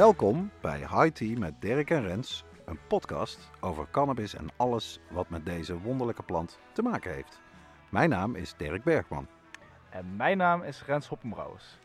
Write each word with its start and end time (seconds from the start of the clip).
Welkom 0.00 0.50
bij 0.60 0.78
High 0.78 1.08
Tea 1.08 1.38
met 1.38 1.60
Dirk 1.60 1.90
en 1.90 2.02
Rens, 2.02 2.44
een 2.64 2.78
podcast 2.88 3.50
over 3.60 3.86
cannabis 3.90 4.34
en 4.34 4.48
alles 4.56 4.98
wat 5.10 5.28
met 5.28 5.46
deze 5.46 5.80
wonderlijke 5.80 6.22
plant 6.22 6.58
te 6.72 6.82
maken 6.82 7.14
heeft. 7.14 7.40
Mijn 7.90 8.08
naam 8.08 8.34
is 8.34 8.54
Dirk 8.56 8.84
Bergman. 8.84 9.26
En 9.90 10.16
mijn 10.16 10.36
naam 10.36 10.62
is 10.62 10.84
Rens 10.84 11.06
Hoppenbrouwers. 11.06 11.78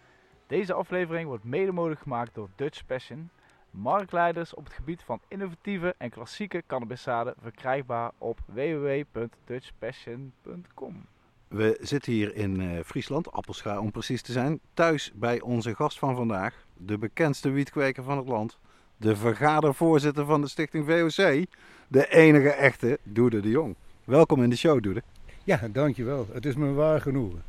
Deze 0.48 0.74
aflevering 0.74 1.28
wordt 1.28 1.44
mede 1.44 1.72
mogelijk 1.72 2.02
gemaakt 2.02 2.36
door 2.36 2.50
Dutch 2.56 2.86
Passion, 2.86 3.30
marktleiders 3.72 4.54
op 4.54 4.64
het 4.64 4.74
gebied 4.74 5.04
van 5.04 5.22
innovatieve 5.28 5.96
en 5.98 6.10
klassieke 6.10 6.64
cannabiszaden 6.68 7.34
verkrijgbaar 7.42 8.12
op 8.18 8.40
www.dutchpassion.com. 8.46 11.06
We 11.48 11.78
zitten 11.82 12.12
hier 12.12 12.36
in 12.36 12.62
eh, 12.62 12.84
Friesland, 12.84 13.32
Appelscha 13.32 13.80
om 13.80 13.92
precies 13.92 14.22
te 14.22 14.32
zijn, 14.32 14.60
thuis 14.74 15.12
bij 15.16 15.42
onze 15.42 15.76
gast 15.76 16.00
van 16.00 16.16
vandaag, 16.16 16.65
de 16.78 16.98
bekendste 16.98 17.50
wietkweker 17.50 18.04
van 18.04 18.18
het 18.18 18.28
land, 18.28 18.58
de 18.98 19.16
vergadervoorzitter 19.16 20.26
van 20.26 20.42
de 20.42 20.48
stichting 20.48 20.86
VOC, 20.86 21.46
de 21.88 22.08
enige 22.10 22.50
echte 22.50 23.00
Doede 23.04 23.40
de 23.40 23.50
Jong. 23.50 23.76
Welkom 24.04 24.44
in 24.44 24.50
de 24.50 24.56
show, 24.58 24.84
Doede. 24.84 25.04
Ja, 25.44 25.60
dankjewel. 25.72 26.28
Het 26.34 26.46
is 26.46 26.56
me 26.56 26.72
waar 26.74 27.02
genoegen. 27.02 27.44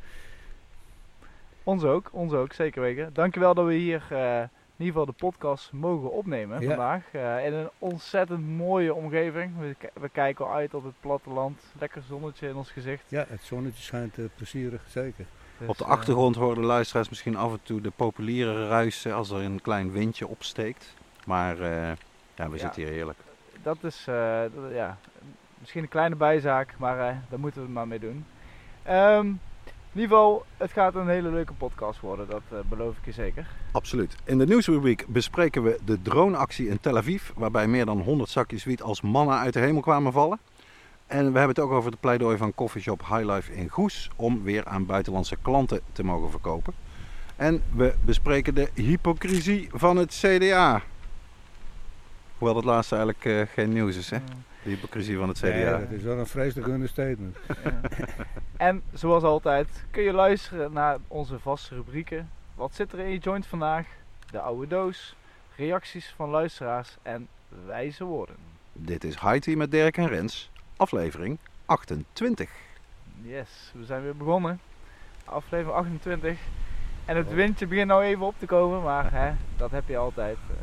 Ons 1.62 1.84
ook, 1.84 2.08
ons 2.12 2.32
ook, 2.32 2.52
zeker 2.52 2.82
weten. 2.82 3.10
Dankjewel 3.12 3.54
dat 3.54 3.66
we 3.66 3.74
hier 3.74 4.02
eh, 4.10 4.40
in 4.40 4.84
ieder 4.84 4.86
geval 5.00 5.06
de 5.06 5.12
podcast 5.12 5.72
mogen 5.72 6.12
opnemen 6.12 6.60
Ja. 6.60 6.66
vandaag. 6.68 7.02
eh, 7.12 7.46
in 7.46 7.52
een 7.52 7.68
ontzettend 7.78 8.48
mooie 8.48 8.94
omgeving. 8.94 9.52
We, 10.00 10.08
kijken 10.08 10.46
al 10.46 10.52
uit 10.52 10.74
op 10.74 10.84
het 10.84 10.94
platteland. 11.00 11.60
Lekker 11.78 12.02
zonnetje 12.08 12.48
in 12.48 12.54
ons 12.56 12.70
gezicht. 12.70 13.04
Ja, 13.08 13.24
het 13.28 13.42
zonnetje 13.42 13.82
schijnt 13.82 14.18
eh, 14.18 14.24
plezierig, 14.36 14.82
zeker. 14.88 15.24
Dus, 15.58 15.68
Op 15.68 15.78
de 15.78 15.84
eh, 15.84 15.90
achtergrond 15.90 16.36
horen 16.36 16.54
de 16.60 16.66
luisteraars 16.66 17.08
misschien 17.08 17.36
af 17.36 17.52
en 17.52 17.60
toe 17.62 17.80
de 17.80 17.90
populiere 17.96 18.68
ruisen 18.68 19.14
als 19.14 19.30
er 19.30 19.40
een 19.42 19.60
klein 19.62 19.92
windje 19.92 20.26
opsteekt. 20.26 20.94
Maar 21.26 21.60
eh, 21.60 21.92
ja, 22.34 22.48
we 22.50 22.58
zitten 22.58 22.82
hier 22.82 22.92
heerlijk. 22.92 23.18
dat 23.62 23.76
is 23.80 24.04
eh, 24.08 24.40
dat- 24.40 24.72
ja, 24.72 24.98
misschien 25.58 25.82
een 25.82 25.88
kleine 25.88 26.16
bijzaak, 26.16 26.74
maar 26.78 26.96
daar 26.96 27.38
moeten 27.40 27.60
we 27.60 27.66
het 27.66 27.74
maar 27.76 27.88
mee 27.88 27.98
doen. 27.98 28.24
Ehm, 28.82 29.26
in 29.26 30.02
ieder 30.02 30.16
geval, 30.16 30.44
het 30.56 30.72
gaat 30.72 30.94
een 30.94 31.08
hele 31.08 31.28
leuke 31.30 31.52
podcast 31.52 32.00
worden, 32.00 32.28
dat 32.28 32.68
beloof 32.68 32.96
ik 32.96 33.04
je 33.04 33.12
zeker. 33.12 33.46
Absoluut. 33.72 34.16
In 34.24 34.38
de 34.38 34.46
nieuwsrubriek 34.46 35.04
bespreken 35.08 35.62
we 35.62 35.78
de 35.84 36.02
droneactie 36.02 36.68
in 36.68 36.80
Tel 36.80 36.96
Aviv, 36.96 37.30
waarbij 37.34 37.66
meer 37.66 37.84
dan 37.84 38.00
100 38.00 38.30
zakjes 38.30 38.64
wiet 38.64 38.82
als 38.82 39.00
mannen 39.00 39.36
uit 39.38 39.52
de 39.52 39.60
hemel 39.60 39.80
kwamen 39.80 40.12
vallen. 40.12 40.38
En 41.06 41.32
we 41.32 41.38
hebben 41.38 41.56
het 41.56 41.58
ook 41.58 41.70
over 41.70 41.90
de 41.90 41.96
pleidooi 42.00 42.36
van 42.36 42.54
coffeeshop 42.54 43.06
Highlife 43.08 43.54
in 43.54 43.68
Goes 43.68 44.10
om 44.16 44.42
weer 44.42 44.64
aan 44.64 44.86
buitenlandse 44.86 45.36
klanten 45.42 45.80
te 45.92 46.04
mogen 46.04 46.30
verkopen. 46.30 46.74
En 47.36 47.62
we 47.74 47.94
bespreken 48.00 48.54
de 48.54 48.68
hypocrisie 48.74 49.68
van 49.72 49.96
het 49.96 50.10
CDA. 50.10 50.82
Hoewel 52.38 52.54
dat 52.54 52.64
laatste 52.64 52.96
eigenlijk 52.96 53.24
eh, 53.24 53.54
geen 53.54 53.72
nieuws 53.72 53.96
is, 53.96 54.10
hè? 54.10 54.18
De 54.62 54.70
hypocrisie 54.70 55.16
van 55.16 55.28
het 55.28 55.38
CDA. 55.38 55.48
Ja, 55.48 55.78
dat 55.78 55.90
is 55.90 56.02
wel 56.02 56.18
een 56.18 56.26
vreselijk 56.26 56.68
understatement. 56.68 57.36
Ja. 57.64 57.80
en 58.56 58.82
zoals 58.92 59.22
altijd 59.22 59.68
kun 59.90 60.02
je 60.02 60.12
luisteren 60.12 60.72
naar 60.72 60.98
onze 61.08 61.38
vaste 61.38 61.74
rubrieken. 61.74 62.30
Wat 62.54 62.74
zit 62.74 62.92
er 62.92 62.98
in 62.98 63.10
je 63.10 63.18
joint 63.18 63.46
vandaag? 63.46 63.86
De 64.30 64.40
oude 64.40 64.66
doos, 64.66 65.16
reacties 65.56 66.14
van 66.16 66.28
luisteraars 66.28 66.96
en 67.02 67.28
wijze 67.66 68.04
woorden. 68.04 68.36
Dit 68.72 69.04
is 69.04 69.20
High 69.20 69.38
Tea 69.38 69.56
met 69.56 69.70
Dirk 69.70 69.96
en 69.96 70.08
Rens, 70.08 70.50
aflevering 70.76 71.38
28. 71.66 72.50
Yes, 73.22 73.72
we 73.74 73.84
zijn 73.84 74.02
weer 74.02 74.16
begonnen. 74.16 74.60
Aflevering 75.24 75.76
28. 75.76 76.38
En 77.04 77.16
het 77.16 77.32
windje 77.34 77.66
begint 77.66 77.86
nou 77.88 78.02
even 78.02 78.26
op 78.26 78.34
te 78.38 78.46
komen, 78.46 78.82
maar 78.82 79.12
hè, 79.12 79.32
dat 79.56 79.70
heb 79.70 79.88
je 79.88 79.96
altijd. 79.96 80.36
Eh, 80.50 80.56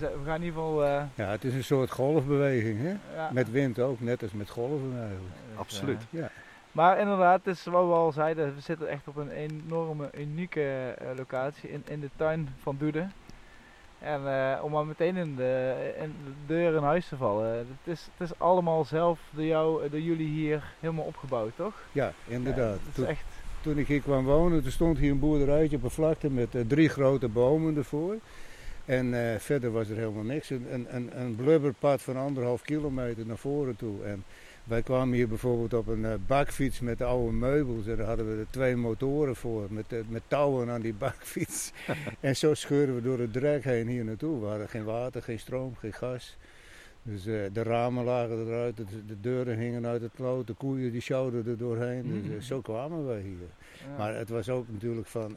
we, 0.00 0.06
gaan 0.24 0.34
in 0.36 0.42
ieder 0.42 0.60
geval. 0.62 0.84
eh, 0.84 1.02
Ja, 1.14 1.26
het 1.30 1.44
is 1.44 1.54
een 1.54 1.64
soort 1.64 1.90
golfbeweging, 1.90 2.80
hè? 2.80 2.94
ja, 3.14 3.30
Met 3.32 3.50
wind 3.50 3.78
ook, 3.78 4.00
net 4.00 4.22
als 4.22 4.32
met 4.32 4.50
golven 4.50 4.92
eigenlijk. 4.98 5.34
dus, 5.48 5.58
Absoluut. 5.58 6.00
eh, 6.10 6.20
Ja, 6.20 6.30
maar 6.72 6.98
inderdaad, 6.98 7.40
het 7.44 7.54
is 7.56 7.64
wat 7.64 7.86
we 7.86 7.92
al 7.92 8.12
zeiden, 8.12 8.54
we 8.54 8.60
zitten 8.60 8.88
echt 8.88 9.08
op 9.08 9.16
een 9.16 9.30
enorme, 9.30 10.10
unieke 10.18 10.94
locatie 11.16 11.70
in, 11.70 11.82
in 11.86 12.00
de 12.00 12.10
tuin 12.16 12.48
van 12.62 12.76
Doede. 12.78 13.06
En 14.02 14.20
eh, 14.26 14.64
om 14.64 14.70
maar 14.70 14.86
meteen 14.86 15.16
in 15.16 15.36
de, 15.36 15.74
in 16.00 16.14
de 16.24 16.32
deur 16.46 16.74
in 16.76 16.82
huis 16.82 17.08
te 17.08 17.16
vallen. 17.16 17.56
Het 17.56 17.66
is, 17.84 18.08
het 18.16 18.30
is 18.30 18.38
allemaal 18.38 18.84
zelf 18.84 19.20
door, 19.30 19.44
jou, 19.44 19.88
door 19.90 20.00
jullie 20.00 20.28
hier 20.28 20.62
helemaal 20.80 21.04
opgebouwd, 21.04 21.52
toch? 21.56 21.74
ja 21.92 22.12
inderdaad. 22.26 22.78
Ja, 22.84 22.92
Toen, 22.92 23.06
echt. 23.06 23.24
toen 23.60 23.78
ik 23.78 23.86
hier 23.86 24.00
kwam 24.00 24.24
wonen, 24.24 24.62
toen 24.62 24.70
stond 24.70 24.98
hier 24.98 25.10
een 25.10 25.18
boerderijtje 25.18 25.76
op 25.76 25.82
een 25.82 25.90
vlakte 25.90 26.30
met 26.30 26.54
eh, 26.54 26.62
drie 26.66 26.88
grote 26.88 27.28
bomen 27.28 27.76
ervoor. 27.76 28.16
En 28.84 29.32
eh, 29.32 29.38
verder 29.38 29.72
was 29.72 29.88
er 29.88 29.96
helemaal 29.96 30.22
niks. 30.22 30.50
Een, 30.50 30.66
een, 30.70 30.86
een, 30.96 31.20
een 31.20 31.36
blubberpad 31.36 32.02
van 32.02 32.16
anderhalf 32.16 32.62
kilometer 32.62 33.26
naar 33.26 33.36
voren 33.36 33.76
toe. 33.76 34.04
En 34.04 34.24
wij 34.64 34.82
kwamen 34.82 35.14
hier 35.14 35.28
bijvoorbeeld 35.28 35.74
op 35.74 35.86
een 35.86 36.04
eh, 36.04 36.14
bakfiets 36.26 36.80
met 36.80 37.02
oude 37.02 37.32
meubels. 37.32 37.86
En 37.86 37.96
daar 37.96 38.06
hadden 38.06 38.34
we 38.34 38.40
er 38.40 38.50
twee 38.50 38.76
motoren 38.76 39.36
voor 39.36 39.66
met, 39.70 39.92
eh, 39.92 39.98
met 40.08 40.22
touwen 40.26 40.70
aan 40.70 40.80
die 40.80 40.94
bakfiets. 41.04 41.72
en 42.20 42.36
zo 42.36 42.54
scheuren 42.54 42.94
we 42.94 43.02
door 43.02 43.18
het 43.18 43.32
drek 43.32 43.64
heen 43.64 43.88
hier 43.88 44.04
naartoe. 44.04 44.40
We 44.40 44.46
hadden 44.46 44.68
geen 44.68 44.84
water, 44.84 45.22
geen 45.22 45.38
stroom, 45.38 45.74
geen 45.76 45.92
gas. 45.92 46.36
Dus 47.02 47.26
eh, 47.26 47.34
de 47.52 47.62
ramen 47.62 48.04
lagen 48.04 48.46
eruit, 48.46 48.76
de, 48.76 48.84
de 49.06 49.20
deuren 49.20 49.58
hingen 49.58 49.86
uit 49.86 50.02
het 50.02 50.12
kloot, 50.14 50.46
de 50.46 50.52
koeien 50.52 50.92
die 50.92 51.00
sjouwden 51.00 51.46
er 51.46 51.58
doorheen. 51.58 52.22
Dus 52.22 52.36
eh, 52.36 52.42
zo 52.42 52.60
kwamen 52.60 53.06
wij 53.06 53.20
hier. 53.20 53.48
Ja. 53.88 53.96
Maar 53.98 54.14
het 54.14 54.28
was 54.28 54.48
ook 54.48 54.66
natuurlijk 54.68 55.06
van 55.06 55.36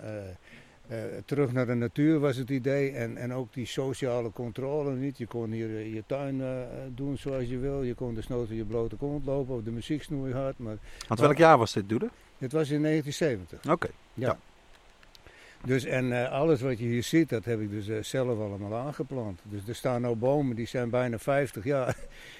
eh, 0.87 0.97
terug 1.25 1.51
naar 1.51 1.65
de 1.65 1.73
natuur 1.73 2.19
was 2.19 2.35
het 2.35 2.49
idee. 2.49 2.91
En, 2.91 3.17
en 3.17 3.33
ook 3.33 3.53
die 3.53 3.65
sociale 3.65 4.31
controle 4.31 4.95
niet. 4.95 5.17
Je 5.17 5.27
kon 5.27 5.51
hier 5.51 5.69
eh, 5.69 5.93
je 5.93 6.03
tuin 6.05 6.41
eh, 6.41 6.47
doen 6.95 7.17
zoals 7.17 7.49
je 7.49 7.57
wil. 7.57 7.83
Je 7.83 7.93
kon 7.93 8.13
desnoods 8.13 8.49
in 8.49 8.55
je 8.55 8.63
blote 8.63 8.95
kont 8.95 9.25
lopen 9.25 9.55
of 9.55 9.63
de 9.63 9.71
muziek 9.71 10.03
snoei 10.03 10.33
hard. 10.33 10.57
Maar 10.57 10.77
Want 11.07 11.19
welk 11.19 11.37
jaar 11.37 11.57
was 11.57 11.73
dit, 11.73 11.89
Doede? 11.89 12.09
het 12.37 12.51
was 12.51 12.69
in 12.69 12.81
1970. 12.81 13.71
Oké. 13.71 13.87
Ja. 14.13 14.27
Ja. 14.27 14.37
Dus 15.63 15.83
en 15.83 16.29
alles 16.29 16.61
wat 16.61 16.79
je 16.79 16.85
hier 16.85 17.03
ziet, 17.03 17.29
dat 17.29 17.45
heb 17.45 17.59
ik 17.59 17.69
dus 17.69 18.09
zelf 18.09 18.39
allemaal 18.39 18.75
aangeplant. 18.75 19.39
Dus 19.43 19.67
er 19.67 19.75
staan 19.75 20.01
nou 20.01 20.15
bomen 20.15 20.55
die 20.55 20.67
zijn 20.67 20.89
bijna 20.89 21.19
50 21.19 21.63
jaar. 21.63 21.95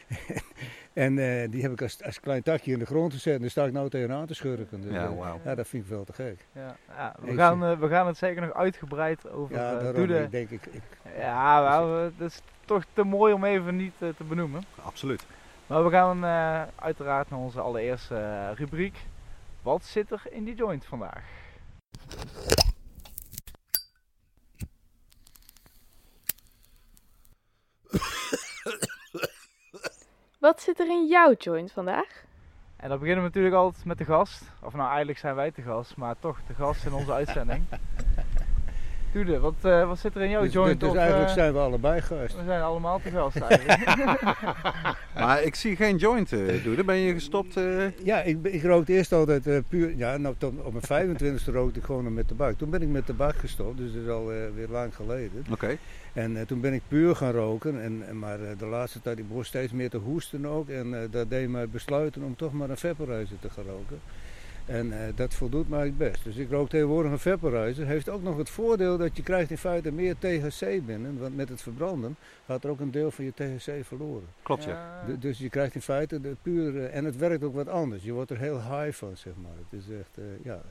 en 0.95 1.17
eh, 1.19 1.51
die 1.51 1.61
heb 1.61 1.71
ik 1.71 1.81
als, 1.81 2.03
als 2.03 2.19
klein 2.19 2.43
takje 2.43 2.71
in 2.71 2.79
de 2.79 2.85
grond 2.85 3.13
gezet. 3.13 3.35
En 3.35 3.41
daar 3.41 3.49
sta 3.49 3.65
ik 3.65 3.71
nou 3.73 3.89
tegenaan 3.89 4.25
te 4.25 4.33
schurken. 4.33 4.81
Dus, 4.81 4.91
Ja, 4.91 5.03
eh, 5.05 5.17
wauw. 5.17 5.39
ja, 5.43 5.55
dat 5.55 5.67
vind 5.67 5.83
ik 5.83 5.89
wel 5.89 6.03
te 6.03 6.13
gek. 6.13 6.45
Ja, 6.51 6.75
ja, 6.97 7.15
we, 7.19 7.33
gaan, 7.33 7.63
eh, 7.63 7.79
we 7.79 7.87
gaan 7.87 8.07
het 8.07 8.17
zeker 8.17 8.41
nog 8.41 8.53
uitgebreid 8.53 9.29
over 9.29 9.55
Ja, 9.55 9.71
daarom 9.73 9.93
Doede. 9.93 10.19
ik 10.23 10.31
denk 10.31 10.49
ik, 10.49 10.65
ik 10.65 10.81
Ja, 11.17 11.61
wel, 11.61 12.11
dat 12.17 12.29
is 12.31 12.41
toch 12.65 12.83
te 12.93 13.03
mooi 13.03 13.33
om 13.33 13.43
even 13.43 13.75
niet 13.75 13.93
te 13.97 14.13
benoemen. 14.27 14.63
Absoluut. 14.81 15.25
Maar 15.67 15.83
we 15.83 15.89
gaan 15.89 16.23
eh, 16.23 16.61
uiteraard 16.75 17.29
naar 17.29 17.39
onze 17.39 17.59
allereerste 17.61 18.51
rubriek. 18.53 18.97
Wat 19.61 19.83
zit 19.83 20.11
er 20.11 20.21
in 20.29 20.43
die 20.43 20.55
joint 20.55 20.85
vandaag? 20.85 21.23
Wat 30.45 30.61
zit 30.61 30.79
er 30.79 30.87
in 30.87 31.07
jouw 31.07 31.33
joint 31.33 31.71
vandaag? 31.71 32.23
En 32.75 32.89
dan 32.89 32.99
beginnen 32.99 33.23
we 33.23 33.29
natuurlijk 33.29 33.55
altijd 33.55 33.85
met 33.85 33.97
de 33.97 34.05
gast. 34.05 34.51
Of 34.61 34.73
nou, 34.73 34.87
eigenlijk 34.87 35.17
zijn 35.17 35.35
wij 35.35 35.51
de 35.55 35.61
gast, 35.61 35.97
maar 35.97 36.15
toch 36.19 36.39
de 36.47 36.53
gast 36.53 36.85
in 36.85 36.93
onze 36.93 37.13
uitzending. 37.13 37.65
Wat, 39.23 39.53
eh, 39.61 39.87
wat 39.87 39.99
zit 39.99 40.15
er 40.15 40.21
in 40.21 40.29
jouw 40.29 40.41
dus, 40.41 40.53
joint? 40.53 40.79
dus 40.79 40.89
Of, 40.89 40.95
eigenlijk 40.95 41.27
eh, 41.29 41.33
zijn 41.35 41.53
we 41.53 41.59
allebei 41.59 42.01
gast. 42.01 42.35
We 42.35 42.43
zijn 42.45 42.61
allemaal 42.61 42.99
te 43.03 43.09
gast 43.09 43.37
eigenlijk. 43.37 44.21
Maar 45.15 45.43
ik 45.43 45.55
zie 45.55 45.75
geen 45.75 45.97
joint, 45.97 46.29
Doede. 46.63 46.83
Ben 46.83 46.95
je 46.95 47.13
gestopt? 47.13 47.57
eh? 47.57 47.97
Ja, 48.03 48.21
ik, 48.21 48.37
ik 48.41 48.63
rookte 48.63 48.93
eerst 48.93 49.11
altijd 49.11 49.47
eh, 49.47 49.57
puur. 49.69 49.95
Ja, 49.97 50.17
nou, 50.17 50.35
tot, 50.37 50.53
op 50.63 50.73
mijn 50.87 51.17
25e 51.17 51.53
rookte 51.53 51.79
ik 51.79 51.85
gewoon 51.85 52.13
met 52.13 52.27
tabak. 52.27 52.57
Toen 52.57 52.69
ben 52.69 52.81
ik 52.81 52.87
met 52.87 53.05
tabak 53.05 53.35
gestopt, 53.35 53.77
dus 53.77 53.93
dat 53.93 54.01
is 54.01 54.09
al 54.09 54.31
eh, 54.31 54.37
weer 54.55 54.67
lang 54.69 54.95
geleden. 54.95 55.45
Oké. 55.51 55.77
En 56.15 56.37
eh, 56.37 56.45
toen 56.45 56.61
ben 56.61 56.73
ik 56.73 56.81
puur 56.87 57.15
gaan 57.15 57.31
roken. 57.31 57.81
En, 57.81 58.03
en 58.07 58.19
maar 58.19 58.41
eh, 58.41 58.57
de 58.57 58.65
laatste 58.65 59.01
tijd 59.01 59.19
ik 59.19 59.27
begon 59.27 59.43
steeds 59.43 59.71
meer 59.71 59.89
te 59.89 59.97
hoesten 59.97 60.45
ook. 60.45 60.69
En 60.69 61.01
eh, 61.01 61.11
dat 61.11 61.29
deed 61.29 61.49
mij 61.49 61.67
besluiten 61.69 62.23
om 62.23 62.35
toch 62.35 62.53
maar 62.53 62.69
een 62.69 62.77
vaporizer 62.77 63.39
te 63.39 63.49
gaan 63.49 63.63
roken. 63.63 63.99
En 64.65 64.91
eh, 65.07 65.13
dat 65.15 65.33
voldoet 65.33 65.69
mij 65.69 65.85
het 65.85 65.97
best. 65.97 66.23
Dus 66.23 66.35
ik 66.35 66.49
rook 66.49 66.69
tegenwoordig 66.69 67.11
een 67.11 67.19
vaporizer. 67.19 67.85
Heeft 67.85 68.09
ook 68.09 68.21
nog 68.23 68.37
het 68.37 68.49
voordeel 68.49 68.97
dat 68.97 69.17
je 69.17 69.23
krijgt 69.23 69.51
in 69.51 69.57
feite 69.57 69.91
meer 69.91 70.15
THC 70.17 70.85
binnen. 70.85 71.19
Want 71.19 71.35
met 71.35 71.49
het 71.49 71.61
verbranden 71.61 72.15
gaat 72.45 72.63
er 72.63 72.69
ook 72.69 72.79
een 72.79 72.91
deel 72.91 73.11
van 73.11 73.25
je 73.25 73.31
THC 73.33 73.85
verloren. 73.85 74.27
Klopt, 74.41 74.63
ja. 74.63 74.69
Ja. 74.71 75.03
Du- 75.07 75.17
Dus 75.19 75.37
je 75.37 75.49
krijgt 75.49 75.75
in 75.75 75.81
feite 75.81 76.21
de 76.21 76.35
pure. 76.41 76.85
En 76.85 77.05
het 77.05 77.17
werkt 77.17 77.43
ook 77.43 77.53
wat 77.55 77.67
anders. 77.67 78.03
Je 78.03 78.11
wordt 78.11 78.31
er 78.31 78.37
heel 78.37 78.61
high 78.61 78.91
van, 78.97 79.17
zeg 79.17 79.33
maar. 79.41 79.51
Het 79.69 79.79
is 79.83 79.95
echt, 79.99 80.17
eh, 80.17 80.23
ja. 80.43 80.61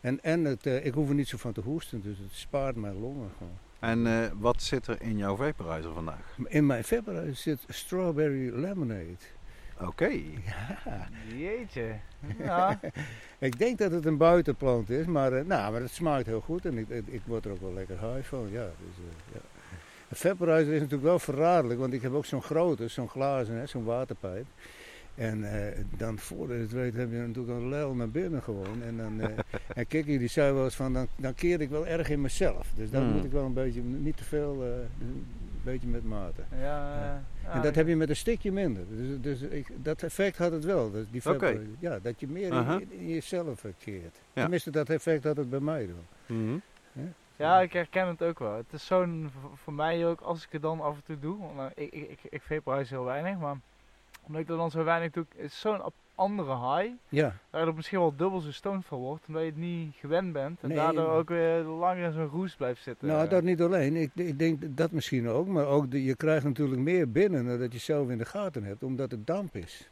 En, 0.00 0.22
en 0.22 0.44
het, 0.44 0.66
eh, 0.66 0.84
ik 0.86 0.94
hoef 0.94 1.08
er 1.08 1.14
niet 1.14 1.28
zo 1.28 1.36
van 1.36 1.52
te 1.52 1.60
hoesten, 1.60 2.02
dus 2.02 2.18
het 2.18 2.32
spaart 2.32 2.76
mijn 2.76 3.00
longen 3.00 3.30
gewoon. 3.38 3.58
En 3.80 4.06
eh, 4.06 4.30
wat 4.38 4.62
zit 4.62 4.86
er 4.86 4.96
in 5.02 5.16
jouw 5.18 5.36
vaporizer 5.36 5.92
vandaag? 5.92 6.36
In 6.46 6.66
mijn 6.66 6.84
vaporizer 6.84 7.34
zit 7.34 7.64
strawberry 7.68 8.54
lemonade. 8.54 9.16
Oké. 9.80 10.06
Ja. 10.44 11.08
Jeetje. 11.36 11.86
Ja. 12.38 12.80
Ik 13.38 13.58
denk 13.58 13.78
dat 13.78 13.90
het 13.90 14.06
een 14.06 14.16
buitenplant 14.16 14.90
is, 14.90 15.06
maar, 15.06 15.32
eh, 15.32 15.44
nou, 15.44 15.72
maar 15.72 15.80
het 15.80 15.90
smaakt 15.90 16.26
heel 16.26 16.40
goed 16.40 16.64
en 16.64 16.78
ik, 16.78 16.88
ik, 16.88 17.06
ik 17.06 17.20
word 17.26 17.44
er 17.44 17.50
ook 17.50 17.60
wel 17.60 17.72
lekker 17.72 17.98
high 18.00 18.28
van. 18.28 18.48
Ja, 18.50 18.64
dus, 18.64 18.96
eh, 18.96 19.34
ja. 19.34 19.40
Een 20.08 20.16
vaporizer 20.16 20.72
is 20.72 20.80
natuurlijk 20.80 21.02
wel 21.02 21.18
verraderlijk, 21.18 21.80
want 21.80 21.92
ik 21.92 22.02
heb 22.02 22.12
ook 22.12 22.24
zo'n 22.24 22.42
grote, 22.42 22.88
zo'n 22.88 23.08
glazen, 23.08 23.68
zo'n 23.68 23.84
waterpijp. 23.84 24.46
En 25.14 25.52
eh, 25.52 25.84
dan 25.96 26.18
voordat 26.18 26.56
je 26.56 26.62
het 26.62 26.72
weet 26.72 26.94
heb 26.94 27.10
je 27.10 27.16
natuurlijk 27.16 27.58
een 27.58 27.68
lel 27.68 27.94
naar 27.94 28.10
binnen 28.10 28.42
gewoon. 28.42 28.82
En 28.82 28.96
dan, 28.96 29.20
eh 29.20 29.28
en 29.78 29.86
Kiki 29.86 30.18
die 30.18 30.28
zei 30.28 30.52
wel 30.52 30.64
eens 30.64 30.74
van, 30.76 30.92
dan, 30.92 31.08
dan 31.16 31.34
keer 31.34 31.60
ik 31.60 31.70
wel 31.70 31.86
erg 31.86 32.10
in 32.10 32.20
mezelf. 32.20 32.68
Dus 32.76 32.90
dan 32.90 33.02
Hmm. 33.02 33.12
moet 33.12 33.24
ik 33.24 33.32
wel 33.32 33.44
een 33.44 33.52
beetje, 33.52 33.80
niet 33.82 34.16
te 34.16 34.24
veel, 34.24 34.64
beetje 35.64 35.88
met 35.88 36.04
mate. 36.04 36.42
Ja, 36.50 37.22
Ja. 37.42 37.50
En 37.52 37.62
dat 37.62 37.74
heb 37.74 37.86
je 37.86 37.96
met 37.96 38.08
een 38.08 38.16
stikje 38.16 38.52
minder. 38.52 38.82
Dus, 38.88 39.20
dus 39.40 39.40
ik, 39.50 39.68
dat 39.76 40.02
effect 40.02 40.38
had 40.38 40.52
het 40.52 40.64
wel. 40.64 40.90
Dus 40.90 41.04
die. 41.10 41.76
Ja, 41.78 41.98
dat 42.02 42.20
je 42.20 42.28
meer 42.28 42.46
in- 42.46 42.52
Aha. 42.52 42.74
in, 42.80 42.92
in 42.92 43.08
jezelf 43.08 43.64
keert. 43.78 44.16
Ja. 44.32 44.40
Tenminste, 44.42 44.70
dat 44.70 44.88
effect 44.88 45.24
had 45.24 45.36
het 45.36 45.50
bij 45.50 45.60
mij 45.60 45.86
wel. 45.86 46.36
Mhm. 46.38 46.56
Ja, 47.36 47.60
ik 47.60 47.72
herken 47.72 48.06
het 48.08 48.22
ook 48.22 48.38
wel. 48.38 48.56
Het 48.56 48.72
is 48.72 48.86
zo'n, 48.86 49.30
voor- 49.54 49.72
mij 49.72 50.06
ook, 50.06 50.20
als 50.20 50.44
ik 50.44 50.52
het 50.52 50.62
dan 50.62 50.80
af 50.80 50.94
en 50.94 51.02
toe 51.04 51.18
doe, 51.18 51.38
want, 51.38 51.56
nou, 51.56 51.70
ik, 51.74 51.92
ik, 51.92 52.08
ik, 52.10 52.18
ik 52.30 52.42
vaporize 52.42 52.94
heel 52.94 53.04
weinig, 53.04 53.38
maar 53.38 53.56
omdat 54.26 54.42
ik 54.42 54.48
er 54.48 54.56
dan 54.56 54.70
zo 54.70 54.84
weinig 54.84 55.10
doe, 55.10 55.26
is 55.36 55.42
het 55.42 55.52
zo'n 55.52 55.80
andere 56.14 56.76
high, 56.76 56.92
Ja, 57.08 57.36
waar 57.50 57.66
er 57.66 57.74
misschien 57.74 57.98
wel 57.98 58.16
dubbel 58.16 58.40
zo 58.40 58.52
stoned 58.52 58.84
van 58.84 58.98
wordt, 58.98 59.24
omdat 59.28 59.42
je 59.42 59.48
het 59.48 59.56
niet 59.58 59.94
gewend 59.94 60.32
bent 60.32 60.58
en 60.62 60.68
Nee. 60.68 60.76
daardoor 60.76 61.08
ook 61.08 61.28
weer 61.28 61.62
langer 61.62 62.04
in 62.04 62.12
zo'n 62.12 62.26
roes 62.28 62.54
blijft 62.56 62.82
zitten. 62.82 63.08
nou 63.08 63.28
dat 63.28 63.42
niet 63.42 63.60
alleen. 63.62 63.96
Ik, 63.96 64.10
ik 64.14 64.38
denk 64.38 64.62
dat 64.76 64.90
misschien 64.90 65.28
ook. 65.28 65.46
Maar 65.46 65.66
ook 65.66 65.90
de, 65.90 66.04
je 66.04 66.16
krijgt 66.16 66.44
natuurlijk 66.44 66.80
meer 66.80 67.10
binnen 67.10 67.46
dan 67.46 67.58
dat 67.58 67.72
je 67.72 67.78
zelf 67.78 68.08
in 68.10 68.18
de 68.18 68.24
gaten 68.24 68.64
hebt. 68.64 68.82
Omdat 68.82 69.10
het 69.10 69.26
damp 69.26 69.56
is. 69.56 69.90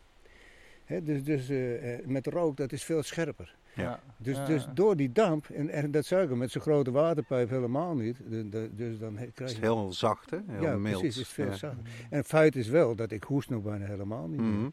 Dus 1.03 1.25
dus 1.25 1.49
eh, 1.49 2.07
met 2.07 2.27
rook, 2.27 2.57
dat 2.57 2.73
is 2.73 2.85
veel 2.85 3.03
scherper. 3.03 3.55
Ja. 3.75 4.01
Dus, 4.17 4.37
Ja. 4.37 4.45
dus 4.47 4.67
door 4.75 4.97
die 4.97 5.13
damp, 5.13 5.47
en, 5.49 5.69
en 5.69 5.91
dat 5.91 6.05
zou 6.05 6.23
ik 6.23 6.37
met 6.37 6.51
zo'n 6.51 6.63
grote 6.63 6.91
waterpijp 6.91 7.49
helemaal 7.49 7.95
niet. 7.95 8.17
De- 8.29 8.49
de- 8.49 8.71
dus 8.75 8.99
dan 8.99 9.17
he- 9.17 9.25
Het 9.25 9.35
krijg 9.35 9.51
is 9.51 9.57
je... 9.57 9.63
heel 9.63 9.93
zacht, 9.93 10.31
hè? 10.31 10.39
Heel 10.47 10.63
ja, 10.63 10.77
mild. 10.77 10.99
precies, 11.01 11.17
het 11.17 11.25
is 11.27 11.33
veel 11.33 11.47
Ja. 11.47 11.55
zachter. 11.57 11.85
En 12.11 12.17
het 12.17 12.27
feit 12.27 12.57
is 12.57 12.69
wel 12.69 12.95
dat 12.95 13.11
ik 13.11 13.25
hoest 13.25 13.51
nog 13.51 13.63
bijna 13.63 13.85
helemaal 13.87 14.29
niet 14.29 14.41
meer. 14.41 14.51
Mhm. 14.51 14.69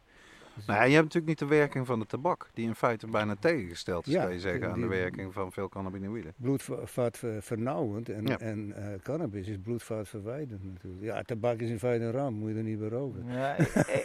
Dus- 0.66 0.76
Nou 0.76 0.88
je 0.88 0.94
hebt 0.94 1.04
natuurlijk 1.14 1.26
niet 1.26 1.38
de 1.50 1.56
werking 1.56 1.86
van 1.86 1.98
de 1.98 2.06
tabak, 2.06 2.48
die 2.54 2.66
in 2.66 2.74
feite 2.74 3.06
bijna 3.06 3.36
tegengesteld 3.40 4.06
is, 4.06 4.12
Ja, 4.12 4.22
kan 4.22 4.32
je 4.32 4.40
zeggen, 4.40 4.70
aan 4.72 4.80
de 4.80 4.86
werking 4.86 5.32
van 5.32 5.52
veel 5.52 5.68
cannabinoïden. 5.68 6.32
bloedvaat 6.36 7.22
vernauwend 7.40 8.08
en, 8.08 8.26
Ja. 8.26 8.38
en 8.38 8.72
eh, 8.76 8.84
cannabis 9.02 9.48
is 9.48 9.56
bloedvaat 9.62 10.08
verwijdend 10.08 10.64
natuurlijk. 10.64 11.02
Ja, 11.02 11.22
tabak 11.22 11.58
is 11.60 11.70
in 11.70 11.78
feite 11.78 12.04
een 12.04 12.10
ramp, 12.12 12.36
moet 12.36 12.50
je 12.50 12.56
er 12.56 12.62
niet 12.62 12.78
bij 12.78 12.88
roken. 12.88 13.24
Ja, 13.28 13.56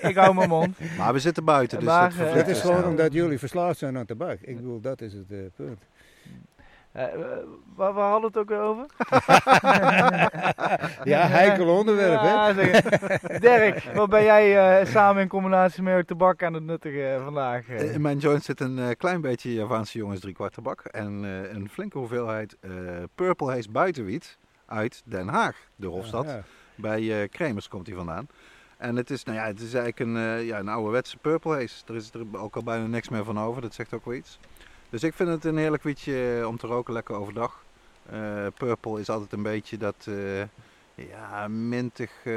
ik, 0.01 0.15
hou 0.15 0.35
mijn 0.35 0.49
mond. 0.49 0.77
Maar 0.97 1.13
we 1.13 1.19
zitten 1.19 1.43
buiten, 1.45 1.79
dus 1.79 1.87
Maar, 1.87 2.09
dat 2.17 2.27
eh, 2.27 2.33
Het 2.33 2.47
is 2.47 2.53
dus 2.61 2.61
gewoon 2.71 2.85
omdat 2.85 3.13
jullie 3.13 3.39
verslaafd 3.39 3.77
zijn 3.79 3.97
aan 3.97 4.05
tabak. 4.05 4.39
Ik 4.41 4.55
bedoel, 4.55 4.79
dat 4.81 5.01
is 5.01 5.13
het 5.13 5.31
eh, 5.31 5.37
punt. 5.55 5.79
Eh, 6.95 7.03
eh, 7.03 7.12
waar, 7.75 7.94
waar 7.94 8.12
hadden 8.12 8.31
we 8.31 8.39
het 8.39 8.47
ook 8.50 8.50
weer 8.50 8.59
over? 8.59 8.86
Ja, 11.03 11.27
heikel 11.27 11.68
onderwerp, 11.77 12.21
hè? 12.21 12.27
Ja, 12.30 12.53
zeg- 12.53 12.81
Dirk, 13.39 13.83
wat 13.95 14.09
ben 14.09 14.24
jij 14.24 14.80
eh, 14.80 14.86
samen 14.88 15.21
in 15.21 15.27
combinatie 15.27 15.83
met 15.83 15.94
jouw 15.94 16.01
tabak 16.01 16.44
aan 16.44 16.53
het 16.53 16.63
nuttigen 16.63 17.24
vandaag? 17.24 17.68
In 17.68 18.01
mijn 18.01 18.18
joint 18.18 18.44
zit 18.44 18.59
een 18.59 18.95
klein 18.97 19.21
beetje 19.21 19.53
Javaanse 19.53 19.97
jongens 19.97 20.19
drie 20.19 20.33
kwart 20.33 20.53
tabak 20.53 20.81
en 20.81 21.24
eh, 21.25 21.53
een 21.53 21.69
flinke 21.69 21.97
hoeveelheid 21.97 22.57
eh, 22.62 22.71
Purple 23.15 23.51
Haze 23.51 23.71
buitenwiet 23.71 24.38
uit 24.65 25.01
Den 25.06 25.27
Haag, 25.27 25.56
de 25.75 25.88
Hofstad. 25.88 26.25
Ja, 26.25 26.41
Bij 26.75 27.21
eh 27.21 27.30
Kremers 27.30 27.68
komt 27.68 27.88
hij 27.88 27.95
vandaan. 27.95 28.27
En 28.77 28.95
het 28.95 29.09
is, 29.09 29.24
nou 29.24 29.38
ja, 29.38 29.45
het 29.45 29.59
is 29.59 29.74
eigenlijk 29.74 30.00
een, 30.00 30.18
eh, 30.18 30.45
ja, 30.48 30.59
een 30.59 30.69
ouderwetse 30.69 31.18
Purple 31.18 31.53
Haze. 31.53 31.83
Er 31.88 31.95
is 31.95 32.12
er 32.13 32.21
ook 32.31 32.56
al 32.56 32.63
bijna 32.63 32.86
niks 32.88 33.09
meer 33.09 33.24
van 33.24 33.39
over, 33.39 33.62
dat 33.62 33.74
zegt 33.74 33.94
ook 33.94 34.06
wel 34.06 34.13
iets. 34.13 34.39
Dus 34.89 35.03
ik 35.03 35.13
vind 35.13 35.29
het 35.29 35.45
een 35.45 35.57
heerlijk 35.57 35.83
wietje 35.83 36.43
om 36.47 36.57
te 36.57 36.67
roken, 36.67 36.93
lekker 36.93 37.15
overdag. 37.15 37.63
Eh, 38.09 38.47
purple 38.57 38.99
is 38.99 39.09
altijd 39.09 39.33
een 39.33 39.43
beetje 39.43 39.77
dat, 39.77 40.07
eh, 40.07 40.43
ja, 40.95 41.47
mintig 41.47 42.11
eh, 42.23 42.33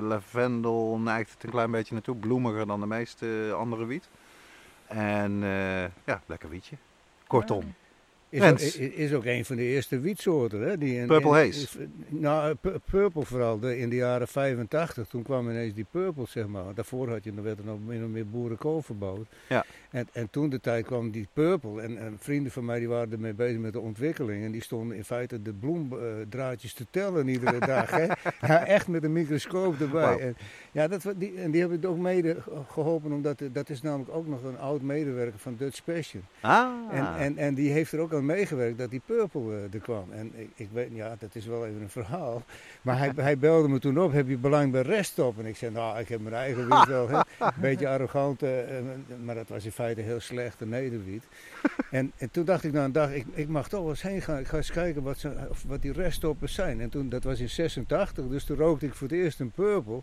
lavendel 0.00 0.98
neigt 0.98 1.32
het 1.32 1.44
een 1.44 1.50
klein 1.50 1.70
beetje 1.70 1.94
naartoe. 1.94 2.16
Bloemiger 2.16 2.66
dan 2.66 2.80
de 2.80 2.86
meeste 2.86 3.54
andere 3.56 3.86
wiet. 3.86 4.08
En 4.86 5.42
eh, 5.42 5.82
ja, 6.04 6.22
lekker 6.26 6.48
wietje. 6.48 6.76
Kortom. 7.26 7.74
Is, 8.30 8.42
ook, 8.50 8.58
i- 8.60 8.92
is 8.96 9.12
ook 9.12 9.24
een 9.24 9.44
van 9.44 9.56
de 9.56 9.62
eerste 9.62 10.00
wietsoorten. 10.00 10.60
Hè, 10.60 10.78
die 10.78 10.94
in, 10.96 11.06
Purple 11.06 11.30
Haze. 11.30 11.66
nou, 12.08 12.54
pu- 12.54 12.78
purple 12.90 13.24
vooral 13.24 13.58
de, 13.58 13.78
in 13.78 13.88
de 13.88 13.96
jaren 13.96 14.28
85. 14.28 15.06
Toen 15.08 15.22
kwam 15.22 15.50
ineens 15.50 15.74
die 15.74 15.86
purple, 15.90 16.24
zeg 16.28 16.46
maar. 16.46 16.74
Daarvoor 16.74 17.08
had 17.10 17.24
je, 17.24 17.34
dan 17.34 17.44
werd 17.44 17.58
er 17.58 17.64
nog 17.64 17.78
min 17.86 18.04
of 18.04 18.10
meer 18.10 18.26
boerenkool 18.28 18.82
verbouwd. 18.82 19.26
Ja. 19.48 19.64
En, 19.90 20.08
en 20.12 20.30
toen 20.30 20.48
de 20.48 20.60
tijd 20.60 20.86
kwam 20.86 21.10
die 21.10 21.26
purple. 21.32 21.80
En, 21.82 21.98
en 21.98 22.16
vrienden 22.18 22.52
van 22.52 22.64
mij 22.64 22.78
die 22.78 22.88
waren 22.88 23.12
ermee 23.12 23.34
bezig 23.34 23.58
met 23.58 23.72
de 23.72 23.80
ontwikkeling. 23.80 24.44
En 24.44 24.50
die 24.52 24.62
stonden 24.62 24.96
in 24.96 25.04
feite 25.04 25.42
de 25.42 25.52
bloemdraadjes 25.52 26.72
te 26.74 26.86
tellen 26.90 27.28
iedere 27.28 27.58
dag. 27.58 27.90
Hè. 27.90 28.06
Ja, 28.46 28.66
echt 28.66 28.88
met 28.88 29.04
een 29.04 29.12
microscoop 29.12 29.80
erbij. 29.80 30.18
En, 30.18 30.36
ja, 30.72 30.88
dat, 30.88 31.02
die, 31.16 31.34
en 31.36 31.50
die 31.50 31.60
hebben 31.60 31.78
het 31.78 31.88
ook 31.88 31.98
mede 31.98 32.36
geholpen. 32.68 33.12
Omdat 33.12 33.42
dat 33.52 33.70
is 33.70 33.82
namelijk 33.82 34.14
ook 34.14 34.26
nog 34.26 34.42
een 34.42 34.58
oud 34.58 34.82
medewerker 34.82 35.38
van 35.38 35.56
Dutch 35.56 35.84
Passion. 35.84 36.22
Ah, 36.40 36.68
En, 36.90 37.16
en, 37.16 37.38
en 37.38 37.54
die 37.54 37.70
heeft 37.70 37.92
er 37.92 38.00
ook 38.00 38.14
aan 38.14 38.26
meegewerkt 38.26 38.78
dat 38.78 38.90
die 38.90 39.02
Purple 39.06 39.56
eh, 39.56 39.74
er 39.74 39.80
kwam. 39.80 40.12
En 40.12 40.32
ik, 40.34 40.50
ik 40.54 40.68
weet, 40.72 40.88
ja, 40.92 41.16
dat 41.18 41.34
is 41.34 41.46
wel 41.46 41.66
even 41.66 41.82
een 41.82 41.90
verhaal. 41.90 42.42
Maar 42.82 42.98
hij, 42.98 43.12
hij 43.30 43.38
belde 43.38 43.68
me 43.68 43.78
toen 43.78 44.00
op, 44.00 44.12
heb 44.12 44.28
je 44.28 44.36
belang 44.36 44.72
bij 44.72 44.82
Restop? 44.82 45.38
En 45.38 45.46
ik 45.46 45.56
zei, 45.56 45.72
nou, 45.72 45.98
ik 45.98 46.08
heb 46.08 46.20
mijn 46.20 46.34
eigen 46.34 46.68
wiet 46.68 46.86
wel. 46.86 47.10
Een 47.10 47.24
beetje 47.60 47.88
arrogant, 47.88 48.42
eh, 48.42 48.50
maar 49.24 49.34
dat 49.34 49.48
was 49.48 49.64
in 49.64 49.72
feite 49.72 50.00
heel 50.00 50.20
slechte 50.20 50.66
nederwiet. 50.66 51.24
En, 51.90 52.12
en 52.16 52.30
toen 52.30 52.44
dacht 52.44 52.64
ik 52.64 52.72
na 52.72 52.84
een 52.84 52.92
dag, 52.92 53.12
ik, 53.12 53.26
ik 53.32 53.48
mag 53.48 53.68
toch 53.68 53.80
wel 53.80 53.88
eens 53.88 54.02
heen 54.02 54.22
gaan. 54.22 54.38
Ik 54.38 54.46
ga 54.46 54.56
eens 54.56 54.70
kijken 54.70 55.02
wat, 55.02 55.18
ze, 55.18 55.32
wat 55.66 55.82
die 55.82 55.92
reststoppen 55.92 56.48
zijn. 56.48 56.80
En 56.80 56.88
toen, 56.88 57.08
dat 57.08 57.24
was 57.24 57.40
in 57.40 57.48
86, 57.48 58.28
dus 58.28 58.44
toen 58.44 58.56
rookte 58.56 58.86
ik 58.86 58.94
voor 58.94 59.08
het 59.08 59.16
eerst 59.16 59.40
een 59.40 59.50
Purple. 59.50 60.02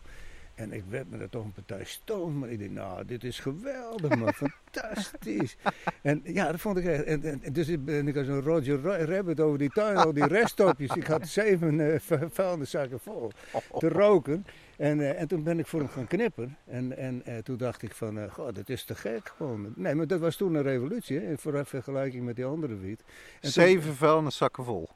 En 0.57 0.71
ik 0.73 0.83
werd 0.89 1.09
me 1.09 1.17
er 1.17 1.29
toch 1.29 1.43
een 1.43 1.51
partij 1.51 1.83
stoom. 1.83 2.37
Maar 2.39 2.49
ik 2.49 2.59
dacht, 2.59 2.71
nou, 2.71 3.05
dit 3.05 3.23
is 3.23 3.39
geweldig, 3.39 4.15
man. 4.15 4.33
Fantastisch. 4.73 5.57
En 6.01 6.21
ja, 6.23 6.51
dat 6.51 6.59
vond 6.59 6.77
ik 6.77 6.85
echt. 6.85 7.03
En, 7.03 7.23
en, 7.23 7.43
en 7.43 7.53
dus 7.53 7.67
ik 7.67 7.85
ben 7.85 8.07
ik 8.07 8.17
als 8.17 8.27
een 8.27 8.41
Roger 8.41 8.81
Ra- 8.81 9.05
Rabbit 9.05 9.39
over 9.39 9.57
die 9.57 9.69
tuin, 9.69 9.97
al 9.97 10.13
die 10.13 10.27
resttopjes. 10.27 10.95
Ik 10.95 11.07
had 11.07 11.27
zeven 11.27 12.01
vu- 12.01 12.27
vuilniszakken 12.31 12.99
vol 12.99 13.31
te 13.79 13.89
roken. 13.89 14.45
En, 14.77 14.99
eh, 14.99 15.21
en 15.21 15.27
toen 15.27 15.43
ben 15.43 15.59
ik 15.59 15.67
voor 15.67 15.79
hem 15.79 15.89
gaan 15.89 16.07
knippen. 16.07 16.57
En, 16.65 16.97
en 16.97 17.21
eh, 17.25 17.37
toen 17.37 17.57
dacht 17.57 17.81
ik 17.81 17.93
van, 17.95 18.29
god, 18.31 18.55
dat 18.55 18.69
is 18.69 18.83
te 18.83 18.95
gek 18.95 19.33
gewoon. 19.35 19.73
Nee, 19.75 19.95
maar 19.95 20.07
dat 20.07 20.19
was 20.19 20.35
toen 20.35 20.53
een 20.55 20.63
revolutie, 20.63 21.19
hè, 21.19 21.37
ver- 21.37 21.65
vergelijking 21.65 22.25
met 22.25 22.35
die 22.35 22.45
andere 22.45 22.75
wiet. 22.77 22.99
En 22.99 23.05
toen- 23.41 23.51
Zeven 23.51 23.95
vuilniszakken 23.95 24.63
vol. 24.63 24.89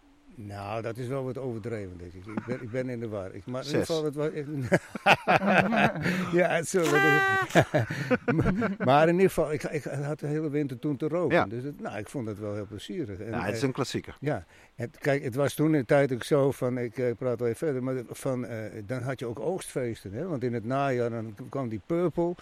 nou, 0.45 0.81
dat 0.81 0.97
is 0.97 1.07
wel 1.07 1.23
wat 1.23 1.37
overdreven, 1.37 1.97
denk 1.97 2.13
ik. 2.13 2.25
Ik 2.25 2.45
ben, 2.45 2.61
ik 2.61 2.71
ben 2.71 2.89
in 2.89 2.99
de 2.99 3.07
war. 3.07 3.33
Ik, 3.33 3.45
maar 3.45 3.61
in 3.61 3.67
ieder 3.67 3.85
geval, 3.85 4.03
het 4.03 4.15
was... 4.15 4.29
ja, 6.39 6.47
het 6.49 6.67
zo. 6.67 6.83
maar 8.85 9.07
in 9.07 9.13
ieder 9.13 9.27
geval, 9.29 9.53
ik, 9.53 9.63
ik 9.63 9.83
had 9.83 10.19
de 10.19 10.27
hele 10.27 10.49
winter 10.49 10.79
toen 10.79 10.97
te 10.97 11.07
roken. 11.07 11.35
Ja. 11.37 11.45
Dus 11.45 11.63
het, 11.63 11.81
nou, 11.81 11.97
ik 11.97 12.09
vond 12.09 12.27
het 12.27 12.39
wel 12.39 12.53
heel 12.53 12.65
plezierig. 12.67 13.19
En, 13.19 13.29
Ja, 13.31 13.45
het 13.45 13.55
is 13.55 13.61
een 13.61 13.71
klassieker. 13.71 14.17
ja, 14.19 14.45
het, 14.75 14.97
kijk, 14.97 15.23
het 15.23 15.35
was 15.35 15.53
toen 15.53 15.73
in 15.73 15.79
de 15.79 15.85
tijd 15.85 16.13
ook 16.13 16.23
zo 16.23 16.51
van, 16.51 16.77
ik 16.77 16.97
eh, 16.97 17.11
praat 17.17 17.39
wel 17.39 17.47
even 17.47 17.67
verder, 17.67 17.83
maar 17.83 17.95
van, 18.09 18.45
eh, 18.45 18.57
dan 18.85 19.01
had 19.01 19.19
je 19.19 19.25
ook 19.25 19.39
oogstfeesten. 19.39 20.13
Hè? 20.13 20.27
Want 20.27 20.43
in 20.43 20.53
het 20.53 20.65
najaar 20.65 21.09
dan 21.09 21.35
kwam 21.49 21.69
die 21.69 21.81
purple. 21.85 22.35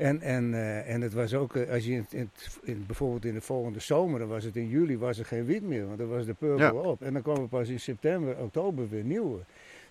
En, 0.00 0.20
en, 0.20 0.54
eh, 0.54 0.94
en 0.94 1.00
het 1.00 1.12
was 1.12 1.34
ook, 1.34 1.56
eh, 1.56 1.70
als 1.72 1.84
je 1.84 1.92
in, 1.92 2.06
in, 2.10 2.30
in- 2.62 2.84
bijvoorbeeld 2.86 3.24
in 3.24 3.34
de 3.34 3.40
volgende 3.40 3.80
zomer, 3.80 4.18
dan 4.18 4.28
was 4.28 4.44
het 4.44 4.56
in 4.56 4.68
juli, 4.68 4.98
was 4.98 5.18
er 5.18 5.24
geen 5.24 5.44
wiet 5.44 5.62
meer, 5.62 5.86
want 5.86 5.98
dan 5.98 6.08
was 6.08 6.26
de 6.26 6.34
purple 6.34 6.64
Ja. 6.64 6.72
op. 6.72 7.02
En 7.02 7.12
dan 7.12 7.22
kwam 7.22 7.36
er 7.36 7.48
pas 7.48 7.68
in 7.68 7.80
september, 7.80 8.36
oktober 8.38 8.88
weer 8.88 9.04
nieuwe. 9.04 9.38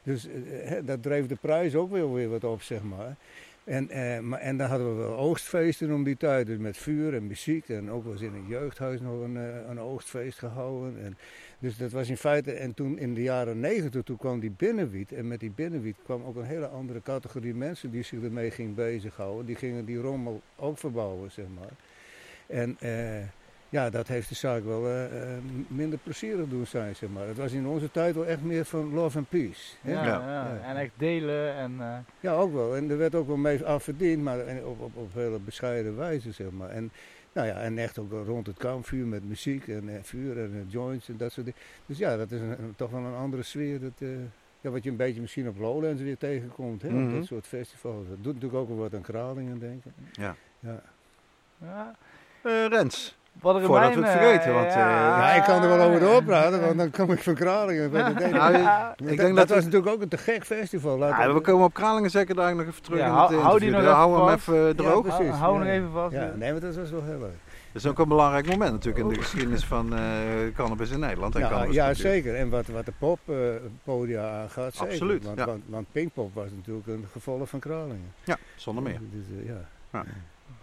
Dus 0.04 0.28
eh, 0.64 0.72
dat 0.86 1.04
dreef 1.04 1.28
de 1.28 1.36
prijs 1.42 1.76
ook 1.76 1.92
wel 1.92 2.14
weer 2.14 2.30
wat 2.30 2.44
op, 2.44 2.62
zeg 2.62 2.84
maar. 2.84 3.16
En, 3.70 3.90
eh, 3.90 4.48
en 4.48 4.58
dan 4.58 4.70
hadden 4.70 4.90
we 4.90 5.02
wel 5.02 5.18
oogstfeesten 5.18 5.92
om 5.92 6.04
die 6.04 6.18
tijd, 6.18 6.48
dus 6.48 6.58
met 6.58 6.78
vuur 6.78 7.14
en 7.14 7.28
muziek. 7.28 7.70
En 7.70 7.92
ook 7.92 8.06
eens 8.06 8.22
in 8.22 8.34
een 8.34 8.48
jeugdhuis 8.48 9.02
nog 9.02 9.22
een, 9.22 9.38
eh, 9.38 9.70
een 9.70 9.80
oogstfeest 9.80 10.40
gehouden. 10.40 11.04
En, 11.04 11.18
dus 11.60 11.78
dat 11.78 11.92
was 11.92 12.10
in 12.10 12.18
feite, 12.18 12.52
en 12.52 12.74
toen 12.74 12.98
in 12.98 13.14
de 13.14 13.22
jaren 13.22 13.60
negentig, 13.60 14.04
toen 14.04 14.18
kwam 14.18 14.40
die 14.40 14.52
binnenwiet. 14.52 15.12
En 15.12 15.28
met 15.28 15.40
die 15.40 15.52
binnenwiet 15.52 15.96
kwam 16.04 16.24
ook 16.24 16.36
een 16.36 16.44
hele 16.44 16.68
andere 16.68 17.02
categorie 17.02 17.54
mensen 17.54 17.92
die 17.92 18.04
zich 18.04 18.24
ermee 18.24 18.52
ging 18.52 18.76
bezighouden. 18.76 19.46
Die 19.46 19.56
gingen 19.56 19.86
die 19.86 19.98
rommel 19.98 20.42
ook 20.56 20.78
verbouwen, 20.78 21.32
zeg 21.32 21.46
maar. 21.60 21.74
En 22.48 22.78
eh, 22.80 23.24
ja, 23.70 23.90
dat 23.90 24.08
heeft 24.08 24.30
de 24.30 24.36
zaak 24.36 24.64
wel 24.64 24.86
eh, 24.88 25.22
eh, 25.36 25.38
minder 25.68 26.00
plezierig 26.04 26.48
doen 26.50 26.66
zijn, 26.68 26.96
zeg 26.96 27.10
maar. 27.10 27.28
Het 27.28 27.38
was 27.38 27.52
in 27.52 27.68
onze 27.68 27.92
tijd 27.92 28.16
wel 28.16 28.26
echt 28.26 28.42
meer 28.42 28.66
van 28.66 28.94
love 28.94 29.18
and 29.18 29.30
peace. 29.30 29.76
hè? 29.82 29.92
Ja, 29.92 30.04
Ja. 30.06 30.60
En 30.64 30.76
echt 30.78 30.92
delen 30.98 31.54
en... 31.56 31.76
eh, 31.80 31.98
Ja, 32.20 32.34
ook 32.34 32.54
wel. 32.54 32.76
En 32.76 32.90
er 32.90 32.98
werd 32.98 33.16
ook 33.16 33.28
wel 33.28 33.38
mee 33.38 33.66
aan 33.66 33.82
verdiend, 33.82 34.24
maar 34.24 34.40
op, 34.66 34.80
op, 34.82 34.96
op 34.96 35.14
hele 35.14 35.40
bescheiden 35.40 35.98
wijze, 35.98 36.32
zeg 36.32 36.52
maar. 36.52 36.70
En, 36.70 36.92
nou 37.34 37.48
ja, 37.48 37.54
en 37.56 37.78
echt 37.78 37.98
ook 38.00 38.12
rond 38.12 38.48
het 38.48 38.58
kampvuur 38.58 39.06
met 39.06 39.24
muziek 39.28 39.68
en 39.68 39.90
eh, 39.90 39.96
vuur 40.04 40.38
en 40.40 40.66
joints 40.68 41.10
en 41.10 41.18
dat 41.18 41.32
soort 41.32 41.46
dingen. 41.46 41.62
Dus 41.86 41.98
ja, 41.98 42.18
dat 42.18 42.32
is 42.32 42.40
een, 42.42 42.74
toch 42.76 42.92
wel 42.92 43.02
een 43.04 43.16
andere 43.16 43.44
sfeer. 43.44 43.80
Dat, 43.80 43.92
eh, 43.98 44.08
ja, 44.62 44.70
wat 44.70 44.84
je 44.84 44.90
een 44.90 44.96
beetje 44.96 45.22
misschien 45.22 45.48
op 45.48 45.58
Lowlands 45.58 46.02
weer 46.02 46.18
tegenkomt, 46.18 46.82
hè, 46.82 46.88
op 46.88 46.94
Mhm. 46.94 47.14
dat 47.16 47.26
soort 47.26 47.48
festivals. 47.48 48.08
Dat 48.08 48.18
doet 48.24 48.34
natuurlijk 48.34 48.62
ook 48.62 48.68
wel 48.68 48.78
wat 48.78 48.94
aan 48.94 49.02
Kralingen, 49.02 49.60
denk 49.60 49.86
ik. 49.86 49.92
Ja. 50.12 50.36
Ja. 50.60 50.82
ja. 51.58 51.96
Eh, 52.44 52.66
Rens, 52.68 53.18
Wat 53.42 53.56
er 53.56 53.62
Voordat 53.62 53.94
we 53.94 54.00
het 54.00 54.06
eh, 54.06 54.12
vergeten, 54.12 54.54
want, 54.54 54.68
eh, 54.68 54.74
Ja, 54.76 55.32
ik 55.34 55.44
kan 55.44 55.62
er 55.64 55.68
wel 55.70 55.88
over 55.88 56.00
doorpraten, 56.00 56.62
want 56.62 56.78
dan 56.78 56.92
kom 56.92 57.12
ik 57.12 57.20
van 57.24 57.34
Kralingen. 57.34 57.92
bij 57.92 58.04
de 58.04 58.14
derde. 58.20 58.38
Nou, 58.38 58.58
Ja. 58.58 58.88
Dat- 58.98 59.00
ik 59.00 59.08
dat, 59.08 59.26
denk 59.26 59.36
dat 59.36 59.48
we- 59.50 59.56
was 59.56 59.64
natuurlijk 59.64 59.92
ook 59.92 60.02
een 60.02 60.08
te 60.08 60.18
gek 60.18 60.46
festival. 60.46 60.98
Ja, 60.98 61.26
dat- 61.26 61.34
we 61.34 61.42
komen 61.42 61.66
op 61.66 61.74
Kralingen 61.74 62.10
zeker 62.10 62.36
daar 62.36 62.56
nog 62.56 62.66
even 62.68 62.82
terug 62.84 63.00
Ja, 63.00 63.06
in 63.06 63.12
hou- 63.12 63.34
het 63.34 63.42
hou 63.42 63.60
die 63.60 63.70
nog 63.72 63.84
Hou 63.86 64.18
hem 64.18 64.28
vast. 64.28 64.48
even 64.48 64.76
droog. 64.76 65.08
Ja, 65.08 65.16
precies, 65.16 65.34
Hou 65.36 65.40
hou 65.40 65.54
ja. 65.54 65.60
nog 65.60 65.68
even 65.74 65.92
vast. 65.92 66.14
Ja, 66.14 66.32
nee, 66.36 66.52
maar 66.52 66.62
dat 66.62 66.76
was 66.76 66.92
wel 66.92 67.04
heel 67.04 67.20
leuk. 67.20 67.38
Dat 67.72 67.82
is 67.84 67.88
ook 67.90 68.00
een 68.00 68.08
belangrijk 68.08 68.48
moment 68.48 68.72
natuurlijk 68.72 69.04
in 69.06 69.14
de 69.14 69.20
geschiedenis 69.22 69.66
van 69.66 69.94
eh, 69.96 70.00
cannabis 70.56 70.90
in 70.92 71.00
Nederland. 71.00 71.36
en 71.36 71.42
Ja, 71.42 71.50
cannabis 71.50 71.76
ja 71.76 71.94
zeker. 71.94 72.36
En 72.36 72.50
wat, 72.50 72.68
wat 72.68 72.86
de 72.86 72.94
poppodia 73.00 74.42
aangaat, 74.42 74.74
zeker. 74.74 74.92
Absoluut, 74.92 75.24
Want, 75.26 75.38
ja. 75.38 75.46
want, 75.46 75.64
want 75.66 75.86
Pinkpop 75.92 76.34
was 76.34 76.48
natuurlijk 76.56 76.88
een 76.88 77.06
gevolg 77.12 77.50
van 77.50 77.60
Kralingen. 77.60 78.14
Ja, 78.24 78.38
zonder 78.56 78.84
meer. 78.84 79.00
Dus, 79.12 79.26
eh, 79.44 79.48
ja. 79.92 80.04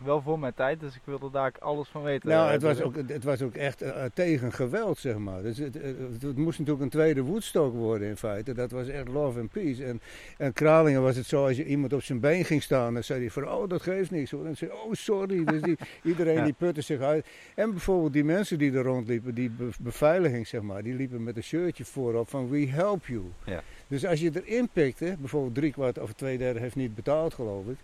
Wel 0.04 0.22
voor 0.22 0.38
mijn 0.38 0.54
tijd, 0.54 0.80
dus 0.80 0.94
ik 0.94 1.00
wilde 1.04 1.30
daar 1.30 1.52
alles 1.58 1.88
van 1.88 2.02
weten. 2.02 2.28
Nou, 2.28 2.46
Eh, 2.46 2.52
het 2.52 2.62
was 2.62 2.76
dus- 2.76 2.86
ook, 2.86 2.94
het 3.06 3.24
was 3.24 3.42
ook 3.42 3.54
echt 3.54 3.82
eh, 3.82 4.04
tegen 4.14 4.52
geweld, 4.52 4.98
zeg 4.98 5.16
maar. 5.18 5.42
Dus 5.42 5.58
het, 5.58 5.74
het, 5.74 6.22
het 6.22 6.36
moest 6.36 6.58
natuurlijk 6.58 6.84
een 6.84 6.90
tweede 6.90 7.22
Woodstock 7.22 7.74
worden 7.74 8.08
in 8.08 8.16
feite. 8.16 8.54
Dat 8.54 8.70
was 8.70 8.88
echt 8.88 9.08
love 9.08 9.40
and 9.40 9.50
peace. 9.50 9.84
En, 9.84 10.00
en 10.38 10.52
Kralingen 10.52 11.02
was 11.02 11.16
het 11.16 11.26
zo, 11.26 11.46
als 11.46 11.56
je 11.56 11.64
iemand 11.64 11.92
op 11.92 12.02
zijn 12.02 12.20
been 12.20 12.44
ging 12.44 12.62
staan, 12.62 12.94
dan 12.94 13.04
zei 13.04 13.20
hij 13.20 13.30
van, 13.30 13.48
oh, 13.48 13.68
dat 13.68 13.82
geeft 13.82 14.10
niks. 14.10 14.30
hoor. 14.30 14.40
En 14.40 14.46
dan 14.46 14.56
zei 14.56 14.70
oh, 14.70 14.92
sorry. 14.92 15.44
Dus 15.44 15.62
die, 15.62 15.76
iedereen 16.02 16.34
Ja. 16.34 16.44
die 16.44 16.54
putte 16.58 16.80
zich 16.80 17.00
uit. 17.00 17.26
En 17.54 17.70
bijvoorbeeld 17.70 18.12
die 18.12 18.24
mensen 18.24 18.58
die 18.58 18.72
er 18.72 18.82
rondliepen, 18.82 19.34
die 19.34 19.50
be- 19.50 19.70
beveiliging, 19.80 20.46
zeg 20.46 20.60
maar, 20.62 20.82
die 20.82 20.94
liepen 20.94 21.24
met 21.24 21.36
een 21.36 21.42
shirtje 21.42 21.84
voorop 21.84 22.28
van, 22.28 22.48
we 22.48 22.66
help 22.68 23.06
you. 23.06 23.22
Ja. 23.44 23.62
Dus 23.88 24.06
als 24.06 24.20
je 24.20 24.30
erin 24.44 24.68
pikte, 24.72 25.16
bijvoorbeeld 25.18 25.54
drie 25.54 25.72
kwart 25.72 25.98
of 25.98 26.12
twee 26.12 26.38
derde 26.38 26.60
heeft 26.60 26.76
niet 26.76 26.94
betaald, 26.94 27.34
geloof 27.34 27.66
ik. 27.66 27.76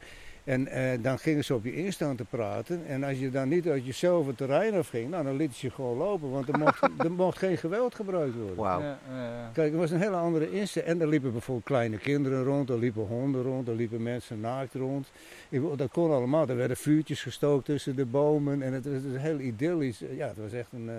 En 0.44 0.68
eh, 0.68 1.02
dan 1.02 1.18
gingen 1.18 1.44
ze 1.44 1.54
op 1.54 1.64
je 1.64 1.74
instaan 1.74 2.16
te 2.16 2.24
praten. 2.24 2.86
En 2.86 3.04
als 3.04 3.18
je 3.18 3.30
dan 3.30 3.48
niet 3.48 3.68
uit 3.68 3.86
jezelf 3.86 4.26
het 4.26 4.36
terrein 4.36 4.74
afging, 4.74 5.10
nou, 5.10 5.24
dan 5.24 5.36
liet 5.36 5.58
je 5.58 5.66
je 5.66 5.72
gewoon 5.72 5.96
lopen. 5.96 6.30
Want 6.30 6.48
er 6.48 6.58
mocht, 6.58 6.82
er 6.98 7.12
mocht 7.12 7.38
geen 7.38 7.56
geweld 7.56 7.94
gebruikt 7.94 8.34
worden. 8.34 8.56
Wauw. 8.56 8.80
Ja, 8.80 8.98
ja, 9.08 9.24
ja. 9.24 9.50
Kijk, 9.52 9.72
er 9.72 9.78
was 9.78 9.90
een 9.90 10.00
hele 10.00 10.16
andere 10.16 10.50
insteek. 10.50 10.84
En 10.84 11.00
er 11.00 11.08
liepen 11.08 11.32
bijvoorbeeld 11.32 11.66
kleine 11.66 11.98
kinderen 11.98 12.44
rond, 12.44 12.70
er 12.70 12.78
liepen 12.78 13.06
honden 13.06 13.42
rond, 13.42 13.68
er 13.68 13.74
liepen 13.74 14.02
mensen 14.02 14.40
naakt 14.40 14.74
rond. 14.74 15.10
Ik, 15.48 15.62
dat 15.76 15.90
kon 15.90 16.10
allemaal. 16.10 16.48
Er 16.48 16.56
werden 16.56 16.76
vuurtjes 16.76 17.22
gestookt 17.22 17.64
tussen 17.64 17.96
de 17.96 18.06
bomen. 18.06 18.62
En 18.62 18.72
het 18.72 18.84
was 18.84 19.02
het 19.02 19.20
heel 19.20 19.38
idyllisch. 19.38 20.02
Ja, 20.16 20.28
het 20.28 20.38
was 20.38 20.52
echt 20.52 20.72
een 20.72 20.88
eh, 20.88 20.94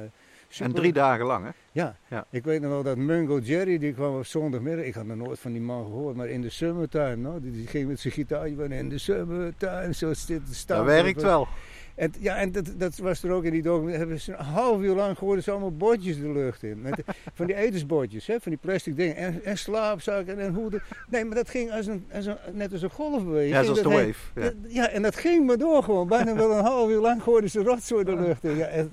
super... 0.53 0.74
En 0.74 0.79
drie 0.79 0.93
dagen 0.93 1.25
lang, 1.25 1.45
hè? 1.45 1.51
Ja. 1.72 1.95
Ja. 2.10 2.25
ik 2.29 2.43
weet 2.43 2.62
nog 2.62 2.72
wel 2.72 2.83
dat 2.83 2.98
Mungo 2.98 3.39
Jerry, 3.39 3.77
die 3.77 3.93
kwam 3.93 4.15
op 4.17 4.25
zondagmiddag. 4.25 4.86
Ik 4.86 4.93
had 4.93 5.05
nog 5.05 5.17
nooit 5.17 5.39
van 5.39 5.51
die 5.51 5.62
man 5.62 5.83
gehoord, 5.86 6.15
maar 6.15 6.27
in 6.27 6.41
de 6.41 6.50
summertime, 6.50 7.15
no? 7.15 7.39
die, 7.39 7.67
ging 7.67 7.88
met 7.88 8.00
zijn 8.00 8.13
gitaarje 8.13 8.55
van 8.55 8.72
in 8.72 8.89
de 8.89 8.98
summertime, 8.98 9.93
zo 9.93 10.13
zit 10.13 10.41
staan. 10.51 10.77
Dat 10.77 10.86
werkt 10.86 11.22
wel. 11.22 11.48
En, 11.95 12.13
ja, 12.19 12.36
en 12.36 12.51
dat, 12.51 12.74
dat 12.77 12.98
was 12.98 13.24
er 13.24 13.31
ook 13.31 13.43
in 13.43 13.51
die 13.51 13.62
documentaire. 13.62 14.00
Hebben 14.00 14.19
ze 14.22 14.31
een 14.31 14.45
half 14.45 14.81
uur 14.81 14.95
lang 14.95 15.17
gooiden 15.17 15.43
ze 15.43 15.51
allemaal 15.51 15.75
bordjes 15.75 16.19
de 16.19 16.31
lucht 16.31 16.63
in. 16.63 16.81
Met, 16.81 17.03
van 17.33 17.45
die 17.45 17.55
etensbordjes, 17.55 18.27
hè, 18.27 18.39
van 18.39 18.51
die 18.51 18.60
plastic 18.62 18.95
dingen. 18.95 19.15
En, 19.15 19.43
en 19.43 19.57
slaapzakken 19.57 20.39
en 20.39 20.53
hoeden. 20.53 20.81
Nee, 21.10 21.25
maar 21.25 21.36
dat 21.36 21.50
ging 21.50 21.72
als 21.72 21.86
een, 21.86 22.05
als 22.13 22.25
een, 22.25 22.38
net 22.53 22.72
als 22.72 22.81
een 22.81 22.89
golfbeweging. 22.89 23.50
Ja, 23.53 23.62
Ging 23.63 23.77
zoals 23.77 23.95
de 23.95 24.00
heen- 24.00 24.13
wave. 24.36 24.55
Ja, 24.67 24.89
en 24.89 25.01
dat 25.01 25.15
ging 25.15 25.45
maar 25.45 25.57
door 25.57 25.83
gewoon. 25.83 26.07
Bijna 26.07 26.36
wel 26.36 26.51
een 26.51 26.63
half 26.63 26.89
uur 26.89 27.01
lang 27.01 27.24
gooiden 27.24 27.50
ze 27.50 27.63
rotzooi 27.63 28.03
de 28.03 28.15
lucht 28.15 28.43
in. 28.43 28.55
Ja, 28.55 28.65
en- 28.65 28.91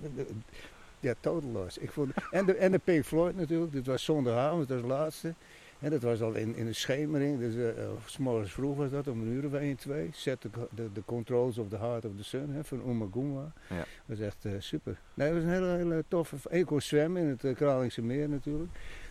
ja 1.01 1.15
total 1.21 1.51
loss. 1.51 1.79
Ik 1.79 1.91
vond, 1.91 2.13
en, 2.31 2.47
de, 2.47 2.55
en 2.55 2.73
de 2.73 2.79
Pink 2.79 3.05
Floyd 3.05 3.37
natuurlijk. 3.37 3.73
Dit 3.73 3.87
was 3.87 4.05
zondagavond, 4.05 4.69
dat 4.69 4.81
was 4.81 4.91
het 4.91 4.99
laatste. 4.99 5.35
En 5.81 5.91
dat 5.91 6.03
was 6.03 6.21
al 6.21 6.35
in, 6.35 6.57
in 6.57 6.67
de 6.67 6.73
schemering. 6.73 7.39
Dus 7.39 7.55
eh, 7.55 7.69
eh, 7.69 7.91
s 8.05 8.19
morgens 8.19 8.53
vroeg 8.53 8.77
was 8.77 8.91
dat, 8.91 9.09
om 9.09 9.21
een 9.21 9.29
uur 9.29 9.47
of 9.47 9.53
1, 9.53 9.77
2. 9.77 10.11
Set 10.13 10.41
the, 10.41 10.49
the, 10.75 10.93
the 10.93 11.03
Controls 11.05 11.59
of 11.59 11.69
the 11.69 11.77
Heart 11.77 12.05
of 12.05 12.13
the 12.17 12.25
Sun 12.25 12.51
hè, 12.51 12.65
van 12.65 12.83
Umaguma. 12.89 13.53
Ja. 13.69 13.77
Dat 13.77 13.87
was 14.07 14.19
echt 14.19 14.45
eh, 14.45 14.53
super. 14.59 15.01
Nee, 15.15 15.27
het 15.27 15.37
was 15.37 15.45
een 15.45 15.51
hele, 15.51 15.67
hele 15.67 16.05
toffe... 16.09 16.37
Ik 16.49 16.67
kon 16.67 16.81
zwemmen 16.81 17.23
in 17.23 17.29
het 17.29 17.45
uh, 17.45 17.55
Kralingse 17.55 18.03
meer 18.03 18.29
natuurlijk. 18.29 18.71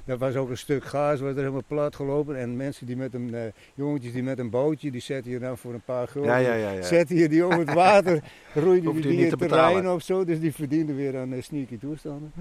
Dat 0.10 0.20
was 0.20 0.36
ook 0.36 0.50
een 0.50 0.58
stuk 0.58 0.84
gaas, 0.84 1.20
was 1.20 1.32
er 1.32 1.38
helemaal 1.38 1.62
plat 1.68 1.96
gelopen. 1.96 2.38
En 2.38 2.56
mensen 2.56 2.86
die 2.86 2.98
met 2.98 3.14
een... 3.14 3.34
eh, 3.34 3.42
jongetjes 3.74 4.14
die 4.14 4.24
met 4.24 4.40
een 4.40 4.50
bootje, 4.50 4.92
die 4.92 5.02
zetten 5.02 5.32
je 5.32 5.40
dan 5.40 5.58
voor 5.58 5.74
een 5.74 5.82
paar 5.82 6.08
gulden. 6.08 6.32
Ja, 6.32 6.38
ja, 6.38 6.54
ja. 6.54 6.70
ja. 6.70 6.82
Zetten 6.82 7.16
je 7.16 7.30
die 7.30 7.46
om 7.46 7.60
het 7.60 7.74
water, 7.74 8.24
roeide 8.54 8.88
Hoeft 8.88 9.04
die, 9.04 9.18
die 9.18 9.26
het 9.26 9.40
terrein 9.40 9.90
of 9.90 10.02
zo. 10.02 10.24
Dus 10.24 10.40
die 10.40 10.54
verdienden 10.54 10.96
weer 10.96 11.18
aan 11.18 11.34
eh, 11.34 11.42
sneaky 11.42 11.78
toestanden. 11.78 12.32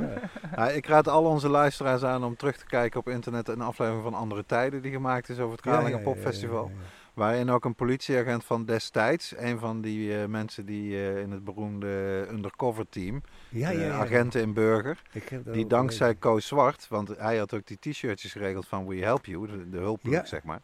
Ja. 0.56 0.68
Ik 0.68 0.86
raad 0.86 1.08
al 1.08 1.24
onze 1.24 1.48
luisteraars 1.48 2.02
aan 2.02 2.24
om 2.24 2.36
terug 2.36 2.56
te 2.56 2.66
kijken 2.66 3.00
op 3.00 3.08
internet 3.08 3.48
een 3.48 3.60
aflevering 3.60 4.02
van 4.02 4.14
Andere 4.14 4.44
Tijden 4.46 4.82
die 4.82 4.92
gemaakt 4.92 5.28
is 5.28 5.38
over 5.38 5.52
het 5.52 5.60
Kralingen 5.60 6.02
Popfestival. 6.02 6.70
Waarin 7.14 7.50
ook 7.50 7.64
een 7.64 7.74
politieagent 7.74 8.44
van 8.44 8.64
destijds, 8.64 9.34
een 9.36 9.58
van 9.58 9.80
die 9.80 10.18
eh, 10.18 10.26
mensen 10.26 10.66
die 10.66 11.20
in 11.20 11.30
het 11.30 11.44
beroemde 11.44 12.26
undercover 12.30 12.88
team, 12.88 13.22
Ja, 13.48 13.70
ja, 13.70 13.78
eh, 13.78 13.86
ja. 13.86 13.92
agenten 13.98 14.40
in 14.40 14.52
Burger, 14.52 15.02
Ik 15.12 15.28
heb 15.28 15.52
die 15.52 15.66
dankzij 15.66 15.98
gelezen. 15.98 16.18
Koos 16.20 16.46
Zwart, 16.46 16.86
want 16.88 17.08
hij 17.18 17.36
had 17.38 17.54
ook 17.54 17.66
die 17.66 17.78
t-shirtjes 17.80 18.32
geregeld 18.32 18.66
van 18.66 18.86
We 18.86 18.96
Help 18.96 19.24
You, 19.26 19.46
de, 19.46 19.70
de 19.70 19.78
hulpploeg 19.78 20.14
zeg 20.26 20.42
maar. 20.42 20.60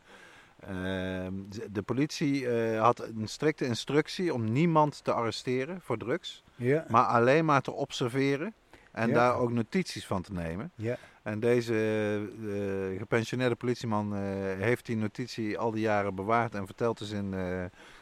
Ehm, 0.61 1.33
de- 1.73 1.83
politie 1.83 2.49
eh, 2.49 2.81
had 2.81 3.01
een 3.01 3.29
strikte 3.29 3.65
instructie 3.65 4.35
om 4.35 4.53
niemand 4.53 5.05
te 5.05 5.13
arresteren 5.13 5.81
voor 5.81 5.97
drugs, 5.99 6.43
maar 6.89 7.05
alleen 7.05 7.45
maar 7.45 7.61
te 7.61 7.73
observeren 7.73 8.55
en 8.93 9.13
daar 9.13 9.37
ook 9.37 9.51
notities 9.53 10.07
van 10.07 10.23
te 10.23 10.33
nemen. 10.33 10.71
ja. 10.75 10.97
En 11.23 11.41
deze 11.41 11.75
eh, 12.95 12.99
gepensioneerde 12.99 13.55
politieman 13.55 14.15
heeft 14.59 14.87
die 14.87 14.97
notitie 14.97 15.59
al 15.59 15.71
die 15.71 15.81
jaren 15.81 16.15
bewaard 16.15 16.55
en 16.55 16.67
vertelt 16.67 16.99
dus 16.99 17.11
in, 17.11 17.35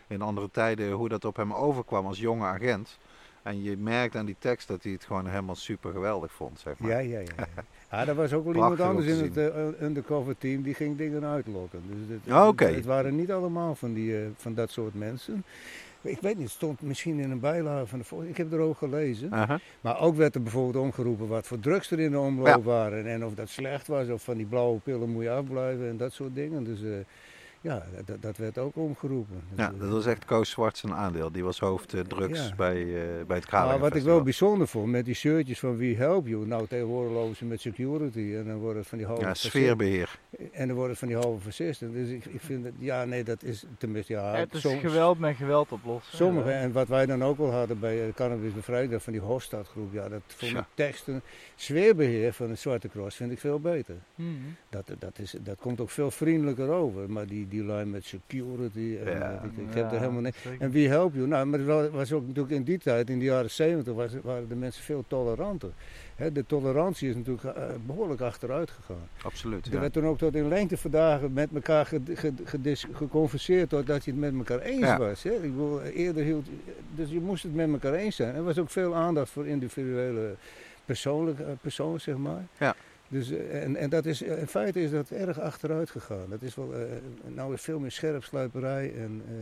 in 0.08 0.22
andere 0.22 0.50
tijden 0.50 0.92
hoe 0.92 1.08
dat 1.08 1.24
op 1.24 1.36
hem 1.36 1.52
overkwam 1.54 2.06
als 2.06 2.18
jonge 2.18 2.46
agent. 2.46 2.98
En 3.42 3.62
je 3.62 3.76
merkt 3.76 4.16
aan 4.16 4.26
die 4.26 4.36
tekst 4.38 4.68
dat 4.68 4.82
hij 4.82 4.92
het 4.92 5.04
gewoon 5.04 5.26
helemaal 5.26 5.54
super 5.54 5.92
geweldig 5.92 6.32
vond, 6.32 6.60
zeg 6.60 6.78
maar. 6.78 6.90
Ja, 6.90 6.98
ja, 6.98 7.18
ja. 7.18 7.26
ja. 7.36 7.46
Ah, 7.88 8.08
er 8.08 8.14
was 8.14 8.32
ook 8.32 8.44
wel 8.44 8.54
iemand 8.54 8.80
anders 8.80 9.06
in 9.06 9.18
het 9.24 9.36
eh, 9.36 9.86
undercover 9.86 10.38
team 10.38 10.62
die 10.62 10.74
ging 10.74 10.96
dingen 10.96 11.24
uitlokken. 11.24 11.82
Dus 11.86 12.18
het, 12.24 12.46
oké. 12.46 12.64
het 12.64 12.84
waren 12.84 13.16
niet 13.16 13.32
allemaal 13.32 13.74
van, 13.74 13.92
die, 13.92 14.16
eh, 14.16 14.26
van 14.36 14.54
dat 14.54 14.70
soort 14.70 14.94
mensen. 14.94 15.44
Ik 16.02 16.20
weet 16.20 16.34
niet, 16.34 16.42
het 16.44 16.52
stond 16.52 16.80
misschien 16.80 17.18
in 17.18 17.30
een 17.30 17.40
bijlage 17.40 17.86
van 17.86 17.98
de 17.98 18.04
voor. 18.04 18.24
Ik 18.24 18.36
heb 18.36 18.52
er 18.52 18.58
ook 18.58 18.78
gelezen. 18.78 19.30
Maar 19.80 20.00
ook 20.00 20.16
werd 20.16 20.34
er 20.34 20.42
bijvoorbeeld 20.42 20.84
omgeroepen 20.84 21.28
wat 21.28 21.46
voor 21.46 21.58
drugs 21.60 21.90
er 21.90 22.00
in 22.00 22.10
de 22.10 22.18
omloop 22.18 22.46
Ja. 22.46 22.60
waren. 22.60 23.06
En 23.06 23.24
of 23.24 23.34
dat 23.34 23.48
slecht 23.48 23.86
was, 23.86 24.08
of 24.08 24.22
van 24.22 24.36
die 24.36 24.46
blauwe 24.46 24.78
pillen 24.78 25.08
moet 25.08 25.22
je 25.22 25.30
afblijven 25.30 25.88
en 25.88 25.96
dat 25.96 26.12
soort 26.12 26.34
dingen. 26.34 26.64
Dus 26.64 26.82
eh, 26.82 26.90
ja, 27.62 27.86
dat, 28.04 28.22
dat 28.22 28.36
werd 28.36 28.58
ook 28.58 28.76
omgeroepen. 28.76 29.42
Ja, 29.56 29.72
eh, 29.72 29.80
dat 29.80 29.88
was 29.88 30.06
echt 30.06 30.24
Koos 30.24 30.50
Zwart 30.50 30.76
zijn 30.78 30.92
aandeel. 30.94 31.32
Die 31.32 31.44
was 31.44 31.58
hoofd 31.58 31.94
eh, 31.94 32.00
drugs 32.00 32.48
Ja. 32.48 32.54
bij, 32.54 32.80
eh, 32.80 32.86
bij 32.86 33.16
het 33.16 33.26
Maar 33.28 33.40
Kralingen 33.40 33.80
wat 33.80 33.94
ik 33.94 34.02
wel 34.02 34.22
bijzonder 34.22 34.68
vond 34.68 34.90
met 34.90 35.04
die 35.04 35.14
shirtjes 35.14 35.58
van 35.58 35.76
We 35.76 35.94
Help 35.96 36.26
You. 36.26 36.46
Nou, 36.46 36.66
tegenwoordig 36.66 37.12
lopen 37.12 37.36
ze 37.36 37.44
met 37.44 37.60
security 37.60 38.34
en 38.34 38.46
dan 38.46 38.56
wordt 38.58 38.78
het 38.78 38.86
van 38.86 38.98
die 38.98 39.06
halve 39.06 39.22
Ja, 39.22 39.34
sfeerbeheer. 39.34 40.18
En 40.52 40.66
dan 40.66 40.76
wordt 40.76 40.90
het 40.90 40.98
van 40.98 41.08
die 41.08 41.16
halve 41.16 41.40
fascisten. 41.40 41.92
Dus 41.92 42.08
ik, 42.08 42.24
ik 42.24 42.40
vind 42.40 42.64
het, 42.64 42.74
ja, 42.78 43.04
nee, 43.04 43.24
dat 43.24 43.42
is 43.42 43.64
tenminste, 43.78 44.12
ja. 44.12 44.34
het 44.34 44.54
is 44.54 44.60
soms- 44.60 44.80
geweld 44.80 45.18
met 45.18 45.36
geweld 45.36 45.72
oplossen. 45.72 46.16
Sommige, 46.16 46.48
Ja. 46.50 46.54
en 46.60 46.72
wat 46.72 46.88
wij 46.88 47.06
dan 47.06 47.24
ook 47.24 47.36
wel 47.38 47.50
hadden 47.52 47.78
bij 47.80 47.94
de 47.96 48.12
Cannabis 48.14 48.52
Bevrijding, 48.54 49.02
van 49.02 49.12
die 49.12 49.22
Hofstadgroep, 49.22 49.92
ja, 49.92 50.08
dat 50.08 50.20
vond 50.26 50.52
ik 50.56 50.64
teksten, 50.74 51.22
sfeerbeheer 51.56 52.32
van 52.32 52.46
de 52.48 52.54
Zwarte 52.54 52.88
Cross 52.88 53.16
vind 53.16 53.32
ik 53.32 53.38
veel 53.38 53.60
beter. 53.60 53.94
Mhm. 54.14 54.28
Dat, 54.68 54.90
dat, 54.98 55.18
is, 55.18 55.34
dat 55.42 55.58
komt 55.60 55.80
ook 55.80 55.90
veel 55.90 56.10
vriendelijker 56.10 56.68
over. 56.70 57.10
Maar 57.10 57.26
die, 57.26 57.48
die 57.52 57.64
lijn 57.64 57.90
met 57.90 58.04
security, 58.04 58.96
en, 59.04 59.12
Ja. 59.18 59.30
eh, 59.42 59.44
ik, 59.44 59.68
ik 59.68 59.74
heb 59.74 59.92
er 59.92 59.98
helemaal 59.98 60.20
niks. 60.20 60.36
En 60.58 60.70
wie 60.70 60.88
help 60.88 61.14
you? 61.14 61.26
Nou, 61.26 61.46
maar 61.46 61.58
het 61.58 61.68
wa- 61.68 61.88
was 61.90 62.12
ook 62.12 62.26
natuurlijk 62.26 62.54
in 62.54 62.62
die 62.62 62.78
tijd, 62.78 63.10
in 63.10 63.18
de 63.18 63.24
jaren 63.24 63.50
70, 63.50 63.94
was, 63.94 64.10
waren 64.22 64.48
de 64.48 64.54
mensen 64.54 64.82
veel 64.84 65.04
toleranter. 65.06 65.70
Hè, 66.16 66.32
de 66.32 66.44
tolerantie 66.46 67.08
is 67.08 67.14
natuurlijk 67.14 67.44
eh, 67.44 67.64
behoorlijk 67.86 68.20
achteruit 68.20 68.70
gegaan. 68.70 69.08
Absoluut. 69.22 69.66
Er 69.66 69.72
Ja. 69.72 69.80
werd 69.80 69.92
toen 69.92 70.06
ook 70.06 70.18
tot 70.18 70.34
in 70.34 70.48
lengteverdagen 70.48 71.32
met 71.32 71.48
elkaar 71.54 71.86
ged- 71.86 72.10
ged- 72.14 72.40
gedis- 72.44 72.86
geconverseerd 72.92 73.70
doordat 73.70 74.04
je 74.04 74.10
het 74.10 74.20
met 74.20 74.34
elkaar 74.34 74.58
eens 74.60 74.80
Ja. 74.86 74.98
was. 74.98 75.22
Hè? 75.22 75.30
Ik 75.30 75.40
bedoel, 75.40 75.82
eerder 75.82 76.24
hield, 76.24 76.46
dus 76.94 77.10
je 77.10 77.20
moest 77.20 77.42
het 77.42 77.54
met 77.54 77.68
elkaar 77.72 77.92
eens 77.94 78.16
zijn. 78.16 78.34
Er 78.34 78.44
was 78.44 78.58
ook 78.58 78.70
veel 78.70 78.94
aandacht 78.94 79.30
voor 79.30 79.46
individuele 79.46 80.34
persoonlijke, 80.84 81.42
eh, 81.44 81.50
persoon, 81.60 82.00
zeg 82.00 82.16
maar. 82.16 82.46
Ja. 82.58 82.74
Dus, 83.12 83.30
eh, 83.30 83.62
en, 83.62 83.76
en 83.76 83.90
dat 83.90 84.06
is, 84.06 84.22
eh, 84.22 84.38
in 84.38 84.46
feite 84.46 84.82
is 84.82 84.90
dat 84.90 85.10
erg 85.10 85.40
achteruit 85.40 85.90
gegaan. 85.90 86.26
Dat 86.28 86.42
is 86.42 86.54
wel, 86.54 86.74
eh, 86.74 86.80
nou 87.26 87.54
is 87.54 87.62
veel 87.62 87.78
meer 87.78 87.90
scherpsluiperij 87.90 88.92
en... 88.96 89.22
eh, 89.28 89.34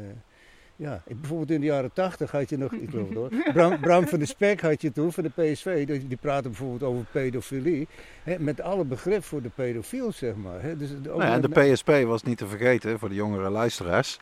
ja, 0.76 1.02
ik- 1.06 1.20
bijvoorbeeld 1.20 1.50
in 1.50 1.60
de 1.60 1.66
jaren 1.66 1.92
tachtig 1.92 2.30
had 2.30 2.48
je 2.48 2.58
nog, 2.58 2.72
ik 2.72 2.90
geloof 2.90 3.08
het 3.08 3.16
hoor, 3.16 3.28
Bram, 3.52 3.80
Bram 3.80 4.06
van 4.08 4.18
de 4.18 4.26
Spek 4.26 4.60
had 4.60 4.82
je 4.82 4.92
toen 4.92 5.12
van 5.12 5.22
de 5.24 5.30
PSV, 5.42 5.86
die, 5.86 6.06
die 6.08 6.16
praten 6.16 6.50
bijvoorbeeld 6.50 6.82
over 6.82 7.04
pedofilie, 7.12 7.88
hè, 8.22 8.38
met 8.38 8.60
alle 8.60 8.84
begrip 8.84 9.24
voor 9.24 9.42
de 9.42 9.48
pedofiel, 9.54 10.12
zeg 10.12 10.34
maar. 10.34 10.62
Hè. 10.62 10.76
Dus, 10.76 10.88
Nou 11.02 11.22
ja, 11.22 11.32
en 11.34 11.40
de 11.40 11.48
PSP 11.72 11.88
was 12.06 12.22
niet 12.22 12.38
te 12.38 12.46
vergeten 12.46 12.98
voor 12.98 13.08
de 13.08 13.14
jongere 13.14 13.50
luisteraars. 13.50 14.20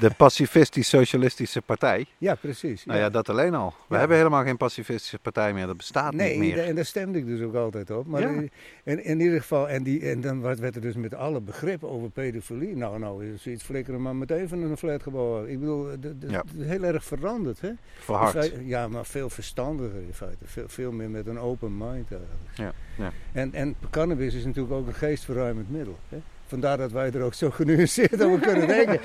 De 0.00 0.10
pacifistisch-socialistische 0.16 1.62
partij. 1.62 2.06
Ja, 2.18 2.34
precies. 2.34 2.84
Nou 2.84 2.98
ja, 2.98 3.10
dat 3.10 3.28
alleen 3.28 3.54
al. 3.54 3.74
We 3.88 3.94
Ja. 3.94 3.98
hebben 3.98 4.16
helemaal 4.16 4.42
geen 4.42 4.56
pacifistische 4.56 5.18
partij 5.18 5.52
meer. 5.52 5.66
Dat 5.66 5.76
bestaat 5.76 6.14
Nee, 6.14 6.38
niet 6.38 6.54
meer. 6.54 6.64
en 6.64 6.74
daar 6.74 6.84
stemde 6.84 7.18
ik 7.18 7.26
dus 7.26 7.40
ook 7.40 7.54
altijd 7.54 7.90
op. 7.90 8.06
Maar 8.06 8.20
Ja. 8.20 8.42
in, 8.84 9.04
in, 9.04 9.20
ieder 9.20 9.40
geval, 9.40 9.68
en, 9.68 9.82
die, 9.82 10.00
en 10.10 10.20
dan 10.20 10.40
werd 10.40 10.74
er 10.74 10.80
dus 10.80 10.94
met 10.94 11.14
alle 11.14 11.40
begrip 11.40 11.84
over 11.84 12.10
pedofilie. 12.10 12.76
Nou, 12.76 12.98
nou, 12.98 13.26
is 13.26 13.42
zoiets 13.42 13.62
flikkeren 13.64 14.02
maar 14.02 14.16
meteen 14.16 14.48
van 14.48 14.62
een 14.62 14.76
flatgebouw. 14.76 15.44
Ik 15.44 15.58
bedoel, 15.60 15.86
het 15.86 16.14
Ja. 16.28 16.42
is 16.58 16.66
heel 16.66 16.82
erg 16.84 17.04
veranderd, 17.04 17.60
hè? 17.60 17.70
Verhard. 17.98 18.52
Ja, 18.64 18.88
maar 18.88 19.06
veel 19.06 19.30
verstandiger 19.30 20.00
in 20.00 20.14
feite. 20.14 20.44
Veel, 20.44 20.68
veel 20.68 20.92
meer 20.92 21.10
met 21.10 21.26
een 21.26 21.38
open 21.38 21.76
mind 21.76 22.10
eigenlijk. 22.10 22.50
Ja, 22.54 22.72
ja. 22.96 23.12
En, 23.32 23.54
en 23.54 23.74
cannabis 23.90 24.34
is 24.34 24.44
natuurlijk 24.44 24.74
ook 24.74 24.86
een 24.86 24.94
geestverruimend 24.94 25.70
middel. 25.70 25.98
Hè? 26.08 26.18
Vandaar 26.48 26.76
dat 26.76 26.92
wij 26.92 27.12
er 27.12 27.22
ook 27.22 27.34
zo 27.34 27.50
genuanceerd 27.50 28.22
over 28.22 28.38
kunnen 28.40 28.68
denken. 28.76 29.00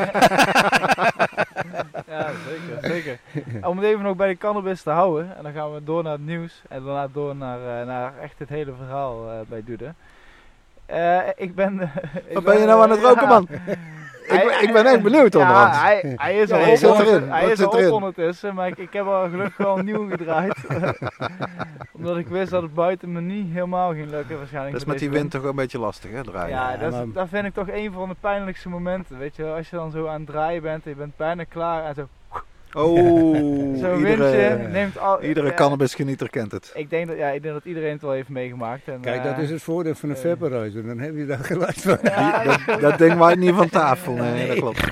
Ja, 2.07 2.31
zeker, 2.47 2.89
zeker. 2.89 3.19
Om 3.67 3.77
het 3.77 3.85
even 3.85 4.03
nog 4.03 4.15
bij 4.15 4.27
de 4.27 4.38
cannabis 4.38 4.81
te 4.81 4.89
houden, 4.89 5.38
en 5.38 5.43
dan 5.43 5.53
gaan 5.53 5.73
we 5.73 5.83
door 5.83 6.03
naar 6.03 6.12
het 6.12 6.25
nieuws 6.25 6.62
en 6.69 6.83
daarna 6.83 7.07
door 7.13 7.35
naar, 7.35 7.79
eh, 7.79 7.88
naar 7.88 8.17
echt 8.21 8.39
het 8.39 8.50
hele 8.50 8.73
verhaal 8.77 9.29
eh, 9.29 9.35
bij 9.47 9.63
Dude. 9.65 9.93
Eh, 10.85 11.19
ik 11.35 11.55
ben... 11.55 11.81
ik 12.27 12.33
Wat 12.33 12.43
ben 12.43 12.59
je 12.59 12.65
nou 12.65 12.83
aan 12.83 12.89
het 12.89 13.01
roken, 13.01 13.27
man? 13.35 13.47
Ik, 14.24 14.44
ben- 14.48 14.62
ik 14.63 14.74
ben 14.74 14.86
echt 14.86 15.01
benieuwd 15.01 15.34
Ja, 15.34 15.39
onderhand. 15.39 15.75
hij, 15.82 16.13
hij 16.15 16.36
is 16.38 16.50
Ja, 16.50 16.56
al 16.56 16.62
wat 16.65 16.70
op, 16.84 16.96
zit 16.98 17.08
erin? 17.08 17.30
Hij 17.32 17.44
is 17.51 17.58
zit 17.58 17.65
al 17.65 17.72
op 17.74 17.80
erin? 17.80 17.92
ondertussen, 17.92 18.56
maar 18.56 18.68
ik, 18.68 18.77
ik 18.77 18.94
heb 18.94 19.06
al 19.06 19.30
gelukkig 19.30 19.58
wel 19.58 19.77
een 19.77 19.86
nieuw 19.86 20.10
gedraaid. 20.10 20.56
Omdat 21.92 22.18
ik 22.18 22.27
wist 22.27 22.51
dat 22.51 22.62
het 22.62 22.74
buiten 22.74 23.12
me 23.12 23.22
niet 23.22 23.53
helemaal 23.53 23.94
ging 23.94 24.10
lukken 24.10 24.38
waarschijnlijk. 24.38 24.74
Dat 24.74 24.82
is 24.82 24.88
met 24.88 25.00
die 25.00 25.10
wind 25.10 25.32
toch 25.32 25.42
wel 25.42 25.50
een 25.50 25.56
beetje 25.56 25.80
lastig, 25.80 26.12
hè, 26.12 26.24
draaien. 26.24 26.50
Ja, 26.56 26.72
Ja, 26.72 26.77
dat, 26.77 26.94
is- 26.94 27.13
dat 27.13 27.27
vind 27.30 27.46
ik 27.46 27.53
toch 27.53 27.68
een 27.70 27.92
van 27.92 28.10
de 28.10 28.15
pijnlijkste 28.20 28.70
momenten. 28.70 29.18
Weet 29.18 29.36
je, 29.36 29.44
wel. 29.44 29.56
als 29.56 29.70
je 29.70 29.75
dan 29.75 29.92
zo 29.92 30.08
aan 30.08 30.20
het 30.22 30.25
draaien 30.30 30.62
bent 30.62 30.84
en 30.84 30.89
je 30.89 30.96
bent 30.98 31.18
bijna 31.18 31.44
klaar 31.44 31.84
en 31.86 31.94
zo. 31.96 32.08
Oh, 32.74 32.96
Zo'n 33.82 33.98
iedere, 33.98 34.03
windje 34.03 34.68
neemt 34.72 34.98
al. 35.00 35.22
iedere 35.24 35.48
ja, 35.48 35.53
cannabisgenieter 35.53 36.30
kent 36.30 36.51
het. 36.51 36.72
Ik 36.75 36.89
denk, 36.89 37.08
dat, 37.08 37.18
ja, 37.18 37.30
ik 37.30 37.42
denk 37.42 37.53
dat 37.53 37.65
iedereen 37.65 37.92
het 37.92 38.01
wel 38.01 38.12
heeft 38.12 38.30
meegemaakt. 38.30 38.88
En, 38.88 39.00
Kijk, 39.01 39.24
dat 39.24 39.36
eh, 39.36 39.44
is 39.44 39.50
het 39.50 39.62
voordeel 39.63 39.96
van 39.96 40.10
een 40.10 40.15
eh. 40.15 40.22
vaporizer. 40.22 40.86
Dan 40.86 41.00
heb 41.00 41.15
je 41.15 41.25
daar 41.25 41.38
geluid 41.44 41.82
van. 41.82 41.98
ja, 42.03 42.44
Dat, 42.44 42.80
dat 42.82 42.98
ding 42.98 43.13
waait 43.18 43.38
niet 43.39 43.53
van 43.56 43.70
tafel, 43.70 44.13
nee, 44.13 44.32
Nee. 44.34 44.48
dat 44.48 44.58
klopt. 44.58 44.82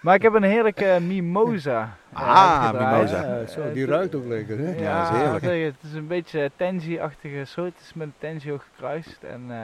Maar 0.00 0.14
ik 0.14 0.22
heb 0.22 0.34
een 0.34 0.42
heerlijke 0.42 0.98
mimosa. 1.00 1.96
eh, 2.14 2.20
Ah, 2.22 2.72
mimosa. 2.72 3.22
Ja, 3.22 3.46
zo, 3.46 3.72
die 3.72 3.86
ruikt 3.86 4.14
ook 4.14 4.26
lekker, 4.26 4.58
hè? 4.58 4.74
Ja, 4.82 5.02
dat 5.04 5.12
is 5.12 5.18
heerlijk. 5.18 5.74
Het 5.74 5.90
is 5.90 5.96
een 5.96 6.06
beetje 6.06 6.50
tenji-achtige 6.56 7.44
soort. 7.44 7.72
Het 7.72 7.80
is 7.80 7.94
met 7.94 8.08
tenji 8.18 8.52
ook 8.52 8.64
gekruist. 8.72 9.18
En 9.22 9.40
eh, 9.48 9.56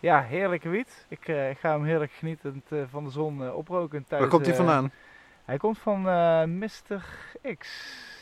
ja, 0.00 0.22
heerlijke 0.28 0.68
wiet. 0.68 1.06
Ik, 1.08 1.28
eh, 1.28 1.50
ik 1.50 1.58
ga 1.58 1.70
hem 1.72 1.84
heerlijk 1.84 2.12
genietend 2.18 2.64
eh, 2.68 2.78
van 2.90 3.04
de 3.04 3.10
zon 3.10 3.44
eh, 3.44 3.56
oproken. 3.56 3.98
Waar 3.98 4.08
tijdens, 4.08 4.30
komt 4.30 4.46
hij 4.46 4.54
vandaan? 4.54 4.90
Hij 5.44 5.56
komt 5.56 5.78
van 5.78 6.08
eh 6.08 6.44
Mr. 6.44 7.04
X. 7.58 7.68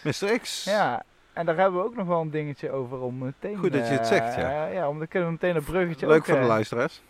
Mr. 0.03 0.39
X. 0.39 0.65
Ja, 0.65 1.03
en 1.33 1.47
daar 1.47 1.57
hebben 1.57 1.81
we 1.81 1.87
ook 1.87 1.97
nog 1.97 2.07
wel 2.07 2.21
een 2.21 2.31
dingetje 2.31 2.71
over 2.71 2.99
om 3.01 3.19
meteen... 3.19 3.57
Goed 3.57 3.73
dat 3.73 3.87
je 3.87 3.93
het 3.93 4.01
eh, 4.01 4.07
zegt, 4.07 4.35
ja. 4.35 4.67
ja, 4.67 4.89
om 4.89 4.99
dan 4.99 5.09
kunnen 5.09 5.29
we 5.29 5.35
meteen 5.35 5.57
een 5.57 5.65
bruggetje 5.65 6.07
Leuk 6.07 6.17
ook, 6.19 6.25
voor 6.25 6.35
de 6.35 6.41
eh, 6.41 6.47
luisteraars. 6.47 7.03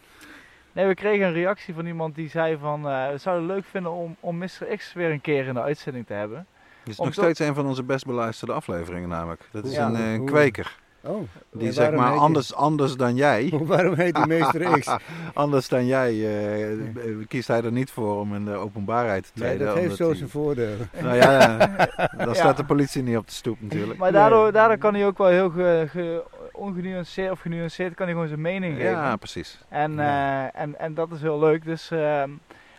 Nee, 0.73 0.87
we 0.87 0.95
kregen 0.95 1.27
een 1.27 1.33
reactie 1.33 1.75
van 1.75 1.87
iemand 1.87 2.15
die 2.15 2.29
zei 2.29 2.57
van... 2.59 2.89
eh, 2.89 3.11
we 3.11 3.19
zouden 3.19 3.47
het 3.47 3.55
leuk 3.57 3.65
vinden 3.65 3.93
om, 3.93 4.17
om 4.21 4.39
Mr. 4.39 4.67
X 4.77 4.93
weer 4.93 5.11
een 5.11 5.21
keer 5.21 5.47
in 5.47 5.55
de 5.55 5.61
uitzending 5.63 6.07
te 6.07 6.13
hebben. 6.13 6.47
Het 6.79 6.89
is 6.89 6.99
om 6.99 7.05
nog 7.05 7.15
steeds 7.15 7.39
een 7.39 7.55
van 7.55 7.67
onze 7.67 7.83
best 7.83 8.07
beluisterde 8.07 8.53
afleveringen 8.53 9.09
namelijk. 9.09 9.43
Dat 9.51 9.65
is 9.65 9.73
Ja. 9.75 9.87
een 9.87 9.97
eh, 9.97 10.17
Hoe- 10.17 10.27
kweker. 10.27 10.81
Oh, 11.05 11.23
Die 11.53 11.73
zeg 11.73 11.91
maar 11.93 12.13
anders, 12.13 12.55
anders 12.55 12.97
dan 12.97 13.15
jij. 13.17 13.53
Waarom 13.63 13.95
heet 13.95 14.15
die 14.15 14.27
meester 14.27 14.79
X? 14.79 14.97
anders 15.35 15.69
dan 15.69 15.87
jij 15.87 16.11
eh, 16.11 16.73
eh, 16.73 16.79
kiest 17.29 17.49
hij 17.49 17.63
er 17.63 17.73
niet 17.73 17.91
voor 17.91 18.19
om 18.21 18.35
in 18.35 18.45
de 18.45 18.55
openbaarheid 18.55 19.23
te 19.35 19.41
Nee, 19.43 19.49
treden. 19.49 19.67
dat 19.67 19.77
heeft 19.77 19.97
zo 19.97 20.07
hij- 20.09 20.17
zijn 20.17 20.29
voordelen. 20.29 20.89
Nou 21.03 21.17
ja, 21.17 21.57
dan 22.17 22.29
Ja. 22.29 22.35
staat 22.35 22.57
de 22.57 22.65
politie 22.65 23.03
niet 23.03 23.17
op 23.17 23.27
de 23.27 23.33
stoep 23.33 23.57
natuurlijk. 23.61 23.99
Maar 23.99 24.13
daardoor, 24.13 24.53
daardoor 24.53 24.79
kan 24.79 24.95
hij 24.95 25.07
ook 25.07 25.19
wel 25.19 25.29
heel 25.29 25.51
ge, 25.51 25.85
ge- 25.89 26.23
ongenuanceerd 26.53 27.31
of 27.31 27.41
genuanceerd 27.41 27.95
kan 27.95 28.05
hij 28.05 28.15
gewoon 28.15 28.29
zijn 28.29 28.41
mening 28.41 28.77
geven. 28.77 28.91
Ja, 28.91 29.17
precies. 29.17 29.61
En, 29.69 29.93
Ja. 29.95 30.51
eh, 30.53 30.61
en, 30.63 30.79
en 30.79 30.95
dat 30.95 31.11
is 31.13 31.21
heel 31.21 31.39
leuk. 31.39 31.65
Dus 31.65 31.91
ehm, 31.91 32.31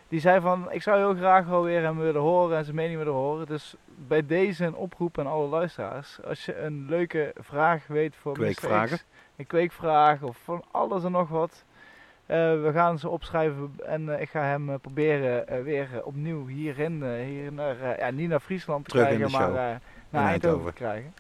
die 0.07 0.19
zei 0.19 0.41
van, 0.41 0.67
ik 0.71 0.81
zou 0.81 0.97
heel 0.97 1.13
graag 1.15 1.45
wel 1.47 1.63
weer 1.63 1.81
hem 1.81 1.97
willen 1.97 2.21
horen 2.21 2.57
en 2.57 2.63
zijn 2.63 2.75
mening 2.75 2.97
willen 2.97 3.13
horen. 3.13 3.45
Dus 3.45 3.75
bij 4.07 4.25
deze 4.25 4.65
een 4.65 4.75
oproep 4.75 5.19
aan 5.19 5.27
alle 5.27 5.47
luisteraars. 5.47 6.19
Als 6.23 6.45
je 6.45 6.59
een 6.59 6.85
leuke 6.89 7.33
vraag 7.37 7.87
weet 7.87 8.15
voor. 8.15 8.33
Kweekvragen. 8.33 8.97
X, 8.97 9.03
een 9.35 9.47
kweekvraag 9.47 10.21
of 10.21 10.37
van 10.43 10.63
alles 10.71 11.03
en 11.03 11.11
nog 11.11 11.29
wat. 11.29 11.63
eh, 12.25 12.37
we 12.37 12.69
gaan 12.73 12.99
ze 12.99 13.09
opschrijven 13.09 13.73
en 13.85 14.13
eh, 14.15 14.21
ik 14.21 14.29
ga 14.29 14.41
hem 14.41 14.69
eh, 14.69 14.75
proberen 14.81 15.63
weer 15.63 15.87
opnieuw 16.03 16.47
hierin, 16.47 17.03
hier 17.03 17.53
naar, 17.53 17.99
ja, 17.99 18.09
niet 18.11 18.29
naar 18.29 18.39
Friesland 18.39 18.83
te 18.85 18.89
Terug 18.91 19.05
krijgen, 19.05 19.31
maar 19.31 19.51
naar 19.51 19.69
Eindhoven 20.11 20.29
Eindhoven. 20.31 20.65
te 20.65 20.73
krijgen. 20.73 21.13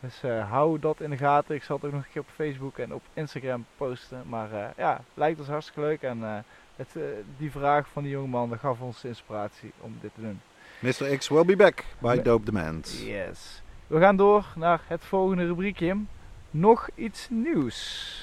Dus 0.00 0.22
hou 0.48 0.78
dat 0.78 1.00
in 1.00 1.10
de 1.10 1.16
gaten. 1.16 1.54
Ik 1.54 1.62
zal 1.62 1.76
het 1.76 1.84
ook 1.84 1.92
nog 1.92 2.02
een 2.04 2.10
keer 2.12 2.20
op 2.20 2.28
Facebook 2.34 2.78
en 2.78 2.94
op 2.94 3.02
Instagram 3.14 3.66
posten. 3.76 4.22
Maar 4.28 4.72
ja, 4.76 5.00
lijkt 5.14 5.38
ons 5.38 5.48
hartstikke 5.48 5.80
leuk. 5.80 6.02
En 6.02 6.44
het, 6.76 6.96
die 7.36 7.50
vraag 7.50 7.88
van 7.88 8.02
die 8.02 8.12
jongeman 8.12 8.48
dat 8.50 8.58
gaf 8.58 8.80
ons 8.80 9.04
inspiratie 9.04 9.72
om 9.80 9.98
dit 10.00 10.10
te 10.14 10.20
doen. 10.20 10.40
Mr. 10.82 11.16
X 11.16 11.28
will 11.30 11.44
be 11.44 11.56
back 11.56 11.84
by 12.00 12.16
Dope 12.22 12.44
Demand. 12.44 13.02
Yes. 13.04 13.62
We 13.86 13.98
gaan 14.00 14.16
door 14.16 14.44
naar 14.56 14.80
het 14.86 15.04
volgende 15.04 15.46
rubriekje. 15.46 15.96
Nog 16.50 16.88
iets 16.94 17.26
nieuws. 17.30 18.16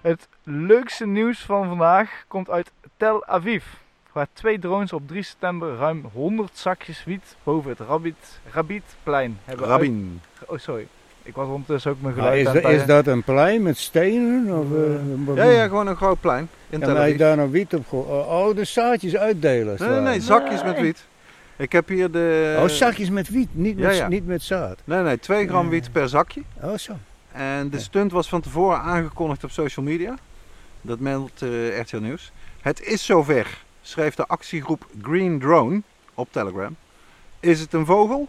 Het 0.00 0.28
leukste 0.42 1.06
nieuws 1.06 1.38
van 1.44 1.68
vandaag 1.68 2.24
komt 2.28 2.50
uit 2.50 2.70
Tel 2.96 3.24
Aviv. 3.26 3.64
Waar 4.12 4.26
twee 4.32 4.58
drones 4.58 4.92
op 4.92 5.08
3 5.08 5.22
september 5.22 5.76
ruim 5.76 6.04
100 6.12 6.58
zakjes 6.58 7.04
wiet 7.04 7.36
boven 7.42 7.70
het 7.70 7.80
Rabit, 7.80 8.40
Rabitplein 8.50 9.38
hebben 9.44 9.64
uit- 9.66 9.74
Rabin. 9.74 10.20
Oh, 10.46 10.58
sorry. 10.58 10.88
Ik 11.24 11.34
was 11.34 11.48
ondertussen 11.48 11.90
ook 11.90 11.96
mijn 12.00 12.14
geluid 12.14 12.54
is, 12.54 12.62
is 12.62 12.86
dat 12.86 13.06
een 13.06 13.22
plein 13.22 13.62
met 13.62 13.78
stenen? 13.78 14.58
Of, 14.58 14.64
eh, 14.64 14.92
wat- 15.24 15.36
Ja, 15.36 15.44
ja, 15.44 15.66
gewoon 15.66 15.86
een 15.86 15.96
groot 15.96 16.20
plein 16.20 16.48
in 16.70 16.82
En 16.82 16.96
hij 16.96 17.16
daar 17.16 17.36
nou 17.36 17.50
wiet 17.50 17.74
op 17.74 17.86
gooien. 17.88 18.06
Oh, 18.08 18.46
oh, 18.48 18.56
de 18.56 18.64
zaadjes 18.64 19.16
uitdelen. 19.16 19.76
Nee, 19.78 19.88
nee, 19.88 20.00
nee, 20.00 20.20
zakjes 20.20 20.62
met 20.64 20.80
wiet. 20.80 21.04
Ik 21.56 21.72
heb 21.72 21.88
hier 21.88 22.10
de... 22.10 22.56
Oh, 22.58 22.68
zakjes 22.68 23.10
met 23.10 23.28
wiet, 23.28 23.48
niet 23.52 23.78
Ja, 23.78 23.86
met, 23.86 23.96
ja. 23.96 24.08
Niet 24.08 24.26
met 24.26 24.42
zaad. 24.42 24.78
Nee, 24.84 25.02
nee, 25.02 25.18
2 25.18 25.48
gram 25.48 25.68
wiet 25.68 25.92
per 25.92 26.08
zakje. 26.08 26.42
Oh, 26.62 26.76
zo. 26.76 26.92
En 27.32 27.70
de 27.70 27.78
stunt 27.78 28.12
was 28.12 28.28
van 28.28 28.40
tevoren 28.40 28.80
aangekondigd 28.80 29.44
op 29.44 29.50
social 29.50 29.84
media. 29.84 30.14
Dat 30.80 30.98
meldt 30.98 31.42
eh 31.42 31.80
RTL 31.80 31.96
Nieuws. 31.96 32.32
Het 32.60 32.82
is 32.82 33.04
zover, 33.04 33.62
schreef 33.82 34.14
de 34.14 34.26
actiegroep 34.26 34.86
Green 35.02 35.38
Drone 35.38 35.82
op 36.14 36.28
Telegram. 36.32 36.76
Is 37.40 37.60
het 37.60 37.72
een 37.72 37.86
vogel? 37.86 38.28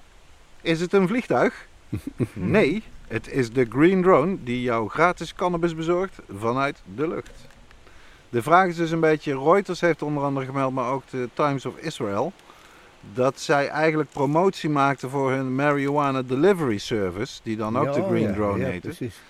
Is 0.61 0.79
het 0.81 0.93
een 0.93 1.07
vliegtuig? 1.07 1.67
nee, 2.33 2.83
het 3.07 3.31
is 3.31 3.51
de 3.51 3.65
Green 3.69 4.01
Drone 4.01 4.37
die 4.43 4.61
jou 4.61 4.89
gratis 4.89 5.33
cannabis 5.33 5.75
bezorgt 5.75 6.19
vanuit 6.37 6.81
de 6.95 7.07
lucht. 7.07 7.31
De 8.29 8.41
vraag 8.41 8.67
is 8.67 8.75
dus 8.75 8.91
een 8.91 8.99
beetje, 8.99 9.39
Reuters 9.43 9.81
heeft 9.81 10.01
onder 10.01 10.23
andere 10.23 10.45
gemeld, 10.45 10.73
maar 10.73 10.91
ook 10.91 11.03
de 11.09 11.29
Times 11.33 11.65
of 11.65 11.77
Israel, 11.77 12.33
dat 13.13 13.39
zij 13.39 13.67
eigenlijk 13.67 14.09
promotie 14.11 14.69
maakten 14.69 15.09
voor 15.09 15.31
hun 15.31 15.55
marijuana 15.55 16.21
delivery 16.21 16.77
service, 16.77 17.39
die 17.43 17.57
dan 17.57 17.77
ook 17.77 17.85
Ja, 17.85 17.91
de 17.91 18.03
Green 18.03 18.21
ja, 18.27 18.33
Drone 18.33 18.59
ja, 18.59 18.65
heette. 18.65 18.87
precies. 18.87 19.21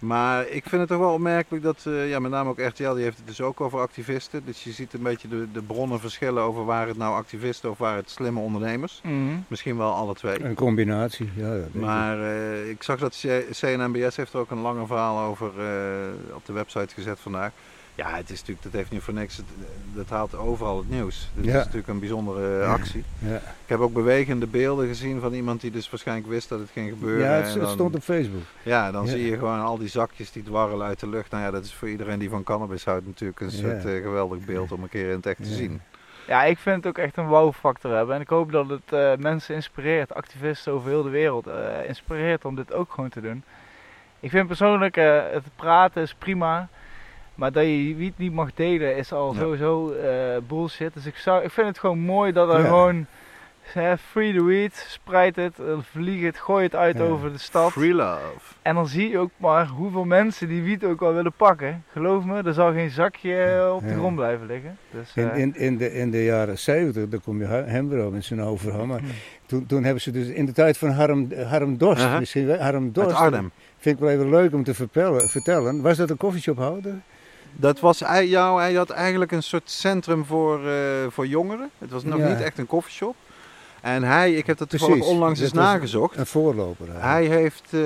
Maar 0.00 0.48
ik 0.48 0.62
vind 0.66 0.80
het 0.80 0.90
toch 0.90 0.98
wel 0.98 1.12
opmerkelijk 1.12 1.64
dat, 1.64 1.84
eh, 1.86 2.08
ja, 2.08 2.18
met 2.18 2.30
name 2.30 2.48
ook 2.50 2.58
RTL, 2.60 2.92
die 2.94 3.02
heeft 3.02 3.16
het 3.16 3.26
dus 3.26 3.40
ook 3.40 3.60
over 3.60 3.78
activisten. 3.80 4.42
Dus 4.44 4.64
je 4.64 4.72
ziet 4.72 4.92
een 4.92 5.02
beetje 5.02 5.28
de, 5.28 5.46
de 5.52 5.62
bronnen 5.62 6.00
verschillen 6.00 6.42
over 6.42 6.64
waar 6.64 6.86
het 6.88 6.96
nou 6.96 7.14
activisten 7.14 7.70
of 7.70 7.78
waar 7.78 7.96
het 7.96 8.10
slimme 8.10 8.40
ondernemers. 8.40 9.00
Misschien 9.48 9.76
wel 9.76 9.92
alle 9.92 10.14
twee. 10.14 10.44
Een 10.44 10.54
combinatie, 10.54 11.30
ja. 11.36 11.56
Maar 11.72 12.20
eh, 12.20 12.68
ik 12.68 12.82
zag 12.82 12.98
dat 12.98 13.24
C- 13.26 13.50
CNNBS 13.52 14.16
heeft 14.16 14.32
er 14.32 14.38
ook 14.40 14.50
een 14.50 14.60
langer 14.60 14.86
verhaal 14.86 15.28
over 15.28 15.50
eh, 15.58 16.34
op 16.34 16.46
de 16.46 16.52
website 16.52 16.94
gezet 16.94 17.20
vandaag. 17.20 17.50
Ja, 18.00 18.16
het 18.16 18.30
is 18.30 18.38
natuurlijk, 18.38 18.62
dat 18.62 18.72
heeft 18.72 18.90
niet 18.90 19.02
voor 19.02 19.14
niks, 19.14 19.40
dat 19.94 20.08
haalt 20.10 20.34
overal 20.36 20.78
het 20.78 20.90
nieuws. 20.90 21.30
Dit 21.34 21.44
Ja. 21.44 21.50
is 21.50 21.56
natuurlijk 21.56 21.88
een 21.88 21.98
bijzondere 21.98 22.60
eh, 22.62 22.70
actie. 22.72 23.04
Ja, 23.18 23.34
Ik 23.36 23.42
heb 23.66 23.80
ook 23.80 23.92
bewegende 23.92 24.46
beelden 24.46 24.86
gezien 24.88 25.20
van 25.20 25.32
iemand 25.32 25.60
die 25.60 25.70
dus 25.70 25.90
waarschijnlijk 25.90 26.28
wist 26.28 26.48
dat 26.48 26.58
het 26.60 26.70
ging 26.70 26.88
gebeuren. 26.90 27.26
ja 27.26 27.32
het, 27.32 27.54
En 27.54 27.60
het 27.60 27.68
stond 27.68 27.94
op 27.94 28.02
Facebook. 28.02 28.42
ja, 28.62 28.90
dan 28.90 29.04
Ja. 29.04 29.10
zie 29.10 29.24
je 29.30 29.38
gewoon 29.38 29.60
al 29.60 29.78
die 29.78 29.88
zakjes 29.88 30.32
die 30.32 30.42
dwarrelen 30.42 30.86
uit 30.86 31.00
de 31.00 31.08
lucht. 31.08 31.30
Nou 31.30 31.42
ja, 31.44 31.50
dat 31.50 31.64
is 31.64 31.74
voor 31.74 31.88
iedereen 31.88 32.18
die 32.18 32.30
van 32.30 32.42
cannabis 32.42 32.84
houdt 32.84 33.06
natuurlijk 33.06 33.40
een 33.40 33.50
Ja. 33.50 33.56
soort 33.56 33.84
eh, 33.84 34.02
geweldig 34.02 34.38
beeld 34.44 34.72
om 34.72 34.82
een 34.82 34.88
keer 34.88 35.08
in 35.08 35.16
het 35.16 35.26
echt 35.26 35.42
te 35.42 35.54
zien. 35.54 35.80
Ja, 36.26 36.42
ik 36.44 36.58
vind 36.58 36.76
het 36.76 36.86
ook 36.86 36.98
echt 36.98 37.16
een 37.16 37.26
wow-factor 37.26 37.94
hebben. 37.94 38.14
En 38.14 38.20
ik 38.20 38.28
hoop 38.28 38.52
dat 38.52 38.68
het 38.68 38.92
eh, 38.92 39.14
mensen 39.16 39.54
inspireert, 39.54 40.14
activisten 40.14 40.72
over 40.72 40.88
heel 40.90 41.02
de 41.02 41.10
wereld, 41.10 41.46
eh, 41.46 41.88
inspireert 41.88 42.44
om 42.44 42.54
dit 42.54 42.72
ook 42.72 42.92
gewoon 42.92 43.10
te 43.10 43.20
doen. 43.20 43.42
Ik 44.20 44.30
vind 44.30 44.46
persoonlijk, 44.46 44.96
eh, 44.96 45.20
het 45.30 45.44
praten 45.56 46.02
is 46.02 46.14
prima. 46.14 46.68
Maar 47.40 47.52
dat 47.52 47.64
je 47.64 47.94
wiet 47.96 48.18
niet 48.18 48.32
mag 48.32 48.54
delen 48.54 48.96
is 48.96 49.12
al 49.12 49.32
Ja. 49.34 49.38
sowieso 49.40 49.90
eh, 49.92 50.36
bullshit. 50.48 50.94
Dus 50.94 51.06
ik, 51.06 51.16
zou, 51.16 51.44
ik 51.44 51.50
vind 51.50 51.66
het 51.66 51.78
gewoon 51.78 51.98
mooi 51.98 52.32
dat 52.32 52.52
er 52.52 52.58
Ja. 52.60 52.64
gewoon 52.66 53.06
free 54.10 54.32
the 54.34 54.44
weed, 54.44 54.86
spreid 54.88 55.36
het, 55.36 55.58
eh, 55.58 55.66
vlieg 55.80 56.22
het, 56.22 56.38
gooi 56.38 56.64
het 56.64 56.74
uit 56.74 56.96
Ja. 56.96 57.02
over 57.04 57.32
de 57.32 57.38
stad. 57.38 57.72
Free 57.72 57.94
love. 57.94 58.20
En 58.62 58.74
dan 58.74 58.86
zie 58.88 59.10
je 59.10 59.18
ook 59.18 59.30
maar 59.36 59.66
hoeveel 59.66 60.04
mensen 60.04 60.48
die 60.48 60.62
wiet 60.62 60.84
ook 60.84 61.00
wel 61.00 61.14
willen 61.14 61.32
pakken. 61.36 61.84
Geloof 61.92 62.24
me, 62.24 62.42
er 62.42 62.52
zal 62.54 62.72
geen 62.72 62.90
zakje 62.90 63.70
op 63.74 63.80
de 63.82 63.88
Ja. 63.88 63.94
grond 63.94 64.14
blijven 64.16 64.46
liggen. 64.46 64.76
Dus, 64.90 65.12
In, 65.14 65.30
eh, 65.30 65.38
in, 65.38 65.56
in, 65.56 65.76
de, 65.76 65.92
in 65.92 66.10
de 66.10 66.24
jaren 66.24 66.58
70, 66.58 67.08
daar 67.08 67.20
kom 67.20 67.38
je 67.40 67.46
hem 67.46 67.88
weer 67.88 68.06
op 68.06 68.14
in 68.14 68.22
zijn 68.24 68.42
overal. 68.42 68.86
Maar 68.86 69.00
toen, 69.46 69.66
toen 69.66 69.84
hebben 69.84 70.02
ze 70.02 70.10
dus 70.10 70.26
in 70.28 70.44
de 70.46 70.52
tijd 70.52 70.78
van 70.78 70.90
Harm, 70.90 71.32
Harm 71.46 71.76
Dorst, 71.78 72.02
Aha. 72.04 72.18
misschien 72.18 72.46
wel- 72.46 72.58
Harm 72.58 72.84
Uit 72.84 72.94
Dorst, 72.94 73.16
Arnhem. 73.16 73.50
vind 73.78 73.94
ik 73.94 74.00
wel 74.02 74.10
even 74.10 74.30
leuk 74.30 74.52
om 74.54 74.64
te 74.64 74.74
vertellen. 74.74 75.28
vertellen. 75.28 75.82
Was 75.82 75.96
dat 75.96 76.10
een 76.10 76.16
koffieshophouder? 76.16 76.94
Dat 77.52 77.80
was 77.80 78.00
hij, 78.00 78.26
jou, 78.28 78.60
hij 78.60 78.72
had 78.74 78.90
eigenlijk 78.90 79.32
een 79.32 79.42
soort 79.42 79.70
centrum 79.70 80.24
voor, 80.24 80.68
eh, 80.68 80.74
voor 81.08 81.26
jongeren. 81.26 81.70
Het 81.78 81.90
was 81.90 82.04
nog 82.04 82.18
Ja. 82.18 82.28
niet 82.28 82.40
echt 82.40 82.58
een 82.58 82.66
koffieshop. 82.66 83.14
En 83.80 84.02
hij, 84.02 84.32
ik 84.34 84.46
heb 84.46 84.58
dat 84.58 84.68
toevallig 84.68 85.04
onlangs 85.06 85.40
eens 85.40 85.52
nagezocht. 85.52 86.16
Een 86.16 86.26
voorloper. 86.26 86.86
Hij, 86.90 87.24
heeft, 87.24 87.62
eh, 87.70 87.80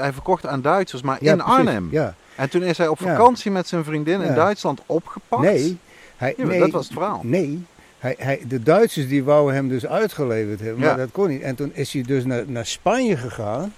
hij 0.00 0.12
verkocht 0.12 0.46
aan 0.46 0.60
Duitsers, 0.62 1.02
maar 1.02 1.18
Ja, 1.20 1.32
in 1.32 1.38
precies. 1.38 1.54
Arnhem. 1.56 1.88
Ja. 1.90 2.14
En 2.34 2.48
toen 2.50 2.62
is 2.62 2.78
hij 2.78 2.88
op 2.88 2.98
vakantie 3.00 3.50
met 3.50 3.68
zijn 3.68 3.84
vriendin 3.84 4.20
in. 4.22 4.34
Duitsland 4.34 4.80
opgepakt. 4.86 5.42
Nee, 5.42 5.78
hij, 6.16 6.34
nee, 6.36 6.60
dat 6.60 6.70
was 6.70 6.84
het 6.84 6.92
verhaal. 6.92 7.20
Nee, 7.22 7.64
hij, 7.98 8.14
hij, 8.18 8.42
de 8.48 8.62
Duitsers 8.62 9.08
die 9.08 9.24
wouden 9.24 9.54
hem 9.54 9.68
dus 9.68 9.86
uitgeleverd 9.86 10.60
hebben, 10.60 10.78
maar 10.80 10.88
Ja. 10.88 10.96
dat 10.96 11.08
kon 11.12 11.28
niet. 11.28 11.42
En 11.42 11.54
toen 11.54 11.70
is 11.74 11.92
hij 11.92 12.02
dus 12.02 12.24
naar, 12.24 12.42
naar 12.46 12.66
Spanje 12.66 13.16
gegaan. 13.16 13.72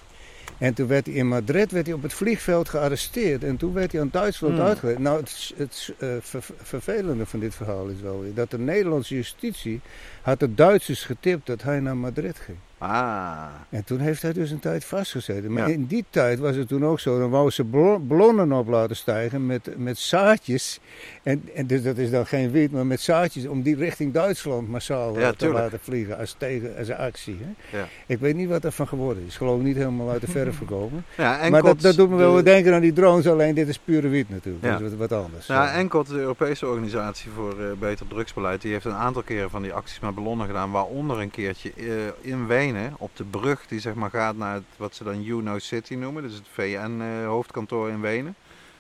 En 0.58 0.74
toen 0.74 0.86
werd 0.86 1.06
hij 1.06 1.14
in 1.14 1.28
Madrid 1.28 1.70
werd 1.72 1.86
hij 1.86 1.94
op 1.94 2.02
het 2.02 2.12
vliegveld 2.12 2.68
gearresteerd. 2.68 3.44
En 3.44 3.56
toen 3.56 3.72
werd 3.72 3.92
hij 3.92 4.00
aan 4.00 4.08
Duitsland 4.12 4.54
Hmm. 4.54 4.62
uitgeleverd. 4.62 5.02
Nou, 5.02 5.20
het, 5.20 5.52
het 5.56 5.92
eh, 5.98 6.08
ver- 6.20 6.44
vervelende 6.62 7.26
van 7.26 7.40
dit 7.40 7.54
verhaal 7.54 7.86
is 7.86 8.00
wel 8.00 8.20
weer 8.20 8.34
dat 8.34 8.50
de 8.50 8.58
Nederlandse 8.58 9.14
justitie 9.14 9.80
had 10.22 10.40
de 10.40 10.54
Duitsers 10.54 11.04
getipt 11.04 11.46
dat 11.46 11.62
hij 11.62 11.80
naar 11.80 11.96
Madrid 11.96 12.38
ging. 12.38 12.58
Ah, 12.78 13.44
En 13.70 13.84
toen 13.84 13.98
heeft 13.98 14.22
hij 14.22 14.32
dus 14.32 14.50
een 14.50 14.58
tijd 14.58 14.84
vastgezeten. 14.84 15.52
Maar 15.52 15.68
Ja. 15.68 15.74
in 15.74 15.86
die 15.86 16.04
tijd 16.10 16.38
was 16.38 16.56
het 16.56 16.68
toen 16.68 16.84
ook 16.84 17.00
zo. 17.00 17.18
Dan 17.18 17.30
wou 17.30 17.50
ze 17.50 17.64
blo- 17.64 17.98
ballonnen 17.98 18.52
op 18.52 18.68
laten 18.68 18.96
stijgen 18.96 19.46
met, 19.46 19.70
met 19.76 19.98
zaadjes. 19.98 20.80
En, 21.22 21.42
en 21.54 21.66
dus 21.66 21.82
dat 21.82 21.96
is 21.96 22.10
dan 22.10 22.26
geen 22.26 22.50
wiet, 22.50 22.72
maar 22.72 22.86
met 22.86 23.00
zaadjes 23.00 23.46
om 23.46 23.62
die 23.62 23.76
richting 23.76 24.12
Duitsland 24.12 24.68
massaal 24.68 25.14
Ja, 25.18 25.20
eh, 25.20 25.28
te 25.28 25.36
tuurlijk. 25.36 25.60
laten 25.60 25.78
vliegen. 25.80 26.18
Als, 26.18 26.34
tegen, 26.38 26.76
als 26.78 26.88
een 26.88 26.96
actie. 26.96 27.38
Hè? 27.40 27.78
Ja. 27.78 27.86
Ik 28.06 28.18
weet 28.18 28.34
niet 28.36 28.48
wat 28.48 28.64
er 28.64 28.72
van 28.72 28.88
geworden 28.88 29.22
is. 29.26 29.36
Geloof 29.36 29.60
niet 29.62 29.76
helemaal 29.76 30.10
uit 30.10 30.20
de 30.20 30.26
verf 30.30 30.58
gekomen. 30.64 31.04
maar 31.50 31.62
dat, 31.62 31.80
dat 31.80 31.96
doet 31.96 32.10
me 32.10 32.16
wel 32.16 32.34
de- 32.34 32.42
denken 32.42 32.74
aan 32.74 32.80
die 32.80 32.92
drones. 32.92 33.26
Alleen 33.28 33.54
dit 33.54 33.68
is 33.68 33.78
pure 33.78 34.08
wiet 34.08 34.28
natuurlijk. 34.30 34.64
Dat 34.64 34.80
is 34.80 34.88
wat, 34.88 35.08
wat 35.10 35.12
anders. 35.24 35.46
Ja, 35.46 35.72
Enkot, 35.72 36.06
de 36.08 36.14
Europese 36.18 36.66
organisatie 36.66 37.30
voor 37.30 37.60
eh, 37.60 37.66
beter 37.78 38.06
drugsbeleid, 38.08 38.62
die 38.62 38.72
heeft 38.72 38.84
een 38.84 38.92
aantal 38.92 39.22
keren 39.22 39.50
van 39.50 39.62
die 39.62 39.72
acties 39.72 40.00
met 40.00 40.14
ballonnen 40.14 40.46
gedaan. 40.46 40.70
Waaronder 40.70 41.20
een 41.20 41.30
keertje 41.30 41.72
eh, 41.76 41.84
in 42.20 42.46
Wenen, 42.46 42.66
op 42.98 43.16
de 43.16 43.24
brug 43.24 43.66
die 43.66 43.80
zeg 43.80 43.94
maar 43.94 44.10
gaat 44.10 44.36
naar 44.36 44.60
wat 44.76 44.94
ze 44.94 45.04
dan 45.04 45.24
UNO 45.24 45.58
City 45.58 45.94
noemen. 45.94 46.22
Dus 46.22 46.34
het 46.34 46.46
VN-hoofdkantoor 46.52 47.88
in 47.88 48.00
Wenen. 48.00 48.34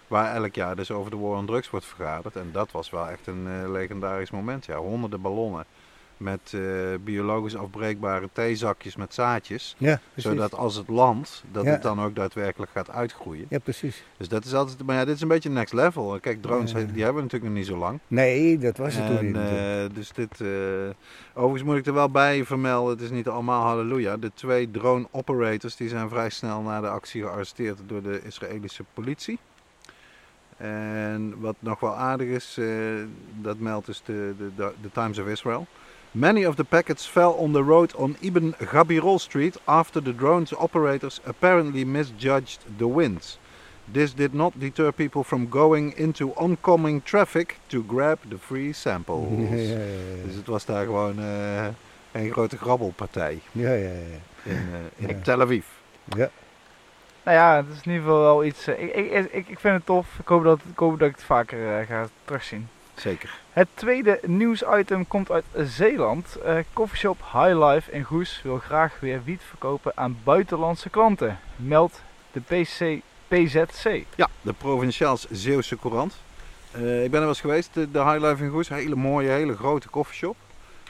Waar 0.06 0.34
elk 0.34 0.54
jaar 0.54 0.76
dus 0.76 0.90
over 0.90 1.10
de 1.10 1.16
war 1.16 1.36
on 1.36 1.46
drugs 1.46 1.70
wordt 1.70 1.86
vergaderd. 1.86 2.36
En 2.36 2.48
dat 2.52 2.70
was 2.72 2.90
wel 2.90 3.08
echt 3.08 3.26
een 3.26 3.46
eh, 3.48 3.70
legendarisch 3.70 4.30
moment. 4.30 4.66
Ja, 4.66 4.76
honderden 4.76 5.20
ballonnen 5.20 5.64
met 6.18 6.52
eh, 6.54 6.60
biologisch 7.04 7.56
afbreekbare 7.56 8.28
theezakjes 8.32 8.96
met 8.96 9.14
zaadjes. 9.14 9.74
ja. 9.78 10.00
Zodat 10.14 10.54
als 10.54 10.74
het 10.74 10.88
landt, 10.88 11.44
dat 11.52 11.64
Ja. 11.64 11.70
het 11.70 11.82
dan 11.82 12.00
ook 12.02 12.14
daadwerkelijk 12.14 12.70
gaat 12.72 12.90
uitgroeien. 12.90 13.46
Ja, 13.48 13.58
precies. 13.58 14.04
Dus 14.16 14.28
dat 14.28 14.44
is 14.44 14.54
altijd, 14.54 14.82
maar 14.86 14.96
ja, 14.96 15.04
dit 15.04 15.14
is 15.14 15.20
een 15.20 15.28
beetje 15.28 15.50
next 15.50 15.72
level. 15.72 16.18
Kijk, 16.20 16.42
drones, 16.42 16.70
Ja. 16.72 16.76
die 16.78 17.02
hebben 17.02 17.14
we 17.14 17.22
natuurlijk 17.22 17.44
nog 17.44 17.52
niet 17.52 17.66
zo 17.66 17.76
lang. 17.76 17.98
Nee, 18.06 18.58
dat 18.58 18.76
was 18.76 18.94
het 18.94 19.06
toen 19.06 19.16
En, 19.16 19.26
niet. 19.26 19.36
eh, 19.36 19.94
dus 19.96 20.12
dit, 20.12 20.40
eh, 20.40 20.48
overigens 21.34 21.62
moet 21.62 21.76
ik 21.76 21.86
er 21.86 21.94
wel 21.94 22.10
bij 22.10 22.44
vermelden, 22.44 22.92
het 22.92 23.00
is 23.04 23.10
niet 23.10 23.28
allemaal 23.28 23.62
halleluja. 23.62 24.16
De 24.16 24.30
twee 24.34 24.70
drone 24.70 25.06
operators 25.10 25.76
die 25.76 25.88
zijn 25.88 26.08
vrij 26.08 26.30
snel 26.30 26.60
na 26.62 26.80
de 26.80 26.88
actie 26.88 27.22
gearresteerd 27.22 27.78
door 27.86 28.02
de 28.02 28.20
Israëlische 28.24 28.84
politie. 28.94 29.38
En 30.56 31.34
wat 31.40 31.54
nog 31.58 31.80
wel 31.80 31.94
aardig 31.96 32.28
is, 32.28 32.58
dat 33.40 33.58
meldt 33.58 33.86
dus 33.86 34.02
de, 34.04 34.34
de, 34.56 34.72
de 34.82 34.90
Times 34.92 35.18
of 35.18 35.26
Israel. 35.26 35.66
Many 36.20 36.44
of 36.46 36.56
the 36.56 36.64
packets 36.64 37.06
fell 37.06 37.34
on 37.38 37.52
the 37.52 37.62
road 37.62 37.92
on 37.96 38.16
Ibn 38.22 38.52
Gabirol 38.58 39.18
Street 39.20 39.56
after 39.66 40.00
the 40.02 40.12
drone's 40.12 40.52
operators 40.52 41.20
apparently 41.26 41.84
misjudged 41.84 42.58
the 42.78 42.86
winds. 42.88 43.38
This 43.92 44.12
did 44.14 44.34
not 44.34 44.58
deter 44.58 44.92
people 44.92 45.22
from 45.22 45.46
going 45.50 45.92
into 45.96 46.32
oncoming 46.36 47.02
traffic 47.04 47.56
to 47.68 47.82
grab 47.82 48.18
the 48.30 48.38
free 48.38 48.72
samples. 48.72 49.28
Ja, 49.50 49.56
ja, 49.56 49.62
ja, 49.62 49.78
ja. 49.78 50.24
Dus 50.26 50.34
het 50.34 50.46
was 50.46 50.64
daar 50.64 50.84
gewoon 50.84 51.18
eh, 51.18 51.66
een 52.12 52.30
grote 52.32 52.56
grabbelpartij 52.56 53.40
ja, 53.52 53.72
ja, 53.72 53.88
ja. 53.88 54.18
in, 54.44 54.68
eh, 54.72 55.08
in 55.08 55.08
Ja. 55.16 55.22
Tel 55.22 55.40
Aviv. 55.40 55.64
ja. 56.04 56.30
Nou 57.24 57.36
ja, 57.36 57.56
het 57.56 57.66
is 57.76 57.82
in 57.84 57.92
ieder 57.92 58.06
geval 58.06 58.20
wel 58.20 58.44
iets. 58.44 58.66
eh, 58.66 58.82
ik, 58.82 58.94
ik, 58.94 59.32
ik, 59.32 59.48
ik 59.48 59.58
vind 59.58 59.74
het 59.74 59.86
tof. 59.86 60.06
Ik 60.20 60.28
hoop 60.28 60.44
dat, 60.44 60.60
ik 60.72 60.78
hoop 60.78 60.98
dat 60.98 61.08
ik 61.08 61.14
het 61.14 61.24
vaker 61.24 61.78
eh, 61.80 61.86
ga 61.86 62.08
terugzien. 62.24 62.68
Zeker. 62.98 63.38
Het 63.52 63.68
tweede 63.74 64.20
nieuwsitem 64.26 65.08
komt 65.08 65.30
uit 65.30 65.44
Zeeland. 65.56 66.36
Eh 66.36 66.58
Coffeeshop 66.72 67.18
High 67.32 67.64
Life 67.64 67.92
in 67.92 68.02
Goes 68.02 68.40
wil 68.42 68.58
graag 68.58 69.00
weer 69.00 69.24
wiet 69.24 69.42
verkopen 69.42 69.92
aan 69.94 70.18
buitenlandse 70.24 70.90
klanten. 70.90 71.38
Meldt 71.56 72.02
de 72.32 72.40
PC, 72.40 73.00
PZC. 73.28 74.04
Ja, 74.14 74.28
de 74.40 74.52
Provinciaals 74.52 75.26
Zeeuwse 75.30 75.78
Courant. 75.78 76.16
Eh, 76.70 77.04
ik 77.04 77.10
ben 77.10 77.12
er 77.14 77.20
wel 77.20 77.28
eens 77.28 77.40
geweest, 77.40 77.74
de, 77.74 77.90
de 77.90 78.02
High 78.02 78.24
Life 78.24 78.44
in 78.44 78.50
Goes. 78.50 78.68
Hele 78.68 78.96
mooie, 78.96 79.28
hele 79.28 79.56
grote 79.56 79.88
koffieshop. 79.88 80.36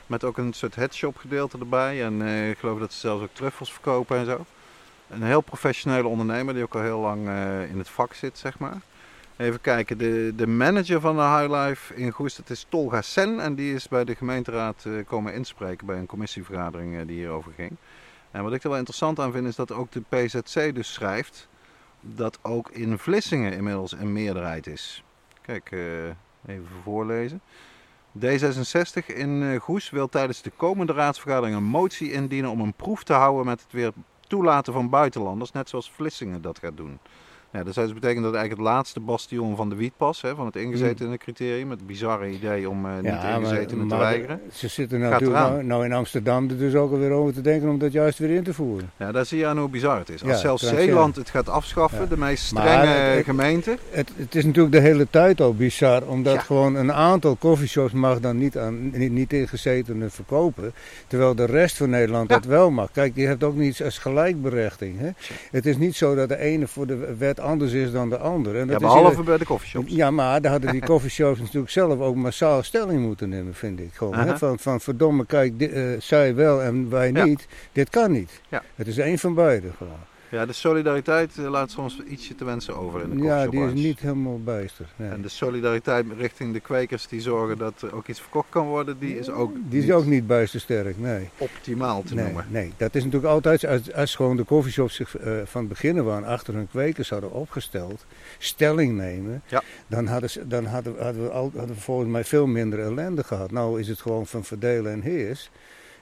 Met 0.06 0.24
ook 0.24 0.38
een 0.38 0.52
soort 0.52 0.74
headshop 0.74 1.16
gedeelte 1.16 1.58
erbij. 1.58 2.04
En 2.04 2.22
eh, 2.22 2.50
ik 2.50 2.58
geloof 2.58 2.78
dat 2.78 2.92
ze 2.92 2.98
zelfs 2.98 3.22
ook 3.22 3.32
truffels 3.34 3.72
verkopen 3.72 4.18
en 4.18 4.24
zo. 4.24 4.44
Een 5.08 5.22
heel 5.22 5.40
professionele 5.40 6.08
ondernemer 6.08 6.54
die 6.54 6.62
ook 6.62 6.74
al 6.74 6.80
heel 6.80 7.00
lang 7.00 7.28
in 7.70 7.78
het 7.78 7.88
vak 7.88 8.14
zit, 8.14 8.38
zeg 8.38 8.58
maar. 8.58 8.80
Even 9.38 9.60
kijken, 9.60 9.98
de, 9.98 10.32
de 10.36 10.46
manager 10.46 11.00
van 11.00 11.16
de 11.16 11.22
High 11.22 11.52
Life 11.52 11.94
in 11.94 12.10
Goes, 12.10 12.36
dat 12.36 12.50
is 12.50 12.66
Tolga 12.68 13.02
Sen. 13.02 13.40
En 13.40 13.54
die 13.54 13.74
is 13.74 13.88
bij 13.88 14.04
de 14.04 14.14
gemeenteraad 14.14 14.84
eh, 14.84 14.92
komen 15.06 15.34
inspreken 15.34 15.86
bij 15.86 15.98
een 15.98 16.06
commissievergadering 16.06 16.96
eh, 16.96 17.06
die 17.06 17.16
hierover 17.16 17.52
ging. 17.52 17.76
En 18.30 18.42
wat 18.42 18.52
ik 18.52 18.62
er 18.62 18.68
wel 18.68 18.78
interessant 18.78 19.18
aan 19.18 19.32
vind, 19.32 19.46
is 19.46 19.56
dat 19.56 19.72
ook 19.72 19.90
de 19.92 20.02
PZC 20.08 20.74
dus 20.74 20.92
schrijft 20.92 21.48
dat 22.00 22.38
ook 22.42 22.70
in 22.70 22.98
Vlissingen 22.98 23.52
inmiddels 23.52 23.92
een 23.92 24.12
meerderheid 24.12 24.66
is. 24.66 25.04
Kijk, 25.42 25.70
eh, 25.72 26.04
even 26.46 26.66
voorlezen. 26.82 27.40
D66 28.18 29.06
in 29.06 29.58
Goes 29.60 29.90
wil 29.90 30.08
tijdens 30.08 30.42
de 30.42 30.52
komende 30.56 30.92
raadsvergadering 30.92 31.56
een 31.56 31.62
motie 31.62 32.12
indienen 32.12 32.50
om 32.50 32.60
een 32.60 32.74
proef 32.74 33.04
te 33.04 33.12
houden 33.12 33.46
met 33.46 33.62
het 33.62 33.72
weer 33.72 33.92
toelaten 34.26 34.72
van 34.72 34.88
buitenlanders, 34.88 35.52
net 35.52 35.68
zoals 35.68 35.90
Vlissingen 35.90 36.42
dat 36.42 36.58
gaat 36.58 36.76
doen. 36.76 36.98
Ja, 37.52 37.62
dat 37.64 37.74
zou 37.74 37.86
dus 37.86 37.94
betekenen 37.94 38.22
dat 38.22 38.34
eigenlijk 38.34 38.66
het 38.68 38.74
laatste 38.76 39.00
bastion 39.00 39.56
van 39.56 39.68
de 39.68 39.74
wietpas, 39.74 40.22
hè, 40.22 40.34
van 40.34 40.46
het 40.46 40.56
ingezetene 40.56 41.16
criterium, 41.18 41.70
het 41.70 41.86
bizarre 41.86 42.28
idee 42.30 42.68
om 42.68 42.86
eh, 42.86 42.92
niet 42.94 43.04
ingezetenen 43.36 43.88
te 43.88 43.94
maar 43.94 43.98
weigeren. 43.98 44.40
Ze 44.52 44.68
zitten 44.68 44.98
natuurlijk 45.00 45.38
nou, 45.38 45.64
nou 45.64 45.84
in 45.84 45.92
Amsterdam 45.92 46.48
er 46.50 46.58
dus 46.58 46.74
ook 46.74 46.92
alweer 46.92 47.10
over 47.10 47.32
te 47.34 47.40
denken 47.40 47.68
om 47.68 47.78
dat 47.78 47.92
juist 47.92 48.18
weer 48.18 48.30
in 48.30 48.42
te 48.42 48.54
voeren. 48.54 48.90
Ja, 48.96 49.12
daar 49.12 49.24
zie 49.26 49.38
je 49.38 49.46
aan 49.46 49.58
hoe 49.58 49.68
bizar 49.68 49.98
het 49.98 50.08
is. 50.08 50.22
Als 50.22 50.30
Ja, 50.30 50.36
zelfs. 50.36 50.68
Zeeland 50.68 51.16
het 51.16 51.30
gaat 51.30 51.48
afschaffen, 51.48 52.00
Ja. 52.00 52.06
de 52.06 52.16
meest 52.16 52.44
strenge 52.44 52.86
het- 52.86 53.16
het- 53.16 53.24
gemeente. 53.24 53.78
Het, 53.90 54.10
het 54.16 54.34
is 54.34 54.44
natuurlijk 54.44 54.74
de 54.74 54.80
hele 54.80 55.06
tijd 55.10 55.40
al 55.40 55.54
bizar, 55.54 56.02
omdat 56.06 56.34
Ja. 56.34 56.40
gewoon 56.40 56.74
een 56.74 56.92
aantal 56.92 57.36
coffeeshops 57.38 57.92
mag 57.92 58.20
dan 58.20 58.38
niet, 58.38 58.58
aan, 58.58 58.90
niet, 58.98 59.10
niet 59.12 59.32
ingezetenen 59.32 60.10
verkopen, 60.10 60.72
terwijl 61.06 61.34
de 61.34 61.44
rest 61.44 61.76
van 61.76 61.90
Nederland 61.90 62.28
Ja. 62.30 62.34
dat 62.36 62.44
wel 62.44 62.70
mag. 62.70 62.90
Kijk, 62.92 63.12
je 63.14 63.26
hebt 63.26 63.44
ook 63.44 63.54
niets 63.56 63.82
als 63.82 63.98
gelijkberechting. 63.98 64.98
Hè? 64.98 65.10
Het 65.50 65.66
is 65.66 65.76
niet 65.76 65.94
zo 65.96 66.14
dat 66.14 66.28
de 66.28 66.38
ene 66.38 66.66
voor 66.66 66.86
de 66.86 67.14
wet 67.18 67.37
anders 67.40 67.72
is 67.72 67.92
dan 67.92 68.08
de 68.08 68.18
andere. 68.18 68.58
En 68.58 68.66
Ja, 68.66 68.72
dat 68.72 68.80
is 68.80 68.86
behalve 68.86 69.22
bij 69.22 69.38
de 69.38 69.44
coffeeshops. 69.44 69.92
Ja, 69.92 70.10
maar 70.10 70.40
daar 70.40 70.52
hadden 70.52 70.72
die 70.72 70.84
coffeeshops 70.92 71.38
natuurlijk 71.40 71.70
zelf 71.70 72.00
ook 72.00 72.14
massaal 72.14 72.62
stelling 72.62 73.00
moeten 73.00 73.28
nemen, 73.28 73.54
vind 73.54 73.80
ik. 73.80 73.90
Gewoon, 73.92 74.14
hè? 74.14 74.38
Van, 74.38 74.58
van 74.58 74.80
verdomme, 74.80 75.26
kijk, 75.26 75.60
eh, 75.60 75.82
zij 75.98 76.34
wel 76.34 76.62
en 76.62 76.90
wij 76.90 77.10
Ja. 77.12 77.24
niet. 77.24 77.46
Dit 77.72 77.90
kan 77.90 78.12
niet. 78.12 78.40
Ja. 78.48 78.62
Het 78.74 78.86
is 78.86 78.98
één 78.98 79.18
van 79.18 79.34
beide 79.34 79.68
gewoon. 79.76 79.92
Ja, 80.30 80.46
de 80.46 80.52
solidariteit 80.52 81.38
eh, 81.38 81.50
laat 81.50 81.70
soms 81.70 82.02
ietsje 82.06 82.34
te 82.34 82.44
wensen 82.44 82.76
over 82.76 83.02
in 83.02 83.10
de 83.18 83.22
Ja, 83.24 83.46
die 83.46 83.64
is 83.64 83.72
niet 83.72 83.98
helemaal 84.00 84.40
bijster. 84.42 84.86
Nee. 84.96 85.10
En 85.10 85.22
de 85.22 85.28
solidariteit 85.28 86.06
richting 86.18 86.52
de 86.52 86.60
kwekers 86.60 87.06
die 87.08 87.20
zorgen 87.20 87.58
dat 87.58 87.82
er 87.82 87.94
ook 87.94 88.06
iets 88.08 88.20
verkocht 88.20 88.48
kan 88.48 88.66
worden, 88.66 88.98
die 88.98 89.18
is 89.18 89.30
ook 89.30 89.52
Die 89.68 89.78
is 89.78 89.84
niet 89.84 89.92
ook 89.94 90.04
niet 90.04 90.26
bijster 90.26 90.60
sterk, 90.60 90.98
nee. 90.98 91.28
optimaal 91.38 92.02
te 92.02 92.14
Nee, 92.14 92.24
noemen. 92.24 92.46
nee, 92.48 92.72
dat 92.76 92.94
is 92.94 93.04
natuurlijk 93.04 93.32
altijd, 93.32 93.66
als, 93.66 93.92
als 93.92 94.14
gewoon 94.14 94.36
de 94.36 94.44
coffeeshops 94.44 94.94
zich 94.94 95.16
eh, 95.16 95.32
van 95.44 95.60
het 95.60 95.68
begin 95.68 96.10
aan 96.10 96.24
achter 96.24 96.54
hun 96.54 96.68
kwekers 96.68 97.10
hadden 97.10 97.32
opgesteld, 97.32 98.04
stelling 98.38 98.96
nemen, 98.96 99.42
Ja. 99.46 99.62
dan, 99.86 100.06
hadden, 100.06 100.30
ze, 100.30 100.46
dan 100.46 100.64
hadden, 100.64 100.94
hadden, 101.02 101.22
we 101.22 101.30
al, 101.30 101.50
hadden 101.56 101.74
we 101.74 101.80
volgens 101.80 102.08
mij 102.10 102.24
veel 102.24 102.46
minder 102.46 102.80
ellende 102.80 103.24
gehad. 103.24 103.50
Nou 103.50 103.80
is 103.80 103.88
het 103.88 104.00
gewoon 104.00 104.26
van 104.26 104.44
verdelen 104.44 104.92
en 104.92 105.00
heers. 105.00 105.50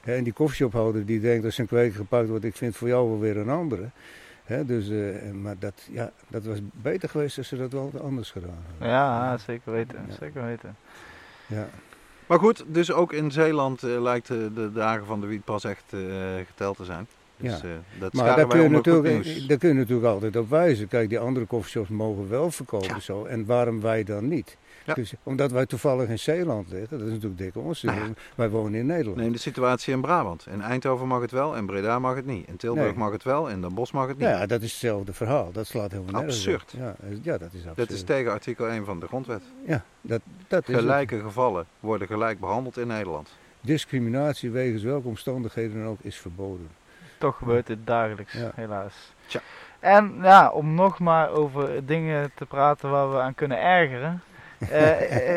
Hè, 0.07 0.15
en 0.15 0.23
die 0.23 0.33
koffieshophouder 0.33 1.05
die 1.05 1.19
denkt 1.19 1.45
als 1.45 1.55
zijn 1.55 1.67
kweker 1.67 1.95
gepakt 1.95 2.27
wordt, 2.29 2.43
ik 2.45 2.55
vind 2.55 2.75
voor 2.75 2.87
jou 2.87 3.09
wel 3.09 3.19
weer 3.19 3.37
een 3.37 3.49
andere. 3.49 3.89
Hè, 4.43 4.65
dus, 4.65 4.89
eh, 4.89 5.31
maar 5.31 5.55
dat, 5.59 5.87
ja, 5.91 6.11
dat 6.27 6.43
was 6.45 6.57
beter 6.71 7.09
geweest 7.09 7.37
als 7.37 7.47
ze 7.47 7.57
dat 7.57 7.71
wel 7.71 7.91
anders 8.03 8.31
gedaan 8.31 8.57
hadden. 8.69 8.87
Ja, 8.87 9.37
zeker 9.37 9.71
weten. 9.71 9.99
Ja. 10.07 10.13
Zeker 10.19 10.45
weten. 10.45 10.75
Ja. 11.45 11.69
Maar 12.27 12.39
goed, 12.39 12.63
dus 12.67 12.91
ook 12.91 13.13
in 13.13 13.31
Zeeland 13.31 13.83
eh, 13.83 14.01
lijkt 14.01 14.27
de, 14.27 14.51
de 14.53 14.71
dagen 14.71 15.05
van 15.05 15.21
de 15.21 15.27
wietpas 15.27 15.63
echt 15.63 15.93
eh, 15.93 15.99
geteld 16.47 16.77
te 16.77 16.85
zijn. 16.85 17.07
Dus 17.37 17.61
Ja. 17.61 17.67
eh, 17.67 17.99
dat 17.99 18.13
Maar 18.13 18.35
daar 18.35 18.47
kun, 18.47 18.61
je 18.61 18.69
natuurlijk, 18.69 19.47
daar 19.47 19.57
kun 19.57 19.69
je 19.69 19.75
natuurlijk 19.75 20.07
altijd 20.07 20.35
op 20.35 20.49
wijzen. 20.49 20.87
Kijk, 20.87 21.09
die 21.09 21.19
andere 21.19 21.47
coffeeshops 21.47 21.89
mogen 21.89 22.29
wel 22.29 22.51
verkopen 22.51 22.87
Ja. 22.87 22.99
zo. 22.99 23.25
En 23.25 23.45
waarom 23.45 23.81
wij 23.81 24.03
dan 24.03 24.27
niet? 24.27 24.57
Ja. 24.87 24.93
Dus, 24.93 25.13
omdat 25.23 25.51
wij 25.51 25.65
toevallig 25.65 26.09
in 26.09 26.19
Zeeland 26.19 26.69
liggen, 26.71 26.97
dat 26.97 27.07
is 27.07 27.13
natuurlijk 27.13 27.37
dik 27.41 27.55
ons. 27.55 27.81
Nou 27.81 27.97
ja. 27.99 28.05
Wij 28.35 28.49
wonen 28.49 28.79
in 28.79 28.85
Nederland. 28.85 29.17
Neem 29.17 29.31
de 29.31 29.37
situatie 29.37 29.93
in 29.93 30.01
Brabant. 30.01 30.47
In 30.51 30.61
Eindhoven 30.61 31.07
mag 31.07 31.21
het 31.21 31.31
wel, 31.31 31.55
in 31.55 31.65
Breda 31.65 31.99
mag 31.99 32.15
het 32.15 32.25
niet. 32.25 32.47
In 32.47 32.55
Tilburg 32.57 32.85
Nee. 32.87 32.97
mag 32.97 33.11
het 33.11 33.23
wel, 33.23 33.47
in 33.47 33.61
Den 33.61 33.73
Bosch 33.73 33.93
mag 33.93 34.07
het 34.07 34.17
niet. 34.17 34.27
Ja, 34.27 34.45
dat 34.45 34.61
is 34.61 34.71
hetzelfde 34.71 35.13
verhaal. 35.13 35.51
Dat 35.51 35.67
slaat 35.67 35.91
helemaal 35.91 36.13
nergens 36.13 36.47
op. 36.47 36.53
Absurd. 36.53 36.73
Ja, 36.77 36.95
eh, 37.09 37.17
ja, 37.21 37.37
dat 37.37 37.53
is 37.53 37.59
absurd. 37.59 37.75
Dat 37.75 37.89
is 37.89 38.03
tegen 38.03 38.31
artikel 38.31 38.67
1 38.69 38.85
van 38.85 38.99
de 38.99 39.07
grondwet. 39.07 39.41
Ja, 39.65 39.83
dat, 40.01 40.21
dat 40.47 40.61
is 40.67 40.73
het. 40.75 40.83
Gelijke 40.83 41.19
gevallen 41.19 41.65
worden 41.79 42.07
gelijk 42.07 42.39
behandeld 42.39 42.77
in 42.77 42.87
Nederland. 42.87 43.29
Discriminatie 43.61 44.51
wegens 44.51 44.83
welke 44.83 45.07
omstandigheden 45.07 45.77
dan 45.77 45.87
ook 45.87 45.99
is 46.01 46.17
verboden. 46.17 46.67
Toch 47.17 47.37
gebeurt 47.37 47.67
dit 47.67 47.77
dagelijks, 47.83 48.33
Ja. 48.33 48.51
helaas. 48.55 49.13
Tja. 49.25 49.39
En 49.79 50.13
ja, 50.21 50.49
om 50.49 50.73
nog 50.73 50.99
maar 50.99 51.29
over 51.29 51.85
dingen 51.85 52.31
te 52.35 52.45
praten 52.45 52.89
waar 52.89 53.11
we 53.11 53.19
aan 53.19 53.35
kunnen 53.35 53.61
ergeren. 53.61 54.21
Eh, 54.59 54.91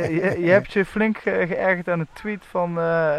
eh, 0.04 0.10
je, 0.34 0.40
je 0.44 0.50
hebt 0.50 0.72
je 0.72 0.84
flink 0.84 1.16
eh, 1.16 1.48
geërgerd 1.48 1.88
aan 1.88 2.00
een 2.00 2.08
tweet 2.12 2.42
van 2.50 2.78
eh, 2.78 3.18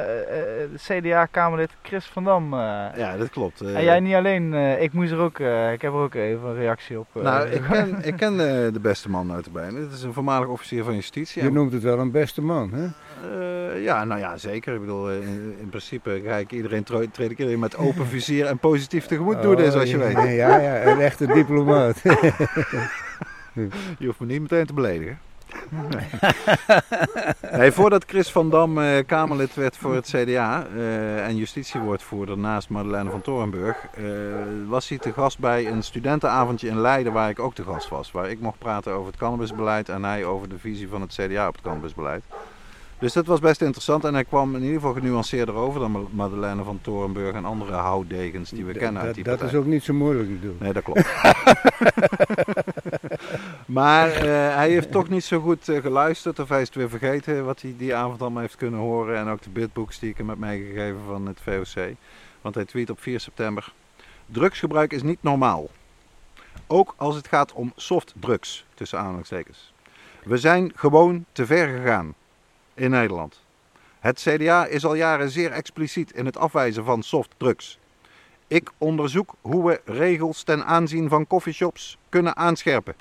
eh, 0.64 0.70
CDA-Kamerlid 0.76 1.70
Chris 1.82 2.06
van 2.06 2.24
Dam. 2.24 2.54
eh. 2.54 2.60
Ja, 2.96 3.18
dat 3.18 3.30
klopt. 3.30 3.62
Eh, 3.62 3.76
En 3.76 3.84
jij 3.84 4.00
niet 4.00 4.14
alleen, 4.16 4.54
eh, 4.54 4.82
ik 4.82 4.94
moest 4.94 5.12
er 5.12 5.18
ook, 5.20 5.40
eh, 5.40 5.72
ik 5.72 5.82
heb 5.82 5.92
er 5.94 5.98
ook 6.00 6.14
even 6.14 6.48
een 6.50 6.56
reactie 6.56 7.00
op. 7.00 7.08
eh. 7.14 7.22
Nou, 7.22 7.48
ik 7.50 7.62
ken, 7.70 7.98
ik 8.04 8.16
ken 8.16 8.32
eh, 8.40 8.74
de 8.74 8.80
beste 8.82 9.10
man 9.10 9.28
notabene. 9.28 9.80
Het 9.80 9.92
is 9.92 10.04
een 10.04 10.14
voormalig 10.14 10.48
officier 10.48 10.84
van 10.84 10.94
justitie. 10.96 11.44
Je 11.44 11.52
noemt 11.52 11.72
het 11.74 11.84
wel 11.84 12.00
een 12.00 12.12
beste 12.12 12.42
man, 12.42 12.72
hè? 12.74 12.86
eh, 13.74 13.84
ja, 13.84 14.04
nou 14.04 14.20
ja, 14.20 14.38
zeker. 14.38 14.74
Ik 14.74 14.80
bedoel, 14.80 15.12
in, 15.12 15.56
in 15.60 15.70
principe 15.70 16.22
ga 16.26 16.36
ik 16.36 16.52
iedereen 16.52 16.84
treed 16.84 17.20
ik 17.32 17.38
iedereen 17.38 17.60
met 17.60 17.78
open 17.78 18.06
vizier 18.08 18.46
en 18.46 18.58
positief 18.58 19.06
tegemoet 19.06 19.42
doen, 19.42 19.56
Oh, 19.56 19.70
zoals 19.72 19.92
je 19.92 19.98
ja, 19.98 20.04
weet. 20.06 20.36
Ja, 20.36 20.58
ja, 20.60 20.84
een 20.86 21.00
echte 21.02 21.26
diplomaat. 21.28 22.02
Je 24.00 24.06
hoeft 24.06 24.20
me 24.20 24.26
niet 24.26 24.42
meteen 24.42 24.66
te 24.66 24.74
beledigen. 24.74 25.20
nee, 27.58 27.72
voordat 27.72 28.04
Chris 28.08 28.32
van 28.32 28.50
Dam 28.50 28.78
eh, 28.78 29.06
Kamerlid 29.06 29.54
werd 29.54 29.78
voor 29.78 29.96
het 29.96 30.06
CDA 30.06 30.68
eh, 30.76 31.28
en 31.28 31.36
justitiewoordvoerder 31.36 32.38
naast 32.38 32.70
Madeleine 32.70 33.10
van 33.10 33.22
Torenburg, 33.22 33.88
eh, 33.94 34.04
was 34.68 34.90
hij 34.90 34.98
te 34.98 35.14
gast 35.14 35.40
bij 35.40 35.68
een 35.68 35.84
studentenavondje 35.84 36.68
in 36.68 36.80
Leiden 36.80 37.14
waar 37.14 37.30
ik 37.30 37.40
ook 37.40 37.54
te 37.54 37.64
gast 37.64 37.90
was. 37.90 38.12
Waar 38.12 38.30
ik 38.30 38.40
mocht 38.40 38.58
praten 38.58 38.94
over 38.94 39.08
het 39.08 39.20
cannabisbeleid 39.20 39.90
en 39.90 40.04
hij 40.04 40.26
over 40.26 40.50
de 40.50 40.60
visie 40.60 40.88
van 40.88 41.02
het 41.02 41.14
CDA 41.14 41.48
op 41.48 41.54
het 41.54 41.64
cannabisbeleid. 41.64 42.24
Dus 43.02 43.14
dat 43.14 43.26
was 43.26 43.40
best 43.40 43.62
interessant 43.62 44.04
en 44.04 44.14
hij 44.14 44.24
kwam 44.24 44.56
in 44.56 44.62
ieder 44.62 44.76
geval 44.76 44.94
genuanceerder 44.94 45.56
over 45.56 45.80
dan 45.80 46.08
Madeleine 46.12 46.64
van 46.64 46.80
Torenburg 46.82 47.36
en 47.36 47.46
andere 47.46 47.72
houtdegens 47.72 48.50
die 48.50 48.66
we 48.66 48.74
kennen 48.74 49.02
uit 49.02 49.16
die 49.16 49.24
dat 49.24 49.38
partij. 49.38 49.58
is 49.58 49.64
ook 49.64 49.70
niet 49.70 49.84
zo 49.84 49.94
moeilijk 49.94 50.30
natuurlijk. 50.30 50.60
Nee, 50.60 50.74
dat 50.74 50.84
klopt. 50.84 51.06
maar 53.80 54.12
eh, 54.12 54.56
hij 54.56 54.70
heeft 54.70 54.92
toch 54.92 55.10
niet 55.10 55.24
zo 55.24 55.40
goed 55.40 55.70
eh, 55.70 55.82
geluisterd 55.82 56.40
of 56.40 56.50
hij 56.50 56.62
is 56.62 56.68
het 56.68 56.76
weer 56.76 56.90
vergeten 56.90 57.46
wat 57.46 57.62
hij 57.62 57.76
die 57.78 57.96
avond 57.96 58.22
allemaal 58.22 58.42
heeft 58.42 58.56
kunnen 58.56 58.80
horen. 58.80 59.18
En 59.18 59.28
ook 59.28 59.42
de 59.42 59.50
bidboeks 59.50 60.00
die 60.00 60.10
ik 60.10 60.18
hem 60.18 60.30
heb 60.30 60.38
meegegeven 60.38 61.00
van 61.08 61.26
het 61.26 61.40
VOC. 61.42 61.96
Want 62.42 62.56
hij 62.56 62.66
tweet 62.66 62.90
op 62.90 63.02
4 63.02 63.20
september. 63.20 63.74
Drugsgebruik 64.26 64.94
is 64.94 65.04
niet 65.04 65.24
normaal. 65.24 65.70
Ook 66.68 66.94
als 66.98 67.16
het 67.16 67.28
gaat 67.28 67.54
om 67.54 67.72
softdrugs, 67.76 68.66
tussen 68.74 69.00
aanhalingstekens. 69.00 69.74
We 70.24 70.38
zijn 70.38 70.72
gewoon 70.76 71.26
te 71.32 71.46
ver 71.46 71.68
gegaan 71.68 72.14
in 72.82 72.90
Nederland. 72.90 73.42
Het 74.00 74.20
CDA 74.20 74.66
is 74.66 74.86
al 74.86 74.96
jaren 74.96 75.30
zeer 75.30 75.52
expliciet 75.52 76.12
in 76.12 76.26
het 76.26 76.38
afwijzen 76.38 76.86
van 76.86 77.04
softdrugs. 77.04 77.80
Ik 78.48 78.72
onderzoek 78.78 79.36
hoe 79.42 79.68
we 79.68 79.82
regels 79.86 80.44
ten 80.44 80.66
aanzien 80.66 81.10
van 81.10 81.28
coffeeshops 81.28 81.98
kunnen 82.10 82.36
aanscherpen. 82.36 82.96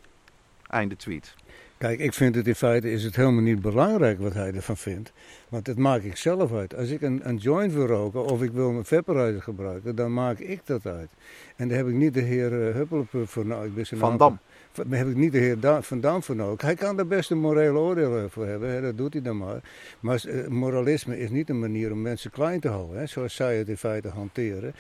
Einde 0.67 0.97
tweet. 0.97 1.35
Kijk, 1.79 1.99
ik 1.99 2.15
vind 2.15 2.35
het 2.35 2.47
in 2.47 2.55
feite 2.55 2.91
is 2.93 3.05
het 3.05 3.17
helemaal 3.17 3.43
niet 3.43 3.61
belangrijk 3.61 4.21
wat 4.21 4.35
hij 4.35 4.53
ervan 4.53 4.77
vindt. 4.77 5.13
Want 5.49 5.65
dat 5.65 5.77
maak 5.77 6.03
ik 6.03 6.17
zelf 6.17 6.53
uit. 6.53 6.75
Als 6.77 6.89
ik 6.89 7.03
een, 7.03 7.21
een 7.29 7.37
joint 7.37 7.73
wil 7.73 7.87
roken 7.87 8.25
of 8.25 8.43
ik 8.43 8.51
wil 8.51 8.69
een 8.69 8.85
vaporizer 8.85 9.43
gebruiken, 9.43 9.97
dan 9.97 10.13
maak 10.13 10.39
ik 10.39 10.61
dat 10.65 10.87
uit. 10.87 11.11
En 11.57 11.69
daar 11.69 11.77
heb 11.77 11.87
ik 11.87 11.95
niet 11.95 12.15
de 12.15 12.21
heer 12.21 12.53
uh, 12.53 12.75
Huppelp 12.75 13.09
voor 13.25 13.47
nodig. 13.47 13.67
Ik 13.67 13.75
ben 13.75 13.87
zijn 13.87 14.01
Van 14.01 14.17
Dam. 14.17 14.39
Daar 14.75 14.99
heb 14.99 15.09
ik 15.09 15.17
niet 15.17 15.33
de 15.33 15.39
heer 15.39 15.61
Da- 15.61 15.83
Van 15.83 16.01
Dam 16.01 16.23
voor 16.23 16.37
nodig. 16.37 16.61
Hij 16.61 16.75
kan 16.75 16.97
daar 16.97 17.07
best 17.07 17.31
een 17.31 17.39
morele 17.41 17.79
oordeel 17.79 18.29
voor 18.29 18.47
hebben, 18.47 18.71
hè, 18.71 18.81
dat 18.81 18.97
doet 18.99 19.13
hij 19.13 19.23
dan 19.23 19.37
maar. 19.39 19.61
Maar 20.01 20.25
eh, 20.29 20.47
moralisme 20.47 21.19
is 21.19 21.31
niet 21.31 21.49
een 21.49 21.59
manier 21.59 21.93
om 21.93 22.03
mensen 22.03 22.31
klein 22.31 22.61
te 22.61 22.69
houden, 22.69 22.99
hè, 22.99 23.07
zoals 23.07 23.35
zij 23.35 23.57
het 23.59 23.69
in 23.69 23.77
feite 23.77 24.09
hanteren. 24.09 24.75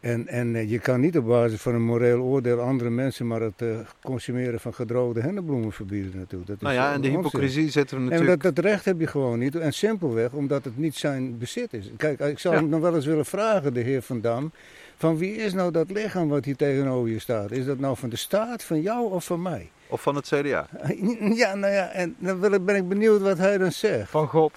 En, 0.00 0.26
en 0.28 0.56
eh, 0.56 0.70
je 0.70 0.78
kan 0.78 1.00
niet 1.00 1.18
op 1.18 1.26
basis 1.26 1.60
van 1.60 1.74
een 1.74 1.82
moreel 1.84 2.20
oordeel 2.20 2.60
andere 2.60 2.90
mensen 2.90 3.26
maar 3.26 3.40
het 3.40 3.62
eh, 3.62 3.78
consumeren 4.02 4.60
van 4.60 4.74
gedroogde 4.74 5.20
hennebloemen 5.20 5.72
verbieden 5.72 6.12
natuurlijk. 6.16 6.46
Dat 6.48 6.56
is 6.56 6.62
Nou 6.62 6.74
ja, 6.74 6.86
en 6.92 7.00
de 7.00 7.08
onzin. 7.08 7.22
hypocrisie 7.22 7.70
we 7.72 7.86
En 7.96 8.04
natuurlijk... 8.04 8.42
dat, 8.42 8.54
dat 8.56 8.64
recht 8.64 8.84
heb 8.84 9.00
je 9.00 9.06
gewoon 9.06 9.38
niet. 9.38 9.56
En 9.56 9.72
simpelweg 9.72 10.32
omdat 10.32 10.64
het 10.64 10.78
niet 10.78 10.94
zijn 10.96 11.38
bezit 11.38 11.72
is. 11.72 11.90
Kijk, 11.96 12.20
ik 12.20 12.38
zou 12.38 12.54
Ja. 12.54 12.60
hem 12.60 12.70
nog 12.70 12.80
wel 12.80 12.94
eens 12.94 13.06
willen 13.06 13.26
vragen, 13.26 13.74
de 13.74 13.80
heer 13.80 14.02
Van 14.02 14.20
Dam. 14.20 14.52
Van 15.00 15.16
wie 15.18 15.34
is 15.36 15.52
nou 15.52 15.70
dat 15.70 15.90
lichaam 15.90 16.28
wat 16.28 16.44
hier 16.44 16.56
tegenover 16.56 17.10
je 17.10 17.18
staat? 17.18 17.50
Is 17.50 17.64
dat 17.64 17.78
nou 17.78 17.96
van 17.96 18.08
de 18.08 18.16
staat, 18.16 18.62
van 18.62 18.80
jou 18.80 19.12
of 19.12 19.24
van 19.24 19.42
mij? 19.42 19.70
Of 19.86 20.02
van 20.02 20.14
het 20.14 20.26
CDA. 20.26 20.66
Ja, 21.42 21.54
nou 21.54 21.72
ja, 21.72 21.88
en 21.88 22.16
dan 22.18 22.40
wil 22.40 22.52
ik- 22.52 22.64
ben 22.64 22.76
ik 22.76 22.88
benieuwd 22.88 23.20
wat 23.20 23.38
hij 23.38 23.58
dan 23.58 23.72
zegt. 23.72 24.10
Van 24.10 24.28
God. 24.28 24.52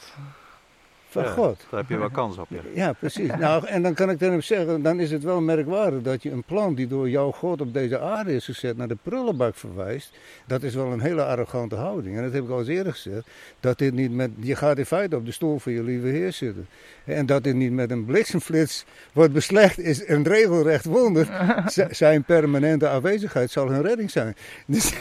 Van 1.14 1.24
Ja, 1.24 1.30
God. 1.32 1.66
Daar 1.70 1.80
heb 1.80 1.90
je 1.90 1.98
wel 1.98 2.10
kans 2.10 2.38
op. 2.38 2.48
Ja. 2.50 2.60
Ja, 2.74 2.94
precies. 2.94 3.30
Nou, 3.40 3.66
en 3.68 3.82
dan 3.84 3.94
kan 3.94 4.10
ik 4.10 4.20
hem 4.20 4.42
zeggen, 4.42 4.82
dan 4.82 5.00
is 5.00 5.12
het 5.12 5.24
wel 5.24 5.42
merkwaardig 5.42 6.02
dat 6.02 6.24
je 6.24 6.32
een 6.32 6.44
plant 6.44 6.78
die 6.78 6.88
door 6.88 7.10
jouw 7.10 7.32
God 7.32 7.62
op 7.62 7.74
deze 7.74 8.00
aarde 8.00 8.36
is 8.36 8.46
gezet 8.46 8.78
naar 8.78 8.88
de 8.88 8.98
prullenbak 9.02 9.56
verwijst. 9.56 10.12
Dat 10.48 10.64
is 10.64 10.76
wel 10.76 10.92
een 10.92 11.00
hele 11.02 11.26
arrogante 11.26 11.76
houding. 11.76 12.18
En 12.18 12.24
dat 12.24 12.34
heb 12.34 12.44
ik 12.44 12.50
al 12.50 12.60
eens 12.60 12.68
eerder 12.68 12.92
gezegd. 12.94 13.28
Dat 13.60 13.78
dit 13.78 13.94
niet 13.94 14.12
met, 14.12 14.30
je 14.40 14.56
gaat 14.56 14.78
in 14.78 14.86
feite 14.86 15.16
op 15.16 15.26
de 15.26 15.32
stoel 15.32 15.60
van 15.60 15.72
je 15.72 15.84
lieve 15.84 16.08
heer 16.08 16.32
zitten. 16.32 16.68
En 17.06 17.26
dat 17.26 17.44
dit 17.44 17.56
niet 17.56 17.72
met 17.72 17.92
een 17.92 18.06
bliksemflits 18.06 18.86
wordt 19.14 19.34
beslecht 19.34 19.80
is 19.80 20.08
een 20.08 20.24
regelrecht 20.24 20.86
wonder. 20.86 21.28
Z- 21.68 21.86
Zijn 22.04 22.24
permanente 22.24 22.88
aanwezigheid 22.88 23.52
zal 23.52 23.70
hun 23.70 23.82
redding 23.82 24.12
zijn. 24.12 24.36
Dus, 24.66 24.94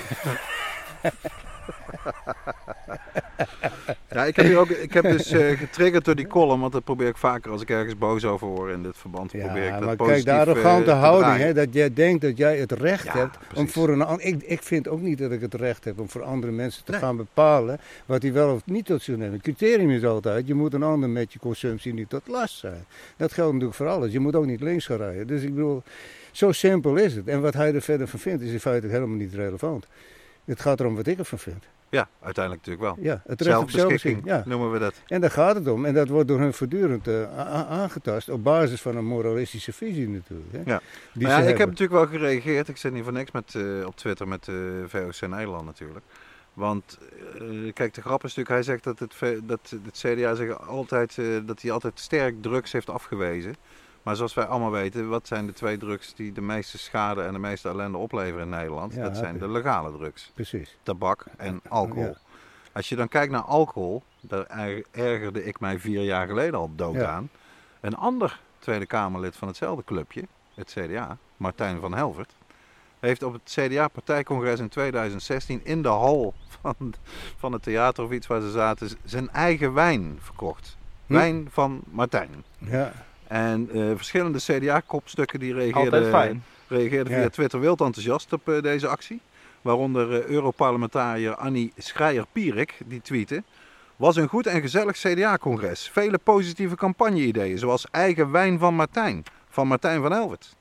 Ja, 4.10 4.24
ik 4.24 4.36
heb, 4.36 4.44
hier 4.46 4.58
ook, 4.58 4.68
ik 4.70 4.92
heb 4.92 5.02
dus 5.02 5.30
eh, 5.30 5.58
getriggerd 5.58 6.04
door 6.04 6.14
die 6.14 6.26
column, 6.26 6.60
want 6.60 6.72
dat 6.72 6.84
probeer 6.84 7.08
ik 7.08 7.16
vaker 7.16 7.50
als 7.50 7.62
ik 7.62 7.70
ergens 7.70 7.98
boos 7.98 8.24
over 8.24 8.46
hoor 8.46 8.70
in 8.70 8.82
dit 8.82 8.96
verband. 8.96 9.30
probeer 9.30 9.62
ik 9.62 9.68
ja, 9.68 9.78
dat 9.78 9.98
maar 9.98 10.06
kijk, 10.08 10.24
de 10.24 10.30
eh, 10.30 10.38
arrogante 10.38 10.84
te 10.84 10.90
houding, 10.90 11.36
hè, 11.36 11.52
dat 11.54 11.68
jij 11.70 11.92
denkt 11.92 12.22
dat 12.22 12.36
jij 12.36 12.58
het 12.58 12.72
recht 12.72 13.04
Ja, 13.04 13.12
hebt 13.16 13.38
om 13.54 13.68
voor 13.68 13.88
een 13.88 14.02
ander. 14.02 14.26
Ik, 14.26 14.42
ik 14.42 14.62
vind 14.62 14.88
ook 14.88 15.00
niet 15.00 15.18
dat 15.18 15.30
ik 15.30 15.40
het 15.40 15.54
recht 15.54 15.84
heb 15.84 16.00
om 16.00 16.08
voor 16.08 16.22
andere 16.22 16.52
mensen 16.52 16.84
te 16.84 16.90
Nee. 16.90 17.00
gaan 17.00 17.16
bepalen 17.16 17.78
wat 18.06 18.22
hij 18.22 18.32
wel 18.32 18.54
of 18.54 18.62
niet 18.64 18.84
tot 18.86 19.02
zich. 19.02 19.18
Het 19.18 19.42
criterium 19.42 19.90
is 19.90 20.04
altijd: 20.04 20.46
je 20.46 20.54
moet 20.54 20.74
een 20.74 20.82
ander 20.82 21.08
met 21.08 21.32
je 21.32 21.38
consumptie 21.38 21.94
niet 21.94 22.08
tot 22.08 22.22
last 22.28 22.58
zijn. 22.58 22.84
Dat 23.16 23.32
geldt 23.32 23.52
natuurlijk 23.52 23.78
voor 23.78 23.88
alles. 23.88 24.12
Je 24.12 24.20
moet 24.20 24.36
ook 24.36 24.46
niet 24.46 24.60
links 24.60 24.86
gaan 24.86 24.96
rijden. 24.96 25.26
Dus 25.26 25.42
ik 25.42 25.54
bedoel, 25.54 25.82
zo 26.32 26.52
simpel 26.52 26.96
is 26.96 27.14
het. 27.14 27.28
En 27.28 27.40
wat 27.40 27.54
hij 27.54 27.74
er 27.74 27.82
verder 27.82 28.08
van 28.08 28.18
vindt, 28.18 28.42
is 28.42 28.52
in 28.52 28.60
feite 28.60 28.86
helemaal 28.86 29.16
niet 29.16 29.34
relevant. 29.34 29.86
Het 30.44 30.60
gaat 30.60 30.80
erom 30.80 30.94
wat 30.94 31.06
ik 31.06 31.18
ervan 31.18 31.38
vind. 31.38 31.64
Ja, 31.92 32.08
uiteindelijk 32.20 32.66
natuurlijk 32.66 32.96
wel. 32.96 33.04
Ja, 33.04 33.22
het 33.26 33.40
recht 33.40 33.58
op 33.58 33.70
Zelfbeschikking. 33.70 34.26
Ja. 34.26 34.42
noemen 34.46 34.72
we 34.72 34.78
dat. 34.78 34.94
En 35.06 35.20
daar 35.20 35.30
gaat 35.30 35.54
het 35.54 35.68
om. 35.68 35.84
En 35.84 35.94
dat 35.94 36.08
wordt 36.08 36.28
door 36.28 36.38
hun 36.38 36.52
voortdurend 36.54 37.08
eh, 37.08 37.38
aangetast 37.70 38.28
op 38.28 38.42
basis 38.44 38.80
van 38.80 38.96
een 38.96 39.04
moralistische 39.04 39.72
visie 39.72 40.08
natuurlijk. 40.08 40.52
Hè, 40.52 40.60
Ja. 40.64 40.80
die 41.12 41.26
ja, 41.26 41.38
ik 41.38 41.58
heb 41.58 41.68
natuurlijk 41.68 41.98
wel 41.98 42.20
gereageerd. 42.20 42.68
Ik 42.68 42.76
zit 42.76 42.92
niet 42.92 43.04
voor 43.04 43.12
niks 43.12 43.30
met, 43.30 43.54
eh, 43.54 43.86
op 43.86 43.96
Twitter 43.96 44.28
met 44.28 44.48
eh 44.48 44.54
VOC 44.86 45.28
Nederland 45.28 45.64
natuurlijk. 45.64 46.04
Want 46.52 46.98
kijk, 47.72 47.94
de 47.94 48.00
grap 48.00 48.24
is 48.24 48.34
natuurlijk, 48.34 48.48
hij 48.48 48.62
zegt 48.62 48.84
dat 48.84 48.98
het, 48.98 49.14
dat 49.46 49.74
het 49.84 49.98
CDA 49.98 50.34
zich 50.34 50.68
altijd, 50.68 51.18
dat 51.46 51.62
hij 51.62 51.70
altijd 51.70 52.00
sterk 52.00 52.42
drugs 52.42 52.72
heeft 52.72 52.90
afgewezen. 52.90 53.54
Maar 54.02 54.16
zoals 54.16 54.34
wij 54.34 54.44
allemaal 54.46 54.70
weten, 54.70 55.08
wat 55.08 55.26
zijn 55.26 55.46
de 55.46 55.52
twee 55.52 55.78
drugs 55.78 56.14
die 56.14 56.32
de 56.32 56.40
meeste 56.40 56.78
schade 56.78 57.22
en 57.22 57.32
de 57.32 57.38
meeste 57.38 57.68
ellende 57.68 57.98
opleveren 57.98 58.42
in 58.42 58.48
Nederland? 58.48 58.94
Ja, 58.94 59.02
dat 59.02 59.16
zijn 59.16 59.38
de 59.38 59.48
legale 59.48 59.92
drugs. 59.96 60.30
Precies. 60.34 60.76
tabak 60.82 61.24
en 61.36 61.60
alcohol. 61.68 62.02
Ja. 62.04 62.14
Als 62.72 62.88
je 62.88 62.96
dan 62.96 63.08
kijkt 63.08 63.32
naar 63.32 63.42
alcohol, 63.42 64.02
daar 64.20 64.46
er- 64.46 64.84
ergerde 64.90 65.44
ik 65.44 65.60
mij 65.60 65.78
vier 65.78 66.02
jaar 66.02 66.26
geleden 66.26 66.54
al 66.58 66.70
dood 66.76 66.94
Ja. 66.94 67.06
aan. 67.10 67.30
Een 67.80 67.96
ander 67.96 68.40
Tweede 68.58 68.86
Kamerlid 68.86 69.36
van 69.36 69.48
hetzelfde 69.48 69.84
clubje, 69.84 70.22
het 70.54 70.70
CDA, 70.78 71.16
Martijn 71.36 71.80
van 71.80 71.94
Helvert, 71.94 72.32
heeft 73.00 73.22
op 73.22 73.32
het 73.32 73.42
CDA-partijcongres 73.44 74.60
in 74.60 74.68
2016 74.68 75.60
in 75.64 75.82
de 75.82 75.88
hal 75.88 76.34
van, 76.60 76.94
van 77.36 77.52
het 77.52 77.62
theater 77.62 78.04
of 78.04 78.10
iets 78.10 78.26
waar 78.26 78.40
ze 78.40 78.50
zaten, 78.50 78.88
zijn 79.04 79.30
eigen 79.30 79.72
wijn 79.74 80.18
verkocht. 80.20 80.76
Hm. 81.06 81.12
Wijn 81.12 81.48
van 81.50 81.80
Martijn. 81.90 82.44
Ja. 82.58 82.92
En 83.32 83.68
eh, 83.72 83.82
verschillende 83.96 84.38
CDA-kopstukken 84.38 85.38
die 85.40 85.54
reageerden, 85.54 86.42
reageerden 86.68 87.12
Ja. 87.12 87.18
via 87.20 87.28
Twitter 87.28 87.60
wild 87.60 87.80
enthousiast 87.80 88.32
op 88.32 88.48
eh, 88.48 88.62
deze 88.62 88.88
actie. 88.88 89.20
Waaronder 89.62 90.12
eh, 90.12 90.24
Europarlementariër 90.28 91.34
Annie 91.36 91.72
Schreier-Pierik, 91.76 92.78
die 92.86 93.00
tweette... 93.02 93.42
Was 93.96 94.16
een 94.16 94.28
goed 94.28 94.46
en 94.46 94.60
gezellig 94.60 94.96
CDA-congres. 94.96 95.88
Vele 95.92 96.18
positieve 96.18 96.76
campagne-ideeën, 96.76 97.58
zoals 97.58 97.86
eigen 97.90 98.30
wijn 98.30 98.58
van 98.58 98.74
Martijn, 98.74 99.22
van 99.48 99.66
Martijn 99.66 100.02
van 100.02 100.12
Elvert. 100.12 100.56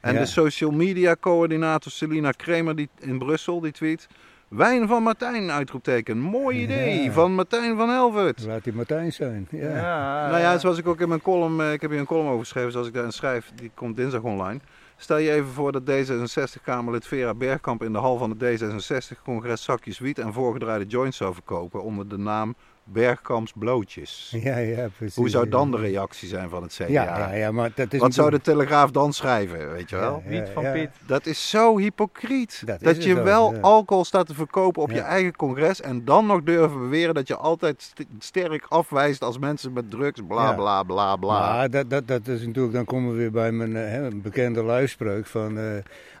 En 0.00 0.14
Ja. 0.14 0.20
de 0.20 0.26
social 0.26 0.70
media 0.70 1.16
coördinator 1.20 1.92
Selina 1.92 2.30
Kremer 2.30 2.76
die, 2.76 2.88
in 2.98 3.18
Brussel, 3.18 3.60
die 3.60 3.72
tweet... 3.72 4.06
Wijn 4.48 4.88
van 4.88 5.02
Martijn, 5.02 5.50
uitroepteken. 5.50 6.18
Mooi 6.18 6.62
idee, 6.62 7.02
Ja. 7.02 7.12
van 7.12 7.34
Martijn 7.34 7.76
van 7.76 7.90
Elvert. 7.90 8.44
Laat 8.46 8.64
die 8.64 8.72
Martijn 8.72 9.12
zijn. 9.12 9.46
Ja. 9.50 10.28
Nou 10.28 10.40
ja, 10.40 10.58
zoals 10.58 10.78
ik 10.78 10.86
ook 10.86 11.00
in 11.00 11.08
mijn 11.08 11.22
column, 11.22 11.60
eh, 11.60 11.72
ik 11.72 11.80
heb 11.80 11.90
hier 11.90 11.98
een 12.00 12.06
column 12.06 12.26
over 12.28 12.38
geschreven, 12.40 12.72
zoals 12.72 12.86
ik 12.86 12.92
daarin 12.94 13.12
schrijf, 13.12 13.52
die 13.54 13.70
komt 13.74 13.96
dinsdag 13.96 14.22
online. 14.22 14.60
Stel 14.96 15.16
je 15.18 15.32
even 15.32 15.50
voor 15.50 15.72
dat 15.72 15.82
D66-Kamerlid 15.90 17.06
Vera 17.06 17.34
Bergkamp 17.34 17.82
in 17.82 17.92
de 17.92 17.98
hal 17.98 18.16
van 18.18 18.30
het 18.30 18.60
D66-congres 18.62 19.62
zakjes 19.64 19.98
wiet 19.98 20.18
en 20.18 20.32
voorgedraaide 20.32 20.84
joints 20.86 21.16
zou 21.16 21.32
verkopen 21.34 21.82
onder 21.82 22.08
de 22.08 22.18
naam 22.18 22.54
Bergkamps 22.84 23.52
Blootjes. 23.58 24.12
Ja, 24.42 24.56
ja, 24.58 24.88
precies. 24.96 25.16
Hoe 25.16 25.28
zou 25.28 25.48
dan 25.48 25.70
de 25.70 25.76
reactie 25.76 26.28
zijn 26.28 26.48
van 26.48 26.62
het 26.62 26.72
CDA? 26.72 26.86
Ja, 26.88 27.04
ja, 27.18 27.32
ja, 27.34 27.50
maar 27.52 27.70
dat 27.74 27.92
is 27.92 28.00
Wat 28.00 28.14
zou 28.14 28.30
de 28.30 28.40
Telegraaf 28.40 28.90
dan 28.90 29.12
schrijven, 29.12 29.72
weet 29.72 29.90
je 29.90 29.96
wel? 29.96 30.22
Ja, 30.24 30.30
Wiet 30.30 30.48
van 30.48 30.62
ja. 30.62 30.72
Piet. 30.72 30.90
Dat 31.06 31.26
is 31.26 31.50
zo 31.50 31.78
hypocriet. 31.78 32.62
Dat 32.80 33.04
je 33.04 33.16
ook, 33.18 33.24
wel 33.24 33.52
ja. 33.54 33.60
alcohol 33.60 34.04
staat 34.04 34.26
te 34.26 34.34
verkopen 34.34 34.82
op 34.82 34.90
je 34.90 34.96
Ja. 34.96 35.04
eigen 35.04 35.36
congres 35.36 35.80
en 35.80 36.04
dan 36.04 36.26
nog 36.26 36.42
durven 36.42 36.78
beweren 36.78 37.14
dat 37.14 37.28
je 37.28 37.36
altijd 37.36 37.82
st- 37.82 38.04
sterk 38.18 38.66
afwijst 38.68 39.22
als 39.22 39.38
mensen 39.38 39.72
met 39.72 39.90
drugs, 39.90 40.20
bla 40.28 40.42
Ja. 40.48 40.54
bla 40.54 40.82
bla 40.82 41.16
bla. 41.16 41.38
Maar 41.54 41.70
dat, 41.70 41.90
dat, 41.90 42.06
dat 42.08 42.26
is 42.26 42.46
natuurlijk, 42.46 42.74
dan 42.74 42.84
komen 42.84 43.10
we 43.10 43.16
weer 43.16 43.30
bij 43.30 43.52
mijn 43.52 43.76
eh, 43.76 43.90
hè, 43.90 44.08
bekende 44.14 44.62
luispreuk 44.62 45.26
van 45.26 45.58
eh, 45.58 45.64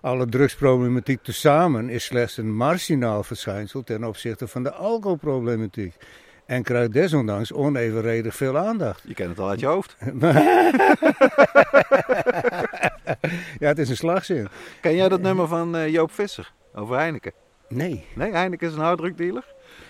alle 0.00 0.26
drugsproblematiek 0.26 1.22
tezamen 1.22 1.88
is 1.88 2.04
slechts 2.04 2.36
een 2.36 2.54
marginaal 2.56 3.22
verschijnsel 3.22 3.82
ten 3.82 4.04
opzichte 4.04 4.48
van 4.48 4.62
de 4.62 4.72
alcoholproblematiek. 4.72 5.94
En 6.46 6.62
krijgt 6.62 6.92
desondanks 6.92 7.52
onevenredig 7.52 8.34
veel 8.34 8.58
aandacht. 8.58 9.02
Je 9.06 9.14
kent 9.14 9.28
het 9.28 9.38
al 9.38 9.48
uit 9.48 9.60
je 9.60 9.66
hoofd. 9.66 9.96
ja, 13.62 13.68
het 13.68 13.78
is 13.78 13.88
een 13.88 13.96
slagzin. 13.96 14.48
Ken 14.80 14.94
jij 14.94 15.08
dat 15.08 15.20
nummer 15.20 15.48
van 15.48 15.76
eh, 15.76 15.88
Joop 15.88 16.12
Visser 16.12 16.52
over 16.74 16.96
Heineken? 16.96 17.32
Nee. 17.68 18.06
Nee, 18.14 18.32
Heineken 18.32 18.68
is 18.68 18.74
een 18.74 18.80
harddrukdealer. 18.80 19.44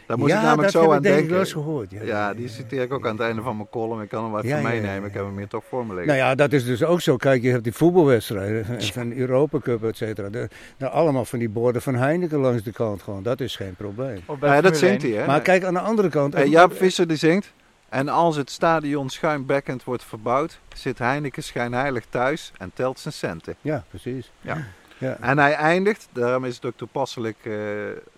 Daar 0.07 0.19
moest 0.19 0.31
ja, 0.31 0.37
ik 0.39 0.45
namelijk 0.45 0.73
dat 0.73 0.83
zo 0.83 0.89
heb 0.91 0.91
aan 0.91 0.97
ik 0.97 1.03
denk 1.03 1.15
ik 1.15 1.21
denken. 1.29 1.31
wel 1.37 1.45
eens 1.45 1.53
gehoord. 1.53 1.91
Ja, 1.91 2.03
Ja, 2.03 2.35
die 2.35 2.49
citeer 2.49 2.83
ik 2.83 2.93
ook 2.93 3.07
aan 3.07 3.13
het 3.17 3.21
einde 3.27 3.43
van 3.43 3.57
mijn 3.57 3.69
column. 3.69 4.03
Ik 4.03 4.09
kan 4.09 4.25
hem 4.25 4.37
even 4.37 4.49
ja, 4.49 4.61
meenemen. 4.61 5.01
ja. 5.01 5.07
Ik 5.07 5.15
heb 5.15 5.25
hem 5.25 5.37
hier 5.37 5.49
toch 5.49 5.65
voor 5.69 5.87
me 5.87 5.95
liggen. 5.95 6.07
Nou 6.07 6.19
ja, 6.19 6.35
dat 6.35 6.53
is 6.53 6.65
dus 6.65 6.85
ook 6.85 7.01
zo. 7.01 7.17
Kijk, 7.17 7.43
je 7.43 7.51
hebt 7.51 7.65
die 7.65 7.73
voetbalwedstrijden 7.73 8.83
van 8.93 9.09
de 9.09 9.17
Europa 9.17 9.59
Cup, 9.59 9.85
et 9.85 9.97
cetera. 9.97 10.29
De- 10.29 10.49
nou, 10.79 10.93
allemaal 10.93 11.25
van 11.25 11.39
die 11.39 11.49
borden 11.49 11.83
van 11.83 11.95
Heineken 11.95 12.39
langs 12.39 12.63
de 12.63 12.73
kant 12.73 13.03
gewoon. 13.03 13.23
Dat 13.23 13.41
is 13.41 13.57
geen 13.57 13.75
probleem. 13.75 14.21
Ja, 14.41 14.61
dat 14.61 14.77
zingt 14.77 15.03
1. 15.05 15.13
hij, 15.13 15.21
hè? 15.21 15.27
Maar 15.27 15.41
kijk, 15.41 15.65
aan 15.65 15.75
de 15.75 15.81
andere 15.81 16.09
kant... 16.09 16.35
Eh, 16.35 16.47
Jaap 16.47 16.73
Visser 16.77 17.07
die 17.09 17.17
zingt. 17.17 17.53
En 17.89 18.09
als 18.09 18.37
het 18.37 18.51
stadion 18.51 19.11
schuimbekkend 19.11 19.85
wordt 19.85 20.05
verbouwd, 20.05 20.59
zit 20.75 20.99
Heineken 20.99 21.43
schijnheilig 21.43 22.05
thuis 22.09 22.53
en 22.59 22.71
telt 22.75 22.99
zijn 22.99 23.15
centen. 23.15 23.55
Ja, 23.61 23.85
precies. 23.89 24.31
Ja. 24.41 24.67
Ja. 24.99 25.17
En 25.21 25.39
hij 25.39 25.53
eindigt, 25.53 26.09
daarom 26.13 26.45
is 26.45 26.55
het 26.55 26.65
ook 26.65 26.77
toepasselijk 26.77 27.37
eh, 27.43 27.53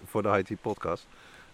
voor 0.07 0.23
de 0.23 0.43
IT 0.49 0.61
podcast. 0.61 1.07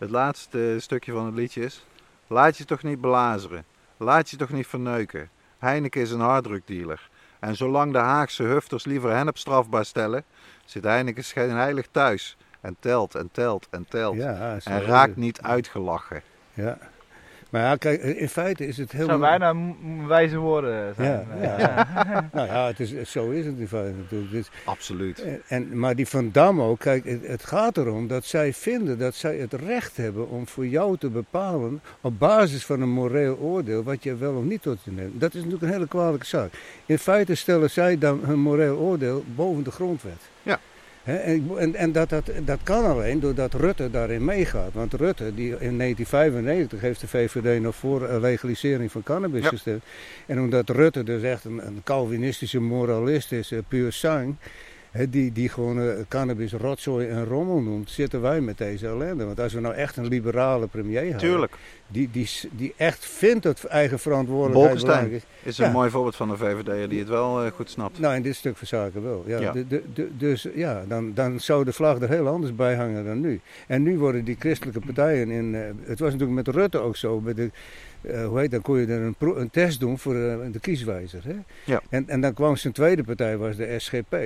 Het 0.02 0.10
laatste 0.10 0.76
stukje 0.78 1.12
van 1.12 1.26
het 1.26 1.34
liedje 1.34 1.64
is: 1.64 1.86
Laat 2.26 2.56
je 2.56 2.64
toch 2.64 2.82
niet 2.82 3.00
belazeren. 3.00 3.64
Laat 3.96 4.30
je 4.30 4.36
toch 4.36 4.50
niet 4.50 4.66
verneuken. 4.66 5.30
Heineken 5.58 6.00
is 6.00 6.10
een 6.10 6.20
harddrukdealer. 6.20 7.10
En 7.40 7.56
zolang 7.56 7.92
de 7.92 7.98
Haagse 7.98 8.42
hufters 8.42 8.84
liever 8.84 9.10
hennep 9.10 9.38
strafbaar 9.38 9.84
stellen, 9.84 10.24
zit 10.64 10.84
Heineken 10.84 11.24
schijnheilig 11.24 11.86
thuis. 11.90 12.36
En 12.60 12.76
telt 12.80 13.14
en 13.14 13.28
telt 13.32 13.66
en 13.70 13.86
telt. 13.88 14.16
Ja, 14.16 14.58
en 14.64 14.82
raakt 14.82 15.16
niet 15.16 15.42
uitgelachen. 15.42 16.22
Ja. 16.54 16.78
Maar 17.52 17.62
ja, 17.62 17.76
kijk, 17.76 18.02
in 18.02 18.28
feite 18.28 18.66
is 18.66 18.76
het 18.76 18.92
Het 18.92 19.06
zou 19.06 19.20
bijna 19.20 19.54
wijze 20.06 20.36
woorden 20.36 20.94
zijn. 20.94 21.26
Ja, 21.42 21.58
ja. 21.58 21.88
Nou 22.32 22.46
ja, 22.46 22.66
het 22.66 22.80
is, 22.80 23.10
zo 23.10 23.30
is 23.30 23.46
het 23.46 23.58
in 23.58 23.68
feite 23.68 23.96
natuurlijk. 23.96 24.30
Dus- 24.30 24.50
Absoluut. 24.64 25.22
en, 25.22 25.42
en, 25.48 25.78
maar 25.78 25.94
die 25.94 26.06
Van 26.08 26.30
Dam 26.32 26.60
ook, 26.62 26.78
kijk, 26.78 27.04
het, 27.04 27.26
het 27.26 27.44
gaat 27.44 27.76
erom 27.76 28.06
dat 28.08 28.24
zij 28.24 28.52
vinden 28.52 28.98
dat 28.98 29.14
zij 29.14 29.36
het 29.36 29.52
recht 29.52 29.96
hebben 29.96 30.28
om 30.28 30.46
voor 30.48 30.66
jou 30.66 30.96
te 30.98 31.08
bepalen 31.08 31.80
op 32.00 32.18
basis 32.18 32.64
van 32.64 32.80
een 32.80 32.90
moreel 32.92 33.36
oordeel 33.36 33.82
wat 33.82 34.02
je 34.02 34.16
wel 34.16 34.34
of 34.34 34.44
niet 34.44 34.62
tot 34.62 34.78
je 34.84 34.90
neemt. 34.90 35.20
Dat 35.20 35.30
is 35.34 35.36
natuurlijk 35.36 35.62
een 35.62 35.72
hele 35.72 35.88
kwalijke 35.88 36.26
zaak. 36.26 36.52
In 36.86 36.98
feite 36.98 37.34
stellen 37.34 37.70
zij 37.70 37.98
dan 37.98 38.20
hun 38.24 38.38
moreel 38.38 38.76
oordeel 38.76 39.24
boven 39.34 39.64
de 39.64 39.70
grondwet. 39.70 40.20
Ja. 40.42 40.58
En 41.04 41.74
en, 41.76 41.92
dat, 41.92 42.08
dat, 42.08 42.30
dat 42.44 42.58
kan 42.62 42.84
alleen 42.84 43.20
doordat 43.20 43.54
Rutte 43.54 43.90
daarin 43.90 44.24
meegaat. 44.24 44.72
Want 44.72 44.94
Rutte, 44.94 45.34
die 45.34 45.48
in 45.48 45.78
1995 45.78 46.80
heeft 46.80 47.00
de 47.00 47.08
VVD 47.08 47.60
nog 47.62 47.74
voor 47.74 48.06
eh, 48.06 48.20
legalisering 48.20 48.92
van 48.92 49.02
cannabis 49.02 49.42
Ja. 49.42 49.48
gestemd. 49.48 49.82
En 50.26 50.40
omdat 50.40 50.68
Rutte 50.70 51.02
dus 51.04 51.22
echt 51.22 51.44
een, 51.44 51.66
een 51.66 51.80
Calvinistische 51.84 52.60
moralist 52.60 53.32
is, 53.32 53.52
eh, 53.52 53.58
puur 53.68 53.92
sang, 53.92 54.34
die, 55.08 55.32
die 55.32 55.48
gewoon 55.48 56.04
cannabis 56.08 56.52
rotzooi 56.52 57.08
en 57.08 57.24
rommel 57.24 57.60
noemt, 57.60 57.90
zitten 57.90 58.20
wij 58.20 58.40
met 58.40 58.58
deze 58.58 58.86
ellende. 58.86 59.24
Want 59.24 59.40
als 59.40 59.52
we 59.52 59.60
nou 59.60 59.74
echt 59.74 59.96
een 59.96 60.06
liberale 60.06 60.66
premier 60.66 61.00
hebben, 61.00 61.18
Tuurlijk. 61.18 61.54
die, 61.88 62.08
die, 62.12 62.28
die 62.50 62.74
echt 62.76 63.04
vindt 63.06 63.42
dat 63.42 63.64
eigen 63.64 63.98
verantwoordelijkheid 63.98 64.66
Bolkestein. 64.68 64.96
belangrijk 65.04 65.22
is. 65.42 65.48
Is 65.48 65.58
een 65.58 65.64
Ja. 65.66 65.72
mooi 65.72 65.90
voorbeeld 65.90 66.16
van 66.16 66.30
een 66.30 66.36
VVD'er 66.36 66.88
die 66.88 66.98
het 66.98 67.08
wel 67.08 67.44
eh, 67.44 67.50
goed 67.52 67.70
snapt. 67.70 67.98
Nou, 67.98 68.14
in 68.14 68.22
dit 68.22 68.36
stuk 68.36 68.56
van 68.56 68.66
zaken 68.66 69.02
wel. 69.02 69.24
Ja, 69.26 69.38
Ja. 69.40 69.52
de- 69.52 69.66
de- 69.66 69.82
de- 69.94 70.10
dus 70.16 70.46
ja, 70.54 70.84
dan, 70.88 71.14
dan 71.14 71.40
zou 71.40 71.64
de 71.64 71.72
vlag 71.72 72.00
er 72.00 72.08
heel 72.08 72.28
anders 72.28 72.54
bij 72.54 72.74
hangen 72.74 73.04
dan 73.04 73.20
nu. 73.20 73.40
En 73.66 73.82
nu 73.82 73.98
worden 73.98 74.24
die 74.24 74.36
christelijke 74.38 74.80
partijen 74.80 75.30
in. 75.30 75.54
eh, 75.54 75.60
het 75.82 75.98
was 75.98 76.12
natuurlijk 76.12 76.46
met 76.46 76.54
Rutte 76.54 76.78
ook 76.78 76.96
zo. 76.96 77.20
Met 77.20 77.36
de, 77.36 77.50
eh, 78.02 78.26
hoe 78.26 78.38
heet 78.38 78.50
dat? 78.50 78.62
Kon 78.62 78.78
je 78.78 78.86
er 78.86 79.00
een, 79.00 79.14
pro- 79.14 79.36
een 79.36 79.50
test 79.50 79.80
doen 79.80 79.98
voor 79.98 80.14
eh, 80.14 80.38
de 80.52 80.60
kieswijzer. 80.60 81.24
Hè? 81.24 81.34
Ja. 81.64 81.80
En, 81.88 82.08
en 82.08 82.20
dan 82.20 82.34
kwam 82.34 82.56
zijn 82.56 82.72
tweede 82.72 83.04
partij, 83.04 83.36
was 83.36 83.56
de 83.56 83.78
SGP. 83.78 84.16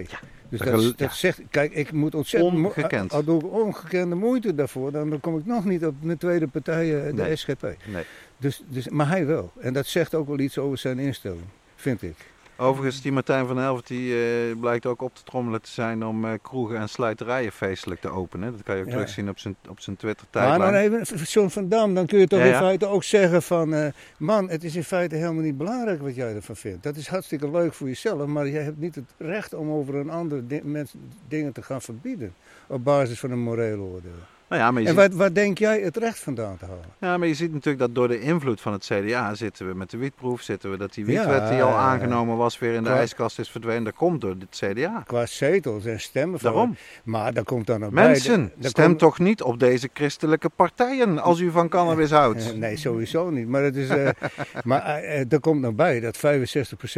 Dus 0.49 0.61
Dat 0.61 0.95
ja. 0.97 1.09
zegt, 1.11 1.41
kijk, 1.51 1.73
ik 1.73 1.93
moet 1.93 2.15
ontzettend. 2.15 2.55
Ongekend. 2.65 3.13
Al 3.13 3.25
doe 3.25 3.41
ik 3.41 3.53
ongekende 3.53 4.15
moeite 4.15 4.55
daarvoor, 4.55 4.93
dan, 4.93 5.11
dan 5.11 5.21
kom 5.21 5.39
ik 5.39 5.47
nog 5.47 5.65
niet 5.65 5.87
op 5.87 5.95
mijn 6.01 6.19
tweede 6.19 6.47
partij, 6.47 6.97
eh, 7.07 7.17
de 7.17 7.23
Nee. 7.23 7.37
SGP. 7.37 7.63
Nee. 7.63 8.05
Dus, 8.39 8.63
dus, 8.69 8.89
maar 8.89 9.09
hij 9.09 9.27
wel. 9.27 9.53
En 9.61 9.73
dat 9.73 9.87
zegt 9.87 10.15
ook 10.15 10.27
wel 10.29 10.39
iets 10.39 10.59
over 10.59 10.79
zijn 10.79 10.99
instelling, 10.99 11.45
vind 11.77 12.03
ik. 12.03 12.15
Overigens, 12.59 13.03
die 13.03 13.13
Martijn 13.13 13.47
van 13.47 13.57
Helvert 13.57 13.87
die, 13.87 14.15
eh, 14.15 14.57
blijkt 14.61 14.87
ook 14.87 15.03
op 15.03 15.15
te 15.15 15.23
trommelen 15.23 15.63
te 15.63 15.71
zijn 15.71 16.05
om 16.07 16.25
eh, 16.25 16.33
kroegen 16.43 16.77
en 16.79 16.89
sluiterijen 16.89 17.53
feestelijk 17.53 18.01
te 18.01 18.09
openen. 18.09 18.53
Dat 18.53 18.63
kan 18.63 18.75
je 18.77 18.81
ook 18.83 18.87
Ja. 18.89 18.93
terugzien 18.95 19.29
op 19.29 19.39
zijn, 19.39 19.57
op 19.69 19.81
zijn 19.81 19.97
Maar 20.01 20.15
Twitter-tijdlijn. 20.15 20.91
dan 20.91 21.01
even, 21.01 21.17
John 21.25 21.49
van 21.49 21.69
Dam, 21.69 21.95
dan 21.95 22.07
kun 22.07 22.19
je 22.19 22.27
toch 22.27 22.39
Ja, 22.39 22.45
in 22.45 22.51
ja. 22.51 22.59
feite 22.59 22.87
ook 22.87 23.05
zeggen 23.05 23.43
van... 23.43 23.75
eh, 23.75 23.87
man, 24.19 24.49
het 24.51 24.65
is 24.65 24.77
in 24.77 24.85
feite 24.85 25.15
helemaal 25.17 25.43
niet 25.43 25.57
belangrijk 25.59 26.03
wat 26.03 26.15
jij 26.15 26.35
ervan 26.35 26.57
vindt. 26.57 26.83
Dat 26.83 26.97
is 26.97 27.09
hartstikke 27.09 27.51
leuk 27.51 27.75
voor 27.75 27.87
jezelf, 27.87 28.27
maar 28.27 28.49
jij 28.49 28.63
hebt 28.63 28.79
niet 28.79 28.95
het 28.95 29.13
recht 29.19 29.55
om 29.55 29.71
over 29.71 29.95
een 29.95 30.11
ander 30.11 30.49
di- 30.49 30.61
mens 30.65 30.95
dingen 31.29 31.53
te 31.53 31.63
gaan 31.63 31.83
verbieden. 31.83 32.35
Op 32.67 32.85
basis 32.85 33.21
van 33.21 33.31
een 33.31 33.41
moreel 33.43 33.79
oordeel. 33.81 34.11
Nou 34.49 34.63
ja, 34.63 34.71
maar 34.71 34.83
je 34.83 34.89
En 34.89 35.01
ziet, 35.03 35.15
waar 35.15 35.33
denk 35.33 35.59
jij 35.59 35.81
het 35.81 35.97
recht 35.97 36.19
vandaan 36.19 36.57
te 36.57 36.65
halen? 36.65 36.85
ja, 37.01 37.17
maar 37.19 37.29
je 37.29 37.35
ziet 37.35 37.53
natuurlijk 37.53 37.79
dat 37.79 37.95
door 37.95 38.09
de 38.09 38.21
invloed 38.21 38.61
van 38.61 38.73
het 38.73 38.85
CDA 38.93 39.35
zitten 39.35 39.69
we 39.69 39.75
met 39.75 39.91
de 39.91 39.97
wietproef, 39.97 40.41
zitten 40.43 40.71
we 40.71 40.77
dat 40.77 40.95
die 40.95 41.05
wietwet 41.05 41.27
Ja, 41.43 41.51
die 41.51 41.63
al 41.63 41.69
ja, 41.69 41.75
ja. 41.75 41.81
aangenomen 41.81 42.37
was 42.37 42.59
weer 42.59 42.75
in 42.75 42.83
de 42.83 42.89
Qua- 42.89 42.99
ijskast 42.99 43.39
is 43.39 43.51
verdwenen. 43.51 43.85
Dat 43.85 43.95
komt 43.95 44.21
door 44.21 44.35
het 44.39 44.63
CDA. 44.73 45.03
Qua 45.07 45.27
zetels 45.27 45.85
en 45.85 46.01
stemmen. 46.01 46.39
van- 46.41 46.51
Daarom. 46.53 46.77
Maar 47.05 47.33
daar 47.33 47.45
komt 47.45 47.67
dan 47.67 47.79
bij... 47.81 47.91
Mensen, 47.91 48.53
daar 48.57 48.71
stem 48.71 48.87
komt- 48.87 48.99
toch 48.99 49.19
niet 49.19 49.43
op 49.43 49.59
deze 49.59 49.89
christelijke 49.93 50.49
partijen 50.49 51.19
als 51.19 51.41
u 51.41 51.51
van 51.51 51.69
cannabis 51.69 52.11
houdt. 52.21 52.57
Nee, 52.57 52.77
sowieso 52.77 53.31
niet. 53.31 53.49
Maar, 53.49 53.63
het 53.63 53.77
is, 53.77 53.89
eh, 53.89 54.09
maar 54.65 54.83
eh, 54.85 55.21
eh, 55.21 55.33
er 55.33 55.41
komt 55.41 55.61
nog 55.61 55.75
bij 55.75 56.01
dat 56.01 56.17
65% 56.17 56.21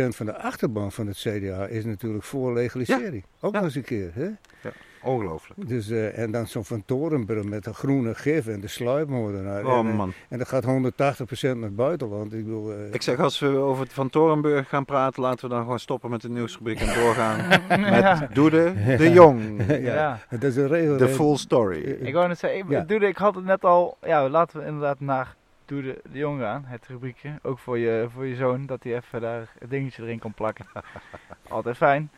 van 0.08 0.26
de 0.26 0.36
achterban 0.36 0.92
van 0.92 1.06
het 1.06 1.16
CDA 1.16 1.66
is 1.66 1.84
natuurlijk 1.84 2.24
voor 2.24 2.52
legalisering. 2.52 3.24
Ook 3.40 3.52
Ja. 3.52 3.58
nog 3.58 3.66
eens 3.66 3.76
een 3.76 3.82
keer. 3.84 4.10
Hè? 4.14 4.28
Ongelooflijk. 5.08 5.68
Dus, 5.68 5.90
eh, 5.90 6.18
en 6.18 6.30
dan 6.30 6.46
zo'n 6.46 6.64
Van 6.64 6.82
Torenburg 6.86 7.44
met 7.44 7.64
de 7.64 7.74
groene 7.74 8.14
gif 8.14 8.46
en 8.46 8.60
de 8.60 8.68
sluipmoordenaar. 8.68 9.64
Oh 9.66 9.78
en, 9.78 9.86
eh, 9.86 9.94
man. 9.96 10.12
en 10.28 10.38
dat 10.38 10.48
gaat 10.48 10.64
180% 10.64 11.54
naar 11.54 11.68
het 11.68 11.76
buitenland. 11.76 12.32
Ik 12.32 12.44
bedoel, 12.44 12.72
eh, 12.72 12.76
Ik 12.92 13.02
zeg, 13.02 13.18
als 13.18 13.38
we 13.38 13.46
over 13.56 13.82
het 13.84 13.92
Van 13.92 14.10
Torenburg 14.10 14.68
gaan 14.68 14.84
praten, 14.84 15.22
laten 15.22 15.48
we 15.48 15.54
dan 15.54 15.62
gewoon 15.62 15.78
stoppen 15.78 16.10
met 16.10 16.20
de 16.20 16.28
nieuwsrubriek 16.30 16.80
en 16.80 16.94
doorgaan 17.02 17.48
met 17.90 18.28
Doede 18.34 18.72
de 18.98 19.10
Jong. 19.10 19.62
ja, 19.68 19.74
Ja. 19.76 20.18
dat 20.30 20.42
is 20.42 20.56
een 20.56 20.68
regel. 20.68 20.96
De 20.96 21.08
full 21.08 21.36
story. 21.36 21.82
Ik 21.82 22.14
wou 22.14 22.28
net 22.28 22.38
zeggen, 22.38 22.58
ik, 22.58 22.64
Ja. 22.68 22.80
Doede, 22.80 23.06
ik 23.06 23.16
had 23.16 23.34
het 23.34 23.44
net 23.44 23.64
al, 23.64 23.96
ja, 24.02 24.28
laten 24.28 24.58
we 24.60 24.66
inderdaad 24.66 25.00
naar 25.00 25.36
Doede 25.68 26.00
de 26.12 26.18
Jong 26.18 26.40
gaan, 26.40 26.64
het 26.66 26.86
rubriekje. 26.86 27.38
Ook 27.42 27.58
voor 27.58 27.78
je, 27.78 28.06
voor 28.14 28.26
je 28.26 28.34
zoon, 28.34 28.66
dat 28.66 28.82
hij 28.82 28.94
even 28.94 29.20
daar 29.20 29.48
het 29.58 29.70
dingetje 29.70 30.02
erin 30.02 30.18
kan 30.18 30.32
plakken. 30.34 30.66
Altijd 31.48 31.76
fijn. 31.76 32.10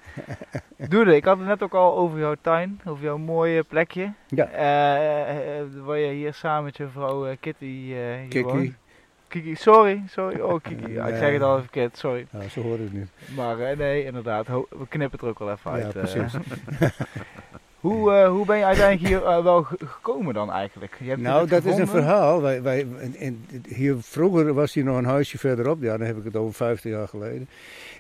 Doede, 0.77 1.17
ik 1.17 1.25
had 1.25 1.39
het 1.39 1.47
net 1.47 1.63
ook 1.63 1.75
al 1.75 1.97
over 1.97 2.19
jouw 2.19 2.35
tuin, 2.41 2.81
over 2.85 3.05
jouw 3.05 3.19
mooie 3.19 3.63
plekje. 3.63 4.13
Ja. 4.29 4.45
Eh, 4.47 5.65
waar 5.85 5.99
je 5.99 6.13
hier 6.13 6.35
samen 6.35 6.65
met 6.65 6.77
je 6.77 6.89
vrouw 6.89 7.37
Kitty 7.41 7.65
hier 7.65 8.19
Kiki. 8.29 8.43
woont. 8.43 8.73
Kiki, 9.29 9.55
sorry, 9.55 10.03
sorry. 10.07 10.41
Oh, 10.41 10.61
Kiki. 10.63 10.93
Ja, 10.93 11.07
ik 11.09 11.17
zeg 11.17 11.33
het 11.33 11.43
al 11.43 11.51
even 11.51 11.63
verkeerd, 11.63 11.97
sorry. 11.97 12.27
Ja, 12.31 12.49
zo 12.49 12.61
hoort 12.63 12.79
het 12.79 12.93
niet. 12.93 13.11
Maar 13.37 13.77
nee, 13.77 14.05
inderdaad, 14.05 14.47
we 14.49 14.87
knippen 14.89 15.11
het 15.11 15.23
er 15.23 15.29
ook 15.29 15.39
wel 15.39 15.51
even 15.51 15.71
Ja, 15.79 15.85
uit. 15.85 15.97
eh. 15.97 16.03
precies. 16.03 16.33
Hoe, 17.81 18.12
eh, 18.12 18.28
hoe 18.28 18.47
ben 18.47 18.59
je 18.59 18.64
uiteindelijk 18.64 19.09
hier 19.09 19.24
eh, 19.24 19.43
wel 19.43 19.62
ge- 19.62 19.76
gekomen 19.87 20.35
dan 20.35 20.53
eigenlijk? 20.53 20.97
Je 20.99 21.09
hebt 21.09 21.20
Nou, 21.20 21.47
dat 21.49 21.64
is 21.64 21.76
een 21.76 21.87
verhaal. 21.87 22.43
Wij, 22.43 22.62
wij, 22.62 22.78
in, 23.01 23.14
in- 23.18 23.45
hier, 23.68 23.97
vroeger 24.01 24.55
was 24.55 24.74
hier 24.74 24.85
nog 24.85 24.97
een 24.97 25.05
huisje 25.05 25.39
verderop. 25.39 25.83
Ja, 25.83 25.97
dan 25.97 26.07
heb 26.07 26.16
ik 26.16 26.24
het 26.24 26.37
over 26.37 26.55
50 26.55 26.91
jaar 26.91 27.09
geleden. 27.09 27.49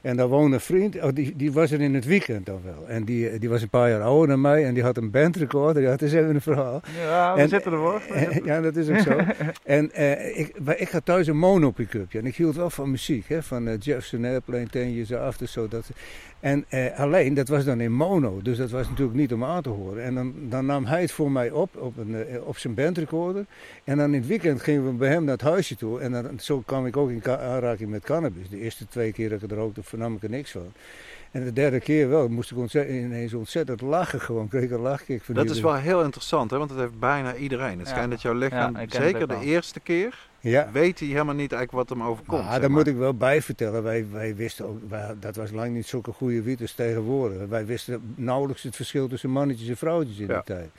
En 0.02 0.16
daar 0.16 0.28
woonde 0.28 0.54
een 0.54 0.60
vriend. 0.60 1.02
Oh, 1.02 1.08
die, 1.14 1.36
die 1.36 1.52
was 1.52 1.70
er 1.70 1.80
in 1.80 1.94
het 1.94 2.04
weekend 2.04 2.46
dan 2.46 2.60
wel. 2.64 2.88
En 2.88 3.04
die, 3.04 3.38
die 3.38 3.48
was 3.48 3.62
een 3.62 3.68
paar 3.68 3.90
jaar 3.90 4.02
ouder 4.02 4.28
dan 4.28 4.40
mij. 4.40 4.64
En 4.64 4.74
die 4.74 4.82
had 4.82 4.96
een 4.96 5.10
bandrecorder. 5.10 5.82
Ja, 5.82 5.90
het 5.90 6.02
is 6.02 6.12
even 6.12 6.34
een 6.34 6.40
verhaal. 6.40 6.80
Ja, 7.02 7.34
we 7.34 7.40
En- 7.40 7.48
zitten 7.48 7.72
ervoor. 7.72 8.02
ja, 8.44 8.60
dat 8.60 8.76
is 8.76 8.88
ook 8.88 8.98
zo. 8.98 9.18
en 9.64 9.92
eh, 9.92 10.38
ik, 10.38 10.52
ik 10.76 10.88
had 10.88 11.04
thuis 11.04 11.26
een 11.26 11.38
mono 11.38 11.70
pick-upje. 11.70 12.18
En 12.18 12.26
ik 12.26 12.36
hield 12.36 12.56
wel 12.56 12.70
van 12.70 12.90
muziek. 12.90 13.28
Hè, 13.28 13.42
van 13.42 13.68
eh, 13.68 13.74
Jefferson 13.78 14.24
Airplane, 14.24 14.66
Ten 14.66 14.92
Years 14.94 15.12
After. 15.12 15.48
Zo, 15.48 15.68
dat, 15.68 15.90
en 16.40 16.64
eh, 16.68 16.98
alleen, 16.98 17.34
dat 17.34 17.48
was 17.48 17.64
dan 17.64 17.80
in 17.80 17.92
mono. 17.92 18.40
Dus 18.42 18.56
dat 18.56 18.70
was 18.70 18.88
natuurlijk 18.88 19.18
niet 19.18 19.32
om 19.32 19.44
aan 19.44 19.62
te 19.62 19.68
horen. 19.68 20.02
En 20.04 20.14
dan, 20.14 20.34
dan 20.48 20.66
nam 20.66 20.84
hij 20.84 21.00
het 21.00 21.12
voor 21.12 21.30
mij 21.30 21.50
op, 21.50 21.76
op, 21.76 21.98
een, 21.98 22.14
eh, 22.14 22.46
op 22.46 22.58
zijn 22.58 22.74
bandrecorder. 22.74 23.44
En 23.84 23.96
dan 23.96 24.06
in 24.14 24.20
het 24.20 24.26
weekend 24.28 24.62
gingen 24.62 24.86
we 24.86 24.92
bij 24.92 25.08
hem 25.08 25.24
naar 25.24 25.32
het 25.32 25.42
huisje 25.42 25.76
toe. 25.76 26.00
En 26.00 26.12
dan, 26.12 26.26
zo 26.40 26.62
kwam 26.66 26.86
ik 26.86 26.96
ook 26.96 27.10
in 27.10 27.22
aanraking 27.26 27.90
met 27.90 28.04
cannabis. 28.04 28.48
De 28.48 28.60
eerste 28.60 28.86
twee 28.88 29.12
keer 29.12 29.28
dat 29.28 29.42
ik 29.42 29.50
het 29.50 29.58
rookte, 29.58 29.82
vernam 29.90 30.14
ik 30.14 30.22
er 30.22 30.30
niks 30.30 30.50
van. 30.50 30.72
En 31.30 31.44
de 31.44 31.52
derde 31.52 31.80
keer 31.80 32.08
wel, 32.08 32.28
moest 32.28 32.50
ik 32.50 32.56
ontzettend, 32.56 32.96
ineens 32.98 33.34
ontzettend 33.34 33.80
lachen 33.80 34.20
gewoon. 34.20 34.48
Kreeg 34.48 34.62
ik 34.62 34.70
een 34.70 34.80
lachkick 34.80 35.22
van 35.22 35.34
Dat 35.34 35.50
is 35.50 35.60
wel 35.60 35.74
heel 35.74 36.02
interessant, 36.02 36.50
hè? 36.50 36.56
want 36.58 36.70
dat 36.70 36.78
heeft 36.78 36.98
bijna 36.98 37.34
iedereen. 37.34 37.78
Het 37.78 37.86
Ja. 37.88 37.92
schijnt 37.92 38.10
dat 38.10 38.22
jouw 38.22 38.34
lichaam, 38.34 38.76
Ja, 38.76 38.84
zeker 38.88 39.28
de 39.28 39.38
eerste 39.40 39.80
keer, 39.80 40.28
Ja. 40.40 40.68
weet 40.72 40.98
hij 40.98 41.08
helemaal 41.08 41.34
niet 41.34 41.52
eigenlijk 41.52 41.88
wat 41.88 41.98
hem 41.98 42.08
overkomt. 42.08 42.42
Ah, 42.42 42.50
zeg 42.50 42.60
daar 42.60 42.70
moet 42.70 42.86
ik 42.86 42.96
wel 42.96 43.14
bij 43.14 43.42
vertellen. 43.42 43.82
Wij, 43.82 44.06
wij 44.12 44.36
wisten 44.36 44.66
ook, 44.66 44.78
wij, 44.88 45.14
dat 45.20 45.36
was 45.36 45.50
lang 45.50 45.74
niet 45.74 45.86
zulke 45.86 46.12
goede 46.12 46.42
wiet 46.42 46.60
als 46.60 46.72
tegenwoordig. 46.72 47.48
Wij 47.48 47.66
wisten 47.66 48.12
nauwelijks 48.14 48.62
het 48.62 48.76
verschil 48.76 49.08
tussen 49.08 49.30
mannetjes 49.30 49.68
en 49.68 49.76
vrouwtjes 49.76 50.18
in 50.18 50.26
Ja. 50.26 50.34
die 50.34 50.44
tijd. 50.44 50.70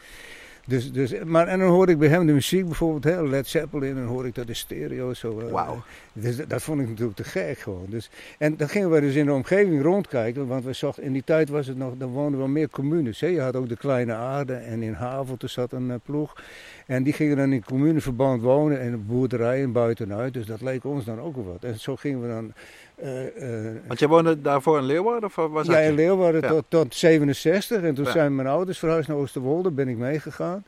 Dus, 0.65 0.91
dus, 0.91 1.13
maar, 1.23 1.47
en 1.47 1.59
dan 1.59 1.69
hoorde 1.69 1.91
ik 1.91 1.97
bij 1.97 2.07
hem 2.07 2.25
de 2.25 2.33
muziek 2.33 2.65
bijvoorbeeld, 2.65 3.03
hè, 3.03 3.23
Led 3.23 3.47
Zeppelin, 3.47 3.89
en 3.89 3.95
dan 3.95 4.05
hoorde 4.05 4.27
ik 4.27 4.35
dat 4.35 4.47
in 4.47 4.55
stereo. 4.55 5.13
Zo, 5.13 5.39
eh, 5.39 5.51
Wauw. 5.51 5.83
Dus 6.13 6.37
dat, 6.37 6.49
dat 6.49 6.61
vond 6.61 6.81
ik 6.81 6.87
natuurlijk 6.87 7.17
te 7.17 7.23
gek 7.23 7.59
gewoon. 7.59 7.85
Dus, 7.89 8.09
en 8.37 8.57
dan 8.57 8.69
gingen 8.69 8.91
we 8.91 9.01
dus 9.01 9.15
in 9.15 9.25
de 9.25 9.33
omgeving 9.33 9.81
rondkijken, 9.81 10.47
want 10.47 10.63
we 10.63 10.73
zochten, 10.73 11.03
in 11.03 11.13
die 11.13 11.23
tijd 11.23 11.49
was 11.49 11.67
het 11.67 11.77
nog, 11.77 11.93
dan 11.97 12.09
woonden 12.09 12.39
wel 12.39 12.47
meer 12.47 12.69
communes. 12.69 13.19
Hè. 13.19 13.27
Je 13.27 13.41
had 13.41 13.55
ook 13.55 13.69
de 13.69 13.77
Kleine 13.77 14.13
Aarde 14.13 14.53
en 14.53 14.83
in 14.83 14.93
Havelte 14.93 15.47
zat 15.47 15.71
een 15.71 15.91
eh, 15.91 15.97
ploeg. 16.03 16.43
En 16.85 17.03
die 17.03 17.13
gingen 17.13 17.37
dan 17.37 17.53
in 17.53 17.63
communeverband 17.63 18.41
wonen 18.41 18.79
en 18.79 19.05
boerderijen 19.05 19.71
buitenuit. 19.71 20.33
Dus 20.33 20.45
dat 20.45 20.61
leek 20.61 20.83
ons 20.83 21.05
dan 21.05 21.19
ook 21.19 21.35
wel 21.35 21.45
wat. 21.45 21.63
En 21.63 21.79
zo 21.79 21.95
gingen 21.95 22.21
we 22.21 22.27
dan... 22.27 22.53
eh, 23.01 23.67
eh, 23.67 23.75
Want 23.87 23.99
jij 23.99 24.07
woonde 24.07 24.41
daarvoor 24.41 24.77
in 24.77 24.83
Leeuwarden 24.83 25.29
of 25.35 25.65
zat 25.65 25.65
ja, 25.65 25.77
in 25.77 25.95
Leeuwarden 25.95 26.41
Ja. 26.41 26.47
tot, 26.47 26.65
tot 26.67 26.95
67. 26.95 27.81
En 27.81 27.93
toen 27.93 28.05
Ja. 28.05 28.11
zijn 28.11 28.35
mijn 28.35 28.47
ouders 28.47 28.79
verhuisd 28.79 29.07
naar 29.07 29.17
Oosterwolde, 29.17 29.71
ben 29.71 29.87
ik 29.87 29.97
meegegaan. 29.97 30.63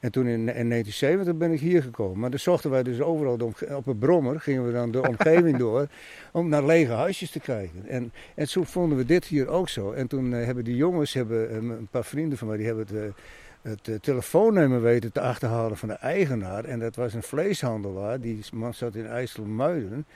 En 0.00 0.12
toen 0.12 0.26
in, 0.26 0.32
in 0.32 0.68
1970 0.68 1.36
ben 1.36 1.52
ik 1.52 1.60
hier 1.60 1.82
gekomen. 1.82 2.18
Maar 2.18 2.30
dan 2.30 2.38
zochten 2.38 2.70
wij 2.70 2.82
dus 2.82 3.00
overal 3.00 3.36
de 3.36 3.44
op 3.74 3.86
een 3.86 3.98
brommer, 3.98 4.40
gingen 4.40 4.66
we 4.66 4.72
dan 4.72 4.90
de 4.90 5.08
omgeving 5.08 5.56
door, 5.66 5.86
om 6.32 6.48
naar 6.48 6.64
lege 6.64 6.92
huisjes 6.92 7.30
te 7.30 7.40
kijken. 7.40 7.86
En, 7.88 8.12
en 8.34 8.48
zo 8.48 8.62
vonden 8.64 8.98
we 8.98 9.04
dit 9.04 9.24
hier 9.24 9.48
ook 9.48 9.68
zo. 9.68 9.92
En 9.92 10.06
toen 10.06 10.34
eh, 10.34 10.44
hebben 10.44 10.64
die 10.64 10.76
jongens, 10.76 11.12
hebben, 11.12 11.54
een 11.54 11.88
paar 11.90 12.04
vrienden 12.04 12.38
van 12.38 12.48
mij, 12.48 12.56
die 12.56 12.66
hebben 12.66 12.86
het, 12.90 13.14
het 13.62 13.88
eh, 13.88 13.94
telefoonnummer 13.94 14.82
weten 14.82 15.12
te 15.12 15.20
achterhalen 15.20 15.76
van 15.76 15.88
de 15.88 15.94
eigenaar. 15.94 16.64
En 16.64 16.78
dat 16.78 16.96
was 16.96 17.14
een 17.14 17.22
vleeshandelaar, 17.22 18.20
die 18.20 18.40
man 18.52 18.74
zat 18.74 18.94
in 18.94 19.06
IJsselmuiden. 19.06 20.06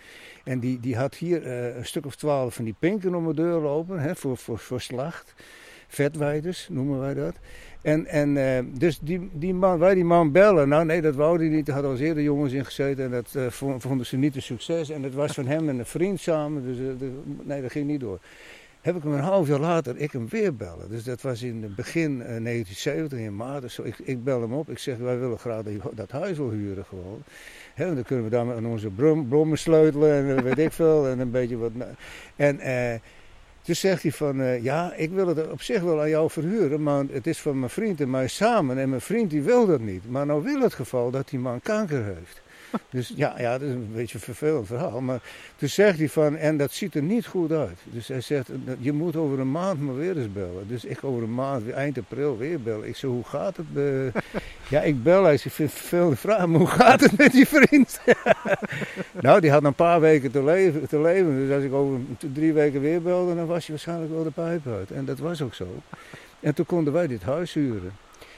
En 0.45 0.59
die, 0.59 0.81
die 0.81 0.97
had 0.97 1.15
hier 1.15 1.43
eh, 1.47 1.77
een 1.77 1.87
stuk 1.87 2.07
of 2.07 2.17
twaalf 2.17 2.55
van 2.55 2.65
die 2.65 2.75
pinken 2.79 3.15
om 3.15 3.27
de 3.27 3.35
deur 3.35 3.61
lopen, 3.61 3.99
hè, 4.01 4.17
voor, 4.17 4.37
voor, 4.37 4.59
voor 4.59 4.81
slacht. 4.81 5.35
Vetwijders 5.89 6.69
noemen 6.71 7.01
wij 7.01 7.15
dat. 7.15 7.35
En, 7.83 8.07
en 8.07 8.37
eh, 8.37 8.65
dus 8.79 8.99
die, 8.99 9.31
die 9.33 9.55
man, 9.55 9.79
wij 9.79 9.95
die 9.95 10.05
man 10.05 10.33
bellen. 10.33 10.69
Nou 10.69 10.85
nee, 10.85 11.01
dat 11.01 11.15
wou 11.15 11.39
hij 11.39 11.49
niet. 11.49 11.69
Er 11.69 11.75
hadden 11.75 11.93
al 11.93 11.99
eerder 11.99 12.23
jongens 12.23 12.53
in 12.53 12.65
gezeten 12.65 13.05
en 13.05 13.11
dat 13.11 13.53
vo- 13.53 13.79
vonden 13.79 14.07
ze 14.07 14.17
niet 14.17 14.37
een 14.37 14.43
succes. 14.43 14.91
En 14.91 15.03
dat 15.03 15.13
was 15.13 15.33
van 15.33 15.47
hem 15.47 15.69
en 15.69 15.79
een 15.79 15.87
vriend 15.87 16.21
samen. 16.21 16.63
Dus 16.63 16.77
nee, 17.43 17.63
dat 17.63 17.71
ging 17.71 17.87
niet 17.87 18.01
door. 18.01 18.21
Heb 18.83 18.97
ik 18.97 19.03
hem 19.03 19.13
een 19.13 19.21
half 19.21 19.49
jaar 19.49 19.61
later, 19.61 19.97
ik 19.97 20.13
hem 20.13 20.29
weer 20.29 20.57
bellen. 20.57 20.89
Dus 20.89 21.05
dat 21.05 21.23
was 21.23 21.43
in 21.43 21.63
het 21.63 21.75
begin 21.75 22.11
eh, 22.11 22.27
1970, 22.27 23.19
in 23.19 23.37
maart 23.37 23.65
of. 23.65 23.79
Ik, 23.79 23.99
ik 23.99 24.25
bel 24.25 24.41
hem 24.41 24.53
op. 24.53 24.71
Ik 24.71 24.79
zeg, 24.79 24.97
wij 24.97 25.19
willen 25.19 25.39
graag 25.39 25.63
dat, 25.93 26.11
huis 26.11 26.37
wil 26.37 26.51
huren 26.51 26.85
gewoon. 26.85 27.23
Hè, 27.75 27.85
want 27.85 27.97
dan 27.97 28.05
kunnen 28.05 28.25
we 28.25 28.31
daar 28.31 28.47
met 28.47 28.65
onze 28.65 28.89
brom, 28.89 29.29
brommen 29.29 29.59
sleutelen 29.59 30.13
en 30.13 30.37
eh, 30.37 30.43
weet 30.43 30.59
ik 30.59 30.73
veel. 30.73 31.09
En 31.09 31.19
een 31.19 31.31
beetje 31.31 31.57
wat... 31.57 31.71
En... 32.37 32.61
eh, 32.61 32.99
toen 33.63 33.75
zegt 33.75 34.03
hij 34.03 34.13
van, 34.13 34.63
ja, 34.63 34.95
ik 34.95 35.11
wil 35.11 35.27
het 35.27 35.51
op 35.51 35.63
zich 35.63 35.83
wel 35.83 36.01
aan 36.01 36.09
jou 36.09 36.31
verhuren, 36.31 36.83
maar 36.83 37.05
het 37.11 37.27
is 37.27 37.41
van 37.41 37.59
mijn 37.59 37.71
vriend 37.71 38.01
en 38.01 38.11
mij 38.11 38.29
samen. 38.29 38.79
En 38.79 38.89
mijn 38.89 39.01
vriend 39.01 39.31
die 39.31 39.43
wil 39.43 39.67
dat 39.67 39.81
niet. 39.81 40.11
Maar 40.11 40.27
nou 40.27 40.43
wil 40.43 40.61
het 40.61 40.75
geval 40.75 41.11
dat 41.11 41.29
die 41.29 41.39
man 41.39 41.61
kanker 41.61 42.05
heeft. 42.05 42.41
Dus 42.91 43.13
ja, 43.17 43.35
ja, 43.39 43.59
dat 43.59 43.69
is 43.69 43.75
een 43.75 43.93
beetje 43.95 44.15
een 44.15 44.25
vervelend 44.25 44.67
verhaal. 44.67 45.01
Maar 45.01 45.21
toen 45.57 45.69
zegt 45.69 45.99
hij 45.99 46.09
van, 46.09 46.37
en 46.37 46.57
dat 46.57 46.73
ziet 46.73 46.95
er 46.95 47.03
niet 47.03 47.27
goed 47.27 47.53
uit. 47.53 47.79
Dus 47.85 48.09
hij 48.09 48.21
zegt, 48.21 48.49
je 48.79 48.93
moet 48.93 49.17
over 49.17 49.41
een 49.41 49.51
maand 49.51 49.81
maar 49.81 49.97
weer 49.97 50.17
eens 50.17 50.33
bellen. 50.33 50.69
Dus 50.69 50.85
ik 50.85 51.05
over 51.05 51.23
een 51.23 51.35
maand, 51.35 51.71
eind 51.71 51.99
april 51.99 52.39
weer 52.39 52.61
bellen. 52.61 52.89
Ik 52.89 52.97
zeg, 52.97 53.11
hoe 53.11 53.25
gaat 53.25 53.57
het? 53.57 53.67
ja, 54.69 54.81
ik 54.81 55.03
bel. 55.03 55.25
Hij 55.25 55.37
zegt, 55.37 55.45
ik 55.45 55.53
vind 55.53 55.71
het 55.71 55.79
vervelende 55.79 56.17
vraag, 56.17 56.47
maar 56.47 56.59
hoe 56.59 56.69
gaat 56.69 57.01
het 57.01 57.17
met 57.17 57.33
die 57.33 57.49
vriend? 57.49 58.01
nou, 59.21 59.41
die 59.41 59.51
had 59.51 59.65
een 59.65 59.75
paar 59.75 60.01
weken 60.01 60.31
te 60.31 60.45
leven, 60.45 60.89
te 60.89 61.01
leven. 61.01 61.37
Dus 61.37 61.55
als 61.55 61.65
ik 61.65 61.73
over 61.73 62.01
drie 62.33 62.53
weken 62.53 62.81
weer 62.81 63.03
belde, 63.03 63.35
dan 63.35 63.47
was 63.47 63.67
je 63.67 63.73
waarschijnlijk 63.73 64.11
wel 64.13 64.25
de 64.25 64.31
pijp 64.31 64.67
uit. 64.67 64.91
En 64.91 65.05
dat 65.05 65.19
was 65.19 65.43
ook 65.43 65.55
zo. 65.55 65.67
En 66.41 66.55
toen 66.55 66.67
konden 66.67 66.93
wij 66.93 67.07
dit 67.07 67.23
huis 67.23 67.53
huren. 67.53 67.93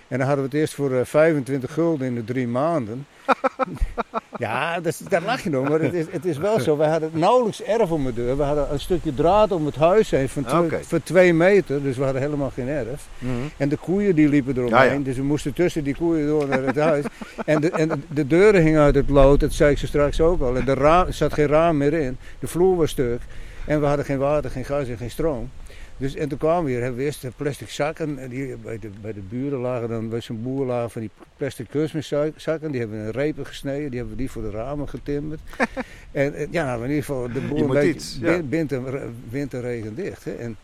En 0.09 0.19
dan 0.19 0.27
hadden 0.27 0.45
we 0.45 0.51
het 0.51 0.61
eerst 0.61 0.75
voor 0.75 0.93
eh, 0.93 1.05
25 1.05 1.73
gulden 1.73 2.07
in 2.07 2.15
de 2.15 2.25
drie 2.25 2.49
maanden. 2.49 3.07
ja, 4.39 4.81
dat, 4.81 5.01
daar 5.09 5.23
lach 5.23 5.43
je 5.43 5.51
nog, 5.51 5.69
maar 5.69 5.81
het 5.81 5.95
is, 5.95 6.05
het 6.11 6.25
is 6.25 6.39
wel 6.39 6.61
zo. 6.61 6.77
Wij 6.77 6.89
hadden 6.89 7.11
nauwelijks 7.13 7.63
erf 7.63 7.91
om 7.91 8.05
de 8.05 8.15
deur. 8.15 8.37
We 8.37 8.43
hadden 8.43 8.73
een 8.73 8.81
stukje 8.81 9.15
draad 9.15 9.53
om 9.53 9.67
het 9.67 9.77
huis 9.77 10.11
heen 10.11 10.29
van 10.29 10.71
van 10.81 11.03
twee 11.03 11.35
meter. 11.35 11.83
Dus 11.83 11.97
we 11.97 12.05
hadden 12.05 12.23
helemaal 12.23 12.51
geen 12.51 12.69
erf. 12.69 13.09
Mhm. 13.19 13.33
En 13.57 13.69
de 13.69 13.77
koeien 13.77 14.15
die 14.15 14.29
liepen 14.29 14.57
eromheen. 14.57 14.85
Ja, 14.85 14.93
ja. 14.93 14.99
Dus 14.99 15.17
we 15.17 15.23
moesten 15.23 15.53
tussen 15.53 15.85
die 15.85 15.97
koeien 15.97 16.27
door 16.27 16.49
naar 16.49 16.63
het 16.63 16.77
huis. 16.77 17.05
En 17.45 17.61
de, 17.61 17.71
en 17.71 17.89
de, 17.89 17.99
de 18.09 18.27
deuren 18.27 18.63
hingen 18.63 18.81
uit 18.81 18.95
het 18.95 19.11
lood, 19.11 19.41
dat 19.41 19.53
zei 19.53 19.71
ik 19.71 19.79
ze 19.79 19.87
straks 19.87 20.21
ook 20.21 20.41
al. 20.41 20.57
En 20.57 20.69
er 20.69 21.13
zat 21.13 21.33
geen 21.33 21.47
raam 21.47 21.77
meer 21.77 21.93
in. 21.93 22.19
De 22.39 22.47
vloer 22.47 22.77
was 22.77 22.91
stuk. 22.91 23.21
En 23.67 23.81
we 23.81 23.87
hadden 23.87 24.05
geen 24.05 24.19
water, 24.19 24.51
geen 24.51 24.65
gas 24.65 24.89
en 24.89 24.97
geen 24.97 25.11
stroom. 25.11 25.51
Dus, 25.97 26.14
en 26.14 26.28
toen 26.28 26.38
kwamen 26.38 26.64
we 26.64 26.70
hier, 26.70 26.80
hebben 26.80 26.99
we 26.99 27.05
eerst 27.05 27.22
de 27.22 27.32
plastic 27.36 27.70
zakken. 27.70 28.18
En 28.18 28.28
die, 28.28 28.57
bij, 28.57 28.78
de, 28.78 28.90
bij 29.01 29.12
de 29.12 29.20
buren 29.20 29.59
lagen 29.59 29.88
dan, 29.88 30.09
bij 30.09 30.20
zo'n 30.20 30.42
boer 30.42 30.66
lagen 30.66 30.90
van 30.90 31.01
die 31.01 31.11
plastic 31.36 31.68
kunstmestzakken. 31.70 32.70
Die 32.70 32.80
hebben 32.80 33.01
we 33.01 33.05
in 33.05 33.11
repen 33.11 33.47
gesneden, 33.47 33.90
die 33.90 33.99
hebben 33.99 34.16
we 34.16 34.22
die 34.22 34.30
voor 34.30 34.42
de 34.42 34.51
ramen 34.51 34.88
getimmerd. 34.88 35.40
en, 36.12 36.34
en 36.34 36.49
ja, 36.51 36.64
nou, 36.64 36.82
in 36.82 36.88
ieder 36.88 37.05
geval, 37.05 37.32
de 37.32 37.40
boer 37.40 37.84
iets, 37.84 38.18
ja. 38.20 38.40
winter, 38.49 38.82
winterregen 39.30 39.95
dicht. 39.95 40.24
Hè. 40.24 40.32
En, 40.34 40.57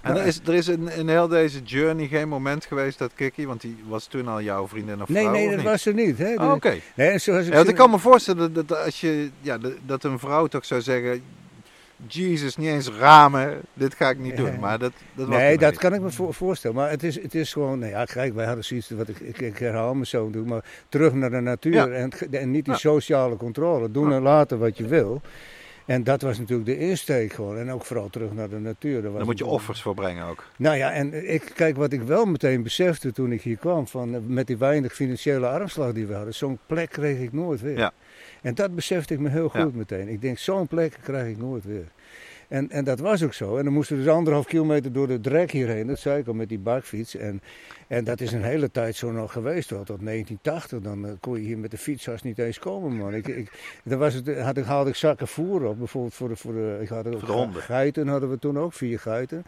En 0.00 0.12
Nou, 0.12 0.18
er 0.18 0.26
is, 0.26 0.40
er 0.44 0.54
is 0.54 0.68
in, 0.68 0.88
in 0.88 1.08
heel 1.08 1.28
deze 1.28 1.62
journey 1.62 2.06
geen 2.06 2.28
moment 2.28 2.64
geweest 2.64 2.98
dat 2.98 3.10
Kiki, 3.14 3.46
want 3.46 3.60
die 3.60 3.76
was 3.88 4.06
toen 4.06 4.28
al 4.28 4.42
jouw 4.42 4.68
vriendin 4.68 5.02
of 5.02 5.08
nee, 5.08 5.22
vrouw, 5.22 5.32
nee, 5.32 5.44
of 5.44 5.50
dat 5.50 5.58
niet? 5.58 5.68
was 5.68 5.86
er 5.86 5.94
niet. 5.94 6.18
Hè. 6.18 6.34
Oh, 6.34 6.52
Oké. 6.52 6.74
Nee, 6.94 7.08
en 7.08 7.20
zoals 7.20 7.46
ik 7.46 7.52
Ja, 7.52 7.64
ik 7.64 7.74
kan 7.74 7.90
me 7.90 7.98
voorstellen 7.98 8.52
dat, 8.52 8.68
dat 8.68 8.84
als 8.84 9.00
je, 9.00 9.30
ja, 9.40 9.58
dat 9.86 10.04
een 10.04 10.18
vrouw 10.18 10.46
toch 10.46 10.64
zou 10.64 10.80
zeggen, 10.80 11.22
Jezus, 12.06 12.56
niet 12.56 12.68
eens 12.68 12.88
ramen, 12.88 13.60
dit 13.74 13.94
ga 13.94 14.10
ik 14.10 14.18
niet 14.18 14.36
doen. 14.36 14.58
Maar 14.60 14.78
dat, 14.78 14.92
dat 15.14 15.26
was 15.26 15.36
Nee, 15.36 15.58
dat 15.58 15.70
niet. 15.70 15.80
kan 15.80 15.94
ik 15.94 16.00
me 16.00 16.10
voor- 16.10 16.34
voorstellen. 16.34 16.76
Maar 16.76 16.90
het 16.90 17.02
is, 17.02 17.22
het 17.22 17.34
is 17.34 17.52
gewoon, 17.52 17.78
nou 17.78 17.90
ja, 17.92 18.04
kijk, 18.04 18.34
wij 18.34 18.46
hadden 18.46 18.64
zoiets, 18.64 18.90
wat 18.90 19.08
ik, 19.08 19.18
ik, 19.20 19.40
ik 19.40 19.58
herhaal 19.58 19.94
me 19.94 20.06
zo, 20.06 20.30
doen, 20.30 20.46
maar 20.48 20.64
terug 20.88 21.12
naar 21.12 21.30
de 21.30 21.40
natuur 21.40 21.72
Ja. 21.74 21.86
en, 21.88 22.10
en 22.30 22.50
niet 22.50 22.64
die 22.64 22.72
Ja. 22.74 22.78
sociale 22.78 23.36
controle. 23.36 23.90
Doen 23.90 24.08
Ja. 24.10 24.16
en 24.16 24.22
laten 24.22 24.58
wat 24.58 24.76
je 24.78 24.86
wil. 24.86 25.20
En 25.86 26.04
dat 26.04 26.22
was 26.22 26.38
natuurlijk 26.38 26.68
de 26.68 26.78
insteek 26.78 27.32
gewoon. 27.32 27.58
En 27.58 27.70
ook 27.72 27.84
vooral 27.84 28.08
terug 28.10 28.32
naar 28.32 28.48
de 28.48 28.58
natuur. 28.58 29.02
Daar 29.02 29.24
moet 29.24 29.38
je 29.38 29.46
offers 29.46 29.82
voor 29.82 29.94
brengen 29.94 30.24
ook. 30.26 30.44
Nou 30.56 30.76
ja, 30.76 30.92
en 30.92 31.32
ik, 31.32 31.50
kijk, 31.54 31.76
wat 31.76 31.92
ik 31.92 32.02
wel 32.02 32.24
meteen 32.24 32.62
besefte 32.62 33.12
toen 33.12 33.32
ik 33.32 33.42
hier 33.42 33.56
kwam, 33.56 33.86
van, 33.86 34.14
eh, 34.14 34.20
met 34.26 34.46
die 34.46 34.56
weinig 34.56 34.94
financiële 34.94 35.46
armslag 35.48 35.92
die 35.92 36.06
we 36.06 36.14
hadden, 36.14 36.34
zo'n 36.34 36.58
plek 36.66 36.90
kreeg 36.90 37.18
ik 37.18 37.32
nooit 37.32 37.60
weer. 37.60 37.76
Ja. 37.78 37.92
En 38.46 38.54
dat 38.54 38.74
besefte 38.74 39.14
ik 39.14 39.20
me 39.20 39.28
heel 39.28 39.48
goed 39.48 39.60
Ja. 39.60 39.70
meteen. 39.72 40.08
Ik 40.08 40.20
denk, 40.20 40.38
zo'n 40.38 40.66
plek 40.66 40.98
krijg 41.02 41.28
ik 41.28 41.38
nooit 41.38 41.64
weer. 41.64 41.84
En, 42.48 42.70
en 42.70 42.84
dat 42.84 42.98
was 42.98 43.22
ook 43.22 43.32
zo. 43.34 43.56
En 43.56 43.64
dan 43.64 43.72
moesten 43.72 43.96
we 43.96 44.02
dus 44.02 44.12
anderhalf 44.12 44.46
kilometer 44.46 44.92
door 44.92 45.06
de 45.06 45.20
drek 45.20 45.50
hierheen, 45.50 45.86
dat 45.86 45.98
zei 45.98 46.20
ik 46.20 46.26
al, 46.26 46.34
met 46.34 46.48
die 46.48 46.58
bakfiets. 46.58 47.16
En, 47.16 47.40
en 47.86 48.04
dat 48.04 48.20
is 48.20 48.32
een 48.32 48.42
hele 48.42 48.70
tijd 48.70 48.96
zo 48.96 49.10
nog 49.12 49.32
geweest, 49.32 49.70
wel 49.70 49.84
tot 49.84 50.04
1980. 50.04 50.80
Dan 50.80 51.06
eh, 51.06 51.12
kon 51.20 51.34
je 51.40 51.46
hier 51.46 51.58
met 51.58 51.70
de 51.70 51.78
fietsas 51.78 52.22
niet 52.22 52.38
eens 52.38 52.58
komen, 52.58 52.96
man. 52.96 53.14
Ik, 53.14 53.26
ik, 53.28 53.78
dan 53.84 53.98
was 53.98 54.14
het, 54.14 54.38
had 54.38 54.56
ik, 54.56 54.64
haalde 54.64 54.90
ik 54.90 54.96
zakken 54.96 55.28
voer 55.28 55.64
op, 55.64 55.78
bijvoorbeeld 55.78 56.14
voor 56.14 56.28
de, 56.28 56.36
voor 56.36 56.52
de, 56.52 56.78
ik 56.80 56.88
had 56.88 57.06
ook 57.06 57.18
Voor 57.18 57.28
de 57.28 57.34
honden. 57.34 57.62
geiten 57.62 58.08
hadden 58.08 58.30
we 58.30 58.38
toen 58.38 58.58
ook, 58.58 58.72
vier 58.72 58.98
geiten. 58.98 59.44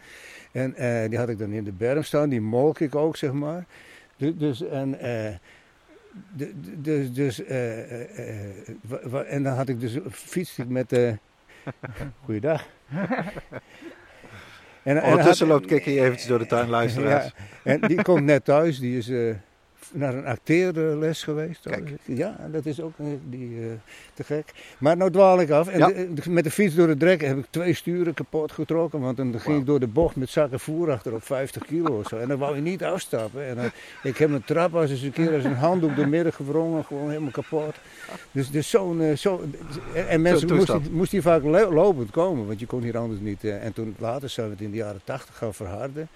En 0.52 0.74
eh, 0.74 1.08
die 1.08 1.18
had 1.18 1.28
ik 1.28 1.38
dan 1.38 1.50
in 1.52 1.64
de 1.64 1.72
berm 1.72 2.02
staan, 2.02 2.28
die 2.28 2.40
molk 2.40 2.80
ik 2.80 2.94
ook, 2.94 3.16
zeg 3.16 3.32
maar. 3.32 3.64
Dus, 4.16 4.32
dus 4.36 4.62
en, 4.62 5.00
eh, 5.00 5.34
dus, 6.76 7.12
dus, 7.12 7.44
eh, 7.44 7.78
eh, 8.02 8.68
eh, 9.12 9.32
en 9.34 9.42
dan 9.42 9.54
had 9.54 9.68
ik 9.68 9.80
dus, 9.80 9.98
fietste 10.10 10.62
ik 10.62 10.68
met, 10.68 10.96
goeiedag. 12.24 12.66
En, 14.82 14.96
en 14.96 15.02
Ondertussen 15.02 15.46
had- 15.48 15.56
loopt 15.56 15.66
Kikkie 15.72 16.00
eventjes 16.00 16.26
door 16.28 16.38
de 16.38 16.46
tuin, 16.46 16.68
luisteraars. 16.68 17.24
Ja, 17.64 17.72
en 17.72 17.80
die 17.80 18.02
komt 18.02 18.24
net 18.24 18.44
thuis, 18.44 18.78
die 18.78 18.98
is 18.98 19.10
naar 19.92 20.14
een 20.14 20.26
acteerles 20.26 21.22
geweest. 21.22 21.60
Kijk. 21.62 21.90
Ja, 22.04 22.48
dat 22.52 22.66
is 22.66 22.80
ook 22.80 22.92
eh, 22.98 23.06
die, 23.28 23.58
eh, 23.60 23.66
te 24.14 24.24
gek. 24.24 24.44
Maar 24.78 24.96
nou 24.96 25.10
dwaal 25.10 25.40
ik 25.40 25.50
af. 25.50 25.68
En 25.68 25.78
Ja. 25.78 25.86
de- 25.86 26.14
de- 26.14 26.30
met 26.30 26.44
de 26.44 26.50
fiets 26.50 26.74
door 26.74 26.88
het 26.88 26.98
drek 26.98 27.20
heb 27.20 27.38
ik 27.38 27.46
twee 27.50 27.74
sturen 27.74 28.14
kapot 28.14 28.52
getrokken. 28.52 29.00
Want 29.00 29.16
dan 29.16 29.40
ging 29.40 29.58
ik 29.60 29.66
door 29.66 29.80
de 29.80 29.86
bocht 29.86 30.16
met 30.16 30.28
zakken 30.30 30.60
voer 30.60 30.90
achter 30.90 31.14
op 31.14 31.22
50 31.24 31.64
kilo 31.66 31.98
of 31.98 32.08
zo. 32.08 32.16
En 32.16 32.28
dan 32.28 32.38
wou 32.38 32.54
je 32.54 32.60
niet 32.62 32.84
afstappen. 32.84 33.44
En 33.46 33.56
dan, 33.56 33.70
ik 34.02 34.16
heb 34.16 34.28
mijn 34.30 34.44
trap 34.44 34.74
als 34.74 34.90
eens 34.90 35.02
een 35.02 35.12
keer 35.12 35.34
als 35.34 35.44
een 35.44 35.54
handdoek 35.54 35.96
door 35.96 36.08
midden 36.08 36.32
gewrongen. 36.32 36.84
Gewoon 36.84 37.08
helemaal 37.08 37.30
kapot. 37.30 37.74
Dus, 38.32 38.50
dus 38.50 38.70
zo'n... 38.70 39.00
eh, 39.00 39.16
zo, 39.16 39.44
en 40.08 40.22
mensen 40.22 40.54
moesten, 40.54 40.82
moesten 40.92 41.18
hier 41.18 41.26
vaak 41.30 41.42
lo- 41.42 41.72
lopend 41.72 42.10
komen. 42.10 42.46
Want 42.46 42.60
je 42.60 42.66
kon 42.66 42.82
hier 42.82 42.98
anders 42.98 43.20
niet... 43.20 43.44
eh, 43.44 43.64
en 43.64 43.72
toen 43.72 43.94
later 43.98 44.28
zijn 44.28 44.46
we 44.46 44.52
het 44.52 44.62
in 44.62 44.70
de 44.70 44.76
jaren 44.76 45.00
80 45.04 45.36
gaan 45.36 45.54
verharden. 45.54 46.08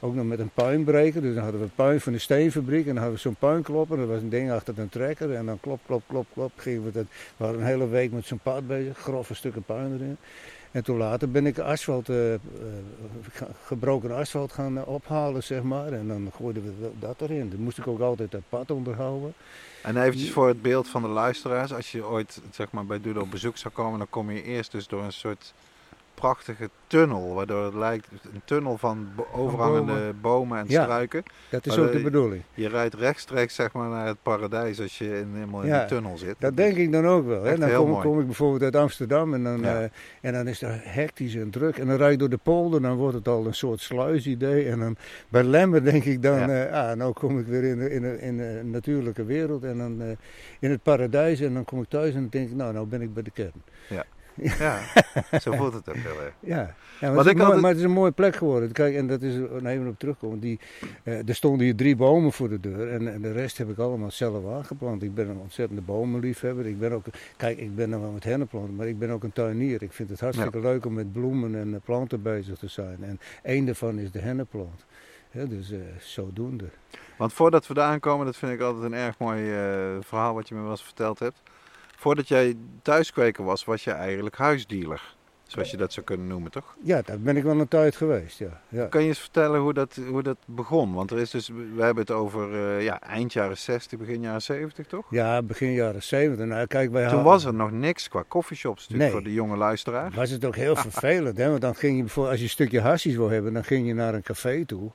Ook 0.00 0.14
nog 0.14 0.24
met 0.24 0.38
een 0.38 0.50
puinbreker. 0.54 1.22
Dus 1.22 1.34
dan 1.34 1.42
hadden 1.42 1.60
we 1.60 1.68
puin 1.74 2.00
van 2.00 2.12
de 2.12 2.18
steenfabriek. 2.18 2.80
En 2.80 2.86
dan 2.86 2.96
hadden 2.96 3.14
we 3.14 3.20
zo'n 3.20 3.36
puinklopper. 3.38 3.96
Dat 3.96 4.08
was 4.08 4.20
een 4.20 4.28
ding 4.28 4.50
achter 4.50 4.78
een 4.78 4.88
trekker. 4.88 5.34
En 5.34 5.46
dan 5.46 5.60
klop, 5.60 5.80
klop, 5.86 6.02
klop, 6.06 6.26
klop. 6.32 6.52
Gingen 6.56 6.84
we, 6.84 6.92
dat, 6.92 7.04
we 7.36 7.44
waren 7.44 7.60
een 7.60 7.66
hele 7.66 7.88
week 7.88 8.12
met 8.12 8.26
zo'n 8.26 8.40
pad 8.42 8.66
bezig. 8.66 8.98
Grove 8.98 9.34
stukken 9.34 9.62
puin 9.62 9.94
erin. 9.94 10.16
En 10.70 10.84
toen 10.84 10.96
later 10.96 11.30
ben 11.30 11.46
ik 11.46 11.58
asfalt, 11.58 12.08
eh, 12.08 12.34
eh, 12.34 12.40
ge- 13.32 13.46
gebroken 13.64 14.10
asfalt 14.16 14.52
gaan 14.52 14.78
eh, 14.78 14.88
ophalen, 14.88 15.42
zeg 15.42 15.62
maar. 15.62 15.92
En 15.92 16.08
dan 16.08 16.30
gooiden 16.36 16.62
we 16.62 16.90
dat 16.98 17.20
erin. 17.20 17.50
Dan 17.50 17.60
moest 17.60 17.78
ik 17.78 17.86
ook 17.86 18.00
altijd 18.00 18.30
dat 18.30 18.40
pad 18.48 18.70
onderhouden. 18.70 19.32
En 19.82 20.02
eventjes 20.02 20.30
voor 20.30 20.48
het 20.48 20.62
beeld 20.62 20.88
van 20.88 21.02
de 21.02 21.08
luisteraars. 21.08 21.72
Als 21.74 21.92
je 21.92 22.06
ooit 22.06 22.40
zeg 22.50 22.70
maar, 22.70 22.86
bij 22.86 23.00
Doodle 23.00 23.20
op 23.22 23.30
bezoek 23.30 23.56
zou 23.56 23.74
komen, 23.74 23.98
dan 23.98 24.08
kom 24.10 24.30
je 24.30 24.42
eerst 24.42 24.72
dus 24.72 24.86
door 24.88 25.02
een 25.02 25.12
soort 25.12 25.54
prachtige 26.20 26.70
tunnel. 26.86 27.34
Waardoor 27.34 27.64
het 27.64 27.74
lijkt 27.74 28.08
een 28.34 28.40
tunnel 28.44 28.78
van 28.78 29.08
overhangende 29.32 30.12
bomen. 30.20 30.58
en 30.58 30.64
Ja. 30.68 30.82
struiken. 30.82 31.22
Dat 31.50 31.66
is 31.66 31.78
ook 31.78 31.92
de 31.92 31.96
de- 31.96 32.02
bedoeling. 32.02 32.42
Je 32.54 32.68
rijdt 32.68 32.94
rechtstreeks 32.94 33.54
zeg 33.54 33.72
maar, 33.72 33.88
naar 33.88 34.06
het 34.06 34.16
paradijs 34.22 34.80
als 34.80 34.98
je 34.98 35.18
in, 35.18 35.28
helemaal 35.34 35.60
in 35.62 35.66
Ja, 35.68 35.78
die 35.78 35.88
tunnel 35.88 36.18
zit. 36.18 36.34
Dat 36.38 36.56
denk 36.56 36.76
ik 36.76 36.92
dan 36.92 37.06
ook 37.06 37.26
wel. 37.26 37.42
Hè. 37.42 37.58
Dan 37.58 38.00
kom, 38.00 38.20
ik 38.20 38.26
bijvoorbeeld 38.26 38.62
uit 38.62 38.76
Amsterdam 38.76 39.34
en 39.34 39.42
dan, 39.44 39.60
Ja. 39.60 39.80
eh, 39.82 39.88
en 40.20 40.32
dan 40.32 40.48
is 40.48 40.60
het 40.60 40.70
hectisch 40.84 41.34
en 41.34 41.50
druk. 41.50 41.78
En 41.78 41.86
dan 41.86 41.96
rijd 41.96 42.12
ik 42.12 42.18
door 42.18 42.28
de 42.28 42.38
polder, 42.42 42.82
dan 42.82 42.96
wordt 42.96 43.14
het 43.14 43.28
al 43.28 43.46
een 43.46 43.54
soort 43.54 43.80
sluisidee. 43.80 44.68
En 44.68 44.78
dan 44.78 44.96
bij 45.28 45.42
Lemmer 45.44 45.84
denk 45.84 46.04
ik 46.04 46.22
dan, 46.22 46.38
Ja. 46.38 46.64
eh, 46.66 46.90
ah, 46.90 46.96
nou 46.96 47.12
kom 47.12 47.38
ik 47.38 47.46
weer 47.46 47.64
in 47.64 47.78
de, 47.78 47.90
in 47.90 48.02
de, 48.02 48.18
in 48.20 48.36
de 48.36 48.60
natuurlijke 48.64 49.24
wereld 49.24 49.64
en 49.64 49.78
dan 49.78 50.02
eh, 50.02 50.08
in 50.58 50.70
het 50.70 50.82
paradijs. 50.82 51.40
En 51.40 51.54
dan 51.54 51.64
kom 51.64 51.80
ik 51.82 51.88
thuis 51.88 52.14
en 52.14 52.20
dan 52.20 52.28
denk 52.30 52.48
ik, 52.48 52.54
nou, 52.56 52.72
nou 52.72 52.86
ben 52.86 53.02
ik 53.02 53.14
bij 53.14 53.22
de 53.22 53.30
kern. 53.30 53.52
Ja, 53.88 54.04
zo 55.42 55.52
voelt 55.52 55.72
het 55.72 55.88
ook 55.88 55.94
heel 55.94 56.22
erg. 56.22 56.32
Ja, 56.40 56.56
ja 56.56 56.74
maar, 57.00 57.10
het 57.10 57.24
is 57.26 57.30
ik 57.30 57.36
mooi, 57.36 57.44
altijd- 57.44 57.60
maar 57.60 57.70
het 57.70 57.78
is 57.78 57.84
een 57.84 57.90
mooie 57.90 58.10
plek 58.10 58.36
geworden. 58.36 58.72
Kijk, 58.72 58.94
en 58.94 59.06
dat 59.06 59.22
is 59.22 59.34
er 59.34 59.66
even 59.66 59.86
op 59.86 59.98
terugkomen. 59.98 60.40
Die, 60.40 60.60
eh, 61.02 61.28
er 61.28 61.34
stonden 61.34 61.64
hier 61.64 61.76
drie 61.76 61.96
bomen 61.96 62.32
voor 62.32 62.48
de 62.48 62.60
deur 62.60 62.92
en, 62.92 63.12
en 63.12 63.22
de 63.22 63.32
rest 63.32 63.58
heb 63.58 63.70
ik 63.70 63.78
allemaal 63.78 64.10
zelf 64.10 64.54
aangeplant. 64.54 65.02
Ik 65.02 65.14
ben 65.14 65.28
een 65.28 65.38
ontzettende 65.38 65.82
bomenliefhebber. 65.82 66.66
Ik 66.66 66.78
ben 66.78 66.92
ook, 66.92 67.04
kijk, 67.36 67.58
ik 67.58 67.76
ben 67.76 67.90
dan 67.90 68.00
wel 68.00 68.10
met 68.10 68.24
hennenplanten, 68.24 68.74
maar 68.74 68.88
ik 68.88 68.98
ben 68.98 69.10
ook 69.10 69.24
een 69.24 69.32
tuinier. 69.32 69.82
Ik 69.82 69.92
vind 69.92 70.08
het 70.08 70.20
hartstikke 70.20 70.60
leuk 70.60 70.86
om 70.86 70.92
met 70.94 71.12
bloemen 71.12 71.54
en 71.54 71.74
eh, 71.74 71.80
planten 71.84 72.22
bezig 72.22 72.58
te 72.58 72.68
zijn. 72.68 72.96
En 73.00 73.20
één 73.42 73.64
daarvan 73.66 73.98
is 73.98 74.10
de 74.10 74.20
hennenplant. 74.20 74.84
Ja, 75.30 75.44
dus 75.44 75.70
eh, 75.70 75.78
zodoende. 75.98 76.64
Want 77.16 77.32
voordat 77.32 77.66
we 77.66 77.74
daar 77.74 77.90
aankomen, 77.90 78.26
dat 78.26 78.36
vind 78.36 78.52
ik 78.52 78.60
altijd 78.60 78.84
een 78.84 78.94
erg 78.94 79.18
mooi 79.18 79.42
verhaal 80.00 80.34
wat 80.34 80.48
je 80.48 80.54
me 80.54 80.60
wel 80.60 80.70
eens 80.70 80.84
verteld 80.84 81.18
hebt. 81.18 81.40
Voordat 82.06 82.28
jij 82.28 82.54
thuiskweker 82.82 83.44
was, 83.44 83.64
was 83.64 83.84
je 83.84 83.90
eigenlijk 83.90 84.36
huisdealer. 84.36 85.14
Zoals 85.46 85.70
je 85.70 85.76
dat 85.76 85.92
zou 85.92 86.06
kunnen 86.06 86.26
noemen, 86.26 86.50
toch? 86.50 86.76
Ja, 86.82 87.02
daar 87.04 87.20
ben 87.20 87.36
ik 87.36 87.42
wel 87.42 87.60
een 87.60 87.68
tijd 87.68 87.96
geweest. 87.96 88.38
Ja. 88.38 88.60
Ja. 88.68 88.86
Kan 88.86 89.02
je 89.02 89.08
eens 89.08 89.18
vertellen 89.18 89.60
hoe 89.60 89.72
dat, 89.72 89.98
hoe 90.08 90.22
dat 90.22 90.36
begon? 90.46 90.92
Want 90.94 91.10
er 91.10 91.18
is 91.18 91.30
dus, 91.30 91.48
we 91.48 91.82
hebben 91.82 92.02
het 92.02 92.10
over 92.10 92.54
eh, 92.76 92.82
ja, 92.84 93.00
eind 93.00 93.32
jaren 93.32 93.58
60, 93.58 93.98
begin 93.98 94.20
jaren 94.20 94.42
70, 94.42 94.86
toch? 94.86 95.06
ja, 95.10 95.42
begin 95.42 95.72
jaren 95.72 96.02
70. 96.02 96.46
Nou, 96.46 96.66
kijk, 96.66 96.90
wij 96.90 97.02
Toen 97.02 97.10
hadden- 97.14 97.32
was 97.32 97.44
er 97.44 97.54
nog 97.54 97.70
niks 97.70 98.08
qua 98.08 98.24
coffeeshops 98.28 98.80
natuurlijk 98.80 99.02
Nee. 99.02 99.10
voor 99.12 99.22
de 99.30 99.34
jonge 99.34 99.56
luisteraar. 99.56 100.10
Was 100.14 100.30
het 100.30 100.44
ook 100.44 100.56
heel 100.56 100.76
vervelend, 100.90 101.36
hè? 101.36 101.48
Want 101.48 101.60
dan 101.60 101.74
ging 101.74 101.96
je 101.96 102.02
bijvoorbeeld, 102.02 102.30
als 102.32 102.38
je 102.40 102.44
een 102.46 102.52
stukje 102.52 102.80
hassies 102.80 103.16
wil 103.16 103.28
hebben, 103.28 103.52
dan 103.52 103.64
ging 103.64 103.86
je 103.86 103.94
naar 103.94 104.14
een 104.14 104.22
café 104.22 104.64
toe. 104.64 104.90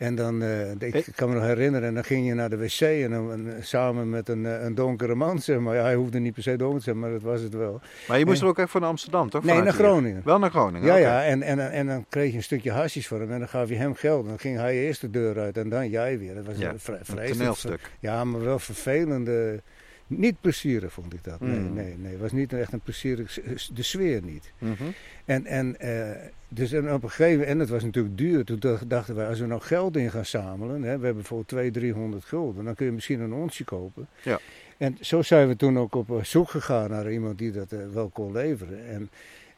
En 0.00 0.14
dan, 0.14 0.42
eh, 0.42 0.70
ik 0.70 1.06
kan 1.14 1.28
me 1.28 1.34
nog 1.34 1.44
herinneren, 1.44 1.88
en 1.88 1.94
dan 1.94 2.04
ging 2.04 2.26
je 2.26 2.34
naar 2.34 2.50
de 2.50 2.56
wc 2.56 2.80
en 2.80 3.10
dan, 3.10 3.32
en, 3.32 3.56
samen 3.60 4.10
met 4.10 4.28
een, 4.28 4.46
eh, 4.46 4.62
een 4.64 4.74
donkere 4.74 5.14
man, 5.14 5.38
zeg 5.38 5.58
maar. 5.58 5.74
Ja, 5.74 5.82
hij 5.82 5.94
hoefde 5.94 6.18
niet 6.18 6.34
per 6.34 6.42
se 6.42 6.56
donker 6.56 6.78
te 6.78 6.84
zijn, 6.84 6.98
maar 6.98 7.10
dat 7.10 7.22
was 7.22 7.40
het 7.40 7.54
wel. 7.54 7.80
Maar 8.08 8.18
je 8.18 8.24
moest 8.24 8.38
En- 8.38 8.44
er 8.44 8.50
ook 8.50 8.58
echt 8.58 8.72
naar 8.74 8.82
Amsterdam, 8.82 9.30
toch? 9.30 9.44
Nee, 9.44 9.54
naar 9.54 9.62
hier? 9.64 9.72
Groningen. 9.72 10.20
Wel 10.24 10.38
naar 10.38 10.50
Groningen, 10.50 10.86
Ja, 10.86 10.96
ja, 10.96 11.24
en, 11.24 11.42
en, 11.42 11.70
en 11.70 11.86
dan 11.86 12.04
kreeg 12.08 12.30
je 12.30 12.36
een 12.36 12.42
stukje 12.42 12.70
hassies 12.70 13.06
voor 13.08 13.20
hem 13.20 13.30
en 13.32 13.38
dan 13.38 13.48
gaf 13.48 13.68
je 13.68 13.74
hem 13.74 13.94
geld. 13.94 14.26
Dan 14.26 14.38
ging 14.38 14.56
hij 14.56 14.74
eerst 14.78 15.00
de 15.00 15.10
deur 15.10 15.38
uit 15.38 15.56
en 15.56 15.68
dan 15.68 15.88
jij 15.88 16.18
weer. 16.18 16.34
Dat 16.34 16.46
was 16.46 16.56
Ja, 16.58 16.70
een 16.70 16.80
vre- 16.80 16.92
Een 16.98 17.04
vreselijk. 17.04 17.36
toneelstuk. 17.36 17.90
Ja, 18.00 18.24
maar 18.24 18.40
wel 18.44 18.58
vervelende. 18.58 19.60
Niet 20.06 20.40
plezierig 20.40 20.92
vond 20.92 21.12
ik 21.14 21.24
dat. 21.24 21.40
Nee, 21.40 21.58
Mm. 21.58 21.74
nee, 21.74 21.94
nee. 21.98 22.12
Het 22.12 22.20
was 22.20 22.32
niet 22.32 22.52
echt 22.52 22.72
een 22.72 22.80
plezierig. 22.80 23.38
De 23.74 23.82
sfeer 23.82 24.22
niet. 24.22 24.52
Mhm. 24.58 24.82
En, 25.24 25.46
en, 25.46 25.80
eh, 25.80 26.10
dus 26.52 26.72
en 26.72 26.92
op 26.92 27.02
een 27.02 27.08
gegeven 27.10 27.32
moment, 27.32 27.50
en 27.50 27.58
het 27.58 27.68
was 27.68 27.82
natuurlijk 27.82 28.18
duur, 28.18 28.44
toen 28.44 28.58
dacht- 28.58 28.90
dachten 28.90 29.14
wij, 29.14 29.28
als 29.28 29.40
we 29.40 29.46
nou 29.46 29.60
geld 29.60 29.96
in 29.96 30.10
gaan 30.10 30.24
samelen, 30.24 30.74
hè, 30.74 30.98
we 30.98 31.04
hebben 31.04 31.14
bijvoorbeeld 31.14 31.48
200, 31.48 31.74
300 31.74 32.24
gulden, 32.24 32.64
dan 32.64 32.74
kun 32.74 32.86
je 32.86 32.92
misschien 32.92 33.20
een 33.20 33.32
onsje 33.32 33.64
kopen. 33.64 34.08
Ja. 34.22 34.38
En 34.76 34.96
zo 35.00 35.22
zijn 35.22 35.48
we 35.48 35.56
toen 35.56 35.78
ook 35.78 35.94
op 35.94 36.10
eh, 36.10 36.24
zoek 36.24 36.50
gegaan 36.50 36.90
naar 36.90 37.12
iemand 37.12 37.38
die 37.38 37.52
dat 37.52 37.72
eh, 37.72 37.78
wel 37.92 38.08
kon 38.08 38.32
leveren. 38.32 38.86
En, 38.88 39.10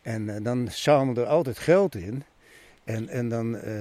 en 0.03 0.37
eh, 0.37 0.45
dan 0.45 0.69
zamelden 0.71 1.25
we 1.25 1.31
altijd 1.31 1.59
geld 1.59 1.95
in. 1.95 2.23
En, 2.85 3.09
en 3.09 3.29
dan 3.29 3.57
eh, 3.57 3.73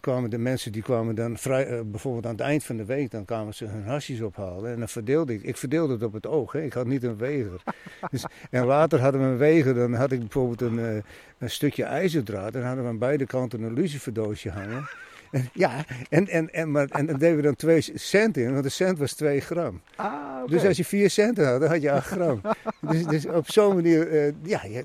kwamen 0.00 0.30
de 0.30 0.38
mensen 0.38 0.72
die 0.72 0.82
kwamen 0.82 1.14
dan 1.14 1.38
vrij, 1.38 1.66
eh, 1.66 1.80
bijvoorbeeld 1.84 2.26
aan 2.26 2.32
het 2.32 2.40
eind 2.40 2.64
van 2.64 2.76
de 2.76 2.84
week, 2.84 3.10
dan 3.10 3.24
kwamen 3.24 3.54
ze 3.54 3.64
hun 3.64 3.84
hasjes 3.84 4.20
ophalen. 4.20 4.72
En 4.72 4.78
dan 4.78 4.88
verdeelde 4.88 5.34
ik, 5.34 5.42
ik 5.42 5.56
verdeelde 5.56 5.92
het 5.92 6.02
op 6.02 6.12
het 6.12 6.26
oog, 6.26 6.52
hè. 6.52 6.62
ik 6.62 6.72
had 6.72 6.86
niet 6.86 7.02
een 7.02 7.16
weger. 7.16 7.62
Dus, 8.10 8.24
en 8.50 8.64
later 8.64 9.00
hadden 9.00 9.20
we 9.20 9.26
een 9.26 9.36
weger, 9.36 9.74
dan 9.74 9.94
had 9.94 10.12
ik 10.12 10.18
bijvoorbeeld 10.18 10.60
een, 10.60 10.78
eh, 10.78 11.02
een 11.38 11.50
stukje 11.50 11.84
ijzerdraad. 11.84 12.54
En 12.54 12.64
hadden 12.64 12.84
we 12.84 12.90
aan 12.90 12.98
beide 12.98 13.26
kanten 13.26 13.62
een 13.62 13.72
luciferdoosje 13.72 14.50
hangen. 14.50 14.88
En, 15.30 15.48
ja, 15.52 15.84
en, 16.08 16.28
en, 16.28 16.52
en, 16.52 16.70
maar, 16.70 16.88
en 16.88 17.06
dan 17.06 17.18
deden 17.18 17.36
we 17.36 17.42
dan 17.42 17.56
twee 17.56 17.84
cent 17.94 18.36
in, 18.36 18.52
want 18.52 18.64
een 18.64 18.70
cent 18.70 18.98
was 18.98 19.12
2 19.12 19.40
gram. 19.40 19.80
Ah. 19.96 20.46
Dus 20.46 20.64
als 20.64 20.76
je 20.76 20.84
4 20.84 21.10
centen 21.10 21.46
had, 21.46 21.60
dan 21.60 21.70
had 21.70 21.82
je 21.82 21.92
8 21.92 22.06
gram. 22.06 22.40
dus, 22.90 23.04
dus 23.04 23.26
op 23.26 23.50
zo'n 23.50 23.74
manier, 23.74 24.34
ja, 24.42 24.64
ja, 24.64 24.82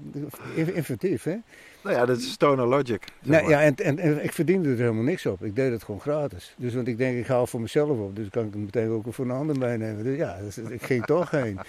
inventief 0.56 1.24
hè. 1.24 1.36
Nou 1.86 1.98
ja, 1.98 2.06
dat 2.06 2.18
is 2.18 2.32
stoner 2.32 2.68
logic. 2.68 3.04
maar. 3.26 3.50
ja, 3.50 3.62
en, 3.62 3.76
en, 3.76 4.00
en 4.00 4.24
ik 4.24 4.32
verdiende 4.32 4.70
er 4.70 4.78
helemaal 4.78 5.04
niks 5.04 5.26
op. 5.26 5.44
Ik 5.44 5.56
deed 5.56 5.72
het 5.72 5.84
gewoon 5.84 6.02
gratis. 6.02 6.54
Dus 6.58 6.74
want 6.74 6.88
ik 6.88 6.98
denk, 6.98 7.18
ik 7.18 7.28
haal 7.28 7.48
voor 7.48 7.62
mezelf 7.62 8.00
op. 8.00 8.16
Dus 8.16 8.30
kan 8.30 8.46
ik 8.46 8.54
het 8.54 8.62
meteen 8.62 8.90
ook 8.90 9.06
voor 9.10 9.26
een 9.26 9.32
ander 9.32 9.58
meenemen. 9.58 10.04
Dus 10.04 10.18
ja, 10.18 10.38
dus 10.42 10.58
ik 10.58 10.84
ging 10.84 11.06
toch 11.16 11.32
heen. 11.32 11.60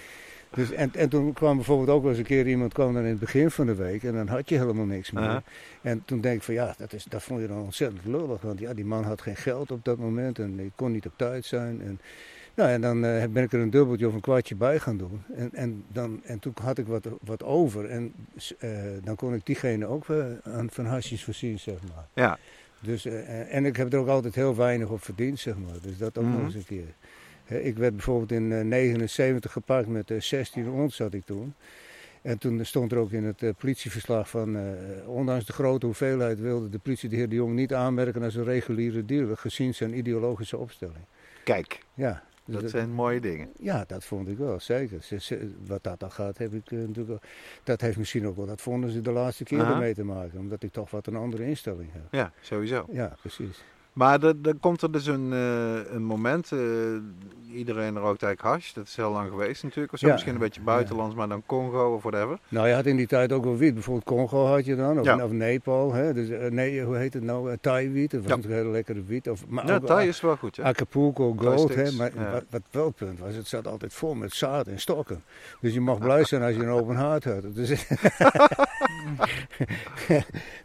Dus, 0.49 0.71
en, 0.71 0.91
en 0.93 1.09
toen 1.09 1.33
kwam 1.33 1.55
bijvoorbeeld 1.55 1.89
ook 1.89 2.01
wel 2.01 2.09
eens 2.09 2.19
een 2.19 2.25
keer 2.25 2.47
iemand 2.47 2.73
kwam 2.73 2.93
dan 2.93 3.03
in 3.03 3.09
het 3.09 3.19
begin 3.19 3.51
van 3.51 3.65
de 3.65 3.75
week 3.75 4.03
en 4.03 4.13
dan 4.13 4.27
had 4.27 4.49
je 4.49 4.57
helemaal 4.57 4.85
niks 4.85 5.11
meer. 5.11 5.41
En 5.81 6.01
toen 6.05 6.21
denk 6.21 6.35
ik 6.35 6.43
van 6.43 6.53
ja, 6.53 6.73
dat, 6.77 6.93
is, 6.93 7.03
dat 7.03 7.23
vond 7.23 7.41
je 7.41 7.47
dan 7.47 7.61
ontzettend 7.61 8.05
lullig. 8.05 8.41
Want 8.41 8.59
ja, 8.59 8.73
die 8.73 8.85
man 8.85 9.03
had 9.03 9.21
geen 9.21 9.35
geld 9.35 9.71
op 9.71 9.85
dat 9.85 9.97
moment 9.97 10.39
en 10.39 10.59
ik 10.59 10.71
kon 10.75 10.91
niet 10.91 11.05
op 11.05 11.13
tijd 11.15 11.45
zijn. 11.45 11.81
En, 11.81 11.99
nou, 12.57 12.69
en 12.69 12.81
dan 12.81 13.05
eh, 13.05 13.25
ben 13.27 13.43
ik 13.43 13.53
er 13.53 13.59
een 13.59 13.69
dubbeltje 13.69 14.07
of 14.07 14.13
een 14.13 14.21
kwartje 14.21 14.55
bij 14.55 14.79
gaan 14.79 14.97
doen. 14.97 15.21
En, 15.35 15.49
en, 15.53 15.83
dan, 15.87 16.21
en 16.23 16.39
toen 16.39 16.53
had 16.61 16.77
ik 16.77 16.87
wat, 16.87 17.07
wat 17.21 17.43
over 17.43 17.85
en 17.89 18.13
eh, 18.59 18.69
dan 19.03 19.15
kon 19.15 19.33
ik 19.33 19.45
diegene 19.45 19.85
ook 19.85 20.09
eh, 20.09 20.25
aan 20.43 20.69
van 20.71 20.85
hasjes 20.85 21.23
voorzien, 21.23 21.59
zeg 21.59 21.77
maar. 21.95 22.07
Ja. 22.13 22.37
Dus, 22.79 23.05
en 23.49 23.65
ik 23.65 23.75
heb 23.75 23.93
er 23.93 23.99
ook 23.99 24.07
altijd 24.07 24.35
heel 24.35 24.55
weinig 24.55 24.89
op 24.89 25.03
verdiend, 25.03 25.39
zeg 25.39 25.57
maar. 25.57 25.81
Dus 25.81 25.97
dat 25.97 26.17
ook 26.17 26.23
Mhm. 26.23 26.33
nog 26.33 26.43
eens 26.43 26.55
een 26.55 26.65
keer. 26.65 26.93
Ik 27.63 27.77
werd 27.77 27.93
bijvoorbeeld 27.93 28.31
in 28.31 28.47
1979 28.49 29.51
gepakt 29.51 29.87
met 29.87 30.11
eh, 30.11 30.19
16 30.21 30.69
ons 30.69 30.95
zat 30.95 31.13
ik 31.13 31.25
toen. 31.25 31.53
En 32.21 32.37
toen 32.37 32.65
stond 32.65 32.91
er 32.91 32.97
ook 32.97 33.11
in 33.11 33.23
het 33.23 33.57
politieverslag 33.57 34.29
van, 34.29 34.57
ondanks 35.05 35.45
de 35.45 35.53
grote 35.53 35.85
hoeveelheid 35.85 36.39
wilde 36.39 36.69
de 36.69 36.79
politie 36.79 37.09
de 37.09 37.15
heer 37.15 37.29
de 37.29 37.35
Jong 37.35 37.53
niet 37.53 37.73
aanmerken 37.73 38.23
als 38.23 38.35
een 38.35 38.43
reguliere 38.43 39.05
dealer, 39.05 39.37
gezien 39.37 39.73
zijn 39.73 39.97
ideologische 39.97 40.57
opstelling. 40.57 41.05
Kijk, 41.43 41.79
Ja, 41.93 42.23
dus 42.53 42.61
dat 42.61 42.69
zijn 42.71 42.91
mooie 42.91 43.19
dingen. 43.19 43.49
ja, 43.59 43.83
dat 43.87 44.03
vond 44.03 44.27
ik 44.27 44.37
wel, 44.37 44.59
zeker. 44.59 45.01
Ze- 45.03 45.19
ze- 45.19 45.53
wat 45.65 45.83
dat 45.83 45.99
dan 45.99 46.11
gaat, 46.11 46.37
heb 46.37 46.53
ik 46.53 46.71
eh, 46.71 46.77
natuurlijk 46.77 47.07
wel- 47.07 47.19
Dat 47.63 47.81
heeft 47.81 47.97
misschien 47.97 48.27
ook 48.27 48.35
wel, 48.35 48.45
dat 48.45 48.61
vonden 48.61 48.89
ze 48.89 49.01
de 49.01 49.11
laatste 49.11 49.43
keer 49.43 49.59
ermee 49.71 49.93
te 49.93 50.03
maken. 50.03 50.39
Omdat 50.39 50.63
ik 50.63 50.71
toch 50.71 50.91
wat 50.91 51.07
een 51.07 51.15
andere 51.15 51.45
instelling 51.45 51.89
heb. 51.93 52.07
Ja, 52.11 52.31
sowieso. 52.41 52.85
Ja, 52.91 53.15
precies. 53.21 53.63
Maar 53.97 54.23
er, 54.23 54.35
komt 54.59 54.81
er 54.81 54.91
dus 54.91 55.05
een, 55.05 55.33
eh, 55.33 55.93
een 55.93 56.03
moment, 56.03 56.51
eh, 56.51 56.59
iedereen 57.53 57.97
rookt 57.97 58.23
eigenlijk 58.23 58.41
hash, 58.41 58.73
dat 58.73 58.87
is 58.87 58.95
heel 58.95 59.11
lang 59.11 59.29
geweest 59.29 59.63
natuurlijk. 59.63 59.93
Of 59.93 59.99
zo. 59.99 60.05
Ja. 60.05 60.11
Misschien 60.11 60.33
een 60.33 60.39
beetje 60.39 60.61
buitenlands, 60.61 61.15
maar 61.15 61.27
dan 61.27 61.43
Congo 61.45 61.93
of 61.93 62.03
whatever. 62.03 62.39
Nou, 62.49 62.67
je 62.67 62.73
had 62.73 62.85
in 62.85 62.95
die 62.95 63.07
tijd 63.07 63.31
ook 63.31 63.43
wel 63.43 63.57
wiet. 63.57 63.73
Bijvoorbeeld 63.73 64.05
Congo 64.05 64.45
had 64.45 64.65
je 64.65 64.75
dan, 64.75 64.99
of, 64.99 65.05
Ja. 65.05 65.23
of 65.23 65.31
Nepal. 65.31 65.93
Hè? 65.93 66.13
Dus, 66.13 66.29
eh, 66.29 66.49
nee, 66.51 66.81
hoe 66.83 66.95
heet 66.95 67.13
het 67.13 67.23
nou? 67.23 67.57
Thai-wiet. 67.61 68.11
Dat 68.11 68.21
was 68.21 68.29
natuurlijk 68.29 68.61
heel 68.61 68.71
lekkere 68.71 69.03
wiet. 69.03 69.29
Of, 69.29 69.47
maar 69.47 69.75
ook, 69.75 69.85
Thai 69.85 70.07
is 70.07 70.21
wel 70.21 70.35
goed, 70.35 70.55
ja. 70.55 70.63
Acapulco 70.63 71.33
Gold, 71.37 71.75
hè? 71.75 71.91
maar 71.91 72.11
wat, 72.31 72.43
wat 72.49 72.61
wel 72.71 72.91
punt 72.91 73.19
was, 73.19 73.35
het 73.35 73.47
zat 73.47 73.67
altijd 73.67 73.93
vol 73.93 74.13
met 74.15 74.33
zaad 74.33 74.67
en 74.67 74.79
stokken. 74.79 75.23
Dus 75.61 75.73
je 75.73 75.81
mag 75.81 75.97
blij 75.97 76.23
zijn 76.23 76.41
als 76.41 76.55
je 76.55 76.61
een 76.61 76.69
open 76.69 76.95
hart 76.95 77.23
had. 77.23 77.45
Dus, 77.57 77.69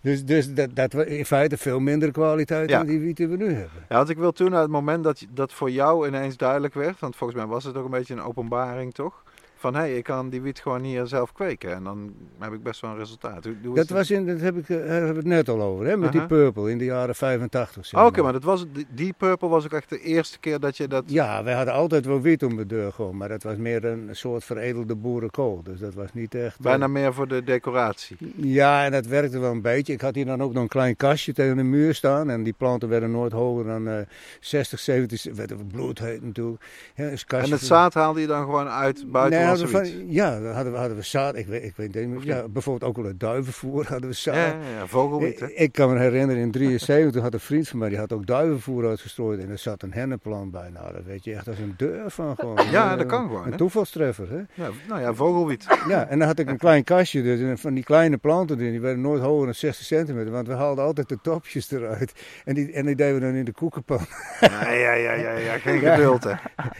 dus, 0.02 0.24
dus 0.24 0.54
dat, 0.54 0.68
dat 0.74 0.92
was 0.92 1.04
in 1.04 1.24
feite 1.24 1.56
veel 1.56 1.80
minder 1.80 2.10
kwaliteit 2.10 2.68
dan 2.68 2.86
die 2.86 3.00
wiet 3.00 3.18
die 3.28 3.36
we 3.36 3.44
nu 3.44 3.52
hebben. 3.52 3.86
Ja, 3.88 3.96
want 3.96 4.08
ik 4.08 4.18
wil 4.18 4.32
toen 4.32 4.50
naar 4.50 4.60
het 4.60 4.70
moment 4.70 5.04
dat, 5.04 5.26
dat 5.30 5.52
voor 5.52 5.70
jou 5.70 6.06
ineens 6.06 6.36
duidelijk 6.36 6.74
werd, 6.74 7.00
want 7.00 7.16
volgens 7.16 7.38
mij 7.38 7.48
was 7.48 7.64
het 7.64 7.76
ook 7.76 7.84
een 7.84 7.90
beetje 7.90 8.14
een 8.14 8.22
openbaring 8.22 8.94
toch? 8.94 9.22
Van 9.62 9.74
hé, 9.74 9.80
hey, 9.80 9.96
ik 9.96 10.04
kan 10.04 10.30
die 10.30 10.40
wiet 10.40 10.60
gewoon 10.60 10.82
hier 10.82 11.06
zelf 11.06 11.32
kweken 11.32 11.74
en 11.74 11.84
dan 11.84 12.12
heb 12.38 12.52
ik 12.52 12.62
best 12.62 12.80
wel 12.80 12.90
een 12.90 12.96
resultaat. 12.96 13.44
Hoe, 13.44 13.74
Dat, 13.74 13.88
was 13.88 14.10
in, 14.10 14.26
dat 14.26 14.40
heb 14.40 14.56
ik, 14.56 14.68
eh, 14.68 14.76
daar 14.76 14.86
hebben 14.86 15.10
we 15.10 15.16
het 15.16 15.24
net 15.26 15.48
al 15.48 15.62
over, 15.62 15.86
hè? 15.86 15.96
met 15.96 16.12
die 16.12 16.26
Purple 16.26 16.70
in 16.70 16.78
de 16.78 16.84
jaren 16.84 17.14
85. 17.14 17.86
zeg 17.86 18.00
Oh, 18.00 18.06
Oké, 18.06 18.22
maar 18.22 18.32
dat 18.32 18.42
was, 18.42 18.66
die, 18.94 19.12
Purple 19.12 19.48
was 19.48 19.64
ook 19.64 19.72
echt 19.72 19.88
de 19.88 20.00
eerste 20.00 20.38
keer 20.38 20.60
dat 20.60 20.76
je 20.76 20.88
dat... 20.88 21.04
Ja, 21.06 21.44
wij 21.44 21.54
hadden 21.54 21.74
altijd 21.74 22.06
wel 22.06 22.20
wiet 22.20 22.44
om 22.44 22.56
de 22.56 22.66
deur 22.66 22.92
gewoon, 22.92 23.16
maar 23.16 23.28
dat 23.28 23.42
was 23.42 23.56
meer 23.56 23.84
een 23.84 24.08
soort 24.10 24.44
veredelde 24.44 24.94
boerenkool. 24.94 25.62
Dus 25.62 25.78
dat 25.80 25.94
was 25.94 26.12
niet 26.12 26.34
echt... 26.34 26.56
eh, 26.56 26.62
Bijna 26.62 26.86
meer 26.86 27.14
voor 27.14 27.28
de 27.28 27.44
decoratie. 27.44 28.16
Ja, 28.36 28.84
en 28.84 28.92
dat 28.92 29.06
werkte 29.06 29.38
wel 29.38 29.50
een 29.50 29.62
beetje. 29.62 29.92
Ik 29.92 30.00
had 30.00 30.14
hier 30.14 30.26
dan 30.26 30.42
ook 30.42 30.52
nog 30.52 30.62
een 30.62 30.68
klein 30.68 30.96
kastje 30.96 31.32
tegen 31.32 31.56
de 31.56 31.62
muur 31.62 31.94
staan. 31.94 32.30
En 32.30 32.42
die 32.42 32.54
planten 32.56 32.88
werden 32.88 33.10
nooit 33.10 33.32
hoger 33.32 33.64
dan 33.64 33.88
eh 33.88 33.96
60, 34.40 34.78
70, 34.78 35.34
werden 35.34 35.66
bloedheet 35.66 36.22
natuurlijk. 36.22 36.62
Ja, 36.94 37.08
dus 37.10 37.24
En 37.24 37.50
het 37.50 37.60
zaad 37.60 37.94
haalde 37.94 38.20
je 38.20 38.26
dan 38.26 38.44
gewoon 38.44 38.68
uit 38.68 39.04
buiten 39.12 39.38
Nee, 39.38 39.48
hadden 39.60 39.80
we 39.80 39.84
zoiets? 39.86 39.92
van, 40.04 40.12
ja, 40.12 40.40
dan 40.40 40.52
hadden 40.52 40.72
we, 40.72 40.78
hadden 40.78 40.96
we 40.96 41.02
zaad. 41.02 41.36
Ik 41.36 41.46
weet, 41.46 41.62
ik 41.64 41.72
weet 41.76 41.94
niet 41.94 42.08
meer. 42.08 42.24
Ja, 42.24 42.48
bijvoorbeeld 42.48 42.90
ook 42.90 42.96
wel 42.96 43.06
het 43.06 43.20
duivenvoer 43.20 43.84
hadden 43.92 44.08
we 44.10 44.14
zaad. 44.16 44.34
Ja, 44.36 44.42
ja, 44.78 44.86
vogelwiet. 44.86 45.40
Ik, 45.40 45.48
ik 45.48 45.72
kan 45.72 45.92
me 45.92 45.98
herinneren, 45.98 46.42
in 46.42 46.50
73 46.50 47.22
had 47.22 47.34
een 47.34 47.40
vriend 47.40 47.68
van 47.68 47.78
mij, 47.78 47.88
die 47.88 47.98
had 47.98 48.12
ook 48.12 48.26
duivenvoer 48.26 48.88
uitgestrooid. 48.88 49.40
En 49.40 49.50
er 49.50 49.58
zat 49.58 49.82
een 49.82 49.92
hennenplant 49.92 50.50
bij. 50.50 50.68
Nou, 50.72 50.92
dat 50.92 51.04
weet 51.04 51.24
je 51.24 51.34
echt 51.34 51.48
als 51.48 51.58
een 51.58 51.74
deur 51.76 52.10
van 52.10 52.36
gewoon. 52.38 52.58
Ja, 52.70 52.90
Eh, 52.92 52.98
dat 52.98 53.06
kan 53.06 53.26
gewoon, 53.26 53.46
Een 53.46 53.56
toevalstreffer, 53.56 54.30
hè? 54.30 54.36
Ja, 54.64 54.70
nou 54.88 55.00
ja, 55.00 55.14
vogelwiet. 55.14 55.66
Ja, 55.88 56.06
en 56.08 56.18
dan 56.18 56.28
had 56.28 56.38
ik 56.38 56.48
een 56.48 56.58
klein 56.58 56.84
kastje, 56.84 57.22
dus 57.22 57.40
en 57.40 57.58
van 57.58 57.74
die 57.74 57.84
kleine 57.84 58.16
planten 58.16 58.58
erin, 58.58 58.70
die 58.70 58.80
werden 58.80 59.00
nooit 59.00 59.22
hoger 59.22 59.44
dan 59.44 59.54
60 59.54 59.86
centimeter, 59.86 60.32
want 60.32 60.46
we 60.46 60.52
haalden 60.54 60.84
altijd 60.84 61.08
de 61.08 61.18
topjes 61.22 61.70
eruit. 61.70 62.12
En 62.44 62.54
die, 62.54 62.72
en 62.72 62.86
die 62.86 62.94
deden 62.96 63.14
we 63.14 63.20
dan 63.20 63.34
in 63.34 63.44
de 63.44 63.52
koekenpan. 63.52 64.00
Ja, 64.40 64.70
ja, 64.72 64.92
ja, 64.92 65.12
ja, 65.12 65.32
ja. 65.32 65.58
geen 65.58 65.78
geduld 65.78 66.24
hè. 66.24 66.32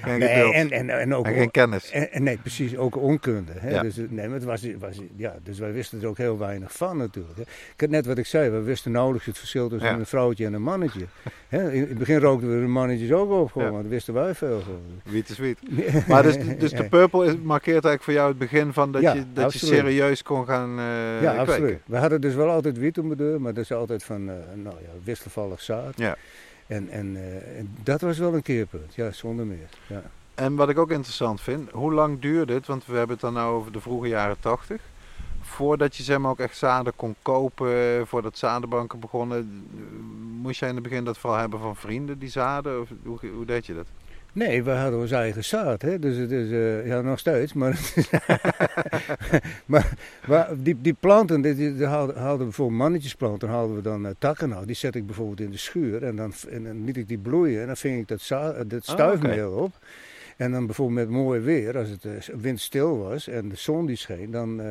Geen 0.03 0.19
Nee, 0.19 0.29
geduld. 0.29 0.55
en, 0.55 0.71
en, 0.71 0.91
en 1.01 1.15
ook 1.15 1.27
En 1.27 1.35
geen 1.35 1.51
kennis. 1.51 1.91
en, 1.91 2.13
en 2.13 2.23
nee, 2.23 2.37
precies, 2.39 2.62
ook 2.77 2.97
onkunde. 2.97 3.53
Hè? 3.57 3.71
Ja. 3.71 3.83
Dus, 3.83 3.99
eh, 3.99 4.05
nee, 4.09 4.27
maar 4.27 4.35
het 4.35 4.45
was, 4.45 4.67
was, 4.79 5.01
ja, 5.17 5.37
dus 5.43 5.59
wij 5.59 5.73
wisten 5.73 6.01
er 6.03 6.07
ook 6.09 6.17
heel 6.17 6.39
weinig 6.39 6.73
van 6.73 6.97
natuurlijk. 6.97 7.37
Hè? 7.37 7.43
Ik 7.43 7.81
had 7.81 7.89
net 7.89 8.07
wat 8.07 8.19
ik 8.19 8.27
zei, 8.27 8.51
we 8.51 8.61
wisten 8.61 8.93
nauwelijks 8.93 9.27
het 9.27 9.39
verschil 9.39 9.69
tussen 9.69 9.89
Ja. 9.91 9.97
een 9.99 10.07
vrouwtje 10.07 10.45
en 10.47 10.53
een 10.53 10.63
mannetje. 10.63 11.07
Hè? 11.49 11.73
In 11.73 11.81
het 11.81 11.99
begin 11.99 12.19
rookten 12.19 12.55
we 12.55 12.61
de 12.61 12.67
mannetjes 12.67 13.13
ook 13.13 13.31
op, 13.31 13.53
gewoon, 13.53 13.67
Ja. 13.67 13.73
want 13.73 13.83
dat 13.83 13.93
wisten 13.93 14.15
wij 14.15 14.35
veel. 14.35 14.61
Gewoon. 14.61 15.01
Wiet 15.05 15.29
is 15.29 15.39
wiet. 15.39 15.59
Maar 16.09 16.23
dus, 16.23 16.37
dus 16.59 16.71
de 16.71 16.89
purple 16.99 17.27
is, 17.27 17.37
markeert 17.43 17.85
eigenlijk 17.85 18.03
voor 18.03 18.13
jou 18.13 18.29
het 18.29 18.39
begin 18.39 18.73
van 18.73 18.93
dat, 18.93 19.03
je, 19.03 19.25
dat 19.33 19.53
je 19.53 19.59
serieus 19.59 20.23
kon 20.23 20.47
gaan 20.47 20.79
eh 20.79 20.85
ja, 20.85 21.19
kweken. 21.21 21.39
absoluut. 21.41 21.79
We 21.87 21.97
hadden 21.97 22.21
dus 22.21 22.35
wel 22.35 22.51
altijd 22.51 22.79
wiet 22.79 22.99
om 22.99 23.09
de 23.09 23.17
deur, 23.17 23.41
maar 23.41 23.55
dat 23.55 23.65
is 23.65 23.73
altijd 23.73 24.05
van 24.05 24.29
eh, 24.29 24.35
nou, 24.55 24.77
ja, 24.81 24.89
wisselvallig 25.05 25.61
zaad. 25.63 25.93
Ja. 25.97 26.17
En, 26.67 26.89
en, 26.91 27.17
en 27.57 27.69
dat 27.83 28.01
was 28.01 28.19
wel 28.19 28.35
een 28.35 28.43
keerpunt, 28.43 28.95
ja, 28.95 29.11
zonder 29.13 29.47
meer. 29.47 29.69
Ja. 29.87 30.03
En 30.43 30.55
wat 30.55 30.69
ik 30.69 30.79
ook 30.79 30.91
interessant 30.91 31.41
vind, 31.41 31.71
hoe 31.71 31.93
lang 31.93 32.21
duurde 32.21 32.53
het, 32.55 32.67
want 32.67 32.87
we 32.87 32.93
hebben 32.97 33.11
het 33.13 33.21
dan 33.21 33.33
nou 33.33 33.55
over 33.55 33.73
de 33.73 33.81
vroege 33.81 34.09
jaren 34.09 34.37
80, 34.41 34.81
voordat 35.41 35.97
je 35.97 36.03
zeg 36.03 36.19
maar 36.19 36.31
ook 36.31 36.39
echt 36.41 36.57
zaden 36.57 36.93
kon 36.97 37.15
kopen, 37.23 38.07
voordat 38.07 38.39
zadenbanken 38.39 39.01
begonnen, 39.01 39.67
moest 40.41 40.61
jij 40.61 40.69
in 40.69 40.75
het 40.75 40.85
begin 40.85 41.05
dat 41.05 41.19
vooral 41.19 41.39
hebben 41.39 41.59
van 41.61 41.77
vrienden, 41.77 42.19
die 42.19 42.29
zaden, 42.31 42.81
of 42.81 42.89
hoe, 43.05 43.19
hoe 43.35 43.45
deed 43.45 43.67
je 43.67 43.75
dat? 43.75 43.87
Nee, 44.35 44.63
we 44.63 44.71
hadden 44.71 45.01
ons 45.01 45.11
eigen 45.11 45.45
zaad, 45.45 45.83
hè? 45.83 45.99
dus 45.99 46.17
het 46.17 46.31
is, 46.31 46.51
eh, 46.51 46.87
ja 46.87 47.01
nog 47.01 47.19
steeds, 47.19 47.53
maar, 47.53 47.81
maar, 49.67 49.93
maar 50.29 50.49
die, 50.57 50.81
die 50.81 50.97
planten, 51.01 51.41
die, 51.41 51.55
die, 51.55 51.77
die 51.77 51.87
haalden, 51.87 52.17
haalden 52.17 52.47
we 52.47 52.53
voor 52.53 52.73
mannetjesplanten, 52.73 53.49
haalden 53.49 53.77
we 53.77 53.83
dan 53.83 54.07
eh, 54.07 54.13
takken 54.19 54.57
uit, 54.57 54.67
die 54.67 54.77
zet 54.77 54.95
ik 54.95 55.07
bijvoorbeeld 55.07 55.41
in 55.41 55.51
de 55.51 55.57
schuur 55.59 56.03
en 56.03 56.17
dan, 56.17 56.33
en 56.51 56.65
dan 56.65 56.85
liet 56.85 56.97
ik 56.97 57.09
die 57.09 57.19
bloeien 57.19 57.61
en 57.61 57.67
dan 57.67 57.77
ving 57.77 57.99
ik 58.01 58.09
dat, 58.09 58.21
za- 58.21 58.51
eh, 58.51 58.63
dat 58.67 58.87
Ah, 58.87 58.93
stuifmeel 58.95 59.51
op. 59.53 59.73
En 60.43 60.53
dan 60.53 60.67
bijvoorbeeld 60.67 60.99
met 60.99 61.17
mooi 61.17 61.41
weer, 61.41 61.79
als 61.79 61.89
het 61.89 62.05
eh, 62.05 62.35
windstil 62.35 62.99
was 62.99 63.29
en 63.29 63.49
de 63.49 63.57
zon 63.57 63.87
die 63.87 63.97
scheen, 63.97 64.31
dan, 64.31 64.61
eh, 64.61 64.67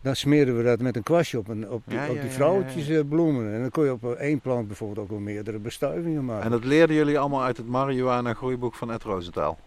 dan 0.00 0.16
smeerden 0.16 0.56
we 0.56 0.62
dat 0.62 0.80
met 0.80 0.96
een 0.96 1.02
kwastje 1.02 1.38
op, 1.38 1.48
een, 1.48 1.70
op, 1.70 1.82
die, 1.86 1.98
Ja, 1.98 2.08
op 2.08 2.20
die 2.20 2.30
vrouwtjes 2.30 2.88
eh, 2.88 3.00
bloemen. 3.08 3.52
En 3.52 3.60
dan 3.60 3.70
kon 3.70 3.84
je 3.84 3.92
op 3.92 4.14
één 4.14 4.40
plant 4.40 4.66
bijvoorbeeld 4.66 4.98
ook 4.98 5.10
wel 5.10 5.18
meerdere 5.18 5.58
bestuivingen 5.58 6.24
maken. 6.24 6.44
En 6.44 6.50
dat 6.50 6.64
leerden 6.64 6.96
jullie 6.96 7.18
allemaal 7.18 7.42
uit 7.42 7.56
het 7.56 7.66
marihuana 7.66 8.34
groeiboek 8.34 8.74
van 8.74 8.92
Ed 8.92 9.02
Rosenthal, 9.02 9.58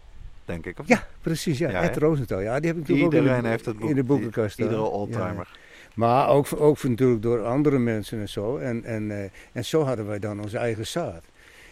denk 0.44 0.66
ik, 0.66 0.78
of 0.78 0.88
Ja, 0.88 1.06
precies. 1.20 1.58
Ja, 1.58 1.70
Ed? 1.70 1.96
Rosenthal. 1.96 2.40
Ja, 2.40 2.60
die 2.60 2.66
heb 2.68 2.76
ik 2.76 2.82
natuurlijk 2.88 3.06
ook 3.06 3.12
Iedereen 3.12 3.36
in 3.36 3.42
de, 3.42 3.48
heeft 3.48 3.64
het 3.64 3.78
boek. 3.78 3.88
in 3.88 3.96
de 3.96 4.04
boekenkast. 4.04 4.58
Iedere 4.58 4.80
oldtimer. 4.80 5.48
Maar 5.94 6.28
ook, 6.28 6.46
ook 6.58 6.82
natuurlijk 6.82 7.22
door 7.22 7.44
andere 7.44 7.78
mensen 7.78 8.20
en 8.20 8.28
zo. 8.28 8.56
En, 8.56 8.84
en, 8.84 9.30
en 9.52 9.64
zo 9.64 9.82
hadden 9.82 10.06
wij 10.06 10.18
dan 10.18 10.40
onze 10.40 10.58
eigen 10.58 10.86
zaad. 10.86 11.22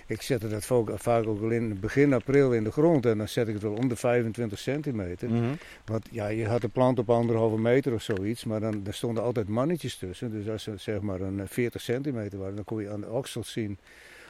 Ik 0.06 0.22
zette 0.22 0.48
dat 0.48 0.64
vaak, 0.66 1.26
ook 1.26 1.40
al 1.42 1.50
in 1.50 1.80
begin 1.80 2.12
april 2.12 2.52
in 2.52 2.64
de 2.64 2.72
grond. 2.72 3.06
En 3.06 3.18
dan 3.18 3.28
zet 3.28 3.48
ik 3.48 3.54
het 3.54 3.62
wel 3.62 3.72
om 3.74 3.88
de 3.88 3.96
25 3.96 4.58
centimeter. 4.58 5.30
Mhm. 5.30 5.54
Want 5.84 6.08
ja, 6.10 6.26
je 6.26 6.46
had 6.46 6.62
een 6.62 6.70
plant 6.70 6.98
op 6.98 7.10
anderhalve 7.10 7.58
meter 7.58 7.92
of 7.92 8.02
zoiets. 8.02 8.44
Maar 8.44 8.60
dan 8.60 8.86
er 8.86 8.94
stonden 8.94 9.22
altijd 9.22 9.48
mannetjes 9.48 9.96
tussen. 9.96 10.30
Dus 10.30 10.48
als 10.48 10.62
ze 10.62 10.72
zeg 10.76 11.00
maar 11.00 11.20
een 11.20 11.40
eh, 11.40 11.46
40 11.48 11.80
centimeter 11.80 12.38
waren, 12.38 12.54
dan 12.54 12.64
kon 12.64 12.82
je 12.82 12.90
aan 12.90 13.00
de 13.00 13.10
oksels 13.10 13.52
zien 13.52 13.78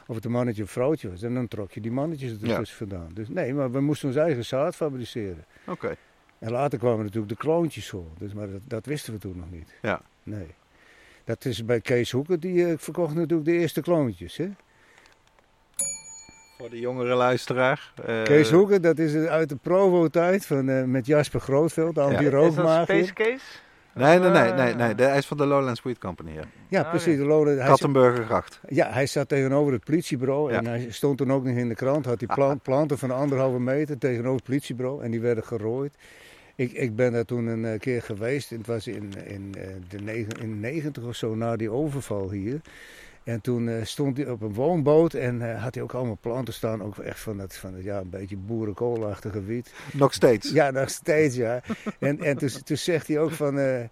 of 0.07 0.15
het 0.15 0.25
een 0.25 0.31
mannetje 0.31 0.63
of 0.63 0.71
vrouwtje 0.71 1.09
was. 1.09 1.21
En 1.21 1.33
dan 1.33 1.47
trok 1.47 1.71
je 1.71 1.81
die 1.81 1.91
mannetjes 1.91 2.31
er 2.41 2.47
Ja. 2.47 2.57
tussen 2.57 2.77
vandaan. 2.77 3.09
Dus 3.13 3.29
nee, 3.29 3.53
maar 3.53 3.71
we 3.71 3.79
moesten 3.81 4.07
ons 4.07 4.17
eigen 4.17 4.45
zaad 4.45 4.75
fabriceren. 4.75 5.45
Oké. 5.67 5.95
En 6.39 6.51
later 6.51 6.79
kwamen 6.79 7.03
natuurlijk 7.05 7.29
de 7.29 7.37
kloontjes 7.37 7.89
voor. 7.89 8.07
Dus, 8.17 8.33
maar 8.33 8.49
dat, 8.51 8.61
dat 8.67 8.85
wisten 8.85 9.13
we 9.13 9.19
toen 9.19 9.37
nog 9.37 9.51
niet. 9.51 9.73
Ja. 9.81 10.01
Nee. 10.23 10.47
Dat 11.23 11.45
is 11.45 11.65
bij 11.65 11.81
Kees 11.81 12.11
Hoeken, 12.11 12.39
die 12.39 12.65
eh, 12.65 12.73
verkocht 12.77 13.15
natuurlijk 13.15 13.45
de 13.45 13.53
eerste 13.57 13.81
kloontjes. 13.81 14.37
Hè? 14.37 14.49
Voor 16.57 16.69
de 16.69 16.79
jongere 16.79 17.13
luisteraar. 17.15 17.91
eh, 18.05 18.23
Kees 18.23 18.51
Hoeken, 18.51 18.81
dat 18.81 18.99
is 18.99 19.13
eh, 19.13 19.25
uit 19.25 19.49
de 19.49 19.55
Provo-tijd 19.55 20.45
van, 20.45 20.69
eh, 20.69 20.83
met 20.83 21.05
Jasper 21.05 21.39
Grootveld, 21.39 21.95
Ja. 21.95 22.03
Is 22.19 22.55
dat. 22.55 22.83
Space 22.83 23.13
Case? 23.13 23.45
Nee, 23.93 24.19
nee, 24.19 24.29
nee, 24.29 24.51
Ah. 24.51 24.55
nee, 24.57 24.73
nee. 24.73 24.95
de- 24.95 25.03
Hij 25.03 25.17
is 25.17 25.25
van 25.25 25.37
de 25.37 25.45
Lowland 25.45 25.77
Sweet 25.77 25.97
Company. 25.97 26.31
Ja. 26.31 26.41
Ja, 26.69 26.81
Ah, 26.81 26.89
precies. 26.89 27.17
De 27.17 27.23
hij, 27.57 27.67
Kattenburgergracht. 27.67 28.59
ja, 28.69 28.89
hij 28.91 29.05
zat 29.05 29.29
tegenover 29.29 29.73
het 29.73 29.83
politiebureau 29.83 30.51
Ja. 30.51 30.57
en 30.57 30.65
hij 30.65 30.87
stond 30.89 31.17
toen 31.17 31.31
ook 31.31 31.43
nog 31.43 31.55
in 31.55 31.67
de 31.67 31.75
krant. 31.75 32.05
Had 32.05 32.19
die 32.19 32.27
plant, 32.35 32.61
planten 32.61 32.97
van 32.97 33.11
anderhalve 33.11 33.59
meter 33.59 33.97
tegenover 33.97 34.35
het 34.35 34.43
politiebureau 34.43 35.03
en 35.03 35.11
die 35.11 35.21
werden 35.21 35.43
gerooid. 35.43 35.93
Ik, 36.55 36.71
ik 36.71 36.95
ben 36.95 37.11
daar 37.11 37.25
toen 37.25 37.45
een 37.45 37.65
eh, 37.65 37.79
keer 37.79 38.01
geweest. 38.01 38.49
Het 38.49 38.67
was 38.67 38.87
in, 38.87 39.13
in, 39.27 39.55
eh, 39.57 39.67
de 39.89 39.97
negen, 39.97 40.31
in 40.41 40.59
90 40.59 41.03
of 41.03 41.15
zo 41.15 41.35
na 41.35 41.55
die 41.55 41.69
overval 41.71 42.31
hier. 42.31 42.59
En 43.25 43.41
toen 43.41 43.69
eh, 43.69 43.83
stond 43.83 44.17
hij 44.17 44.29
op 44.29 44.41
een 44.41 44.53
woonboot 44.53 45.13
en 45.13 45.41
eh, 45.51 45.63
had 45.63 45.73
hij 45.73 45.83
ook 45.83 45.93
allemaal 45.93 46.17
planten 46.21 46.53
staan. 46.53 46.83
Ook 46.83 46.97
echt 46.97 47.19
van 47.19 47.37
dat, 47.37 47.55
van 47.55 47.71
dat 47.71 47.83
ja, 47.83 47.99
een 47.99 48.09
beetje 48.09 48.37
boerenkoolachtige 48.37 49.43
wiet. 49.43 49.73
Nog 49.93 50.13
steeds. 50.13 50.51
Ja, 50.51 50.71
nog 50.71 50.89
steeds, 50.89 51.35
ja. 51.35 51.61
En, 51.99 52.19
en 52.19 52.37
toen, 52.37 52.49
toen 52.63 52.77
zegt 52.77 53.07
hij 53.07 53.19
ook 53.19 53.31
van... 53.31 53.59
eh, 53.59 53.83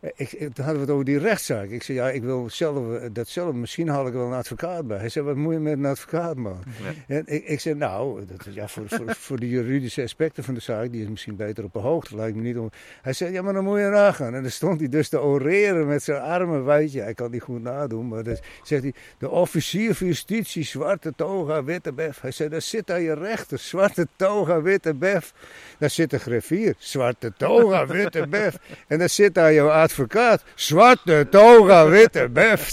ik, 0.00 0.32
ik- 0.32 0.38
toen 0.38 0.64
hadden 0.64 0.74
we 0.74 0.80
het 0.80 0.90
over 0.90 1.04
die 1.04 1.18
rechtszaak. 1.18 1.68
Ik 1.68 1.82
zei, 1.82 1.98
ja, 1.98 2.10
ik 2.10 2.22
wil 2.22 2.48
zelf, 2.50 2.94
eh, 2.94 3.08
dat 3.12 3.28
zelf, 3.28 3.54
misschien 3.54 3.88
haal 3.88 4.06
ik 4.06 4.12
wel 4.12 4.26
een 4.26 4.32
advocaat 4.32 4.86
bij. 4.86 4.98
Hij 4.98 5.08
zei, 5.08 5.24
wat 5.24 5.36
moet 5.36 5.52
je 5.52 5.58
met 5.58 5.72
een 5.78 5.86
advocaat, 5.86 6.36
man? 6.36 6.62
Ja. 7.06 7.14
En 7.16 7.22
ik, 7.26 7.44
ik 7.44 7.60
zei, 7.60 7.74
nou, 7.74 8.24
dat, 8.26 8.54
ja, 8.54 8.68
voor, 8.68 8.84
voor, 8.86 9.14
voor 9.26 9.38
de 9.38 9.48
juridische 9.48 10.02
aspecten 10.02 10.44
van 10.44 10.54
de 10.54 10.60
zaak, 10.60 10.92
die 10.92 11.02
is 11.02 11.08
misschien 11.08 11.36
beter 11.36 11.64
op 11.64 11.72
de 11.72 11.78
hoogte, 11.78 12.16
lijkt 12.16 12.36
me 12.36 12.42
niet 12.42 12.56
om... 12.58 12.70
Hij 13.02 13.12
zei, 13.12 13.32
ja, 13.32 13.42
maar 13.42 13.52
dan 13.52 13.64
moet 13.64 13.78
je 13.78 13.84
nagaan. 13.84 14.34
En 14.34 14.42
dan 14.42 14.50
stond 14.50 14.80
hij 14.80 14.88
dus 14.88 15.08
te 15.08 15.22
oreren 15.22 15.86
met 15.86 16.02
zijn 16.02 16.20
armen, 16.22 16.64
weet 16.64 16.92
je. 16.92 17.00
Hij 17.00 17.14
kan 17.14 17.30
niet 17.30 17.42
goed 17.42 17.62
nadoen, 17.62 18.08
maar 18.08 18.22
dus 18.22 18.38
zegt 18.62 18.82
hij, 18.82 18.92
de 19.18 19.30
officier 19.30 19.94
van 19.94 20.06
justitie, 20.06 20.64
zwarte 20.64 21.12
toga, 21.16 21.64
witte 21.64 21.92
bef. 21.92 22.20
Hij 22.20 22.30
zei, 22.30 22.48
daar 22.48 22.62
zit 22.62 22.90
aan 22.90 23.02
je 23.02 23.14
rechter, 23.14 23.58
zwarte 23.58 24.08
toga, 24.16 24.62
witte 24.62 24.94
bef. 24.94 25.32
Daar 25.78 25.90
zit 25.90 26.10
de 26.10 26.18
griffier, 26.18 26.74
zwarte 26.78 27.32
toga, 27.36 27.86
witte 27.86 28.26
bef. 28.26 28.58
En 28.86 28.98
daar 28.98 29.08
zit 29.08 29.34
daar 29.34 29.52
jouw 29.52 29.68
advocaat, 29.88 30.42
zwarte 30.54 31.26
toga, 31.30 31.88
witte 31.88 32.28
bef. 32.28 32.72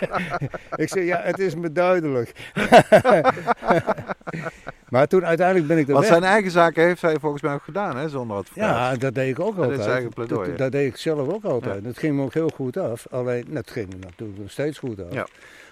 ik 0.82 0.88
zei, 0.88 1.04
ja, 1.04 1.20
het 1.22 1.38
is 1.38 1.54
me 1.54 1.72
duidelijk. 1.72 2.32
maar 4.88 5.06
toen 5.06 5.26
uiteindelijk 5.26 5.66
ben 5.66 5.78
ik 5.78 5.86
er 5.86 5.92
Want 5.92 6.04
weg. 6.04 6.14
zijn 6.14 6.30
eigen 6.32 6.50
zaken 6.50 6.82
heeft 6.84 7.02
hij 7.02 7.16
volgens 7.20 7.42
mij 7.42 7.54
ook 7.54 7.62
gedaan, 7.62 7.96
hè, 7.96 8.08
zonder 8.08 8.36
advocaat. 8.36 8.92
Ja, 8.92 8.96
dat 8.96 9.14
deed 9.14 9.28
ik 9.28 9.40
ook 9.40 9.56
Dat 9.56 9.64
altijd. 9.64 9.88
eigen 9.88 10.10
pleidooi, 10.12 10.56
dat, 10.56 10.72
deed 10.72 10.86
ik 10.88 10.96
zelf 10.96 11.28
ook 11.28 11.44
altijd. 11.44 11.84
Het 11.84 11.98
ging 11.98 12.16
me 12.16 12.22
ook 12.22 12.34
heel 12.34 12.50
goed 12.54 12.76
af. 12.76 13.06
Alleen, 13.10 13.44
dat 13.48 13.70
ging 13.70 13.88
me 13.88 13.96
natuurlijk 14.00 14.38
nog 14.38 14.50
steeds 14.50 14.78
goed 14.78 15.04
af. 15.04 15.12
Ja. 15.12 15.26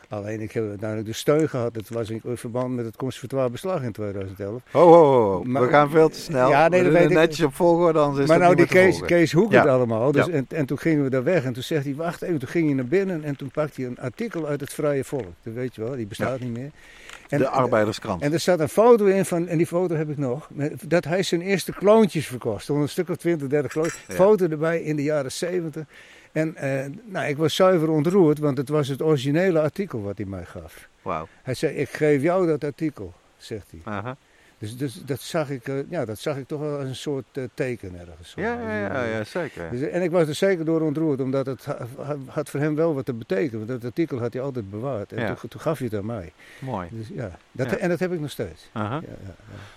Alleen 0.09 0.41
ik 0.41 0.53
heb 0.53 0.69
uiteindelijk 0.69 1.09
de 1.09 1.15
steun 1.15 1.49
gehad. 1.49 1.75
Dat 1.75 1.89
was 1.89 2.11
in 2.11 2.21
verband 2.25 2.75
met 2.75 2.85
het 2.85 2.97
conservatoire 2.97 3.51
beslag 3.51 3.83
in 3.83 3.93
2011. 3.93 4.63
Ho, 4.71 4.81
ho, 4.81 5.05
ho. 5.05 5.43
Maar- 5.45 5.63
we 5.63 5.69
gaan 5.69 5.91
veel 5.91 6.09
te 6.09 6.19
snel. 6.21 6.49
Ja, 6.49 6.69
nee, 6.69 6.83
dat 6.83 6.93
weet 6.93 7.11
ik. 7.11 7.17
netjes 7.17 7.47
op 7.47 7.55
volgorde, 7.55 7.99
anders 7.99 8.23
is 8.23 8.29
maar 8.29 8.39
nou, 8.39 8.55
die 8.55 8.67
Kees. 8.67 9.01
Kees 9.01 9.33
Hoek 9.33 9.53
Ja. 9.53 9.61
het 9.61 9.69
allemaal. 9.69 10.13
Dus, 10.13 10.27
Ja. 10.27 10.33
en, 10.33 10.47
en 10.49 10.67
toen 10.67 10.79
gingen 10.79 11.05
we 11.05 11.11
daar 11.11 11.25
weg. 11.25 11.45
En 11.45 11.53
toen 11.53 11.63
zegt 11.63 11.85
hij, 11.85 11.95
wacht 11.95 12.23
even. 12.23 12.39
Toen 12.39 12.49
ging 12.49 12.67
hij 12.67 12.75
naar 12.75 12.87
binnen 12.87 13.25
en 13.25 13.37
toen 13.37 13.51
pakte 13.51 13.81
hij 13.81 13.91
een 13.91 13.99
artikel 13.99 14.47
uit 14.47 14.61
het 14.61 14.73
Vrije 14.75 15.05
Volk. 15.05 15.27
Dat 15.43 15.55
weet 15.55 15.75
je 15.75 15.83
wel, 15.83 15.97
die 15.97 16.07
bestaat 16.07 16.41
niet 16.41 16.53
meer. 16.57 16.71
En, 17.29 17.39
de 17.39 17.49
arbeiderskrant. 17.49 18.23
En 18.23 18.33
er 18.33 18.41
staat 18.41 18.61
een 18.61 18.69
foto 18.69 19.05
in 19.05 19.25
van, 19.25 19.49
en 19.49 19.57
die 19.57 19.67
foto 19.67 19.95
heb 19.95 20.11
ik 20.11 20.19
nog, 20.19 20.49
dat 20.87 21.05
hij 21.05 21.23
zijn 21.23 21.41
eerste 21.41 21.73
kloontjes 21.73 22.27
verkocht. 22.27 22.57
Er 22.57 22.63
stonden 22.63 22.85
een 22.85 22.91
stuk 22.91 23.09
of 23.09 23.17
20, 23.17 23.49
30 23.49 23.73
kloontjes. 23.73 24.01
Foto 24.09 24.47
erbij 24.49 24.81
in 24.83 24.97
de 24.97 25.03
jaren 25.03 25.33
70. 25.33 25.85
En 26.37 26.57
eh, 26.57 26.85
nou, 27.05 27.27
ik 27.29 27.37
was 27.37 27.55
zuiver 27.55 27.89
ontroerd, 27.91 28.39
want 28.39 28.57
het 28.59 28.69
was 28.69 28.89
het 28.89 29.03
originele 29.03 29.61
artikel 29.61 30.03
wat 30.03 30.17
hij 30.17 30.27
mij 30.27 30.45
gaf. 30.45 30.89
Wauw. 31.03 31.29
Hij 31.43 31.55
zei, 31.55 31.75
ik 31.75 31.89
geef 31.89 32.23
jou 32.23 32.47
dat 32.47 32.65
artikel, 32.65 33.13
zegt 33.37 33.71
hij. 33.71 33.81
Aha. 33.93 34.17
Dus, 34.59 34.77
dus 34.77 35.03
dat, 35.05 35.21
zag 35.21 35.51
ik, 35.51 35.69
eh, 35.69 35.75
ja, 35.89 36.05
dat 36.05 36.19
zag 36.19 36.37
ik 36.37 36.47
toch 36.49 36.61
wel 36.61 36.79
als 36.79 36.89
een 36.89 36.95
soort 36.97 37.25
eh, 37.33 37.43
teken 37.55 37.93
ergens. 38.01 38.31
zo. 38.31 38.41
Ja, 38.41 38.61
ja, 38.61 38.79
ja, 38.79 39.05
ja, 39.05 39.25
zeker. 39.25 39.71
Dus, 39.71 39.81
en 39.81 40.03
ik 40.03 40.11
was 40.11 40.29
er 40.29 40.35
zeker 40.35 40.65
door 40.65 40.81
ontroerd, 40.81 41.21
omdat 41.21 41.47
het 41.47 41.65
ha- 41.65 41.87
ha- 42.03 42.17
had 42.27 42.51
voor 42.51 42.61
hem 42.61 42.75
wel 42.75 42.95
wat 42.95 43.05
te 43.05 43.13
betekenen. 43.13 43.67
Want 43.67 43.69
dat 43.81 43.85
artikel 43.91 44.19
had 44.19 44.33
hij 44.33 44.43
altijd 44.43 44.71
bewaard. 44.71 45.13
En 45.13 45.21
Ja. 45.21 45.35
toen, 45.35 45.49
toen 45.49 45.61
gaf 45.61 45.79
hij 45.79 45.87
het 45.91 45.99
aan 45.99 46.07
mij. 46.07 46.33
Mooi. 46.59 46.89
Dus, 46.91 47.09
ja, 47.15 47.31
dat, 47.53 47.71
Ja. 47.71 47.77
En 47.77 47.89
dat 47.89 47.99
heb 47.99 48.13
ik 48.13 48.21
nog 48.21 48.31
steeds. 48.31 48.69
Aha. 48.73 48.95
Ja. 48.97 49.35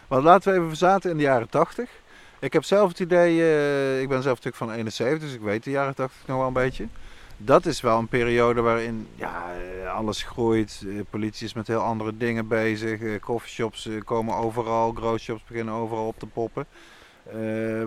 Maar 0.07 0.21
laten 0.21 0.49
we 0.51 0.57
even 0.57 0.67
verzaten 0.69 1.11
in 1.11 1.17
de 1.17 1.23
jaren 1.23 1.49
80. 1.49 1.89
Ik 2.41 2.53
heb 2.53 2.63
zelf 2.63 2.89
het 2.89 2.99
idee, 2.99 3.41
eh, 3.41 4.01
ik 4.01 4.09
ben 4.09 4.21
zelf 4.21 4.35
natuurlijk 4.35 4.55
van 4.55 4.71
71, 4.71 5.19
dus 5.19 5.33
ik 5.33 5.41
weet 5.41 5.63
de 5.63 5.71
jaren 5.71 5.95
80 5.95 6.27
nog 6.27 6.37
wel 6.37 6.47
een 6.47 6.53
beetje. 6.53 6.87
Dat 7.37 7.65
is 7.65 7.81
wel 7.81 7.97
een 7.97 8.07
periode 8.07 8.61
waarin 8.61 9.07
ja, 9.15 9.45
eh, 9.83 9.93
alles 9.93 10.23
groeit. 10.23 10.83
Eh, 10.85 10.93
politie 11.09 11.45
is 11.45 11.53
met 11.53 11.67
heel 11.67 11.79
andere 11.79 12.17
dingen 12.17 12.47
bezig. 12.47 13.19
Coffeeshops 13.19 13.89
komen 14.05 14.35
overal. 14.35 14.91
Growshops 14.91 15.43
beginnen 15.47 15.73
overal 15.73 16.07
op 16.07 16.19
te 16.19 16.25
poppen. 16.25 16.65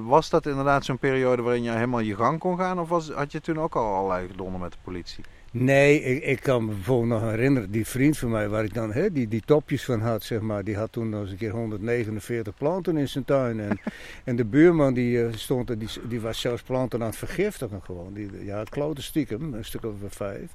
Was 0.07 0.31
dat 0.31 0.47
inderdaad 0.47 0.85
zo'n 0.85 0.99
periode 0.99 1.43
waarin 1.43 1.63
je 1.63 1.71
helemaal 1.71 2.01
je 2.01 2.15
gang 2.15 2.39
kon 2.39 2.59
gaan? 2.59 2.81
Of 2.81 2.89
was, 2.89 3.11
had 3.11 3.33
je 3.33 3.41
toen 3.41 3.61
ook 3.61 3.77
al 3.77 3.95
allerlei 3.95 4.27
gedonder 4.27 4.61
met 4.61 4.73
de 4.73 4.79
politie? 4.83 5.25
Nee, 5.55 6.03
ik, 6.03 6.25
ik 6.25 6.41
kan 6.41 6.65
me 6.65 6.73
bijvoorbeeld 6.73 7.21
nog 7.21 7.31
herinneren, 7.31 7.71
die 7.71 7.87
vriend 7.87 8.19
van 8.19 8.31
mij 8.31 8.49
waar 8.49 8.65
ik 8.65 8.75
dan 8.75 8.93
hè, 8.93 9.13
die, 9.13 9.29
die 9.29 9.43
topjes 9.45 9.85
van 9.85 10.01
had, 10.01 10.23
zeg 10.23 10.41
maar, 10.41 10.65
die 10.65 10.77
had 10.77 10.93
toen 10.93 11.09
nog 11.09 11.21
eens 11.21 11.31
een 11.31 11.37
keer 11.37 11.51
149 11.51 12.55
planten 12.55 12.97
in 12.97 13.09
zijn 13.09 13.25
tuin. 13.25 13.61
En, 13.61 13.81
en 14.25 14.37
de 14.37 14.45
buurman 14.45 14.95
die 14.95 15.25
eh, 15.25 15.33
stond 15.35 15.71
er, 15.71 15.79
die, 15.79 15.89
die 16.09 16.21
was 16.21 16.41
zelfs 16.41 16.63
planten 16.63 17.01
aan 17.01 17.07
het 17.07 17.17
vergiftigen 17.17 17.83
gewoon. 17.83 18.13
Die, 18.13 18.45
ja, 18.45 18.65
klote 18.65 19.03
stiekem, 19.03 19.55
een 19.55 19.65
stuk 19.65 19.85
of 19.85 19.95
vijf. 20.09 20.51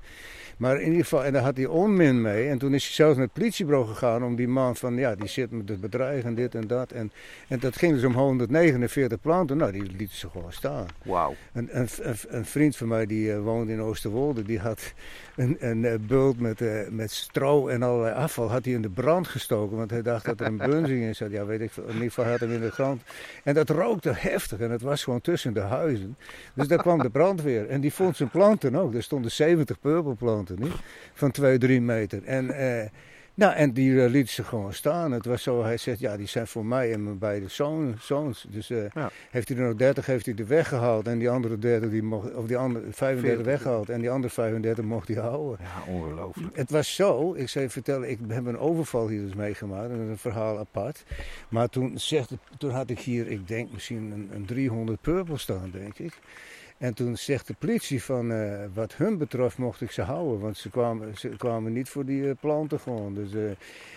Maar 0.58 0.82
in 0.82 0.88
ieder 0.88 1.04
geval, 1.04 1.26
en 1.26 1.34
daar 1.34 1.42
had 1.42 1.58
hij 1.58 1.66
onmin 1.66 2.22
mee. 2.22 2.48
En 2.48 2.58
toen 2.58 2.74
is 2.74 2.84
hij 2.84 2.94
zelfs 2.94 3.16
naar 3.16 3.26
het 3.26 3.34
politiebureau 3.34 3.88
gegaan 3.88 4.24
om 4.24 4.36
die 4.36 4.48
man 4.48 4.76
van, 4.76 4.96
ja, 4.96 5.16
die 5.16 5.28
zit 5.28 5.52
met 5.52 5.70
het 5.70 5.82
bedreig 5.82 6.24
en 6.24 6.36
dit 6.36 6.56
en 6.56 6.68
dat. 6.68 6.92
En, 6.92 7.12
en 7.48 7.60
dat 7.60 7.76
ging 7.76 7.94
dus 7.94 8.04
om 8.04 8.14
149 8.14 9.20
planten. 9.20 9.58
Nou, 9.58 9.72
die 9.72 9.84
lieten 9.84 10.18
ze 10.18 10.30
gewoon 10.30 10.54
staan. 10.54 10.86
Wauw. 11.04 11.36
Een, 11.54 11.70
een, 11.72 11.88
een, 12.02 12.16
een 12.28 12.46
vriend 12.46 12.78
van 12.78 12.88
mij 12.88 13.06
die 13.06 13.34
eh, 13.34 13.40
woonde 13.40 13.74
in 13.74 13.82
Oosterwolde, 13.82 14.44
die 14.44 14.60
had 14.60 14.94
een, 15.38 15.58
een 15.60 15.86
eh, 15.86 15.94
bult 16.08 16.40
met, 16.40 16.62
eh, 16.62 16.88
met 16.90 17.12
stro 17.12 17.68
en 17.68 17.84
allerlei 17.84 18.16
afval 18.16 18.50
had 18.50 18.66
hij 18.66 18.74
in 18.74 18.82
de 18.82 18.90
brand 18.90 19.28
gestoken. 19.28 19.78
Want 19.78 19.92
hij 19.92 20.02
dacht 20.02 20.26
dat 20.26 20.40
er 20.40 20.46
een 20.46 20.58
bunzing 20.58 21.04
in 21.04 21.16
zat. 21.16 21.32
Ja, 21.32 21.46
weet 21.46 21.62
ik. 21.62 21.72
In 21.76 21.94
ieder 21.94 22.08
geval 22.08 22.26
had 22.26 22.40
hem 22.40 22.52
in 22.52 22.62
de 22.62 22.72
grond. 22.72 23.02
En 23.44 23.54
dat 23.54 23.70
rookte 23.70 24.12
heftig 24.16 24.60
en 24.60 24.72
het 24.72 24.82
was 24.82 25.04
gewoon 25.04 25.22
tussen 25.22 25.54
de 25.54 25.60
huizen. 25.60 26.18
Dus 26.54 26.68
daar 26.68 26.82
kwam 26.82 27.00
de 27.00 27.10
brandweer. 27.10 27.68
En 27.70 27.82
die 27.82 27.94
vond 27.94 28.16
zijn 28.16 28.30
planten 28.30 28.76
ook. 28.76 28.94
Er 28.94 29.04
stonden 29.04 29.32
70 29.32 29.80
purperplanten 29.80 30.60
niet? 30.60 30.76
van 31.14 31.32
2, 31.32 31.58
3 31.58 31.82
meter. 31.82 32.24
En, 32.24 32.52
eh, 32.52 32.88
nou, 33.38 33.54
en 33.54 33.72
die 33.74 34.04
eh, 34.04 34.10
liet 34.10 34.30
ze 34.30 34.44
gewoon 34.44 34.74
staan. 34.74 35.12
Het 35.12 35.26
was 35.26 35.44
zo, 35.44 35.64
hij 35.64 35.78
zegt, 35.78 36.00
ja, 36.00 36.18
die 36.18 36.28
zijn 36.28 36.48
voor 36.48 36.66
mij 36.66 36.94
en 36.94 37.04
mijn 37.04 37.18
beide 37.18 37.48
zoon, 37.48 37.96
zoons. 38.00 38.46
Dus 38.50 38.70
eh, 38.70 38.78
Ja. 38.94 39.10
heeft 39.30 39.48
hij 39.50 39.58
er 39.58 39.64
nog 39.64 39.76
30, 39.76 40.06
heeft 40.06 40.26
hij 40.26 40.36
er 40.36 40.48
weggehaald. 40.48 41.08
En 41.08 41.18
die 41.20 41.30
andere 41.30 41.58
30, 41.60 41.90
die 41.90 42.04
mocht, 42.04 42.34
of 42.34 42.48
die 42.48 42.58
andere 42.58 42.86
35 42.92 43.22
40. 43.22 43.46
weggehaald. 43.46 43.90
En 43.90 44.00
die 44.00 44.10
andere 44.10 44.34
35 44.34 44.84
mocht 44.86 45.08
hij 45.08 45.18
houden. 45.18 45.58
Ja, 45.62 45.92
ongelooflijk. 45.92 46.56
Het 46.56 46.72
was 46.72 46.96
zo, 46.96 47.34
ik 47.34 47.50
zou 47.50 47.66
je 47.66 47.72
vertellen, 47.72 48.10
ik 48.10 48.20
heb 48.28 48.46
een 48.46 48.60
overval 48.60 49.08
hier 49.08 49.22
dus 49.22 49.36
meegemaakt. 49.36 49.90
Dat 49.90 50.00
is 50.00 50.08
een 50.10 50.18
verhaal 50.18 50.60
apart. 50.60 51.04
Maar 51.50 51.70
toen, 51.70 52.00
zegt, 52.00 52.32
toen 52.58 52.72
had 52.72 52.90
ik 52.90 53.00
hier, 53.00 53.28
ik 53.28 53.48
denk 53.48 53.72
misschien 53.72 54.12
een, 54.12 54.30
een 54.34 54.46
300 54.46 55.02
purple 55.02 55.38
staan, 55.38 55.70
denk 55.72 55.98
ik. 56.00 56.14
En 56.78 56.94
toen 56.94 57.18
zegt 57.18 57.48
de 57.48 57.56
politie 57.60 58.04
van, 58.04 58.32
eh, 58.32 58.66
wat 58.74 58.96
hun 58.96 59.18
betreft 59.18 59.58
mocht 59.58 59.82
ik 59.82 59.92
ze 59.92 60.02
houden. 60.02 60.40
Want 60.40 60.58
ze 60.58 60.70
kwamen, 60.70 61.18
ze 61.18 61.30
kwamen 61.30 61.74
niet 61.74 61.90
voor 61.90 62.06
die 62.06 62.30
eh, 62.30 62.36
planten 62.40 62.80
gewoon. 62.80 63.14
Dus, 63.14 63.34
eh, 63.34 63.42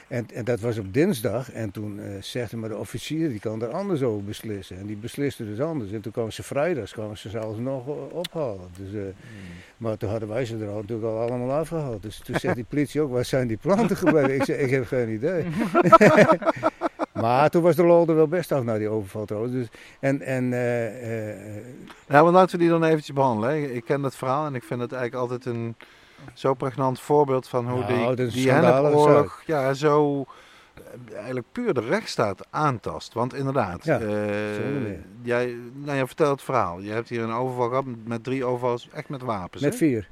en, 0.08 0.26
en 0.34 0.44
dat 0.44 0.60
was 0.60 0.78
op 0.78 0.94
dinsdag. 0.94 1.52
En 1.52 1.70
toen 1.70 2.00
zegt 2.20 2.52
maar 2.52 2.68
de 2.68 2.76
officier 2.76 3.28
die 3.28 3.40
kan 3.40 3.62
er 3.62 3.68
anders 3.68 4.02
over 4.02 4.24
beslissen. 4.24 4.78
En 4.78 4.86
die 4.86 4.96
besliste 4.96 5.44
dus 5.44 5.60
anders. 5.60 5.92
En 5.92 6.00
toen 6.00 6.12
kwamen 6.12 6.32
ze 6.32 6.42
vrijdags, 6.42 6.92
kwamen 6.92 7.18
ze 7.18 7.28
zelfs 7.28 7.58
nog 7.58 7.86
ophalen. 8.12 8.68
Dus, 8.76 8.94
eh, 8.94 9.00
maar 9.76 9.96
toen 9.96 10.10
hadden 10.10 10.28
wij 10.28 10.44
ze 10.44 10.56
er 10.56 10.68
al, 10.68 10.80
natuurlijk 10.80 11.08
al 11.08 11.20
allemaal 11.20 11.58
afgehaald. 11.58 12.02
Dus 12.02 12.18
toen 12.18 12.38
zegt 12.38 12.54
die 12.54 12.64
politie 12.64 13.00
ook, 13.00 13.10
waar 13.10 13.24
zijn 13.24 13.46
die 13.46 13.56
planten 13.56 13.96
gebleven? 13.96 14.34
ik 14.34 14.44
zeg, 14.44 14.58
ik 14.58 14.70
heb 14.70 14.86
geen 14.86 15.08
idee. 15.08 15.44
maar 17.20 17.50
toen 17.50 17.62
was 17.62 17.76
de 17.76 17.84
lol 17.84 18.06
er 18.06 18.14
wel 18.14 18.28
best 18.28 18.52
af 18.52 18.62
na 18.62 18.78
die 18.78 18.88
overval 18.88 19.24
trouwens. 19.24 19.52
Dus, 19.52 19.66
en, 20.00 20.22
en 20.22 20.52
eh, 20.52 21.56
Ja, 22.08 22.22
maar 22.22 22.32
laten 22.32 22.52
we 22.58 22.62
die 22.62 22.68
dan 22.68 22.84
eventjes 22.84 23.14
behandelen. 23.14 23.50
hè. 23.50 23.56
Ik 23.56 23.84
ken 23.84 24.02
dat 24.02 24.16
verhaal 24.16 24.46
en 24.46 24.54
ik 24.54 24.62
vind 24.64 24.80
het 24.80 24.92
eigenlijk 24.92 25.22
altijd 25.22 25.54
een 25.54 25.76
zo 26.34 26.54
pregnant 26.54 27.00
voorbeeld 27.00 27.48
van 27.48 27.68
hoe 27.70 27.80
Nou, 27.80 28.14
die, 28.16 28.26
die 28.26 28.50
hennepoorlog 28.50 29.42
ja, 29.46 29.72
zo 29.74 30.24
eh, 30.74 31.14
eigenlijk 31.14 31.46
puur 31.52 31.74
de 31.74 31.80
rechtsstaat 31.80 32.46
aantast. 32.50 33.12
Want 33.12 33.34
inderdaad, 33.34 33.84
Ja, 33.84 34.00
jij, 35.22 35.56
nou, 35.72 35.98
je 35.98 36.06
vertelt 36.06 36.30
het 36.30 36.42
verhaal. 36.42 36.80
Je 36.80 36.90
hebt 36.90 37.08
hier 37.08 37.22
een 37.22 37.32
overval 37.32 37.68
gehad 37.68 37.84
met 38.04 38.24
drie 38.24 38.44
overvals, 38.44 38.88
echt 38.92 39.08
met 39.08 39.22
wapens. 39.22 39.62
met 39.62 39.72
hè? 39.72 39.78
vier. 39.78 40.08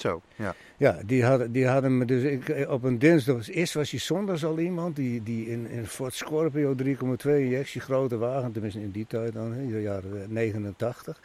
Zo, 0.00 0.22
ja. 0.36 0.54
Ja, 0.76 0.98
die 1.06 1.24
hadden, 1.24 1.52
die 1.52 1.66
hadden 1.66 1.98
me 1.98 2.04
dus 2.04 2.22
ik, 2.22 2.66
op 2.68 2.82
een 2.82 2.98
dinsdag. 2.98 3.48
Eerst 3.50 3.74
was 3.74 3.90
hij 3.90 4.00
zondags 4.00 4.44
al 4.44 4.58
iemand 4.58 4.96
die, 4.96 5.22
die 5.22 5.46
in, 5.50 5.68
in 5.70 5.86
Ford 5.86 6.14
Scorpio 6.14 6.74
3,2 6.84 6.90
injectie, 7.24 7.80
grote 7.80 8.16
wagen, 8.16 8.52
tenminste 8.52 8.80
in 8.80 8.90
die 8.90 9.06
tijd 9.08 9.32
dan, 9.32 9.54
in 9.54 9.68
de 9.70 9.80
jaren 9.82 10.22
eh, 10.22 10.28
89. 10.28 11.20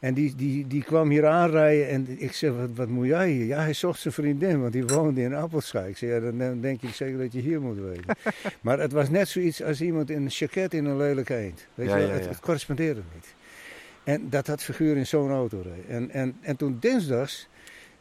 En 0.00 0.14
die, 0.14 0.34
die, 0.34 0.66
die 0.66 0.82
kwam 0.84 1.10
hier 1.10 1.26
aanrijden 1.26 1.88
en 1.88 2.06
ik 2.18 2.32
zei, 2.32 2.52
wat, 2.52 2.68
wat 2.74 2.88
moet 2.88 3.06
jij 3.06 3.30
hier? 3.30 3.44
Ja, 3.46 3.58
hij 3.60 3.72
zocht 3.72 4.00
zijn 4.00 4.14
vriendin, 4.14 4.60
want 4.60 4.72
die 4.72 4.86
woonde 4.86 5.20
in 5.22 5.34
Appelschaik. 5.34 5.88
Ik 5.88 5.96
zei, 5.96 6.12
ja, 6.24 6.30
dan- 6.30 6.60
denk 6.60 6.80
je 6.80 6.88
zeker 6.88 7.18
dat 7.18 7.32
je 7.32 7.40
hier 7.40 7.60
moet 7.60 7.78
weten. 7.78 8.04
maar 8.62 8.78
het 8.78 8.92
was 8.92 9.10
net 9.10 9.28
zoiets 9.28 9.62
als 9.62 9.80
iemand 9.80 10.10
in 10.10 10.22
een 10.22 10.26
jacket 10.28 10.74
in 10.74 10.84
een 10.84 10.96
lelijk 10.96 11.28
eend. 11.28 11.66
Weet 11.74 11.88
Ja, 11.88 11.96
je 11.96 12.00
wel? 12.00 12.10
ja, 12.10 12.14
Het, 12.14 12.24
ja. 12.24 12.30
het 12.30 12.40
correspondeerde 12.40 13.00
niet. 13.14 13.34
En 14.04 14.26
dat 14.30 14.46
had 14.46 14.62
figuur 14.62 14.96
in 14.96 15.06
zo'n 15.06 15.30
auto 15.30 15.60
reed. 15.64 15.86
En, 15.88 16.10
en, 16.10 16.36
en 16.40 16.56
toen 16.56 16.76
dinsdags, 16.80 17.48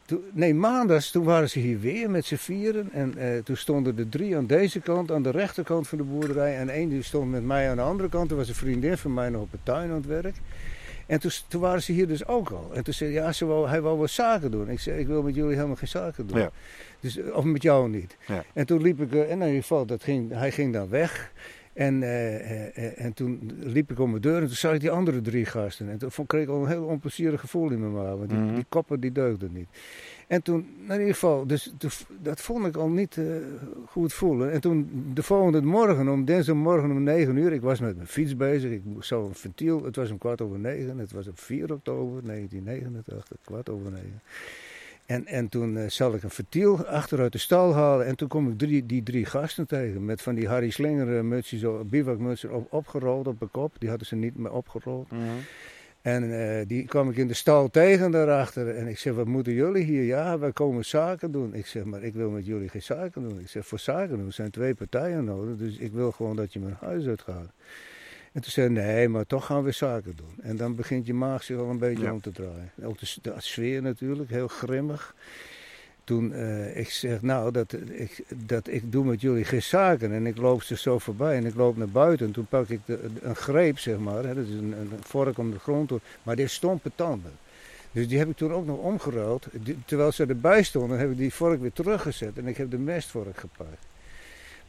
toen, 0.05 0.23
nee 0.33 0.53
maandags, 0.53 1.11
toen 1.11 1.23
waren 1.23 1.49
ze 1.49 1.59
hier 1.59 1.79
weer 1.79 2.09
met 2.09 2.25
z'n 2.25 2.35
vieren. 2.35 2.91
En 2.91 3.17
eh, 3.17 3.43
toen 3.43 3.57
stonden 3.57 3.97
er 3.97 4.09
drie 4.09 4.37
aan 4.37 4.45
deze 4.45 4.79
kant, 4.79 5.11
aan 5.11 5.23
de 5.23 5.29
rechterkant 5.29 5.87
van 5.87 5.97
de 5.97 6.03
boerderij. 6.03 6.57
En 6.57 6.69
één 6.69 6.89
die 6.89 7.03
stond 7.03 7.31
met 7.31 7.43
mij 7.43 7.69
aan 7.69 7.75
de 7.75 7.81
andere 7.81 8.09
kant. 8.09 8.31
Er 8.31 8.37
was 8.37 8.47
een 8.47 8.55
vriendin 8.55 8.97
van 8.97 9.13
mij 9.13 9.29
nog 9.29 9.41
op 9.41 9.51
het 9.51 9.59
tuin 9.63 9.89
aan 9.89 9.95
het 9.95 10.05
werk. 10.05 10.35
En 11.05 11.19
toen, 11.19 11.31
toen 11.47 11.61
waren 11.61 11.83
ze 11.83 11.91
hier 11.91 12.07
dus 12.07 12.25
ook 12.25 12.49
al. 12.49 12.71
En 12.73 12.83
toen 12.83 12.93
zei 12.93 13.13
hij, 13.13 13.21
ja, 13.21 13.31
ze 13.31 13.45
wou, 13.45 13.67
hij 13.67 13.81
wou 13.81 13.97
wel 13.97 14.07
zaken 14.07 14.51
doen. 14.51 14.69
Ik 14.69 14.79
zei, 14.79 14.99
ik 14.99 15.07
wil 15.07 15.21
met 15.21 15.35
jullie 15.35 15.55
helemaal 15.55 15.75
geen 15.75 15.87
zaken 15.87 16.27
doen. 16.27 16.39
Ja. 16.39 16.51
Dus, 16.99 17.19
of 17.31 17.43
met 17.43 17.61
jou 17.61 17.89
niet. 17.89 18.17
Ja. 18.27 18.43
En 18.53 18.65
toen 18.65 18.81
liep 18.81 19.01
ik, 19.01 19.13
eh, 19.13 19.31
en 19.31 19.41
in 19.41 19.47
ieder 19.47 19.61
geval, 19.61 19.85
dat 19.85 20.03
ging, 20.03 20.31
hij 20.31 20.51
ging 20.51 20.73
dan 20.73 20.89
weg. 20.89 21.31
En, 21.75 22.03
eh, 22.03 22.77
eh, 22.77 23.05
en 23.05 23.13
toen 23.13 23.51
liep 23.59 23.91
ik 23.91 23.99
om 23.99 24.09
mijn 24.09 24.21
deur 24.21 24.41
en 24.41 24.47
toen 24.47 24.55
zag 24.55 24.73
ik 24.73 24.79
die 24.79 24.91
andere 24.91 25.21
drie 25.21 25.45
gasten. 25.45 25.89
En 25.89 25.97
toen 25.97 26.25
kreeg 26.27 26.43
ik 26.43 26.49
al 26.49 26.61
een 26.61 26.67
heel 26.69 26.83
onplezierig 26.85 27.39
gevoel 27.39 27.71
in 27.71 27.79
mijn 27.79 27.91
maag. 27.93 28.15
Want 28.15 28.29
die, 28.29 28.37
Mhm. 28.37 28.55
die 28.55 28.65
koppen 28.69 28.99
die 28.99 29.11
deugden 29.11 29.49
niet. 29.53 29.67
En 30.27 30.41
toen, 30.41 30.67
nou, 30.77 30.93
in 30.93 30.99
ieder 30.99 31.13
geval, 31.13 31.47
dus, 31.47 31.73
dat 32.21 32.41
vond 32.41 32.65
ik 32.65 32.75
al 32.75 32.89
niet 32.89 33.17
eh, 33.17 33.25
goed 33.87 34.13
voelen. 34.13 34.51
En 34.51 34.61
toen 34.61 34.89
de 35.13 35.23
volgende 35.23 35.61
morgen, 35.61 36.07
om 36.09 36.25
dinsdagmorgen 36.25 36.91
om 36.91 37.03
9 37.03 37.37
uur, 37.37 37.53
ik 37.53 37.61
was 37.61 37.79
met 37.79 37.95
mijn 37.95 38.07
fiets 38.07 38.35
bezig. 38.35 38.71
Ik 38.71 38.81
zou 38.99 39.27
een 39.27 39.35
ventiel, 39.35 39.83
het 39.83 39.95
was 39.95 40.11
om 40.11 40.17
kwart 40.17 40.41
over 40.41 40.59
negen. 40.59 40.97
Het 40.97 41.11
was 41.11 41.27
op 41.27 41.39
4 41.39 41.73
oktober 41.73 42.23
1989, 42.23 43.37
kwart 43.43 43.69
over 43.69 43.91
negen. 43.91 44.21
En, 45.05 45.25
en 45.25 45.49
toen 45.49 45.77
eh, 45.77 45.89
zal 45.89 46.13
ik 46.13 46.23
een 46.23 46.29
ventiel 46.29 46.85
achteruit 46.85 47.31
de 47.31 47.37
stal 47.37 47.73
halen. 47.73 48.05
En 48.05 48.15
toen 48.15 48.27
kom 48.27 48.49
ik 48.49 48.57
drie, 48.57 48.85
die 48.85 49.03
drie 49.03 49.25
gasten 49.25 49.67
tegen. 49.67 50.05
Met 50.05 50.21
van 50.21 50.35
die 50.35 50.47
Harry 50.47 50.69
Slinger 50.69 51.17
eh, 51.17 51.23
mutsjes, 51.23 51.59
zo, 51.59 51.83
bivakmutsen 51.83 52.53
op, 52.53 52.73
opgerold 52.73 53.27
op 53.27 53.39
de 53.39 53.47
kop. 53.47 53.75
Die 53.79 53.89
hadden 53.89 54.07
ze 54.07 54.15
niet 54.15 54.37
meer 54.37 54.51
opgerold. 54.51 55.09
En 56.01 56.39
eh, 56.39 56.67
die 56.67 56.85
kwam 56.85 57.09
ik 57.09 57.17
in 57.17 57.27
de 57.27 57.33
stal 57.33 57.69
tegen 57.69 58.11
daarachter. 58.11 58.75
En 58.75 58.87
ik 58.87 58.97
zeg, 58.97 59.13
wat 59.13 59.25
moeten 59.25 59.53
jullie 59.53 59.83
hier? 59.83 60.03
Ja, 60.03 60.39
wij 60.39 60.51
komen 60.51 60.85
zaken 60.85 61.31
doen. 61.31 61.53
Ik 61.53 61.65
zeg, 61.65 61.83
maar 61.83 62.03
ik 62.03 62.13
wil 62.13 62.29
met 62.29 62.45
jullie 62.45 62.69
geen 62.69 62.81
zaken 62.81 63.21
doen. 63.21 63.39
Ik 63.39 63.47
zeg, 63.47 63.67
voor 63.67 63.79
zaken 63.79 64.17
doen 64.17 64.31
zijn 64.31 64.51
twee 64.51 64.75
partijen 64.75 65.23
nodig. 65.23 65.57
Dus 65.57 65.77
ik 65.77 65.91
wil 65.91 66.11
gewoon 66.11 66.35
dat 66.35 66.53
je 66.53 66.59
mijn 66.59 66.77
huis 66.79 67.07
uitgaat. 67.07 67.51
En 68.35 68.41
toen 68.41 68.51
zei 68.51 68.73
hij, 68.73 68.85
nee, 68.85 69.09
maar 69.09 69.25
toch 69.25 69.45
gaan 69.45 69.63
we 69.63 69.71
zaken 69.71 70.15
doen. 70.15 70.35
En 70.41 70.55
dan 70.57 70.75
begint 70.75 71.05
je 71.05 71.13
maag 71.13 71.43
zich 71.43 71.57
al 71.57 71.69
een 71.69 71.77
beetje 71.77 72.03
Ja. 72.03 72.11
om 72.11 72.21
te 72.21 72.31
draaien. 72.31 72.71
Ook 72.83 72.99
de, 72.99 73.13
de 73.21 73.33
sfeer 73.37 73.81
natuurlijk, 73.81 74.29
heel 74.29 74.47
grimmig. 74.47 75.15
toen 76.03 76.31
uh, 76.31 76.77
ik 76.77 76.89
zeg, 76.89 77.21
nou, 77.21 77.51
dat 77.51 77.73
ik, 77.89 78.23
dat 78.45 78.67
ik 78.67 78.91
doe 78.91 79.05
met 79.05 79.21
jullie 79.21 79.43
geen 79.43 79.61
zaken. 79.63 80.11
En 80.13 80.25
ik 80.27 80.37
loop 80.37 80.63
ze 80.63 80.77
zo 80.77 80.99
voorbij 80.99 81.35
en 81.35 81.45
ik 81.45 81.55
loop 81.55 81.77
naar 81.77 81.89
buiten. 81.89 82.25
En 82.25 82.31
toen 82.31 82.45
pak 82.45 82.69
ik 82.69 82.79
de, 82.85 82.99
een 83.21 83.35
greep, 83.35 83.79
zeg 83.79 83.97
maar. 83.97 84.23
Hè, 84.23 84.33
dat 84.35 84.45
is 84.45 84.53
een, 84.53 84.73
een 84.79 84.91
vork 85.01 85.37
om 85.37 85.51
de 85.51 85.59
grond 85.59 85.87
te... 85.87 85.99
Maar 86.23 86.35
die 86.35 86.47
stompe 86.47 86.91
tanden. 86.95 87.31
Dus 87.91 88.07
die 88.07 88.17
heb 88.17 88.29
ik 88.29 88.37
toen 88.37 88.53
ook 88.53 88.65
nog 88.65 88.77
omgeruild. 88.77 89.47
terwijl 89.85 90.11
ze 90.11 90.25
erbij 90.25 90.63
stonden, 90.63 90.99
heb 90.99 91.11
ik 91.11 91.17
die 91.17 91.33
vork 91.33 91.61
weer 91.61 91.73
teruggezet. 91.73 92.37
En 92.37 92.47
ik 92.47 92.57
heb 92.57 92.71
de 92.71 92.77
mestvork 92.77 93.37
gepakt. 93.37 93.85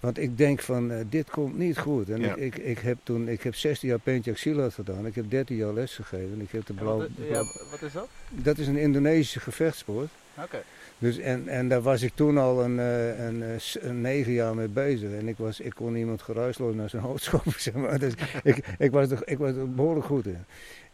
Want 0.07 0.19
ik 0.19 0.39
denk 0.39 0.61
van, 0.61 0.91
uh, 0.91 0.97
dit 1.09 1.31
komt 1.31 1.59
niet 1.59 1.79
goed. 1.79 2.11
En 2.11 2.23
ik, 2.23 2.37
ik, 2.37 2.57
ik, 2.57 2.79
heb 2.79 2.99
toen, 3.03 3.29
ik 3.29 3.43
heb 3.43 3.55
16 3.55 3.89
jaar 3.89 3.99
Pencak 3.99 4.39
gedaan. 4.39 5.07
Ik 5.07 5.15
heb 5.15 5.31
13 5.31 5.57
jaar 5.57 5.73
les 5.73 5.95
gegeven. 5.95 6.41
Ik 6.41 6.51
heb 6.51 6.67
de 6.67 6.73
blauw, 6.73 6.99
wat, 6.99 7.09
ja, 7.29 7.45
wat 7.71 7.83
is 7.83 7.93
dat? 7.93 8.09
Dat 8.29 8.59
is 8.59 8.67
een 8.67 8.77
Indonesische 8.77 9.41
gevechtssport. 9.41 10.09
Oké. 10.43 10.63
Dus 10.99 11.19
en, 11.19 11.49
en 11.49 11.69
daar 11.69 11.83
was 11.83 12.03
ik 12.03 12.13
toen 12.15 12.39
al 12.39 12.65
een, 12.65 12.79
eh, 12.79 13.27
een, 13.27 13.41
een, 13.41 13.61
een, 13.81 14.01
negen 14.01 14.33
jaar 14.33 14.55
mee 14.55 14.69
bezig. 14.69 15.13
En 15.13 15.29
ik, 15.29 15.37
was, 15.37 15.61
ik 15.61 15.75
kon 15.75 15.97
iemand 15.97 16.23
geruisloos 16.23 16.75
naar 16.75 16.91
zijn 16.91 17.03
hoofd 17.03 17.23
schoppen. 17.29 17.53
Zeg 17.57 17.75
maar. 17.75 17.99
dus 17.99 18.13
ik, 18.43 18.65
ik, 18.79 18.91
was 18.91 19.11
er, 19.11 19.23
ik 19.25 19.39
was 19.39 19.57
er 19.57 19.75
behoorlijk 19.75 20.07
goed 20.07 20.27
in. 20.27 20.45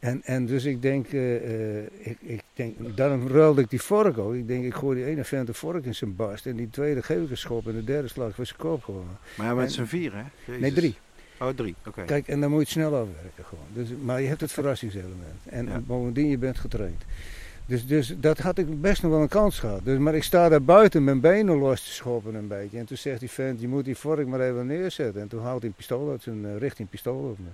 En, 0.03 0.23
en 0.25 0.47
dus 0.47 0.65
ik 0.65 0.83
denk, 0.83 1.13
uh, 1.13 1.83
ik, 1.83 2.17
ik 2.21 2.43
denk, 2.55 2.97
daarom 2.97 3.29
ruilde 3.29 3.61
ik 3.61 3.71
die 3.71 3.81
vork 3.83 4.19
ook. 4.19 4.35
Ik 4.35 4.49
denk, 4.49 4.65
ik 4.65 4.75
gooi 4.75 4.97
die 4.97 5.07
ene 5.07 5.25
vent 5.25 5.47
de 5.47 5.55
vork 5.55 5.85
in 5.85 5.95
zijn 5.95 6.17
barst. 6.17 6.47
En 6.47 6.57
die 6.57 6.71
tweede 6.71 7.03
geef 7.03 7.23
ik 7.23 7.31
een 7.31 7.37
schop 7.37 7.67
en 7.67 7.75
de 7.75 7.85
derde 7.85 8.09
slag 8.09 8.35
voor 8.35 8.47
zijn 8.47 8.59
kop 8.59 8.85
gewoon. 8.85 9.17
Maar 9.37 9.47
ja, 9.47 9.55
met 9.55 9.73
z'n 9.73 9.85
vier 9.85 10.13
hè? 10.15 10.23
Jezus. 10.45 10.61
Nee, 10.61 10.73
drie. 10.73 10.97
Oh, 11.41 11.49
drie, 11.49 11.75
oké. 11.87 12.05
Kijk, 12.05 12.29
en 12.29 12.41
dan 12.41 12.51
moet 12.51 12.59
je 12.59 12.65
het 12.65 12.73
snel 12.73 13.01
afwerken 13.01 13.45
gewoon. 13.45 13.65
Dus, 13.73 13.89
maar 14.03 14.21
je 14.21 14.29
hebt 14.29 14.41
het 14.41 14.53
verrassingselement. 14.53 15.41
En 15.45 15.67
ja. 15.67 15.81
bovendien, 15.81 16.29
je 16.29 16.39
bent 16.39 16.59
getraind. 16.59 17.03
Dus, 17.67 17.87
dus 17.87 18.15
dat 18.17 18.39
had 18.39 18.59
ik 18.59 18.81
best 18.81 19.03
nog 19.03 19.11
wel 19.11 19.21
een 19.21 19.29
kans 19.29 19.59
gehad. 19.59 19.85
Dus, 19.85 19.99
maar 19.99 20.15
ik 20.15 20.23
sta 20.23 20.49
daar 20.49 20.63
buiten 20.63 21.05
mijn 21.05 21.21
benen 21.21 21.57
los 21.57 21.85
te 21.85 21.91
schoppen 21.91 22.35
een 22.35 22.49
beetje. 22.49 22.79
En 22.79 22.85
toen 22.87 22.97
zegt 22.97 23.21
die 23.21 23.31
vent, 23.31 23.61
je 23.61 23.69
moet 23.69 23.85
die 23.85 23.97
vork 23.97 24.27
maar 24.27 24.41
even 24.41 24.67
neerzetten. 24.67 25.23
En 25.23 25.29
toen 25.29 25.43
haalt 25.43 25.61
hij 25.61 25.69
een 25.69 25.77
pistool 25.77 26.11
uit 26.11 26.23
zijn 26.23 26.45
uh, 26.45 26.57
richting 26.57 26.89
pistool 26.89 27.29
op 27.31 27.39
me. 27.39 27.51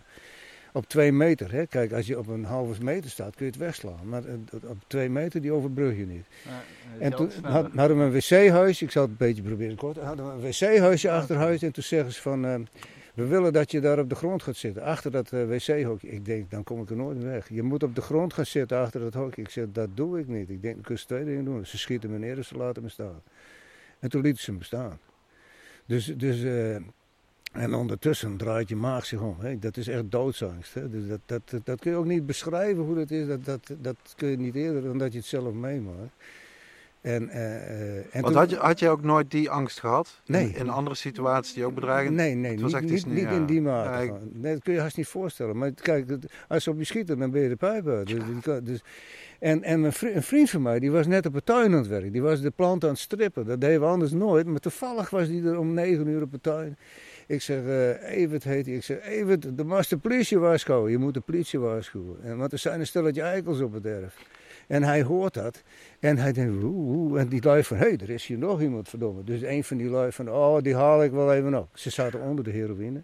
Op 0.73 0.89
twee 0.89 1.13
meter, 1.13 1.53
hè. 1.53 1.67
kijk 1.67 1.93
als 1.93 2.07
je 2.07 2.19
op 2.19 2.27
een 2.27 2.45
halve 2.45 2.85
meter 2.85 3.11
staat 3.11 3.35
kun 3.35 3.47
je 3.47 3.51
het 3.51 3.61
wegslaan. 3.61 4.09
Maar 4.09 4.23
uh, 4.25 4.35
op 4.71 4.77
twee 4.87 5.11
meter 5.11 5.41
die 5.41 5.53
overbrug 5.53 5.97
je 5.97 6.07
niet. 6.07 6.27
Ja, 6.45 6.63
en 6.99 7.17
toen 7.17 7.31
had, 7.43 7.71
hadden 7.75 7.99
we 7.99 8.05
een 8.05 8.13
wc-huis, 8.13 8.83
ik 8.83 8.91
zal 8.91 9.03
het 9.03 9.11
een 9.11 9.17
beetje 9.17 9.43
proberen 9.43 9.77
kort. 9.77 9.97
Hadden 9.97 10.27
we 10.27 10.33
een 10.33 10.41
wc-huisje 10.41 11.11
achter 11.11 11.37
huis 11.37 11.63
en 11.63 11.73
toen 11.73 11.83
zeggen 11.83 12.13
ze 12.13 12.21
van... 12.23 12.45
Uh, 12.45 12.55
we 13.19 13.27
willen 13.27 13.53
dat 13.53 13.71
je 13.71 13.81
daar 13.81 13.99
op 13.99 14.09
de 14.09 14.15
grond 14.15 14.43
gaat 14.43 14.57
zitten, 14.57 14.83
achter 14.83 15.11
dat 15.11 15.33
uh, 15.33 15.45
wc-hokje. 15.45 16.09
Ik 16.09 16.25
denk, 16.25 16.51
dan 16.51 16.65
kom 16.65 16.83
ik 16.83 16.91
er 16.91 16.97
nooit 16.97 17.23
weg. 17.23 17.49
Je 17.49 17.63
moet 17.63 17.83
op 17.83 17.95
de 17.95 18.01
grond 18.01 18.35
gaan 18.35 18.47
zitten 18.47 18.79
achter 18.79 19.01
dat 19.01 19.15
hokje. 19.15 19.43
Ik 19.43 19.51
zeg, 19.51 19.65
dat 19.73 19.89
doe 19.95 20.19
ik 20.19 20.29
niet. 20.29 20.51
Ik 20.51 20.63
denk, 20.63 20.77
ik 20.77 20.83
kun 20.83 20.97
twee 20.97 21.25
dingen 21.25 21.45
doen. 21.45 21.67
Ze 21.67 21.79
schieten 21.79 22.11
me 22.11 22.19
neer 22.19 22.37
en 22.37 22.45
ze 22.45 22.57
laten 22.57 22.83
me 22.83 22.89
staan. 22.89 23.23
En 23.99 24.09
toen 24.09 24.23
lieten 24.23 24.43
ze 24.43 24.53
me 24.53 24.65
staan. 24.65 24.99
Dus, 25.87 26.07
dus 26.17 26.41
uh, 26.41 26.77
en 27.59 27.75
ondertussen 27.75 28.37
draait 28.37 28.69
je 28.69 28.77
maag 28.77 29.07
zich 29.07 29.21
om. 29.21 29.37
Hè. 29.41 29.59
Dat 29.59 29.77
is 29.77 29.89
echt 29.89 30.11
doodsangst. 30.11 30.75
Hè. 30.75 30.91
Dus 30.91 31.09
dat, 31.09 31.21
dat, 31.27 31.65
dat 31.65 31.81
kun 31.81 31.91
je 31.91 31.97
ook 31.97 32.05
niet 32.05 32.27
beschrijven 32.27 32.83
hoe 32.83 32.95
dat 32.95 33.11
is. 33.11 33.27
Dat, 33.27 33.45
dat, 33.45 33.71
dat 33.81 33.97
kun 34.17 34.29
je 34.29 34.37
niet 34.37 34.55
eerder 34.55 34.83
dan 34.83 34.99
dat 34.99 35.13
je 35.13 35.19
het 35.19 35.27
zelf 35.27 35.53
meemaakt. 35.53 36.13
En, 37.01 37.23
uh, 37.23 38.15
en 38.15 38.23
Want 38.23 38.35
had, 38.35 38.51
je, 38.51 38.57
had 38.57 38.79
je 38.79 38.89
ook 38.89 39.03
nooit 39.03 39.31
die 39.31 39.51
angst 39.51 39.81
gehad? 39.81 40.21
Nee. 40.27 40.53
In, 40.55 40.69
andere 40.69 40.97
situaties 40.97 41.55
die 41.55 41.65
ook 41.65 41.75
bedreigend? 41.75 42.17
Nee, 42.17 42.35
nee, 42.35 42.57
niet, 42.57 42.81
niet, 42.81 43.07
niet 43.07 43.31
in 43.31 43.47
die 43.47 43.61
mate. 43.61 44.05
Ja. 44.05 44.19
Nee, 44.33 44.53
dat 44.53 44.63
kun 44.63 44.73
je 44.73 44.81
haast 44.81 44.97
niet 44.97 45.07
voorstellen. 45.07 45.59
Maar 45.59 45.73
kijk, 45.73 46.17
als 46.49 46.65
ze 46.65 46.71
op 46.71 46.79
je 46.79 46.85
schieten, 46.85 47.19
dan 47.19 47.31
ben 47.31 47.43
je 47.43 47.49
de 47.49 47.57
pijp 47.57 47.89
uit. 47.89 48.07
Dus, 48.07 48.23
dus, 48.63 48.81
en 49.39 49.63
en 49.63 49.93
vriend, 49.93 50.15
een 50.15 50.23
vriend 50.23 50.51
van 50.51 50.63
mij, 50.63 50.79
die 50.79 50.91
was 50.91 51.07
net 51.07 51.27
op 51.27 51.35
het 51.35 51.47
tuin 51.47 51.73
aan 51.73 51.79
het 51.79 51.87
werk. 51.87 52.13
Die 52.13 52.23
was 52.23 52.41
de 52.41 52.51
plant 52.51 52.85
aan 52.85 52.91
het 52.91 52.99
strippen. 52.99 53.47
Dat 53.47 53.61
deden 53.61 53.81
we 53.81 53.87
anders 53.87 54.13
nooit. 54.13 54.47
Maar 54.47 54.61
toevallig 54.61 55.11
was 55.11 55.29
die 55.29 55.43
er 55.43 55.59
om 55.59 55.75
negen 55.75 56.07
uur 56.07 56.23
op 56.23 56.33
het 56.33 56.43
tuin. 56.43 56.77
Ik 57.29 57.43
zeg, 57.43 57.63
uh, 57.63 58.11
Evert 58.11 58.45
heet 58.45 58.67
hij. 58.67 58.75
Ik 58.75 58.85
zeg, 58.85 59.01
Evert, 59.01 59.57
de 59.57 59.65
mag 59.65 59.87
de 59.87 59.99
politie 59.99 60.39
waarschuwen. 60.39 60.91
Je 60.91 60.99
moet 60.99 61.15
de 61.15 61.21
politie 61.21 61.59
waarschuwen. 61.59 62.23
En, 62.23 62.37
want 62.37 62.53
er 62.53 62.59
zijn 62.59 62.81
een 62.81 62.87
stelletje 62.87 63.23
eikels 63.23 63.61
op 63.61 63.73
het 63.73 63.87
erf. 63.87 64.27
En 64.67 64.83
hij 64.83 65.03
hoort 65.03 65.35
dat. 65.35 65.63
En 66.01 66.19
hij 66.19 66.33
denkt, 66.33 66.63
oeh, 66.63 66.97
oeh. 66.97 67.21
En 67.21 67.29
die 67.29 67.43
lui 67.43 67.65
van, 67.65 67.77
hé, 67.77 67.89
hey, 67.89 67.99
er 68.03 68.11
is 68.11 68.27
hier 68.27 68.39
nog 68.39 68.61
iemand, 68.61 68.89
verdomme. 68.89 69.25
Dus 69.25 69.43
een 69.43 69.65
van 69.65 69.77
die 69.77 69.89
lui 69.89 70.13
van, 70.13 70.31
oh, 70.31 70.63
die 70.63 70.75
haal 70.75 71.05
ik 71.05 71.11
wel 71.11 71.35
even 71.35 71.55
op. 71.55 71.69
Ze 71.75 71.91
zaten 71.91 72.21
onder 72.21 72.45
de 72.45 72.51
heroïne. 72.51 73.03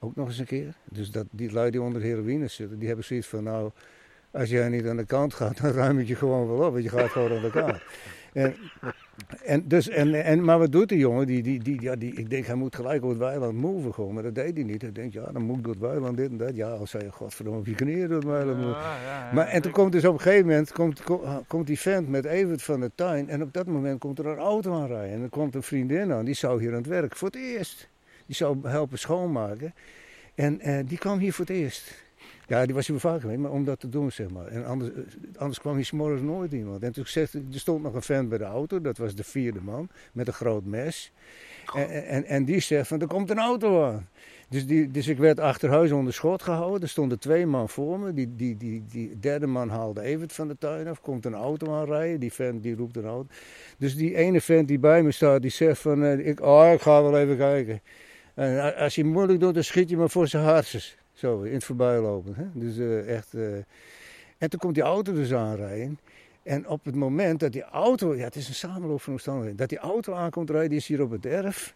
Ook 0.00 0.16
nog 0.16 0.26
eens 0.26 0.38
een 0.38 0.46
keer. 0.46 0.74
Dus 0.84 1.10
dat, 1.10 1.26
die 1.30 1.52
lui 1.52 1.70
die 1.70 1.82
onder 1.82 2.00
de 2.00 2.06
heroïne 2.06 2.48
zitten, 2.48 2.78
die 2.78 2.86
hebben 2.86 3.04
zoiets 3.04 3.26
van, 3.26 3.44
nou, 3.44 3.70
als 4.30 4.48
jij 4.48 4.68
niet 4.68 4.86
aan 4.86 4.96
de 4.96 5.06
kant 5.06 5.34
gaat, 5.34 5.60
dan 5.60 5.70
ruim 5.70 5.98
ik 5.98 6.06
je 6.06 6.16
gewoon 6.16 6.46
wel 6.46 6.66
op. 6.66 6.72
Want 6.72 6.84
je 6.84 6.90
gaat 6.90 7.10
gewoon 7.10 7.32
aan 7.32 7.42
de 7.42 7.50
kant. 7.50 7.78
En, 8.32 8.54
en, 9.44 9.68
dus, 9.68 9.88
en, 9.88 10.24
en, 10.24 10.44
maar 10.44 10.58
wat 10.58 10.72
doet 10.72 10.88
die 10.88 10.98
jongen? 10.98 11.26
Die, 11.26 11.42
die, 11.42 11.62
die, 11.62 11.80
ja, 11.80 11.96
die, 11.96 12.14
ik 12.14 12.30
denk, 12.30 12.46
hij 12.46 12.54
moet 12.54 12.74
gelijk 12.74 13.02
op 13.02 13.08
het 13.08 13.18
weiland 13.18 13.54
moven 13.54 13.94
gewoon. 13.94 14.14
Maar 14.14 14.22
dat 14.22 14.34
deed 14.34 14.54
hij 14.54 14.64
niet. 14.64 14.82
Hij 14.82 14.92
denkt, 14.92 15.12
ja, 15.12 15.32
dan 15.32 15.42
moet 15.42 15.56
ik 15.56 15.64
door 15.64 15.72
het 15.72 15.82
weiland 15.82 16.16
dit 16.16 16.30
en 16.30 16.36
dat. 16.36 16.56
Ja, 16.56 16.68
als 16.68 16.92
hij, 16.92 17.08
godverdomme, 17.08 17.60
op 17.60 17.66
je 17.66 17.74
knieën 17.74 18.08
door 18.08 18.16
het 18.16 18.26
weiland 18.26 18.58
moet. 18.58 18.74
Ja, 18.74 19.02
ja, 19.02 19.32
maar, 19.32 19.46
en 19.46 19.62
toen 19.62 19.72
komt 19.72 19.92
dus 19.92 20.04
op 20.04 20.14
een 20.14 20.20
gegeven 20.20 20.46
moment, 20.46 20.72
komt, 20.72 21.02
komt 21.46 21.66
die 21.66 21.78
vent 21.78 22.08
met 22.08 22.24
Evert 22.24 22.62
van 22.62 22.80
de 22.80 22.90
tuin. 22.94 23.28
En 23.28 23.42
op 23.42 23.52
dat 23.52 23.66
moment 23.66 23.98
komt 23.98 24.18
er 24.18 24.26
een 24.26 24.38
auto 24.38 24.72
aanrijden. 24.82 25.16
En 25.16 25.22
er 25.22 25.28
komt 25.28 25.54
een 25.54 25.62
vriendin 25.62 26.12
aan, 26.12 26.24
die 26.24 26.34
zou 26.34 26.60
hier 26.60 26.70
aan 26.70 26.76
het 26.76 26.86
werk. 26.86 27.16
Voor 27.16 27.28
het 27.28 27.36
eerst. 27.36 27.88
Die 28.26 28.36
zou 28.36 28.68
helpen 28.68 28.98
schoonmaken. 28.98 29.74
En 30.34 30.68
uh, 30.68 30.78
die 30.86 30.98
kwam 30.98 31.18
hier 31.18 31.32
voor 31.32 31.44
het 31.44 31.54
eerst. 31.54 32.06
Ja, 32.48 32.66
die 32.66 32.74
was 32.74 32.86
hier 32.86 33.00
vaak 33.00 33.20
geweest, 33.20 33.38
maar 33.38 33.50
om 33.50 33.64
dat 33.64 33.80
te 33.80 33.88
doen, 33.88 34.12
zeg 34.12 34.30
maar. 34.30 34.46
En 34.46 34.64
anders, 34.64 34.90
eh, 34.90 35.02
anders 35.36 35.60
kwam 35.60 35.74
hier 35.74 35.84
s'morgens 35.84 36.22
nooit 36.22 36.52
iemand. 36.52 36.82
En 36.82 36.92
toen 36.92 37.06
zegt, 37.06 37.34
er 37.34 37.42
stond 37.50 37.82
nog 37.82 37.94
een 37.94 38.02
vent 38.02 38.28
bij 38.28 38.38
de 38.38 38.44
auto, 38.44 38.80
dat 38.80 38.98
was 38.98 39.14
de 39.14 39.24
vierde 39.24 39.60
man, 39.60 39.88
met 40.12 40.26
een 40.26 40.32
groot 40.32 40.64
mes. 40.64 41.12
En, 41.74 42.06
en, 42.06 42.24
en, 42.24 42.44
die 42.44 42.60
zegt 42.60 42.88
van, 42.88 43.00
er 43.00 43.06
komt 43.06 43.30
een 43.30 43.38
auto 43.38 43.84
aan. 43.84 44.08
Dus, 44.48 44.66
die, 44.66 44.90
dus 44.90 45.08
ik 45.08 45.18
werd 45.18 45.40
achter 45.40 45.70
huis 45.70 45.90
onder 45.90 46.12
schot 46.12 46.42
gehouden. 46.42 46.82
Er 46.82 46.88
stonden 46.88 47.18
twee 47.18 47.46
man 47.46 47.68
voor 47.68 47.98
me. 47.98 48.14
Die, 48.14 48.36
die, 48.36 48.56
die, 48.56 48.84
die 48.90 49.18
derde 49.18 49.46
man 49.46 49.68
haalde 49.68 50.00
Evert 50.00 50.32
van 50.32 50.48
de 50.48 50.56
tuin 50.58 50.88
af. 50.88 51.00
Komt 51.00 51.24
een 51.24 51.34
auto 51.34 51.74
aanrijden. 51.74 52.20
Die 52.20 52.32
vent 52.32 52.62
die 52.62 52.76
roept 52.76 52.96
een 52.96 53.04
auto. 53.04 53.28
Dus 53.78 53.96
die 53.96 54.14
ene 54.16 54.40
vent 54.40 54.68
die 54.68 54.78
bij 54.78 55.02
me 55.02 55.10
staat, 55.10 55.42
die 55.42 55.50
zegt 55.50 55.80
van, 55.80 56.02
uh, 56.02 56.26
ik, 56.26 56.40
oh, 56.40 56.72
ik 56.72 56.80
ga 56.80 57.02
wel 57.02 57.18
even 57.18 57.36
kijken. 57.36 57.80
En 58.34 58.76
als 58.76 58.94
je 58.94 59.04
moeilijk 59.04 59.40
doet, 59.40 59.54
dan 59.54 59.64
schiet 59.64 59.90
je 59.90 59.96
me 59.96 60.08
voor 60.08 60.28
zijn 60.28 60.44
hartjes. 60.44 60.96
Zo, 61.18 61.42
in 61.42 61.52
het 61.52 61.64
voorbijlopen. 61.64 62.34
Hè? 62.34 62.44
Dus 62.52 62.76
uh, 62.76 63.16
echt. 63.16 63.34
Uh... 63.34 63.56
En 64.38 64.50
toen 64.50 64.60
komt 64.60 64.74
die 64.74 64.82
auto 64.82 65.12
dus 65.12 65.32
aanrijden. 65.32 65.98
En 66.42 66.68
op 66.68 66.84
het 66.84 66.94
moment 66.94 67.40
dat 67.40 67.52
die 67.52 67.62
auto, 67.62 68.14
ja, 68.14 68.24
het 68.24 68.36
is 68.36 68.48
een 68.48 68.54
samenloop 68.54 69.02
van 69.02 69.12
omstandigheden, 69.12 69.58
dat 69.58 69.68
die 69.68 69.78
auto 69.78 70.12
aankomt 70.12 70.50
rijden, 70.50 70.68
die 70.68 70.78
is 70.78 70.86
hier 70.86 71.02
op 71.02 71.10
het 71.10 71.26
erf. 71.26 71.74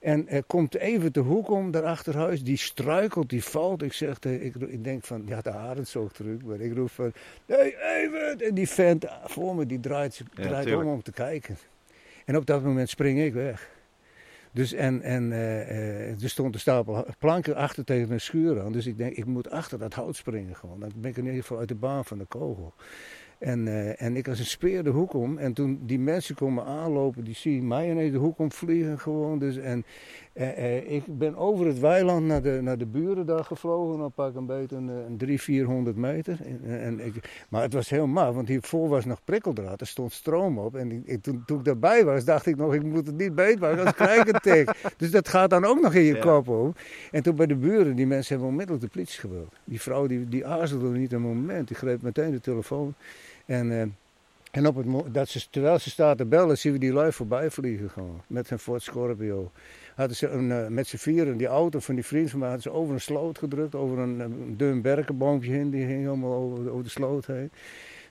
En 0.00 0.28
er 0.28 0.44
komt 0.44 0.74
even 0.74 1.12
de 1.12 1.20
hoek 1.20 1.50
om, 1.50 1.70
daar 1.70 1.84
achter 1.84 2.16
huis, 2.16 2.42
die 2.42 2.56
struikelt, 2.56 3.28
die 3.28 3.44
valt. 3.44 3.82
Ik 3.82 3.92
zeg, 3.92 4.18
ik, 4.18 4.54
ik 4.54 4.84
denk 4.84 5.04
van, 5.04 5.22
ja, 5.26 5.40
de 5.40 5.50
haren 5.50 5.86
zo 5.86 6.08
terug. 6.12 6.42
Maar 6.42 6.60
ik 6.60 6.74
roep 6.74 6.90
van, 6.90 7.12
hey, 7.46 7.76
even! 7.76 8.40
En 8.40 8.54
die 8.54 8.68
vent 8.68 9.06
voor 9.24 9.54
me, 9.54 9.66
die 9.66 9.80
draait, 9.80 10.22
draait 10.34 10.74
om 10.74 10.86
om 10.86 11.02
te 11.02 11.12
kijken. 11.12 11.56
En 12.24 12.36
op 12.36 12.46
dat 12.46 12.62
moment 12.62 12.88
spring 12.88 13.20
ik 13.20 13.32
weg. 13.32 13.73
Dus 14.54 14.72
en, 14.72 15.02
en 15.02 15.30
uh, 15.30 16.22
er 16.22 16.30
stond 16.30 16.54
een 16.54 16.60
stapel 16.60 17.06
planken 17.18 17.54
achter 17.54 17.84
tegen 17.84 18.10
een 18.10 18.20
schuur 18.20 18.60
aan. 18.60 18.72
Dus 18.72 18.86
ik 18.86 18.96
denk, 18.96 19.16
ik 19.16 19.24
moet 19.24 19.50
achter 19.50 19.78
dat 19.78 19.94
hout 19.94 20.16
springen 20.16 20.56
gewoon. 20.56 20.80
Dan 20.80 20.92
ben 20.96 21.10
ik 21.10 21.16
in 21.16 21.24
ieder 21.24 21.40
geval 21.40 21.58
uit 21.58 21.68
de 21.68 21.74
baan 21.74 22.04
van 22.04 22.18
de 22.18 22.24
kogel. 22.24 22.74
En, 23.38 23.66
uh, 23.66 24.02
en 24.02 24.16
ik 24.16 24.28
als 24.28 24.38
een 24.38 24.44
speer 24.44 24.84
de 24.84 24.90
hoek 24.90 25.12
om. 25.12 25.38
En 25.38 25.52
toen 25.52 25.80
die 25.82 25.98
mensen 25.98 26.34
komen 26.34 26.64
aanlopen, 26.64 27.24
die 27.24 27.34
zien 27.34 27.66
mij 27.66 27.90
ineens 27.90 28.12
de 28.12 28.18
hoek 28.18 28.38
om 28.38 28.52
vliegen 28.52 28.98
gewoon. 28.98 29.38
Dus, 29.38 29.56
en 29.56 29.84
ik 30.86 31.18
ben 31.18 31.36
over 31.36 31.66
het 31.66 31.78
weiland 31.78 32.26
naar 32.26 32.42
de, 32.42 32.58
naar 32.62 32.78
de 32.78 32.86
buren 32.86 33.26
daar 33.26 33.44
gevlogen. 33.44 33.98
Dan 33.98 34.12
pak 34.12 34.34
een 34.34 34.46
beetje 34.46 34.76
een, 34.76 34.88
een 34.88 35.16
300, 35.16 35.42
400 35.42 35.96
meter. 35.96 36.38
En, 36.44 36.80
en 36.80 37.00
ik, 37.06 37.44
maar 37.48 37.62
het 37.62 37.72
was 37.72 37.88
heel 37.88 38.06
maf, 38.06 38.34
want 38.34 38.48
hiervoor 38.48 38.88
was 38.88 39.04
nog 39.04 39.24
prikkeldraad. 39.24 39.80
Er 39.80 39.86
stond 39.86 40.12
stroom 40.12 40.58
op. 40.58 40.76
En 40.76 41.02
ik, 41.06 41.22
toen, 41.22 41.42
toen 41.46 41.58
ik 41.58 41.64
daarbij 41.64 42.04
was, 42.04 42.24
dacht 42.24 42.46
ik 42.46 42.56
nog, 42.56 42.74
ik 42.74 42.82
moet 42.82 43.06
het 43.06 43.16
niet 43.16 43.34
beet 43.34 43.60
maken, 43.60 43.78
anders 43.78 43.96
krijg 43.96 44.20
ik 44.20 44.32
het 44.32 44.42
tik. 44.42 44.70
Dus 44.96 45.10
dat 45.10 45.28
gaat 45.28 45.50
dan 45.50 45.64
ook 45.64 45.80
nog 45.80 45.94
in 45.94 46.02
je 46.02 46.14
ja. 46.14 46.20
kop 46.20 46.48
om. 46.48 46.74
En 47.10 47.22
toen 47.22 47.36
bij 47.36 47.46
de 47.46 47.56
buren, 47.56 47.96
die 47.96 48.06
mensen 48.06 48.32
hebben 48.32 48.48
onmiddellijk 48.48 48.84
de 48.84 48.90
politie 48.90 49.20
gebeld. 49.20 49.54
Die 49.64 49.80
vrouw 49.80 50.06
die, 50.06 50.28
die 50.28 50.46
aarzelde 50.46 50.88
niet 50.88 51.12
een 51.12 51.20
moment. 51.20 51.68
Die 51.68 51.76
greep 51.76 52.02
meteen 52.02 52.30
de 52.30 52.40
telefoon. 52.40 52.94
En, 53.46 53.70
uh, 53.70 53.82
en 54.50 54.66
op 54.66 54.76
het, 54.76 55.14
dat 55.14 55.28
ze, 55.28 55.50
terwijl 55.50 55.78
ze 55.78 55.90
staat 55.90 56.18
te 56.18 56.24
bellen, 56.24 56.58
zien 56.58 56.72
we 56.72 56.78
die 56.78 56.92
lui 56.92 57.12
voorbij 57.12 57.50
vliegen 57.50 57.90
gewoon. 57.90 58.22
Met 58.26 58.50
een 58.50 58.58
Ford 58.58 58.82
Scorpio. 58.82 59.50
Hadden 59.94 60.16
ze 60.16 60.28
een, 60.28 60.50
uh, 60.50 60.66
met 60.66 60.86
z'n 60.86 60.96
vieren, 60.96 61.36
die 61.36 61.46
auto 61.46 61.78
van 61.78 61.94
die 61.94 62.04
vriend 62.04 62.30
van 62.30 62.38
mij, 62.38 62.48
hadden 62.48 62.72
ze 62.72 62.78
over 62.78 62.94
een 62.94 63.00
sloot 63.00 63.38
gedrukt. 63.38 63.74
Over 63.74 63.98
een, 63.98 64.20
een 64.20 64.56
dun 64.56 64.82
berkenboompje 64.82 65.52
heen, 65.52 65.70
die 65.70 65.84
hing 65.84 66.04
helemaal 66.04 66.34
over, 66.34 66.70
over 66.70 66.84
de 66.84 66.90
sloot 66.90 67.26
heen. 67.26 67.50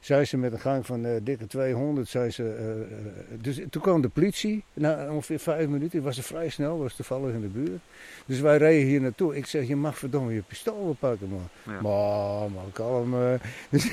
Zijn 0.06 0.28
ze 0.28 0.38
met 0.38 0.54
een 0.54 0.60
gang 0.60 0.86
van 0.86 1.06
uh, 1.06 1.12
dikke 1.24 1.48
200. 1.48 2.08
Zijn 2.08 2.34
ze, 2.34 2.44
uh, 2.44 3.42
dus 3.42 3.60
toen 3.70 3.82
kwam 3.82 4.02
de 4.02 4.10
politie, 4.10 4.64
na 4.74 5.12
ongeveer 5.12 5.40
vijf 5.40 5.68
minuten. 5.68 6.04
Was 6.04 6.18
er 6.18 6.24
vrij 6.24 6.50
snel, 6.50 6.78
was 6.78 6.96
toevallig 6.96 7.34
in 7.34 7.42
de 7.42 7.48
buurt. 7.48 7.82
Dus 8.26 8.40
wij 8.40 8.58
reden 8.58 8.88
hier 8.88 9.02
naartoe. 9.02 9.36
Ik 9.36 9.46
zeg, 9.46 9.68
je 9.68 9.76
mag 9.76 9.98
verdomme 9.98 10.34
je 10.34 10.42
pistool 10.42 10.84
wel 10.84 10.96
pakken, 11.00 11.30
man. 11.30 11.50
Ja. 11.64 11.82
Maar, 11.82 12.52
man, 12.52 12.72
kalm. 12.74 13.16
Dus, 13.70 13.92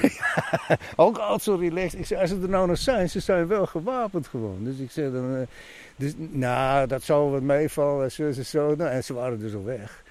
ook 0.97 1.19
altijd 1.19 1.43
zo 1.43 1.55
relaxed. 1.55 2.01
Ik 2.01 2.07
zeg, 2.07 2.21
als 2.21 2.31
ze 2.31 2.39
er 2.43 2.49
nou 2.49 2.67
nog 2.67 2.79
zijn, 2.79 3.11
ze 3.11 3.21
zijn 3.21 3.47
wel 3.47 3.67
gewapend 3.67 4.27
gewoon. 4.27 4.65
Dus 4.65 4.79
ik 4.79 4.91
zeg 4.91 5.13
dan, 5.13 5.47
dus, 5.97 6.13
nou, 6.17 6.87
dat 6.87 7.03
zou 7.03 7.31
wat 7.31 7.43
meevallen. 7.43 8.13
Zo, 8.13 8.33
zo, 8.33 8.43
zo. 8.43 8.75
Nou, 8.75 8.91
en 8.91 9.05
ze 9.05 9.15
waren 9.15 9.39
dus 9.39 9.55
al 9.55 9.65
weg. 9.65 10.03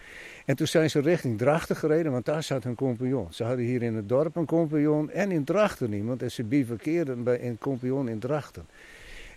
En 0.50 0.56
toen 0.56 0.68
zijn 0.68 0.90
ze 0.90 1.00
richting 1.00 1.38
Drachten 1.38 1.76
gereden, 1.76 2.12
want 2.12 2.26
daar 2.26 2.44
zat 2.44 2.64
hun 2.64 2.76
compagnon. 2.76 3.28
Ze 3.30 3.44
hadden 3.44 3.66
hier 3.66 3.82
in 3.82 3.96
het 3.96 4.10
dorp 4.10 4.36
een 4.36 4.46
compagnon 4.46 5.12
en 5.12 5.32
in 5.32 5.44
Drachten 5.44 5.94
iemand. 5.94 6.22
En 6.22 6.32
ze 6.32 6.44
bivakkeerden 6.44 7.24
bij 7.24 7.44
een 7.44 7.58
compagnon 7.58 8.10
in 8.10 8.20
Drachten. 8.20 8.68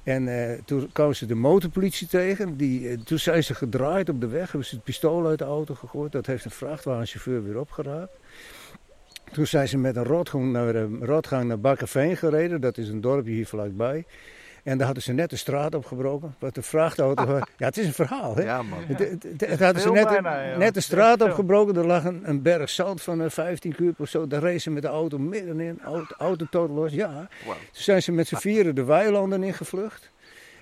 En 0.03 0.27
uh, 0.27 0.53
toen 0.65 0.91
kwamen 0.93 1.17
ze 1.17 1.27
de 1.27 1.35
motorpolitie 1.35 2.07
tegen. 2.07 2.57
Die, 2.57 2.81
uh, 2.81 2.99
toen 2.99 3.19
zijn 3.19 3.45
ze 3.45 3.55
gedraaid 3.55 4.09
op 4.09 4.21
de 4.21 4.27
weg, 4.27 4.51
hebben 4.51 4.69
ze 4.69 4.75
het 4.75 4.85
pistool 4.85 5.27
uit 5.27 5.39
de 5.39 5.45
auto 5.45 5.75
gegooid. 5.75 6.13
Dat 6.13 6.27
heeft 6.27 6.45
een 6.45 6.51
vrachtwagenchauffeur 6.51 7.45
weer 7.45 7.59
opgeraapt. 7.59 8.17
Toen 9.33 9.47
zijn 9.47 9.69
ze 9.69 9.79
met 9.79 9.97
een 9.97 10.05
rotgang 10.05 10.53
naar, 10.53 10.75
uh, 10.75 10.85
rotgang 11.01 11.45
naar 11.45 11.61
Bakkerveen 11.61 12.17
gereden. 12.17 12.61
Dat 12.61 12.79
is 12.79 12.89
een 12.89 13.01
dorpje 13.01 13.33
hier 13.33 13.47
vlakbij. 13.47 14.05
En 14.63 14.77
daar 14.77 14.87
hadden 14.87 15.03
ze 15.03 15.13
net 15.13 15.31
de 15.31 15.37
straat 15.37 15.75
opgebroken. 15.75 16.35
Wat 16.39 16.55
de 16.55 16.63
vrachtauto. 16.63 17.37
ja, 17.57 17.67
het 17.67 17.77
is 17.77 17.87
een 17.87 17.93
verhaal. 17.93 18.37
Hè? 18.37 18.43
Ja, 18.43 18.63
man. 18.63 18.79
Hadden 19.59 19.83
ze 19.83 19.91
net, 19.91 20.09
bijna, 20.09 20.57
net 20.57 20.75
de 20.75 20.81
straat 20.81 21.23
opgebroken. 21.23 21.77
Er 21.77 21.87
lag 21.87 22.05
een, 22.05 22.29
een 22.29 22.43
berg 22.43 22.71
zand 22.71 23.03
van 23.03 23.31
15 23.31 23.75
kuub 23.75 24.01
of 24.01 24.09
zo. 24.09 24.27
Daar 24.27 24.43
racen 24.43 24.61
ze 24.61 24.71
met 24.71 24.83
de 24.83 24.89
auto 24.89 25.19
middenin. 25.19 25.81
Auto, 25.85 26.15
auto 26.19 26.47
tot 26.51 26.71
los. 26.71 26.93
Ja. 26.93 27.29
Wow. 27.45 27.55
Toen 27.55 27.83
zijn 27.83 28.03
ze 28.03 28.13
met 28.13 28.29
z'n 28.29 28.37
vieren 28.37 28.75
de 28.75 28.85
weilanden 28.85 29.43
ingevlucht. 29.43 30.11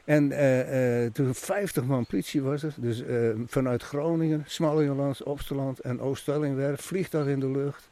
En 0.05 0.31
uh, 0.31 1.03
uh, 1.03 1.11
toen 1.13 1.35
50 1.35 1.85
man 1.85 2.07
politie 2.07 2.43
was 2.43 2.63
er. 2.63 2.75
Dus 2.77 3.03
uh, 3.03 3.31
vanuit 3.47 3.83
Groningen, 3.83 4.45
Smallingeland, 4.47 5.23
Opsteland 5.23 5.81
en 5.81 6.01
Oost-Stellingwerf. 6.01 6.81
Vliegtuig 6.81 7.27
in 7.27 7.41
de 7.41 7.51
lucht. 7.51 7.89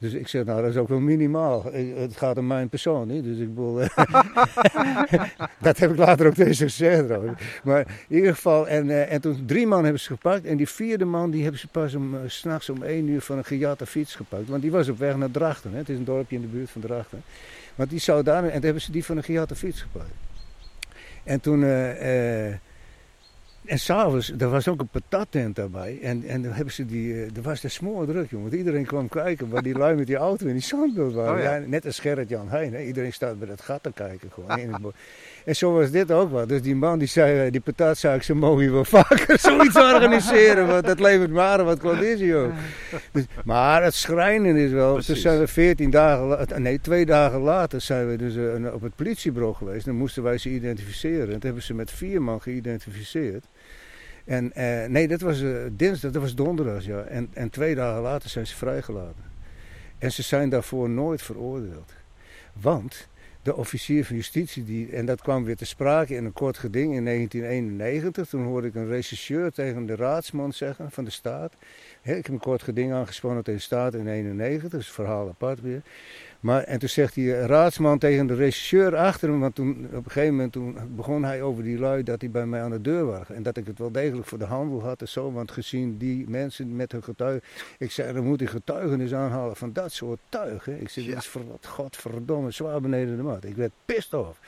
Dus 0.00 0.12
ik 0.12 0.28
zeg, 0.28 0.44
nou 0.44 0.60
dat 0.62 0.70
is 0.70 0.76
ook 0.76 0.88
wel 0.88 1.00
minimaal. 1.00 1.64
Het 1.72 2.16
gaat 2.16 2.38
om 2.38 2.46
mijn 2.46 2.68
persoon, 2.68 3.08
niet? 3.08 3.24
Dus 3.24 3.38
ik 3.38 3.48
bedoel, 3.48 3.76
dat 5.66 5.78
heb 5.78 5.90
ik 5.90 5.96
later 5.96 6.26
ook 6.26 6.34
tegen 6.34 6.54
gezegd. 6.54 7.08
Maar 7.64 7.86
in 8.08 8.16
ieder 8.16 8.34
geval, 8.34 8.68
en, 8.68 8.86
uh, 8.86 9.12
en 9.12 9.20
toen 9.20 9.44
drie 9.46 9.66
man 9.66 9.82
hebben 9.82 10.00
ze 10.00 10.06
gepakt. 10.06 10.44
En 10.44 10.56
die 10.56 10.68
vierde 10.68 11.04
man, 11.04 11.30
die 11.30 11.42
hebben 11.42 11.60
ze 11.60 11.66
pas 11.66 11.94
om, 11.94 12.14
uh, 12.14 12.20
s'nachts 12.26 12.70
om 12.70 12.82
één 12.82 13.08
uur 13.08 13.20
van 13.20 13.38
een 13.38 13.44
gejatte 13.44 13.86
fiets 13.86 14.14
gepakt. 14.14 14.48
Want 14.48 14.62
die 14.62 14.70
was 14.70 14.88
op 14.88 14.98
weg 14.98 15.16
naar 15.16 15.30
Drachten. 15.30 15.70
Hè? 15.70 15.78
Het 15.78 15.88
is 15.88 15.98
een 15.98 16.04
dorpje 16.04 16.36
in 16.36 16.42
de 16.42 16.48
buurt 16.48 16.70
van 16.70 16.80
Drachten. 16.80 17.22
Want 17.74 17.90
die 17.90 17.98
zou 17.98 18.22
daar, 18.22 18.44
en 18.44 18.52
toen 18.52 18.62
hebben 18.62 18.82
ze 18.82 18.92
die 18.92 19.04
van 19.04 19.16
een 19.16 19.24
gejatte 19.24 19.54
fiets 19.56 19.80
gepakt. 19.80 20.12
En 21.24 21.40
toen... 21.40 21.60
Uh, 21.60 22.69
en 23.64 23.78
s'avonds, 23.78 24.32
er 24.38 24.48
was 24.48 24.68
ook 24.68 24.80
een 24.80 24.88
patattent 24.88 25.56
daarbij. 25.56 25.98
En, 26.02 26.24
en 26.24 26.42
dan 26.42 26.52
hebben 26.52 26.74
ze 26.74 26.86
die, 26.86 27.12
uh, 27.12 27.36
er 27.36 27.42
was 27.42 27.60
de 27.60 27.68
smoor 27.68 28.06
druk, 28.06 28.30
jongen. 28.30 28.48
Want 28.48 28.58
iedereen 28.58 28.86
kwam 28.86 29.08
kijken 29.08 29.48
waar 29.48 29.62
die 29.62 29.78
lui 29.78 29.94
met 29.96 30.06
die 30.06 30.16
auto 30.16 30.46
in 30.46 30.52
die 30.52 30.62
zandbeeld 30.62 31.14
waren. 31.14 31.34
Oh, 31.34 31.42
ja. 31.42 31.54
ja. 31.54 31.66
net 31.66 31.86
als 31.86 31.98
Gerrit-Jan 31.98 32.48
Heijn. 32.48 32.74
Hè. 32.74 32.82
Iedereen 32.82 33.12
staat 33.12 33.38
bij 33.38 33.48
dat 33.48 33.60
gat 33.60 33.82
te 33.82 33.92
kijken. 33.92 34.30
Gewoon, 34.32 34.92
en 35.44 35.56
zo 35.56 35.72
was 35.72 35.90
dit 35.90 36.12
ook 36.12 36.30
wel. 36.30 36.46
Dus 36.46 36.62
die 36.62 36.76
man 36.76 36.98
die 36.98 37.08
zei, 37.08 37.46
uh, 37.46 37.52
die 37.52 37.60
patat 37.60 37.98
zou 37.98 38.14
ik, 38.14 38.22
ze 38.22 38.34
mogen 38.34 38.72
wel 38.72 38.84
vaker 38.84 39.38
zoiets 39.48 39.76
organiseren. 39.76 40.66
Want 40.66 40.86
dat 40.86 41.00
levert 41.00 41.30
maar 41.30 41.64
wat 41.64 41.80
conditie 41.80 42.26
joh. 42.26 42.52
Dus, 43.12 43.24
maar 43.44 43.82
het 43.82 43.94
schrijnen 43.94 44.56
is 44.56 44.70
wel. 44.70 44.92
Precies. 44.92 45.06
Toen 45.06 45.22
zijn 45.22 45.38
we 45.38 45.46
veertien 45.46 45.90
dagen, 45.90 46.62
nee 46.62 46.80
twee 46.80 47.06
dagen 47.06 47.40
later 47.40 47.80
zijn 47.80 48.08
we 48.08 48.16
dus 48.16 48.34
uh, 48.34 48.74
op 48.74 48.82
het 48.82 48.96
politiebureau 48.96 49.54
geweest. 49.54 49.84
Dan 49.84 49.94
moesten 49.94 50.22
wij 50.22 50.38
ze 50.38 50.48
identificeren. 50.48 51.26
En 51.26 51.32
dat 51.32 51.42
hebben 51.42 51.62
ze 51.62 51.74
met 51.74 51.90
vier 51.90 52.22
man 52.22 52.42
geïdentificeerd. 52.42 53.44
En 54.24 54.52
uh, 54.56 54.86
nee, 54.86 55.08
dat 55.08 55.20
was 55.20 55.40
uh, 55.40 55.56
dinsdag, 55.72 56.10
dat 56.10 56.22
was 56.22 56.34
donderdag, 56.34 56.84
ja. 56.84 57.00
En, 57.02 57.30
en 57.32 57.50
twee 57.50 57.74
dagen 57.74 58.02
later 58.02 58.30
zijn 58.30 58.46
ze 58.46 58.56
vrijgelaten. 58.56 59.24
En 59.98 60.12
ze 60.12 60.22
zijn 60.22 60.48
daarvoor 60.48 60.90
nooit 60.90 61.22
veroordeeld. 61.22 61.92
Want 62.52 63.08
de 63.42 63.56
officier 63.56 64.04
van 64.04 64.16
justitie, 64.16 64.64
die, 64.64 64.92
en 64.92 65.06
dat 65.06 65.22
kwam 65.22 65.44
weer 65.44 65.56
te 65.56 65.64
sprake 65.64 66.14
in 66.14 66.24
een 66.24 66.32
kort 66.32 66.58
geding 66.58 66.94
in 66.94 67.04
1991. 67.04 68.28
Toen 68.28 68.44
hoorde 68.44 68.66
ik 68.66 68.74
een 68.74 68.88
rechercheur 68.88 69.52
tegen 69.52 69.86
de 69.86 69.96
raadsman 69.96 70.52
zeggen 70.52 70.90
van 70.90 71.04
de 71.04 71.10
staat. 71.10 71.52
ik 72.02 72.14
heb 72.14 72.28
een 72.28 72.38
kort 72.38 72.62
geding 72.62 72.92
aangespannen 72.92 73.44
tegen 73.44 73.60
de 73.60 73.66
staat 73.66 73.94
in 73.94 74.04
1991, 74.04 74.70
dat 74.70 74.80
is 74.80 74.90
verhaal 74.90 75.28
apart 75.28 75.60
weer. 75.60 75.82
Maar, 76.40 76.62
en 76.62 76.78
toen 76.78 76.88
zegt 76.88 77.14
die 77.14 77.46
raadsman 77.46 77.98
tegen 77.98 78.26
de 78.26 78.34
regisseur 78.34 78.96
achter 78.96 79.28
hem, 79.28 79.40
want 79.40 79.54
toen, 79.54 79.88
op 79.92 80.04
een 80.04 80.10
gegeven 80.10 80.34
moment 80.34 80.52
toen 80.52 80.76
begon 80.96 81.24
hij 81.24 81.42
over 81.42 81.62
die 81.62 81.78
lui 81.78 82.02
dat 82.02 82.20
hij 82.20 82.30
bij 82.30 82.46
mij 82.46 82.62
aan 82.62 82.70
de 82.70 82.80
deur 82.80 83.06
was. 83.06 83.30
En 83.30 83.42
dat 83.42 83.56
ik 83.56 83.66
het 83.66 83.78
wel 83.78 83.92
degelijk 83.92 84.26
voor 84.26 84.38
de 84.38 84.44
handel 84.44 84.82
had 84.82 85.00
en 85.00 85.08
zo, 85.08 85.32
want 85.32 85.50
gezien 85.50 85.96
die 85.98 86.28
mensen 86.28 86.76
met 86.76 86.92
hun 86.92 87.02
getuigen. 87.02 87.42
Ik 87.78 87.90
zei, 87.90 88.12
dan 88.12 88.24
moet 88.24 88.40
ik 88.40 88.48
getuigenis 88.48 89.14
aanhalen 89.14 89.56
van 89.56 89.72
dat 89.72 89.92
soort 89.92 90.18
tuigen. 90.28 90.80
Ik 90.80 90.88
zei, 90.88 91.06
ja. 91.06 91.12
dat 91.12 91.20
is 91.20 91.28
voor 91.28 91.46
wat 91.48 91.66
godverdomme 91.66 92.50
zwaar 92.50 92.80
beneden 92.80 93.16
de 93.16 93.22
mat. 93.22 93.44
Ik 93.44 93.56
werd 93.56 93.72
pist 93.84 94.14
af. 94.14 94.38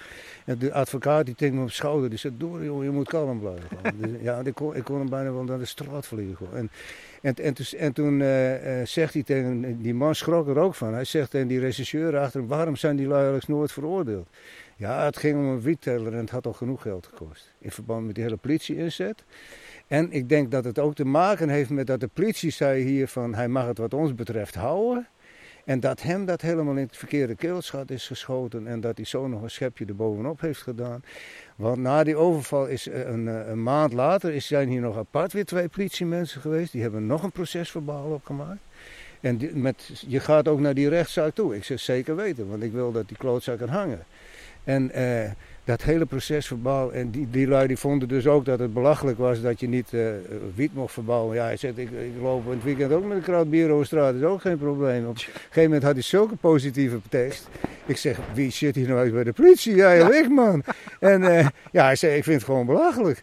En 0.45 0.59
de 0.59 0.73
advocaat 0.73 1.27
die 1.27 1.35
tikte 1.35 1.55
me 1.55 1.63
op 1.63 1.67
de 1.67 1.73
schouder, 1.73 2.11
die 2.11 2.19
zei, 2.19 2.35
door 2.37 2.65
jongen, 2.65 2.85
je 2.85 2.91
moet 2.91 3.09
kalm 3.09 3.41
blijven. 3.41 3.69
dus, 4.01 4.21
ja, 4.21 4.41
ik 4.45 4.55
kon, 4.55 4.77
ik 4.77 4.85
kon 4.85 4.99
hem 4.99 5.09
bijna 5.09 5.33
wel 5.33 5.45
naar 5.45 5.59
de 5.59 5.65
straat 5.65 6.07
vliegen. 6.07 6.47
En, 6.53 6.71
en, 7.23 7.35
en, 7.35 7.55
en 7.79 7.93
toen 7.93 8.21
uh, 8.21 8.81
uh, 8.81 8.87
zegt 8.87 9.15
hij 9.15 9.23
tegen, 9.23 9.83
die 9.83 9.95
man 9.95 10.15
schrok 10.15 10.49
er 10.49 10.59
ook 10.59 10.75
van. 10.75 10.95
Hij 10.95 11.05
zegt 11.05 11.31
tegen 11.31 11.49
die 11.49 11.61
regisseur 11.61 12.19
achter 12.19 12.41
hem, 12.41 12.49
waarom 12.49 12.77
zijn 12.77 12.97
die 12.97 13.07
lui 13.07 13.41
nooit 13.47 13.73
veroordeeld? 13.73 14.29
Ja, 14.77 15.05
het 15.05 15.17
ging 15.17 15.39
om 15.39 15.45
een 15.45 15.61
wietteller 15.61 16.13
en 16.13 16.19
het 16.19 16.31
had 16.31 16.47
al 16.47 16.53
genoeg 16.53 16.83
geld 16.83 17.07
gekost. 17.07 17.53
In 17.59 17.71
verband 17.71 18.07
met 18.07 18.15
die 18.15 18.25
hele 18.25 18.37
politie-inzet. 18.37 19.25
En 19.87 20.13
ik 20.13 20.29
denk 20.29 20.51
dat 20.51 20.65
het 20.65 20.79
ook 20.79 20.95
te 20.95 21.05
maken 21.05 21.49
heeft 21.49 21.71
met 21.71 21.87
dat 21.87 22.01
de 22.01 22.09
politie 22.13 22.51
zei 22.51 22.83
hier 22.83 23.09
van, 23.09 23.35
hij 23.35 23.49
mag 23.49 23.67
het 23.67 23.79
wat 23.79 23.95
ons 23.95 24.15
betreft 24.15 24.55
houden. 24.55 25.09
En 25.65 25.81
dat 25.81 26.03
hem 26.03 26.25
dat 26.25 26.41
helemaal 26.41 26.77
in 26.77 26.87
het 26.87 26.97
verkeerde 26.97 27.35
keelschat 27.35 27.91
is 27.91 28.07
geschoten 28.07 28.67
en 28.67 28.81
dat 28.81 28.97
hij 28.97 29.07
zo 29.07 29.29
nog 29.29 29.43
een 29.43 29.51
schepje 29.51 29.85
erbovenop 29.85 30.41
heeft 30.41 30.63
gedaan. 30.63 31.03
Want 31.57 31.79
na 31.79 32.05
die 32.05 32.17
overval 32.17 32.67
is 32.67 32.89
eh, 32.89 33.09
een, 33.09 33.29
eh, 33.29 33.49
een 33.49 33.63
maand 33.63 33.93
later 33.93 34.33
is, 34.33 34.47
zijn 34.47 34.69
hier 34.69 34.81
nog 34.81 34.97
apart 34.97 35.33
weer 35.33 35.45
twee 35.45 35.69
politiemensen 35.69 36.41
geweest. 36.41 36.73
Die 36.73 36.83
hebben 36.83 37.07
nog 37.07 37.23
een 37.23 37.33
procesverbaal 37.33 38.05
opgemaakt. 38.05 38.61
En 39.21 39.41
met, 39.55 40.05
je 40.07 40.21
gaat 40.21 40.49
ook 40.49 40.61
naar 40.61 40.75
die 40.75 40.89
rechtszaak 40.89 41.35
toe. 41.35 41.57
Ik 41.57 41.65
zeg 41.65 41.81
zeker 41.81 42.17
weten, 42.17 42.49
want 42.49 42.63
ik 42.63 42.73
wil 42.73 42.93
dat 42.93 43.09
die 43.09 43.17
klootzak 43.17 43.59
kan 43.59 43.69
hangen. 43.69 44.05
En 44.65 44.91
eh, 44.91 45.31
dat 45.65 45.83
hele 45.83 46.07
proces 46.07 46.47
verbouwen. 46.47 46.95
En 46.95 47.11
die, 47.11 47.31
die 47.31 47.49
lui 47.49 47.67
die 47.67 47.77
vonden 47.77 48.09
dus 48.09 48.27
ook 48.27 48.45
dat 48.45 48.59
het 48.59 48.75
belachelijk 48.75 49.19
was 49.19 49.41
dat 49.41 49.61
je 49.61 49.69
niet 49.69 49.93
uh, 49.93 50.09
wiet 50.55 50.75
mocht 50.75 50.93
verbouwen. 50.93 51.37
Ja, 51.37 51.45
hij 51.45 51.57
zegt, 51.57 51.79
ik, 51.79 51.91
ik 51.91 52.13
loop 52.21 52.45
in 52.45 52.51
het 52.51 52.65
weekend 52.65 52.93
ook 52.93 53.05
met 53.05 53.17
een 53.17 53.23
kraat 53.23 53.51
bier 53.51 53.71
over 53.71 53.87
straat, 53.87 54.13
dat 54.13 54.23
is 54.23 54.29
ook 54.29 54.41
geen 54.41 54.59
probleem. 54.59 55.07
Op 55.07 55.15
een 55.15 55.21
gegeven 55.21 55.63
moment 55.63 55.83
had 55.83 55.93
hij 55.93 56.03
zulke 56.03 56.37
positieve 56.37 57.01
tekst. 57.09 57.49
Ik 57.87 57.97
zeg, 57.97 58.19
wie 58.35 58.51
zit 58.51 58.75
hier 58.75 58.89
nou 58.89 58.99
uit 58.99 59.13
bij 59.13 59.25
de 59.25 59.33
politie? 59.33 59.75
Ja, 59.75 59.93
ja, 59.93 60.13
ik 60.13 60.29
man. 60.29 60.63
En 61.01 61.23
uh, 61.23 61.47
ja, 61.73 61.85
hij 61.85 61.97
zei, 61.97 62.17
ik 62.17 62.25
vind 62.25 62.37
het 62.37 62.45
gewoon 62.45 62.67
belachelijk. 62.67 63.23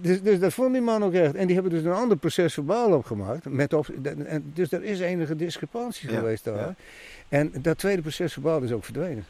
Dus, 0.00 0.22
dus 0.22 0.38
dat 0.38 0.52
vond 0.52 0.72
die 0.72 0.82
man 0.82 1.04
ook 1.04 1.12
echt. 1.12 1.34
En 1.34 1.46
die 1.46 1.54
hebben 1.54 1.72
dus 1.72 1.84
een 1.84 1.92
ander 1.92 2.16
proces 2.16 2.54
verbaal 2.54 2.92
opgemaakt. 2.92 3.48
Met 3.48 3.72
op, 3.72 3.88
en, 4.26 4.50
dus 4.54 4.72
er 4.72 4.84
is 4.84 5.00
enige 5.00 5.36
discrepantie 5.36 6.10
ja, 6.10 6.18
geweest 6.18 6.44
daar. 6.44 6.56
Ja. 6.56 6.74
En 7.28 7.52
dat 7.60 7.78
tweede 7.78 8.02
proces 8.02 8.32
verbaal 8.32 8.62
is 8.62 8.72
ook 8.72 8.84
verdwenen. 8.84 9.24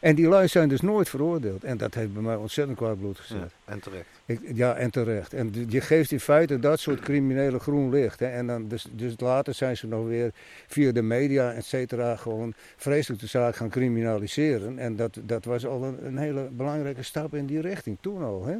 En 0.00 0.14
die 0.14 0.28
lui 0.28 0.48
zijn 0.48 0.68
dus 0.68 0.80
nooit 0.80 1.08
veroordeeld. 1.08 1.64
En 1.64 1.76
dat 1.76 1.94
heeft 1.94 2.12
bij 2.12 2.22
mij 2.22 2.36
ontzettend 2.36 2.78
kwaad 2.78 2.98
bloed 2.98 3.18
gezet. 3.18 3.38
Ja, 3.38 3.72
en 3.72 3.80
terecht. 3.80 4.06
Ik, 4.24 4.40
ja, 4.54 4.74
en 4.74 4.90
terecht. 4.90 5.32
En 5.32 5.52
je 5.68 5.80
geeft 5.80 6.12
in 6.12 6.20
feite 6.20 6.58
dat 6.58 6.80
soort 6.80 7.00
criminele 7.00 7.58
groen 7.58 7.90
licht. 7.90 8.20
Hè. 8.20 8.26
En 8.26 8.46
dan, 8.46 8.68
dus, 8.68 8.86
dus 8.92 9.14
later 9.16 9.54
zijn 9.54 9.76
ze 9.76 9.86
nog 9.86 10.06
weer 10.06 10.32
via 10.66 10.92
de 10.92 11.02
media, 11.02 11.52
et 11.52 11.64
cetera, 11.64 12.16
gewoon 12.16 12.54
vreselijk 12.76 13.20
de 13.20 13.26
zaak 13.26 13.56
gaan 13.56 13.68
criminaliseren. 13.68 14.78
En 14.78 14.96
dat, 14.96 15.18
dat 15.22 15.44
was 15.44 15.66
al 15.66 15.84
een, 15.84 16.06
een 16.06 16.18
hele 16.18 16.48
belangrijke 16.50 17.02
stap 17.02 17.34
in 17.34 17.46
die 17.46 17.60
richting, 17.60 17.98
toen 18.00 18.22
al. 18.22 18.44
Hè. 18.44 18.56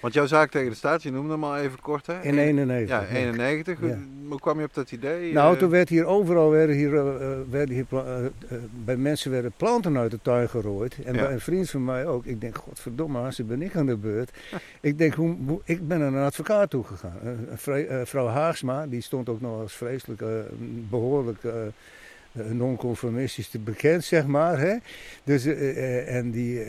Want 0.00 0.14
jouw 0.14 0.26
zaak 0.26 0.50
tegen 0.50 0.70
de 0.70 0.76
staat, 0.76 1.02
je 1.02 1.10
noemde 1.10 1.32
hem 1.32 1.44
al 1.44 1.56
even 1.56 1.80
kort 1.80 2.06
hè? 2.06 2.22
In 2.22 2.38
91. 2.38 2.88
Ja, 2.88 3.06
91. 3.06 3.80
Ja. 3.80 3.98
Hoe 4.28 4.40
kwam 4.40 4.58
je 4.58 4.64
op 4.64 4.74
dat 4.74 4.92
idee? 4.92 5.32
Nou, 5.32 5.58
toen 5.58 5.70
werd 5.70 5.88
hier 5.88 6.04
overal, 6.04 6.50
werden 6.50 6.76
hier, 6.76 6.92
uh, 6.92 7.04
werden 7.50 7.74
hier 7.74 7.86
bij 8.84 8.96
mensen 8.96 9.30
werden 9.30 9.52
planten 9.56 9.98
uit 9.98 10.10
de 10.10 10.18
tuin 10.22 10.48
gerooid. 10.48 10.96
En 11.04 11.14
ja. 11.14 11.22
bij 11.22 11.32
een 11.32 11.40
vriend 11.40 11.70
van 11.70 11.84
mij 11.84 12.06
ook. 12.06 12.24
Ik 12.24 12.40
denk, 12.40 12.56
godverdomme, 12.56 13.32
ze 13.32 13.44
ben 13.44 13.62
ik 13.62 13.76
aan 13.76 13.86
de 13.86 13.96
beurt. 13.96 14.30
ik 14.80 14.98
denk, 14.98 15.14
hoe, 15.14 15.36
hoe, 15.46 15.60
ik 15.64 15.88
ben 15.88 15.98
naar 15.98 16.12
een 16.12 16.24
advocaat 16.24 16.70
toegegaan. 16.70 17.46
vrouw 18.04 18.26
Haagsma, 18.26 18.86
die 18.86 19.00
stond 19.00 19.28
ook 19.28 19.40
nog 19.40 19.60
als 19.60 19.72
vreselijk, 19.72 20.22
behoorlijk 20.88 21.42
non-conformistisch 22.32 23.50
bekend, 23.50 24.04
zeg 24.04 24.26
maar. 24.26 24.58
Hè? 24.58 24.76
Dus, 25.24 25.44
en 26.06 26.30
die 26.30 26.62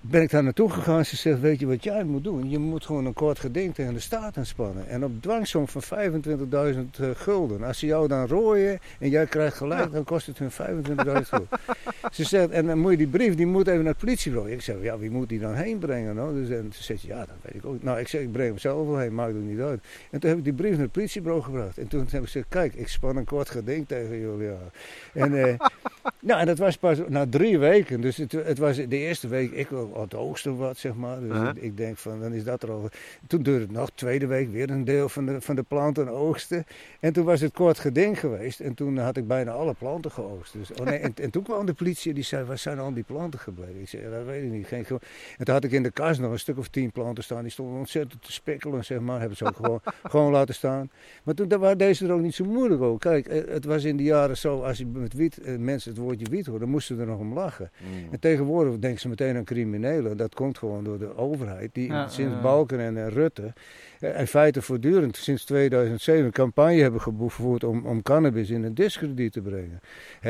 ben 0.00 0.22
ik 0.22 0.30
daar 0.30 0.42
naartoe 0.42 0.70
gegaan. 0.70 1.04
Ze 1.04 1.16
zegt, 1.16 1.40
weet 1.40 1.60
je 1.60 1.66
wat 1.66 1.84
jij 1.84 2.04
moet 2.04 2.24
doen? 2.24 2.50
Je 2.50 2.58
moet 2.58 2.86
gewoon 2.86 3.06
een 3.06 3.12
kort 3.12 3.38
geding 3.38 3.74
tegen 3.74 3.94
de 3.94 4.00
staat 4.00 4.36
aanspannen. 4.36 4.88
En 4.88 5.04
op 5.04 5.22
dwangsom 5.22 5.68
van 5.68 5.82
25.000 5.82 7.00
uh, 7.00 7.10
gulden. 7.14 7.62
Als 7.62 7.78
ze 7.78 7.86
jou 7.86 8.08
dan 8.08 8.26
rooien 8.26 8.78
en 8.98 9.08
jij 9.10 9.26
krijgt 9.26 9.56
gelijk, 9.56 9.92
dan 9.92 10.04
kost 10.04 10.26
het 10.26 10.38
hun 10.38 10.50
25.000 10.50 10.94
gulden. 11.04 11.48
ze 12.12 12.24
zegt, 12.24 12.50
en 12.50 12.66
dan 12.66 12.78
moet 12.78 12.90
je 12.90 12.96
die 12.96 13.06
brief, 13.06 13.34
die 13.34 13.46
moet 13.46 13.66
even 13.66 13.82
naar 13.82 13.92
het 13.92 14.04
politiebureau. 14.04 14.52
Ik 14.52 14.62
zeg, 14.62 14.76
ja, 14.82 14.98
wie 14.98 15.10
moet 15.10 15.28
die 15.28 15.40
dan 15.40 15.54
heen 15.54 15.78
brengen? 15.78 16.14
Nou? 16.14 16.34
Dus, 16.34 16.50
en 16.50 16.70
ze 16.74 16.82
zegt, 16.82 17.02
ja, 17.02 17.18
dat 17.18 17.36
weet 17.42 17.54
ik 17.54 17.64
ook. 17.64 17.82
Nou, 17.82 17.98
ik 17.98 18.08
zeg, 18.08 18.20
ik 18.20 18.32
breng 18.32 18.48
hem 18.48 18.58
zelf 18.58 18.86
wel 18.86 18.98
heen, 18.98 19.14
maakt 19.14 19.34
het 19.34 19.44
niet 19.44 19.60
uit. 19.60 19.80
En 20.10 20.20
toen 20.20 20.28
heb 20.28 20.38
ik 20.38 20.44
die 20.44 20.52
brief 20.52 20.72
naar 20.72 20.80
het 20.80 20.92
politiebureau 20.92 21.42
gebracht. 21.42 21.78
En 21.78 21.88
toen 21.88 22.00
heb 22.00 22.20
ik 22.20 22.24
gezegd, 22.24 22.46
kijk, 22.48 22.74
ik 22.74 22.88
span 22.88 23.16
een 23.16 23.24
kort 23.24 23.50
geding 23.50 23.86
tegen 23.88 24.20
jullie 24.20 24.48
aan. 24.48 24.70
En, 25.12 25.32
uh, 25.32 25.54
nou, 26.28 26.40
en 26.40 26.46
dat 26.46 26.58
was 26.58 26.76
pas 26.76 26.98
na 27.08 27.26
drie 27.28 27.58
weken. 27.58 28.00
Dus 28.00 28.16
het, 28.16 28.32
het 28.32 28.58
was 28.58 28.76
de 28.76 28.96
eerste 28.96 29.28
week, 29.28 29.52
ik 29.52 29.68
wil 29.68 29.87
het 29.94 30.14
oogsten 30.14 30.56
wat, 30.56 30.76
zeg 30.78 30.94
maar. 30.94 31.20
Dus 31.20 31.36
ik, 31.56 31.62
ik 31.62 31.76
denk 31.76 31.96
van, 31.96 32.20
dan 32.20 32.32
is 32.32 32.44
dat 32.44 32.62
er 32.62 32.70
al. 32.70 32.88
Toen 33.26 33.42
duurde 33.42 33.60
het 33.64 33.72
nog, 33.72 33.90
tweede 33.94 34.26
week 34.26 34.50
weer 34.52 34.70
een 34.70 34.84
deel 34.84 35.08
van 35.08 35.26
de, 35.26 35.40
van 35.40 35.54
de 35.56 35.62
planten 35.62 36.08
oogsten. 36.08 36.64
En 37.00 37.12
toen 37.12 37.24
was 37.24 37.40
het 37.40 37.52
kort 37.52 37.78
geding 37.78 38.20
geweest. 38.20 38.60
En 38.60 38.74
toen 38.74 38.98
had 38.98 39.16
ik 39.16 39.26
bijna 39.26 39.50
alle 39.50 39.74
planten 39.74 40.10
geoogst. 40.10 40.52
Dus, 40.52 40.72
oh 40.72 40.86
nee, 40.86 40.98
en, 40.98 41.12
en 41.14 41.30
toen 41.30 41.42
kwam 41.42 41.66
de 41.66 41.74
politie 41.74 42.14
die 42.14 42.24
zei, 42.24 42.44
waar 42.44 42.58
zijn 42.58 42.78
al 42.78 42.94
die 42.94 43.02
planten 43.04 43.40
gebleven? 43.40 43.80
Ik 43.80 43.88
zei, 43.88 44.02
dat 44.10 44.24
weet 44.24 44.42
ik 44.42 44.50
niet. 44.50 44.66
Geen, 44.66 44.84
ge- 44.84 44.98
en 45.38 45.44
toen 45.44 45.54
had 45.54 45.64
ik 45.64 45.72
in 45.72 45.82
de 45.82 45.90
kast 45.90 46.20
nog 46.20 46.32
een 46.32 46.38
stuk 46.38 46.58
of 46.58 46.68
tien 46.68 46.92
planten 46.92 47.24
staan. 47.24 47.42
Die 47.42 47.50
stonden 47.50 47.78
ontzettend 47.78 48.22
te 48.22 48.32
spikkelen, 48.32 48.84
zeg 48.84 49.00
maar. 49.00 49.18
Hebben 49.18 49.36
ze 49.36 49.44
ook 49.44 49.56
gewoon, 49.56 49.80
gewoon 50.12 50.32
laten 50.32 50.54
staan. 50.54 50.90
Maar 51.22 51.34
toen 51.34 51.48
waren 51.58 51.78
deze 51.78 52.06
er 52.06 52.12
ook 52.12 52.20
niet 52.20 52.34
zo 52.34 52.44
moeilijk 52.44 52.82
over. 52.82 52.98
Kijk, 52.98 53.26
eh, 53.26 53.52
het 53.52 53.64
was 53.64 53.84
in 53.84 53.96
die 53.96 54.06
jaren 54.06 54.36
zo, 54.36 54.62
als 54.62 54.78
je 54.78 54.86
met 54.86 55.12
wiet, 55.14 55.38
eh, 55.38 55.56
mensen 55.56 55.90
het 55.90 56.00
woordje 56.00 56.26
wiet 56.30 56.46
hoorden, 56.46 56.68
moesten 56.68 56.96
ze 56.96 57.00
er 57.02 57.08
nog 57.08 57.18
om 57.18 57.32
lachen. 57.32 57.70
Mm. 57.82 58.12
En 58.12 58.20
tegenwoordig 58.20 58.78
denken 58.78 59.00
ze 59.00 59.08
meteen 59.08 59.36
aan 59.36 59.44
criminelen. 59.44 59.77
Dat 60.16 60.34
komt 60.34 60.58
gewoon 60.58 60.84
door 60.84 60.98
de 60.98 61.16
overheid. 61.16 61.74
Die 61.74 61.88
Ja, 61.88 62.08
sinds. 62.08 62.40
Balken 62.40 62.80
en 62.80 62.96
eh, 62.96 63.08
Rutte 63.08 63.52
eh, 64.00 64.20
in 64.20 64.26
feite 64.26 64.62
voortdurend 64.62 65.16
sinds 65.16 65.44
2007 65.44 66.24
een 66.24 66.30
campagne 66.30 66.80
hebben 66.80 67.00
gevoerd 67.00 67.64
om, 67.64 67.86
om 67.86 68.02
cannabis 68.02 68.50
in 68.50 68.62
een 68.62 68.74
discrediet 68.74 69.32
te 69.32 69.40
brengen. 69.40 69.80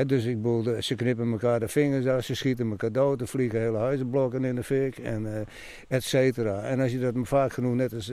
Dus 0.07 0.25
ik 0.25 0.43
bedoel, 0.43 0.83
ze 0.83 0.95
knippen 0.95 1.31
elkaar 1.31 1.61
de 1.61 1.69
vingers 1.69 2.07
af, 2.07 2.25
ze 2.25 2.35
schieten 2.35 2.71
elkaar 2.71 2.93
dood, 2.93 3.21
er 3.21 3.29
vliegen 3.29 3.61
hele 3.61 3.79
huizenblokken 3.79 4.45
in 4.45 4.55
de 4.55 4.63
fik 4.63 4.99
en 4.99 5.35
eh 5.35 5.41
et 5.89 6.05
cetera. 6.05 6.63
En 6.63 6.81
als 6.81 6.93
je 6.93 6.99
dat 6.99 7.15
maar 7.15 7.27
vaak 7.27 7.53
genoeg, 7.53 7.75
net 7.75 7.95
als, 7.95 8.13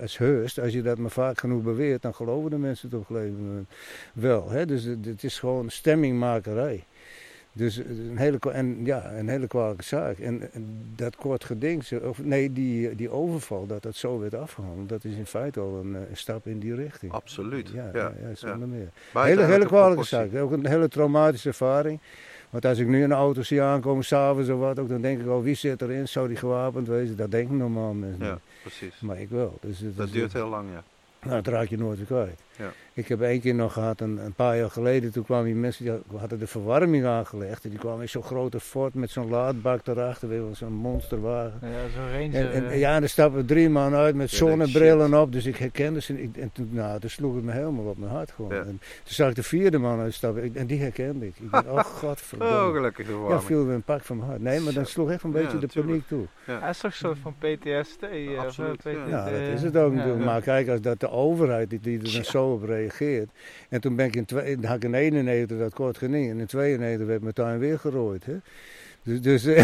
als 0.00 0.18
Hearst, 0.18 0.60
als 0.60 0.72
je 0.72 0.82
dat 0.82 0.98
maar 0.98 1.10
vaak 1.10 1.38
genoeg 1.38 1.62
beweert, 1.62 2.02
dan 2.02 2.14
geloven 2.14 2.50
de 2.50 2.58
mensen 2.58 2.88
het 2.88 2.98
op 2.98 3.10
een 3.10 3.16
gegeven 3.16 3.46
moment 3.46 3.68
wel. 4.12 4.66
Dus 4.66 4.84
het, 4.84 5.04
het 5.04 5.24
is 5.24 5.38
gewoon 5.38 5.70
stemmingmakerij. 5.70 6.84
Dus 7.58 7.76
een 7.76 8.16
hele, 8.18 8.38
en, 8.52 8.84
ja, 8.84 9.12
een 9.12 9.28
hele 9.28 9.46
kwalijke 9.46 9.84
zaak. 9.84 10.18
En, 10.18 10.52
en 10.52 10.92
dat 10.96 11.16
kort 11.16 11.44
geding, 11.44 11.84
of 12.02 12.22
nee, 12.24 12.52
die, 12.52 12.94
die 12.94 13.10
overval, 13.10 13.66
dat 13.66 13.82
dat 13.82 13.94
zo 13.96 14.18
werd 14.18 14.34
afgehandeld, 14.34 14.88
dat 14.88 15.04
is 15.04 15.14
in 15.16 15.26
feite 15.26 15.60
al 15.60 15.80
een, 15.84 15.94
eh, 15.94 16.00
stap 16.12 16.46
in 16.46 16.58
die 16.58 16.74
richting. 16.74 17.12
Absoluut. 17.12 17.68
Ja, 17.68 17.84
Ja, 17.92 17.98
ja, 18.00 18.12
ja, 18.28 18.34
zonder 18.34 18.68
meer. 18.68 18.88
Buiten 19.12 19.38
Hele, 19.38 19.52
hele 19.52 19.66
kwalijke 19.66 20.04
zaak. 20.04 20.34
Ook 20.34 20.50
een 20.52 20.66
hele 20.66 20.88
traumatische 20.88 21.48
ervaring. 21.48 22.00
Want 22.50 22.64
als 22.64 22.78
ik 22.78 22.86
nu 22.86 23.02
een 23.04 23.12
auto 23.12 23.42
zie 23.42 23.62
aankomen, 23.62 24.04
s'avonds 24.04 24.48
of 24.48 24.58
wat 24.58 24.78
ook, 24.78 24.88
dan 24.88 25.00
denk 25.00 25.20
ik 25.20 25.26
al, 25.26 25.42
wie 25.42 25.54
zit 25.54 25.82
erin? 25.82 26.08
Zou 26.08 26.28
die 26.28 26.36
gewapend 26.36 26.88
wezen? 26.88 27.16
Dat 27.16 27.30
denken 27.30 27.56
normaal 27.56 27.92
mensen 27.92 28.24
Ja, 28.24 28.32
niet. 28.32 28.40
precies. 28.62 29.00
Maar 29.00 29.20
ik 29.20 29.28
wel. 29.28 29.58
Dus 29.60 29.82
Dat 29.96 30.12
duurt 30.12 30.32
heel 30.32 30.48
lang, 30.48 30.68
ja. 30.72 30.82
nou, 31.28 31.42
dat 31.42 31.54
raak 31.54 31.68
je 31.68 31.78
nooit 31.78 31.96
weer 31.96 32.06
kwijt. 32.06 32.40
Ja. 32.58 32.72
Ik 32.92 33.08
heb 33.08 33.20
één 33.20 33.40
keer 33.40 33.54
nog 33.54 33.72
gehad, 33.72 34.00
een, 34.00 34.18
een 34.24 34.32
paar 34.32 34.56
jaar 34.56 34.70
geleden, 34.70 35.12
toen 35.12 35.24
kwamen 35.24 35.44
die 35.44 35.54
mensen, 35.54 35.84
die 35.84 36.18
hadden 36.18 36.38
de 36.38 36.46
verwarming 36.46 37.04
aangelegd. 37.04 37.64
En 37.64 37.70
die 37.70 37.78
kwamen 37.78 38.00
in 38.00 38.08
zo'n 38.08 38.22
grote 38.22 38.60
Ford 38.60 38.94
met 38.94 39.10
zo'n 39.10 39.28
laadbak 39.28 39.86
erachter, 39.86 40.28
wel, 40.28 40.50
zo'n 40.54 40.72
monsterwagen. 40.72 41.58
Ja, 41.62 41.68
zo'n. 41.94 42.32
En, 42.32 42.52
en, 42.52 42.68
eh, 42.68 42.78
ja, 42.78 42.96
en 42.96 43.02
er 43.02 43.08
stappen 43.08 43.46
drie 43.46 43.68
man 43.68 43.94
uit 43.94 44.14
met 44.14 44.30
Ja, 44.30 44.36
zonnebrillen 44.36 45.14
op, 45.20 45.32
dus 45.32 45.46
ik 45.46 45.56
herkende 45.56 46.00
ze. 46.00 46.22
Ik, 46.22 46.36
en 46.36 46.50
toen, 46.52 46.68
nou, 46.72 47.00
toen 47.00 47.10
sloeg 47.10 47.34
het 47.34 47.44
me 47.44 47.52
helemaal 47.52 47.84
op 47.84 47.98
mijn 47.98 48.10
hart 48.12 48.30
gewoon. 48.30 48.54
Ja. 48.54 48.60
En 48.60 48.78
toen 48.78 49.14
zag 49.14 49.28
ik 49.28 49.34
de 49.34 49.42
vierde 49.42 49.78
man 49.78 50.00
uitstappen 50.00 50.54
en 50.54 50.66
die 50.66 50.80
herkende 50.80 51.26
ik. 51.26 51.34
Ik 51.40 51.50
dacht, 51.50 51.66
oh 51.66 51.72
Oh, 51.78 51.84
godverdomme. 51.84 52.72
gelukkig 52.74 53.06
de 53.06 53.26
Ja, 53.28 53.40
viel 53.40 53.64
weer 53.66 53.74
een 53.74 53.82
pak 53.82 54.02
van 54.02 54.16
mijn 54.16 54.28
hart. 54.28 54.42
Nee, 54.42 54.60
maar 54.60 54.72
dan 54.72 54.84
Zo. 54.84 54.90
sloeg 54.90 55.10
echt 55.10 55.22
een 55.22 55.32
Ja, 55.32 55.36
beetje 55.40 55.58
de 55.58 55.66
tuurlijk. 55.66 56.06
paniek 56.08 56.26
toe. 56.44 56.54
Hij 56.60 56.70
is 56.70 56.78
toch 56.78 56.90
een 56.90 56.96
soort 56.96 57.18
van 57.18 57.34
PTSD? 57.38 58.02
eh, 58.02 58.30
of, 58.38 58.44
Absoluut, 58.44 58.86
eh, 58.86 58.92
ja. 58.92 59.00
PTSD, 59.00 59.10
Ja, 59.10 59.24
dat 59.24 59.54
is 59.54 59.62
het 59.62 59.76
ook 59.76 59.90
ja. 59.92 59.96
natuurlijk. 59.98 60.24
Maar 60.24 60.40
kijk, 60.42 60.68
als 60.68 60.80
dat 60.80 61.00
de 61.00 61.10
overheid 61.10 61.70
die, 61.70 61.80
die 61.80 61.98
er 62.02 62.12
dan 62.12 62.24
zo 62.48 62.54
op 62.54 62.62
reageert. 62.62 63.30
En 63.68 63.80
toen 63.80 63.96
ben 63.96 64.06
ik 64.06 64.16
in, 64.16 64.64
had 64.64 64.76
ik 64.76 64.84
in 64.84 64.94
91 64.94 65.58
dat 65.58 65.74
kort 65.74 65.98
geding. 65.98 66.30
En 66.30 66.40
in 66.40 66.46
92 66.46 67.06
werd 67.06 67.22
mijn 67.22 67.34
tuin 67.34 67.58
weer 67.58 67.78
gerooid. 67.78 68.24
Hè? 68.24 68.36
Dus, 69.02 69.20
dus, 69.20 69.44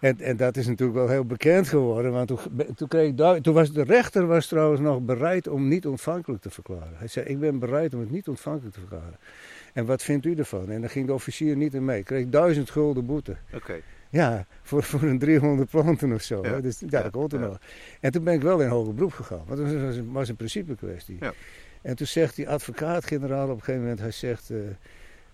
en, 0.00 0.20
en 0.20 0.36
dat 0.36 0.56
is 0.56 0.66
natuurlijk 0.66 0.98
wel 0.98 1.08
heel 1.08 1.24
bekend 1.24 1.68
geworden. 1.68 2.12
Want 2.12 2.28
toen, 2.28 2.38
toen, 2.76 2.88
kreeg 2.88 3.08
ik, 3.10 3.42
toen 3.42 3.54
was 3.54 3.72
de 3.72 3.82
rechter 3.82 4.26
was 4.26 4.46
trouwens 4.46 4.80
nog 4.80 5.00
bereid 5.00 5.48
om 5.48 5.68
niet 5.68 5.86
ontvankelijk 5.86 6.42
te 6.42 6.50
verklaren. 6.50 6.94
Hij 6.94 7.08
zei, 7.08 7.26
ik 7.26 7.38
ben 7.38 7.58
bereid 7.58 7.94
om 7.94 8.00
het 8.00 8.10
niet 8.10 8.28
ontvankelijk 8.28 8.74
te 8.74 8.80
verklaren. 8.80 9.18
En 9.72 9.86
wat 9.86 10.02
vindt 10.02 10.26
u 10.26 10.34
ervan? 10.34 10.70
En 10.70 10.80
dan 10.80 10.90
ging 10.90 11.06
de 11.06 11.12
officier 11.12 11.56
niet 11.56 11.74
in 11.74 11.84
mee. 11.84 11.98
Ik 11.98 12.04
kreeg 12.04 12.28
duizend 12.28 12.70
gulden 12.70 13.06
boete. 13.06 13.36
Oké. 13.54 13.80
Ja, 14.14 14.46
voor, 14.62 14.82
voor 14.82 15.02
een 15.02 15.18
300 15.18 15.70
planten 15.70 16.12
of 16.12 16.22
zo. 16.22 16.42
Ja. 16.42 16.60
Dus 16.60 16.80
ja, 16.88 17.02
dat 17.02 17.10
komt 17.10 17.32
er 17.32 17.40
nog. 17.40 17.58
En 18.00 18.12
toen 18.12 18.24
ben 18.24 18.34
ik 18.34 18.42
wel 18.42 18.60
in 18.60 18.68
hoger 18.68 18.94
beroep 18.94 19.12
gegaan. 19.12 19.42
Want 19.46 19.60
dat 19.60 19.82
was 19.82 19.96
een, 19.96 20.12
was 20.12 20.30
principe 20.30 20.74
kwestie. 20.74 21.16
Ja. 21.20 21.32
En 21.84 21.96
toen 21.96 22.06
zegt 22.06 22.36
die 22.36 22.48
advocaat-generaal 22.48 23.44
op 23.48 23.56
een 23.56 23.58
gegeven 23.58 23.80
moment, 23.80 24.00
hij 24.00 24.10
zegt... 24.10 24.50
eh, 24.50 24.56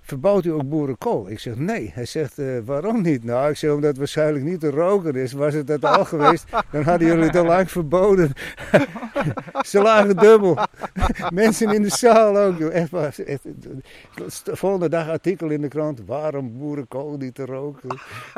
Verbouwt 0.03 0.45
u 0.45 0.51
ook 0.51 0.69
boerenkool? 0.69 1.31
Ik 1.31 1.39
zeg 1.39 1.57
nee. 1.57 1.91
Hij 1.95 2.05
zegt 2.05 2.39
eh, 2.39 2.47
waarom 2.65 3.03
niet? 3.03 3.25
Nou, 3.25 3.51
ik 3.51 3.57
zeg 3.57 3.71
omdat 3.71 3.89
het 3.89 3.99
waarschijnlijk 3.99 4.45
niet 4.45 4.61
te 4.61 4.71
roken 4.71 5.15
is. 5.15 5.33
Was 5.33 5.55
het 5.55 5.67
dat 5.67 5.85
al 5.85 6.05
geweest, 6.05 6.45
dan 6.73 6.83
hadden 6.83 7.09
jullie 7.09 7.25
het 7.25 7.37
al 7.37 7.45
lang 7.45 7.71
verboden. 7.71 8.33
Ze 9.67 9.83
lagen 9.83 10.17
dubbel. 10.17 10.59
Mensen 11.35 11.73
in 11.75 11.83
de 11.83 11.89
zaal 11.89 12.39
ook. 12.39 12.59
Joh. 12.59 12.75
Echt, 12.75 12.91
waar. 12.91 13.15
echt, 13.27 13.43
de 14.45 14.57
volgende 14.57 14.89
dag 14.89 15.09
artikel 15.09 15.49
in 15.51 15.61
de 15.61 15.69
krant. 15.69 16.01
Waarom 16.07 16.59
boerenkool 16.59 17.17
niet 17.17 17.35
te 17.35 17.45
roken? 17.45 17.89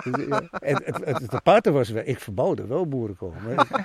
Dus, 0.04 0.26
ja. 0.28 0.42
En 0.50 0.82
het, 0.84 0.96
het, 1.04 1.18
het 1.18 1.34
aparte 1.34 1.70
was, 1.70 1.90
wel, 1.90 2.02
ik 2.06 2.20
verbouwde 2.20 2.66
wel 2.66 2.88
boerenkool. 2.88 3.34
Maar 3.46 3.84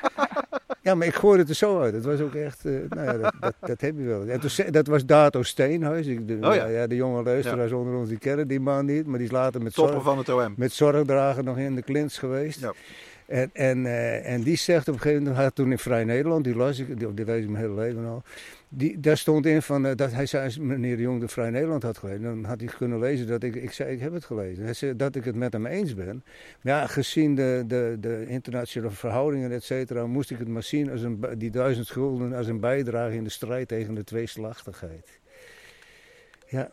ja, 0.88 0.96
maar 0.96 1.08
ik 1.08 1.16
gooide 1.16 1.40
het 1.40 1.50
er 1.50 1.56
zo 1.56 1.80
uit. 1.82 1.94
Het 1.94 2.06
was 2.06 2.20
ook 2.20 2.34
echt, 2.34 2.66
eh, 2.66 2.74
nou 2.90 3.06
ja, 3.06 3.18
dat, 3.18 3.34
dat, 3.40 3.54
dat 3.60 3.82
heb 3.82 3.98
je 3.98 4.04
wel. 4.04 4.28
En 4.28 4.40
toen, 4.40 4.72
dat 4.72 4.88
was 4.88 5.06
Dato 5.06 5.44
Steenhuis. 5.44 6.08
Ik, 6.08 6.28
de, 6.28 6.34
Oh 6.34 6.56
ja. 6.56 6.66
ja. 6.66 6.88
de 6.88 6.96
jonge 6.96 7.24
luisteraars 7.24 7.72
onder 7.72 7.96
ons, 7.96 8.10
die 8.10 8.18
kennen 8.18 8.48
die 8.48 8.60
man 8.60 8.86
niet. 8.86 9.06
Maar 9.06 9.18
die 9.18 9.28
is 9.28 9.34
later 9.34 9.62
met 9.62 9.74
zorg, 9.74 10.04
van 10.04 10.18
het 10.18 10.30
OM. 10.30 10.54
met 10.58 10.74
zorgdrager 10.74 11.44
nog 11.44 11.58
in 11.58 11.76
de 11.76 11.82
klins 11.82 12.18
geweest. 12.18 12.60
Ja. 12.60 12.74
En, 13.26 13.50
en, 13.54 13.86
eh, 13.86 14.34
en 14.34 14.42
die 14.42 14.58
zegt 14.58 14.88
op 14.88 14.94
een 14.94 15.02
gegeven 15.02 15.24
moment, 15.24 15.42
had 15.42 15.56
toen 15.56 15.72
in 15.72 15.78
Vrij 15.78 16.04
Nederland, 16.04 16.44
die 16.44 16.56
las 16.56 16.80
ik, 16.80 17.00
die, 17.00 17.14
die 17.14 17.26
lees 17.26 17.44
ik 17.44 17.50
mijn 17.50 17.64
hele 17.64 17.76
leven 17.76 18.06
al. 18.06 18.24
Die, 18.70 19.00
daar 19.00 19.18
stond 19.18 19.46
in 19.46 19.62
van, 19.62 19.86
eh, 19.86 19.96
dat 19.96 20.12
hij 20.12 20.26
zei, 20.26 20.44
als 20.46 20.58
meneer 20.58 21.00
Jong 21.00 21.20
de 21.20 21.28
Vrij 21.28 21.50
Nederland 21.50 21.84
had 21.84 21.98
gelezen, 21.98 22.22
dan 22.22 22.44
had 22.44 22.60
hij 22.60 22.70
kunnen 22.78 23.00
lezen 23.00 23.28
dat 23.28 23.44
ik, 23.44 23.56
ik 23.56 23.72
zei, 23.72 23.92
ik 23.94 24.00
heb 24.00 24.14
het 24.14 24.26
gelezen. 24.26 24.64
Hij 24.64 24.74
zei 24.74 24.96
dat 24.96 25.16
ik 25.16 25.24
het 25.24 25.36
met 25.36 25.54
hem 25.54 25.66
eens 25.66 25.96
ben. 25.96 26.24
Maar 26.62 26.74
ja, 26.74 26.88
gezien 26.88 27.36
de, 27.36 27.64
de, 27.68 27.98
de 28.00 28.26
internationale 28.28 28.94
verhoudingen, 28.94 29.52
et 29.52 29.64
cetera, 29.64 30.06
moest 30.06 30.32
ik 30.32 30.38
het 30.38 30.48
maar 30.48 30.64
zien 30.64 30.92
als 30.92 31.02
een, 31.02 31.26
die 31.38 31.52
duizend 31.52 31.90
gulden 31.90 32.34
als 32.34 32.48
een 32.48 32.60
bijdrage 32.60 33.16
in 33.16 33.24
de 33.24 33.30
strijd 33.30 33.68
tegen 33.68 33.94
de 33.94 34.04
tweeslachtigheid. 34.04 35.20
Ja. 36.48 36.70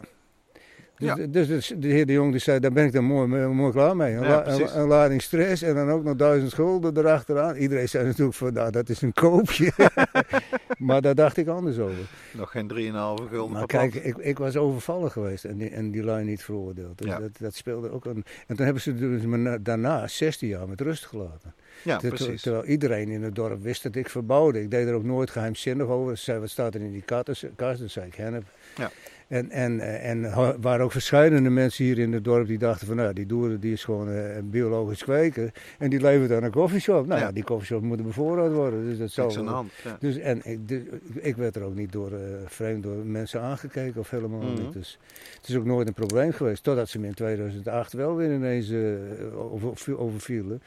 Dus, 0.98 1.08
Ja. 1.16 1.26
dus, 1.26 1.46
dus 1.48 1.72
de 1.78 1.88
heer 1.88 2.06
De 2.06 2.12
Jong 2.12 2.30
die 2.30 2.40
zei, 2.40 2.58
daar 2.60 2.72
ben 2.72 2.84
ik 2.84 2.92
dan 2.92 3.04
mooi, 3.04 3.46
mooi 3.46 3.72
klaar 3.72 3.96
mee. 3.96 4.14
Een, 4.14 4.22
Ja, 4.22 4.28
la- 4.28 4.40
precies. 4.40 4.72
een, 4.72 4.80
een 4.80 4.86
lading 4.88 5.22
stress 5.22 5.62
en 5.62 5.74
dan 5.74 5.90
ook 5.90 6.04
nog 6.04 6.16
duizend 6.16 6.50
schulden 6.50 6.96
erachteraan. 6.98 7.56
Iedereen 7.56 7.88
zei 7.88 8.04
natuurlijk 8.06 8.36
van, 8.36 8.52
nou 8.52 8.70
dat 8.70 8.88
is 8.88 9.02
een 9.02 9.12
koopje. 9.12 9.72
maar 10.78 11.02
daar 11.02 11.14
dacht 11.14 11.36
ik 11.36 11.48
anders 11.48 11.78
over. 11.78 11.98
Nog 12.32 12.50
geen 12.50 12.68
3,5 12.68 13.28
gulden 13.30 13.52
Maar 13.52 13.66
kijk, 13.66 13.94
ik, 13.94 14.16
ik 14.16 14.38
was 14.38 14.56
overvallen 14.56 15.10
geweest 15.10 15.44
en 15.44 15.58
die, 15.58 15.70
en 15.70 15.90
die 15.90 16.02
lui 16.02 16.24
niet 16.24 16.42
veroordeeld. 16.42 16.98
Dus 16.98 17.06
Ja. 17.06 17.18
dat, 17.18 17.30
dat 17.38 17.54
speelde 17.54 17.90
ook 17.90 18.04
een... 18.04 18.24
En 18.46 18.56
toen 18.56 18.64
hebben 18.64 18.82
ze 18.82 18.94
dus 18.94 19.22
me 19.22 19.36
na- 19.36 19.58
daarna 19.58 20.06
16 20.06 20.48
jaar 20.48 20.68
met 20.68 20.80
rust 20.80 21.06
gelaten. 21.06 21.54
Ja, 21.82 21.96
Ter- 21.96 22.08
precies. 22.08 22.42
Terwijl 22.42 22.64
iedereen 22.64 23.08
in 23.08 23.22
het 23.22 23.34
dorp 23.34 23.62
wist 23.62 23.82
dat 23.82 23.94
ik 23.94 24.08
verbouwde. 24.10 24.60
Ik 24.62 24.70
deed 24.70 24.86
er 24.86 24.94
ook 24.94 25.04
nooit 25.04 25.30
geheimzinnig 25.30 25.86
over. 25.86 26.16
Ze 26.16 26.24
zei, 26.24 26.38
wat 26.40 26.50
staat 26.50 26.74
er 26.74 26.80
in 26.80 26.92
die 26.92 27.02
kast? 27.02 27.44
Dan 27.56 27.88
zei 27.88 28.06
ik 28.06 28.14
hennep. 28.14 28.44
Ja. 28.76 28.90
En, 29.34 29.50
en, 29.50 29.80
eh, 29.80 30.10
en 30.10 30.24
er 30.24 30.56
waren 30.60 30.84
ook 30.84 30.92
verschillende 30.92 31.50
mensen 31.50 31.84
hier 31.84 31.98
in 31.98 32.12
het 32.12 32.24
dorp 32.24 32.46
die 32.46 32.58
dachten 32.58 32.86
van... 32.86 32.96
Nou, 32.96 33.12
die 33.12 33.26
doeren 33.26 33.60
die 33.60 33.72
is 33.72 33.84
gewoon 33.84 34.08
eh, 34.08 34.36
een 34.36 34.50
biologisch 34.50 35.02
kweken. 35.02 35.52
En 35.78 35.90
die 35.90 36.00
levert 36.00 36.32
aan 36.32 36.42
een 36.42 36.50
koffieshop. 36.50 37.06
Nou 37.06 37.20
ja, 37.20 37.26
Ja. 37.26 37.32
die 37.32 37.44
koffieshop 37.44 37.82
moet 37.82 38.02
bevoorraad 38.02 38.52
worden. 38.52 38.84
Dus 38.84 38.98
dat 38.98 39.10
zou... 39.10 39.46
Hand. 39.46 39.72
Ja. 39.84 39.96
Dus, 40.00 40.18
en 40.18 40.40
ik, 40.44 40.68
dus 40.68 40.82
ik 41.14 41.36
werd 41.36 41.56
er 41.56 41.62
ook 41.62 41.74
niet 41.74 41.92
door, 41.92 42.12
eh, 42.12 42.18
vreemd 42.46 42.82
door 42.82 42.96
mensen 42.96 43.40
aangekeken 43.40 44.00
of 44.00 44.10
helemaal 44.10 44.40
Mhm. 44.40 44.62
niet. 44.62 44.72
Dus 44.72 44.98
het 45.40 45.48
is 45.48 45.56
ook 45.56 45.64
nooit 45.64 45.88
een 45.88 45.94
probleem 45.94 46.32
geweest. 46.32 46.62
Totdat 46.62 46.88
ze 46.88 46.98
me 46.98 47.06
in 47.06 47.14
2008 47.14 47.92
wel 47.92 48.16
weer 48.16 48.34
ineens 48.34 48.72
over, 49.36 49.98
overvielen. 49.98 50.62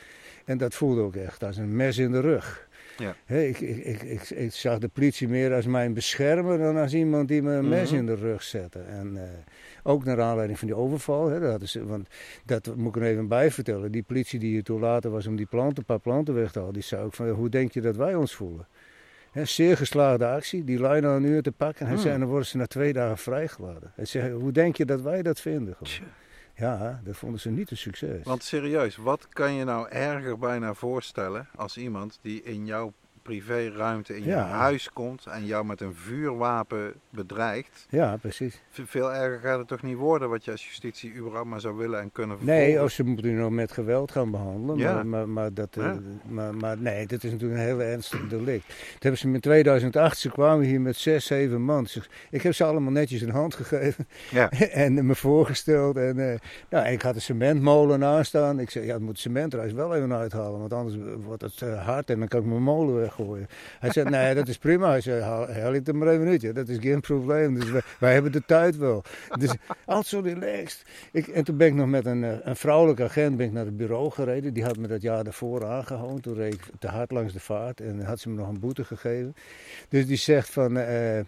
En 0.45 0.57
dat 0.57 0.73
voelde 0.73 1.01
ook 1.01 1.15
echt 1.15 1.43
als 1.43 1.57
een 1.57 1.75
mes 1.75 1.97
in 1.97 2.11
de 2.11 2.19
rug. 2.19 2.66
Ja. 2.97 3.15
Ik, 3.35 3.59
ik, 3.59 4.01
ik, 4.01 4.29
ik, 4.29 4.53
zag 4.53 4.77
de 4.79 4.87
politie 4.87 5.27
meer 5.27 5.53
als 5.53 5.65
mijn 5.65 5.93
beschermer 5.93 6.57
dan 6.57 6.77
als 6.77 6.93
iemand 6.93 7.27
die 7.27 7.41
me 7.41 7.53
een 7.53 7.69
mes 7.69 7.89
Mhm. 7.89 7.99
in 7.99 8.05
de 8.05 8.15
rug 8.15 8.43
zette. 8.43 8.79
En 8.79 9.17
eh, 9.17 9.23
ook 9.83 10.03
naar 10.05 10.21
aanleiding 10.21 10.59
van 10.59 10.67
die 10.67 10.77
overval. 10.77 11.27
Hè, 11.29 11.39
dat 11.39 11.67
ze, 11.67 11.85
want 11.85 12.07
dat 12.45 12.75
moet 12.75 12.95
ik 12.95 13.01
er 13.01 13.07
even 13.07 13.27
bij 13.27 13.51
vertellen. 13.51 13.91
Die 13.91 14.03
politie 14.03 14.39
die 14.39 14.49
hier 14.51 14.63
toe 14.63 14.79
later 14.79 15.11
was 15.11 15.27
om 15.27 15.35
die 15.35 15.45
planten, 15.45 15.77
een 15.77 15.85
paar 15.85 15.99
planten 15.99 16.33
weg 16.33 16.51
te 16.51 16.59
halen, 16.59 16.73
die 16.73 16.83
zei 16.83 17.03
ook 17.03 17.13
van 17.13 17.29
hoe 17.29 17.49
denk 17.49 17.71
je 17.71 17.81
dat 17.81 17.95
wij 17.95 18.15
ons 18.15 18.35
voelen? 18.35 18.67
Hè, 19.31 19.45
zeer 19.45 19.77
geslaagde 19.77 20.25
actie, 20.27 20.63
die 20.63 20.79
lui 20.79 21.01
nou 21.01 21.15
een 21.15 21.25
uur 21.25 21.41
te 21.41 21.51
pakken. 21.51 21.85
Hij 21.85 21.93
Hmm. 21.95 22.03
zei, 22.03 22.19
dan 22.19 22.27
worden 22.27 22.47
ze 22.47 22.57
na 22.57 22.65
twee 22.65 22.93
dagen 22.93 23.17
vrijgelaten. 23.17 23.91
Hij 23.95 24.05
zei, 24.05 24.31
hoe 24.33 24.51
denk 24.51 24.75
je 24.77 24.85
dat 24.85 25.01
wij 25.01 25.21
dat 25.21 25.39
vinden? 25.39 25.75
gewoon? 25.77 26.07
Ja, 26.57 27.01
dat 27.03 27.17
vonden 27.17 27.39
ze 27.39 27.49
niet 27.49 27.71
een 27.71 27.77
succes. 27.77 28.23
Want 28.23 28.43
serieus, 28.43 28.95
wat 28.95 29.27
kan 29.29 29.53
je 29.53 29.63
nou 29.63 29.89
erger 29.89 30.38
bijna 30.38 30.73
voorstellen 30.73 31.47
als 31.55 31.77
iemand 31.77 32.19
die 32.21 32.43
in 32.43 32.65
jouw 32.65 32.93
privéruimte 33.31 34.15
in 34.17 34.23
Ja. 34.23 34.37
je 34.37 34.43
huis 34.53 34.89
komt 34.93 35.25
en 35.25 35.45
jou 35.45 35.65
met 35.65 35.81
een 35.81 35.93
vuurwapen 35.95 36.93
bedreigt? 37.09 37.85
Ja, 37.89 38.17
precies. 38.17 38.61
Ve- 38.69 38.85
Veel 38.85 39.13
erger 39.13 39.39
gaat 39.39 39.57
het 39.59 39.67
toch 39.67 39.81
niet 39.81 39.95
worden 39.97 40.29
wat 40.29 40.45
je 40.45 40.51
als 40.51 40.65
justitie 40.67 41.15
überhaupt 41.15 41.49
maar 41.49 41.59
zou 41.61 41.75
willen 41.77 41.99
en 42.01 42.11
kunnen 42.11 42.37
vervolgen? 42.37 42.63
Nee, 42.63 42.83
of 42.83 42.91
ze 42.91 43.03
moeten 43.03 43.25
u 43.25 43.31
nog 43.31 43.51
met 43.51 43.71
geweld 43.71 44.11
gaan 44.11 44.31
behandelen. 44.31 44.77
Ja. 44.77 44.93
Maar, 44.93 45.05
maar, 45.07 45.29
maar, 45.29 45.53
dat, 45.53 45.75
eh, 45.77 45.83
Ja. 45.83 45.99
maar, 46.29 46.55
maar 46.55 46.77
nee, 46.77 47.07
dit 47.07 47.23
is 47.23 47.31
natuurlijk 47.31 47.59
een 47.59 47.65
hele 47.65 47.83
ernstig 47.83 48.27
delict. 48.27 48.67
Dat 48.67 48.75
hebben 49.03 49.17
ze 49.19 49.27
me 49.27 49.33
in 49.33 49.39
2008, 49.41 50.17
ze 50.17 50.29
kwamen 50.31 50.65
hier 50.65 50.81
met 50.81 50.95
zes, 50.95 51.25
zeven 51.25 51.61
man. 51.61 51.87
Ik 52.29 52.41
heb 52.41 52.53
ze 52.53 52.63
allemaal 52.63 52.91
netjes 52.91 53.21
een 53.21 53.29
hand 53.29 53.55
gegeven 53.55 54.07
Ja. 54.31 54.49
en 54.85 55.05
me 55.05 55.15
voorgesteld. 55.15 55.97
En, 55.97 56.31
eh, 56.31 56.39
nou, 56.69 56.87
ik 56.87 57.01
had 57.01 57.15
een 57.15 57.21
cementmolen 57.21 58.03
aanstaan. 58.03 58.59
Ik 58.59 58.69
zei, 58.69 58.85
ja, 58.85 58.93
het 58.93 59.01
moet 59.01 59.19
cement 59.19 59.53
er 59.53 59.75
wel 59.75 59.95
even 59.95 60.13
uithalen, 60.13 60.59
want 60.59 60.73
anders 60.73 60.95
wordt 61.23 61.41
het 61.41 61.61
eh, 61.61 61.85
hard 61.85 62.09
en 62.09 62.19
dan 62.19 62.27
kan 62.27 62.39
ik 62.39 62.45
mijn 62.45 62.63
molen 62.63 63.11
Hij 63.80 63.91
zei, 63.91 64.10
nee, 64.10 64.35
dat 64.35 64.48
is 64.48 64.57
prima. 64.57 64.89
Hij 64.89 65.02
zei, 65.02 65.22
haal, 65.22 65.48
het 65.48 65.94
maar 65.94 66.07
even 66.07 66.27
uit. 66.27 66.56
Dat 66.56 66.68
is 66.68 66.77
geen 66.80 67.02
probleem. 67.02 67.60
Dus 67.60 67.69
wij, 67.99 68.14
hebben 68.14 68.31
de 68.31 68.44
tijd 68.45 68.77
wel. 68.77 69.03
Dus 69.39 69.52
altijd 69.85 70.06
zo 70.07 70.19
relaxed. 70.19 70.84
Ik, 71.11 71.27
en 71.27 71.44
toen 71.44 71.57
ben 71.57 71.68
ik 71.68 71.73
nog 71.73 71.88
met 71.88 72.06
een, 72.06 72.23
eh, 72.23 72.31
een 72.44 72.56
vrouwelijke 72.56 73.03
agent 73.03 73.38
ben 73.38 73.45
ik 73.45 73.52
naar 73.52 73.65
het 73.65 73.77
bureau 73.77 74.11
gereden. 74.11 74.53
Die 74.53 74.64
had 74.64 74.77
me 74.77 74.88
dat 74.88 75.02
jaar 75.02 75.23
daarvoor 75.23 75.65
aangehouden. 75.65 76.22
Toen 76.22 76.35
reed 76.35 76.53
ik 76.53 76.61
te 76.80 76.88
hard 76.88 77.11
langs 77.11 77.34
de 77.34 77.39
vaart 77.39 77.81
en 77.81 78.02
had 78.02 78.19
ze 78.19 78.30
me 78.30 78.35
nog 78.35 78.48
een 78.48 78.60
boete 78.60 78.84
gegeven. 78.84 79.35
Dus 79.89 80.06
die 80.06 80.18
zegt 80.18 80.49
van... 80.49 80.77
eh, 80.77 81.19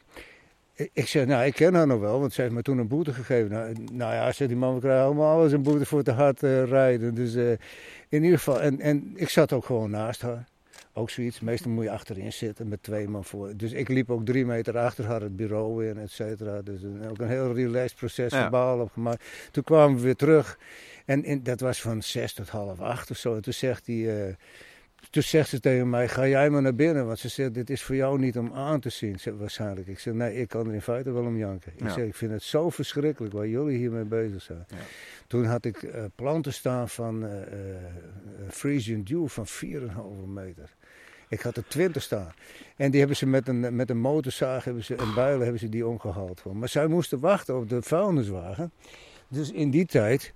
ik- 0.93 1.07
zeg, 1.07 1.25
nou, 1.25 1.45
ik 1.45 1.53
ken 1.53 1.73
haar 1.73 1.87
nog 1.87 1.99
wel, 1.99 2.19
want 2.19 2.33
ze 2.33 2.41
heeft 2.41 2.53
me 2.53 2.61
toen 2.61 2.77
een 2.77 2.87
boete 2.87 3.13
gegeven. 3.13 3.51
Nou, 3.51 3.75
nou 3.91 4.13
ja, 4.13 4.31
zegt 4.31 4.49
die 4.49 4.59
man, 4.59 4.73
we 4.73 4.79
krijgen 4.79 5.05
allemaal 5.05 5.43
eens 5.43 5.51
een 5.51 5.63
boete 5.63 5.85
voor 5.85 6.03
te 6.03 6.11
hard 6.11 6.43
eh, 6.43 6.63
rijden. 6.63 7.15
Dus 7.15 7.35
in 8.09 8.23
ieder 8.23 8.37
geval, 8.37 8.61
en, 8.61 8.79
en 8.79 9.11
ik 9.15 9.29
zat 9.29 9.53
ook 9.53 9.65
gewoon 9.65 9.89
naast 9.89 10.21
haar. 10.21 10.47
Ook 10.93 11.09
zoiets, 11.09 11.39
meestal 11.39 11.71
moet 11.71 11.83
je 11.83 11.91
achterin 11.91 12.33
zitten 12.33 12.67
met 12.67 12.83
twee 12.83 13.07
man 13.07 13.23
voor. 13.25 13.53
Dus 13.55 13.71
ik 13.71 13.87
liep 13.89 14.09
ook 14.11 14.25
drie 14.25 14.45
meter 14.45 14.77
achter 14.77 15.05
haar 15.05 15.21
het 15.21 15.35
bureau 15.35 15.85
in, 15.85 15.97
et 15.97 16.11
cetera. 16.11 16.61
Dus 16.61 16.81
een, 16.81 17.09
ook 17.09 17.19
een 17.19 17.27
heel 17.27 17.53
relaxed 17.53 17.97
proces 17.97 18.31
Ja. 18.31 18.41
verbaal 18.41 18.79
opgemaakt. 18.79 19.23
Toen 19.51 19.63
kwamen 19.63 19.95
we 19.95 20.01
weer 20.03 20.15
terug 20.15 20.59
en 21.05 21.23
in, 21.23 21.43
dat 21.43 21.59
was 21.59 21.81
van 21.81 22.03
zes 22.03 22.33
tot 22.33 22.49
half 22.49 22.79
acht 22.79 23.11
of 23.11 23.17
zo. 23.17 23.35
En 23.35 23.41
toen 23.41 23.53
zegt 23.53 23.87
hij... 23.87 24.27
eh, 24.27 24.33
toen 25.09 25.23
zegt 25.23 25.49
ze 25.49 25.59
tegen 25.59 25.89
mij, 25.89 26.07
ga 26.07 26.27
jij 26.27 26.49
maar 26.49 26.61
naar 26.61 26.75
binnen. 26.75 27.05
Want 27.05 27.19
ze 27.19 27.27
zegt, 27.29 27.53
dit 27.53 27.69
is 27.69 27.83
voor 27.83 27.95
jou 27.95 28.19
niet 28.19 28.37
om 28.37 28.53
aan 28.53 28.79
te 28.79 28.89
zien, 28.89 29.19
ze- 29.19 29.35
waarschijnlijk. 29.37 29.87
Ik 29.87 29.99
zeg, 29.99 30.13
nee, 30.13 30.35
ik 30.35 30.47
kan 30.47 30.67
er 30.67 30.73
in 30.73 30.81
feite 30.81 31.11
wel 31.11 31.23
om 31.25 31.37
janken. 31.37 31.71
Ik 31.75 31.81
Ja. 31.83 31.89
zeg, 31.93 32.05
ik 32.05 32.15
vind 32.15 32.31
het 32.31 32.43
zo 32.43 32.69
verschrikkelijk 32.69 33.33
waar 33.33 33.47
jullie 33.47 33.77
hiermee 33.77 34.03
bezig 34.03 34.41
zijn. 34.41 34.65
Ja. 34.67 34.75
Toen 35.27 35.45
had 35.45 35.65
ik 35.65 35.83
eh, 35.83 36.03
planten 36.15 36.53
staan 36.53 36.89
van 36.89 37.25
eh 37.25 37.41
eh, 37.41 37.49
Frisian 38.49 39.03
Dew 39.03 39.27
van 39.27 39.45
4,5 39.47 40.25
meter. 40.27 40.75
Ik 41.29 41.41
had 41.41 41.57
er 41.57 41.67
20 41.67 42.01
staan. 42.01 42.33
En 42.75 42.91
die 42.91 42.99
hebben 42.99 43.17
ze 43.17 43.25
met 43.25 43.47
een, 43.47 43.75
met 43.75 43.89
een 43.89 43.99
motorzaag 43.99 44.63
hebben 44.63 44.83
ze, 44.83 44.95
en 44.95 45.13
builen 45.13 45.41
hebben 45.41 45.59
ze 45.59 45.69
die 45.69 45.87
omgehaald. 45.87 46.43
Maar 46.53 46.69
zij 46.69 46.87
moesten 46.87 47.19
wachten 47.19 47.57
op 47.57 47.69
de 47.69 47.81
vuilniswagen. 47.81 48.71
Dus 49.27 49.51
in 49.51 49.69
die 49.69 49.85
tijd, 49.85 50.33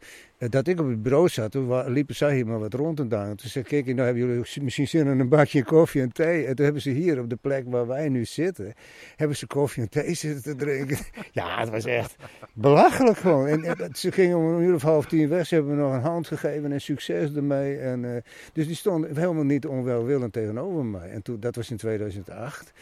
dat 0.50 0.68
ik 0.68 0.80
op 0.80 0.88
het 0.88 1.04
bureau 1.04 1.28
zat, 1.30 1.52
toen 1.52 1.92
liepen 1.92 2.16
zij 2.16 2.36
hier 2.36 2.48
maar 2.48 2.60
wat 2.60 2.74
rond 2.74 3.00
en 3.00 3.08
daar. 3.08 3.36
Toen 3.36 3.50
zei 3.50 3.66
ik, 3.68 3.86
nou 3.86 4.00
hebben 4.00 4.28
jullie 4.28 4.62
misschien 4.62 4.88
zin 4.88 5.08
in 5.08 5.20
een 5.20 5.30
bakje 5.30 5.64
koffie 5.64 6.02
en 6.02 6.12
thee. 6.12 6.46
En 6.46 6.56
toen 6.56 6.64
hebben 6.64 6.82
ze 6.82 6.90
hier 6.90 7.20
op 7.20 7.30
de 7.30 7.36
plek 7.36 7.64
waar 7.68 7.88
wij 7.88 8.10
nu 8.10 8.26
zitten, 8.26 8.74
hebben 9.16 9.38
ze 9.38 9.48
koffie 9.48 9.84
en 9.84 9.90
thee 9.90 10.14
zitten 10.14 10.44
te 10.44 10.56
drinken. 10.56 10.98
Ja, 11.32 11.60
het 11.60 11.70
was 11.70 11.86
echt 11.86 12.16
belachelijk 12.54 13.18
gewoon. 13.18 13.48
En, 13.48 13.90
ze 13.94 14.12
gingen 14.12 14.38
om 14.38 14.46
een 14.46 14.62
uur 14.62 14.74
of 14.74 14.82
half 14.82 15.06
tien 15.06 15.30
weg, 15.30 15.46
ze 15.48 15.56
hebben 15.56 15.76
me 15.76 15.82
nog 15.82 15.94
een 15.94 16.02
hand 16.02 16.28
gegeven 16.28 16.72
en 16.72 16.82
succes 16.82 17.34
ermee. 17.36 17.78
En, 17.78 18.16
eh, 18.16 18.22
dus 18.54 18.68
die 18.68 18.76
stonden 18.76 19.18
helemaal 19.18 19.44
niet 19.44 19.68
onwelwillend 19.68 20.34
tegenover 20.34 20.86
mij. 20.86 21.10
En 21.10 21.22
toen, 21.22 21.40
dat 21.40 21.56
was 21.56 21.72
in 21.72 21.78
2008. 21.78 22.74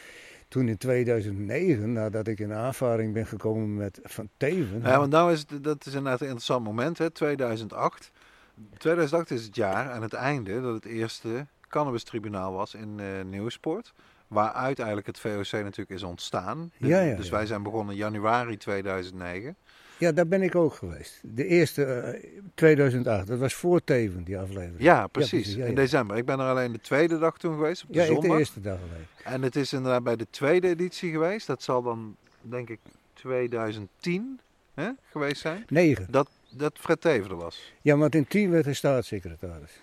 Toen 0.51 0.67
in 0.67 0.77
2009, 0.77 1.93
nadat 1.93 2.27
ik 2.27 2.39
in 2.39 2.53
aanvaring 2.53 3.13
ben 3.13 3.25
gekomen 3.25 3.75
met 3.75 3.99
Van 4.03 4.29
Teven. 4.37 4.81
Ja, 4.83 4.97
want 4.97 5.11
nou 5.11 5.31
is 5.31 5.45
het, 5.47 5.63
dat 5.63 5.85
is 5.85 5.93
inderdaad 5.93 6.19
een 6.19 6.25
interessant 6.25 6.63
moment, 6.63 6.97
hè, 6.97 7.09
2008. 7.09 8.11
2008 8.77 9.31
is 9.31 9.43
het 9.43 9.55
jaar 9.55 9.91
aan 9.91 10.01
het 10.01 10.13
einde 10.13 10.61
dat 10.61 10.73
het 10.73 10.85
eerste 10.85 11.47
cannabistribunaal 11.67 12.53
was 12.53 12.73
in 12.73 12.99
eh 12.99 13.05
Nieuwspoort. 13.25 13.93
Waaruit 14.27 14.77
eigenlijk 14.77 15.07
het 15.07 15.19
VOC 15.19 15.51
natuurlijk 15.51 15.89
is 15.89 16.03
ontstaan. 16.03 16.71
Dus, 16.79 16.89
Ja, 16.89 17.01
ja, 17.01 17.15
dus 17.15 17.29
wij 17.29 17.45
zijn 17.45 17.63
begonnen 17.63 17.93
in 17.93 17.99
januari 17.99 18.57
2009. 18.57 19.55
Ja, 20.01 20.11
daar 20.11 20.27
ben 20.27 20.41
ik 20.41 20.55
ook 20.55 20.73
geweest. 20.73 21.19
De 21.23 21.45
eerste, 21.45 21.83
eh, 21.83 22.19
2008, 22.53 23.27
dat 23.27 23.39
was 23.39 23.53
voor 23.53 23.83
Teven, 23.83 24.23
die 24.23 24.37
aflevering. 24.39 24.81
Ja, 24.81 25.07
precies. 25.07 25.29
precies, 25.29 25.55
ja, 25.55 25.63
In 25.63 25.69
ja. 25.69 25.75
december. 25.75 26.17
Ik 26.17 26.25
ben 26.25 26.39
er 26.39 26.45
alleen 26.45 26.71
de 26.71 26.79
tweede 26.79 27.19
dag 27.19 27.37
toen 27.37 27.53
geweest, 27.53 27.83
op 27.83 27.93
de 27.93 27.95
Ja, 27.95 28.05
ik 28.05 28.21
de 28.21 28.37
eerste 28.37 28.61
dag 28.61 28.77
alleen. 28.77 29.05
En 29.23 29.41
het 29.41 29.55
is 29.55 29.73
inderdaad 29.73 30.03
bij 30.03 30.15
de 30.15 30.27
tweede 30.29 30.67
editie 30.67 31.11
geweest. 31.11 31.47
Dat 31.47 31.63
zal 31.63 31.81
dan, 31.81 32.15
denk 32.41 32.69
ik, 32.69 32.79
2010 33.13 34.39
hè, 34.73 34.89
geweest 35.11 35.41
zijn. 35.41 35.63
Negen. 35.67 36.07
Dat, 36.09 36.29
dat 36.49 36.73
Fred 36.79 37.01
Teven 37.01 37.29
er 37.29 37.35
was. 37.35 37.73
Ja, 37.81 37.97
want 37.97 38.15
in 38.15 38.27
10 38.27 38.49
werd 38.49 38.65
hij 38.65 38.73
staatssecretaris. 38.73 39.81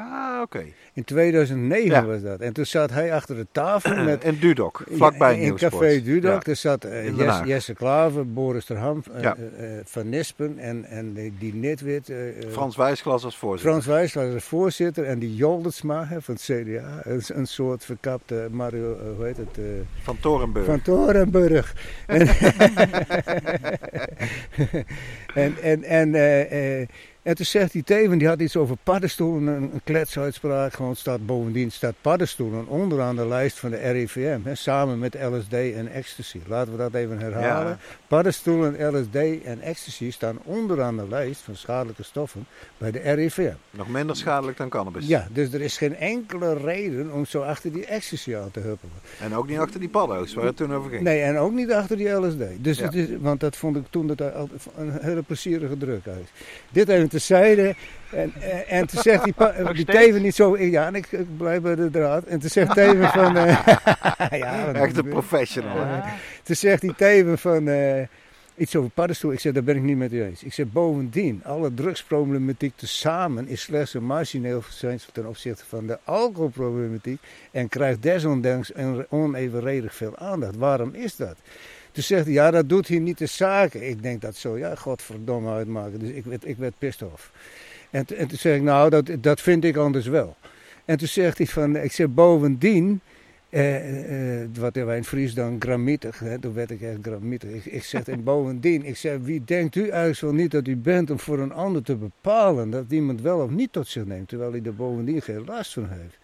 Ah, 0.00 0.40
oké. 0.42 0.64
In 0.92 1.04
2009 1.04 1.90
Ja. 1.90 2.04
was 2.04 2.22
dat. 2.22 2.40
En 2.40 2.52
toen 2.52 2.66
zat 2.66 2.90
hij 2.90 3.14
achter 3.14 3.36
de 3.36 3.46
tafel 3.52 4.02
met... 4.04 4.24
In 4.24 4.38
Dudok, 4.40 4.82
vlakbij 4.90 5.34
in 5.34 5.40
Nieuwsport. 5.40 5.72
Café 5.72 6.02
Dudok. 6.02 6.32
Ja. 6.32 6.38
Daar 6.44 6.56
zat 6.56 6.84
eh, 6.84 7.06
In 7.06 7.14
Jesse. 7.16 7.44
Jesse 7.44 7.74
Klaver, 7.74 8.32
Boris 8.32 8.64
ter 8.64 8.76
Ham, 8.76 9.02
eh, 9.12 9.22
Ja. 9.22 9.36
eh, 9.36 9.40
Van 9.84 10.08
Nispen 10.08 10.58
en, 10.58 10.84
en 10.84 11.12
die, 11.12 11.34
die 11.38 11.54
Nitwit. 11.54 12.12
Frans 12.50 12.76
Wijsglas 12.76 13.24
als 13.24 13.36
voorzitter. 13.36 13.70
Frans 13.70 13.86
Wijsler 13.86 14.34
als 14.34 14.44
voorzitter 14.44 15.04
en 15.04 15.18
die 15.18 15.34
Joldertsma 15.34 16.06
hè, 16.06 16.22
van 16.22 16.34
het 16.34 16.42
CDA. 16.42 17.00
Een, 17.02 17.22
een 17.26 17.46
soort 17.46 17.84
verkapte 17.84 18.48
Mario, 18.50 18.96
hoe 19.16 19.24
heet 19.24 19.36
het? 19.36 19.58
Van 20.02 20.16
Torenburg. 20.20 20.66
van 20.66 20.82
Torenburg. 20.82 21.74
en, 25.34 25.56
en, 25.62 25.84
en, 25.84 26.14
en, 27.28 27.34
en 27.34 27.34
toen 27.34 27.46
zegt 27.46 27.72
die 27.72 27.84
Teven, 27.84 28.18
die 28.18 28.28
had 28.28 28.40
iets 28.40 28.56
over 28.56 28.76
paddenstoelen, 28.82 29.54
een, 29.54 29.62
een 29.72 29.80
kletsuitspraak. 29.84 30.72
Gewoon 30.72 30.96
staat 30.96 31.26
bovendien 31.26 31.72
staat 31.72 31.94
paddenstoelen 32.00 32.66
onderaan 32.66 33.16
de 33.16 33.26
lijst 33.26 33.58
van 33.58 33.70
de 33.70 33.76
RIVM. 33.76 34.38
Hè, 34.44 34.54
samen 34.54 34.98
met 34.98 35.14
LSD 35.14 35.52
en 35.52 35.88
ecstasy. 35.92 36.38
Laten 36.46 36.72
we 36.72 36.78
dat 36.78 36.94
even 36.94 37.18
herhalen. 37.18 37.68
Ja. 37.68 37.78
Paddenstoelen, 38.06 38.98
LSD 39.00 39.44
en 39.44 39.60
ecstasy 39.60 40.10
staan 40.10 40.38
onderaan 40.44 40.96
de 40.96 41.08
lijst 41.08 41.40
van 41.40 41.56
schadelijke 41.56 42.02
stoffen 42.02 42.46
bij 42.78 42.90
de 42.90 42.98
RIVM. 42.98 43.52
Nog 43.70 43.88
minder 43.88 44.16
schadelijk 44.16 44.56
dan 44.56 44.68
cannabis. 44.68 45.06
Ja, 45.06 45.28
dus 45.32 45.52
er 45.52 45.60
is 45.60 45.76
geen 45.78 45.96
enkele 45.96 46.54
reden 46.54 47.12
om 47.12 47.26
zo 47.26 47.42
achter 47.42 47.72
die 47.72 47.86
ecstasy 47.86 48.36
aan 48.36 48.50
te 48.50 48.60
huppelen. 48.60 48.94
En 49.20 49.34
ook 49.34 49.48
niet 49.48 49.58
achter 49.58 49.80
die 49.80 49.88
paddo's 49.88 50.34
waar 50.34 50.44
het 50.44 50.56
toen 50.56 50.74
over 50.74 50.90
ging. 50.90 51.02
Nee, 51.02 51.20
en 51.20 51.36
ook 51.36 51.52
niet 51.52 51.72
achter 51.72 51.96
die 51.96 52.08
LSD. 52.08 52.42
Dus 52.58 52.78
Ja. 52.78 52.84
het 52.84 52.94
is, 52.94 53.08
want 53.20 53.40
dat 53.40 53.56
vond 53.56 53.76
ik 53.76 53.84
toen 53.90 54.06
dat 54.06 54.20
een 54.76 54.92
hele 55.00 55.22
plezierige 55.22 55.76
druk 55.76 56.06
uit. 56.06 56.28
Dit 56.70 56.88
even 56.88 57.08
En, 58.10 58.32
en, 58.40 58.66
en 58.68 58.86
toen 58.86 59.02
zegt 59.02 59.24
die? 59.24 59.84
Teven 59.84 60.22
niet 60.22 60.34
zo. 60.34 60.58
Ja, 60.58 60.86
en 60.86 60.94
ik, 60.94 61.12
ik 61.12 61.36
blijf 61.36 61.60
bij 61.60 61.74
de 61.74 61.90
draad. 61.90 62.24
En 62.24 62.38
toen 62.38 62.50
zegt 62.50 62.74
Teven 62.74 63.08
van. 63.20 63.36
eh, 63.36 63.58
ja, 64.40 64.72
Echt 64.72 64.96
een 64.96 65.08
professional. 65.08 65.76
hè? 65.76 66.00
Ah, 66.00 66.06
toen 66.42 66.56
zegt 66.56 66.80
die 66.80 66.94
Teven 66.94 67.38
van. 67.38 67.68
eh, 67.68 68.02
iets 68.56 68.76
over 68.76 68.90
paddenstoel. 68.90 69.32
Ik 69.32 69.40
zeg, 69.40 69.52
daar 69.52 69.62
ben 69.62 69.76
ik 69.76 69.82
niet 69.82 69.96
met 69.96 70.12
u 70.12 70.22
eens. 70.24 70.42
Ik 70.42 70.52
zeg, 70.52 70.66
bovendien, 70.72 71.40
alle 71.44 71.74
drugsproblematiek 71.74 72.72
tezamen 72.76 73.48
is 73.48 73.60
slechts 73.62 73.94
een 73.94 74.04
margineel 74.04 74.62
verschijnsel 74.62 75.12
ten 75.12 75.26
opzichte 75.26 75.64
van 75.68 75.86
de 75.86 75.98
alcoholproblematiek 76.04 77.20
en 77.50 77.68
krijgt 77.68 78.02
desondanks 78.02 78.70
een 78.74 79.06
onevenredig 79.08 79.94
veel 79.94 80.16
aandacht. 80.16 80.56
Waarom 80.56 80.94
is 80.94 81.16
dat? 81.16 81.36
Toen 81.92 82.02
zegt 82.02 82.24
hij, 82.24 82.32
ja, 82.32 82.50
dat 82.50 82.68
doet 82.68 82.86
hier 82.86 83.00
niet 83.00 83.18
de 83.18 83.26
zaken. 83.26 83.88
Ik 83.88 84.02
denk 84.02 84.20
dat 84.20 84.36
zo, 84.36 84.58
ja, 84.58 84.74
godverdomme 84.74 85.50
uitmaken. 85.50 85.98
Dus 85.98 86.10
ik 86.10 86.24
werd, 86.24 86.46
ik 86.46 86.56
werd 86.56 86.74
pissed. 86.78 87.08
En, 87.90 88.04
en 88.16 88.28
toen 88.28 88.38
zeg 88.38 88.56
ik, 88.56 88.62
nou, 88.62 88.90
dat, 88.90 89.10
dat 89.20 89.40
vind 89.40 89.64
ik 89.64 89.76
anders 89.76 90.06
wel. 90.06 90.36
En 90.84 90.98
toen 90.98 91.08
zegt 91.08 91.38
hij 91.38 91.46
van, 91.46 91.76
ik 91.76 91.92
zeg, 91.92 92.08
bovendien, 92.08 93.00
eh, 93.48 94.40
eh, 94.42 94.48
wat 94.58 94.74
wij 94.74 94.96
in 94.96 95.04
Fries 95.04 95.34
dan 95.34 95.56
gramietig, 95.58 96.18
hè, 96.18 96.38
toen 96.38 96.54
werd 96.54 96.70
ik 96.70 96.80
echt 96.80 96.98
gramietig. 97.02 97.50
Ik, 97.50 97.64
ik 97.64 97.84
zeg, 97.84 98.08
en 98.08 98.24
bovendien, 98.24 98.84
ik 98.84 98.96
zeg, 98.96 99.18
wie 99.22 99.44
denkt 99.44 99.74
u 99.74 99.88
eigenlijk 99.88 100.20
wel 100.20 100.32
niet 100.32 100.50
dat 100.50 100.66
u 100.66 100.76
bent 100.76 101.10
om 101.10 101.18
voor 101.18 101.38
een 101.38 101.52
ander 101.52 101.82
te 101.82 101.96
bepalen 101.96 102.70
dat 102.70 102.84
iemand 102.88 103.20
wel 103.20 103.38
of 103.40 103.50
niet 103.50 103.72
tot 103.72 103.86
zich 103.86 104.04
neemt, 104.04 104.28
terwijl 104.28 104.50
hij 104.50 104.60
er 104.64 104.74
bovendien 104.74 105.22
geen 105.22 105.44
last 105.44 105.72
van 105.72 105.88
heeft. 105.88 106.18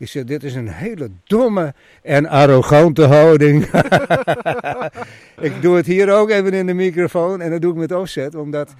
Ik 0.00 0.08
zeg, 0.08 0.24
dit 0.24 0.44
is 0.44 0.54
een 0.54 0.68
hele 0.68 1.10
domme 1.24 1.74
en 2.02 2.26
arrogante 2.26 3.04
houding. 3.04 3.64
ik 5.48 5.62
doe 5.62 5.76
het 5.76 5.86
hier 5.86 6.12
ook 6.12 6.30
even 6.30 6.52
in 6.52 6.66
de 6.66 6.74
microfoon 6.74 7.40
en 7.40 7.50
dat 7.50 7.60
doe 7.60 7.72
ik 7.72 7.78
met 7.78 7.92
offset, 7.92 8.34
omdat 8.34 8.74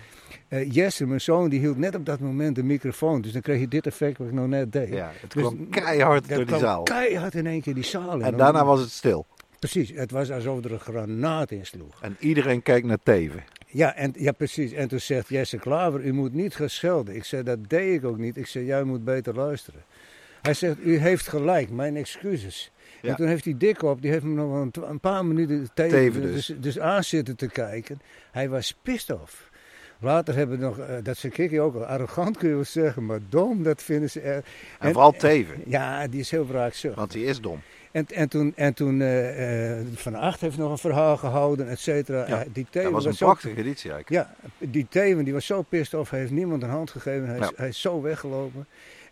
eh, 0.48 0.70
Jesse, 0.72 1.06
mijn 1.06 1.20
zoon, 1.20 1.48
die 1.48 1.60
hield 1.60 1.78
net 1.78 1.94
op 1.94 2.06
dat 2.06 2.20
moment 2.20 2.54
de 2.54 2.62
microfoon. 2.62 3.20
Dus 3.20 3.32
dan 3.32 3.42
kreeg 3.42 3.60
je 3.60 3.68
dit 3.68 3.86
effect 3.86 4.18
wat 4.18 4.26
ik 4.26 4.32
nog 4.32 4.46
net 4.46 4.72
deed. 4.72 4.88
Ja, 4.88 5.10
het 5.20 5.32
Dus 5.32 5.42
kwam 5.42 5.68
keihard 5.68 6.28
door 6.28 6.36
die 6.36 6.46
kwam 6.46 6.60
zaal. 6.60 6.82
keihard 6.82 7.34
in 7.34 7.46
één 7.46 7.60
keer 7.60 7.74
die 7.74 7.84
zaal 7.84 8.14
in. 8.18 8.22
En 8.22 8.36
daarna 8.36 8.64
was 8.64 8.80
het 8.80 8.90
stil. 8.90 9.26
Precies, 9.58 9.92
het 9.94 10.10
was 10.10 10.30
alsof 10.30 10.64
er 10.64 10.72
een 10.72 10.80
granaat 10.80 11.50
in 11.50 11.66
sloeg. 11.66 12.02
En 12.02 12.16
iedereen 12.18 12.62
keek 12.62 12.84
naar 12.84 12.98
Teven. 13.02 13.44
Ja, 13.66 13.94
en, 13.94 14.12
ja, 14.16 14.32
precies. 14.32 14.72
En 14.72 14.88
toen 14.88 15.00
zegt 15.00 15.28
Jesse 15.28 15.58
Klaver, 15.58 16.04
u 16.04 16.12
moet 16.12 16.32
niet 16.32 16.54
gaan 16.54 16.70
schelden. 16.70 17.14
Ik 17.14 17.24
zei, 17.24 17.42
dat 17.42 17.58
deed 17.68 17.94
ik 17.94 18.04
ook 18.04 18.18
niet. 18.18 18.36
Ik 18.36 18.46
zei, 18.46 18.64
jij 18.64 18.82
moet 18.84 19.04
beter 19.04 19.34
luisteren. 19.34 19.80
Hij 20.42 20.54
zegt, 20.54 20.76
u 20.84 20.96
heeft 20.96 21.28
gelijk, 21.28 21.70
mijn 21.70 21.96
excuses. 21.96 22.70
Ja. 23.02 23.08
En 23.08 23.16
toen 23.16 23.26
heeft 23.26 23.44
die 23.44 23.56
dik 23.56 23.82
op, 23.82 24.02
die 24.02 24.10
heeft 24.10 24.24
me 24.24 24.34
nog 24.34 24.50
wel 24.50 24.60
een, 24.60 24.90
een 24.90 25.00
paar 25.00 25.24
minuten 25.24 25.68
tegen, 25.74 25.90
Teven 25.98 26.22
dus. 26.22 26.46
dus. 26.46 26.56
Dus, 26.60 26.78
aan 26.78 27.04
zitten 27.04 27.36
te 27.36 27.48
kijken. 27.48 28.00
Hij 28.30 28.48
was 28.48 28.74
pissed 28.82 29.20
off. 29.20 29.48
Later 30.02 30.34
hebben 30.34 30.58
we 30.58 30.64
nog, 30.64 30.78
eh, 30.78 30.94
dat 31.02 31.16
zei 31.16 31.32
Kiki 31.32 31.60
ook 31.60 31.74
al, 31.74 31.84
arrogant 31.84 32.36
kun 32.36 32.48
je 32.48 32.54
wel 32.54 32.64
zeggen, 32.64 33.06
maar 33.06 33.18
dom, 33.28 33.62
dat 33.62 33.82
vinden 33.82 34.10
ze. 34.10 34.20
En, 34.20 34.42
En- 34.78 34.92
vooral 34.92 35.12
Teven, 35.12 35.62
Ja, 35.66 36.06
die 36.08 36.20
is 36.20 36.30
heel 36.30 36.46
wraakzuchtig. 36.46 36.98
want 37.00 37.12
die 37.12 37.24
is 37.24 37.40
dom. 37.40 37.60
En, 37.92 38.06
en 38.14 38.28
toen, 38.28 38.52
en 38.56 38.74
toen 38.74 39.00
eh, 39.00 39.78
Van 39.94 40.14
Acht 40.14 40.40
heeft 40.40 40.56
nog 40.56 40.70
een 40.70 40.78
verhaal 40.78 41.16
gehouden, 41.16 41.68
et 41.68 41.78
cetera. 41.78 42.28
Ja, 42.28 42.44
die 42.52 42.66
Dat 42.70 42.90
was 42.92 43.04
een 43.04 43.14
prachtige 43.16 43.56
editie 43.56 43.92
eigenlijk. 43.92 44.26
Ja, 44.28 44.34
die 44.68 44.86
Teven 44.88 45.24
die 45.24 45.32
was 45.32 45.46
zo 45.46 45.62
pissed 45.62 46.00
off, 46.00 46.10
hij 46.10 46.18
heeft 46.20 46.30
niemand 46.32 46.62
een 46.62 46.68
hand 46.70 46.90
gegeven. 46.90 47.26
Hij 47.28 47.38
is, 47.38 47.44
Ja. 47.48 47.52
hij 47.56 47.68
is 47.68 47.80
zo 47.80 48.00
weggelopen. 48.00 48.66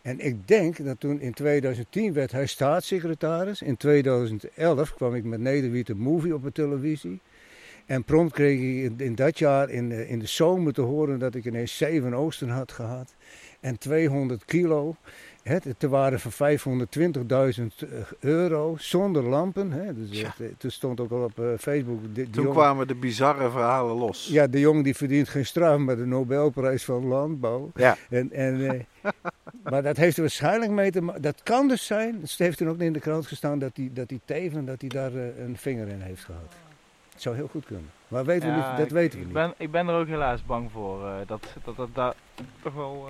En 0.08 0.20
ik 0.20 0.48
denk 0.48 0.84
dat 0.84 1.00
toen 1.00 1.20
in 1.20 1.32
2010 1.32 2.12
werd 2.12 2.32
hij 2.32 2.46
staatssecretaris. 2.46 3.62
In 3.62 3.76
2011 3.76 4.94
kwam 4.94 5.14
ik 5.14 5.24
met 5.24 5.40
Nederwiet 5.40 5.88
een 5.88 5.98
movie 5.98 6.34
op 6.34 6.42
de 6.42 6.52
televisie. 6.52 7.20
En 7.86 8.04
prompt 8.04 8.32
kreeg 8.32 8.84
ik 8.84 9.00
in, 9.00 9.14
dat 9.14 9.38
jaar 9.38 9.70
in 9.70 9.88
de, 9.88 10.08
in 10.08 10.18
de 10.18 10.26
zomer 10.26 10.72
te 10.72 10.80
horen 10.80 11.18
dat 11.18 11.34
ik 11.34 11.44
ineens 11.44 11.76
zeven 11.76 12.14
oosten 12.14 12.48
had 12.48 12.72
gehad. 12.72 13.14
En 13.60 13.78
200 13.78 14.44
kilo. 14.44 14.96
Hè, 15.48 15.74
te 15.74 15.88
waarde 15.88 16.18
van 16.18 16.32
520.000 16.32 17.88
euro 18.20 18.76
zonder 18.78 19.22
lampen. 19.22 19.70
Hè. 19.72 19.94
Dus 19.94 20.20
Ja. 20.20 20.34
eh, 20.38 20.46
toen 20.58 20.70
stond 20.70 21.00
ook 21.00 21.10
al 21.10 21.22
op 21.24 21.38
eh, 21.38 21.44
Facebook. 21.58 22.00
Toen 22.14 22.28
jongen- 22.30 22.52
kwamen 22.52 22.86
de 22.86 22.94
bizarre 22.94 23.50
verhalen 23.50 23.96
los. 23.96 24.28
ja, 24.32 24.46
de 24.46 24.60
jongen 24.60 24.82
die 24.82 24.94
verdient 24.96 25.28
geen 25.28 25.46
straf, 25.46 25.78
maar 25.78 25.96
de 25.96 26.06
Nobelprijs 26.06 26.84
van 26.84 27.06
Landbouw. 27.06 27.70
Ja. 27.74 27.96
En, 28.10 28.32
en, 28.32 28.68
eh, 28.70 28.80
maar 29.70 29.82
dat 29.82 29.96
heeft 29.96 30.16
er 30.16 30.22
waarschijnlijk 30.22 30.70
mee 30.72 30.90
te 30.90 31.00
maken. 31.00 31.22
Dat 31.22 31.40
kan 31.42 31.68
dus 31.68 31.86
zijn, 31.86 32.18
het 32.20 32.34
heeft 32.38 32.60
er 32.60 32.68
ook 32.68 32.78
in 32.78 32.92
de 32.92 33.00
krant 33.00 33.26
gestaan, 33.26 33.58
dat 33.58 33.74
die, 33.74 33.92
dat 33.92 34.08
die 34.08 34.20
Teven 34.24 34.64
dat 34.64 34.80
die 34.80 34.88
daar 34.90 35.14
eh, 35.14 35.38
een 35.44 35.56
vinger 35.56 35.88
in 35.88 36.00
heeft 36.00 36.24
gehad. 36.24 36.54
Het 37.12 37.22
zou 37.22 37.36
heel 37.36 37.48
goed 37.48 37.64
kunnen. 37.64 37.90
Maar 38.08 38.24
weten 38.24 38.48
we 38.48 38.54
niet, 38.54 38.64
dat 38.76 38.86
ik- 38.86 38.92
weten 38.92 39.18
we 39.18 39.24
ik 39.24 39.24
niet. 39.24 39.34
Ben, 39.34 39.54
ik 39.56 39.70
ben 39.70 39.88
er 39.88 39.94
ook 40.00 40.06
helaas 40.06 40.44
bang 40.44 40.70
voor. 40.72 41.06
eh, 41.06 41.14
dat, 41.26 41.54
dat 41.64 41.76
dat 41.76 41.88
daar 41.92 42.14
toch 42.62 42.74
wel... 42.74 43.08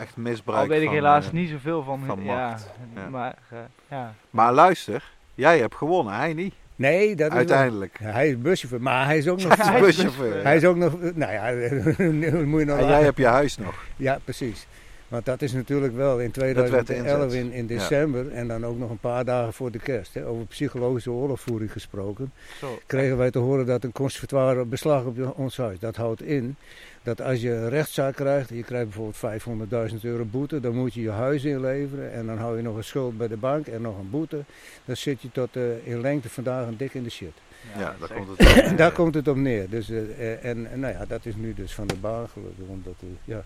Echt 0.00 0.16
misbruik 0.16 0.60
al 0.62 0.68
weet 0.68 0.80
ik 0.80 0.84
van, 0.86 0.94
helaas 0.94 1.26
eh, 1.26 1.32
niet 1.32 1.48
zoveel 1.50 1.82
van. 1.82 2.00
van 2.06 2.24
ja, 2.24 2.48
macht. 2.48 2.70
Ja. 2.94 3.08
Maar 3.08 3.34
eh, 3.50 3.58
ja. 3.88 4.14
Maar 4.30 4.52
luister, 4.52 5.02
jij 5.34 5.58
hebt 5.58 5.74
gewonnen, 5.74 6.14
hij 6.14 6.32
niet. 6.34 6.54
Nee, 6.76 7.14
dat 7.16 7.30
is 7.30 7.36
Uiteindelijk. 7.36 7.98
wel- 7.98 8.12
hij 8.12 8.28
is 8.28 8.38
buschauffeur, 8.40 8.82
maar 8.82 9.04
hij 9.04 9.18
is 9.18 9.28
ook 9.28 9.42
nog... 9.48 9.56
Hij 9.66 9.74
is 9.74 9.80
buschauffeur. 9.80 10.42
hij 10.44 10.56
is 10.56 10.64
ook 10.64 10.76
nog... 10.76 10.92
Nou 11.14 11.32
ja, 11.32 11.50
moet 12.46 12.60
je 12.60 12.66
nog... 12.66 12.78
En 12.78 12.86
jij 12.86 13.02
hebt 13.02 13.16
je 13.16 13.26
huis 13.26 13.56
nog. 13.56 13.74
Ja, 13.96 14.18
precies. 14.24 14.66
Want 15.10 15.24
dat 15.24 15.42
is 15.42 15.52
natuurlijk 15.52 15.94
wel 15.94 16.20
in 16.20 16.30
werd 16.34 16.54
de 16.56 16.60
2011 16.62 17.24
inzet. 17.24 17.40
in, 17.44 17.52
in 17.52 17.66
december 17.66 18.30
en 18.32 18.48
dan 18.48 18.66
ook 18.66 18.78
nog 18.78 18.90
een 18.90 18.98
paar 18.98 19.24
dagen 19.24 19.52
voor 19.52 19.70
de 19.70 19.78
kerst. 19.78 20.14
Hè, 20.14 20.26
over 20.26 20.46
psychologische 20.46 21.10
oorlogvoering 21.10 21.72
gesproken. 21.72 22.32
Zo. 22.58 22.78
Kregen 22.86 23.16
wij 23.16 23.30
te 23.30 23.38
horen 23.38 23.66
dat 23.66 23.84
een 23.84 23.92
conservatoire 23.92 24.64
beslag 24.64 25.04
op 25.04 25.16
je- 25.16 25.34
ons 25.34 25.56
huis. 25.56 25.78
Dat 25.78 25.96
houdt 25.96 26.22
in 26.22 26.56
dat 27.02 27.20
als 27.22 27.40
je 27.40 27.50
een 27.50 27.68
rechtszaak 27.68 28.14
krijgt, 28.14 28.48
je 28.48 28.62
krijgt 28.62 28.84
bijvoorbeeld 28.84 29.16
500.000 29.16 30.04
euro 30.04 30.24
boete, 30.24 30.60
dan 30.60 30.74
moet 30.74 30.94
je 30.94 31.00
je 31.02 31.10
huis 31.10 31.44
inleveren 31.44 32.12
en 32.12 32.26
dan 32.26 32.38
hou 32.38 32.56
je 32.56 32.62
nog 32.62 32.76
een 32.76 32.84
schuld 32.84 33.18
bij 33.18 33.28
de 33.28 33.36
bank 33.36 33.66
en 33.66 33.82
nog 33.82 33.98
een 33.98 34.10
boete. 34.10 34.44
Dan 34.84 34.96
zit 34.96 35.22
je 35.22 35.28
tot 35.32 35.56
eh, 35.56 35.86
in 35.86 36.00
lengte 36.00 36.28
vandaag 36.28 36.66
een 36.66 36.76
dik 36.76 36.94
in 36.94 37.02
de 37.02 37.10
shit. 37.10 37.32
Ja, 37.78 37.94
daar 38.00 38.12
komt 38.12 38.38
het 38.38 38.62
En 38.62 38.76
daar 38.76 38.92
komt 38.92 39.14
het 39.14 39.28
op 39.28 39.36
neer. 39.36 39.68
Dus, 39.70 39.90
eh, 39.90 39.98
eh, 40.32 40.44
en, 40.44 40.68
nou 40.80 40.92
ja, 40.94 41.04
dat 41.08 41.26
is 41.26 41.34
nu 41.36 41.54
dus 41.54 41.74
van 41.74 41.86
de 41.86 41.94
baan 42.00 42.28
gelukkig. 42.28 42.64
Omdat, 42.68 42.94
eh, 43.00 43.08
ja. 43.24 43.44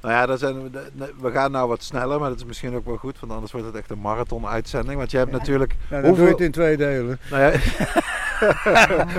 Nou 0.00 0.14
ja, 0.14 0.26
daar 0.26 0.38
zijn 0.38 0.70
we, 0.70 0.80
we 1.20 1.30
gaan 1.30 1.50
nou 1.50 1.68
wat 1.68 1.82
sneller, 1.82 2.20
maar 2.20 2.28
dat 2.28 2.38
is 2.38 2.44
misschien 2.44 2.74
ook 2.74 2.84
wel 2.84 2.96
goed, 2.96 3.20
want 3.20 3.32
anders 3.32 3.52
wordt 3.52 3.66
het 3.66 3.76
echt 3.76 3.90
een 3.90 4.00
marathon-uitzending. 4.00 4.98
Want 4.98 5.10
je 5.10 5.16
hebt 5.16 5.30
natuurlijk. 5.32 5.74
Nou, 5.90 5.90
dan 5.90 6.00
doe 6.02 6.10
je 6.10 6.16
Hoeveel- 6.16 6.36
het 6.36 6.44
in 6.46 6.50
twee 6.52 6.76
delen. 6.76 7.18
Nou 7.30 7.42
ja, 7.42 7.50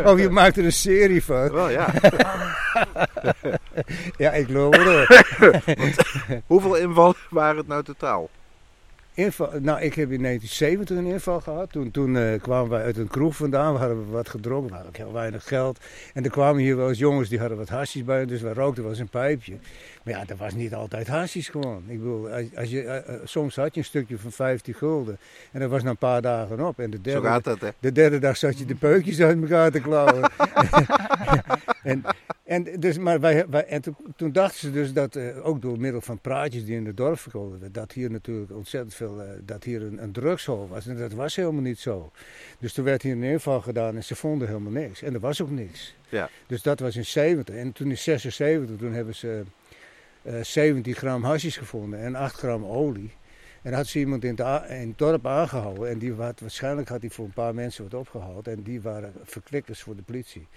Of 0.12 0.20
je 0.20 0.30
maakt 0.30 0.58
er 0.58 0.66
een 0.66 0.72
serie 0.74 1.24
van. 1.24 1.52
wel 1.52 1.70
ja. 1.70 1.88
Ja, 4.18 4.32
ik 4.32 4.50
loop 4.50 4.74
door. 4.74 5.26
Hoeveel 6.48 6.76
invallen 6.76 7.16
waren 7.30 7.58
het 7.58 7.68
nou 7.68 7.84
totaal? 7.84 8.30
Inval, 9.14 9.50
nou, 9.60 9.82
ik 9.82 9.94
heb 9.94 10.12
in 10.12 10.22
1970 10.22 10.98
een 10.98 11.06
inval 11.06 11.42
gehad. 11.42 11.72
Toen, 11.72 11.92
toen 11.92 12.18
eh, 12.18 12.42
kwamen 12.42 12.70
wij 12.70 12.84
uit 12.84 12.98
een 12.98 13.08
kroeg 13.08 13.36
vandaan. 13.36 13.74
We 13.74 13.80
hadden 13.80 14.12
wat 14.12 14.30
gedronken. 14.30 14.68
We 14.70 14.74
hadden 14.74 14.92
ook 14.92 14.98
heel 14.98 15.14
weinig 15.14 15.48
geld. 15.48 15.80
En 16.14 16.24
er 16.24 16.30
kwamen 16.30 16.62
hier 16.62 16.78
wel 16.78 16.90
eens 16.90 16.98
jongens 16.98 17.30
die 17.30 17.40
hadden 17.40 17.58
wat 17.58 17.70
hasjes 17.70 18.04
bij. 18.04 18.26
Dus 18.26 18.42
wij 18.42 18.54
rookten 18.54 18.82
wel 18.84 18.92
eens 18.92 19.02
een 19.02 19.10
pijpje. 19.10 19.58
Maar 20.10 20.20
ja, 20.20 20.26
dat 20.26 20.38
was 20.38 20.54
niet 20.54 20.74
altijd 20.74 21.08
hasjes 21.08 21.48
gewoon. 21.48 21.84
Ik 21.88 21.98
bedoel, 21.98 22.30
als, 22.30 22.46
als 22.56 22.70
je, 22.70 22.84
eh, 22.84 23.16
eh, 23.16 23.22
soms 23.24 23.56
had 23.56 23.74
je 23.74 23.80
een 23.80 23.86
stukje 23.86 24.18
van 24.18 24.32
15 24.32 24.74
gulden. 24.74 25.18
En 25.52 25.60
dat 25.60 25.70
was 25.70 25.84
na 25.84 25.90
een 25.90 25.98
paar 25.98 26.22
dagen 26.22 26.68
op. 26.68 26.80
En 26.80 26.90
de 26.90 26.98
Zo 26.98 27.04
derde, 27.04 27.28
gaat 27.28 27.44
dat, 27.44 27.62
hè? 27.62 27.70
De 27.80 27.92
derde 27.92 28.20
dag 28.20 28.38
zat 28.38 28.58
je 28.58 28.66
de 28.66 28.76
peukjes 28.76 29.22
uit 29.22 29.42
elkaar 29.42 29.72
te 29.72 29.80
klauwen. 29.80 30.32
en, 31.84 32.04
en, 32.44 32.80
dus, 32.80 32.98
maar 32.98 33.20
wij, 33.20 33.46
wij, 33.50 33.66
en 33.66 33.82
toen, 33.82 33.96
toen 34.16 34.32
dachten 34.32 34.60
ze 34.60 34.72
dus 34.72 34.94
dat, 34.94 35.16
eh, 35.16 35.46
ook 35.46 35.62
door 35.62 35.80
middel 35.80 36.02
van 36.02 36.20
praatjes 36.20 36.66
die 36.66 36.76
in 36.76 36.86
het 36.86 36.98
dorp 36.98 37.20
verkozen 37.20 37.52
werden, 37.52 37.72
dat 37.72 37.92
hier 37.92 38.12
natuurlijk 38.12 38.52
ontzettend 38.52 38.94
veel, 38.94 39.22
dat 39.42 39.64
hier 39.64 39.82
een, 39.82 40.04
een 40.04 40.12
drugshol 40.12 40.68
was. 40.68 40.88
En 40.88 40.98
dat 40.98 41.14
was 41.14 41.36
helemaal 41.36 41.62
niet 41.62 41.80
zo. 41.80 42.12
Dus 42.60 42.74
toen 42.74 42.86
werd 42.86 43.02
hier 43.02 43.14
een 43.14 43.24
inval 43.24 43.62
gedaan 43.62 43.96
en 43.96 44.04
ze 44.04 44.16
vonden 44.16 44.48
helemaal 44.48 44.72
niks. 44.72 45.02
En 45.02 45.14
er 45.14 45.20
was 45.20 45.42
ook 45.42 45.52
niks. 45.52 45.96
Ja. 46.10 46.30
Dus 46.48 46.62
dat 46.62 46.80
was 46.80 46.96
in 46.96 47.06
70. 47.06 47.56
En 47.56 47.72
toen 47.72 47.90
in 47.90 47.98
76, 47.98 48.78
toen 48.78 48.94
hebben 48.94 49.16
ze 49.16 49.44
eh 50.22 50.34
17 50.42 50.94
gram 50.96 51.24
hasjes 51.24 51.58
gevonden 51.58 52.00
en 52.00 52.16
8 52.16 52.36
gram 52.36 52.66
olie. 52.66 53.12
En 53.62 53.74
had 53.74 53.88
ze 53.88 54.00
iemand 54.00 54.24
in 54.24 54.40
a- 54.42 54.66
in 54.70 54.88
het 54.88 54.98
dorp 54.98 55.28
aangehouden. 55.28 55.90
En 55.90 55.98
die 55.98 56.14
had, 56.14 56.40
waarschijnlijk 56.40 56.88
had 56.90 57.02
hij 57.02 57.10
voor 57.10 57.26
een 57.26 57.32
paar 57.34 57.54
mensen 57.54 57.84
wat 57.84 57.94
opgehaald. 57.94 58.48
En 58.48 58.62
die 58.64 58.82
waren 58.82 59.14
verklikkers 59.24 59.82
voor 59.82 59.96
de 59.96 60.02
politie. 60.02 60.48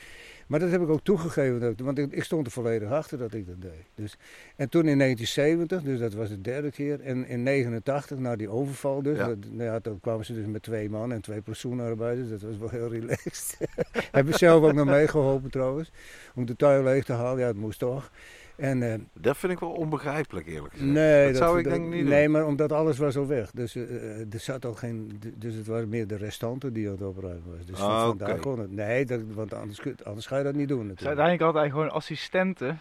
Maar 0.46 0.60
dat 0.60 0.70
heb 0.70 0.80
ik 0.82 0.88
ook 0.88 1.02
toegegeven. 1.02 1.74
Want 1.84 1.98
ik, 1.98 2.12
ik 2.12 2.22
stond 2.24 2.46
er 2.46 2.52
volledig 2.52 2.90
achter 2.90 3.18
dat 3.18 3.34
ik 3.34 3.46
dat 3.46 3.60
deed. 3.62 3.84
Dus, 3.94 4.16
en 4.56 4.68
toen 4.68 4.86
in 4.88 4.98
1970, 4.98 5.82
dus 5.82 5.98
dat 5.98 6.14
was 6.14 6.28
de 6.28 6.40
derde 6.40 6.70
keer. 6.70 7.00
En 7.00 7.26
in 7.28 7.42
89, 7.42 8.18
na 8.18 8.36
die 8.36 8.48
overval 8.48 9.02
dus. 9.02 9.16
Ja. 9.18 9.26
dat- 9.26 9.36
nou 9.50 9.62
ja, 9.62 9.80
toen 9.80 10.00
kwamen 10.00 10.24
ze 10.24 10.34
dus 10.34 10.46
met 10.46 10.62
twee 10.62 10.90
man 10.90 11.12
en 11.12 11.20
twee 11.20 11.40
plantsoenarbeiders. 11.40 12.28
Dat 12.30 12.40
was 12.42 12.56
wel 12.58 12.68
heel 12.68 12.88
relaxed. 12.88 13.56
heb 14.12 14.28
ik 14.28 14.36
zelf 14.36 14.62
ook 14.64 14.72
nog 14.72 14.86
meegeholpen 14.86 15.50
trouwens. 15.50 15.90
Om 16.34 16.46
de 16.46 16.56
tuin 16.56 16.84
leeg 16.84 17.04
te 17.04 17.12
halen. 17.12 17.40
Ja, 17.40 17.46
het 17.46 17.56
moest 17.56 17.78
toch. 17.78 18.10
En, 18.56 18.82
eh, 18.92 18.94
Dat 19.14 19.36
vind 19.36 19.52
ik 19.52 19.58
wel 19.58 19.70
onbegrijpelijk, 19.70 20.46
eerlijk 20.46 20.72
gezegd. 20.72 20.90
Nee, 20.90 21.26
dat, 21.26 21.36
zou 21.36 21.58
ik 21.58 21.64
denk 21.64 21.88
niet 21.88 22.04
Nee, 22.04 22.22
doen. 22.22 22.32
maar 22.32 22.46
omdat 22.46 22.72
alles 22.72 22.98
was 22.98 23.16
al 23.16 23.26
weg. 23.26 23.50
Dus 23.50 23.76
eh, 23.76 23.82
eh, 23.82 24.20
er 24.32 24.40
zat 24.40 24.64
al 24.64 24.74
geen. 24.74 25.20
Dus 25.36 25.54
het 25.54 25.66
waren 25.66 25.88
meer 25.88 26.06
de 26.06 26.16
restanten 26.16 26.72
die 26.72 26.86
aan 26.86 26.92
het 26.92 27.02
opruimen 27.02 27.56
was. 27.56 27.66
Dus 27.66 27.78
van- 27.78 27.88
Ah, 27.90 28.06
vandaar 28.06 28.30
oké. 28.30 28.40
kon 28.40 28.58
het. 28.58 28.70
Nee, 28.70 29.04
dat, 29.04 29.20
want 29.34 29.54
anders, 29.54 29.80
kun- 29.80 29.96
anders 30.02 30.26
ga 30.26 30.36
je 30.38 30.44
dat 30.44 30.54
niet 30.54 30.68
doen 30.68 30.78
Dus 30.78 30.88
natuurlijk. 30.88 31.18
uiteindelijk 31.18 31.56
altijd 31.56 31.72
gewoon 31.72 31.90
assistenten 31.90 32.78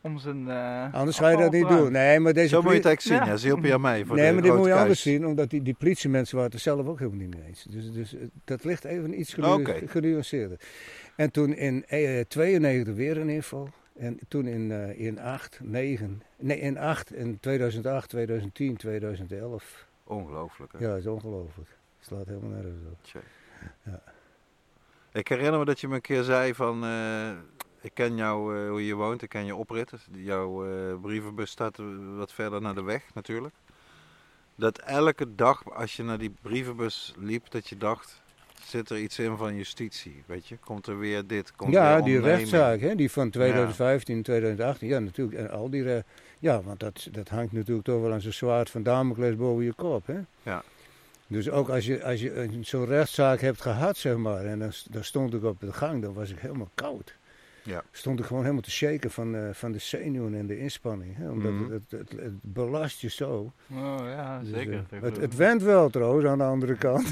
om 0.00 0.18
zijn. 0.18 0.48
eh, 0.48 0.94
Anders 0.94 1.18
ga 1.18 1.28
je 1.28 1.36
dat 1.36 1.52
niet 1.52 1.68
doen. 1.68 1.92
Nee, 1.92 2.20
maar 2.20 2.32
deze 2.32 2.48
Zo 2.48 2.62
moet 2.62 2.70
je 2.70 2.76
het 2.76 2.86
eigenlijk 2.86 3.16
zien. 3.16 3.26
Ja. 3.28 3.32
Ja. 3.32 3.38
ze 3.38 3.46
hielpen 3.46 3.68
je 3.68 3.78
mee 3.78 4.06
voor 4.06 4.16
Nee, 4.16 4.26
de 4.26 4.32
maar 4.32 4.42
dit 4.42 4.54
moet 4.54 4.66
je 4.66 4.74
anders 4.74 5.02
zien, 5.02 5.26
omdat 5.26 5.50
die, 5.50 5.62
die 5.62 5.74
politiemensen 5.78 6.34
waren 6.36 6.50
het 6.50 6.58
er 6.64 6.64
zelf 6.64 6.86
ook 6.86 6.98
helemaal 6.98 7.20
niet 7.20 7.34
mee 7.34 7.44
eens. 7.48 7.62
Dus, 7.70 7.92
dus 7.92 8.14
dat 8.44 8.64
ligt 8.64 8.84
even 8.84 9.20
iets 9.20 9.34
genu 9.34 9.64
genuanceerder. 9.86 10.60
En 11.16 11.30
toen 11.30 11.54
in 11.54 11.84
eh, 11.86 12.20
92 12.28 12.94
weer 12.94 13.18
een 13.18 13.28
inval. 13.28 13.68
En 13.98 14.18
toen 14.28 14.46
in, 14.46 14.72
eh, 14.72 15.00
in 15.00 15.18
8, 15.20 15.60
9, 15.62 16.22
nee 16.36 16.58
in 16.58 16.78
8, 16.78 17.12
in 17.12 17.40
2008, 17.40 18.08
2010, 18.08 18.76
2011. 18.76 19.86
Ongelooflijk. 20.04 20.72
Hè? 20.72 20.78
Ja, 20.78 20.88
dat 20.88 20.98
is 20.98 21.06
ongelooflijk. 21.06 21.68
Het 21.96 22.06
slaat 22.06 22.26
helemaal 22.26 22.50
nergens 22.50 22.82
op. 22.92 23.22
Ja. 23.82 24.02
Ik 25.12 25.28
herinner 25.28 25.58
me 25.58 25.64
dat 25.64 25.80
je 25.80 25.88
me 25.88 25.94
een 25.94 26.00
keer 26.00 26.22
zei 26.22 26.54
van... 26.54 26.84
eh, 26.84 27.30
ik 27.80 27.94
ken 27.94 28.16
jou, 28.16 28.56
eh, 28.56 28.70
hoe 28.70 28.86
je 28.86 28.94
woont, 28.94 29.22
ik 29.22 29.28
ken 29.28 29.44
je 29.44 29.54
oprit. 29.54 29.92
Jouw 30.12 30.66
eh, 30.66 31.00
brievenbus 31.00 31.50
staat 31.50 31.76
wat 32.16 32.32
verder 32.32 32.60
naar 32.60 32.74
de 32.74 32.82
weg 32.82 33.14
natuurlijk. 33.14 33.54
Dat 34.54 34.78
elke 34.78 35.34
dag 35.34 35.74
als 35.74 35.96
je 35.96 36.02
naar 36.02 36.18
die 36.18 36.34
brievenbus 36.42 37.14
liep, 37.16 37.50
dat 37.50 37.68
je 37.68 37.76
dacht... 37.76 38.22
zit 38.64 38.90
er 38.90 38.98
iets 38.98 39.18
in 39.18 39.36
van 39.36 39.56
justitie? 39.56 40.22
Weet 40.26 40.46
je, 40.46 40.56
komt 40.56 40.86
er 40.86 40.98
weer 40.98 41.26
dit? 41.26 41.52
Komt 41.56 41.72
ja, 41.72 42.00
die 42.00 42.20
rechtszaak, 42.20 42.80
hè, 42.80 42.94
die 42.94 43.10
van 43.10 43.30
2015, 43.30 44.22
2018. 44.22 44.88
Ja, 44.88 44.98
natuurlijk. 44.98 45.38
En 45.38 45.50
al 45.50 45.70
die, 45.70 46.02
ja, 46.38 46.62
want 46.62 46.80
dat, 46.80 47.08
dat 47.10 47.28
hangt 47.28 47.52
natuurlijk 47.52 47.86
toch 47.86 48.00
wel 48.00 48.12
aan 48.12 48.20
zo'n 48.20 48.32
zwaard 48.32 48.70
van 48.70 48.82
Damocles 48.82 49.36
boven 49.36 49.64
je 49.64 49.72
kop. 49.72 50.06
Hè? 50.06 50.18
Ja. 50.42 50.62
Dus 51.26 51.50
ook 51.50 51.68
als 51.68 51.86
je, 51.86 52.04
als 52.04 52.20
je 52.20 52.58
zo'n 52.60 52.86
rechtszaak 52.86 53.40
hebt 53.40 53.60
gehad, 53.60 53.96
zeg 53.96 54.16
maar, 54.16 54.44
en 54.44 54.58
dan, 54.58 54.72
dan 54.90 55.04
stond 55.04 55.34
ik 55.34 55.44
op 55.44 55.60
de 55.60 55.72
gang, 55.72 56.02
dan 56.02 56.12
was 56.12 56.30
ik 56.30 56.38
helemaal 56.38 56.70
koud. 56.74 57.16
Ja. 57.62 57.82
Stond 57.90 58.18
ik 58.20 58.24
gewoon 58.26 58.42
helemaal 58.42 58.62
te 58.62 58.70
shaken 58.70 59.10
van, 59.10 59.34
eh, 59.36 59.42
van 59.52 59.72
de 59.72 59.78
zenuwen 59.78 60.34
en 60.34 60.46
de 60.46 60.58
inspanning. 60.58 61.16
Hè? 61.16 61.30
Omdat 61.30 61.52
Mhm. 61.52 61.72
het, 61.72 61.90
het, 61.90 62.10
het, 62.10 62.20
het 62.20 62.42
belast 62.42 63.00
je 63.00 63.10
zo. 63.10 63.52
Oh 63.72 63.96
ja, 64.04 64.38
Dus, 64.38 64.48
zeker. 64.48 64.84
eh, 64.90 65.00
het, 65.02 65.16
het 65.16 65.36
went 65.36 65.62
wel 65.62 65.88
trouwens 65.90 66.26
aan 66.26 66.38
de 66.38 66.44
andere 66.44 66.74
kant. 66.76 67.10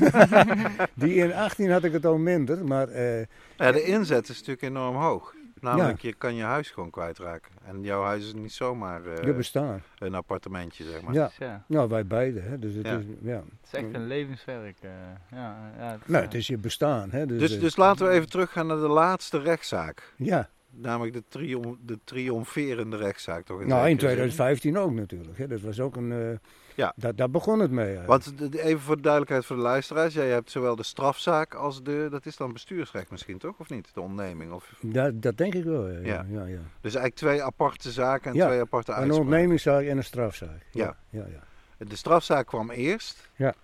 die 0.94 1.14
in 1.14 1.32
18 1.32 1.70
had 1.70 1.84
ik 1.84 1.92
het 1.92 2.06
al 2.06 2.18
minder, 2.18 2.64
maar 2.64 2.88
eh, 2.88 3.18
Ja, 3.56 3.72
de 3.72 3.82
inzet 3.82 4.28
is 4.28 4.36
natuurlijk 4.38 4.62
enorm 4.62 4.96
hoog. 4.96 5.34
Namelijk, 5.66 6.00
je 6.02 6.12
kan 6.14 6.34
je 6.34 6.42
huis 6.42 6.70
gewoon 6.70 6.90
kwijtraken. 6.90 7.52
En 7.64 7.82
jouw 7.82 8.02
huis 8.02 8.24
is 8.26 8.34
niet 8.34 8.52
zomaar 8.52 9.04
eh, 9.06 9.24
je 9.24 9.32
bestaan. 9.34 9.82
een 9.98 10.14
appartementje, 10.14 10.84
zeg 10.84 11.02
maar. 11.02 11.14
Ja. 11.14 11.26
Dus 11.26 11.36
ja, 11.36 11.64
Nou, 11.68 11.88
wij 11.88 12.06
beiden. 12.06 12.42
Hè? 12.44 12.58
Dus 12.58 12.74
het 12.74 12.86
Ja. 12.86 12.96
is, 12.98 13.04
ja. 13.20 13.36
het 13.36 13.44
is 13.66 13.72
echt 13.72 13.94
een 13.94 14.06
levenswerk. 14.06 14.76
eh, 14.80 14.90
ja, 15.30 15.56
ja, 15.78 15.90
het 15.90 16.00
is, 16.00 16.06
Nou, 16.06 16.18
eh, 16.18 16.28
het 16.28 16.34
is 16.34 16.46
je 16.46 16.58
bestaan. 16.58 17.10
Hè? 17.10 17.26
Dus, 17.26 17.38
Dus, 17.38 17.60
dus 17.60 17.76
laten 17.76 18.06
we 18.06 18.12
even 18.12 18.28
teruggaan 18.28 18.66
naar 18.66 18.76
de 18.76 18.88
laatste 18.88 19.38
rechtszaak. 19.40 20.12
ja, 20.16 20.48
Namelijk 20.76 21.12
de, 21.14 21.22
triom 21.28 21.78
de 21.86 21.98
triomferende 22.04 22.96
rechtszaak, 22.96 23.44
toch? 23.44 23.56
nou 23.64 23.68
in 23.68 23.74
zekere 23.76 23.88
zin? 23.98 23.98
2015 23.98 24.78
ook 24.78 24.92
natuurlijk. 24.92 25.38
Hè? 25.38 25.46
Dat 25.46 25.60
was 25.60 25.80
ook 25.80 25.96
een. 25.96 26.12
eh, 26.12 26.38
Ja. 26.74 26.92
Daar, 26.96 27.14
daar 27.14 27.30
begon 27.30 27.58
het 27.60 27.70
mee. 27.70 27.96
eigenlijk. 27.96 28.08
Want 28.38 28.54
even 28.56 28.80
voor 28.80 28.96
de 28.96 29.02
duidelijkheid 29.02 29.46
voor 29.46 29.56
de 29.56 29.62
luisteraars. 29.62 30.14
Jij 30.14 30.28
hebt 30.28 30.50
zowel 30.50 30.76
de 30.76 30.82
strafzaak 30.82 31.54
als 31.54 31.82
de... 31.82 32.06
Dat 32.10 32.26
is 32.26 32.36
dan 32.36 32.52
bestuursrecht 32.52 33.10
misschien, 33.10 33.38
toch? 33.38 33.54
Of 33.58 33.68
niet? 33.70 33.94
De 33.94 34.00
ontneming. 34.00 34.52
Of, 34.52 34.72
Dat, 34.80 35.22
dat 35.22 35.36
denk 35.36 35.54
ik 35.54 35.64
wel. 35.64 35.88
Ja, 35.90 35.98
ja. 36.28 36.44
Ja. 36.44 36.58
dus 36.80 36.94
eigenlijk 36.94 37.14
twee 37.14 37.42
aparte 37.42 37.90
zaken 37.90 38.32
en 38.32 38.46
twee 38.46 38.60
aparte 38.60 38.90
Een 38.90 38.96
uitspraken. 38.96 39.24
ontnemingszaak 39.26 39.84
en 39.84 39.96
een 39.96 40.04
strafzaak. 40.04 40.66
Ja. 40.70 40.96
ja, 41.10 41.24
ja. 41.32 41.84
De 41.86 41.96
strafzaak 41.96 42.46
kwam 42.46 42.70
eerst. 42.70 43.30
Ja. 43.36 43.54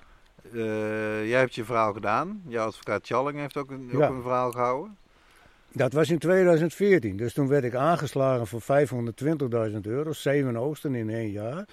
Eh, 0.52 1.28
jij 1.28 1.38
hebt 1.38 1.54
je 1.54 1.64
verhaal 1.64 1.92
gedaan. 1.92 2.42
Jouw 2.46 2.66
advocaat 2.66 3.06
Challing 3.06 3.38
heeft 3.38 3.56
ook 3.56 3.70
een, 3.70 3.90
ook 3.94 4.10
een 4.10 4.22
verhaal 4.22 4.50
gehouden. 4.50 4.96
Dat 5.74 5.92
was 5.92 6.10
in 6.10 6.18
2014. 6.18 7.16
Dus 7.16 7.32
toen 7.32 7.48
werd 7.48 7.64
ik 7.64 7.74
aangeslagen 7.74 8.46
voor 8.46 8.62
520.000 9.72 9.80
euro. 9.80 10.12
Zeven 10.12 10.56
oosten 10.56 10.94
in 10.94 11.10
één 11.10 11.30
jaar. 11.30 11.64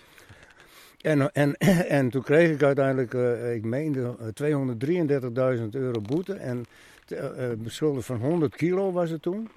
En, 1.02 1.32
en, 1.34 1.58
en 2.00 2.10
toen 2.10 2.24
kreeg 2.24 2.52
ik 2.52 2.64
uiteindelijk, 2.64 3.14
eh, 3.14 3.56
ik 3.56 3.64
meende, 3.64 4.16
eh, 4.20 4.28
233.000 4.28 5.76
euro 5.76 6.02
boete. 6.02 6.34
En 6.34 6.66
eh, 7.08 7.52
eh, 7.52 7.58
beschuldigd 7.58 8.06
van 8.06 8.20
100 8.20 8.56
kilo 8.56 8.92
was 8.92 9.10
het 9.10 9.22
toen. 9.22 9.50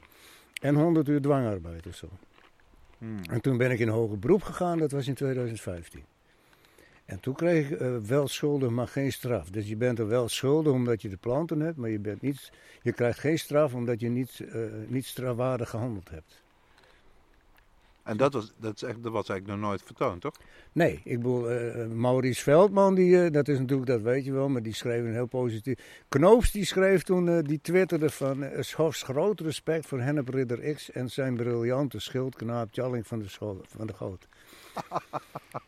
En 0.60 0.74
100 0.74 1.09
uur 1.09 1.20
dwangarbeid 1.20 1.86
of 1.86 1.94
zo. 1.94 2.09
Hmm. 2.98 3.20
En 3.31 3.40
toen 3.40 3.56
ben 3.56 3.70
ik 3.70 3.78
in 3.78 3.89
hoger 3.89 4.19
beroep 4.19 4.43
gegaan, 4.43 4.78
dat 4.78 4.90
was 4.90 5.09
in 5.09 5.14
2015. 5.14 6.05
En 7.12 7.20
toen 7.20 7.34
kreeg 7.34 7.70
ik 7.70 7.80
eh, 7.80 7.97
wel 7.97 8.28
schuldig, 8.28 8.70
maar 8.70 8.89
geen 8.89 9.12
straf. 9.12 9.51
Dus 9.51 9.68
je 9.68 9.76
bent 9.76 9.98
er 9.98 10.09
wel 10.09 10.28
schuldig 10.28 10.72
omdat 10.72 11.02
je 11.02 11.09
de 11.09 11.16
planten 11.16 11.60
hebt, 11.60 11.76
maar 11.76 11.90
je, 11.90 11.98
bent 11.98 12.20
niet, 12.20 12.52
je 12.82 12.93
krijgt 12.93 13.18
geen 13.18 13.39
straf 13.39 13.74
omdat 13.74 14.01
je 14.01 14.09
niet, 14.09 14.40
eh, 14.40 14.60
niet 14.86 15.06
strafwaardig 15.06 15.70
gehandeld 15.70 16.10
hebt. 16.10 16.43
En 18.02 18.16
dat 18.16 18.32
was, 18.32 18.52
dat, 18.56 18.74
is 18.74 18.82
echt, 18.82 19.02
dat 19.02 19.12
was 19.12 19.28
eigenlijk 19.28 19.60
nog 19.60 19.68
nooit 19.68 19.82
vertoond, 19.82 20.20
toch? 20.20 20.34
Nee, 20.72 21.01
ik 21.05 21.16
bedoel, 21.16 21.51
eh, 21.51 21.86
Maurice 21.86 22.43
Veldman, 22.43 22.94
die, 22.94 23.30
dat 23.30 23.48
is 23.48 23.59
natuurlijk, 23.59 23.89
dat 23.89 24.01
weet 24.01 24.24
je 24.24 24.32
wel, 24.32 24.48
maar 24.48 24.62
die 24.62 24.74
schreef 24.74 25.05
een 25.05 25.12
heel 25.12 25.26
positief. 25.26 26.05
Knoops 26.09 26.51
die 26.51 26.64
schreef 26.64 27.02
toen, 27.02 27.43
die 27.43 27.60
twitterde 27.60 28.10
van, 28.10 28.43
uh, 28.43 28.51
Schofs 28.60 29.02
groot 29.02 29.40
respect 29.40 29.86
voor 29.86 30.01
Hennep 30.01 30.28
Ridder 30.28 30.74
X 30.74 30.90
en 30.90 31.10
zijn 31.10 31.36
briljante 31.36 31.98
schildknaap 31.98 32.72
Tjalling 32.72 33.06
van 33.06 33.18
de, 33.18 33.28
van 33.66 33.86
de 33.86 33.94
Goot. 33.94 34.28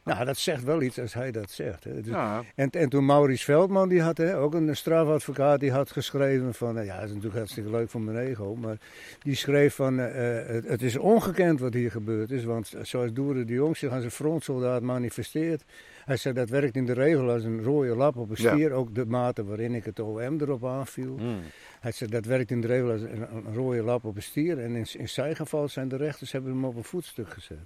Nou, 0.04 0.24
dat 0.24 0.36
zegt 0.36 0.64
wel 0.64 0.82
iets 0.82 1.00
als 1.00 1.14
hij 1.14 1.30
dat 1.30 1.50
zegt. 1.50 1.84
Hè. 1.84 2.00
Dus- 2.00 2.12
Ja. 2.12 2.42
En, 2.54 2.70
en 2.70 2.88
toen 2.88 3.04
Maurice 3.06 3.44
Veldman, 3.44 3.88
die 3.88 4.02
had 4.02 4.16
hè, 4.16 4.38
ook 4.38 4.54
een 4.54 4.76
strafadvocaat, 4.76 5.60
die 5.60 5.70
had 5.72 5.90
geschreven 5.90 6.54
van, 6.54 6.78
eh, 6.78 6.84
ja, 6.86 6.94
dat 6.94 7.04
is 7.04 7.08
natuurlijk 7.08 7.36
hartstikke 7.36 7.70
leuk 7.70 7.90
voor 7.90 8.00
mijn 8.00 8.16
ego, 8.26 8.54
maar 8.54 8.76
die 9.22 9.34
schreef 9.34 9.74
van, 9.74 9.98
eh, 10.00 10.38
eh, 10.40 10.46
het, 10.46 10.68
het 10.68 10.82
is 10.82 10.96
ongekend 10.96 11.60
wat 11.60 11.74
hier 11.74 11.90
gebeurd 11.90 12.30
is, 12.30 12.44
want 12.44 12.72
zoals 12.82 13.12
Doeren 13.12 13.46
de 13.46 13.52
Jong 13.52 13.76
zich 13.76 13.92
als 13.92 14.04
een 14.04 14.10
frontsoldaat 14.10 14.82
manifesteert, 14.82 15.64
hij 16.04 16.16
zei 16.16 16.34
dat 16.34 16.48
werkt 16.48 16.76
in 16.76 16.86
de 16.86 16.92
regel 16.92 17.30
als 17.30 17.44
een 17.44 17.62
rode 17.62 17.94
lap 17.94 18.16
op 18.16 18.30
een 18.30 18.36
Ja. 18.38 18.52
stier, 18.52 18.72
ook 18.72 18.94
de 18.94 19.06
mate 19.06 19.44
waarin 19.44 19.74
ik 19.74 19.84
het 19.84 20.00
OM 20.00 20.40
erop 20.40 20.64
aanviel. 20.64 21.16
Hmm. 21.18 21.40
Hij 21.80 21.92
zei 21.92 22.10
dat 22.10 22.24
werkt 22.24 22.50
in 22.50 22.60
de 22.60 22.66
regel 22.66 22.90
als 22.90 23.00
een, 23.00 23.26
een 23.34 23.54
rode 23.54 23.82
lap 23.82 24.04
op 24.04 24.16
een 24.16 24.22
stier 24.22 24.58
en 24.58 24.74
in, 24.74 24.86
in 24.98 25.08
zijn 25.08 25.36
geval 25.36 25.68
zijn 25.68 25.88
de 25.88 25.96
rechters 25.96 26.32
hebben 26.32 26.50
hem 26.52 26.64
op 26.64 26.76
een 26.76 26.84
voetstuk 26.84 27.28
gezet. 27.28 27.58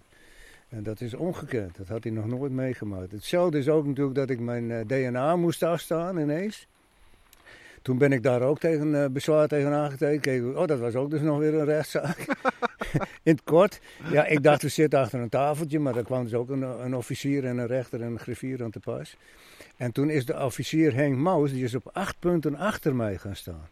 En 0.68 0.82
dat 0.82 1.00
is 1.00 1.14
ongekend. 1.14 1.76
Dat 1.76 1.88
had 1.88 2.04
hij 2.04 2.12
nog 2.12 2.26
nooit 2.26 2.52
meegemaakt. 2.52 3.12
Hetzelfde 3.12 3.58
is 3.58 3.68
ook 3.68 3.86
natuurlijk 3.86 4.16
dat 4.16 4.30
ik 4.30 4.40
mijn 4.40 4.70
eh, 4.70 4.86
DNA 4.86 5.36
moest 5.36 5.62
afstaan 5.62 6.18
ineens. 6.18 6.66
Toen 7.82 7.98
ben 7.98 8.12
ik 8.12 8.22
daar 8.22 8.42
ook 8.42 8.58
tegen, 8.58 9.02
eh, 9.02 9.10
bezwaar 9.10 9.48
tegen 9.48 9.72
aangetekend. 9.72 10.56
Oh, 10.56 10.66
dat 10.66 10.78
was 10.78 10.94
ook 10.94 11.10
dus 11.10 11.20
nog 11.20 11.38
weer 11.38 11.54
een 11.54 11.64
rechtszaak. 11.64 12.18
In 13.22 13.32
het 13.32 13.42
kort. 13.44 13.80
Ja, 14.10 14.26
ik 14.26 14.42
dacht, 14.42 14.62
we 14.62 14.68
zitten 14.68 15.00
achter 15.00 15.20
een 15.20 15.28
tafeltje. 15.28 15.78
Maar 15.78 15.92
daar 15.92 16.02
kwam 16.02 16.24
dus 16.24 16.34
ook 16.34 16.48
een, 16.48 16.62
een 16.62 16.96
officier 16.96 17.44
en 17.44 17.58
een 17.58 17.66
rechter 17.66 18.02
en 18.02 18.10
een 18.12 18.18
griffier 18.18 18.62
aan 18.62 18.70
te 18.70 18.80
pas. 18.80 19.16
En 19.76 19.92
toen 19.92 20.10
is 20.10 20.26
de 20.26 20.44
officier 20.44 20.94
Henk 20.94 21.16
Maus, 21.16 21.52
die 21.52 21.64
is 21.64 21.74
op 21.74 21.90
acht 21.92 22.18
punten 22.18 22.56
achter 22.56 22.94
mij 22.94 23.18
gaan 23.18 23.36
staan. 23.36 23.68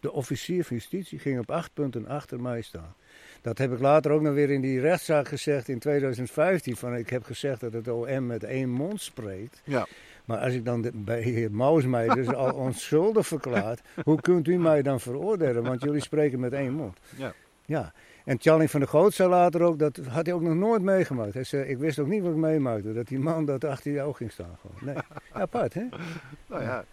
De 0.00 0.12
officier 0.12 0.64
van 0.64 0.76
justitie 0.76 1.18
ging 1.18 1.38
op 1.38 1.50
acht 1.50 1.70
punten 1.74 2.06
achter 2.06 2.40
mij 2.40 2.62
staan. 2.62 2.94
Dat 3.40 3.58
heb 3.58 3.72
ik 3.72 3.80
later 3.80 4.10
ook 4.10 4.20
nog 4.20 4.34
weer 4.34 4.50
in 4.50 4.60
die 4.60 4.80
rechtszaak 4.80 5.28
gezegd 5.28 5.68
in 5.68 5.78
2015. 5.78 6.76
Van 6.76 6.94
ik 6.94 7.10
heb 7.10 7.24
gezegd 7.24 7.60
dat 7.60 7.72
het 7.72 7.88
OM 7.88 8.26
met 8.26 8.44
één 8.44 8.70
mond 8.70 9.00
spreekt. 9.00 9.60
Ja. 9.64 9.86
Maar 10.24 10.38
als 10.38 10.52
ik 10.52 10.64
dan 10.64 10.82
de, 10.82 10.90
bij 10.94 11.20
heer 11.20 11.52
Maus 11.52 11.84
mij 11.84 12.08
dus 12.08 12.34
al 12.34 12.52
onschuldig 12.66 13.26
verklaard, 13.26 13.80
hoe 14.04 14.20
kunt 14.20 14.48
u 14.48 14.58
mij 14.58 14.82
dan 14.82 15.00
veroordelen? 15.00 15.62
Want 15.62 15.82
jullie 15.82 16.00
spreken 16.00 16.40
met 16.40 16.52
één 16.52 16.72
mond. 16.72 16.98
Ja. 17.16 17.32
Ja. 17.64 17.92
En 18.24 18.38
Tjalling 18.38 18.70
van 18.70 18.80
der 18.80 18.88
Goot 18.88 19.14
zei 19.14 19.28
later 19.28 19.62
ook, 19.62 19.78
dat 19.78 19.96
had 20.08 20.26
hij 20.26 20.34
ook 20.34 20.42
nog 20.42 20.54
nooit 20.54 20.82
meegemaakt. 20.82 21.34
Hij 21.34 21.44
zei, 21.44 21.64
ik 21.64 21.78
wist 21.78 21.98
ook 21.98 22.06
niet 22.06 22.22
wat 22.22 22.30
ik 22.30 22.36
meemaakte, 22.36 22.92
dat 22.92 23.06
die 23.06 23.18
man 23.18 23.44
dat 23.44 23.64
achter 23.64 23.92
jou 23.92 24.14
ging 24.14 24.32
staan. 24.32 24.58
Gewoon. 24.60 24.94
Nee, 24.94 25.04
apart 25.32 25.74
hè? 25.74 25.82
Nou 26.46 26.62
ja, 26.62 26.84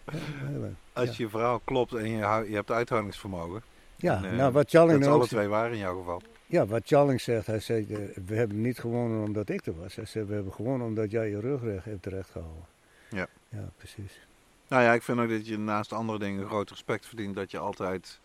als 0.92 1.16
je 1.16 1.28
verhaal 1.28 1.60
klopt 1.64 1.94
en 1.94 2.10
je, 2.10 2.44
je 2.48 2.54
hebt 2.54 2.70
uithoudingsvermogen. 2.70 3.62
Ja, 3.96 4.16
En, 4.16 4.24
eh, 4.24 4.36
nou 4.36 4.52
wat 4.52 4.70
Dat 4.70 4.90
is 4.90 5.06
ook 5.06 5.12
alle 5.12 5.26
twee 5.26 5.48
waar 5.48 5.72
in 5.72 5.78
jouw 5.78 5.98
geval. 5.98 6.22
Ja, 6.46 6.66
wat 6.66 6.84
Tjalling 6.84 7.20
zegt, 7.20 7.46
hij 7.46 7.60
zei, 7.60 7.86
eh, 7.90 7.98
we 8.26 8.34
hebben 8.34 8.60
niet 8.60 8.78
gewonnen 8.78 9.24
omdat 9.24 9.48
ik 9.48 9.66
er 9.66 9.80
was. 9.80 9.94
Hij 9.94 10.04
zei, 10.04 10.24
we 10.24 10.34
hebben 10.34 10.52
gewonnen 10.52 10.86
omdat 10.86 11.10
jij 11.10 11.28
je 11.28 11.40
rug 11.40 11.62
recht 11.62 11.84
hebt 11.84 12.02
terechtgehouden. 12.02 12.64
Ja. 13.10 13.26
Ja, 13.48 13.68
precies. 13.76 14.20
Nou 14.68 14.82
ja, 14.82 14.92
ik 14.92 15.02
vind 15.02 15.18
ook 15.18 15.28
dat 15.28 15.46
je 15.46 15.58
naast 15.58 15.92
andere 15.92 16.18
dingen 16.18 16.46
groot 16.46 16.70
respect 16.70 17.06
verdient 17.06 17.34
dat 17.34 17.50
je 17.50 17.58
altijd 17.58 18.20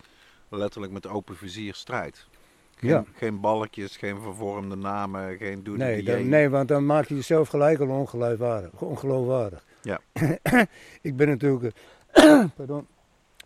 letterlijk 0.50 0.92
met 0.94 1.08
open 1.08 1.36
vizier 1.36 1.74
strijdt. 1.74 2.28
Geen, 2.76 2.90
Ja. 2.90 3.04
geen 3.16 3.40
balkjes, 3.40 3.98
geen 3.98 4.22
vervormde 4.22 4.76
namen, 4.76 5.38
geen 5.38 5.64
doe 5.64 5.78
Nee, 5.78 6.04
dan, 6.04 6.30
nee, 6.30 6.50
want 6.50 6.68
dan 6.68 6.86
maak 6.86 7.08
je 7.08 7.16
jezelf 7.16 7.50
gelijk 7.50 7.80
al 7.80 7.88
ongeloofwaardig. 7.88 8.82
ongeloofwaardig. 8.82 9.66
Ja. 9.82 10.00
ik 11.02 11.16
ben 11.16 11.28
natuurlijk, 11.28 11.76
pardon, 12.56 12.88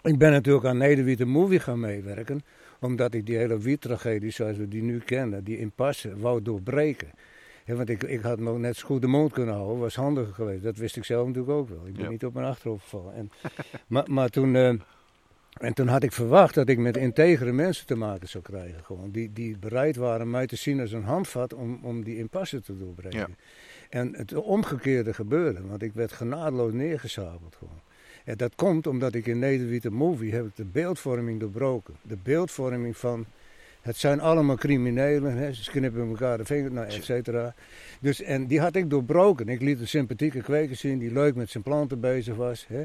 ik 0.01 0.17
ben 0.17 0.31
natuurlijk 0.31 0.65
aan 0.65 0.77
Nederwiet 0.77 1.17
de 1.17 1.25
Movie 1.25 1.59
gaan 1.59 1.79
meewerken. 1.79 2.41
Omdat 2.79 3.13
ik 3.13 3.25
die 3.25 3.37
hele 3.37 3.59
wiettragedie 3.59 4.31
zoals 4.31 4.57
we 4.57 4.67
die 4.67 4.81
nu 4.83 4.99
kennen, 4.99 5.43
die 5.43 5.57
impasse, 5.59 6.17
wou 6.19 6.41
doorbreken. 6.41 7.09
Ja, 7.65 7.75
want 7.75 7.89
ik, 7.89 8.03
ik 8.03 8.21
had 8.21 8.39
nog 8.39 8.57
net 8.57 8.75
zo 8.75 8.85
goed 8.85 9.01
de 9.01 9.07
mond 9.07 9.31
kunnen 9.33 9.55
houden, 9.55 9.79
was 9.79 9.95
handiger 9.95 10.33
geweest. 10.33 10.63
Dat 10.63 10.77
wist 10.77 10.95
ik 10.97 11.03
zelf 11.03 11.27
natuurlijk 11.27 11.53
ook 11.57 11.69
wel. 11.69 11.87
Ik 11.87 11.93
ben 11.93 12.03
Ja. 12.03 12.09
niet 12.09 12.25
op 12.25 12.33
mijn 12.33 12.45
achterhoofd 12.45 12.83
gevallen. 12.83 13.13
En, 13.13 13.31
maar, 13.87 14.03
maar 14.11 14.29
toen, 14.29 14.55
eh, 14.55 14.67
en 15.55 15.73
toen 15.73 15.87
had 15.87 16.03
ik 16.03 16.11
verwacht 16.11 16.53
dat 16.55 16.69
ik 16.69 16.77
met 16.77 16.97
integere 16.97 17.51
mensen 17.51 17.85
te 17.85 17.95
maken 17.95 18.27
zou 18.27 18.43
krijgen. 18.43 18.83
Gewoon, 18.83 19.11
die, 19.11 19.33
die 19.33 19.57
bereid 19.57 19.95
waren 19.95 20.29
mij 20.29 20.47
te 20.47 20.55
zien 20.55 20.79
als 20.79 20.91
een 20.91 21.03
handvat 21.03 21.53
om, 21.53 21.79
om 21.81 22.03
die 22.03 22.17
impasse 22.17 22.61
te 22.61 22.77
doorbreken. 22.77 23.19
Ja. 23.19 23.27
En 23.89 24.15
het 24.15 24.33
omgekeerde 24.33 25.13
gebeurde, 25.13 25.61
want 25.67 25.81
ik 25.81 25.93
werd 25.93 26.11
genadeloos 26.11 26.73
neergezabeld 26.73 27.55
gewoon. 27.55 27.81
En 28.25 28.37
dat 28.37 28.55
komt 28.55 28.87
omdat 28.87 29.15
ik 29.15 29.25
in 29.25 29.39
Nederwiet 29.39 29.89
Movie 29.89 30.33
heb 30.33 30.45
ik 30.45 30.55
de 30.55 30.65
beeldvorming 30.65 31.39
doorbroken. 31.39 31.93
De 32.01 32.17
beeldvorming 32.23 32.97
van, 32.97 33.25
het 33.81 33.97
zijn 33.97 34.19
allemaal 34.19 34.55
criminelen, 34.55 35.37
hè, 35.37 35.53
ze 35.53 35.71
knippen 35.71 36.07
elkaar 36.09 36.37
de 36.37 36.45
vingers, 36.45 36.73
nou, 36.73 36.87
et 36.87 37.03
cetera. 37.03 37.53
Dus, 38.01 38.21
en 38.21 38.47
die 38.47 38.59
had 38.59 38.75
ik 38.75 38.89
doorbroken. 38.89 39.49
Ik 39.49 39.61
liet 39.61 39.79
een 39.79 39.87
sympathieke 39.87 40.41
kweker 40.41 40.75
zien 40.75 40.99
die 40.99 41.13
leuk 41.13 41.35
met 41.35 41.49
zijn 41.49 41.63
planten 41.63 41.99
bezig 41.99 42.35
was. 42.35 42.65
Hè. 42.67 42.83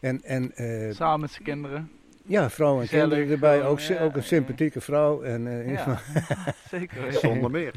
En, 0.00 0.22
en 0.24 0.52
eh, 0.54 0.94
Samen 0.94 1.20
met 1.20 1.30
zijn 1.30 1.42
kinderen. 1.44 1.90
ja, 2.24 2.50
vrouw 2.50 2.74
en 2.80 2.80
Gezellig, 2.80 3.08
kinderen 3.08 3.32
erbij, 3.32 3.56
gewoon, 3.56 3.70
ook, 3.72 3.80
ja, 3.80 4.00
ook 4.00 4.14
een 4.14 4.20
ja. 4.20 4.26
sympathieke 4.26 4.80
vrouw. 4.80 5.22
En, 5.22 5.46
eh, 5.46 5.72
Ja, 5.72 6.00
zeker. 6.70 7.12
Zonder 7.12 7.50
meer. 7.50 7.72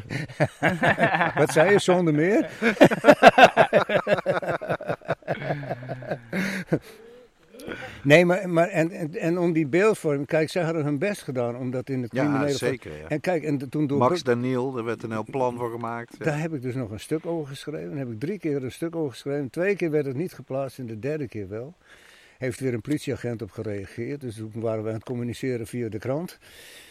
Wat 1.38 1.52
zei 1.52 1.72
je, 1.72 1.80
zonder 1.80 2.14
meer? 2.14 2.49
Nee, 8.03 8.26
maar, 8.26 8.49
maar 8.49 8.68
en, 8.68 8.91
en, 8.91 9.15
en 9.15 9.38
om 9.38 9.53
die 9.53 9.68
beeldvorming, 9.68 10.27
kijk, 10.27 10.49
zij 10.49 10.64
hadden 10.64 10.84
hun 10.84 10.98
best 10.98 11.22
gedaan 11.22 11.57
om 11.57 11.72
dat 11.72 11.90
in 11.90 12.02
het 12.02 12.11
criminele... 12.11 12.48
Ja, 12.48 12.53
zeker. 12.53 12.91
Ja. 12.91 13.07
En 13.07 13.19
kijk, 13.19 13.44
en 13.44 13.69
toen 13.69 13.88
door... 13.88 13.98
Max 13.98 14.23
Daniel, 14.23 14.72
daar 14.72 14.84
werd 14.84 15.03
een 15.03 15.11
heel 15.11 15.26
plan 15.31 15.57
voor 15.57 15.72
gemaakt. 15.72 16.15
Ja. 16.18 16.26
Daar 16.26 16.40
heb 16.40 16.53
ik 16.53 16.61
dus 16.61 16.76
nog 16.76 16.91
een 16.91 16.99
stuk 16.99 17.26
over 17.26 17.48
geschreven. 17.48 17.90
Daar 17.90 17.99
heb 17.99 18.11
ik 18.11 18.19
drie 18.19 18.40
keer 18.40 18.64
een 18.64 18.72
stuk 18.72 18.95
over 18.95 19.11
geschreven. 19.11 19.49
Twee 19.49 19.76
keer 19.76 19.91
werd 19.91 20.06
het 20.06 20.15
niet 20.15 20.34
geplaatst 20.34 20.80
en 20.80 20.85
de 20.85 20.99
derde 20.99 21.27
keer 21.27 21.49
wel. 21.49 21.73
Heeft 22.38 22.60
weer 22.60 22.73
een 22.73 22.81
politieagent 22.81 23.41
op 23.41 23.52
gereageerd. 23.52 24.22
Dus 24.22 24.35
toen 24.35 24.52
waren 24.53 24.84
we 24.84 24.90
aan 24.90 24.95
het 24.95 25.03
communiceren 25.03 25.68
via 25.68 25.90
de 25.90 25.99
krant. 25.99 26.40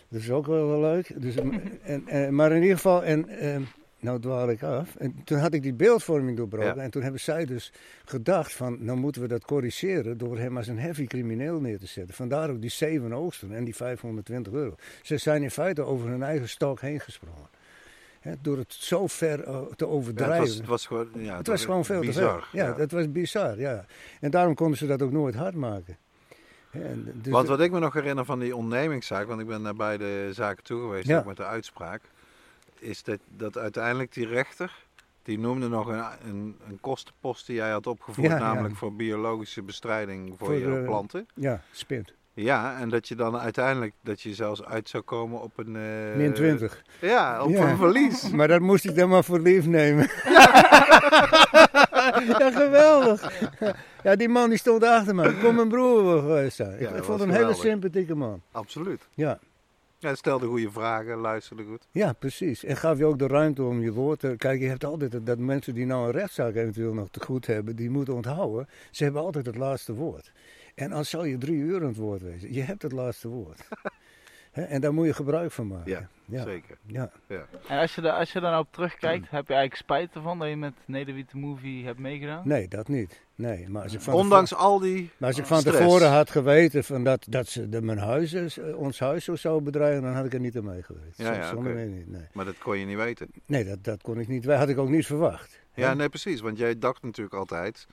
Dat 0.08 0.20
is 0.20 0.30
ook 0.30 0.46
wel, 0.46 0.68
wel 0.68 0.80
leuk. 0.80 1.22
Dus, 1.22 1.34
en, 1.82 2.08
en, 2.08 2.34
maar 2.34 2.52
in 2.52 2.62
ieder 2.62 2.76
geval, 2.76 3.04
en, 3.04 3.28
eh, 3.28 3.56
nou 4.02 4.20
dwaal 4.20 4.50
ik 4.50 4.62
af. 4.62 4.96
En 4.96 5.24
toen 5.24 5.38
had 5.38 5.54
ik 5.54 5.62
die 5.62 5.74
beeldvorming 5.74 6.36
doorbroken. 6.36 6.76
Ja. 6.76 6.82
En 6.82 6.90
toen 6.90 7.02
hebben 7.02 7.20
zij 7.20 7.44
dus 7.44 7.72
gedacht 8.04 8.52
van, 8.54 8.84
nou 8.84 8.98
moeten 8.98 9.22
we 9.22 9.28
dat 9.28 9.44
corrigeren 9.44 10.18
door 10.18 10.38
hem 10.38 10.56
als 10.56 10.66
een 10.66 10.78
heavy 10.78 11.06
crimineel 11.06 11.60
neer 11.60 11.78
te 11.78 11.86
zetten. 11.86 12.14
Vandaar 12.14 12.50
ook 12.50 12.60
die 12.60 12.70
zeven 12.70 13.12
oogsten 13.12 13.52
en 13.52 13.64
die 13.64 13.74
520 13.76 14.52
euro. 14.52 14.74
Ze 15.02 15.16
zijn 15.18 15.42
in 15.42 15.50
feite 15.50 15.82
over 15.82 16.08
hun 16.08 16.22
eigen 16.22 16.48
stok 16.48 16.80
heen 16.80 17.00
gesprongen. 17.00 17.48
Door 18.40 18.58
het 18.58 18.72
zo 18.72 19.06
ver 19.06 19.40
eh, 19.44 19.44
te 19.44 19.50
Ja, 19.60 19.66
het, 19.70 19.82
overdrijven. 19.82 20.38
was, 20.46 20.54
het 20.56 20.66
was 20.66 20.86
gewoon, 20.86 21.08
ja, 21.16 21.36
Het 21.36 21.46
was 21.46 21.64
gewoon 21.64 21.84
veel 21.84 22.00
bizar. 22.00 22.40
te 22.40 22.46
veel. 22.50 22.60
Ja, 22.60 22.76
het 22.76 22.92
was 22.92 23.12
bizar, 23.12 23.58
ja. 23.60 23.84
En 24.20 24.30
daarom 24.30 24.54
konden 24.54 24.78
ze 24.78 24.86
dat 24.86 25.02
ook 25.02 25.12
nooit 25.12 25.34
hard 25.34 25.54
maken. 25.54 25.96
En 26.70 27.12
dus 27.22 27.32
Want 27.32 27.48
wat 27.48 27.60
ik 27.60 27.70
me 27.70 27.78
nog 27.78 27.94
herinner 27.94 28.24
van 28.24 28.38
die 28.38 28.56
ondernemingszaak, 28.56 29.26
want 29.26 29.40
ik 29.40 29.46
ben 29.46 29.62
naar 29.62 29.74
beide 29.74 30.28
zaken 30.32 30.64
toe 30.64 30.80
geweest, 30.80 31.06
Ja. 31.06 31.18
ook 31.18 31.24
met 31.24 31.36
de 31.36 31.44
uitspraak, 31.44 32.02
is 32.82 33.02
dat, 33.02 33.18
dat 33.28 33.58
uiteindelijk 33.58 34.12
die 34.12 34.26
rechter, 34.26 34.84
die 35.22 35.38
noemde 35.38 35.68
nog 35.68 35.86
een, 35.86 36.04
een, 36.28 36.56
een 36.68 36.78
kostenpost 36.80 37.46
die 37.46 37.56
jij 37.56 37.70
had 37.70 37.86
opgevoerd, 37.86 38.26
Ja, 38.28 38.36
ja. 38.36 38.42
namelijk 38.52 38.76
voor 38.76 38.94
biologische 38.94 39.62
bestrijding 39.62 40.34
voor, 40.38 40.46
Voor 40.46 40.56
je 40.56 40.64
de- 40.64 40.82
planten. 40.84 41.26
Ja, 41.34 41.60
spint. 41.70 42.12
Ja, 42.34 42.78
en 42.78 42.88
dat 42.88 43.08
je 43.08 43.14
dan 43.14 43.38
uiteindelijk, 43.38 43.92
dat 44.00 44.20
je 44.20 44.34
zelfs 44.34 44.64
uit 44.64 44.88
zou 44.88 45.02
komen 45.02 45.40
op 45.40 45.58
een... 45.58 45.76
eh, 45.76 46.16
Min 46.16 46.32
20. 46.32 46.82
Ja, 47.00 47.42
op 47.44 47.50
Ja. 47.50 47.70
een 47.70 47.76
verlies. 47.76 48.28
Maar 48.36 48.48
dat 48.48 48.60
moest 48.60 48.84
ik 48.84 48.94
dan 48.96 49.08
maar 49.08 49.24
voor 49.24 49.40
lief 49.40 49.66
nemen. 49.66 50.04
ja, 52.38 52.50
geweldig. 52.52 53.40
Ja, 54.02 54.16
die 54.16 54.28
man 54.28 54.48
die 54.48 54.58
stond 54.58 54.84
achter 54.84 55.14
me. 55.14 55.34
Kom 55.42 55.54
mijn 55.54 55.68
broer. 55.68 56.32
Ja, 56.32 56.66
ik 56.66 56.92
dat 56.92 57.04
vond 57.04 57.20
hem 57.20 57.28
een 57.28 57.34
hele 57.36 57.54
sympathieke 57.54 58.14
man. 58.14 58.42
Absoluut. 58.52 59.08
Ja. 59.14 59.38
Ja, 60.02 60.08
hij 60.08 60.16
stelde 60.16 60.46
goede 60.46 60.70
vragen, 60.70 61.16
luisterde 61.16 61.64
goed. 61.64 61.86
ja, 61.90 62.12
precies. 62.12 62.64
En 62.64 62.76
gaf 62.76 62.98
je 62.98 63.04
ook 63.04 63.18
de 63.18 63.26
ruimte 63.26 63.62
om 63.62 63.82
je 63.82 63.92
woord 63.92 64.18
te... 64.18 64.34
Kijk, 64.36 64.60
je 64.60 64.68
hebt 64.68 64.84
altijd 64.84 65.26
dat 65.26 65.38
mensen 65.38 65.74
die 65.74 65.86
nou 65.86 66.06
een 66.06 66.12
rechtszaak 66.12 66.54
eventueel 66.54 66.94
nog 66.94 67.08
te 67.10 67.20
goed 67.20 67.46
hebben, 67.46 67.76
die 67.76 67.90
moeten 67.90 68.14
onthouden. 68.14 68.68
Ze 68.90 69.04
hebben 69.04 69.22
altijd 69.22 69.46
het 69.46 69.56
laatste 69.56 69.94
woord. 69.94 70.32
En 70.74 70.92
als 70.92 71.10
zou 71.10 71.28
je 71.28 71.38
drie 71.38 71.56
uur 71.56 71.80
aan 71.80 71.86
het 71.86 71.96
woord 71.96 72.22
wezen, 72.22 72.52
je 72.52 72.62
hebt 72.62 72.82
het 72.82 72.92
laatste 72.92 73.28
woord. 73.28 73.60
En 74.52 74.80
daar 74.80 74.94
moet 74.94 75.06
je 75.06 75.14
gebruik 75.14 75.52
van 75.52 75.66
maken. 75.66 75.90
Ja, 75.90 76.08
ja. 76.32 76.42
Zeker. 76.42 76.78
Ja. 76.86 77.10
Ja. 77.28 77.46
En 77.68 77.78
als 77.78 77.94
je, 77.94 78.02
er, 78.02 78.10
als 78.10 78.32
je 78.32 78.40
daar 78.40 78.50
nou 78.50 78.62
op 78.62 78.72
terugkijkt, 78.72 79.30
heb 79.30 79.48
je 79.48 79.54
eigenlijk 79.54 79.74
spijt 79.82 80.14
ervan 80.14 80.38
dat 80.38 80.48
je 80.48 80.56
met 80.56 80.72
Nederwiet 80.84 81.30
de 81.30 81.38
Movie 81.38 81.84
hebt 81.84 81.98
meegedaan? 81.98 82.42
Nee, 82.48 82.68
dat 82.68 82.88
niet. 82.88 83.20
Nee, 83.34 83.68
maar 83.68 83.82
als 83.82 83.94
ik 83.94 84.00
van 84.00 84.14
Ondanks 84.14 84.54
al 84.54 84.78
die 84.78 85.10
Maar 85.18 85.28
als 85.28 85.38
ik 85.38 85.46
van 85.46 85.60
stress. 85.60 85.78
tevoren 85.78 86.10
had 86.10 86.30
geweten 86.30 86.84
van 86.84 87.04
dat, 87.04 87.26
dat 87.28 87.46
ze 87.48 87.68
de, 87.68 87.82
mijn 87.82 87.98
huis, 87.98 88.32
is, 88.32 88.58
eh, 88.58 88.76
ons 88.78 88.98
huis 88.98 89.24
zo 89.24 89.36
zou 89.36 89.62
bedreigen, 89.62 90.02
dan 90.02 90.12
had 90.14 90.24
ik 90.24 90.32
er 90.34 90.40
niet 90.40 90.56
aan 90.56 90.64
mee 90.64 90.82
geweest. 90.82 91.18
Ja, 91.18 91.24
Zo- 91.24 91.32
ja, 91.40 91.48
zonder 91.48 91.74
meer 91.74 91.86
niet. 91.86 92.08
Nee, 92.08 92.22
Maar 92.32 92.44
dat 92.44 92.58
kon 92.58 92.78
je 92.78 92.86
niet 92.86 92.96
weten. 92.96 93.28
nee 93.46 93.64
dat, 93.64 93.84
dat 93.84 94.02
kon 94.02 94.18
ik 94.20 94.28
niet. 94.28 94.44
Had 94.44 94.68
ik 94.68 94.78
ook 94.78 94.88
niet 94.88 95.06
verwacht. 95.06 95.60
Ja, 95.74 95.94
nee, 95.94 96.08
precies. 96.08 96.40
Want 96.40 96.58
jij 96.58 96.78
dacht 96.78 97.02
natuurlijk 97.02 97.34
altijd... 97.36 97.86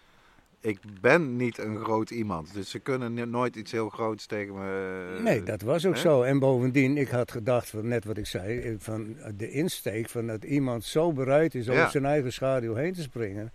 Ik 0.62 0.80
ben 1.02 1.36
niet 1.36 1.58
een 1.58 1.78
groot 1.78 2.10
iemand. 2.10 2.54
Dus 2.54 2.70
ze 2.70 2.80
kunnen 2.80 3.30
nooit 3.30 3.56
iets 3.56 3.72
heel 3.72 3.90
groots 3.90 4.26
tegen 4.26 4.54
me... 4.54 5.14
eh, 5.18 5.24
Nee, 5.24 5.44
dat 5.44 5.62
was 5.62 5.86
ook 5.86 5.94
hè? 5.94 6.00
zo. 6.00 6.22
En 6.22 6.40
bovendien, 6.40 6.98
ik 6.98 7.10
had 7.10 7.32
gedacht, 7.32 7.70
van, 7.70 7.88
net 7.88 8.06
wat 8.06 8.18
ik 8.18 8.26
zei, 8.26 8.60
eh, 8.60 8.74
van 8.78 9.16
de 9.38 9.52
insteek 9.52 10.10
van 10.10 10.28
dat 10.28 10.44
iemand 10.44 10.84
zo 10.84 11.14
bereid 11.14 11.56
is 11.56 11.66
Ja. 11.66 11.90
zijn 11.90 12.06
eigen 12.06 12.34
schaduw 12.34 12.74
heen 12.76 12.94
te 12.94 13.02
springen. 13.02 13.52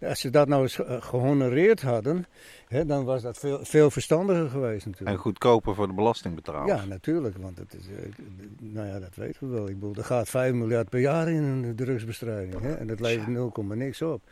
Als 0.00 0.20
ze 0.20 0.30
dat 0.30 0.48
nou 0.48 0.62
eens 0.62 0.84
eh, 0.84 1.02
gehonoreerd 1.02 1.82
hadden, 1.82 2.24
hè, 2.68 2.84
dan 2.86 3.04
was 3.04 3.22
dat 3.22 3.38
veel, 3.38 3.58
veel 3.64 3.90
verstandiger 3.90 4.48
geweest 4.48 4.84
En 4.84 4.90
natuurlijk. 4.90 5.20
goedkoper 5.20 5.74
voor 5.74 5.86
de 5.86 5.92
belastingbetaler. 5.92 6.66
Ja, 6.76 6.84
natuurlijk, 6.84 7.36
want 7.36 7.58
het 7.58 7.74
is, 7.74 7.86
eh, 7.86 8.24
nou 8.60 8.86
ja, 8.86 8.98
dat 8.98 9.14
weten 9.14 9.48
we 9.48 9.54
wel. 9.54 9.68
Ik 9.68 9.74
bedoel, 9.74 9.94
er 9.94 10.04
gaat 10.04 10.28
5 10.28 10.52
miljard 10.52 10.88
per 10.88 11.00
jaar 11.00 11.28
in 11.30 11.42
een 11.42 11.76
drugsbestrijding. 11.76 12.60
Hè? 12.62 12.74
En 12.74 12.86
dat 12.86 13.00
levert 13.00 13.26
0, 13.28 13.52
niks 13.74 14.02
op. 14.02 14.22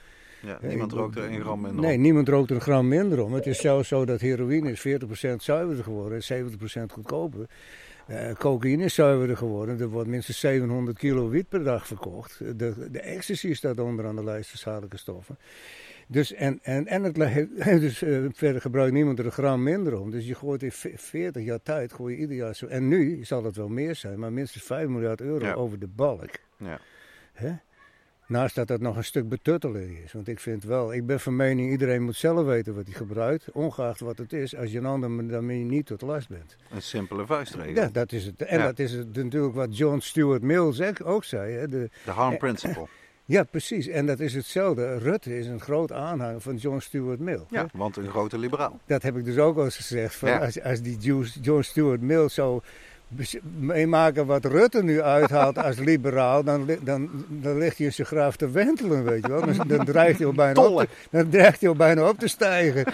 Ja, 0.44 0.58
niemand 0.62 0.92
rookt 0.92 1.16
er 1.16 1.24
één 1.28 1.40
gram 1.40 1.60
minder 1.60 1.80
Nee, 1.84 1.94
op. 1.94 2.00
niemand 2.00 2.28
rookt 2.28 2.50
er 2.50 2.56
een 2.56 2.62
gram 2.62 2.88
minder 2.88 3.22
om. 3.24 3.32
Het 3.32 3.46
is 3.46 3.58
zelfs 3.60 3.88
zo 3.88 4.04
dat 4.04 4.20
heroïne 4.20 4.70
is 4.70 4.80
40% 4.80 5.36
zuiverder 5.36 5.84
geworden 5.84 6.20
en 6.28 6.48
70% 6.88 6.92
goedkoper. 6.92 7.46
Eh 8.06 8.32
cocaïne 8.34 8.84
is 8.84 8.94
zuiverder 8.94 9.36
geworden. 9.36 9.80
Er 9.80 9.88
wordt 9.88 10.08
minstens 10.08 10.38
700 10.40 10.98
kilo 10.98 11.28
wiet 11.28 11.48
per 11.48 11.64
dag 11.64 11.86
verkocht. 11.86 12.38
De, 12.58 12.88
de 12.90 13.00
ecstasy 13.00 13.54
staat 13.54 13.78
onderaan 13.78 14.16
de 14.16 14.24
lijst 14.24 14.50
van 14.50 14.58
schadelijke 14.58 14.96
stoffen. 14.98 15.38
Dus, 16.08 16.32
en, 16.32 16.58
en, 16.62 16.86
en 16.86 17.02
het 17.02 17.14
dus, 17.80 18.02
eh, 18.02 18.18
verder 18.32 18.60
gebruikt 18.60 18.92
niemand 18.92 19.18
er 19.18 19.24
een 19.24 19.32
gram 19.32 19.62
minder 19.62 20.00
om. 20.00 20.10
Dus 20.10 20.26
je 20.26 20.34
gooit 20.34 20.62
in 20.62 20.72
ve- 20.72 20.92
40 20.96 21.44
jaar 21.44 21.62
tijd, 21.62 21.92
gooi 21.92 22.14
je 22.14 22.20
ieder 22.20 22.36
jaar 22.36 22.54
zo. 22.54 22.66
En 22.66 22.88
nu 22.88 23.24
zal 23.24 23.44
het 23.44 23.56
wel 23.56 23.68
meer 23.68 23.94
zijn, 23.94 24.18
maar 24.18 24.32
minstens 24.32 24.64
5 24.64 24.88
miljard 24.88 25.20
euro 25.20 25.44
Ja. 25.44 25.52
over 25.54 25.78
de 25.78 25.86
balk. 25.88 26.30
Ja. 26.58 26.78
Hè? 27.32 27.52
Naast 28.26 28.54
dat 28.54 28.66
dat 28.66 28.80
nog 28.80 28.96
een 28.96 29.04
stuk 29.04 29.28
betutteling 29.28 29.98
is. 30.04 30.12
Want 30.12 30.28
ik 30.28 30.40
vind 30.40 30.64
wel, 30.64 30.92
ik 30.94 31.06
ben 31.06 31.20
van 31.20 31.36
mening, 31.36 31.70
iedereen 31.70 32.02
moet 32.02 32.16
zelf 32.16 32.46
weten 32.46 32.74
wat 32.74 32.84
hij 32.86 32.94
gebruikt. 32.94 33.50
Ongeacht 33.52 34.00
wat 34.00 34.18
het 34.18 34.32
is, 34.32 34.56
als 34.56 34.72
je 34.72 34.78
een 34.78 34.86
ander 34.86 35.28
daarmee 35.28 35.64
niet 35.64 35.86
tot 35.86 36.02
last 36.02 36.28
bent. 36.28 36.56
Een 36.70 36.82
simpele 36.82 37.26
vuistregel. 37.26 37.82
Ja, 37.82 37.88
dat 37.92 38.12
is 38.12 38.24
het. 38.26 38.42
En 38.42 38.58
Ja. 38.58 38.64
dat 38.64 38.78
is 38.78 38.92
het, 38.92 39.16
natuurlijk 39.16 39.54
wat 39.54 39.76
John 39.76 39.98
Stuart 39.98 40.42
Mill 40.42 40.72
zeg- 40.72 41.02
ook 41.02 41.24
zei. 41.24 41.52
Hè? 41.52 41.68
De, 41.68 41.90
De 42.04 42.10
harm 42.10 42.36
principle. 42.38 42.86
ja, 43.24 43.42
precies. 43.44 43.86
En 43.86 44.06
dat 44.06 44.20
is 44.20 44.34
hetzelfde. 44.34 44.98
Rutte 44.98 45.38
is 45.38 45.46
een 45.46 45.60
groot 45.60 45.92
aanhanger 45.92 46.40
van 46.40 46.56
John 46.56 46.78
Stuart 46.78 47.18
Mill. 47.20 47.42
hè? 47.50 47.58
Ja, 47.58 47.66
want 47.72 47.96
een 47.96 48.08
grote 48.08 48.38
liberaal. 48.38 48.80
Dat 48.86 49.02
heb 49.02 49.16
ik 49.16 49.24
dus 49.24 49.38
ook 49.38 49.56
al 49.56 49.64
eens 49.64 49.76
gezegd. 49.76 50.14
Van 50.14 50.28
Ja. 50.28 50.38
als, 50.38 50.62
als 50.62 50.80
die 50.82 50.98
John 51.42 51.60
Stuart 51.62 52.00
Mill 52.00 52.22
bes- 52.24 52.38
meemaken 53.58 54.26
wat 54.26 54.44
Rutte 54.44 54.82
nu 54.82 55.02
uithaalt 55.02 55.58
als 55.58 55.78
liberaal, 55.78 56.44
dan, 56.44 56.68
dan, 56.80 57.08
dan 57.28 57.58
ligt 57.58 57.76
hij 57.76 57.86
in 57.86 57.92
zijn 57.92 58.06
graaf 58.06 58.36
te 58.36 58.50
wentelen, 58.50 59.04
weet 59.04 59.26
je 59.26 59.32
wel. 59.32 59.40
Dan, 59.46 59.68
dan, 59.68 59.84
dreigt 59.84 60.18
hij 60.18 60.26
al 60.26 60.32
bijna 60.32 60.60
op 60.62 60.78
te, 60.80 60.88
dan 61.10 61.28
dreigt 61.28 61.60
hij 61.60 61.68
al 61.68 61.74
bijna 61.76 62.08
op 62.08 62.18
te 62.18 62.28
stijgen. 62.28 62.84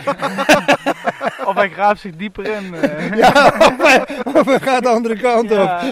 Of 1.44 1.54
hij 1.54 1.70
graaft 1.70 2.00
zich 2.00 2.16
dieper 2.16 2.46
in. 2.46 2.74
eh. 2.74 3.16
Ja, 3.16 3.46
of 3.58 3.76
hij, 3.76 4.06
of 4.34 4.46
hij 4.46 4.60
gaat 4.60 4.82
de 4.82 4.88
andere 4.88 5.20
kant 5.20 5.50
op. 5.50 5.58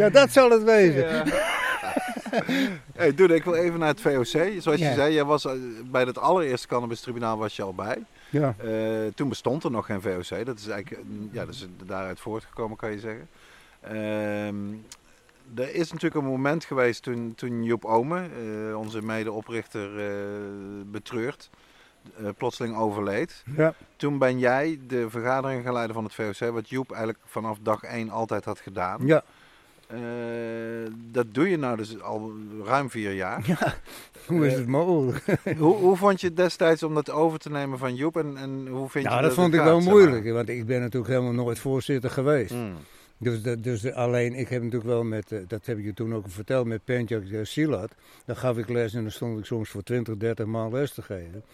ja, 0.00 0.08
dat 0.10 0.30
zal 0.30 0.50
het 0.50 0.62
wezen. 0.62 1.08
ja. 1.08 1.22
Hey, 2.94 3.14
Doede, 3.14 3.34
ik 3.34 3.44
wil 3.44 3.54
even 3.54 3.78
naar 3.78 3.88
het 3.88 4.00
VOC. 4.00 4.26
Zoals 4.58 4.78
Ja. 4.80 4.88
je 4.88 4.94
zei, 4.94 5.14
jij 5.14 5.24
was, 5.24 5.44
eh, 5.44 5.52
bij 5.90 6.02
het 6.02 6.18
allereerste 6.18 6.66
cannabistribunaal 6.66 7.38
was 7.38 7.56
je 7.56 7.62
al 7.62 7.74
bij. 7.74 7.96
Ja. 8.30 8.54
Eh, 8.58 9.12
toen 9.14 9.28
bestond 9.28 9.64
er 9.64 9.70
nog 9.70 9.86
geen 9.86 10.00
VOC. 10.00 10.46
Dat 10.46 10.58
is 10.58 10.68
eigenlijk 10.68 11.04
ja, 11.30 11.44
dat 11.44 11.54
is 11.54 11.66
daaruit 11.84 12.20
voortgekomen, 12.20 12.76
kan 12.76 12.90
je 12.90 12.98
zeggen. 12.98 13.28
Ehm, 13.80 14.56
er 15.54 15.74
is 15.74 15.92
natuurlijk 15.92 16.24
een 16.24 16.30
moment 16.30 16.64
geweest 16.64 17.02
toen, 17.02 17.32
toen 17.34 17.64
Joep 17.64 17.84
Ome, 17.84 18.28
eh, 18.68 18.78
onze 18.78 19.02
medeoprichter, 19.02 19.98
eh 19.98 20.06
betreurd, 20.86 21.50
plotseling 22.36 22.76
overleed. 22.76 23.44
Ja. 23.56 23.74
Toen 23.96 24.18
ben 24.18 24.38
jij 24.38 24.78
de 24.86 25.10
vergadering 25.10 25.64
gaan 25.64 25.72
leiden 25.72 25.94
van 25.94 26.04
het 26.04 26.14
VOC, 26.14 26.52
wat 26.52 26.68
Joep 26.68 26.90
eigenlijk 26.90 27.24
vanaf 27.26 27.58
dag 27.62 27.82
1 27.82 28.10
altijd 28.10 28.44
had 28.44 28.60
gedaan. 28.60 29.06
Ja. 29.06 29.24
Eh, 29.94 30.92
dat 31.10 31.26
doe 31.34 31.48
je 31.48 31.56
nou 31.56 31.76
dus 31.76 32.00
al 32.00 32.32
ruim 32.64 32.90
vier 32.90 33.12
jaar. 33.12 33.44
Hoe 34.26 34.46
is 34.46 34.52
het 34.54 34.66
mogelijk? 34.66 35.24
hoe, 35.58 35.76
hoe 35.76 35.96
vond 35.96 36.20
je 36.20 36.26
het 36.26 36.36
destijds 36.36 36.82
om 36.82 36.94
dat 36.94 37.10
over 37.10 37.38
te 37.38 37.50
nemen 37.50 37.78
van 37.78 37.94
Joep 37.94 38.16
en, 38.16 38.36
en 38.36 38.66
hoe 38.68 38.88
vind 38.88 39.04
je 39.04 39.10
Nou, 39.10 39.22
dat 39.22 39.34
vond 39.34 39.54
ik 39.54 39.60
gaat, 39.60 39.68
wel 39.68 39.80
moeilijk, 39.80 40.32
want 40.32 40.48
ik 40.48 40.66
ben 40.66 40.80
natuurlijk 40.80 41.12
helemaal 41.12 41.44
nooit 41.44 41.58
voorzitter 41.58 42.10
geweest. 42.10 42.50
Hmm. 42.50 42.74
Dus, 43.18 43.42
dus 43.58 43.92
alleen, 43.92 44.34
ik 44.34 44.48
heb 44.48 44.62
natuurlijk 44.62 44.90
wel 44.90 45.04
met, 45.04 45.32
eh, 45.32 45.38
dat 45.48 45.66
heb 45.66 45.78
ik 45.78 45.84
je 45.84 45.94
toen 45.94 46.14
ook 46.14 46.24
verteld, 46.28 46.66
met 46.66 46.84
Pentjak 46.84 47.22
Silat. 47.42 47.94
Dan 48.24 48.36
gaf 48.36 48.58
ik 48.58 48.68
les 48.68 48.94
en 48.94 49.02
dan 49.02 49.10
stond 49.10 49.38
ik 49.38 49.44
soms 49.44 49.68
voor 49.68 49.82
20, 49.82 50.16
30 50.16 50.46
man 50.46 50.72
les 50.72 50.92
te 50.94 51.02
geven. 51.02 51.44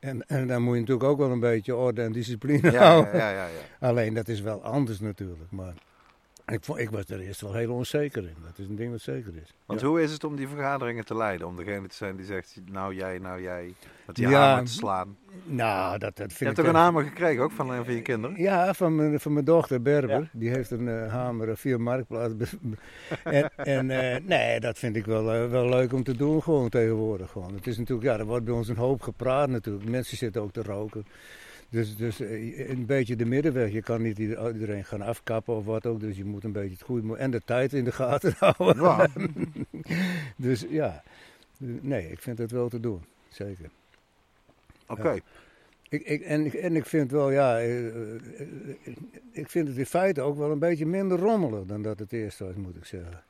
En, 0.00 0.26
en 0.26 0.46
dan 0.46 0.62
moet 0.62 0.74
je 0.74 0.80
natuurlijk 0.80 1.08
ook 1.08 1.18
wel 1.18 1.30
een 1.30 1.40
beetje 1.40 1.76
orde 1.76 2.02
en 2.02 2.12
discipline 2.12 2.70
Ja, 2.70 2.84
houden. 2.84 3.16
ja, 3.16 3.30
ja, 3.30 3.34
ja, 3.36 3.46
ja. 3.80 3.88
Alleen, 3.88 4.14
dat 4.14 4.28
is 4.28 4.40
wel 4.40 4.62
anders 4.62 5.00
natuurlijk. 5.00 5.50
Maar 5.50 5.74
ik, 6.52 6.64
vond, 6.64 6.78
ik 6.78 6.90
was 6.90 7.04
er 7.06 7.20
eerst 7.20 7.40
wel 7.40 7.54
heel 7.54 7.72
onzeker 7.72 8.22
in. 8.22 8.34
Dat 8.44 8.58
is 8.58 8.66
een 8.68 8.76
ding 8.76 8.90
wat 8.90 9.00
zeker 9.00 9.36
is. 9.42 9.54
Want 9.66 9.80
Ja. 9.80 9.86
hoe 9.86 10.02
is 10.02 10.12
het 10.12 10.24
om 10.24 10.36
die 10.36 10.48
vergaderingen 10.48 11.04
te 11.04 11.16
leiden? 11.16 11.46
Om 11.46 11.56
degene 11.56 11.86
te 11.88 11.94
zijn 11.94 12.16
die 12.16 12.24
zegt, 12.24 12.60
nou 12.70 12.94
jij, 12.94 13.18
nou 13.18 13.42
jij. 13.42 13.74
Met 14.06 14.16
die 14.16 14.28
Ja. 14.28 14.40
hamer 14.40 14.64
te 14.64 14.72
slaan. 14.72 15.16
Nou, 15.44 15.98
dat, 15.98 16.16
dat 16.16 16.30
Je 16.30 16.36
vind 16.36 16.38
hebt 16.38 16.58
ik... 16.58 16.64
toch 16.64 16.74
een 16.74 16.80
hamer 16.80 17.04
gekregen 17.04 17.42
ook 17.42 17.50
van 17.52 17.70
een 17.70 17.84
van 17.84 17.94
je 17.94 18.02
kinderen? 18.02 18.36
Ja, 18.42 18.74
van 18.74 18.94
mijn, 18.96 19.20
van 19.20 19.32
mijn 19.32 19.44
dochter 19.44 19.82
Berber. 19.82 20.20
Ja. 20.20 20.28
Die 20.32 20.50
heeft 20.50 20.70
een 20.70 20.88
eh, 20.88 21.12
hamer 21.12 21.48
eh, 21.50 21.56
via 21.56 21.78
Marktplaats. 21.78 22.34
en 23.24 23.50
en 23.56 23.90
eh, 23.90 24.20
nee, 24.24 24.60
dat 24.60 24.78
vind 24.78 24.96
ik 24.96 25.04
wel, 25.06 25.32
eh, 25.32 25.50
wel 25.50 25.68
leuk 25.68 25.92
om 25.92 26.02
te 26.02 26.16
doen 26.16 26.42
gewoon 26.42 26.68
tegenwoordig. 26.68 27.30
Gewoon. 27.30 27.54
Het 27.54 27.66
is 27.66 27.78
natuurlijk, 27.78 28.08
ja, 28.08 28.18
er 28.18 28.26
wordt 28.26 28.44
bij 28.44 28.54
ons 28.54 28.68
een 28.68 28.76
hoop 28.76 29.02
gepraat 29.02 29.48
natuurlijk. 29.48 29.88
Mensen 29.88 30.16
zitten 30.16 30.42
ook 30.42 30.52
te 30.52 30.62
roken. 30.62 31.06
Dus, 31.70 31.96
dus 31.96 32.20
eh, 32.20 32.68
een 32.70 32.86
beetje 32.86 33.16
de 33.16 33.24
middenweg. 33.24 33.72
Je 33.72 33.82
kan 33.82 34.02
niet 34.02 34.18
ieder- 34.18 34.52
iedereen 34.52 34.84
gaan 34.84 35.02
afkappen 35.02 35.54
of 35.56 35.64
wat 35.64 35.86
ook. 35.86 36.00
Dus 36.00 36.16
je 36.16 36.24
moet 36.24 36.44
een 36.44 36.52
beetje 36.52 36.72
het 36.72 36.82
goede 36.82 37.16
en 37.16 37.30
de 37.30 37.40
tijd 37.44 37.72
in 37.72 37.84
de 37.84 37.92
gaten 37.92 38.34
houden. 38.38 38.82
Ja. 38.82 39.08
Dus 40.36 40.66
ja, 40.68 41.02
nee, 41.58 42.10
ik 42.10 42.20
vind 42.22 42.38
het 42.38 42.50
wel 42.50 42.68
te 42.68 42.80
doen. 42.80 43.00
Zeker. 43.28 43.70
Oké. 44.86 45.18
Ik, 45.88 46.02
ik, 46.02 46.20
en, 46.22 46.44
ik- 46.46 46.54
en 46.54 46.76
ik 46.76 46.86
vind 46.86 47.10
wel, 47.10 47.30
ja, 47.30 47.58
eh, 47.58 47.86
eh, 47.86 48.20
ik 49.32 49.50
vind 49.50 49.68
het 49.68 49.76
in 49.76 49.86
feite 49.86 50.20
ook 50.20 50.36
wel 50.36 50.50
een 50.50 50.58
beetje 50.58 50.86
minder 50.86 51.18
rommelig 51.18 51.64
dan 51.66 51.82
dat 51.82 51.98
het 51.98 52.12
eerst 52.12 52.38
was, 52.38 52.54
moet 52.54 52.76
ik 52.76 52.84
zeggen. 52.84 53.22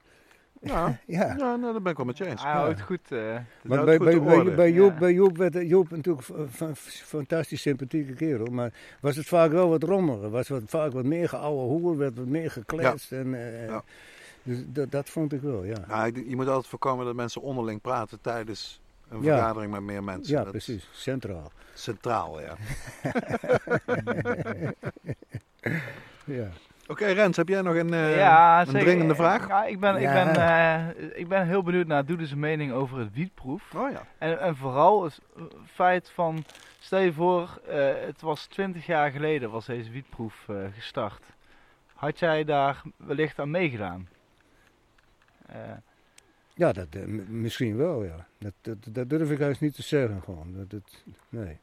Ja, 0.62 0.99
Ja. 1.07 1.35
ja 1.39 1.57
nou, 1.57 1.73
dat 1.73 1.82
ben 1.82 1.91
ik 1.93 1.97
wel 1.97 2.07
met 2.07 2.19
je 2.19 2.27
eens. 2.27 2.43
Hij 2.43 2.53
houdt 2.53 2.81
goed. 2.81 3.12
eh, 3.12 3.19
Maar 3.62 3.85
bij, 3.85 3.97
goed 3.97 4.24
bij, 4.24 4.45
bij, 4.45 4.55
bij 4.55 4.73
Joep, 4.73 4.93
Ja. 4.93 4.99
bij 4.99 5.12
Joep 5.12 5.37
werd 5.37 5.55
Joep 5.55 5.91
natuurlijk 5.91 6.28
een 6.28 6.49
fa- 6.51 6.74
fantastisch 7.05 7.61
sympathieke 7.61 8.12
kerel. 8.12 8.47
Maar 8.47 8.73
was 9.01 9.16
het 9.16 9.27
vaak 9.27 9.51
wel 9.51 9.69
wat 9.69 9.82
rommeliger. 9.82 10.31
Was 10.31 10.49
wat, 10.49 10.62
vaak 10.66 10.93
wat 10.93 11.05
meer 11.05 11.28
geouwe 11.28 11.62
hoer, 11.62 11.97
werd 11.97 12.16
wat 12.16 12.27
meer 12.27 12.51
gekletst. 12.51 13.12
En, 13.12 13.35
eh, 13.35 13.66
Ja. 13.66 13.82
Dus 14.43 14.59
dat, 14.66 14.91
dat 14.91 15.09
vond 15.09 15.32
ik 15.32 15.41
wel, 15.41 15.65
ja. 15.65 15.85
Nou, 15.89 16.07
ik- 16.07 16.28
je 16.28 16.37
moet 16.37 16.47
altijd 16.49 16.66
voorkomen 16.66 17.05
dat 17.05 17.15
mensen 17.15 17.41
onderling 17.43 17.81
praten 17.81 18.20
tijdens 18.20 18.81
een 19.09 19.23
Ja. 19.23 19.37
vergadering 19.37 19.73
met 19.73 19.81
meer 19.82 20.05
mensen. 20.05 20.35
Ja, 20.37 20.43
Dat 20.43 20.51
precies. 20.51 20.89
Centraal. 20.93 21.51
Centraal, 21.74 22.41
ja. 22.41 22.57
Ja. 26.24 26.49
Oké, 26.90 27.06
Rens, 27.06 27.36
heb 27.36 27.48
jij 27.48 27.62
nog 27.62 27.74
een, 27.74 27.92
eh, 27.94 28.16
ja, 28.16 28.60
een 28.60 28.66
zeker. 28.66 28.80
dringende 28.80 29.14
vraag? 29.14 29.48
Ja, 29.48 29.64
ik 29.64 29.80
ben, 29.80 29.96
ik 29.96 30.08
ben, 30.08 30.34
eh, 30.36 31.18
ik 31.18 31.28
ben 31.28 31.46
heel 31.46 31.62
benieuwd 31.62 31.86
naar 31.86 32.04
Doede's 32.04 32.34
mening 32.34 32.72
over 32.72 32.98
het 32.98 33.12
wietproef. 33.14 33.74
Oh 33.74 33.90
ja. 33.90 34.02
En, 34.18 34.40
en 34.40 34.56
vooral 34.56 35.04
het 35.04 35.20
feit 35.66 36.10
van, 36.10 36.44
stel 36.78 36.98
je 37.00 37.12
voor, 37.12 37.60
eh, 37.68 37.92
het 38.06 38.20
was 38.20 38.46
20 38.46 38.86
jaar 38.86 39.10
geleden 39.10 39.50
was 39.50 39.66
deze 39.66 39.90
wietproef 39.90 40.48
eh, 40.48 40.56
gestart. 40.74 41.22
Had 41.94 42.18
jij 42.18 42.44
daar 42.44 42.82
wellicht 42.96 43.38
aan 43.38 43.50
meegedaan? 43.50 44.08
Eh, 45.46 45.56
Ja, 46.54 46.72
dat, 46.72 46.86
eh, 46.90 47.04
misschien 47.28 47.76
wel, 47.76 48.04
ja. 48.04 48.26
Dat, 48.38 48.52
dat, 48.60 48.76
dat 48.94 49.10
durf 49.10 49.30
ik 49.30 49.38
juist 49.38 49.60
niet 49.60 49.74
te 49.74 49.82
zeggen, 49.82 50.22
gewoon. 50.24 50.52
Dat, 50.56 50.70
dat, 50.70 51.02
nee. 51.28 51.58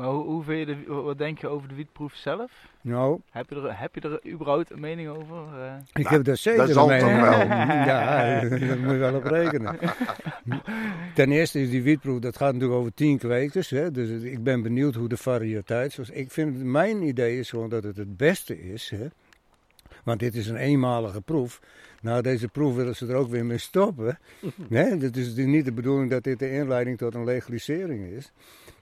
Maar 0.00 0.08
hoe, 0.08 0.24
hoe 0.24 0.42
vind 0.42 0.68
je 0.68 0.76
de, 0.84 0.92
wat 0.92 1.18
denk 1.18 1.38
je 1.38 1.48
over 1.48 1.68
de 1.68 1.74
wietproef 1.74 2.14
zelf? 2.14 2.52
Nou, 2.80 3.20
Heb 3.30 3.50
je 3.50 3.56
er, 3.56 3.78
heb 3.78 3.94
je 3.94 4.00
er 4.00 4.32
überhaupt 4.32 4.70
een 4.70 4.80
mening 4.80 5.08
over? 5.08 5.36
eh? 5.62 5.74
ik 5.92 6.02
Nou, 6.02 6.14
heb 6.14 6.24
daar 6.24 6.36
zeker 6.36 6.58
dat 6.66 6.70
zal 6.70 6.92
een 6.92 7.02
mening 7.02 7.20
wel? 7.20 7.34
over. 7.34 7.46
Ja, 7.90 8.40
daar 8.40 8.78
moet 8.78 8.90
je 8.92 8.96
wel 8.98 9.14
op 9.14 9.24
rekenen. 9.24 9.78
Ten 11.14 11.32
eerste 11.32 11.60
is 11.60 11.70
die 11.70 11.82
wietproef, 11.82 12.18
dat 12.18 12.36
gaat 12.36 12.52
natuurlijk 12.52 12.80
over 12.80 12.94
tien 12.94 13.18
kwekers. 13.18 13.70
Hè? 13.70 13.90
Dus 13.90 14.22
ik 14.22 14.42
ben 14.42 14.62
benieuwd 14.62 14.94
hoe 14.94 15.08
de 15.08 15.16
variëteit 15.16 15.98
is. 15.98 16.10
Ik 16.10 16.30
vind, 16.30 16.62
mijn 16.64 17.02
idee 17.02 17.38
is 17.38 17.50
gewoon 17.50 17.68
dat 17.68 17.84
het 17.84 17.96
het 17.96 18.16
beste 18.16 18.60
is. 18.72 18.90
Hè? 18.90 19.06
Want 20.04 20.20
dit 20.20 20.34
is 20.34 20.46
een 20.48 20.56
eenmalige 20.56 21.20
proef. 21.20 21.60
Na 22.02 22.20
deze 22.20 22.48
proef 22.48 22.74
willen 22.74 22.96
ze 22.96 23.06
er 23.06 23.14
ook 23.14 23.30
weer 23.30 23.44
mee 23.44 23.58
stoppen. 23.58 24.18
Nee, 24.68 24.98
het 24.98 25.16
is 25.16 25.34
niet 25.34 25.64
de 25.64 25.72
bedoeling 25.72 26.10
dat 26.10 26.24
dit 26.24 26.38
de 26.38 26.50
inleiding 26.52 26.98
tot 26.98 27.14
een 27.14 27.24
legalisering 27.24 28.06
is. 28.06 28.32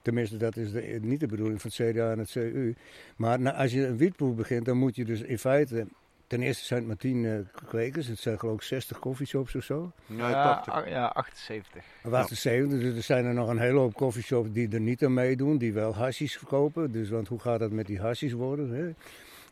Tenminste, 0.09 0.37
dat 0.37 0.57
is 0.57 0.71
de, 0.71 0.99
niet 1.01 1.19
de 1.19 1.27
bedoeling 1.27 1.61
van 1.61 1.71
het 1.75 1.91
CDA 1.91 2.11
en 2.11 2.19
het 2.19 2.31
CU. 2.31 2.73
Maar 3.15 3.39
na- 3.39 3.53
als 3.53 3.71
je 3.71 3.85
een 3.85 3.97
wietproef 3.97 4.35
begint, 4.35 4.65
dan 4.65 4.77
moet 4.77 4.95
je 4.95 5.05
dus 5.05 5.21
in 5.21 5.39
feite... 5.39 5.85
Ten 6.27 6.41
eerste 6.41 6.65
zijn 6.65 6.79
het 6.79 6.87
maar 6.87 6.97
tien 6.97 7.25
eh, 7.25 7.65
kwekers. 7.67 8.07
Het 8.07 8.19
zijn 8.19 8.39
geloof 8.39 8.55
ik 8.55 8.61
60 8.61 8.99
coffeeshops 8.99 9.55
of 9.55 9.63
zo. 9.63 9.91
Ja, 10.05 10.29
ja, 10.29 10.43
80. 10.43 10.73
a- 10.73 10.87
ja, 10.87 11.05
78. 11.05 11.83
Wacht 12.03 12.29
eens 12.29 12.45
even, 12.45 12.69
dus 12.69 12.95
er 12.95 13.03
zijn 13.03 13.25
er 13.25 13.33
nog 13.33 13.49
een 13.49 13.59
hele 13.59 13.77
hoop 13.79 13.93
coffeeshops 13.93 14.49
die 14.51 14.69
er 14.69 14.79
niet 14.79 15.03
aan 15.03 15.13
meedoen, 15.13 15.57
die 15.57 15.73
wel 15.73 15.95
hashies 15.95 16.37
verkopen. 16.37 16.91
Dus 16.91 17.09
want 17.09 17.27
hoe 17.27 17.39
gaat 17.39 17.59
dat 17.59 17.71
met 17.71 17.87
die 17.87 17.99
hashies 17.99 18.31
worden? 18.33 18.69
Hè? 18.69 18.87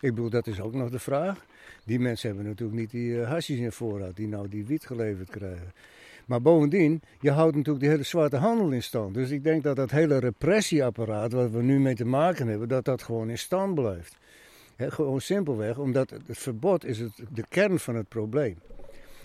Ik 0.07 0.15
bedoel, 0.15 0.29
dat 0.29 0.47
is 0.47 0.59
ook 0.61 0.73
nog 0.73 0.89
de 0.89 0.99
vraag. 0.99 1.45
Die 1.83 1.99
mensen 1.99 2.27
hebben 2.27 2.47
natuurlijk 2.47 2.79
niet 2.79 2.91
die 2.91 3.09
uh, 3.11 3.27
hashies 3.29 3.59
in 3.59 3.71
voorraad, 3.71 4.15
die 4.15 4.27
nou 4.27 4.47
die 4.49 4.65
wiet 4.65 4.85
geleverd 4.85 5.29
krijgen. 5.29 5.71
Maar 6.27 6.41
bovendien, 6.41 7.01
je 7.19 7.31
houdt 7.31 7.55
natuurlijk 7.55 7.83
die 7.83 7.93
hele 7.93 8.03
zwarte 8.03 8.35
handel 8.35 8.71
in 8.71 8.83
stand. 8.83 9.13
Dus 9.13 9.29
ik 9.29 9.43
denk 9.43 9.63
dat 9.63 9.75
dat 9.75 9.91
hele 9.91 10.17
repressieapparaat 10.17 11.31
wat 11.31 11.51
we 11.51 11.61
nu 11.61 11.79
mee 11.79 11.95
te 11.95 12.05
maken 12.05 12.47
hebben, 12.47 12.67
dat 12.67 12.85
dat 12.85 13.01
gewoon 13.01 13.29
in 13.29 13.37
stand 13.37 13.75
blijft. 13.75 14.17
Gewoon 14.77 15.21
simpelweg, 15.21 15.77
omdat 15.77 16.09
het 16.09 16.37
verbod 16.37 16.85
is 16.85 16.99
het, 16.99 17.11
de 17.33 17.43
kern 17.49 17.79
van 17.79 17.95
het 17.95 18.07
probleem. 18.07 18.57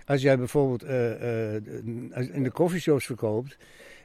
Als 0.07 0.23
jij 0.23 0.39
bijvoorbeeld 0.39 0.83
eh, 0.83 1.57
eh, 1.57 1.62
in 2.33 2.43
de 2.43 2.53
coffeeshops 2.53 3.07
verkoopt 3.07 3.57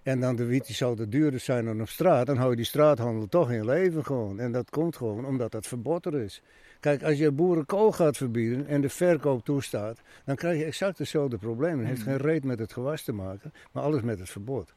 en 0.04 0.20
dan 0.20 0.36
de 0.36 0.46
wiet 0.46 0.66
die 0.66 0.76
zou 0.76 1.08
duurder 1.10 1.40
zijn 1.40 1.66
dan 1.66 1.82
op 1.82 1.90
straat, 1.90 2.26
dan 2.26 2.38
hou 2.38 2.50
je 2.50 2.56
die 2.56 2.66
straathandel 2.66 3.28
toch 3.28 3.52
in 3.52 3.66
leven 3.66 4.06
gewoon. 4.06 4.40
En 4.40 4.52
dat 4.52 4.70
komt 4.70 4.96
gewoon 4.96 5.26
omdat 5.26 5.52
dat 5.52 5.68
verbod 5.68 6.06
er 6.06 6.22
is. 6.22 6.42
Kijk, 6.88 7.04
als 7.04 7.18
je 7.18 7.32
boerenkool 7.32 7.92
gaat 7.92 8.18
verbieden 8.18 8.68
en 8.68 8.82
de 8.82 8.90
verkoop 8.90 9.46
toestaat, 9.46 10.02
dan 10.26 10.36
krijg 10.36 10.58
je 10.58 10.66
exact 10.66 10.98
hetzelfde 10.98 11.38
probleem. 11.38 11.80
Het 11.80 11.88
heeft 11.88 12.02
geen 12.02 12.18
reet 12.18 12.44
met 12.44 12.60
het 12.60 12.74
gewas 12.74 13.04
te 13.04 13.12
maken, 13.12 13.54
maar 13.72 13.84
alles 13.84 14.02
met 14.02 14.20
het 14.20 14.30
verbod. 14.30 14.74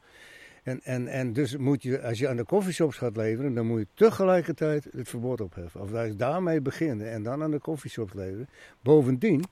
En, 0.63 0.79
en, 0.83 1.07
en 1.07 1.33
dus 1.33 1.57
moet 1.57 1.83
je, 1.83 2.01
als 2.01 2.19
je 2.19 2.27
aan 2.27 2.35
de 2.35 2.43
coffeeshops 2.43 2.97
gaat 2.97 3.15
leveren, 3.15 3.53
dan 3.53 3.65
moet 3.65 3.79
je 3.79 3.87
tegelijkertijd 3.93 4.87
het 4.95 5.09
verbod 5.09 5.41
opheffen. 5.41 5.81
Of 5.81 5.91
daarmee 6.15 6.61
beginnen 6.61 7.11
en 7.11 7.23
dan 7.23 7.43
aan 7.43 7.51
de 7.51 7.59
coffeeshops 7.59 8.13
leveren. 8.13 8.49
Bovendien 8.81 9.43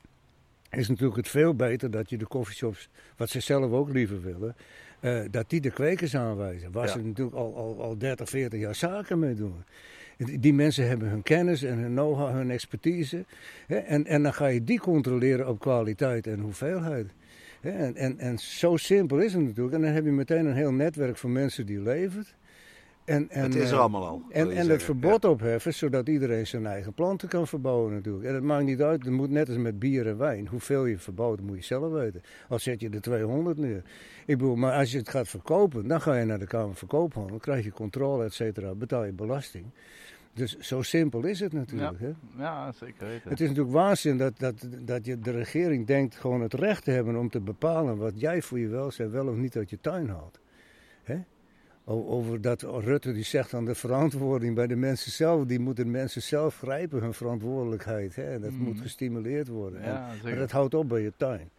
is 0.70 0.88
natuurlijk 0.88 1.18
het 1.18 1.28
veel 1.28 1.56
beter 1.56 1.92
dat 1.92 2.10
je 2.10 2.18
de 2.18 2.28
coffeeshops, 2.28 2.90
wat 3.18 3.30
ze 3.30 3.40
zelf 3.40 3.72
ook 3.72 3.90
liever 3.90 4.22
willen, 4.22 4.56
eh, 5.00 5.22
dat 5.32 5.50
die 5.50 5.62
de 5.62 5.72
kwekers 5.72 6.16
aanwijzen. 6.16 6.72
Waar 6.72 6.86
Ja. 6.86 6.92
ze 6.92 7.00
natuurlijk 7.02 7.36
al, 7.38 7.56
al, 7.56 7.82
al 7.82 7.98
30, 7.98 8.30
40 8.30 8.60
jaar 8.60 8.76
zaken 8.76 9.20
mee 9.20 9.34
doen. 9.34 9.64
Die 10.26 10.54
mensen 10.54 10.88
hebben 10.88 11.10
hun 11.10 11.24
kennis 11.24 11.64
en 11.64 11.78
hun 11.78 11.92
know-how, 11.92 12.32
hun 12.32 12.52
expertise. 12.52 13.26
Hè, 13.68 13.78
en, 13.78 14.06
en 14.06 14.24
dan 14.24 14.34
ga 14.34 14.46
je 14.46 14.64
die 14.64 14.80
controleren 14.80 15.48
op 15.48 15.60
kwaliteit 15.60 16.28
en 16.28 16.40
hoeveelheid. 16.40 17.08
Hè, 17.62 17.70
en, 17.70 17.96
en, 17.96 18.20
en 18.20 18.40
zo 18.40 18.78
simpel 18.78 19.18
is 19.18 19.34
het 19.34 19.44
natuurlijk. 19.44 19.76
En 19.76 19.82
dan 19.82 19.92
heb 19.92 20.06
je 20.06 20.12
meteen 20.12 20.46
een 20.46 20.56
heel 20.56 20.74
netwerk 20.74 21.18
van 21.18 21.32
mensen 21.32 21.66
die 21.66 21.82
levert. 21.82 22.36
En, 23.10 23.30
en, 23.30 23.44
het 23.44 23.56
is 23.56 23.70
er 23.70 23.74
eh, 23.74 23.80
allemaal 23.80 24.08
al. 24.08 24.22
en, 24.30 24.52
en 24.52 24.70
het 24.70 24.84
verbod 24.84 25.26
opheffen, 25.26 25.74
zodat 25.74 26.08
iedereen 26.08 26.48
zijn 26.48 26.66
eigen 26.66 26.94
planten 26.94 27.28
kan 27.28 27.48
verbouwen 27.48 27.94
natuurlijk. 27.94 28.26
En 28.26 28.34
het 28.34 28.44
maakt 28.44 28.66
niet 28.66 28.82
uit, 28.82 29.04
het 29.04 29.14
moet 29.14 29.30
net 29.30 29.48
als 29.48 29.58
met 29.58 29.80
bier 29.80 30.08
en 30.08 30.18
wijn. 30.18 30.48
Hoeveel 30.48 30.86
je 30.86 30.98
verbouwt, 30.98 31.42
moet 31.42 31.58
je 31.58 31.64
zelf 31.64 31.92
weten. 31.92 32.22
Al 32.50 32.60
zet 32.60 32.82
je 32.82 32.90
er 32.90 33.02
200 33.02 33.58
neer. 33.58 33.84
Ik 34.26 34.38
bedoel, 34.38 34.56
maar 34.56 34.74
als 34.74 34.92
je 34.92 34.98
het 34.98 35.10
gaat 35.10 35.28
verkopen, 35.28 35.88
dan 35.88 36.02
ga 36.02 36.16
je 36.16 36.26
naar 36.26 36.40
de 36.40 36.48
Kamer 36.48 36.76
van 36.76 36.88
Koophandel. 36.88 37.38
krijg 37.38 37.64
je 37.64 37.72
controle, 37.72 38.24
et 38.26 38.34
cetera, 38.34 38.76
betaal 38.76 39.04
je 39.04 39.12
belasting. 39.12 39.66
Dus 40.34 40.58
zo 40.58 40.82
simpel 40.82 41.26
is 41.26 41.40
het 41.40 41.54
natuurlijk. 41.54 42.00
Hè? 42.00 42.12
Ja, 42.38 42.72
zeker 42.72 43.08
weten. 43.08 43.30
Het 43.30 43.40
is 43.40 43.48
natuurlijk 43.48 43.76
waanzin 43.76 44.18
dat, 44.18 44.40
dat, 44.40 44.68
dat 44.80 45.06
je, 45.06 45.20
de 45.20 45.32
regering 45.32 45.88
denkt 45.88 46.16
gewoon 46.16 46.42
het 46.42 46.54
recht 46.54 46.84
te 46.84 46.92
hebben 46.92 47.16
om 47.16 47.30
te 47.30 47.40
bepalen 47.40 47.98
wat 47.98 48.20
jij 48.20 48.42
voor 48.42 48.60
je 48.60 48.68
welzijn 48.68 49.12
wel 49.12 49.28
of 49.28 49.36
niet 49.36 49.58
uit 49.58 49.70
je 49.70 49.78
tuin 49.82 50.10
haalt. 50.10 50.40
Hè? 51.04 51.18
Over 51.86 52.42
dat 52.42 52.62
Rutte 52.62 53.12
die 53.12 53.24
zegt 53.24 53.52
dan 53.52 53.66
de 53.66 53.76
verantwoording 53.76 54.56
bij 54.56 54.68
de 54.68 54.76
mensen 54.76 55.12
zelf, 55.12 55.46
die 55.46 55.60
moeten 55.60 55.92
mensen 55.92 56.22
zelf 56.22 56.58
grijpen, 56.58 57.02
hun 57.02 57.14
verantwoordelijkheid. 57.14 58.16
Hè? 58.16 58.24
En 58.34 58.42
dat 58.42 58.52
Mhm. 58.52 58.64
moet 58.64 58.82
gestimuleerd 58.82 59.48
worden. 59.48 59.82
En- 59.82 59.92
Ja, 59.94 60.08
maar 60.08 60.16
zeker. 60.24 60.40
dat 60.40 60.52
houdt 60.52 60.74
op 60.74 60.90
bij 60.90 61.02
je 61.02 61.14
tuin. 61.18 61.50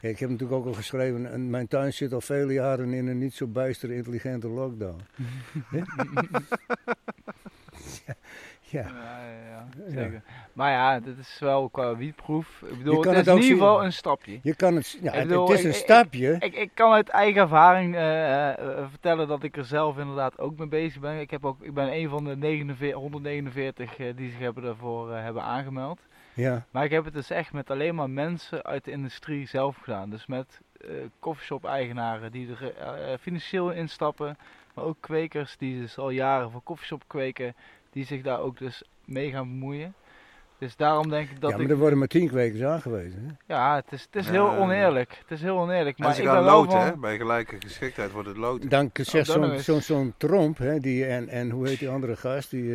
Ik 0.00 0.18
heb 0.18 0.30
natuurlijk 0.30 0.58
ook 0.58 0.66
al 0.66 0.72
geschreven, 0.72 1.30
en 1.30 1.50
mijn 1.50 1.68
tuin 1.68 1.92
zit 1.92 2.12
al 2.12 2.20
vele 2.20 2.52
jaren 2.52 2.92
in 2.92 3.06
een 3.06 3.18
niet 3.18 3.34
zo 3.34 3.46
bijster 3.46 3.90
intelligente 3.90 4.48
lockdown. 4.48 5.00
Ja, 8.68 8.86
ja. 9.48 9.66
Zeker. 9.88 10.22
Maar 10.52 10.70
ja, 10.70 11.00
dit 11.00 11.18
is 11.18 11.36
wel 11.40 11.68
qua 11.68 11.96
wietproef. 11.96 12.62
Ik 12.62 12.78
bedoel, 12.78 13.02
het 13.04 13.16
is 13.16 13.26
in 13.26 13.34
ieder 13.34 13.50
geval 13.50 13.84
een 13.84 13.92
stapje. 13.92 14.38
Je 14.42 14.54
kan 14.54 14.74
het, 14.76 14.98
ja, 15.02 15.12
het- 15.12 15.28
bedoel, 15.28 15.48
het 15.48 15.58
is 15.58 15.64
een 15.64 15.70
ik- 15.70 15.76
stapje. 15.76 16.36
Ik, 16.40 16.54
ik 16.54 16.70
kan 16.74 16.92
uit 16.92 17.08
eigen 17.08 17.40
ervaring 17.42 17.94
eh, 17.94 18.48
eh, 18.50 18.86
vertellen 18.90 19.28
dat 19.28 19.42
ik 19.42 19.56
er 19.56 19.64
zelf 19.64 19.98
inderdaad 19.98 20.38
ook 20.38 20.56
mee 20.58 20.68
bezig 20.68 21.00
ben. 21.00 21.20
Ik, 21.20 21.30
heb 21.30 21.44
ook, 21.44 21.62
ik 21.62 21.74
ben 21.74 21.92
een 21.92 22.08
van 22.08 22.24
de 22.24 22.36
49, 22.36 22.98
149 23.00 23.96
eh, 23.98 24.16
die 24.16 24.30
zich 24.30 24.38
hebben 24.38 24.62
daarvoor 24.62 25.12
hebben 25.14 25.42
aangemeld. 25.42 26.00
Ja. 26.34 26.64
Maar 26.70 26.84
ik 26.84 26.90
heb 26.90 27.04
het 27.04 27.14
dus 27.14 27.30
echt 27.30 27.52
met 27.52 27.70
alleen 27.70 27.94
maar 27.94 28.10
mensen 28.10 28.64
uit 28.64 28.84
de 28.84 28.90
industrie 28.90 29.46
zelf 29.48 29.76
gedaan. 29.76 30.10
Dus 30.10 30.26
met 30.26 30.60
koffieshop-eigenaren 31.18 32.32
die 32.32 32.48
er 32.48 33.18
financieel 33.18 33.70
instappen. 33.70 34.38
Maar 34.74 34.84
ook 34.84 34.96
kwekers 35.00 35.56
die 35.56 35.80
dus 35.80 35.98
al 35.98 36.10
jaren 36.10 36.50
voor 36.50 36.62
koffieshop 36.62 37.02
kweken. 37.06 37.54
Die 37.96 38.04
zich 38.04 38.22
daar 38.22 38.40
ook 38.40 38.58
dus 38.58 38.82
mee 39.04 39.30
gaan 39.30 39.48
bemoeien. 39.48 39.94
Dus 40.58 40.76
daarom 40.76 41.08
denk 41.10 41.30
ik 41.30 41.40
dat 41.40 41.50
ja, 41.50 41.56
maar 41.56 41.64
ik... 41.64 41.70
er 41.70 41.76
worden 41.76 41.98
maar 41.98 42.08
tien 42.08 42.28
kwekers 42.28 42.62
aangewezen. 42.62 43.24
Hè? 43.46 43.54
Ja, 43.54 43.74
het 43.74 43.84
is, 43.90 44.02
het 44.10 44.16
is 44.24 44.28
heel 44.30 44.50
oneerlijk. 44.56 45.10
Het 45.10 45.30
is 45.30 45.42
heel 45.42 45.58
oneerlijk. 45.58 45.98
En 45.98 46.04
Maar 46.04 46.14
ze 46.14 46.22
ik 46.22 46.28
gaan 46.28 46.42
loten, 46.44 46.70
van... 46.72 46.80
hè? 46.80 46.96
Bij 46.96 47.16
gelijke 47.16 47.56
geschiktheid 47.58 48.12
wordt 48.12 48.28
het 48.28 48.36
loten. 48.36 48.68
Dan 48.68 48.90
zegt 48.92 49.26
dat 49.26 49.40
nog 49.40 49.82
zo'n 49.82 50.14
tromp, 50.16 50.58
hè, 50.58 50.80
die, 50.80 51.04
en, 51.06 51.28
en 51.28 51.50
hoe 51.50 51.68
heet 51.68 51.78
die 51.78 51.88
andere 51.88 52.16
gast? 52.16 52.50
Die, 52.50 52.72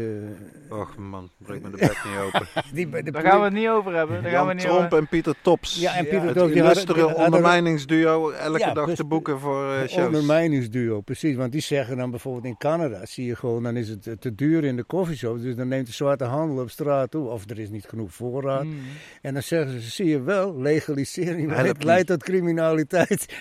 eh, 0.69 0.77
Och 0.79 0.97
man, 0.97 1.29
breek 1.37 1.61
me 1.61 1.69
de 1.69 1.77
bek 1.77 2.01
niet 2.05 2.17
open. 2.25 2.47
die 2.73 2.89
de 3.03 3.11
Daar 3.11 3.21
gaan 3.21 3.37
we 3.39 3.43
het 3.45 3.53
niet 3.53 3.67
over 3.67 3.95
hebben. 3.95 4.23
Daar 4.23 4.31
gaan 4.31 4.47
we 4.47 4.53
niet 4.53 4.63
Tromp 4.63 4.83
over... 4.85 4.97
en 4.97 5.07
Pieter 5.07 5.35
Tops. 5.41 5.79
Ja, 5.79 5.95
en 5.95 6.03
Pieter 6.07 6.21
het 6.27 6.37
Tops, 6.37 6.51
die 6.53 6.61
hadden- 6.61 6.83
illustere 6.83 6.99
hadden- 7.07 7.25
ondermijningsduo 7.25 8.29
elke 8.31 8.59
Ja, 8.59 8.73
dag 8.73 8.85
dus- 8.85 8.95
te 8.95 9.05
boeken 9.05 9.39
voor 9.39 9.73
eh, 9.73 9.87
shows. 9.87 10.05
ondermijningsduo, 10.05 11.01
precies. 11.01 11.35
Want 11.35 11.51
die 11.51 11.61
zeggen 11.61 11.97
dan 11.97 12.09
bijvoorbeeld 12.09 12.45
in 12.45 12.57
Canada, 12.57 13.05
zie 13.05 13.25
je 13.25 13.35
gewoon, 13.35 13.63
dan 13.63 13.75
is 13.77 13.89
het 13.89 14.09
te 14.19 14.35
duur 14.35 14.63
in 14.63 14.75
de 14.75 14.85
coffeeshop. 14.85 15.41
Dus 15.41 15.55
dan 15.55 15.67
neemt 15.67 15.85
de 15.87 15.93
zwarte 15.93 16.23
handel 16.23 16.63
op 16.63 16.69
straat 16.69 17.11
toe. 17.11 17.27
Of 17.29 17.49
er 17.49 17.59
is 17.59 17.69
niet 17.72 17.85
genoeg 17.85 18.14
voorraad. 18.14 18.64
Mm. 18.64 18.80
En 19.22 19.34
dan 19.34 19.43
zeggen 19.43 19.81
ze, 19.81 19.89
zie 19.89 20.06
je 20.06 20.22
wel, 20.22 20.57
legalisering 20.57 21.49
Helpt 21.49 21.64
leidt, 21.64 21.84
leidt 21.84 22.07
tot 22.07 22.23
criminaliteit. 22.23 23.26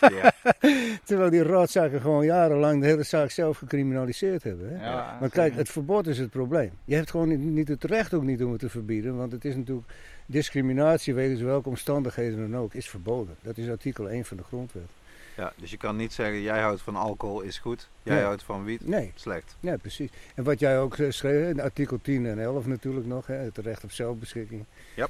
Ja. 0.00 0.32
Terwijl 1.04 1.30
die 1.30 1.42
rotzakken 1.42 2.00
gewoon 2.00 2.24
jarenlang 2.24 2.80
de 2.80 2.86
hele 2.86 3.02
zaak 3.02 3.30
zelf 3.30 3.58
gecriminaliseerd 3.58 4.42
hebben. 4.42 4.68
Hè? 4.68 4.84
Ja, 4.84 5.16
Maar 5.20 5.30
kijk, 5.30 5.54
het 5.54 5.68
verbod 5.68 6.06
is 6.06 6.18
het 6.18 6.30
probleem. 6.30 6.70
Je 6.84 6.94
hebt 6.94 7.10
gewoon 7.10 7.28
niet, 7.28 7.38
niet 7.38 7.68
het 7.68 7.84
recht 7.84 8.14
ook 8.14 8.22
niet 8.22 8.42
om 8.44 8.50
het 8.50 8.60
te 8.60 8.68
verbieden. 8.68 9.16
Want 9.16 9.32
het 9.32 9.44
is 9.44 9.56
natuurlijk 9.56 9.86
discriminatie 10.26 11.14
wegens 11.14 11.40
welke 11.40 11.68
omstandigheden 11.68 12.50
dan 12.50 12.60
ook 12.60 12.74
is 12.74 12.88
verboden. 12.88 13.34
Dat 13.42 13.58
is 13.58 13.68
artikel 13.68 14.08
1 14.08 14.24
van 14.24 14.36
de 14.36 14.42
grondwet. 14.42 14.99
Ja, 15.40 15.52
dus 15.56 15.70
je 15.70 15.76
kan 15.76 15.96
niet 15.96 16.12
zeggen, 16.12 16.40
jij 16.40 16.60
houdt 16.60 16.80
van 16.82 16.96
alcohol, 16.96 17.40
is 17.40 17.58
goed. 17.58 17.88
Jij 18.02 18.14
Nee. 18.14 18.24
houdt 18.24 18.42
van 18.42 18.64
wiet, 18.64 18.86
Nee, 18.86 19.12
slecht. 19.14 19.56
nee, 19.60 19.78
precies. 19.78 20.10
En 20.34 20.44
wat 20.44 20.58
jij 20.60 20.78
ook 20.80 20.96
eh, 20.98 21.10
schreef, 21.10 21.48
in 21.50 21.60
artikel 21.60 21.98
10 22.02 22.26
en 22.26 22.38
11 22.38 22.66
natuurlijk 22.66 23.06
nog, 23.06 23.26
hè, 23.26 23.34
het 23.34 23.58
recht 23.58 23.84
op 23.84 23.90
zelfbeschikking. 23.92 24.64
Ja. 24.96 25.08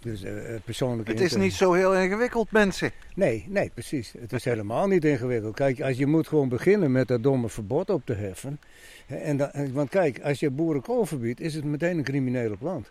Dus 0.00 0.22
eh, 0.22 0.54
eh, 0.54 0.60
persoonlijke 0.64 1.10
Het 1.12 1.20
is 1.20 1.36
niet 1.36 1.52
zo 1.52 1.72
heel 1.72 1.96
ingewikkeld, 1.96 2.50
mensen. 2.50 2.90
Nee, 3.14 3.44
nee, 3.48 3.70
precies. 3.74 4.14
Het 4.18 4.32
is 4.32 4.44
helemaal 4.44 4.86
niet 4.86 5.04
ingewikkeld. 5.04 5.54
Kijk, 5.54 5.80
als 5.80 5.96
je 5.96 6.06
moet 6.06 6.28
gewoon 6.28 6.48
beginnen 6.48 6.92
met 6.92 7.08
dat 7.08 7.22
domme 7.22 7.48
verbod 7.48 7.90
op 7.90 8.06
te 8.06 8.14
heffen. 8.14 8.60
En 9.06 9.36
dan, 9.36 9.50
want 9.72 9.88
kijk, 9.88 10.20
als 10.20 10.40
je 10.40 10.50
boerenkool 10.50 11.06
verbiedt, 11.06 11.40
is 11.40 11.54
het 11.54 11.64
meteen 11.64 11.98
een 11.98 12.04
criminele 12.04 12.56
plant. 12.56 12.90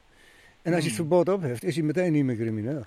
En 0.61 0.73
als 0.73 0.83
je 0.83 0.89
het 0.89 0.97
Hmm. 0.97 1.07
verbod 1.07 1.29
opheft, 1.35 1.63
is 1.63 1.75
hij 1.75 1.83
meteen 1.83 2.11
niet 2.11 2.23
meer 2.25 2.35
crimineel. 2.35 2.85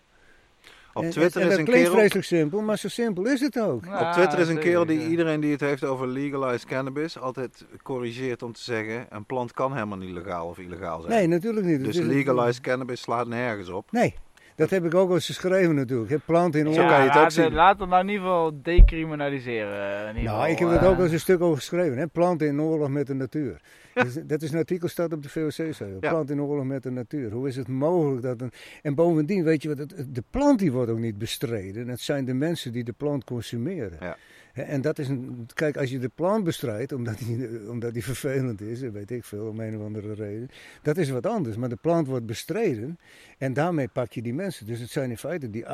Op 0.94 1.02
En- 1.02 1.10
Twitter 1.10 1.40
en, 1.40 1.46
is 1.46 1.50
dat 1.50 1.58
een 1.58 1.64
klinkt 1.64 1.82
kerel... 1.84 1.98
vreselijk 1.98 2.26
simpel, 2.26 2.60
maar 2.60 2.78
zo 2.78 2.88
simpel 2.88 3.26
is 3.26 3.40
het 3.40 3.60
ook. 3.60 3.84
Ja, 3.84 4.06
Op 4.08 4.12
Twitter 4.12 4.38
is 4.38 4.48
een 4.48 4.58
kerel 4.58 4.86
die 4.86 5.06
iedereen 5.08 5.40
die 5.40 5.52
het 5.52 5.60
heeft 5.60 5.84
over 5.84 6.06
legalized 6.06 6.64
cannabis 6.64 7.18
altijd 7.18 7.64
corrigeert 7.82 8.42
om 8.42 8.52
te 8.52 8.62
zeggen: 8.62 9.06
een 9.10 9.24
plant 9.24 9.52
kan 9.52 9.72
helemaal 9.72 9.98
niet 9.98 10.10
legaal 10.14 10.48
of 10.48 10.58
illegaal 10.58 11.00
zijn. 11.00 11.12
Nee, 11.14 11.26
natuurlijk 11.26 11.66
niet. 11.66 11.76
Het 11.76 11.84
dus 11.84 11.96
legalized 11.98 12.60
cannabis 12.60 13.00
slaat 13.00 13.26
nergens 13.26 13.68
op. 13.68 13.92
Nee, 13.92 14.14
dat 14.56 14.70
heb 14.70 14.84
ik 14.84 14.94
ook 14.94 15.08
al 15.08 15.14
eens 15.14 15.26
geschreven 15.26 15.74
natuurlijk. 15.74 16.10
Ik 16.10 16.16
heb 16.16 16.26
planten 16.26 16.60
in 16.60 16.66
Zo 16.66 16.80
oorlog. 16.80 16.88
kan 16.90 16.96
je 17.02 17.06
het 17.08 17.16
ook 17.16 17.22
laten, 17.22 17.42
zien. 17.42 17.52
Laten 17.54 17.80
we 17.80 17.86
nou 17.86 18.02
in 18.02 18.08
ieder 18.08 18.22
geval 18.26 18.52
decriminaliseren. 18.62 20.00
eh, 20.00 20.00
In 20.08 20.16
ieder 20.16 20.22
Nou, 20.22 20.26
geval, 20.36 20.46
ik 20.52 20.58
heb 20.58 20.68
er 20.68 20.86
eh. 20.86 20.90
ook 20.90 20.96
al 20.96 21.02
eens 21.02 21.12
een 21.12 21.20
stuk 21.20 21.40
over 21.40 21.56
geschreven. 21.56 21.98
Hè? 21.98 22.06
Planten 22.06 22.46
in 22.46 22.60
oorlog 22.60 22.88
met 22.88 23.06
de 23.06 23.14
natuur. 23.14 23.60
Dus, 23.94 24.14
dat 24.26 24.42
is 24.42 24.52
een 24.52 24.58
artikel 24.58 24.88
staat 24.88 25.12
op 25.12 25.22
de 25.22 25.28
VOC-site. 25.28 25.86
Ja. 26.00 26.08
Planten 26.10 26.34
in 26.36 26.42
oorlog 26.42 26.64
met 26.64 26.82
de 26.82 26.90
natuur. 26.90 27.30
Hoe 27.30 27.48
is 27.48 27.56
het 27.56 27.68
mogelijk 27.68 28.22
dat 28.22 28.40
een... 28.40 28.50
En 28.82 28.94
bovendien, 28.94 29.44
weet 29.44 29.62
je 29.62 29.68
wat, 29.68 29.78
het- 29.78 30.14
de 30.14 30.22
plant 30.30 30.58
die 30.58 30.72
wordt 30.72 30.90
ook 30.90 30.98
niet 30.98 31.18
bestreden. 31.18 31.88
Het 31.88 32.00
zijn 32.00 32.24
de 32.24 32.34
mensen 32.34 32.72
die 32.72 32.84
de 32.84 32.92
plant 32.92 33.24
consumeren. 33.24 33.98
Ja. 34.00 34.16
En 34.54 34.80
dat 34.80 34.98
is 34.98 35.08
een... 35.08 35.46
Kijk, 35.54 35.76
als 35.76 35.90
je 35.90 35.98
de 35.98 36.10
plant 36.14 36.44
bestrijdt, 36.44 36.92
omdat 36.92 37.18
die, 37.18 37.70
omdat 37.70 37.92
die 37.92 38.04
vervelend 38.04 38.60
is, 38.60 38.80
weet 38.80 39.10
ik 39.10 39.24
veel, 39.24 39.46
om 39.46 39.60
een 39.60 39.76
of 39.78 39.82
andere 39.84 40.12
reden. 40.12 40.48
Dat 40.82 40.96
is 40.96 41.10
wat 41.10 41.26
anders. 41.26 41.56
Maar 41.56 41.68
de 41.68 41.78
plant 41.80 42.06
wordt 42.06 42.26
bestreden 42.26 42.98
en 43.38 43.52
daarmee 43.52 43.88
pak 43.88 44.12
je 44.12 44.22
die 44.22 44.34
mensen. 44.34 44.66
Dus 44.66 44.80
het 44.80 44.90
zijn 44.90 45.10
in 45.10 45.18
feite 45.18 45.50
die 45.50 45.64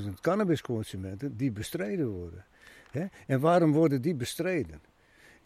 800.000 0.00 0.08
cannabisconsumenten 0.20 1.36
die 1.36 1.50
bestreden 1.52 2.08
worden. 2.08 2.44
En 3.26 3.40
waarom 3.40 3.72
worden 3.72 4.02
die 4.02 4.14
bestreden? 4.14 4.80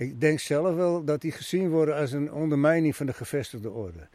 Ik 0.03 0.21
denk 0.21 0.41
zelf 0.41 0.75
wel 0.75 1.05
dat 1.05 1.21
die 1.21 1.33
gezien 1.33 1.71
worden 1.71 1.97
als 1.97 2.13
een 2.13 2.33
ondermijning 2.33 2.97
van 2.97 3.07
de 3.07 3.13
gevestigde 3.13 3.71
orde. 3.71 4.09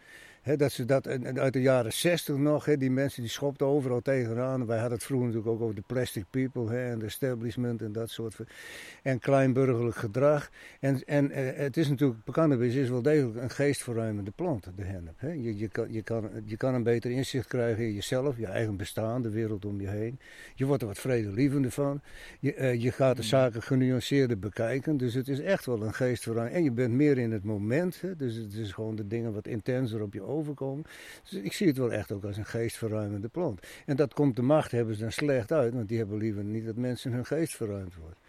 Dat 0.56 0.72
ze 0.72 0.86
dat 0.86 1.08
uit 1.38 1.54
de 1.54 1.62
jaren 1.62 1.94
60 1.94 2.36
nog, 2.36 2.66
hè, 2.66 2.78
die 2.78 2.92
mensen 2.92 3.22
die 3.22 3.32
schopten 3.32 3.66
overal 3.66 4.02
tegenaan. 4.02 4.66
Wij 4.66 4.78
hadden 4.80 4.98
het 4.98 5.06
vroeger 5.06 5.28
natuurlijk 5.28 5.54
ook 5.56 5.62
over 5.62 5.76
de 5.76 5.84
plastic 5.88 6.26
people 6.30 6.70
hè, 6.70 6.92
en 6.92 7.00
de 7.00 7.06
establishment 7.06 7.82
en 7.82 7.92
dat 7.92 8.10
soort 8.10 8.36
van. 8.36 8.46
En 9.04 9.20
kleinburgerlijk 9.20 9.96
gedrag. 9.96 10.50
En, 10.80 11.04
en 11.06 11.32
eh, 11.32 11.56
het 11.56 11.78
is 11.78 11.90
natuurlijk, 11.90 12.20
cannabis 12.32 12.76
is 12.76 12.90
wel 12.90 13.02
degelijk 13.02 13.36
een 13.36 13.50
geestverruimende 13.50 14.32
plant, 14.32 14.68
de 14.76 14.84
hennep. 14.84 15.14
Hè. 15.18 15.32
Je, 15.32 15.58
je, 15.58 15.68
kan, 15.68 15.94
je, 15.94 16.02
kan, 16.02 16.30
je 16.46 16.58
kan 16.58 16.74
een 16.74 16.84
beter 16.84 17.12
inzicht 17.12 17.48
krijgen 17.48 17.84
in 17.84 17.94
jezelf, 17.94 18.38
je 18.38 18.46
eigen 18.46 18.78
bestaan, 18.78 19.22
de 19.22 19.30
wereld 19.30 19.66
om 19.66 19.82
je 19.82 19.88
heen. 19.88 20.20
Je 20.56 20.66
wordt 20.66 20.82
er 20.82 20.88
wat 20.88 20.98
vredelievender 20.98 21.72
van. 21.72 22.02
Je, 22.40 22.54
eh, 22.54 22.82
je 22.82 22.92
gaat 22.92 23.16
de 23.16 23.24
zaken 23.24 23.62
genuanceerder 23.62 24.40
bekijken. 24.40 24.98
Dus 24.98 25.14
het 25.14 25.28
is 25.28 25.40
echt 25.40 25.66
wel 25.66 25.82
een 25.82 25.94
geestverruiming. 25.94 26.58
En 26.58 26.64
je 26.64 26.72
bent 26.72 26.94
meer 26.94 27.18
in 27.18 27.32
het 27.32 27.44
moment. 27.44 28.02
Dus 28.18 28.36
het 28.36 28.54
is 28.54 28.72
gewoon 28.72 28.96
de 28.96 29.08
dingen 29.08 29.34
wat 29.34 29.48
intenser 29.48 30.02
op 30.02 30.14
je 30.14 30.24
overkomen. 30.38 30.86
Dus 31.30 31.40
ik 31.42 31.54
zie 31.54 31.68
het 31.68 31.78
wel 31.78 31.92
echt 31.92 32.12
ook 32.12 32.24
als 32.24 32.38
een 32.38 32.46
geestverruimende 32.46 33.28
plant. 33.28 33.68
En 33.86 33.96
dat 33.96 34.14
komt 34.14 34.36
de 34.36 34.42
macht 34.42 34.72
hebben 34.72 34.96
ze 34.96 35.02
dan 35.02 35.12
slecht 35.12 35.52
uit. 35.52 35.74
Want 35.74 35.88
die 35.88 35.98
hebben 35.98 36.18
liever 36.18 36.44
niet 36.44 36.66
dat 36.66 36.76
mensen 36.76 37.12
hun 37.12 37.26
geest 37.26 37.56
verruimd 37.56 37.96
wordt. 37.96 38.20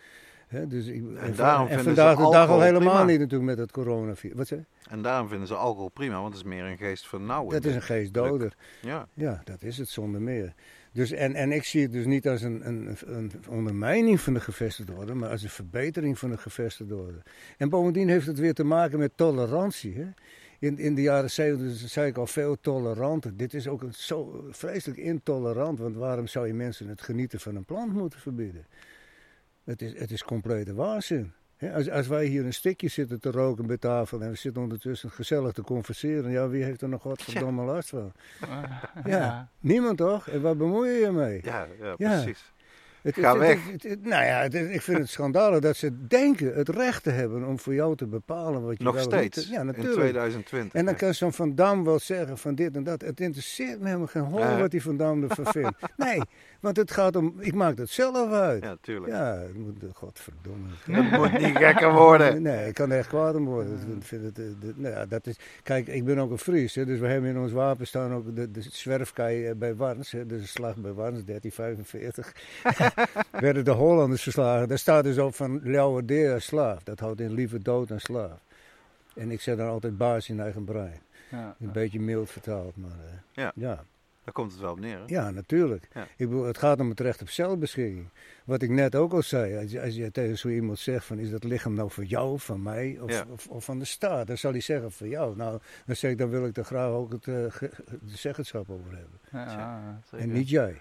Dus 0.71 0.87
ik, 0.87 1.03
en, 1.17 1.35
daarom 1.35 1.69
en 1.69 1.83
vandaag 1.83 2.17
ze 2.17 2.25
de 2.25 2.31
dag 2.31 2.49
al 2.49 2.61
helemaal 2.61 2.95
prima. 2.95 3.05
niet 3.05 3.19
natuurlijk 3.19 3.51
met 3.51 3.59
het 3.59 3.71
coronavirus. 3.71 4.37
Wat 4.37 4.47
zeg? 4.47 4.59
En 4.91 5.03
daarom 5.03 5.29
vinden 5.29 5.47
ze 5.47 5.55
alcohol 5.55 5.89
prima, 5.89 6.15
want 6.21 6.35
het 6.35 6.37
is 6.37 6.49
meer 6.49 6.65
een 6.65 6.79
geest 6.79 7.09
vernauwen. 7.09 7.53
Dat 7.53 7.65
is 7.65 7.75
een 7.75 7.83
geestdoder. 7.83 8.55
Ja, 8.81 9.09
Ja, 9.15 9.41
dat 9.45 9.63
is 9.63 9.79
het 9.79 9.89
zonder 9.89 10.21
meer. 10.21 10.55
Dus, 10.93 11.11
en, 11.11 11.35
en 11.35 11.53
ik 11.53 11.65
zie 11.65 11.83
het 11.83 11.93
dus 11.93 12.05
niet 12.05 12.29
als 12.29 12.43
een, 12.43 12.69
een, 12.69 12.97
een 13.07 13.33
ondermijning 13.49 14.21
van 14.21 14.35
de 14.35 14.41
gevestigde 14.41 14.93
orde, 14.93 15.15
maar 15.15 15.31
als 15.31 15.43
een 15.43 15.49
verbetering 15.49 16.19
van 16.19 16.31
de 16.31 16.39
gevestigde 16.39 16.97
orde. 16.97 17.23
En 17.57 17.69
bovendien 17.69 18.09
heeft 18.09 18.27
het 18.27 18.39
weer 18.39 18.55
te 18.55 18.65
maken 18.65 18.99
met 18.99 19.13
tolerantie. 19.15 19.95
Hè? 19.95 20.07
In, 20.59 20.79
in 20.79 20.95
de 20.95 21.03
jaren 21.03 21.31
70 21.31 21.89
zei 21.89 22.09
ik 22.09 22.17
al 22.17 22.27
veel 22.27 22.57
toleranter. 22.61 23.37
Dit 23.37 23.55
is 23.55 23.69
ook 23.69 23.83
een, 23.83 23.95
zo 23.95 24.45
vreselijk 24.51 24.99
intolerant, 24.99 25.79
want 25.79 25.97
waarom 25.97 26.27
zou 26.27 26.47
je 26.47 26.55
mensen 26.55 26.89
het 26.89 27.03
genieten 27.03 27.41
van 27.41 27.57
een 27.57 27.65
plant 27.65 27.93
moeten 27.93 28.21
verbieden? 28.21 28.67
Het 29.65 29.83
is, 29.83 29.99
het 29.99 30.11
is 30.11 30.23
complete 30.25 30.75
waanzin. 30.75 31.33
Hè, 31.57 31.75
als, 31.75 31.91
als 31.91 32.07
wij 32.07 32.25
hier 32.25 32.45
een 32.45 32.53
stikje 32.55 32.89
zitten 32.89 33.21
te 33.21 33.31
roken 33.31 33.67
bij 33.67 33.77
tafel 33.79 34.21
en 34.21 34.31
we 34.31 34.37
zitten 34.37 34.63
ondertussen 34.63 35.11
gezellig 35.11 35.53
te 35.53 35.63
converseren, 35.63 36.31
ja, 36.31 36.49
wie 36.49 36.63
heeft 36.65 36.83
er 36.83 36.89
nog 36.89 37.03
godverdomme 37.03 37.65
last 37.65 37.89
van? 37.89 38.13
Ja. 39.05 39.51
Niemand 39.61 39.97
toch? 39.99 40.29
En 40.29 40.41
waar 40.41 40.57
bemoei 40.57 40.91
je 40.91 40.99
je 40.99 41.11
mee? 41.11 41.41
ja, 41.45 41.67
ja, 41.81 41.95
Ja. 41.99 42.23
precies. 42.23 42.53
Het, 43.03 43.15
Ga 43.15 43.31
het- 43.31 43.39
weg. 43.39 43.59
het- 43.83 44.05
nou 44.05 44.25
ja, 44.25 44.43
ik 44.43 44.83
vind 44.83 44.99
het 44.99 45.09
schandalig 45.09 45.61
dat 45.61 45.77
ze 45.77 46.07
denken 46.07 46.55
het 46.55 46.69
recht 46.69 47.03
te 47.03 47.11
hebben 47.11 47.45
om 47.47 47.59
voor 47.59 47.75
jou 47.75 47.97
te 47.97 48.07
bepalen 48.07 48.63
wat 48.65 48.79
je 48.79 48.85
Nog 48.85 48.95
wel 48.95 49.03
steeds, 49.03 49.49
Ja, 49.49 49.61
in 49.61 49.67
natuurlijk. 49.67 49.95
2020. 49.95 50.73
En 50.81 50.85
dan 50.85 50.95
kan 50.95 51.15
zo'n 51.15 51.33
Van 51.33 51.55
Dam 51.55 51.85
wel 51.85 51.99
zeggen 51.99 52.39
van 52.39 52.55
dit 52.55 52.77
en 52.77 52.85
dat. 52.85 53.01
Het 53.01 53.21
interesseert 53.21 53.79
me 53.81 53.87
helemaal 53.87 54.07
geen 54.07 54.23
hol 54.23 54.39
Ja. 54.41 54.59
wat 54.59 54.71
die 54.71 54.83
Van 54.83 54.97
Dam 54.97 55.23
ervan 55.23 55.47
vindt. 55.63 55.79
Nee, 55.97 56.21
want 56.61 56.77
het 56.77 56.91
gaat 56.91 57.17
om, 57.17 57.35
ik 57.39 57.55
maak 57.55 57.79
het 57.79 57.91
zelf 57.91 58.33
uit. 58.33 58.63
Ja, 58.63 58.77
tuurlijk. 58.81 59.13
Ja, 59.13 59.39
het 59.39 59.55
moet, 59.57 59.75
godverdomme. 59.93 60.67
Het 61.03 61.11
moet 61.19 61.39
niet 61.39 61.57
gekker 61.57 61.93
worden. 61.93 62.43
Nee, 62.49 62.69
ik 62.69 62.75
kan 62.75 62.91
er 62.91 62.99
echt 62.99 63.09
kwaad 63.09 63.35
om 63.35 63.45
worden. 63.45 63.73
Ik 63.97 64.03
vind 64.07 64.23
het, 64.25 64.39
eh, 64.39 64.45
nou 64.75 64.95
ja, 64.95 65.07
dat 65.07 65.27
is, 65.27 65.37
kijk, 65.63 65.87
ik 65.87 66.05
ben 66.05 66.19
ook 66.19 66.31
een 66.31 66.39
Fries, 66.39 66.75
hè, 66.75 66.85
dus 66.87 66.99
we 66.99 67.07
hebben 67.07 67.31
in 67.31 67.39
ons 67.39 67.53
wapen 67.53 67.87
staan 67.87 68.13
ook 68.13 68.37
de, 68.37 68.51
de 68.51 68.63
zwerfkei 68.71 69.47
eh, 69.47 69.55
bij 69.57 69.75
Warns. 69.75 70.13
Hè, 70.13 70.27
dus 70.27 70.41
de 70.41 70.47
slag 70.49 70.77
bij 70.77 70.93
Warns, 70.93 71.25
1345. 71.25 72.33
werden 73.31 73.65
de 73.65 73.71
Hollanders 73.71 74.23
verslagen. 74.23 74.69
Daar 74.69 74.79
staat 74.79 75.05
dus 75.05 75.19
op 75.19 75.35
van 75.35 75.61
Leeuwardeer 75.63 76.41
slaaf. 76.41 76.83
Dat 76.83 77.01
houdt 77.01 77.21
in 77.21 77.33
liever 77.33 77.63
dood 77.63 77.89
dan 77.89 78.01
slaaf. 78.01 78.41
En 79.15 79.31
ik 79.31 79.41
zeg 79.41 79.57
dan 79.57 79.69
altijd 79.69 79.97
baas 79.97 80.29
in 80.29 80.41
eigen 80.41 80.65
brein. 80.65 81.01
Ja. 81.31 81.57
Een 81.61 81.73
beetje 81.73 82.01
mild 82.01 82.31
vertaald, 82.31 82.77
maar 82.77 82.91
eh, 82.91 83.13
Ja. 83.33 83.53
ja. 83.55 83.85
Daar 84.25 84.37
komt 84.37 84.53
het 84.53 84.61
wel 84.61 84.71
op 84.73 84.81
neer. 84.81 84.99
Hè? 84.99 85.05
Ja, 85.07 85.31
natuurlijk. 85.31 85.89
Ja. 85.95 86.03
Ik 86.03 86.29
bedoel, 86.29 86.45
het 86.45 86.59
gaat 86.59 86.81
om 86.81 86.89
het 86.89 87.01
recht 87.01 87.23
op 87.23 87.29
zelfbeschikking. 87.29 88.09
Wat 88.45 88.63
ik 88.63 88.71
net 88.71 88.95
ook 88.95 89.13
al 89.13 89.23
zei, 89.23 89.59
als 89.63 89.71
je, 89.71 89.81
als 89.83 89.95
je 89.95 90.11
tegen 90.11 90.39
zo 90.39 90.49
iemand 90.49 90.79
zegt 90.79 91.05
van 91.05 91.19
is 91.19 91.31
dat 91.31 91.45
lichaam 91.45 91.75
nou 91.75 91.91
voor 91.91 92.05
jou, 92.05 92.39
van 92.39 92.63
mij 92.63 92.99
of, 93.01 93.11
Ja. 93.11 93.25
of, 93.31 93.47
of 93.47 93.65
van 93.65 93.79
de 93.79 93.85
staat, 93.85 94.27
dan 94.27 94.39
zal 94.39 94.51
hij 94.51 94.61
zeggen 94.61 94.93
voor 94.93 95.09
jou. 95.09 95.37
Nou, 95.37 95.59
dan 95.87 95.97
zeg 95.97 96.11
ik, 96.11 96.19
dan 96.19 96.29
wil 96.29 96.47
ik 96.47 96.57
er 96.57 96.65
graag 96.65 96.91
ook 96.91 97.13
het 97.13 97.27
eh, 97.29 97.35
de 98.03 98.17
zeggenschap 98.17 98.71
over 98.71 98.91
hebben. 98.91 99.19
Ja, 99.33 100.01
zeker. 100.11 100.27
En 100.27 100.33
niet 100.33 100.49
jij. 100.49 100.81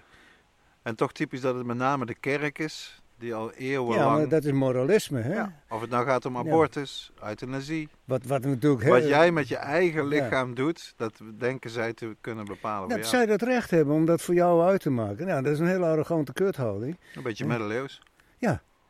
En 0.88 0.94
toch 0.94 1.12
typisch 1.12 1.40
dat 1.40 1.54
het 1.54 1.66
met 1.66 1.76
name 1.76 2.06
de 2.06 2.14
kerk 2.14 2.58
is, 2.58 3.02
die 3.18 3.34
al 3.34 3.50
Ja, 3.50 3.58
eeuwenlang... 3.58 4.18
maar 4.18 4.28
dat 4.28 4.44
is 4.44 4.52
moralisme, 4.52 5.20
hè? 5.20 5.34
Ja, 5.34 5.52
Of 5.68 5.80
het 5.80 5.90
nou 5.90 6.06
gaat 6.06 6.24
om 6.24 6.36
abortus, 6.36 7.12
euthanasie. 7.24 7.88
Wat, 8.04 8.24
wat 8.24 8.44
natuurlijk 8.44 8.82
heel... 8.82 8.92
Wat 8.92 9.08
jij 9.08 9.32
met 9.32 9.48
je 9.48 9.56
eigen 9.56 10.06
lichaam 10.06 10.54
doet, 10.54 10.94
dat 10.96 11.20
denken 11.38 11.70
zij 11.70 11.92
te 11.92 12.16
kunnen 12.20 12.44
bepalen 12.44 12.88
dat 12.88 12.98
jou. 12.98 13.08
zij 13.10 13.26
dat 13.26 13.42
recht 13.42 13.70
hebben 13.70 13.94
om 13.94 14.04
dat 14.04 14.20
voor 14.22 14.34
jou 14.34 14.62
uit 14.62 14.80
te 14.80 14.90
maken. 14.90 15.26
Nou, 15.26 15.42
dat 15.42 15.52
is 15.52 15.58
een 15.58 15.66
hele 15.66 15.86
arrogante 15.86 16.32
kuthouding. 16.32 16.98
Een 17.14 17.22
beetje 17.22 17.44
Ja. 17.44 17.50
middeleeuws. 17.50 18.00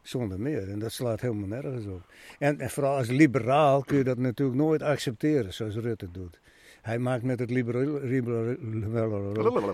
Zonder 0.03 0.41
meer. 0.41 0.70
En 0.70 0.79
dat 0.79 0.93
slaat 0.93 1.20
helemaal 1.20 1.47
nergens 1.49 1.87
op. 1.87 2.12
En, 2.39 2.61
en 2.61 2.70
vooral 2.70 2.97
als 2.97 3.09
liberaal 3.09 3.83
kun 3.83 3.97
je 3.97 4.05
dat 4.05 4.19
natuurlijk 4.19 4.59
nooit 4.59 4.83
accepteren 4.83 5.55
zoals 5.55 5.75
Rutte 5.75 6.11
doet. 6.11 6.41
Hij 6.89 6.98
maakt 6.98 7.23
met 7.23 7.39
het, 7.39 7.51
libera- 7.51 7.98
libera- 8.02 8.55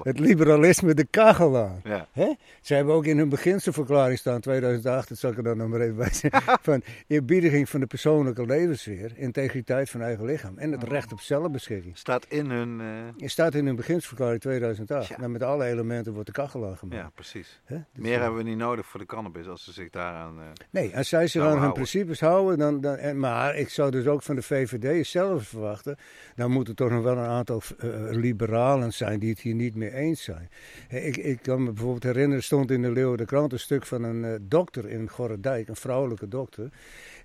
het 0.03 0.19
liberalisme 0.19 0.95
de 0.95 1.05
kachel 1.11 1.57
aan. 1.59 1.81
Ja. 1.85 2.09
Hè? 2.13 2.33
Ze 2.61 2.75
hebben 2.75 2.95
ook 2.95 3.05
in 3.07 3.19
hun 3.19 3.29
beginselverklaring 3.29 4.19
staan, 4.19 4.41
2008, 4.41 5.09
dat 5.09 5.19
zal 5.19 5.31
ik 5.31 5.37
er 5.37 5.43
dan 5.43 5.57
nog 5.57 5.69
maar 5.69 5.81
even 5.81 5.97
bij 5.97 6.13
zeggen, 6.13 6.59
van 6.71 6.83
eerbiediging 7.07 7.69
van 7.69 7.81
de 7.81 7.87
persoonlijke 7.87 8.47
levenssfeer, 8.47 9.13
integriteit 9.17 9.91
van 9.91 10.01
eigen 10.03 10.25
lichaam 10.25 10.59
en 10.59 10.73
het 10.73 10.83
recht 10.83 11.13
op 11.13 11.21
zelfbeschikking. 11.21 11.99
Staat 11.99 12.27
in 12.29 12.51
hun... 12.51 12.81
Het 13.19 13.31
staat 13.31 13.55
in 13.55 13.67
hun 13.67 13.77
beginselverklaring 13.77 14.41
2008. 14.41 15.09
Ja. 15.09 15.17
Nou, 15.19 15.31
met 15.31 15.43
alle 15.43 15.65
elementen 15.65 16.13
wordt 16.13 16.27
de 16.27 16.33
kachel 16.35 16.67
aangemaakt. 16.69 17.01
ja, 17.03 17.11
precies. 17.15 17.61
Hè? 17.65 17.77
Dus, 17.93 18.03
Meer 18.05 18.15
eh, 18.15 18.21
hebben 18.21 18.39
we 18.45 18.49
niet 18.49 18.59
nodig 18.59 18.87
voor 18.87 19.01
de 19.01 19.07
cannabis 19.07 19.49
als 19.49 19.65
ze 19.65 19.73
zich 19.73 19.91
daaraan... 19.91 20.39
eh, 20.41 20.45
Nee, 20.71 20.97
als 20.97 21.09
zij 21.09 21.27
zich 21.27 21.43
aan 21.43 21.61
hun 21.61 21.73
principes 21.73 22.21
houden, 22.21 22.59
dan, 22.59 22.81
dan, 22.81 22.97
en, 22.97 23.19
maar 23.19 23.57
ik 23.57 23.69
zou 23.69 23.91
dus 23.91 24.07
ook 24.07 24.23
van 24.23 24.35
de 24.35 24.43
VVD 24.43 25.07
zelf 25.07 25.49
verwachten, 25.49 25.97
dan 26.35 26.51
moeten 26.51 26.75
toch 26.75 26.91
nog 26.91 27.04
wel 27.05 27.17
een 27.17 27.29
aantal 27.29 27.63
eh, 27.79 27.89
liberalen 28.11 28.93
zijn 28.93 29.19
die 29.19 29.31
het 29.31 29.41
hier 29.41 29.55
niet 29.55 29.75
mee 29.75 29.95
eens 29.95 30.23
zijn. 30.23 30.49
Ik, 30.89 31.17
ik 31.17 31.39
kan 31.43 31.63
me 31.63 31.73
bijvoorbeeld 31.73 32.03
herinneren, 32.03 32.37
er 32.37 32.43
stond 32.43 32.71
in 32.71 32.83
de 32.83 32.91
Leeuwen 32.91 33.19
de 33.19 33.25
Krant 33.25 33.53
een 33.53 33.59
stuk 33.59 33.87
van 33.87 34.03
een 34.03 34.25
eh, 34.25 34.35
dokter 34.41 34.89
in 34.89 35.11
Gorredijk, 35.11 35.69
een 35.69 35.77
vrouwelijke 35.77 36.29
dokter. 36.29 36.71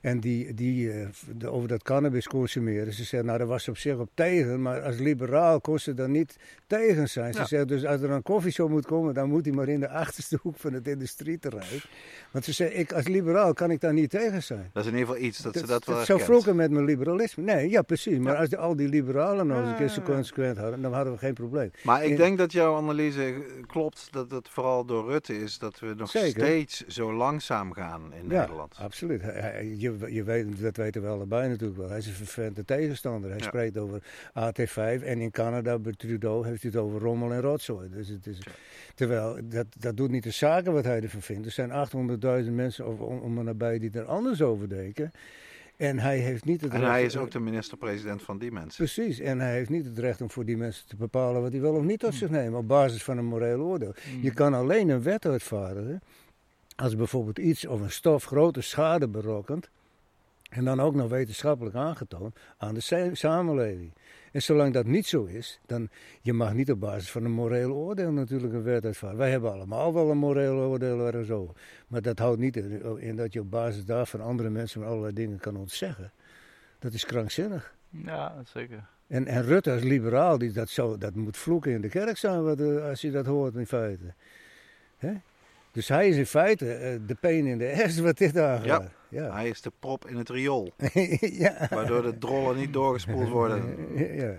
En 0.01 0.19
die, 0.19 0.53
die 0.53 0.91
eh, 0.91 1.07
de- 1.35 1.47
over 1.51 1.67
dat 1.67 1.83
cannabis 1.83 2.27
consumeren. 2.27 2.93
Ze 2.93 3.03
zei, 3.03 3.23
nou 3.23 3.37
daar 3.37 3.47
was 3.47 3.63
ze 3.63 3.69
op 3.69 3.77
zich 3.77 3.97
op 3.97 4.09
tegen, 4.13 4.61
maar 4.61 4.81
als 4.81 4.97
liberaal 4.97 5.61
kon 5.61 5.79
ze 5.79 5.93
daar 5.93 6.09
niet 6.09 6.35
tegen 6.67 7.09
zijn. 7.09 7.33
Ze 7.33 7.39
Ja. 7.39 7.45
zei, 7.45 7.65
dus 7.65 7.85
als 7.85 8.01
er 8.01 8.09
een 8.09 8.21
koffieshop 8.21 8.69
moet 8.69 8.85
komen, 8.85 9.13
dan 9.13 9.29
moet 9.29 9.45
hij 9.45 9.53
maar 9.53 9.67
in 9.67 9.79
de 9.79 9.89
achterste 10.03 10.39
hoek 10.41 10.57
van 10.57 10.73
het 10.73 10.87
industrieterrein. 10.87 11.81
Want 12.31 12.45
ze 12.45 12.53
zei, 12.53 12.69
ik 12.69 12.91
als 12.93 13.07
liberaal 13.07 13.53
kan 13.53 13.71
ik 13.71 13.81
daar 13.81 13.93
niet 13.93 14.09
tegen 14.09 14.43
zijn. 14.43 14.69
dat 14.73 14.83
is 14.85 14.91
in 14.91 14.97
ieder 14.97 15.13
geval 15.13 15.27
iets 15.29 15.37
dat, 15.37 15.53
ze 15.53 15.59
dat 15.59 15.67
wel 15.69 15.77
dat 15.77 15.85
zou 15.85 15.97
herkent. 16.19 16.23
vroeger 16.23 16.55
met 16.55 16.71
mijn 16.71 16.85
liberalisme. 16.85 17.43
Nee, 17.43 17.69
ja 17.69 17.81
precies. 17.81 18.17
Maar 18.17 18.33
Ja. 18.33 18.39
als 18.39 18.55
al 18.55 18.75
die 18.75 18.87
liberalen 18.89 19.47
nou 19.47 19.61
eens 19.61 19.69
een 19.69 19.75
keer 19.77 19.89
zo 19.89 20.01
consequent 20.01 20.57
hadden, 20.57 20.81
dan 20.81 20.93
hadden 20.93 21.13
we 21.13 21.19
geen 21.19 21.33
probleem. 21.33 21.71
Maar 21.83 22.03
ik 22.03 22.09
In- 22.09 22.15
denk 22.15 22.37
dat 22.37 22.51
jouw 22.51 22.75
analyse 22.75 23.23
eh, 23.23 23.33
klopt, 23.67 24.07
dat 24.11 24.31
het 24.31 24.49
vooral 24.49 24.85
door 24.85 25.09
Rutte 25.11 25.41
is 25.41 25.57
dat 25.59 25.79
we 25.79 25.93
nog 25.97 26.09
Zeker. 26.09 26.29
steeds 26.29 26.87
zo 26.87 27.13
langzaam 27.13 27.73
gaan 27.73 28.13
in 28.13 28.29
Ja, 28.29 28.39
Nederland. 28.39 28.75
absoluut. 28.79 29.21
Je, 29.99 30.13
je 30.13 30.23
weet, 30.23 30.61
dat 30.61 30.77
weten 30.77 31.01
we 31.01 31.07
allebei 31.07 31.49
natuurlijk 31.49 31.79
wel. 31.79 31.89
Hij 31.89 31.97
is 31.97 32.07
een 32.07 32.13
vervente 32.13 32.65
tegenstander. 32.65 33.29
Hij 33.29 33.39
Ja. 33.39 33.45
spreekt 33.45 33.77
over 33.77 34.01
AT5 34.33 35.03
en 35.03 35.19
in 35.21 35.31
Canada 35.31 35.79
bij 35.79 35.93
Trudeau 35.97 36.47
heeft 36.47 36.61
hij 36.61 36.71
het 36.73 36.79
over 36.81 36.99
rommel 36.99 37.31
en 37.33 37.41
rotzooi. 37.41 37.89
Dus 37.89 38.07
het 38.07 38.27
is. 38.27 38.39
Terwijl 38.95 39.37
dat, 39.43 39.65
dat 39.79 39.97
doet 39.97 40.11
niet 40.11 40.23
de 40.23 40.31
zaken 40.31 40.73
wat 40.73 40.83
hij 40.83 41.01
ervan 41.01 41.21
vindt. 41.21 41.45
Er 41.45 41.51
zijn 41.51 41.69
800.000 42.45 42.51
mensen 42.51 42.87
of, 42.87 42.99
om, 42.99 43.19
om 43.19 43.43
nabij 43.43 43.79
die 43.79 43.91
er 43.93 44.05
anders 44.05 44.41
over 44.41 44.69
denken. 44.69 45.11
En 45.77 45.99
hij 45.99 46.17
heeft 46.17 46.45
niet 46.45 46.61
het 46.61 46.71
En 46.71 46.79
recht- 46.79 46.91
hij 46.91 47.03
is 47.03 47.17
ook 47.17 47.31
de 47.31 47.39
minister-president 47.39 48.21
van 48.23 48.37
die 48.39 48.51
mensen. 48.51 48.75
Precies, 48.85 49.19
en 49.19 49.39
hij 49.39 49.53
heeft 49.53 49.69
niet 49.69 49.85
het 49.85 49.99
recht 49.99 50.21
om 50.21 50.29
voor 50.29 50.45
die 50.45 50.57
mensen 50.57 50.87
te 50.87 50.95
bepalen 50.95 51.41
wat 51.41 51.51
hij 51.51 51.61
wel 51.61 51.73
of 51.73 51.83
niet 51.83 52.01
Hmm. 52.01 52.09
tot 52.09 52.19
zich 52.19 52.29
neemt, 52.29 52.55
op 52.55 52.67
basis 52.67 53.03
van 53.03 53.17
een 53.17 53.25
moreel 53.25 53.59
oordeel. 53.61 53.93
Je 54.21 54.33
kan 54.33 54.53
alleen 54.53 54.89
een 54.89 55.01
wet 55.03 55.25
uitvaardigen 55.25 56.01
als 56.75 56.95
bijvoorbeeld 56.95 57.39
iets 57.39 57.65
of 57.67 57.81
een 57.81 57.91
stof 57.91 58.23
grote 58.25 58.61
schade 58.61 59.07
berokkent, 59.07 59.69
en 60.49 60.65
dan 60.65 60.79
ook 60.79 60.95
nog 60.95 61.09
wetenschappelijk 61.09 61.75
aangetoond 61.75 62.35
aan 62.57 62.73
de 62.73 62.79
sa- 62.79 63.13
samenleving. 63.13 63.93
En 64.31 64.41
zolang 64.41 64.73
dat 64.73 64.85
niet 64.85 65.07
zo 65.07 65.25
is, 65.25 65.59
dan 65.65 65.89
je 66.21 66.33
mag 66.33 66.53
niet 66.53 66.71
op 66.71 66.79
basis 66.79 67.11
van 67.11 67.25
een 67.25 67.31
moreel 67.31 67.71
oordeel 67.73 68.11
natuurlijk 68.11 68.53
een 68.53 68.63
wet 68.63 68.85
uitvaardigen. 68.85 69.23
Wij 69.23 69.31
hebben 69.31 69.51
allemaal 69.51 69.93
wel 69.93 70.09
een 70.11 70.17
moreel 70.17 70.55
oordeel 70.57 71.05
ergens 71.05 71.29
over. 71.29 71.55
Maar 71.87 72.01
dat 72.01 72.19
houdt 72.19 72.39
niet 72.39 72.55
in 72.99 73.15
dat 73.15 73.33
je 73.33 73.39
op 73.39 73.51
basis 73.51 73.85
daarvan 73.85 74.21
andere 74.21 74.49
mensen 74.49 74.81
van 74.81 74.89
allerlei 74.89 75.13
dingen 75.13 75.39
kan 75.39 75.55
ontzeggen. 75.55 76.11
Dat 76.79 76.93
is 76.93 77.05
krankzinnig. 77.05 77.73
Ja, 77.89 78.35
zeker. 78.45 78.83
En, 79.07 79.25
en 79.25 79.43
Rutte 79.43 79.71
als 79.71 79.81
liberaal, 79.83 80.37
die 80.37 80.51
dat, 80.51 80.69
zo, 80.69 80.97
dat 80.97 81.15
moet 81.15 81.37
vloeken 81.37 81.71
in 81.71 81.81
de 81.81 81.89
kerk 81.89 82.17
zijn 82.17 82.43
wat, 82.43 82.59
eh, 82.59 82.83
als 82.89 83.01
je 83.01 83.11
dat 83.11 83.25
hoort 83.25 83.55
in 83.55 83.67
feite. 83.67 84.13
Hè? 84.97 85.13
Dus 85.71 85.87
hij 85.87 86.09
is 86.09 86.15
in 86.17 86.25
feite 86.25 86.73
eh, 86.73 86.99
de 87.07 87.15
pijn 87.15 87.45
in 87.45 87.57
de 87.57 87.83
S 87.87 87.99
wat 87.99 88.17
dit 88.17 88.37
aangaat. 88.37 88.65
Ja. 88.81 88.91
Hij 89.09 89.47
is 89.49 89.61
de 89.61 89.71
prop 89.79 90.07
in 90.07 90.17
het 90.17 90.29
riool, 90.29 90.71
ja. 91.19 91.67
waardoor 91.69 92.01
de 92.01 92.17
drollen 92.17 92.55
niet 92.57 92.73
doorgespoeld 92.73 93.29
worden. 93.29 93.87
ja. 94.15 94.31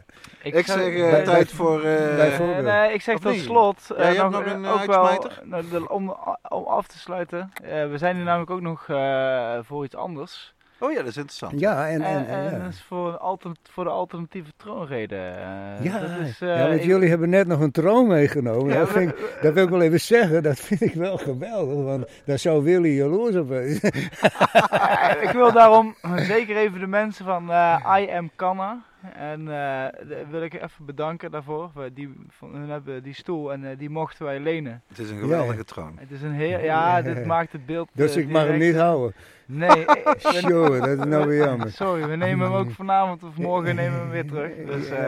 Ik 0.42 0.66
zeg 0.66 0.76
eh, 0.94 1.10
Bij- 1.10 1.24
tijd 1.24 1.26
bij- 1.26 1.44
voor... 1.46 1.76
eh, 1.82 2.16
bij 2.16 2.38
Eh, 2.38 2.58
nee, 2.64 2.92
ik 2.92 3.02
zeg 3.02 3.18
tot 3.18 3.34
slot. 3.36 3.84
Ja, 3.88 3.94
eh, 3.96 4.16
hebt 4.18 4.30
nog 4.30 4.46
een, 4.46 4.66
ook 4.66 4.84
wel, 4.84 5.06
uitsmijter? 5.08 5.42
nou, 5.48 5.68
de- 5.70 5.88
om, 5.88 6.16
om 6.48 6.64
af 6.64 6.86
te 6.86 6.98
sluiten. 6.98 7.52
eh, 7.62 7.90
we 7.90 7.98
zijn 7.98 8.16
hier 8.16 8.24
namelijk 8.24 8.50
ook 8.50 8.60
nog 8.60 8.88
eh, 8.88 9.58
voor 9.62 9.84
iets 9.84 9.94
anders. 9.96 10.54
Oh 10.80 10.90
ja, 10.92 10.98
dat 10.98 11.06
is 11.06 11.16
interessant. 11.16 11.60
ja, 11.60 11.88
en, 11.88 12.02
en, 12.02 12.16
En, 12.16 12.26
en 12.26 12.44
ja. 12.44 12.58
dat 12.58 12.68
is 12.72 12.82
voor, 12.82 13.16
altern- 13.18 13.56
voor 13.70 13.84
de 13.84 13.90
alternatieve 13.90 14.50
troonrede. 14.56 15.16
eh, 15.16 15.84
Ja, 15.84 15.98
dat 15.98 16.10
is, 16.26 16.40
eh, 16.40 16.48
ja, 16.56 16.68
want 16.68 16.80
ik- 16.80 16.86
jullie 16.86 17.08
hebben 17.08 17.28
net 17.30 17.46
nog 17.46 17.60
een 17.60 17.70
troon 17.70 18.06
meegenomen. 18.06 18.72
Ja, 18.72 18.78
dat, 18.78 18.88
vind 18.90 19.10
ik, 19.10 19.38
dat 19.42 19.52
wil 19.54 19.64
ik 19.64 19.70
wel 19.70 19.80
even 19.82 20.00
zeggen, 20.00 20.42
dat 20.42 20.58
vind 20.60 20.80
ik 20.80 20.94
wel 20.94 21.16
geweldig. 21.18 21.84
Want 21.84 22.06
daar 22.24 22.38
zou 22.38 22.64
Willy 22.64 22.96
jaloers 22.96 23.34
op 23.36 23.48
wezen. 23.48 23.90
Eh, 23.90 25.22
ik 25.26 25.30
wil 25.32 25.52
daarom 25.52 25.94
zeker 26.16 26.56
even 26.56 26.80
de 26.80 26.86
mensen 26.86 27.24
van 27.24 27.50
eh 27.50 27.96
I 28.00 28.10
Am 28.10 28.30
Canna. 28.36 28.82
En 29.14 29.40
eh, 29.40 29.86
de- 30.08 30.24
wil 30.30 30.42
ik 30.42 30.54
even 30.54 30.84
bedanken 30.84 31.30
daarvoor. 31.30 31.70
We 31.74 31.92
Die, 31.92 32.14
van, 32.28 32.54
hun 32.54 32.68
hebben 32.70 33.02
die 33.02 33.14
stoel 33.14 33.52
en 33.52 33.64
eh, 33.70 33.78
die 33.78 33.90
mochten 33.90 34.24
wij 34.24 34.40
lenen. 34.40 34.82
Het 34.88 34.98
is 34.98 35.10
een 35.10 35.18
geweldige 35.18 35.56
ja. 35.58 35.62
troon. 35.64 35.92
Het 35.98 36.10
is 36.10 36.22
een 36.22 36.32
heel, 36.32 36.58
ja, 36.58 37.02
dit 37.02 37.24
maakt 37.34 37.52
het 37.52 37.66
beeld. 37.66 37.88
Dus 37.92 38.14
eh, 38.16 38.22
ik 38.22 38.28
mag 38.28 38.46
hem 38.46 38.58
niet 38.58 38.76
houden. 38.76 39.14
Nee, 39.52 39.68
ik- 39.80 39.90
ik- 39.90 40.48
Jongen, 40.48 40.80
dat 40.80 40.98
is 40.98 41.04
nou 41.04 41.28
weer 41.28 41.44
jammer. 41.46 41.70
sorry, 41.70 42.06
we 42.08 42.16
nemen 42.16 42.46
hem 42.46 42.56
ook 42.56 42.70
vanavond 42.70 43.22
of 43.22 43.36
morgen 43.36 43.74
nemen 43.74 43.92
we 43.94 44.00
hem 44.00 44.10
weer 44.10 44.26
terug. 44.26 44.50
Dus, 44.76 44.88
eh. 44.88 45.06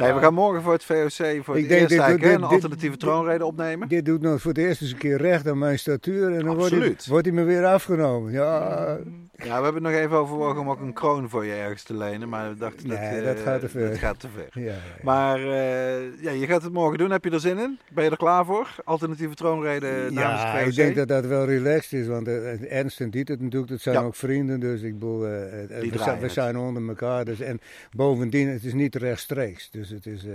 Nee, 0.00 0.12
we 0.12 0.20
gaan 0.20 0.34
morgen 0.34 0.62
voor 0.62 0.72
het 0.72 0.84
VOC 0.84 1.08
voor 1.44 1.56
Ik 1.56 1.60
het 1.60 1.68
denk 1.68 1.90
eerst 1.90 2.24
een 2.24 2.42
alternatieve 2.44 2.90
dit- 2.90 3.00
troonrede 3.00 3.44
opnemen. 3.44 3.88
Dit 3.88 4.04
doet 4.04 4.20
nog 4.20 4.40
voor 4.40 4.50
het 4.52 4.60
eerst 4.60 4.80
eens 4.82 4.92
een 4.92 4.98
keer 4.98 5.16
recht 5.16 5.48
aan 5.48 5.58
mijn 5.58 5.78
statuur 5.78 6.24
en 6.34 6.44
dan 6.44 6.56
wordt 6.56 6.60
hij, 6.70 6.78
Absoluut. 6.78 7.06
wordt 7.06 7.26
hij 7.26 7.34
me 7.34 7.42
weer 7.42 7.64
afgenomen. 7.66 8.32
Ja, 8.32 8.98
Ja, 9.44 9.58
we 9.58 9.64
hebben 9.64 9.82
nog 9.82 9.92
even 9.92 10.16
overwogen 10.16 10.60
om 10.60 10.70
ook 10.70 10.80
een 10.80 10.92
kroon 10.92 11.28
voor 11.28 11.44
je 11.44 11.52
ergens 11.52 11.82
te 11.82 11.96
lenen, 11.96 12.28
maar 12.28 12.48
we 12.48 12.56
dachten 12.56 12.88
dat, 12.88 12.98
Nee, 12.98 13.08
eh, 13.20 13.24
dat 13.24 13.40
gaat 13.40 13.60
te 13.60 13.68
ver. 13.68 13.88
dat 13.88 13.98
gaat 13.98 14.20
te 14.20 14.28
ver. 14.34 14.62
ja, 14.64 14.72
ja. 14.72 14.78
Maar 15.02 15.36
eh, 15.38 16.22
ja, 16.22 16.30
je 16.30 16.46
gaat 16.46 16.62
het 16.62 16.72
morgen 16.72 16.98
doen. 16.98 17.10
Heb 17.10 17.24
je 17.24 17.30
er 17.30 17.40
zin 17.40 17.58
in? 17.58 17.78
Ben 17.94 18.04
je 18.04 18.10
er 18.10 18.16
klaar 18.16 18.44
voor? 18.44 18.68
Alternatieve 18.84 19.34
troonrede 19.34 19.86
namens 19.86 20.14
ja, 20.42 20.46
het 20.50 20.58
VOC? 20.60 20.68
ik 20.68 20.74
denk 20.74 20.96
dat 20.96 21.08
dat 21.08 21.24
wel 21.26 21.44
relaxed 21.44 21.92
is, 22.00 22.06
want 22.06 22.28
eh, 22.28 22.72
Ernst 22.78 23.00
en 23.00 23.10
Dieter 23.10 23.36
natuurlijk, 23.40 23.77
dat 23.84 23.92
zijn 23.92 23.96
Ja. 24.04 24.08
ook 24.08 24.14
vrienden, 24.14 24.60
dus 24.60 24.82
ik 24.82 24.92
bedoel, 24.92 25.26
eh, 25.26 25.62
eh, 25.62 25.68
we, 25.68 25.90
we 26.18 26.22
het. 26.22 26.32
zijn 26.32 26.56
onder 26.56 26.88
elkaar. 26.88 27.24
Dus, 27.24 27.40
en 27.40 27.60
bovendien, 27.90 28.48
het 28.48 28.64
is 28.64 28.72
niet 28.74 28.94
rechtstreeks, 28.94 29.70
dus 29.70 29.88
het 29.88 30.06
is, 30.06 30.24
eh, 30.24 30.32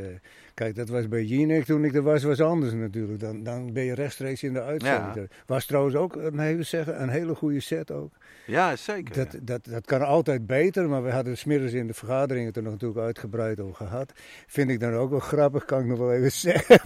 kijk, 0.53 0.75
dat 0.75 0.89
was 0.89 1.07
bij 1.07 1.23
Jinek 1.23 1.65
toen 1.65 1.85
ik 1.85 1.95
er 1.95 2.01
was, 2.01 2.23
was 2.23 2.41
anders 2.41 2.73
natuurlijk. 2.73 3.19
Dan, 3.19 3.43
dan 3.43 3.73
ben 3.73 3.83
je 3.83 3.93
rechtstreeks 3.93 4.43
in 4.43 4.53
de 4.53 4.61
uitzending. 4.61 5.15
Ja. 5.15 5.35
Was 5.45 5.65
trouwens 5.65 5.95
ook, 5.95 6.15
een, 6.15 6.39
hele 6.39 6.63
zeggen, 6.63 7.01
een 7.01 7.09
hele 7.09 7.35
goede 7.35 7.59
set 7.59 7.91
ook. 7.91 8.11
Ja, 8.45 8.75
zeker. 8.75 9.15
Dat, 9.15 9.31
ja. 9.31 9.39
dat, 9.41 9.65
dat 9.65 9.85
kan 9.85 10.01
altijd 10.01 10.47
beter, 10.47 10.89
maar 10.89 11.03
we 11.03 11.11
hadden 11.11 11.37
smiddags 11.37 11.73
in 11.73 11.87
de 11.87 11.93
vergaderingen 11.93 12.47
het 12.47 12.57
er 12.57 12.63
nog 12.63 12.71
natuurlijk 12.71 12.99
uitgebreid 12.99 13.59
over 13.59 13.75
gehad. 13.75 14.13
Vind 14.47 14.69
ik 14.69 14.79
dan 14.79 14.93
ook 14.93 15.09
wel 15.09 15.19
grappig, 15.19 15.65
kan 15.65 15.79
ik 15.79 15.85
nog 15.85 15.97
wel 15.97 16.13
even 16.13 16.31
zeggen. 16.51 16.79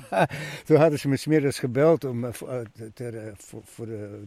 Toen 0.66 0.76
hadden 0.76 0.98
ze 0.98 1.08
me 1.08 1.16
smiddags 1.16 1.58
gebeld 1.58 2.04
om, 2.04 2.24
eh, 2.24 2.32
voor, 2.32 2.48
eh, 2.48 2.60
ter, 2.94 3.16
eh, 3.16 3.32
voor, 3.36 3.60
voor 3.64 3.86
de 3.86 4.22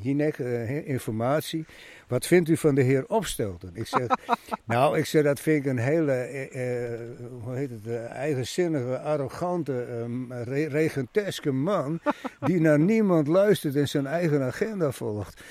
Jinek 0.00 0.38
informatie. 0.84 1.64
Wat 2.08 2.26
vindt 2.26 2.48
u 2.48 2.56
van 2.56 2.74
de 2.74 2.82
heer 2.82 3.04
Opstelten? 3.08 3.70
Ik 3.74 3.86
zeg, 3.86 4.06
nou, 4.64 4.98
ik 4.98 5.06
zeg, 5.06 5.22
dat 5.24 5.40
vind 5.40 5.64
ik 5.64 5.70
een 5.70 5.78
hele, 5.78 6.12
eh, 6.12 6.92
eh, 6.92 7.00
hoe 7.42 7.54
heet 7.54 7.70
het, 7.70 7.86
eh, 7.86 8.10
eigenzinnige, 8.10 8.98
arrogante, 8.98 9.82
ehm, 9.82 10.32
re- 10.32 10.66
regenteske 10.66 11.52
man. 11.52 12.00
Die 12.40 12.60
naar 12.60 12.78
niemand 12.78 13.26
luistert 13.26 13.76
en 13.76 13.88
zijn 13.88 14.06
eigen 14.06 14.42
agenda 14.42 14.90
volgt. 14.90 15.42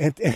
En, 0.00 0.12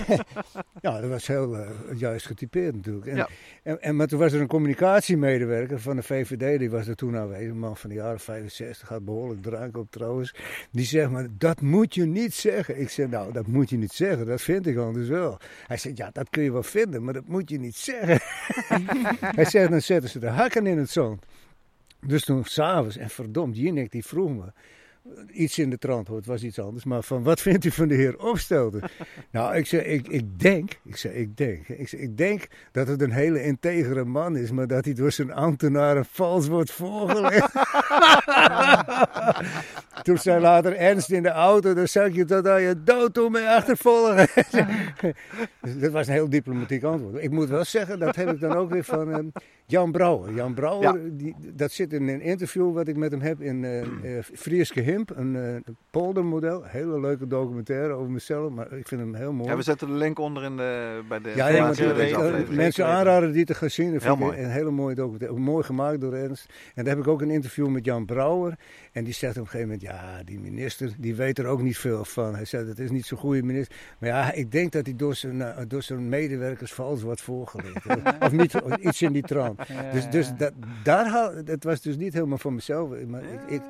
ja, 0.80 1.00
dat 1.00 1.10
was 1.10 1.26
heel 1.26 1.56
eh, 1.56 1.70
juist 1.96 2.26
getypeerd 2.26 2.74
natuurlijk. 2.74 3.06
En, 3.06 3.16
Ja. 3.16 3.28
en, 3.62 3.82
en, 3.82 3.96
maar 3.96 4.06
toen 4.06 4.18
was 4.18 4.32
er 4.32 4.40
een 4.40 4.46
communicatiemedewerker 4.46 5.80
van 5.80 5.96
de 5.96 6.02
VVD, 6.02 6.58
die 6.58 6.70
was 6.70 6.86
er 6.86 6.96
toen 6.96 7.16
aanwezig, 7.16 7.48
een 7.50 7.58
man 7.58 7.76
van 7.76 7.90
de 7.90 7.96
jaren 7.96 8.20
65, 8.20 8.88
had 8.88 9.04
behoorlijk 9.04 9.42
drank 9.42 9.76
op 9.76 9.90
trouwens. 9.90 10.34
Die 10.70 10.84
zegt, 10.84 11.10
maar 11.10 11.26
dat 11.38 11.60
moet 11.60 11.94
je 11.94 12.04
niet 12.04 12.34
zeggen. 12.34 12.80
Ik 12.80 12.88
zeg, 12.90 13.08
nou, 13.08 13.32
dat 13.32 13.46
moet 13.46 13.70
je 13.70 13.76
niet 13.76 13.92
zeggen, 13.92 14.26
dat 14.26 14.40
vind 14.40 14.66
ik 14.66 14.76
anders 14.76 15.08
wel. 15.08 15.38
Hij 15.66 15.76
zegt, 15.76 15.96
ja, 15.96 16.10
dat 16.12 16.30
kun 16.30 16.42
je 16.42 16.52
wel 16.52 16.62
vinden, 16.62 17.04
maar 17.04 17.14
dat 17.14 17.26
moet 17.26 17.50
je 17.50 17.58
niet 17.58 17.76
zeggen. 17.76 18.18
Hij 19.38 19.44
zegt, 19.44 19.70
dan 19.70 19.80
zetten 19.82 20.10
ze 20.10 20.18
de 20.18 20.28
hakken 20.28 20.66
in 20.66 20.78
het 20.78 20.90
zand. 20.90 21.24
Dus 22.06 22.24
toen 22.24 22.44
s'avonds, 22.44 22.96
en 22.96 23.10
verdomd, 23.10 23.56
Jinek 23.56 23.90
die 23.90 24.04
vroeg 24.04 24.30
me, 24.30 24.52
iets 25.32 25.58
in 25.58 25.70
de 25.70 25.78
trant, 25.78 26.08
hoor, 26.08 26.16
het 26.16 26.26
was 26.26 26.42
iets 26.42 26.58
anders, 26.58 26.84
maar 26.84 27.02
van 27.02 27.22
wat 27.22 27.40
vindt 27.40 27.64
u 27.64 27.70
van 27.70 27.88
de 27.88 27.94
heer 27.94 28.18
Opstelten? 28.18 28.82
nou, 29.30 29.56
ik 29.56 29.66
zeg, 29.66 29.82
ik, 29.82 30.08
ik 30.08 30.40
denk, 30.40 30.78
ik 30.84 30.96
zeg, 30.96 31.12
ik 31.12 31.36
denk, 31.36 31.68
ik, 31.68 31.88
zeg, 31.88 32.00
ik 32.00 32.16
denk 32.16 32.46
dat 32.72 32.88
het 32.88 33.02
een 33.02 33.12
hele 33.12 33.42
integere 33.42 34.04
man 34.04 34.36
is, 34.36 34.50
maar 34.50 34.66
dat 34.66 34.84
hij 34.84 34.94
door 34.94 35.12
zijn 35.12 35.32
ambtenaren 35.32 36.04
vals 36.04 36.48
wordt 36.48 36.70
voorgelegd. 36.70 37.52
toen 40.02 40.18
zei 40.18 40.40
later 40.40 40.76
Ernst 40.76 41.10
in 41.10 41.22
de 41.22 41.28
auto, 41.28 41.74
dan 41.74 41.88
zag 41.88 42.14
je 42.14 42.24
tot 42.24 42.48
aan 42.48 42.62
je 42.62 42.82
dood 42.82 43.14
toen 43.14 43.32
mee 43.32 43.48
achtervolgen. 43.48 44.26
Dat 45.80 45.92
was 45.92 46.06
een 46.06 46.12
heel 46.12 46.28
diplomatiek 46.30 46.82
antwoord. 46.82 47.22
Ik 47.24 47.30
moet 47.30 47.48
wel 47.48 47.64
zeggen, 47.64 47.98
dat 47.98 48.16
heb 48.16 48.30
ik 48.32 48.40
dan 48.40 48.52
ook 48.52 48.70
weer 48.70 48.84
van 48.84 49.12
ehm, 49.12 49.26
Jan 49.66 49.92
Brouwer. 49.92 50.34
Jan 50.34 50.54
Brouwer, 50.54 51.16
die, 51.16 51.34
dat 51.54 51.72
zit 51.72 51.92
in 51.92 52.08
een 52.08 52.20
interview 52.20 52.72
wat 52.74 52.88
ik 52.88 52.96
met 52.96 53.10
hem 53.10 53.20
heb 53.20 53.40
in 53.40 53.64
eh, 53.64 53.82
Frieske 54.34 54.80
Himp, 54.80 55.10
een 55.16 55.36
eh, 55.36 55.72
poldermodel. 55.90 56.62
Hele 56.64 57.00
leuke 57.00 57.26
documentaire 57.26 57.92
over 57.92 58.10
mezelf, 58.10 58.50
maar 58.50 58.72
ik 58.72 58.88
vind 58.88 59.00
hem 59.00 59.14
heel 59.14 59.32
mooi. 59.32 59.48
Ja, 59.50 59.56
we 59.56 59.62
zetten 59.62 59.86
de 59.88 59.94
link 59.94 60.18
onder 60.18 60.42
in 60.44 60.56
de, 60.56 61.00
bij 61.08 61.20
de 61.20 61.32
Ja, 61.36 61.48
ja, 61.48 61.66
dat- 61.66 61.76
dat- 62.12 62.48
mensen 62.50 62.86
aanraden 62.86 63.32
die 63.32 63.44
te 63.44 63.54
gaan 63.54 63.70
zien. 63.70 63.92
Dat 63.92 64.02
Heel 64.02 64.16
vind 64.16 64.30
ik 64.30 64.34
mooi. 64.36 64.46
een 64.46 64.52
hele 64.52 64.70
mooie 64.70 64.94
documentaire. 64.94 65.38
Mooi 65.38 65.64
gemaakt 65.64 66.00
door 66.00 66.12
Ernst. 66.14 66.46
En 66.74 66.84
daar 66.84 66.94
heb 66.96 67.04
ik 67.04 67.10
ook 67.10 67.20
een 67.22 67.30
interview 67.30 67.68
met 67.68 67.84
Jan 67.84 68.04
Brouwer. 68.06 68.54
En 68.94 69.04
die 69.04 69.12
zegt 69.12 69.36
op 69.36 69.42
een 69.42 69.50
gegeven 69.50 69.68
moment, 69.68 69.82
ja, 69.82 70.22
die 70.24 70.40
minister, 70.40 70.94
die 70.98 71.14
weet 71.14 71.38
er 71.38 71.46
ook 71.46 71.62
niet 71.62 71.78
veel 71.78 72.04
van. 72.04 72.34
Hij 72.34 72.44
zei, 72.44 72.66
dat 72.66 72.78
is 72.78 72.90
niet 72.90 73.06
zo'n 73.06 73.18
goede 73.18 73.42
minister. 73.42 73.76
Maar 73.98 74.08
ja, 74.08 74.32
ik 74.32 74.52
denk 74.52 74.72
dat 74.72 74.86
hij 74.86 74.96
door 74.96 75.14
zijn, 75.14 75.42
eh, 75.42 75.64
door 75.68 75.82
zijn 75.82 76.08
medewerkers 76.08 76.72
vals 76.72 77.02
wordt 77.02 77.20
voorgelegd. 77.20 77.86
of 78.20 78.32
niet, 78.32 78.62
of 78.62 78.76
iets 78.76 79.02
in 79.02 79.12
die 79.12 79.22
trant. 79.22 79.60
Dus, 79.92 80.10
dus 80.10 80.36
dat, 80.36 80.52
daar 80.82 81.08
haal, 81.08 81.44
dat 81.44 81.64
was 81.64 81.80
dus 81.80 81.96
niet 81.96 82.12
helemaal 82.12 82.38
van 82.38 82.54
mezelf. 82.54 83.06
Maar 83.06 83.22
ik, 83.22 83.40
ik, 83.48 83.62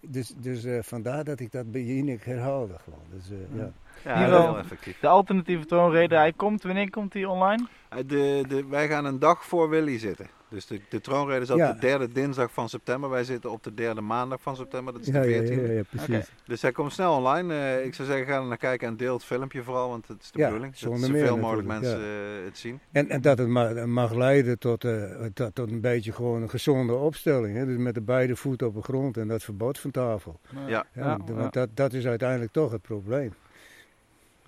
dus 0.00 0.32
dus 0.36 0.64
eh, 0.64 0.78
vandaar 0.82 1.24
dat 1.24 1.40
ik 1.40 1.52
dat 1.52 1.70
bij 1.70 1.82
Jinek 1.82 2.24
herhaalde 2.24 2.78
gewoon. 2.78 3.04
Dus, 3.10 3.30
eh, 3.30 3.58
ja. 3.58 3.72
Ja, 4.04 4.18
heel 4.18 4.30
wel. 4.30 4.58
effectief. 4.58 4.98
De 5.00 5.06
alternatieve 5.08 5.64
troonrede, 5.66 6.14
hij 6.16 6.32
komt, 6.32 6.62
wanneer 6.62 6.90
komt 6.90 7.12
hij 7.12 7.24
online? 7.24 7.66
Eh, 7.88 7.98
De, 8.06 8.44
de, 8.48 8.64
wij 8.68 8.88
gaan 8.88 9.04
een 9.04 9.18
dag 9.18 9.44
voor 9.44 9.68
Willy 9.68 9.98
zitten. 9.98 10.26
Dus 10.48 10.66
de, 10.66 10.80
de 10.88 11.00
troonrede 11.00 11.40
is 11.40 11.50
op 11.50 11.56
Ja. 11.58 11.72
de 11.72 11.80
derde 11.80 12.08
dinsdag 12.12 12.52
van 12.52 12.68
september. 12.68 13.10
Wij 13.10 13.24
zitten 13.24 13.50
op 13.50 13.62
de 13.62 13.74
derde 13.74 14.00
maandag 14.00 14.40
van 14.42 14.56
september. 14.56 14.92
Dat 14.92 15.02
is 15.02 15.08
de 15.08 15.12
Ja, 15.12 15.22
ja, 15.24 15.42
14e. 15.42 15.66
ja, 15.66 15.72
ja, 15.72 15.82
precies. 15.90 16.30
Dus 16.44 16.62
hij 16.62 16.72
komt 16.72 16.92
snel 16.92 17.14
online. 17.16 17.54
Eh, 17.54 17.84
ik 17.84 17.94
zou 17.94 18.08
zeggen, 18.08 18.26
ga 18.26 18.36
er 18.40 18.44
naar 18.46 18.56
kijken 18.56 18.88
en 18.88 18.96
deel 18.96 19.12
het 19.14 19.24
filmpje 19.24 19.62
vooral. 19.62 19.88
Want 19.88 20.08
het 20.08 20.22
is 20.22 20.30
de 20.30 20.38
Ja, 20.38 20.44
bedoeling. 20.46 20.72
Dat 20.72 20.80
zoveel 20.80 21.10
meer 21.10 21.38
mogelijk 21.38 21.68
mensen 21.68 21.98
eh, 22.00 22.44
het 22.44 22.58
zien. 22.58 22.80
En, 22.92 23.08
en 23.08 23.20
dat 23.20 23.38
het 23.38 23.48
mag, 23.48 23.84
mag 23.86 24.14
leiden 24.14 24.58
tot, 24.58 24.84
eh, 24.84 25.02
tot, 25.34 25.54
tot 25.54 25.70
een 25.70 25.80
beetje 25.80 26.12
gewoon 26.12 26.42
een 26.42 26.50
gezonde 26.50 26.94
opstelling. 26.94 27.56
Hè? 27.56 27.66
Dus 27.66 27.76
met 27.76 27.94
de 27.94 28.00
beide 28.02 28.36
voeten 28.36 28.66
op 28.66 28.74
de 28.74 28.82
grond 28.82 29.16
en 29.16 29.28
dat 29.28 29.42
verbod 29.42 29.78
van 29.78 29.90
tafel. 29.90 30.40
Ja. 30.54 30.60
Ja, 30.66 30.84
Ja, 30.94 31.16
d- 31.16 31.28
ja. 31.28 31.34
Want 31.34 31.52
dat, 31.52 31.68
dat 31.74 31.92
is 31.92 32.06
uiteindelijk 32.06 32.52
toch 32.52 32.72
het 32.72 32.82
probleem. 32.82 33.34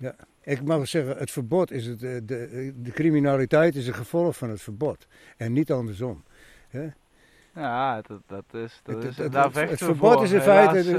Ja. 0.03 0.15
Ik 0.41 0.63
mag 0.63 0.77
wel 0.77 0.85
zeggen, 0.85 1.17
het 1.17 1.31
verbod 1.31 1.71
is 1.71 1.85
het, 1.85 2.03
eh, 2.03 2.09
de, 2.23 2.73
de 2.75 2.91
criminaliteit 2.91 3.75
is 3.75 3.87
een 3.87 3.93
gevolg 3.93 4.37
van 4.37 4.49
het 4.49 4.61
verbod. 4.61 5.07
En 5.37 5.53
niet 5.53 5.71
andersom. 5.71 6.23
Ja, 7.55 8.01
dat, 8.01 8.21
dat 8.27 8.43
is, 8.51 8.79
dat 8.83 8.95
Het, 8.95 9.03
is 9.03 9.17
het, 9.17 9.31
daar 9.31 9.53
het, 9.53 9.77
verbod 9.77 10.13
voor. 10.13 10.23
is 10.23 10.31
in 10.31 10.41
feite 10.41 10.97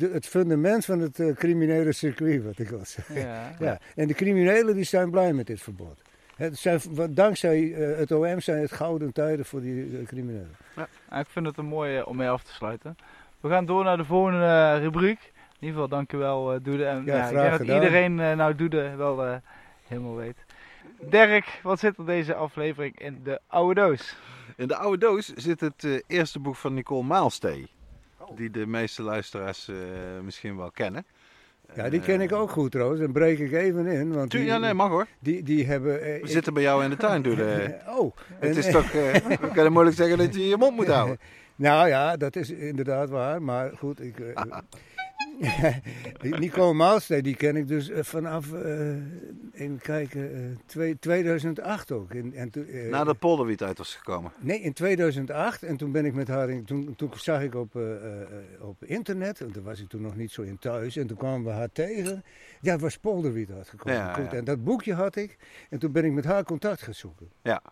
eh, 0.00 0.12
het 0.12 0.26
fundament 0.26 0.84
van 0.84 0.98
het 1.00 1.20
eh, 1.20 1.34
criminele 1.34 1.92
circuit, 1.92 2.44
wat 2.44 2.58
ik 2.58 2.68
wil 2.68 2.84
zeggen. 2.84 3.14
ja. 3.20 3.54
Ja. 3.58 3.78
En 3.94 4.08
de 4.08 4.14
criminelen 4.14 4.74
die 4.74 4.84
zijn 4.84 5.10
blij 5.10 5.32
met 5.32 5.46
dit 5.46 5.60
verbod. 5.60 6.02
Het 6.36 6.58
zijn, 6.58 6.80
want 6.90 7.16
dankzij 7.16 7.74
eh, 7.74 7.98
het 7.98 8.12
OM 8.12 8.40
zijn 8.40 8.60
het 8.60 8.72
gouden 8.72 9.12
tijden 9.12 9.44
voor 9.44 9.60
die 9.60 9.98
eh, 9.98 10.06
criminelen. 10.06 10.56
Ja, 10.76 11.18
ik 11.20 11.26
vind 11.28 11.46
het 11.46 11.56
een 11.58 11.64
mooie 11.64 12.06
om 12.06 12.16
mee 12.16 12.28
af 12.28 12.42
te 12.42 12.52
sluiten. 12.52 12.96
We 13.40 13.48
gaan 13.48 13.66
door 13.66 13.84
naar 13.84 13.96
de 13.96 14.04
volgende 14.04 14.44
eh, 14.44 14.78
rubriek. 14.82 15.32
In 15.60 15.70
ieder 15.70 15.82
geval, 15.82 15.88
dankjewel 15.88 16.54
uh, 16.54 16.60
Doede. 16.62 16.84
En, 16.84 17.02
Ja, 17.04 17.16
ja, 17.16 17.28
ik 17.28 17.34
denk 17.36 17.50
dat 17.50 17.60
iedereen 17.76 18.20
eh, 18.20 18.36
nou 18.36 18.54
Doede 18.54 18.94
wel 18.96 19.24
eh, 19.24 19.34
helemaal 19.86 20.16
weet. 20.16 20.36
Dirk, 21.10 21.60
wat 21.62 21.78
zit 21.78 21.98
er 21.98 22.06
deze 22.06 22.34
aflevering 22.34 23.00
in 23.00 23.20
de 23.24 23.40
oude 23.46 23.80
doos? 23.80 24.16
In 24.56 24.68
de 24.68 24.76
oude 24.76 24.98
doos 24.98 25.26
zit 25.34 25.60
het 25.60 25.84
eh, 25.84 26.00
eerste 26.06 26.38
boek 26.38 26.56
van 26.56 26.74
Nicole 26.74 27.02
Maalstee. 27.02 27.68
Die 28.36 28.50
de 28.50 28.66
meeste 28.66 29.02
luisteraars 29.02 29.68
eh, 29.68 29.76
misschien 30.22 30.56
wel 30.56 30.70
kennen. 30.70 31.06
Ja, 31.74 31.88
die 31.88 32.00
ken 32.00 32.20
ik 32.20 32.32
ook 32.32 32.50
goed 32.50 32.70
trouwens. 32.72 33.00
Dan 33.00 33.12
breek 33.12 33.38
ik 33.38 33.52
even 33.52 33.86
in. 33.86 34.12
Want 34.12 34.30
die, 34.30 34.44
ja, 34.44 34.58
nee, 34.58 34.74
mag 34.74 34.88
hoor. 34.88 35.06
die, 35.18 35.42
die 35.42 35.66
hebben... 35.66 36.00
eh, 36.00 36.06
We 36.12 36.18
ik- 36.20 36.26
zitten 36.28 36.54
bij 36.54 36.62
jou 36.62 36.84
in 36.84 36.90
de 36.90 36.96
tuin, 36.96 37.22
Doede. 37.28 37.78
Oh. 37.88 38.16
Het 38.38 38.50
en- 38.50 38.56
is 38.56 38.70
toch, 38.70 38.84
eh, 38.92 39.14
we 39.40 39.50
kunnen 39.52 39.72
moeilijk 39.72 39.96
zeggen 39.96 40.18
dat 40.18 40.34
je 40.34 40.48
je 40.48 40.56
mond 40.56 40.76
moet 40.76 40.86
houden. 40.88 41.18
Nou 41.56 41.88
ja, 41.88 42.16
dat 42.16 42.36
is 42.36 42.50
inderdaad 42.50 43.08
waar. 43.10 43.42
Maar 43.42 43.70
goed, 43.78 44.00
ik... 44.00 44.18
eh, 44.20 44.42
Nicole 46.38 46.72
Maalsteen, 46.74 47.22
die 47.22 47.36
ken 47.36 47.56
ik 47.56 47.68
dus 47.68 47.88
eh, 47.90 48.02
vanaf, 48.02 48.52
eh, 48.52 48.88
even 49.52 49.78
kijken, 49.82 50.34
eh, 50.34 50.40
twee- 50.66 50.98
2008 50.98 51.90
ook. 51.92 52.10
En, 52.14 52.32
en 52.34 52.50
toen, 52.50 52.66
eh, 52.66 52.90
Nadat 52.90 53.18
Polderwiet 53.18 53.62
uit 53.62 53.78
was 53.78 53.94
gekomen. 53.94 54.32
Nee, 54.40 54.60
in 54.60 54.72
2008. 54.72 55.62
En 55.62 55.76
toen 55.76 55.92
ben 55.92 56.04
ik 56.04 56.14
met 56.14 56.28
haar, 56.28 56.50
in, 56.50 56.64
toen, 56.64 56.94
toen 56.96 57.10
zag 57.16 57.42
ik 57.42 57.54
op, 57.54 57.76
eh, 57.76 57.94
eh, 58.22 58.28
op 58.60 58.84
internet, 58.84 59.40
en 59.40 59.52
daar 59.52 59.62
was 59.62 59.80
ik 59.80 59.88
toen 59.88 60.02
nog 60.02 60.16
niet 60.16 60.30
zo 60.32 60.42
in 60.42 60.58
thuis. 60.58 60.96
En 60.96 61.06
toen 61.06 61.16
kwamen 61.16 61.44
we 61.44 61.50
haar 61.50 61.72
tegen. 61.72 62.22
Ja, 62.60 62.72
het 62.72 62.80
was 62.80 62.98
Polderwiet 62.98 63.50
uitgekomen. 63.50 63.98
Ja. 63.98 64.32
En 64.32 64.44
dat 64.44 64.64
boekje 64.64 64.94
had 64.94 65.16
ik. 65.16 65.36
En 65.70 65.78
toen 65.78 65.92
ben 65.92 66.04
ik 66.04 66.12
met 66.12 66.24
haar 66.24 66.44
contact 66.44 66.82
gaan 66.82 66.94
zoeken. 66.94 67.28
Ja. 67.42 67.62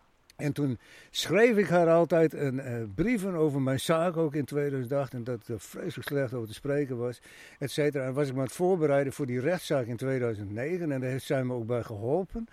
En 0.43 0.53
toen 0.53 0.79
schreef 1.09 1.57
ik 1.57 1.67
haar 1.67 1.89
altijd 1.89 2.33
een 2.33 2.59
eh, 2.59 2.73
brieven 2.95 3.33
over 3.33 3.61
mijn 3.61 3.79
zaak, 3.79 4.17
ook 4.17 4.35
in 4.35 4.45
2008. 4.45 5.13
En 5.13 5.23
dat 5.23 5.47
er 5.47 5.59
vreselijk 5.59 6.07
slecht 6.07 6.33
over 6.33 6.47
te 6.47 6.53
spreken 6.53 6.97
was, 6.97 7.21
et 7.59 7.71
cetera. 7.71 8.05
En 8.05 8.13
was 8.13 8.27
ik 8.27 8.33
me 8.33 8.39
aan 8.39 8.45
het 8.45 8.55
voorbereiden 8.55 9.13
voor 9.13 9.25
die 9.25 9.39
rechtszaak 9.39 9.85
in 9.85 9.97
2009. 9.97 10.91
En 10.91 10.99
daar 10.99 11.09
heeft 11.09 11.25
zij 11.25 11.43
me 11.43 11.53
ook 11.53 11.65
bij 11.65 11.83
geholpen. 11.83 12.47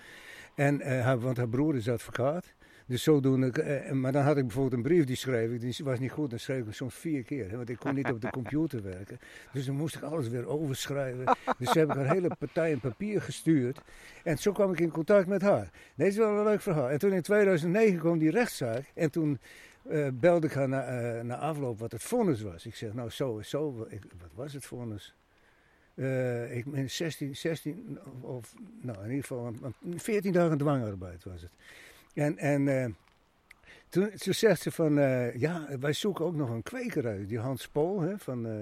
En, 0.55 0.81
eh, 0.81 1.15
want 1.15 1.37
haar 1.37 1.49
broer 1.49 1.77
is 1.77 1.89
advocaat. 1.89 2.55
Dus 2.91 3.03
zodoende, 3.03 3.51
eh, 3.63 3.93
maar 3.93 4.13
dan 4.13 4.23
had 4.23 4.37
ik 4.37 4.43
bijvoorbeeld 4.43 4.75
een 4.75 4.83
brief 4.83 5.05
die 5.05 5.17
schreef 5.17 5.51
ik, 5.51 5.61
die 5.61 5.77
was 5.85 5.99
niet 5.99 6.11
goed, 6.11 6.31
dan 6.31 6.39
schreef 6.39 6.67
ik 6.67 6.73
soms 6.75 6.95
vier 6.95 7.23
keer, 7.23 7.51
hè, 7.51 7.57
want 7.57 7.69
ik 7.69 7.77
kon 7.79 7.95
niet 7.95 8.11
op 8.11 8.21
de 8.21 8.31
computer 8.41 8.83
werken. 8.83 9.19
Dus 9.53 9.67
dan 9.67 9.75
moest 9.75 9.95
ik 9.95 10.03
alles 10.03 10.29
weer 10.29 10.47
overschrijven. 10.47 11.37
Dus 11.59 11.73
heb 11.73 11.89
ik 11.91 11.95
haar 11.97 12.13
hele 12.13 12.31
partij 12.39 12.71
in 12.71 12.81
papier 12.81 13.23
gestuurd. 13.23 13.81
En 14.25 14.39
zo 14.39 14.53
kwam 14.53 14.73
ik 14.73 14.81
in 14.81 14.91
contact 14.91 15.27
met 15.27 15.43
haar. 15.43 15.71
Het 15.97 16.07
is 16.07 16.17
wel 16.17 16.39
een 16.39 16.45
leuk 16.45 16.61
verhaal. 16.61 16.91
En 16.91 16.99
toen 16.99 17.13
in 17.13 17.23
2009 17.23 17.99
kwam 17.99 18.19
die 18.19 18.31
rechtszaak 18.31 18.85
en 18.95 19.11
toen 19.11 19.39
eh, 19.89 20.09
belde 20.13 20.47
ik 20.47 20.53
haar 20.53 20.69
na, 20.69 20.83
eh, 20.87 21.25
na 21.25 21.37
afloop 21.37 21.79
wat 21.79 21.93
het 21.93 22.03
vonnis 22.03 22.41
was. 22.43 22.67
Ik 22.67 22.75
zeg, 22.75 22.93
nou 22.95 23.11
zo 23.11 23.41
zo, 23.43 23.87
ik, 23.89 24.03
wat 24.21 24.31
was 24.35 24.53
het 24.53 24.65
vonnis? 24.67 25.15
Eh, 25.95 26.57
ik 26.57 26.67
meen 26.67 26.91
16, 26.91 27.37
16 27.37 27.99
of 28.21 28.55
nou 28.81 28.99
in 28.99 29.05
ieder 29.09 29.21
geval 29.21 29.47
een- 29.47 29.75
een 29.93 30.01
14 30.01 30.33
dagen 30.33 30.59
dwangarbeid 30.59 31.25
was 31.25 31.43
het. 31.43 31.51
En, 32.15 32.39
en 32.39 32.69
eh, 32.83 32.87
toen, 33.89 34.11
toen 34.17 34.35
zegt 34.35 34.61
ze 34.63 34.71
van, 34.71 34.99
eh, 34.99 35.35
ja, 35.37 35.67
wij 35.81 35.93
zoeken 35.93 36.25
ook 36.25 36.35
nog 36.35 36.51
een 36.51 36.63
kweker 36.63 37.07
uit. 37.07 37.29
Die 37.29 37.39
Hans 37.39 37.69
Pool, 37.69 38.01
hè, 38.01 38.19
van 38.19 38.47
eh, 38.47 38.53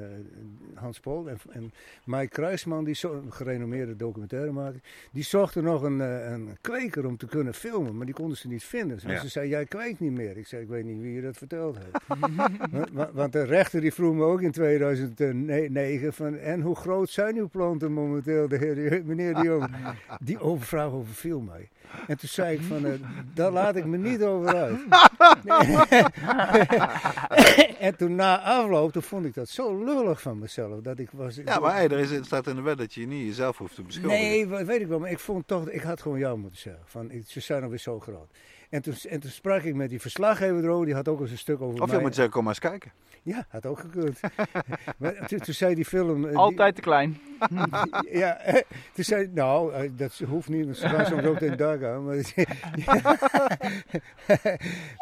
Hans 0.75 1.01
Pool 1.01 1.29
en, 1.29 1.39
en 1.51 1.73
Mike 2.05 2.29
Kruisman, 2.29 2.85
die 2.85 2.95
zo, 2.95 3.13
een 3.13 3.33
gerenommeerde 3.33 3.97
documentairemaker, 3.97 4.81
die 5.13 5.23
zochten 5.25 5.63
nog 5.63 5.83
een, 5.83 5.99
een 6.33 6.57
kweker 6.61 7.07
om 7.07 7.17
te 7.17 7.27
kunnen 7.27 7.55
filmen, 7.55 7.97
maar 7.97 8.07
die 8.07 8.15
konden 8.15 8.37
ze 8.37 8.49
niet 8.49 8.65
vinden. 8.65 8.97
Dus 8.97 9.11
Ja. 9.13 9.19
ze 9.21 9.29
zei, 9.29 9.49
jij 9.49 9.65
kweekt 9.65 10.01
niet 10.01 10.13
meer. 10.13 10.37
Ik 10.37 10.47
zei, 10.47 10.63
ik 10.63 10.69
weet 10.69 10.85
niet 10.85 11.01
wie 11.01 11.13
je 11.15 11.21
dat 11.23 11.37
verteld 11.37 11.77
heeft. 11.79 11.91
want, 12.71 12.91
want- 12.93 13.13
want 13.13 13.33
de 13.33 13.43
rechter 13.45 13.81
die 13.81 13.93
vroeg 13.93 14.15
me 14.15 14.23
ook 14.25 14.41
in 14.43 14.51
2009 14.53 16.13
van, 16.13 16.37
en 16.37 16.61
hoe 16.61 16.77
groot 16.77 17.11
zijn 17.11 17.37
uw 17.37 17.49
planten 17.49 17.93
momenteel, 17.93 18.49
de 18.49 18.57
heer, 18.57 19.03
meneer 19.05 19.35
de 19.35 19.43
Jong? 19.43 19.69
Die 20.25 20.39
overvraag 20.41 20.91
overviel 20.93 21.41
mij. 21.41 21.69
En 22.07 22.19
toen 22.19 22.29
zei 22.29 22.57
ik 22.57 22.63
van, 22.63 22.87
eh, 22.87 22.93
daar 23.35 23.51
laat 23.51 23.77
ik 23.77 23.85
me 23.85 23.97
niet 23.97 24.23
over 24.23 24.55
uit. 24.55 24.79
en 27.79 27.97
toen 27.97 28.15
na 28.15 28.41
afloop, 28.41 28.93
toen 28.93 29.03
vond 29.03 29.25
ik 29.25 29.35
dat 29.35 29.49
zo 29.49 29.85
lullig 29.85 30.21
van 30.23 30.39
mezelf. 30.39 30.81
Dat 30.81 30.99
ik 30.99 31.09
was, 31.13 31.37
Ja, 31.45 31.59
maar 31.59 31.75
hey, 31.75 31.89
er 31.89 31.99
is, 31.99 32.11
het 32.11 32.25
staat 32.25 32.47
in 32.47 32.57
de 32.57 32.63
wet 32.63 32.79
dat 32.79 32.95
je 32.95 33.07
niet 33.07 33.27
jezelf 33.27 33.59
hoeft 33.59 33.75
te 33.75 33.83
beschuldigen. 33.83 34.19
Nee, 34.25 34.47
we- 34.47 34.65
weet 34.65 34.81
ik 34.81 34.87
wel, 34.87 34.99
maar 34.99 35.11
ik 35.11 35.19
vond 35.19 35.47
toch, 35.47 35.69
ik 35.69 35.83
had 35.83 36.03
gewoon 36.03 36.19
jou 36.19 36.39
moeten 36.39 36.61
zeggen. 36.61 36.83
Van, 36.87 37.11
ik- 37.11 37.25
ze 37.27 37.41
zijn 37.41 37.63
alweer 37.63 37.79
zo 37.79 38.01
groot. 38.01 38.29
En 38.71 38.83
toen, 38.83 38.95
en 39.09 39.21
toen 39.21 39.31
sprak 39.31 39.63
ik 39.63 39.75
met 39.75 39.91
die 39.91 40.01
verslaggever 40.01 40.65
erover, 40.65 40.87
die 40.87 40.95
had 40.95 41.09
ook 41.09 41.21
eens 41.21 41.31
een 41.31 41.39
stuk 41.39 41.61
over 41.61 41.81
Of 41.83 41.89
je 41.89 41.95
mij. 41.95 42.03
moet 42.05 42.15
zeggen, 42.15 42.33
kom 42.33 42.45
maar 42.45 42.53
eens 42.53 42.63
kijken. 42.71 42.91
Ja, 43.23 43.47
had 43.49 43.67
ook 43.67 43.79
gekund. 43.79 44.21
maar 44.99 45.27
toen, 45.27 45.39
toen 45.39 45.55
zei 45.55 45.75
die 45.75 45.85
film... 45.85 46.23
eh, 46.25 46.29
die- 46.31 46.39
Altijd 46.39 46.75
te 46.75 46.81
klein. 46.81 47.19
ja, 48.11 48.37
eh, 48.39 48.55
toen 48.95 49.05
zei 49.05 49.29
nou, 49.35 49.73
eh, 49.73 49.91
dat 49.97 50.21
hoeft 50.29 50.49
niet, 50.49 50.65
want 50.65 50.77
ze 50.77 50.89
gaan 50.89 51.07
soms 51.07 51.25
ook 51.25 51.41
in 51.41 51.57
dag 51.57 51.83
aan. 51.83 52.05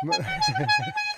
Maar, 0.07 0.45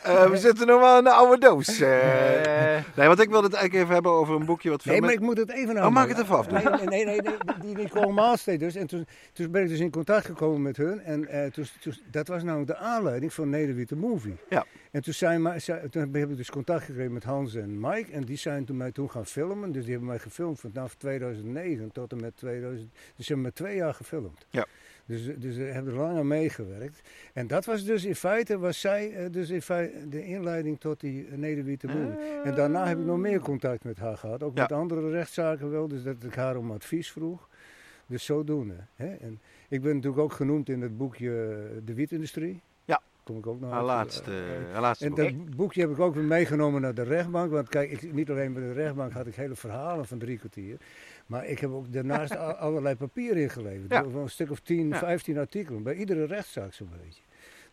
Eh, 0.02 0.30
we 0.30 0.36
zitten 0.36 0.66
nog 0.66 0.80
wel 0.80 0.98
in 0.98 1.04
de 1.04 1.10
oude 1.10 1.38
doos. 1.38 1.78
nee, 1.78 3.06
want 3.06 3.20
ik 3.20 3.28
wilde 3.30 3.46
het 3.46 3.54
eigenlijk 3.56 3.74
even 3.74 3.92
hebben 3.94 4.12
over 4.12 4.34
een 4.34 4.44
boekje 4.46 4.70
wat 4.70 4.82
veel 4.82 4.92
nee, 4.92 5.00
maar 5.00 5.12
ik 5.12 5.20
moet 5.20 5.36
het 5.38 5.50
even 5.50 5.76
Oh, 5.76 5.82
aan. 5.82 5.92
maak 5.92 6.08
het 6.08 6.18
even 6.18 6.36
af, 6.36 6.50
Nee, 6.50 6.62
nee, 6.64 6.72
nee, 6.86 7.04
nee, 7.04 7.20
nee, 7.20 7.36
die 7.60 7.76
Nicole 7.76 8.12
Maalsteed 8.12 8.60
dus. 8.60 8.74
En 8.74 8.86
toen, 8.86 9.06
toen 9.32 9.50
ben 9.50 9.62
ik 9.62 9.68
dus 9.68 9.78
in 9.80 9.90
contact 9.90 10.26
gekomen 10.26 10.62
met 10.62 10.76
hun. 10.76 11.00
En 11.00 11.28
eh, 11.28 11.50
toen, 11.50 11.66
toen- 11.80 11.98
dat 12.10 12.28
was 12.28 12.42
nou 12.42 12.64
de 12.64 12.76
aanleiding 12.76 13.32
van 13.32 13.48
Nederwitte 13.48 13.96
Movie. 13.96 14.36
Ja. 14.48 14.64
En 14.90 15.02
toen, 15.02 15.12
zijn, 15.14 15.42
toen 15.90 16.14
heb 16.14 16.30
ik 16.30 16.36
dus 16.36 16.50
contact 16.50 16.84
gekregen 16.84 17.12
met 17.12 17.24
Hans 17.24 17.54
en 17.54 17.80
Mike. 17.80 18.12
En 18.12 18.24
die 18.24 18.36
zijn 18.36 18.64
toen 18.64 18.76
mij 18.76 18.92
toen 18.92 19.10
gaan 19.10 19.26
filmen. 19.26 19.72
Dus 19.72 19.82
die 19.82 19.90
hebben 19.90 20.08
mij 20.08 20.18
gefilmd 20.18 20.60
vanaf 20.60 20.94
2009 20.94 21.92
tot 21.92 22.12
en 22.12 22.20
met 22.20 22.36
2000. 22.36 22.90
Dus 23.16 23.26
ze 23.26 23.32
hebben 23.32 23.42
me 23.42 23.52
twee 23.52 23.76
jaar 23.76 23.94
gefilmd. 23.94 24.46
Ja. 24.50 24.66
Dus, 25.06 25.30
dus 25.38 25.56
ik 25.56 25.72
heb 25.72 25.86
er 25.86 25.92
lang 25.94 26.18
aan 26.18 26.26
meegewerkt. 26.26 27.00
En 27.32 27.46
dat 27.46 27.64
was 27.64 27.84
dus 27.84 28.04
in 28.04 28.14
feite, 28.14 28.58
was 28.58 28.80
zij 28.80 29.12
eh, 29.14 29.32
dus 29.32 29.50
in 29.50 29.62
feite 29.62 30.08
de 30.08 30.24
inleiding 30.24 30.80
tot 30.80 31.00
die 31.00 31.26
eh, 31.26 31.36
Nederwiete 31.36 31.86
Boer. 31.86 32.18
En 32.44 32.54
daarna 32.54 32.86
heb 32.86 32.98
ik 32.98 33.04
nog 33.04 33.18
meer 33.18 33.40
contact 33.40 33.84
met 33.84 33.98
haar 33.98 34.16
gehad. 34.16 34.42
Ook 34.42 34.56
Ja. 34.56 34.62
met 34.62 34.72
andere 34.72 35.10
rechtszaken 35.10 35.70
wel, 35.70 35.88
dus 35.88 36.02
dat 36.02 36.24
ik 36.24 36.34
haar 36.34 36.56
om 36.56 36.70
advies 36.70 37.12
vroeg. 37.12 37.48
Dus 38.06 38.24
zodoende. 38.24 38.74
Hè? 38.94 39.14
En 39.14 39.40
ik 39.68 39.82
ben 39.82 39.94
natuurlijk 39.94 40.22
ook 40.22 40.32
genoemd 40.32 40.68
in 40.68 40.80
het 40.80 40.96
boekje 40.96 41.30
eh, 41.30 41.80
De 41.84 41.94
Wietindustrie. 41.94 42.60
Kom 43.28 43.38
ik 43.38 43.46
ook 43.46 43.60
nog 43.60 43.70
Haar 43.70 43.78
uit. 43.78 43.86
laatste, 43.88 44.30
Eh, 44.30 44.72
haar 44.72 44.80
laatste 44.80 45.04
en 45.04 45.10
boek. 45.10 45.18
dat 45.18 45.56
boekje 45.56 45.80
heb 45.80 45.90
ik 45.90 45.98
ook 45.98 46.14
weer 46.14 46.24
meegenomen 46.24 46.80
naar 46.80 46.94
de 46.94 47.02
rechtbank. 47.02 47.50
Want 47.50 47.68
kijk, 47.68 47.90
ik, 47.90 48.12
niet 48.12 48.30
alleen 48.30 48.52
bij 48.52 48.62
de 48.62 48.72
rechtbank 48.72 49.12
had 49.12 49.26
ik 49.26 49.34
hele 49.34 49.54
verhalen 49.54 50.06
van 50.06 50.18
drie 50.18 50.38
kwartier. 50.38 50.76
Maar 51.26 51.46
ik 51.46 51.58
heb 51.58 51.70
ook 51.70 51.92
daarnaast 51.92 52.36
allerlei 52.66 52.94
papier 52.96 53.36
ingeleverd. 53.36 53.90
Ja. 53.92 54.04
Een 54.04 54.28
stuk 54.30 54.50
of 54.50 54.60
10, 54.60 54.88
Ja. 54.88 54.98
15 54.98 55.38
artikelen. 55.38 55.82
Bij 55.82 55.94
iedere 55.94 56.24
rechtszaak 56.24 56.72
zo'n 56.72 56.88
beetje. 57.02 57.22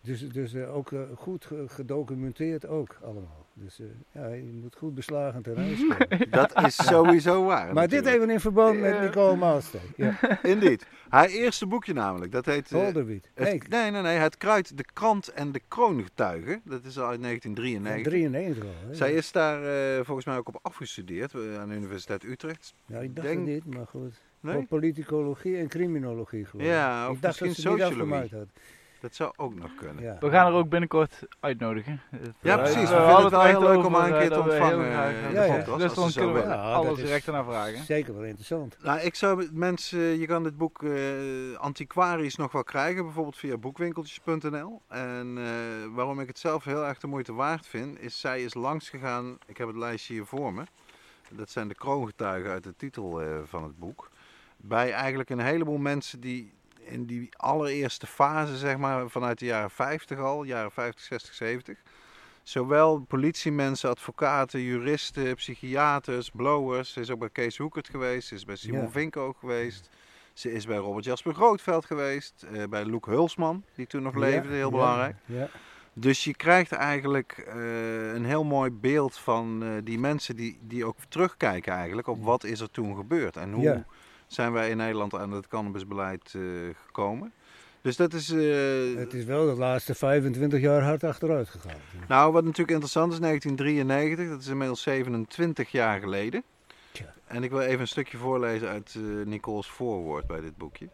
Dus, 0.01 0.29
dus 0.29 0.53
eh, 0.53 0.75
ook 0.75 0.91
eh, 0.91 0.99
goed 1.15 1.45
ge- 1.45 1.65
gedocumenteerd 1.67 2.67
ook 2.67 2.97
allemaal. 3.03 3.44
Dus 3.57 3.79
eh, 3.79 3.85
ja, 4.11 4.27
je 4.27 4.59
moet 4.61 4.75
goed 4.75 4.95
beslagen 4.95 5.41
ten 5.41 5.53
komen. 5.55 6.29
Dat 6.29 6.63
is 6.65 6.75
sowieso 6.87 7.45
waar. 7.45 7.73
Maar 7.73 7.87
dit 7.87 8.05
even 8.05 8.29
in 8.29 8.39
verband 8.39 8.79
met. 8.79 9.01
Nicole 9.01 9.35
Maalsteek. 9.35 9.81
Ja. 9.95 10.17
Indeed. 10.43 10.85
Haar 11.09 11.27
eerste 11.27 11.65
boekje 11.67 11.93
namelijk, 11.93 12.31
dat 12.31 12.45
heet... 12.45 12.69
Holderwiet. 12.69 13.29
het- 13.33 13.47
Nee, 13.69 13.81
nee, 13.81 13.91
nee, 13.91 14.01
nee. 14.01 14.17
Het 14.17 14.37
Kruid, 14.37 14.77
de 14.77 14.85
Krant 14.93 15.27
en 15.27 15.51
de 15.51 15.61
Kroongetuigen. 15.67 16.61
Dat 16.63 16.83
is 16.85 16.99
al 16.99 17.07
uit 17.07 17.21
1993. 17.21 18.03
93 18.13 18.63
al. 18.63 18.87
Hè? 18.89 18.93
Zij 18.95 19.13
is 19.13 19.31
daar 19.31 19.63
eh, 19.97 20.05
volgens 20.05 20.25
mij 20.25 20.37
ook 20.37 20.47
op 20.47 20.59
afgestudeerd 20.61 21.33
aan 21.59 21.69
de 21.69 21.75
Universiteit 21.75 22.23
Utrecht. 22.23 22.73
ja, 22.85 22.99
ik 22.99 23.15
dacht 23.15 23.27
denk- 23.27 23.39
het 23.39 23.47
niet, 23.47 23.75
maar 23.75 23.87
goed. 23.87 24.21
Nee? 24.39 24.53
Voor 24.53 24.65
politicologie 24.65 25.57
en 25.57 25.67
criminologie 25.67 26.45
geloof 26.45 26.65
ik. 26.65 26.71
Ja, 26.71 27.09
of 27.09 27.15
ik 27.15 27.21
dacht 27.21 27.39
dat 27.39 27.47
misschien 27.47 27.77
ze 27.77 27.83
het 27.83 27.89
niet 27.91 27.97
sociologie. 27.97 28.23
afgemaakt 28.25 28.51
had. 28.53 28.63
Dat 29.05 29.15
zou 29.15 29.33
ook 29.35 29.55
nog 29.55 29.75
kunnen. 29.75 30.03
Ja. 30.03 30.17
We 30.19 30.29
gaan 30.29 30.47
er 30.47 30.53
ook 30.53 30.69
binnenkort 30.69 31.19
uitnodigen. 31.39 32.01
Ja, 32.41 32.57
eh, 32.57 32.63
precies. 32.63 32.89
We 32.89 32.95
vinden 32.95 33.21
het 33.23 33.31
wel 33.31 33.41
echt 33.41 33.49
heel 33.51 33.61
leuk 33.61 33.85
om 33.85 33.93
haar 33.93 34.07
een 34.07 34.13
eh, 34.13 34.19
keer 34.19 34.29
te 34.29 34.39
ontvangen. 34.39 34.85
eh, 34.85 34.91
Ja, 34.91 35.41
de 35.41 35.47
ja. 35.47 35.55
podcast, 35.57 35.79
Dus 35.79 35.93
dan 35.93 36.11
kunnen 36.25 36.33
we 36.47 36.55
alles 36.55 36.97
direct 36.99 37.25
ernaar 37.27 37.43
vragen. 37.43 37.83
Zeker 37.83 38.13
wel 38.13 38.23
interessant. 38.23 38.77
Nou, 38.83 38.99
ik 38.99 39.15
zou 39.15 39.49
mensen, 39.51 39.99
je 39.99 40.25
kan 40.25 40.43
dit 40.43 40.57
boek 40.57 40.83
eh, 40.83 40.91
antiquarisch 41.57 42.35
nog 42.35 42.51
wel 42.51 42.63
krijgen, 42.63 43.03
bijvoorbeeld 43.03 43.37
via 43.37 43.57
boekwinkeltjes.nl. 43.57 44.81
En 44.87 45.37
eh, 45.37 45.43
waarom 45.95 46.19
ik 46.19 46.27
het 46.27 46.39
zelf 46.39 46.63
heel 46.63 46.85
erg 46.85 46.97
de 46.99 47.07
moeite 47.07 47.33
waard 47.33 47.67
vind, 47.67 47.99
is 48.01 48.19
zij 48.19 48.43
is 48.43 48.53
langs 48.53 48.89
gegaan, 48.89 49.37
ik 49.45 49.57
heb 49.57 49.67
het 49.67 49.75
lijstje 49.77 50.13
hier 50.13 50.25
voor 50.25 50.53
me. 50.53 50.63
Dat 51.29 51.49
zijn 51.49 51.67
de 51.67 51.75
kroongetuigen 51.75 52.51
uit 52.51 52.63
de 52.63 52.73
titel 52.77 53.21
eh, 53.21 53.27
van 53.43 53.63
het 53.63 53.77
boek. 53.79 54.09
Bij 54.57 54.91
eigenlijk 54.91 55.29
een 55.29 55.39
heleboel 55.39 55.77
mensen 55.77 56.19
die 56.19 56.53
in 56.85 57.05
die 57.05 57.29
allereerste 57.37 58.07
fase, 58.07 58.57
zeg 58.57 58.77
maar, 58.77 59.09
vanuit 59.09 59.39
de 59.39 59.45
jaren 59.45 59.71
50 59.71 60.19
al, 60.19 60.43
jaren 60.43 60.71
50, 60.71 61.03
60, 61.03 61.33
70. 61.33 61.77
Zowel 62.43 62.99
politiemensen, 62.99 63.89
advocaten, 63.89 64.61
juristen, 64.61 65.35
psychiaters, 65.35 66.29
blowers. 66.29 66.93
Ze 66.93 66.99
is 66.99 67.09
ook 67.11 67.19
bij 67.19 67.29
Kees 67.29 67.57
Hoekert 67.57 67.89
geweest. 67.89 68.27
Ze 68.27 68.35
is 68.35 68.45
bij 68.45 68.55
Simon 68.55 68.81
Ja. 68.81 68.89
Vink 68.89 69.17
ook 69.17 69.37
geweest. 69.39 69.89
Ze 70.33 70.51
is 70.51 70.65
bij 70.65 70.77
Robert 70.77 71.05
Jasper 71.05 71.33
Grootveld 71.33 71.85
geweest. 71.85 72.45
eh, 72.53 72.63
bij 72.69 72.85
Loek 72.85 73.05
Hulsman, 73.05 73.63
die 73.75 73.87
toen 73.87 74.01
nog 74.03 74.15
leefde, 74.15 74.53
heel 74.53 74.71
belangrijk. 74.71 75.15
Ja, 75.25 75.49
Dus 75.93 76.23
je 76.23 76.35
krijgt 76.35 76.71
eigenlijk 76.71 77.31
eh, 77.47 78.13
een 78.13 78.25
heel 78.25 78.43
mooi 78.43 78.71
beeld 78.71 79.17
van 79.17 79.63
eh, 79.63 79.69
die 79.83 79.99
mensen 79.99 80.35
die, 80.35 80.57
die 80.61 80.85
ook 80.85 80.97
terugkijken 81.07 81.73
eigenlijk 81.73 82.07
op 82.07 82.23
wat 82.23 82.43
is 82.43 82.59
er 82.59 82.71
toen 82.71 82.95
gebeurd. 82.95 83.37
En 83.37 83.53
hoe. 83.53 83.85
Zijn 84.27 84.51
wij 84.51 84.69
in 84.69 84.77
Nederland 84.77 85.15
aan 85.15 85.31
het 85.31 85.47
cannabisbeleid 85.47 86.33
eh, 86.35 86.41
gekomen. 86.85 87.33
Dus 87.81 87.95
dat 87.95 88.13
is... 88.13 88.29
eh, 88.31 88.95
Het 88.97 89.13
is 89.13 89.23
wel 89.25 89.45
de 89.45 89.55
laatste 89.59 89.95
25 89.95 90.61
jaar 90.61 90.81
hard 90.81 91.03
achteruit 91.03 91.49
gegaan. 91.49 91.77
nou, 92.07 92.31
wat 92.31 92.43
natuurlijk 92.43 92.71
interessant 92.71 93.13
is, 93.13 93.19
1993, 93.19 94.29
dat 94.29 94.39
is 94.41 94.47
inmiddels 94.47 94.81
27 94.81 95.71
jaar 95.71 95.99
geleden. 95.99 96.43
Tja. 96.91 97.13
En 97.25 97.43
ik 97.43 97.49
wil 97.49 97.59
even 97.59 97.79
een 97.79 97.87
stukje 97.87 98.17
voorlezen 98.17 98.67
uit 98.69 98.95
eh 98.95 99.25
Nicole's 99.25 99.67
voorwoord 99.69 100.27
bij 100.27 100.41
dit 100.41 100.57
boekje. 100.57 100.89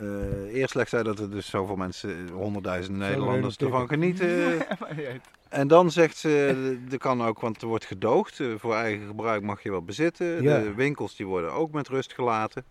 Eh, 0.00 0.54
eerst 0.54 0.74
legt 0.74 0.90
zij 0.90 1.02
dat 1.02 1.18
er 1.18 1.30
dus 1.30 1.46
zoveel 1.50 1.76
mensen, 1.76 2.28
honderdduizenden 2.28 3.02
Zo 3.02 3.08
Nederlanders 3.08 3.56
ervan 3.56 3.88
genieten. 3.88 4.28
Uit. 4.96 5.20
En 5.48 5.68
dan 5.68 5.90
zegt 5.90 6.16
ze, 6.16 6.78
er 6.90 6.98
kan 6.98 7.22
ook, 7.22 7.40
want 7.40 7.62
er 7.62 7.68
wordt 7.68 7.84
gedoogd. 7.84 8.40
eh, 8.40 8.46
Voor 8.56 8.74
eigen 8.74 9.06
gebruik 9.06 9.42
mag 9.42 9.62
je 9.62 9.70
wel 9.70 9.82
bezitten. 9.82 10.42
Ja. 10.42 10.58
De 10.58 10.74
winkels 10.74 11.16
die 11.16 11.26
worden 11.26 11.52
ook 11.52 11.72
met 11.72 11.88
rust 11.88 12.12
gelaten. 12.12 12.64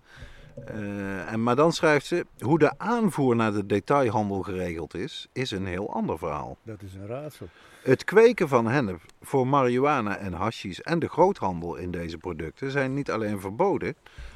Eh, 0.65 1.31
en, 1.31 1.43
maar 1.43 1.55
dan 1.55 1.71
schrijft 1.71 2.05
ze, 2.05 2.25
hoe 2.39 2.59
de 2.59 2.71
aanvoer 2.77 3.35
naar 3.35 3.53
de 3.53 3.65
detailhandel 3.65 4.41
geregeld 4.41 4.95
is, 4.95 5.27
is 5.33 5.51
een 5.51 5.65
heel 5.65 5.93
ander 5.93 6.17
verhaal. 6.17 6.57
Dat 6.63 6.81
is 6.81 6.93
een 6.93 7.07
raadsel. 7.07 7.47
Het 7.83 8.03
kweken 8.03 8.47
van 8.47 8.67
hennep 8.67 9.01
voor 9.21 9.47
marihuana 9.47 10.17
en 10.17 10.33
hashis 10.33 10.81
en 10.81 10.99
de 10.99 11.07
groothandel 11.09 11.75
in 11.75 11.91
deze 11.91 12.17
producten 12.17 12.71
zijn 12.71 12.93
niet 12.93 13.11
alleen 13.11 13.39
verboden, 13.39 13.95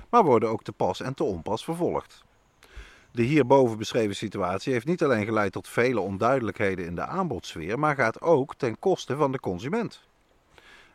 maar 0.10 0.24
worden 0.24 0.50
ook 0.50 0.64
te 0.64 0.72
pas 0.72 1.02
en 1.02 1.14
te 1.14 1.24
onpas 1.24 1.64
vervolgd. 1.64 2.24
De 3.12 3.22
hierboven 3.22 3.78
beschreven 3.78 4.16
situatie 4.16 4.74
heeft 4.74 4.86
niet 4.86 5.04
alleen 5.04 5.26
geleid 5.26 5.52
tot 5.52 5.68
vele 5.68 6.00
onduidelijkheden 6.00 6.86
in 6.86 6.96
de 6.96 7.06
aanbodsfeer, 7.06 7.80
maar 7.80 7.96
gaat 7.96 8.22
ook 8.22 8.56
ten 8.56 8.80
koste 8.80 9.16
van 9.16 9.32
de 9.32 9.40
consument. 9.40 10.04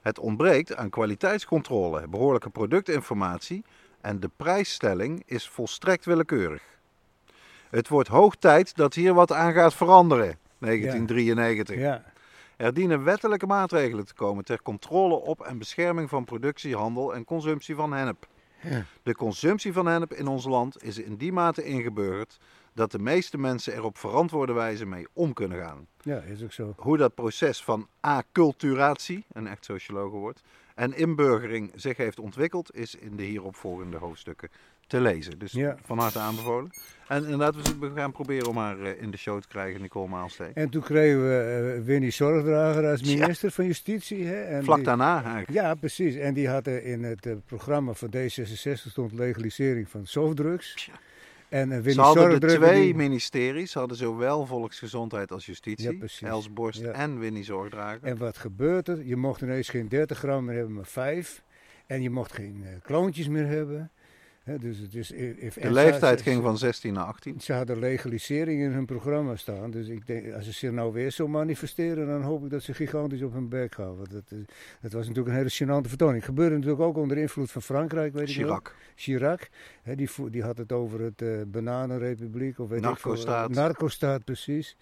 Het 0.00 0.18
ontbreekt 0.18 0.76
aan 0.76 0.90
kwaliteitscontrole, 0.90 2.08
behoorlijke 2.08 2.50
productinformatie 2.50 3.64
en 4.00 4.20
de 4.20 4.30
prijsstelling 4.36 5.22
is 5.26 5.48
volstrekt 5.48 6.04
willekeurig. 6.04 6.62
Het 7.70 7.88
wordt 7.88 8.08
hoog 8.08 8.36
tijd 8.36 8.76
dat 8.76 8.94
hier 8.94 9.14
wat 9.14 9.32
aan 9.32 9.52
gaat 9.52 9.74
veranderen. 9.74 10.38
1993. 10.58 11.76
Ja, 11.76 12.04
Er 12.56 12.74
dienen 12.74 13.04
wettelijke 13.04 13.46
maatregelen 13.46 14.06
te 14.06 14.14
komen 14.14 14.44
ter 14.44 14.62
controle 14.62 15.14
op 15.14 15.40
en 15.40 15.58
bescherming 15.58 16.08
van 16.08 16.24
productie, 16.24 16.76
handel 16.76 17.14
en 17.14 17.24
consumptie 17.24 17.74
van 17.74 17.92
hennep. 17.92 18.26
Ja. 18.62 18.84
De 19.02 19.14
consumptie 19.14 19.72
van 19.72 19.86
hennep 19.86 20.12
in 20.12 20.26
ons 20.26 20.44
land 20.44 20.82
is 20.82 20.98
in 20.98 21.16
die 21.16 21.32
mate 21.32 21.64
ingeburgerd 21.64 22.38
dat 22.72 22.90
de 22.90 22.98
meeste 22.98 23.38
mensen 23.38 23.74
er 23.74 23.84
op 23.84 23.98
verantwoorde 23.98 24.52
wijze 24.52 24.86
mee 24.86 25.06
om 25.12 25.32
kunnen 25.32 25.58
gaan. 25.58 25.86
ja, 26.02 26.20
is 26.20 26.42
ook 26.42 26.52
zo. 26.52 26.74
Hoe 26.76 26.96
dat 26.96 27.14
proces 27.14 27.62
van 27.62 27.88
acculturatie, 28.00 29.24
een 29.32 29.46
echt 29.46 29.64
sociologenwoord, 29.64 30.42
en 30.74 30.96
inburgering 30.96 31.72
zich 31.74 31.96
heeft 31.96 32.18
ontwikkeld, 32.18 32.74
is 32.74 32.94
in 32.94 33.16
de 33.16 33.22
hieropvolgende 33.22 33.96
hoofdstukken 33.96 34.50
te 34.86 35.00
lezen. 35.00 35.38
Dus 35.38 35.52
Ja. 35.52 35.76
van 35.84 35.98
harte 35.98 36.18
aanbevolen. 36.18 36.70
En 37.08 37.22
inderdaad, 37.22 37.78
we- 37.78 37.90
gaan 37.94 38.12
proberen 38.12 38.48
om 38.48 38.56
haar 38.56 38.80
eh, 38.80 39.02
in 39.02 39.10
de 39.10 39.16
show 39.16 39.40
te 39.40 39.48
krijgen, 39.48 39.80
Nicole 39.80 40.08
Maalsteek. 40.08 40.54
En 40.54 40.68
toen 40.68 40.82
kregen 40.82 41.22
we 41.28 41.72
eh, 41.78 41.84
Winnie 41.84 42.10
Zorgdrager 42.10 42.86
als 42.90 43.00
Ja. 43.00 43.18
minister 43.18 43.50
van 43.50 43.64
Justitie. 43.66 44.24
Hè? 44.26 44.42
En 44.42 44.64
Vlak 44.64 44.76
die- 44.76 44.84
daarna 44.84 45.14
eigenlijk. 45.22 45.50
Ja, 45.50 45.74
precies. 45.74 46.14
En 46.14 46.34
die 46.34 46.48
hadden 46.48 46.84
in 46.84 47.02
het 47.02 47.26
eh, 47.26 47.32
programma 47.46 47.92
van 47.92 48.08
D66 48.16 48.90
stond 48.90 49.12
legalisering 49.12 49.88
van 49.88 50.06
softdrugs. 50.06 50.90
En 51.48 51.68
Winnie 51.68 51.92
Ze 51.92 52.00
hadden 52.00 52.40
de 52.40 52.46
twee 52.46 52.80
die- 52.82 52.94
ministeries, 52.94 53.70
ze 53.70 53.78
hadden 53.78 53.96
zowel 53.96 54.46
volksgezondheid 54.46 55.32
als 55.32 55.46
justitie, 55.46 55.98
Ja. 56.20 56.28
Els 56.28 56.52
Borst 56.52 56.80
Ja. 56.80 56.90
en 56.90 57.18
Winnie 57.18 57.44
Zorgdrager. 57.44 57.98
En 58.02 58.16
wat 58.16 58.36
gebeurt 58.38 58.88
er? 58.88 59.04
Je 59.04 59.16
mocht 59.16 59.40
ineens 59.40 59.68
geen 59.68 59.88
30 59.88 60.18
gram 60.18 60.44
meer 60.44 60.56
hebben, 60.56 60.74
maar 60.74 60.86
5. 60.86 61.42
En 61.86 62.02
je 62.02 62.10
mocht 62.10 62.32
geen 62.32 62.64
kloontjes 62.82 63.28
meer 63.28 63.46
hebben. 63.46 63.90
Dus 64.60 64.78
het 64.78 64.94
is, 64.94 65.10
if, 65.10 65.54
de 65.54 65.70
leeftijd 65.72 66.20
ging 66.22 66.42
van 66.42 66.58
16 66.58 66.92
naar 66.92 67.04
18. 67.04 67.40
Ze 67.40 67.52
hadden 67.52 67.78
legalisering 67.78 68.62
in 68.62 68.70
hun 68.70 68.86
programma 68.86 69.36
staan. 69.36 69.70
Dus 69.70 69.88
ik 69.88 70.06
denk, 70.06 70.32
als 70.34 70.44
ze 70.44 70.52
zich 70.52 70.70
nou 70.70 70.92
weer 70.92 71.10
zo 71.10 71.28
manifesteren, 71.28 72.06
dan 72.06 72.22
hoop 72.22 72.44
ik 72.44 72.50
dat 72.50 72.62
ze 72.62 72.74
gigantisch 72.74 73.22
op 73.22 73.32
hun 73.32 73.48
bek 73.48 73.74
gaan. 73.74 73.96
Want 73.96 74.10
dat, 74.10 74.22
is- 74.30 74.44
dat 74.80 74.92
was 74.92 75.08
natuurlijk 75.08 75.36
een 75.36 75.42
hele 75.42 75.82
gênante 75.84 75.88
vertoning. 75.88 76.24
Gebeurde 76.24 76.54
natuurlijk 76.54 76.82
ook 76.82 76.96
onder 76.96 77.16
invloed 77.18 77.50
van 77.50 77.62
Frankrijk, 77.62 78.12
weet 78.12 78.28
ik 78.28 78.36
wel. 78.36 78.44
Chirac. 78.46 78.74
Chirac, 78.94 79.48
hè, 79.82 79.94
die, 79.94 80.08
die 80.30 80.42
had 80.42 80.58
het 80.58 80.72
over 80.72 81.00
het 81.00 81.22
eh 81.22 81.28
Bananenrepubliek. 81.46 82.58
Of 82.58 82.68
weet 82.68 82.78
ik 82.78 82.84
veel, 82.84 82.90
Narcostaat. 82.90 83.50
eh, 83.50 83.56
Narcostaat, 83.56 84.24
precies. 84.24 84.76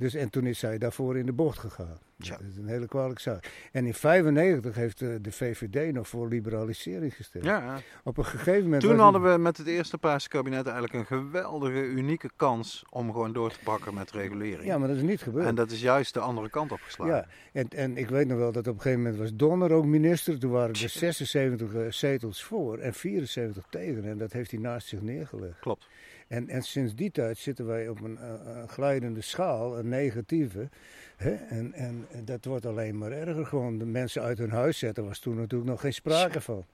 Dus, 0.00 0.14
en 0.14 0.30
toen 0.30 0.46
is 0.46 0.58
zij 0.58 0.78
daarvoor 0.78 1.16
in 1.16 1.26
de 1.26 1.32
bocht 1.32 1.58
gegaan. 1.58 1.98
Tja. 2.18 2.36
Dat 2.36 2.46
is 2.50 2.56
een 2.56 2.66
hele 2.68 2.86
kwalijke 2.86 3.20
zaak. 3.22 3.44
En 3.72 3.86
in 3.86 3.94
1995 4.00 4.74
heeft 4.74 5.02
eh, 5.02 5.08
de 5.20 5.32
VVD 5.32 5.92
nog 5.92 6.08
voor 6.08 6.28
liberalisering 6.28 7.14
gestemd. 7.16 7.44
Ja, 7.44 7.80
Op 8.04 8.18
een 8.18 8.24
gegeven 8.24 8.62
moment. 8.62 8.82
toen 8.82 8.98
hadden 8.98 9.22
we 9.32 9.38
met 9.38 9.56
het 9.56 9.66
eerste 9.66 9.98
Paarse 9.98 10.28
kabinet 10.28 10.66
eigenlijk 10.66 10.94
een 10.94 11.06
geweldige, 11.06 11.82
unieke 11.84 12.30
kans 12.36 12.84
om 12.90 13.12
gewoon 13.12 13.32
door 13.32 13.50
te 13.50 13.58
pakken 13.64 13.94
met 13.94 14.10
regulering. 14.10 14.64
Ja, 14.64 14.78
maar 14.78 14.88
dat 14.88 14.96
is 14.96 15.02
niet 15.02 15.22
gebeurd. 15.22 15.46
en 15.46 15.54
dat 15.54 15.70
is 15.70 15.80
juist 15.80 16.14
de 16.14 16.20
andere 16.20 16.50
kant 16.50 16.72
opgeslagen. 16.72 17.14
Ja, 17.14 17.26
en, 17.52 17.68
en 17.68 17.96
ik 17.96 18.08
weet 18.08 18.26
nog 18.26 18.38
wel 18.38 18.52
dat 18.52 18.66
op 18.66 18.74
een 18.74 18.80
gegeven 18.80 19.02
moment 19.02 19.20
was 19.20 19.34
Donner 19.34 19.72
ook 19.72 19.84
minister. 19.84 20.38
Toen 20.38 20.50
waren 20.50 20.68
er 20.68 20.74
Tja. 20.74 20.88
76 20.88 21.74
eh, 21.74 21.90
zetels 21.90 22.44
voor 22.44 22.78
en 22.78 22.94
74 22.94 23.64
tegen. 23.70 24.04
En 24.04 24.18
dat 24.18 24.32
heeft 24.32 24.50
hij 24.50 24.60
naast 24.60 24.86
zich 24.88 25.00
neergelegd. 25.00 25.58
Klopt. 25.60 25.86
En, 26.30 26.48
en 26.48 26.62
sinds 26.62 26.94
die 26.94 27.10
tijd 27.10 27.38
zitten 27.38 27.66
wij 27.66 27.88
op 27.88 28.00
een, 28.00 28.18
eh, 28.18 28.32
een 28.56 28.68
glijdende 28.68 29.20
schaal, 29.20 29.78
een 29.78 29.88
negatieve. 29.88 30.68
Hè? 31.16 31.34
En, 31.34 31.72
en, 31.72 32.06
en 32.10 32.24
dat 32.24 32.44
wordt 32.44 32.66
alleen 32.66 32.98
maar 32.98 33.12
erger. 33.12 33.46
Gewoon 33.46 33.78
de 33.78 33.84
mensen 33.84 34.22
uit 34.22 34.38
hun 34.38 34.50
huis 34.50 34.78
zetten 34.78 35.04
was 35.04 35.18
toen 35.18 35.36
natuurlijk 35.36 35.70
nog 35.70 35.80
geen 35.80 35.92
sprake 35.92 36.40
van. 36.40 36.64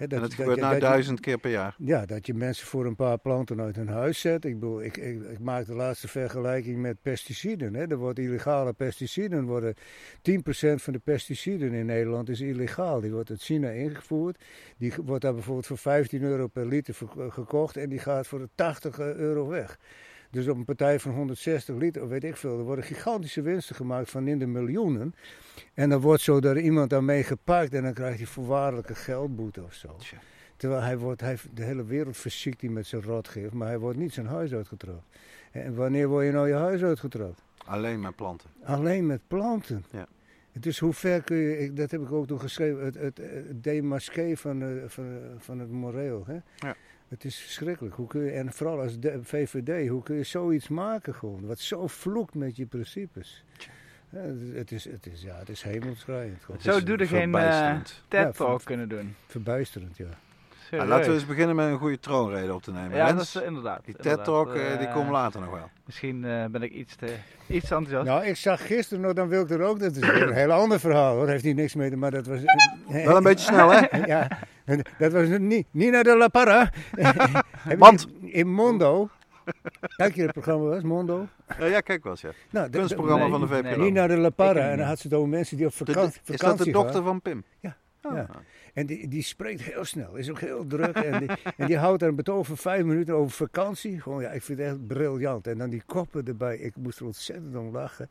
Hè, 0.00 0.06
en 0.06 0.20
dat 0.20 0.30
je- 0.30 0.36
gebeurt 0.36 0.60
nou 0.60 0.72
dat 0.72 0.82
je- 0.82 0.88
duizend 0.88 1.20
keer 1.20 1.38
per 1.38 1.50
jaar. 1.50 1.74
Ja, 1.78 2.06
dat 2.06 2.26
je 2.26 2.34
mensen 2.34 2.66
voor 2.66 2.86
een 2.86 2.96
paar 2.96 3.18
planten 3.18 3.60
uit 3.60 3.76
hun 3.76 3.88
huis 3.88 4.20
zet. 4.20 4.44
Ik, 4.44 4.54
bedoel, 4.54 4.82
ik, 4.82 4.96
ik, 4.96 5.22
ik 5.22 5.38
maak 5.38 5.66
de 5.66 5.74
laatste 5.74 6.08
vergelijking 6.08 6.78
met 6.78 7.02
pesticiden. 7.02 7.74
Hè. 7.74 7.86
Er 7.90 7.96
worden 7.96 8.24
illegale 8.24 8.72
pesticiden. 8.72 9.44
Worden 9.44 9.74
10% 10.22 10.82
van 10.82 10.92
de 10.92 10.98
pesticiden 10.98 11.72
in 11.72 11.86
Nederland 11.86 12.28
is 12.28 12.40
illegaal. 12.40 13.00
Die 13.00 13.12
wordt 13.12 13.30
uit 13.30 13.42
China 13.42 13.68
ingevoerd. 13.68 14.44
Die 14.78 14.92
wordt 15.04 15.22
daar 15.22 15.34
bijvoorbeeld 15.34 15.66
voor 15.66 15.78
15 15.78 16.22
euro 16.22 16.46
per 16.46 16.66
liter 16.66 16.94
gekocht. 17.28 17.76
En 17.76 17.88
die 17.88 17.98
gaat 17.98 18.26
voor 18.26 18.38
de 18.38 18.48
80 18.54 18.98
euro 18.98 19.46
weg. 19.48 19.78
Dus 20.30 20.48
op 20.48 20.56
een 20.56 20.64
partij 20.64 21.00
van 21.00 21.12
160 21.12 21.76
liter, 21.76 22.02
of 22.02 22.08
weet 22.08 22.24
ik 22.24 22.36
veel, 22.36 22.58
er 22.58 22.64
worden 22.64 22.84
gigantische 22.84 23.42
winsten 23.42 23.76
gemaakt 23.76 24.10
van 24.10 24.28
in 24.28 24.38
de 24.38 24.46
miljoenen. 24.46 25.14
En 25.74 25.88
dan 25.88 26.00
wordt 26.00 26.22
zo 26.22 26.40
door 26.40 26.60
iemand 26.60 26.90
daarmee 26.90 27.22
gepakt 27.22 27.74
en 27.74 27.82
dan 27.82 27.94
krijgt 27.94 28.18
hij 28.18 28.26
voorwaardelijke 28.26 28.94
geldboete 28.94 29.62
of 29.62 29.74
zo. 29.74 29.96
Tja. 29.96 30.18
Terwijl 30.56 30.82
hij 30.82 30.98
wordt, 30.98 31.20
hij, 31.20 31.38
de 31.54 31.62
hele 31.62 31.84
wereld 31.84 32.16
verziekt 32.16 32.60
hij 32.60 32.70
met 32.70 32.86
zijn 32.86 33.02
rotgif, 33.02 33.52
maar 33.52 33.68
hij 33.68 33.78
wordt 33.78 33.98
niet 33.98 34.12
zijn 34.12 34.26
huis 34.26 34.52
uitgetrapt. 34.52 35.04
En 35.50 35.74
wanneer 35.74 36.08
word 36.08 36.26
je 36.26 36.32
nou 36.32 36.48
je 36.48 36.54
huis 36.54 36.82
uitgetrapt? 36.82 37.42
Alleen 37.64 38.00
met 38.00 38.16
planten. 38.16 38.50
Alleen 38.64 39.06
met 39.06 39.20
planten. 39.26 39.84
Ja. 39.90 40.06
Dus 40.52 40.78
hoe 40.78 40.92
ver 40.92 41.22
kun 41.22 41.36
je, 41.36 41.58
ik, 41.58 41.76
dat 41.76 41.90
heb 41.90 42.00
ik 42.00 42.12
ook 42.12 42.26
toen 42.26 42.40
geschreven, 42.40 42.84
het, 42.84 42.94
het, 42.94 43.16
het 43.18 43.64
demasqué 43.64 44.36
van, 44.36 44.62
eh, 44.62 44.68
van, 44.86 45.04
eh, 45.04 45.10
van 45.38 45.58
het 45.58 45.70
moreel. 45.70 46.24
Hè? 46.26 46.38
Ja. 46.56 46.76
Het 47.10 47.24
is 47.24 47.36
verschrikkelijk. 47.38 47.94
Hoe 47.94 48.06
kun 48.06 48.20
je, 48.22 48.30
en 48.30 48.52
vooral 48.52 48.80
als 48.80 48.98
de- 48.98 49.18
VVD, 49.22 49.88
hoe 49.88 50.02
kun 50.02 50.16
je 50.16 50.22
zoiets 50.22 50.68
maken 50.68 51.14
gewoon, 51.14 51.46
wat 51.46 51.58
zo 51.58 51.86
vloekt 51.86 52.34
met 52.34 52.56
je 52.56 52.66
principes. 52.66 53.44
Ja, 54.10 54.20
het, 54.52 54.72
is, 54.72 54.84
het 54.84 55.06
is, 55.06 55.22
ja, 55.22 55.38
het 55.38 55.48
is 55.48 55.62
hemelschrijend. 55.62 56.42
Zo 56.58 56.82
doe 56.82 56.96
er 56.96 57.06
geen 57.06 57.18
eh, 57.34 57.40
verbijsterend. 57.40 58.02
Ja, 58.08 58.24
TED-talk 58.24 58.64
kunnen 58.64 58.88
doen. 58.88 59.14
Verbijsterend, 59.26 59.96
ja. 59.96 60.08
Nou, 60.70 60.82
Serieus. 60.82 60.88
laten 60.88 61.06
we 61.06 61.12
eens 61.18 61.26
beginnen 61.26 61.56
met 61.56 61.66
een 61.70 61.78
goede 61.78 61.98
troonrede 61.98 62.54
op 62.54 62.62
te 62.62 62.72
nemen. 62.72 62.96
Ja, 62.96 63.12
dat 63.12 63.22
is 63.22 63.34
eh, 63.34 63.46
inderdaad. 63.46 63.84
die 63.84 63.96
inderdaad. 63.96 64.16
TED-talk 64.24 64.54
eh, 64.54 64.78
die 64.78 64.86
Eh, 64.86 64.94
komt 64.94 65.08
later 65.10 65.40
nog 65.40 65.50
wel. 65.50 65.70
Misschien 65.86 66.24
eh, 66.24 66.44
ben 66.44 66.62
ik 66.62 66.72
iets 66.72 66.96
te 66.96 67.06
iets 67.46 67.70
enthousiast. 67.70 68.06
Nou, 68.06 68.24
ik 68.24 68.36
zag 68.36 68.66
gisteren 68.66 69.02
nog, 69.02 69.12
dan 69.12 69.28
wil 69.28 69.42
ik 69.42 69.50
er 69.50 69.62
ook, 69.62 69.80
dat 69.80 69.96
is 69.96 70.02
een 70.08 70.32
heel 70.32 70.52
ander 70.52 70.80
verhaal 70.80 71.14
hoor, 71.16 71.28
heeft 71.28 71.44
hier 71.44 71.54
niks 71.54 71.74
mee 71.74 71.90
te 71.90 71.96
maar 71.96 72.10
dat 72.10 72.26
was... 72.26 72.38
Wel 72.88 73.16
een 73.16 73.22
beetje 73.22 73.52
snel, 73.52 73.70
hè? 73.70 73.86
Ja, 74.06 74.28
dat 74.98 75.12
was 75.12 75.28
niet 75.38 75.66
Nina 75.70 76.02
de 76.02 76.16
la 76.16 76.28
Parra. 76.28 76.70
Want- 77.78 78.06
In 78.22 78.52
Mondo. 78.52 79.08
Kijk 79.96 80.14
je 80.14 80.22
het 80.22 80.32
programma 80.32 80.64
was, 80.64 80.82
Mondo? 80.82 81.26
Ja, 81.58 81.64
ja, 81.66 81.80
kijk 81.80 82.02
wel 82.02 82.12
eens, 82.12 82.20
ja. 82.20 82.30
Nou, 82.50 82.70
Kunstprogramma 82.70 83.22
nee, 83.26 83.30
van 83.38 83.40
de 83.40 83.46
nee. 83.62 83.72
VPRO. 83.72 83.82
Nina 83.82 84.06
de 84.06 84.16
la 84.16 84.30
Parra. 84.30 84.70
En 84.70 84.78
dan 84.78 84.86
had 84.86 84.98
ze 84.98 85.06
het 85.08 85.16
over 85.16 85.28
mensen 85.28 85.56
die 85.56 85.66
op 85.66 85.74
vakantie, 85.74 86.02
de- 86.02 86.08
is 86.08 86.14
dat 86.24 86.26
de 86.38 86.42
vakantie 86.46 86.72
dochter 86.72 86.94
gaan. 86.94 87.04
van 87.04 87.20
Pim? 87.22 87.44
Ja, 87.60 87.76
Ah. 88.02 88.16
ja. 88.16 88.26
En 88.74 88.86
die, 88.86 89.08
die 89.08 89.22
spreekt 89.22 89.62
heel 89.62 89.84
snel, 89.84 90.14
is 90.14 90.30
ook 90.30 90.40
heel 90.40 90.66
druk. 90.66 90.96
En 90.96 91.18
die, 91.18 91.28
en 91.56 91.66
die 91.66 91.76
houdt 91.78 92.00
daar 92.00 92.08
een 92.08 92.14
betoog 92.14 92.46
van 92.46 92.56
vijf 92.56 92.84
minuten 92.84 93.14
over 93.14 93.30
vakantie. 93.30 94.00
Gewoon, 94.00 94.22
ja, 94.22 94.30
ik 94.30 94.42
vind 94.42 94.58
het 94.58 94.68
echt 94.68 94.86
briljant. 94.86 95.46
En 95.46 95.58
dan 95.58 95.70
die 95.70 95.82
koppen 95.86 96.26
erbij, 96.26 96.56
ik 96.56 96.76
moest 96.76 96.98
er 96.98 97.04
ontzettend 97.06 97.56
om 97.56 97.72
lachen. 97.72 98.10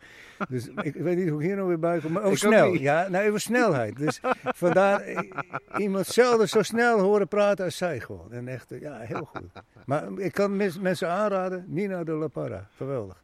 Dus 0.49 0.68
ik 0.81 0.94
weet 0.94 1.18
niet 1.18 1.30
hoe 1.30 1.40
ik 1.41 1.45
hier 1.48 1.56
nou 1.56 1.68
weer 1.68 1.80
bij 1.80 1.99
kom. 1.99 2.11
Maar 2.11 2.23
over 2.23 2.38
snel, 2.38 2.73
ja, 2.73 3.07
nou, 3.07 3.27
over 3.27 3.40
snelheid. 3.40 3.98
Dus 3.98 4.19
vandaar 4.44 5.02
eh, 5.02 5.30
iemand 5.77 6.06
zelden 6.07 6.49
zo 6.49 6.61
snel 6.61 6.99
horen 6.99 7.27
praten 7.27 7.65
als 7.65 7.77
zij 7.77 7.99
gewoon. 7.99 8.31
En 8.31 8.48
echt, 8.48 8.72
eh, 8.72 8.81
ja, 8.81 8.98
heel 8.99 9.26
goed. 9.34 9.52
Maar 9.86 10.07
ik 10.18 10.31
kan 10.31 10.56
mens- 10.56 10.80
mensen 10.80 11.10
aanraden, 11.10 11.64
Nina 11.68 12.03
de 12.03 12.11
La 12.11 12.27
Parra, 12.27 12.68
geweldig. 12.76 13.22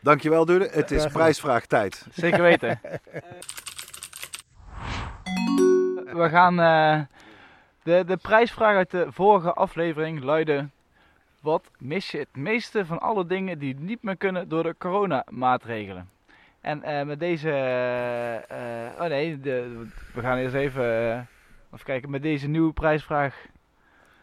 Dankjewel, 0.00 0.44
Dude. 0.44 0.68
Het 0.72 0.90
is 0.90 1.06
prijsvraagtijd. 1.06 2.06
Zeker 2.12 2.42
weten. 2.42 2.80
We 6.04 6.28
gaan. 6.28 6.60
eh, 6.60 7.00
de, 7.82 8.04
de 8.06 8.16
prijsvraag 8.16 8.76
uit 8.76 8.90
de 8.90 9.06
vorige 9.10 9.52
aflevering 9.52 10.22
luidde: 10.22 10.68
Wat 11.40 11.70
mis 11.78 12.10
je 12.10 12.18
het 12.18 12.36
meeste 12.36 12.86
van 12.86 13.00
alle 13.00 13.26
dingen 13.26 13.58
die 13.58 13.76
niet 13.78 14.02
meer 14.02 14.16
kunnen 14.16 14.48
door 14.48 14.62
de 14.62 14.74
coronamaatregelen? 14.78 16.08
En 16.60 16.82
eh, 16.82 17.06
met 17.06 17.18
deze. 17.20 17.50
eh, 18.48 19.02
oh 19.02 19.08
nee, 19.08 19.40
de, 19.40 19.86
we 20.14 20.20
gaan 20.20 20.36
eerst 20.36 20.54
even. 20.54 20.84
even 21.72 21.84
kijken, 21.84 22.10
met 22.10 22.22
deze 22.22 22.48
nieuwe 22.48 22.72
prijsvraag. 22.72 23.46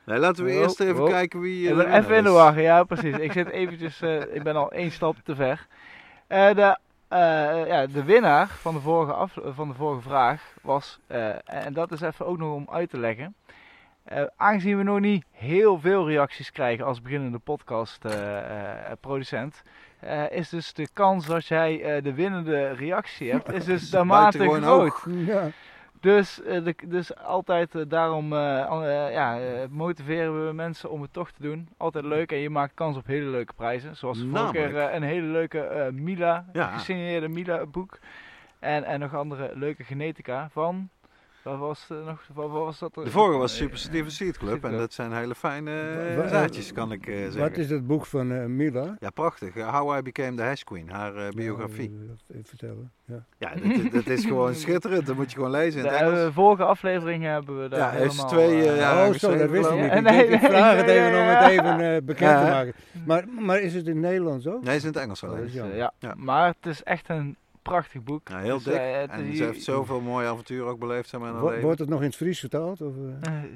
Nee, 0.05 0.17
laten 0.17 0.43
we 0.45 0.51
Oh, 0.51 0.57
eerst 0.57 0.79
even 0.79 1.03
oh. 1.03 1.09
kijken 1.09 1.39
wie 1.39 1.75
winnaar 1.75 1.97
even 1.99 2.15
in 2.15 2.23
de 2.23 2.29
war, 2.29 2.61
ja 2.61 2.83
precies. 2.83 3.17
Ik 3.17 3.31
zit 3.31 3.49
eventjes, 3.49 4.01
ik 4.31 4.43
ben 4.43 4.55
al 4.55 4.71
één 4.71 4.91
stap 4.91 5.15
te 5.23 5.35
ver. 5.35 5.67
Eh, 6.27 6.55
de, 6.55 6.77
ja, 7.17 7.87
de 7.87 8.03
winnaar 8.03 8.47
van 8.47 8.73
de 8.73 8.79
vorige, 8.79 9.13
af, 9.13 9.37
van 9.43 9.67
de 9.67 9.73
vorige 9.73 10.01
vraag 10.01 10.53
was, 10.61 10.99
eh, 11.07 11.29
en 11.45 11.73
dat 11.73 11.91
is 11.91 12.01
even 12.01 12.25
ook 12.25 12.37
nog 12.37 12.53
om 12.53 12.67
uit 12.71 12.89
te 12.89 12.99
leggen. 12.99 13.35
Eh, 14.03 14.23
aangezien 14.35 14.77
we 14.77 14.83
nog 14.83 14.99
niet 14.99 15.25
heel 15.31 15.79
veel 15.79 16.07
reacties 16.07 16.51
krijgen 16.51 16.85
als 16.85 17.01
beginnende 17.01 17.39
podcastproducent, 17.39 19.61
is 20.29 20.49
dus 20.49 20.73
de 20.73 20.87
kans 20.93 21.25
dat 21.25 21.45
jij 21.45 21.81
eh, 21.81 22.03
de 22.03 22.13
winnende 22.13 22.69
reactie 22.69 23.31
hebt, 23.31 23.53
is 23.53 23.65
dus 23.65 23.89
buitengewoon 24.07 24.61
groot. 24.61 25.03
Ja. 25.05 25.49
Dus, 25.99 26.41
eh, 26.43 26.67
dus 26.85 27.15
altijd 27.17 27.75
eh, 27.75 27.81
daarom 27.87 28.33
eh, 28.33 29.11
ja, 29.11 29.39
motiveren 29.69 30.47
we 30.47 30.53
mensen 30.53 30.89
om 30.89 31.01
het 31.01 31.13
toch 31.13 31.31
te 31.31 31.41
doen. 31.41 31.69
Altijd 31.77 32.05
leuk 32.05 32.31
en 32.31 32.37
je 32.37 32.49
maakt 32.49 32.73
kans 32.73 32.97
op 32.97 33.05
hele 33.05 33.29
leuke 33.29 33.53
prijzen. 33.53 33.95
Zoals 33.95 34.25
vorige 34.31 34.51
keer 34.51 34.93
een 34.93 35.03
hele 35.03 35.27
leuke 35.27 35.89
Mila, 35.93 36.45
Ja. 36.53 36.67
gesigneerde 36.67 37.27
Mila 37.27 37.65
boek. 37.65 37.99
En, 38.59 38.83
en 38.83 38.99
nog 38.99 39.15
andere 39.15 39.51
leuke 39.53 39.83
genetica 39.83 40.49
van... 40.51 40.89
Wat 41.43 41.57
was, 41.57 41.85
het 41.87 42.05
nog, 42.05 42.21
wat, 42.33 42.49
wat 42.49 42.63
was 42.63 42.79
dat? 42.79 42.93
De 42.93 43.09
vorige 43.11 43.37
was 43.37 43.51
Eh, 43.51 43.57
Super 43.57 43.77
Steven 43.77 44.11
Seed 44.11 44.37
Club. 44.37 44.63
En 44.63 44.77
dat 44.77 44.93
zijn 44.93 45.13
hele 45.13 45.35
fijne 45.35 45.71
eh, 46.21 46.27
zaadjes, 46.27 46.73
kan 46.73 46.91
ik 46.91 47.07
eh, 47.07 47.15
zeggen. 47.15 47.39
Wat 47.39 47.57
is 47.57 47.69
het 47.69 47.87
boek 47.87 48.05
van 48.05 48.31
eh, 48.31 48.45
Mila? 48.45 48.95
Ja, 48.99 49.09
prachtig. 49.09 49.55
Eh, 49.55 49.75
How 49.79 49.97
I 49.97 50.01
Became 50.01 50.35
the 50.37 50.43
Hash 50.43 50.61
Queen, 50.63 50.89
haar 50.89 51.15
eh, 51.15 51.29
biografie. 51.29 51.91
Eh, 52.29 52.35
even 52.35 52.47
vertellen. 52.47 52.91
Ja. 53.05 53.23
Ja, 53.37 53.49
dat, 53.81 53.91
dat 53.91 54.07
is 54.07 54.25
gewoon 54.25 54.55
schitterend. 54.65 55.05
Dat 55.05 55.15
moet 55.15 55.29
je 55.31 55.35
gewoon 55.35 55.51
lezen 55.51 55.79
in 55.81 55.85
De 55.87 55.91
het 55.93 56.01
Engels. 56.01 56.19
eh, 56.19 56.33
vorige 56.33 56.63
aflevering 56.63 57.23
hebben 57.23 57.61
we 57.61 57.69
daar 57.69 57.79
Ja, 57.79 57.89
helemaal... 57.89 58.27
twee, 58.27 58.61
eh, 58.61 58.69
eh, 58.71 58.77
ja, 58.77 59.07
oh, 59.07 59.13
zo, 59.13 59.37
dat 59.37 59.49
wist 59.49 59.69
ik 59.69 59.75
niet. 59.75 59.85
ik. 59.93 60.01
Nee, 60.01 60.27
nee, 60.27 60.39
vraag 60.39 60.75
het 60.77 60.87
even 60.87 61.19
om 61.19 61.27
het 61.27 61.49
even 61.49 61.79
eh, 61.79 62.01
bekend 62.03 62.29
Ja, 62.29 62.43
te 62.45 62.51
maken. 62.51 62.73
Maar, 63.05 63.23
maar 63.39 63.59
is 63.59 63.73
het 63.73 63.87
in 63.87 63.99
Nederlands 63.99 64.47
ook? 64.47 64.63
Nee, 64.63 64.75
is 64.75 64.81
in 64.83 64.87
het 64.89 64.97
Engels 64.97 65.23
Oh, 65.23 65.29
alleen. 65.29 65.41
dat 65.41 65.49
is 65.49 65.55
eh, 65.55 65.59
jammer. 65.61 65.77
ja. 65.77 65.93
Ja. 65.99 66.13
maar 66.17 66.47
het 66.47 66.65
is 66.65 66.83
echt 66.83 67.09
een 67.09 67.35
prachtig 67.61 68.03
boek. 68.03 68.29
Ja, 68.29 68.37
heel 68.37 68.55
Dus, 68.55 68.63
dik. 68.63 68.73
eh, 68.75 68.99
het 68.99 69.09
en 69.09 69.35
ze 69.35 69.43
heeft 69.43 69.63
zoveel 69.63 70.01
mooie 70.01 70.27
avonturen 70.27 70.67
ook 70.67 70.79
beleefd 70.79 71.11
leven. 71.11 71.61
Wordt 71.61 71.79
het 71.79 71.89
nog 71.89 71.99
in 71.99 72.05
het 72.05 72.15
Fries 72.15 72.39
vertaald? 72.39 72.81
Of, 72.81 72.93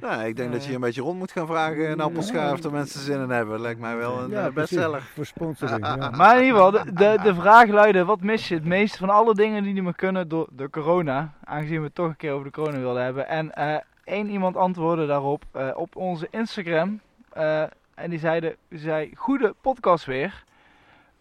Nou, 0.01 0.23
ik 0.23 0.35
denk 0.35 0.51
dat 0.51 0.61
je 0.61 0.65
hier 0.67 0.75
een 0.75 0.81
beetje 0.81 1.01
rond 1.01 1.19
moet 1.19 1.31
gaan 1.31 1.47
vragen 1.47 1.87
in 1.87 1.99
Appelschaar 1.99 2.51
of 2.53 2.63
er 2.63 2.71
mensen 2.71 2.99
zin 2.99 3.21
in 3.21 3.29
hebben. 3.29 3.61
Lijkt 3.61 3.79
mij 3.79 3.97
wel 3.97 4.19
een 4.19 4.29
ja, 4.29 4.51
bestseller. 4.51 5.01
Voor 5.01 5.25
sponsoring. 5.25 5.85
ja. 5.85 6.09
Maar 6.17 6.37
in 6.37 6.43
ieder 6.45 6.55
geval, 6.57 6.71
de, 6.71 6.93
de, 6.93 7.19
de 7.23 7.35
vraag 7.35 7.67
luidde: 7.67 8.05
wat 8.05 8.21
mis 8.21 8.47
je 8.47 8.55
het 8.55 8.65
meest 8.65 8.97
van 8.97 9.09
alle 9.09 9.35
dingen 9.35 9.63
die 9.63 9.73
niet 9.73 9.83
meer 9.83 9.95
kunnen 9.95 10.27
door 10.27 10.47
de 10.51 10.69
corona? 10.69 11.33
Aangezien 11.43 11.77
we 11.79 11.85
het 11.85 11.95
toch 11.95 12.07
een 12.07 12.15
keer 12.15 12.31
over 12.31 12.45
de 12.45 12.51
corona 12.51 12.79
wilden 12.79 13.03
hebben. 13.03 13.27
En 13.27 13.51
eh, 13.53 13.75
één 14.03 14.29
iemand 14.29 14.55
antwoordde 14.57 15.05
daarop 15.05 15.43
eh, 15.51 15.69
op 15.75 15.95
onze 15.95 16.27
Instagram. 16.31 16.99
eh, 17.29 17.61
en 17.95 18.09
die 18.09 18.19
zeide, 18.19 18.57
die 18.67 18.79
zei: 18.79 19.11
Goede 19.15 19.53
podcast 19.61 20.05
weer. 20.05 20.43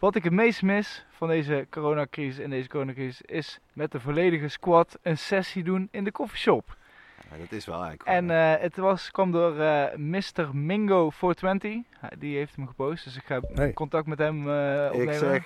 Wat 0.03 0.15
ik 0.15 0.25
het 0.25 0.33
meest 0.33 0.63
mis 0.63 1.05
van 1.11 1.29
deze 1.29 1.67
coronacrisis 1.71 2.39
in 2.39 2.51
deze 2.51 2.69
coronacrisis 2.69 3.21
is 3.23 3.59
met 3.73 3.93
de 3.93 4.01
volledige 4.01 4.49
squad 4.49 4.99
een 5.03 5.19
sessie 5.19 5.63
doen 5.65 5.89
in 5.91 6.05
de 6.05 6.13
koffieshop. 6.13 6.77
Ja, 7.31 7.37
dat 7.39 7.53
is 7.53 7.65
wel 7.67 7.75
eigenlijk. 7.85 8.09
En 8.09 8.31
eh, 8.31 8.61
het 8.61 8.77
was, 8.77 9.11
kwam 9.11 9.31
door 9.33 9.61
eh 9.61 9.97
Mr. 9.97 10.49
Mingo 10.53 11.11
420. 11.11 11.83
Hij- 12.01 12.11
Die 12.19 12.37
heeft 12.37 12.57
hem 12.57 12.67
gepost, 12.67 13.05
dus 13.05 13.17
ik 13.17 13.23
ga 13.25 13.41
Hey. 13.55 13.73
contact 13.73 14.07
met 14.07 14.19
hem 14.19 14.51
eh 14.51 14.89
opnemen. 14.93 15.13
ik 15.15 15.19
zeg, 15.19 15.45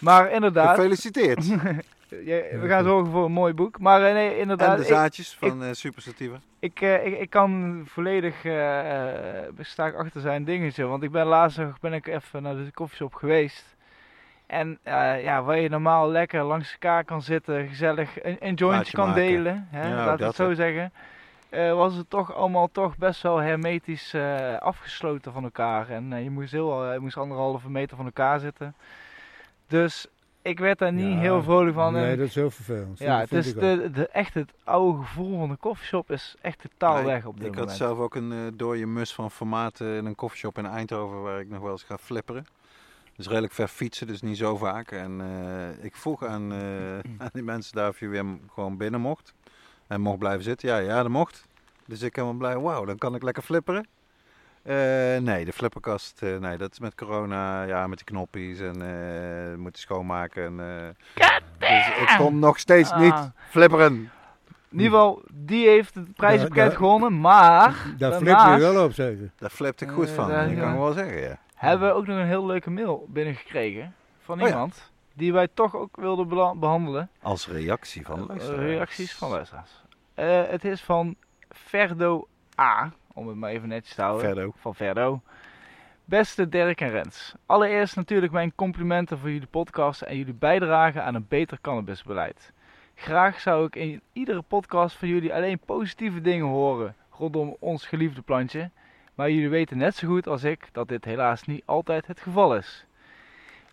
Maar 0.00 0.30
inderdaad, 0.30 0.74
gefeliciteerd. 0.76 1.44
we 2.08 2.64
gaan 2.68 2.84
zorgen 2.84 3.12
voor 3.12 3.24
een 3.24 3.32
mooi 3.32 3.54
boek. 3.54 3.78
Maar 3.78 4.04
eh, 4.04 4.12
nee, 4.12 4.30
en 4.32 4.38
inderdaad, 4.38 4.76
de 4.76 4.82
ik, 4.82 4.88
zaadjes 4.88 5.34
van 5.34 5.62
eh 5.62 5.72
Super 5.72 6.02
Sativa. 6.02 6.36
ik, 6.58 6.80
eh, 6.80 7.06
ik, 7.06 7.18
ik 7.20 7.30
kan 7.30 7.82
volledig, 7.86 8.34
sta 9.60 9.86
ik 9.86 9.94
achter 9.94 10.20
zijn 10.20 10.44
dingetje. 10.44 10.84
Want 10.84 11.02
ik 11.02 11.10
ben 11.10 11.26
laatst 11.26 11.58
nog- 11.58 11.80
ben 11.80 11.92
ik 11.92 12.06
even 12.06 12.42
naar 12.42 12.54
de 12.56 12.70
koffieshop 12.74 13.14
geweest. 13.14 13.76
En 14.46 14.78
ja, 15.22 15.42
waar 15.42 15.58
je 15.58 15.68
normaal 15.68 16.10
lekker 16.10 16.42
langs 16.42 16.72
elkaar 16.72 17.04
kan 17.04 17.22
zitten, 17.22 17.68
gezellig 17.68 18.22
een, 18.22 18.36
een 18.40 18.54
jointje 18.54 18.92
kan 18.96 19.06
maken. 19.08 19.22
delen, 19.22 19.68
hè, 19.70 19.88
Ja, 19.88 20.04
laat 20.04 20.20
ik 20.20 20.26
het 20.26 20.34
zo 20.34 20.54
zeggen. 20.54 20.92
was 21.76 21.94
het 21.94 22.10
toch 22.10 22.34
allemaal 22.34 22.68
toch 22.72 22.96
best 22.96 23.22
wel 23.22 23.36
hermetisch 23.36 24.14
afgesloten 24.58 25.32
van 25.32 25.44
elkaar. 25.44 25.88
En 25.90 26.22
je, 26.22 26.30
moest 26.30 26.52
heel, 26.52 26.92
je 26.92 26.98
moest 26.98 27.16
anderhalve 27.16 27.70
meter 27.70 27.96
van 27.96 28.04
elkaar 28.06 28.38
zitten. 28.40 28.74
Dus 29.66 30.06
ik 30.42 30.58
werd 30.58 30.78
daar 30.78 30.92
niet 30.92 31.12
Ja, 31.12 31.18
heel 31.18 31.42
vrolijk 31.42 31.74
van. 31.74 31.92
Nee, 31.92 32.16
dat 32.16 32.26
is 32.26 32.34
heel 32.34 32.50
vervelend. 32.50 32.98
ja, 32.98 33.18
Vind- 33.18 33.30
het 33.30 33.44
is 33.46 33.50
ik 33.50 33.56
ook. 33.56 33.60
de, 33.82 33.90
de, 33.90 34.08
echt 34.08 34.34
het 34.34 34.52
oude 34.64 34.98
gevoel 35.02 35.38
van 35.38 35.48
de 35.48 35.56
koffieshop 35.56 36.10
is 36.10 36.34
echt 36.40 36.60
totaal 36.60 36.94
Nee, 36.94 37.04
weg 37.04 37.24
op 37.26 37.36
dit 37.36 37.44
ik 37.46 37.50
moment. 37.50 37.68
had 37.68 37.78
zelf 37.78 37.98
ook 37.98 38.14
een 38.14 38.32
eh 38.32 38.38
dode 38.54 38.86
mus 38.86 39.14
van 39.14 39.30
formaten 39.30 39.96
in 39.96 40.06
een 40.06 40.14
koffieshop 40.14 40.58
in 40.58 40.66
Eindhoven 40.66 41.22
waar 41.22 41.40
ik 41.40 41.48
nog 41.50 41.60
wel 41.62 41.70
eens 41.70 41.82
ga 41.82 41.98
flipperen. 41.98 42.46
Dus 43.16 43.26
redelijk 43.26 43.52
ver 43.52 43.68
fietsen, 43.68 44.06
dus 44.06 44.22
niet 44.22 44.36
zo 44.36 44.56
vaak. 44.56 44.90
En 44.90 45.20
eh, 45.20 45.84
ik 45.84 45.96
vroeg 45.96 46.24
aan, 46.24 46.52
eh, 46.52 46.58
aan 47.18 47.30
die 47.32 47.42
mensen 47.42 47.74
daar 47.76 47.88
of 47.88 48.00
je 48.00 48.08
weer 48.08 48.24
gewoon 48.52 48.76
binnen 48.76 49.00
mocht. 49.00 49.34
En 49.86 50.00
mocht 50.00 50.18
blijven 50.18 50.42
zitten. 50.42 50.68
Ja, 50.68 50.76
ja, 50.78 51.02
dat 51.02 51.10
mocht. 51.10 51.46
Dus 51.86 52.02
ik 52.02 52.16
helemaal 52.16 52.36
blij, 52.36 52.58
wauw, 52.58 52.84
dan 52.84 52.98
kan 52.98 53.14
ik 53.14 53.22
lekker 53.22 53.42
flipperen. 53.42 53.86
Eh, 54.62 54.74
nee, 55.22 55.44
de 55.44 55.52
flipperkast, 55.52 56.22
eh, 56.22 56.36
nee, 56.36 56.56
dat 56.56 56.72
is 56.72 56.78
met 56.78 56.94
corona, 56.94 57.62
ja, 57.62 57.86
met 57.86 57.98
die 57.98 58.06
knoppies 58.06 58.60
en 58.60 58.82
eh 58.82 59.56
moeten 59.58 59.80
schoonmaken. 59.82 60.44
En, 60.44 60.60
eh, 61.14 61.28
dus 61.58 61.86
ik 62.00 62.14
kon 62.18 62.38
nog 62.38 62.58
steeds 62.58 62.90
Ah. 62.90 63.00
niet 63.00 63.30
flipperen. 63.48 63.92
In 64.70 64.78
ieder 64.78 64.86
geval, 64.98 65.22
die 65.32 65.68
heeft 65.68 65.94
het 65.94 66.14
prijzenpakket 66.14 66.76
gewonnen, 66.76 67.20
maar 67.20 67.76
Daar 67.98 68.12
flip 68.12 68.38
je 68.38 68.56
wel 68.58 68.84
op 68.84 68.92
zeker. 68.92 69.30
Daar 69.38 69.50
flipte 69.50 69.84
ik 69.84 69.90
goed 69.90 70.10
van, 70.10 70.28
dat 70.28 70.36
kan 70.38 70.50
ik 70.72 70.78
wel 70.78 70.92
zeggen, 70.92 71.20
ja. 71.20 71.38
hebben 71.54 71.88
we 71.88 71.94
ook 71.94 72.06
nog 72.06 72.16
een 72.16 72.26
heel 72.26 72.46
leuke 72.46 72.70
mail 72.70 73.06
binnengekregen 73.08 73.94
van 74.22 74.34
Oh 74.40 74.46
ja. 74.46 74.52
iemand 74.52 74.90
die 75.14 75.32
wij 75.32 75.48
toch 75.54 75.76
ook 75.76 75.96
wilden 75.96 76.28
behandelen. 76.60 77.10
Als 77.22 77.48
reactie 77.48 78.06
van 78.06 78.14
de 78.16 78.22
Eh, 78.22 78.28
luisteraars. 78.28 78.62
reacties 78.62 79.14
van 79.14 79.30
luisteraars. 79.30 79.70
Eh, 80.14 80.42
het 80.46 80.64
is 80.64 80.82
van 80.82 81.14
Ferdo 81.48 82.28
A, 82.60 82.92
om 83.18 83.28
het 83.28 83.36
maar 83.36 83.50
even 83.50 83.68
netjes 83.68 83.94
te 83.94 84.02
houden. 84.02 84.52
Van 84.56 84.74
Verdo. 84.74 85.20
Beste 86.04 86.48
Dirk 86.48 86.80
en 86.80 86.90
Rens. 86.90 87.34
Allereerst 87.46 87.96
natuurlijk 87.96 88.32
mijn 88.32 88.54
complimenten 88.54 89.18
voor 89.18 89.30
jullie 89.30 89.46
podcast 89.46 90.02
en 90.02 90.16
jullie 90.16 90.34
bijdrage 90.34 91.00
aan 91.00 91.14
een 91.14 91.26
beter 91.28 91.58
cannabisbeleid. 91.60 92.52
Graag 92.94 93.40
zou 93.40 93.66
ik 93.66 93.76
in 93.76 94.00
iedere 94.12 94.42
podcast 94.42 94.96
van 94.96 95.08
jullie 95.08 95.34
alleen 95.34 95.58
positieve 95.58 96.20
dingen 96.20 96.46
horen 96.46 96.94
rondom 97.10 97.56
ons 97.58 97.86
geliefde 97.86 98.22
plantje. 98.22 98.70
Maar 99.14 99.30
jullie 99.30 99.48
weten 99.48 99.78
net 99.78 99.96
zo 99.96 100.08
goed 100.08 100.26
als 100.26 100.44
ik 100.44 100.68
dat 100.72 100.88
dit 100.88 101.04
helaas 101.04 101.42
niet 101.42 101.62
altijd 101.64 102.06
het 102.06 102.20
geval 102.20 102.56
is. 102.56 102.86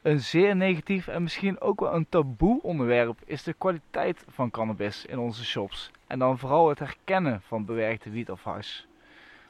Een 0.01 0.19
zeer 0.19 0.55
negatief 0.55 1.07
en 1.07 1.23
misschien 1.23 1.61
ook 1.61 1.79
wel 1.79 1.93
een 1.93 2.09
taboe 2.09 2.61
onderwerp 2.61 3.19
is 3.25 3.43
de 3.43 3.53
kwaliteit 3.53 4.25
van 4.27 4.51
cannabis 4.51 5.05
in 5.05 5.19
onze 5.19 5.45
shops. 5.45 5.91
En 6.07 6.19
dan 6.19 6.39
vooral 6.39 6.69
het 6.69 6.79
herkennen 6.79 7.41
van 7.41 7.65
bewerkte 7.65 8.09
wiet 8.09 8.31
of 8.31 8.43
hash. 8.43 8.81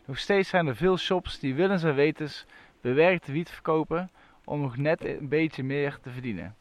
Nog 0.05 0.17
steeds 0.17 0.49
zijn 0.49 0.67
er 0.67 0.75
veel 0.75 0.97
shops 0.97 1.39
die 1.39 1.55
willens 1.55 1.83
en 1.83 1.95
wetens 1.95 2.45
bewerkte 2.81 3.31
wiet 3.31 3.49
verkopen 3.49 4.09
om 4.43 4.61
nog 4.61 4.77
net 4.77 5.05
een 5.05 5.29
beetje 5.29 5.63
meer 5.63 5.97
te 6.01 6.09
verdienen. 6.09 6.55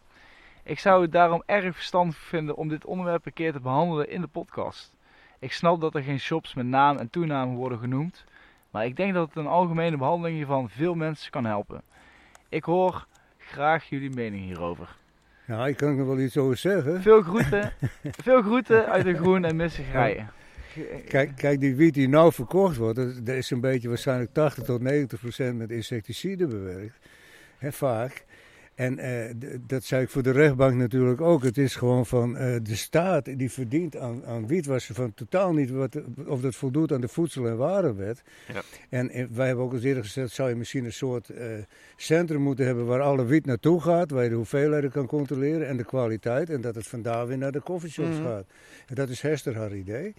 Ik 0.63 0.79
zou 0.79 1.03
het 1.03 1.13
daarom 1.13 1.43
erg 1.47 1.75
verstandig 1.75 2.17
vinden 2.17 2.57
om 2.57 2.69
dit 2.69 2.85
onderwerp 2.85 3.27
een 3.27 3.33
keer 3.33 3.53
te 3.53 3.61
behandelen 3.61 4.11
in 4.11 4.21
de 4.21 4.27
podcast. 4.27 4.95
Ik 5.39 5.53
snap 5.53 5.81
dat 5.81 5.95
er 5.95 6.03
geen 6.03 6.21
shops 6.21 6.55
met 6.55 6.67
naam 6.67 6.97
en 6.97 7.11
toename 7.11 7.55
worden 7.55 7.79
genoemd, 7.79 8.25
maar 8.71 8.85
ik 8.85 8.97
denk 8.97 9.15
dat 9.15 9.29
het 9.29 9.37
een 9.37 9.47
algemene 9.47 9.97
behandeling 9.97 10.37
hiervan 10.37 10.69
veel 10.69 10.95
mensen 10.95 11.31
kan 11.31 11.45
helpen. 11.45 11.83
Ik 12.49 12.65
hoor 12.65 13.07
graag 13.39 13.89
jullie 13.89 14.11
mening 14.11 14.45
hierover. 14.45 14.97
Ja, 15.47 15.67
ik 15.67 15.77
kan 15.77 15.99
er 15.99 16.07
wel 16.07 16.19
iets 16.19 16.37
over 16.37 16.57
zeggen. 16.57 17.03
Veel 17.03 17.23
groeten, 17.23 17.73
veel 18.27 18.43
groeten 18.43 18.87
uit 18.87 19.05
de 19.05 19.15
groen 19.15 19.45
en 19.45 19.57
missige 19.57 19.91
rijen. 19.91 20.31
Kijk, 21.09 21.37
kijk, 21.37 21.61
die 21.61 21.75
wiet 21.75 21.95
die 21.95 22.09
nou 22.09 22.33
verkocht 22.33 22.77
wordt, 22.77 22.97
dat, 22.97 23.27
dat 23.27 23.37
is 23.37 23.51
een 23.51 23.61
beetje 23.61 23.89
waarschijnlijk 23.89 24.33
80 24.33 24.65
tot 24.65 24.81
90 24.81 25.21
procent 25.21 25.59
met 25.59 25.71
insecticiden 25.71 26.49
bewerkt. 26.49 26.99
Hè, 27.59 27.73
vaak. 27.73 28.25
En 28.75 28.99
eh, 28.99 29.35
dat 29.67 29.85
zei 29.85 30.03
ik 30.03 30.09
voor 30.09 30.23
de 30.23 30.31
rechtbank 30.31 30.75
natuurlijk 30.75 31.21
ook. 31.21 31.43
Het 31.43 31.59
is 31.59 31.77
gewoon 31.77 32.07
van 32.07 32.37
eh, 32.37 32.57
de 32.63 32.77
staat 32.77 33.39
die 33.39 33.51
verdient 33.51 33.97
aan, 33.97 34.27
aan 34.27 34.49
ze 34.81 34.95
van 34.95 35.15
totaal 35.15 35.53
niet 35.53 35.71
wat, 35.71 36.01
of 36.27 36.41
dat 36.41 36.55
voldoet 36.55 36.93
aan 36.93 37.01
de 37.01 37.09
voedsel- 37.09 37.47
en 37.47 37.57
warenwet. 37.57 38.23
Ja. 38.53 38.63
En 38.91 39.35
wij 39.35 39.47
hebben 39.47 39.65
ook 39.65 39.73
eens 39.73 39.83
eerder 39.83 40.05
gezegd, 40.05 40.31
zou 40.31 40.49
je 40.49 40.55
misschien 40.55 40.85
een 40.85 40.93
soort 40.93 41.29
eh, 41.29 41.47
centrum 41.97 42.41
moeten 42.41 42.67
hebben 42.67 42.87
waar 42.87 43.01
alle 43.01 43.25
wiet 43.25 43.47
naartoe 43.47 43.81
gaat, 43.81 44.11
waar 44.11 44.23
je 44.23 44.29
de 44.29 44.35
hoeveelheden 44.35 44.91
kan 44.91 45.07
controleren 45.07 45.69
en 45.69 45.77
de 45.77 45.85
kwaliteit. 45.85 46.51
En 46.51 46.61
dat 46.61 46.75
het 46.75 46.87
vandaar 46.87 47.27
weer 47.27 47.39
naar 47.39 47.53
de 47.53 47.63
coffeeshops 47.63 48.17
Mhm. 48.17 48.25
gaat. 48.25 48.47
En 48.87 48.95
dat 48.95 49.09
is 49.09 49.21
Hester 49.21 49.57
haar 49.57 49.75
idee. 49.75 50.15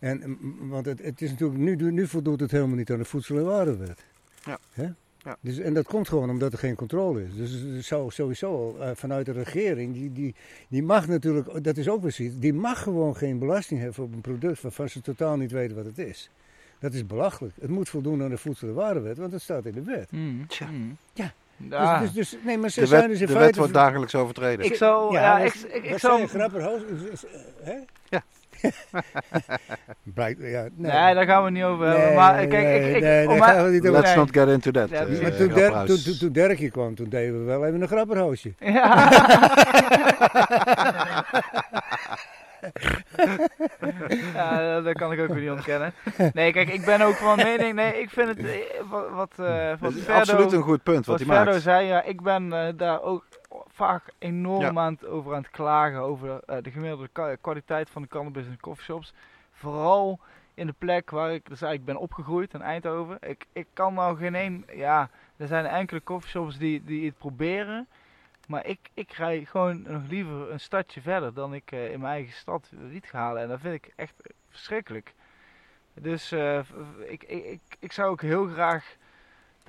En, 0.00 0.38
want 0.68 0.86
het, 0.86 1.02
het 1.02 1.22
is 1.22 1.30
natuurlijk, 1.30 1.58
nu, 1.60 1.92
nu 1.92 2.06
voldoet 2.06 2.40
het 2.40 2.50
helemaal 2.50 2.76
niet 2.76 2.90
aan 2.90 2.98
de 2.98 3.04
voedsel- 3.04 3.36
en 3.36 3.44
warenwet. 3.44 4.04
Ja. 4.44 4.58
Hè? 4.72 4.86
Ja. 5.24 5.36
Dus, 5.40 5.58
en 5.58 5.74
dat 5.74 5.86
komt 5.86 6.08
gewoon 6.08 6.30
omdat 6.30 6.52
er 6.52 6.58
geen 6.58 6.74
controle 6.74 7.22
is. 7.24 7.36
Dus 7.36 7.50
het 7.74 7.84
zou 7.84 8.10
sowieso 8.10 8.52
al 8.54 8.76
eh, 8.84 8.90
vanuit 8.94 9.26
de 9.26 9.32
regering, 9.32 9.94
die, 9.94 10.12
die, 10.12 10.34
die 10.68 10.82
mag 10.82 11.06
natuurlijk, 11.08 11.64
dat 11.64 11.76
is 11.76 11.88
ook 11.88 12.00
precies, 12.00 12.32
die 12.38 12.52
mag 12.54 12.82
gewoon 12.82 13.16
geen 13.16 13.38
belasting 13.38 13.80
hebben 13.80 14.04
op 14.04 14.12
een 14.12 14.20
product 14.20 14.60
waarvan 14.62 14.88
ze 14.88 15.00
totaal 15.00 15.36
niet 15.36 15.50
weten 15.50 15.76
wat 15.76 15.84
het 15.84 15.98
is. 15.98 16.30
Dat 16.78 16.92
is 16.94 17.06
belachelijk. 17.06 17.54
Het 17.60 17.70
moet 17.70 17.88
voldoen 17.88 18.22
aan 18.22 18.30
de 18.30 18.38
voedsel- 18.38 18.68
en 18.68 18.74
warenwet, 18.74 19.18
want 19.18 19.30
dat 19.30 19.40
staat 19.40 19.64
in 19.66 19.72
de 19.72 19.82
wet. 19.82 20.12
Mm, 20.12 20.46
Tja. 20.46 20.66
mm. 20.70 20.96
Ja. 21.12 21.32
Ja. 21.56 22.00
Dus, 22.00 22.12
dus, 22.12 22.30
dus, 22.30 22.40
nee, 22.44 22.58
maar 22.58 22.70
ze 22.70 22.80
De 22.80 22.86
zijn 22.86 23.00
wet, 23.00 23.10
dus 23.10 23.20
in 23.20 23.26
de 23.26 23.32
wet 23.32 23.42
feite... 23.42 23.58
wordt 23.58 23.74
dagelijks 23.74 24.14
overtreden. 24.14 24.64
Ik 24.64 24.74
zou, 24.74 25.12
ja, 25.12 25.38
ik, 25.38 25.54
ik, 25.54 25.98
zou, 25.98 26.22
is- 26.22 27.24
Hè? 27.62 27.74
Ja. 28.08 28.22
Blijkt, 30.14 30.40
ja, 30.40 30.60
nee. 30.74 30.92
nee, 30.92 31.14
daar 31.14 31.24
gaan 31.26 31.44
we 31.44 31.50
niet 31.50 31.62
over 31.64 31.86
hebben. 31.86 32.04
Nee, 32.06 32.14
Maar 32.16 32.34
nee, 32.34 32.46
kijk, 32.48 32.84
ik, 32.86 32.94
ik, 32.96 33.02
nee, 33.02 33.28
om 33.28 33.38
daar 33.38 33.48
gaan 33.54 33.64
we 33.64 33.70
niet 33.70 33.80
over 33.80 33.92
Let's 33.92 34.06
nee. 34.08 34.16
not 34.16 34.30
get 34.32 34.48
into 34.48 34.70
that. 34.70 34.88
Ja, 34.90 35.00
eh, 35.04 35.22
maar 35.22 35.36
toen, 35.36 35.48
Der, 35.48 35.84
toen, 35.84 36.02
toen, 36.02 36.16
toen 36.18 36.32
Derkje 36.32 36.70
kwam, 36.70 36.94
toen 36.94 37.08
deden 37.08 37.38
we 37.38 37.44
wel 37.44 37.66
even 37.66 37.80
een 37.82 37.88
grapperhausje. 37.88 38.52
Ja. 38.58 39.08
ja, 44.34 44.80
dat 44.80 44.92
kan 44.96 45.12
ik 45.12 45.20
ook 45.20 45.28
weer 45.28 45.40
niet 45.40 45.50
ontkennen. 45.50 45.92
Nee, 46.32 46.52
kijk, 46.52 46.68
ik 46.68 46.84
ben 46.84 47.00
ook 47.00 47.14
van 47.14 47.36
mening. 47.36 47.74
Nee, 47.74 48.00
ik 48.00 48.10
vind 48.10 48.28
het 48.28 48.38
eh, 48.38 48.54
wat, 48.90 49.08
wat, 49.10 49.32
eh, 49.48 49.68
wat 49.68 49.80
Dat 49.80 49.94
is 49.94 50.02
Ferdo- 50.02 50.20
absoluut 50.20 50.52
een 50.52 50.62
goed 50.62 50.82
punt 50.82 51.06
wat 51.06 51.18
wat 51.18 51.26
hij 51.26 51.36
Ferdo 51.36 51.50
maakt. 51.50 51.62
zei, 51.62 51.86
ja, 51.86 52.02
ik 52.02 52.22
ben 52.22 52.52
eh, 52.52 52.68
daar 52.76 53.02
ook 53.02 53.24
vaak 53.66 54.04
enorm 54.18 54.60
Ja. 54.60 54.80
aan 54.80 54.92
het, 54.92 55.06
over 55.06 55.34
aan 55.34 55.42
het 55.42 55.50
klagen 55.50 56.00
over 56.00 56.40
eh, 56.44 56.56
de 56.62 56.70
gemiddelde 56.70 57.36
kwaliteit 57.40 57.90
van 57.90 58.02
de 58.02 58.08
cannabis 58.08 58.46
in 58.46 58.60
coffeeshops. 58.60 59.12
Vooral 59.52 60.20
in 60.54 60.66
de 60.66 60.74
plek 60.78 61.10
waar 61.10 61.32
ik 61.32 61.48
dus 61.48 61.62
eigenlijk 61.62 61.92
ben 61.92 62.02
opgegroeid, 62.02 62.54
in 62.54 62.62
Eindhoven. 62.62 63.16
Ik, 63.20 63.46
ik 63.52 63.66
kan 63.72 63.94
nou 63.94 64.16
geen 64.16 64.34
één, 64.34 64.64
ja, 64.74 65.10
er 65.36 65.46
zijn 65.46 65.66
enkele 65.66 66.02
coffeeshops 66.02 66.58
die, 66.58 66.84
die 66.84 67.06
het 67.06 67.18
proberen. 67.18 67.88
Maar 68.46 68.66
ik, 68.66 68.90
ik 68.94 69.12
rij 69.12 69.44
gewoon 69.44 69.82
nog 69.82 70.02
liever 70.08 70.50
een 70.52 70.60
stadje 70.60 71.00
verder 71.00 71.34
dan 71.34 71.54
ik 71.54 71.72
eh, 71.72 71.92
in 71.92 72.00
mijn 72.00 72.12
eigen 72.12 72.32
stad 72.32 72.70
wiet 72.90 73.06
ga 73.06 73.18
halen. 73.18 73.42
En 73.42 73.48
dat 73.48 73.60
vind 73.60 73.74
ik 73.74 73.92
echt 73.96 74.14
verschrikkelijk. 74.48 75.14
Dus 75.94 76.32
eh, 76.32 76.58
ik, 77.06 77.22
ik, 77.22 77.60
ik 77.78 77.92
zou 77.92 78.10
ook 78.10 78.20
heel 78.22 78.46
graag 78.46 78.96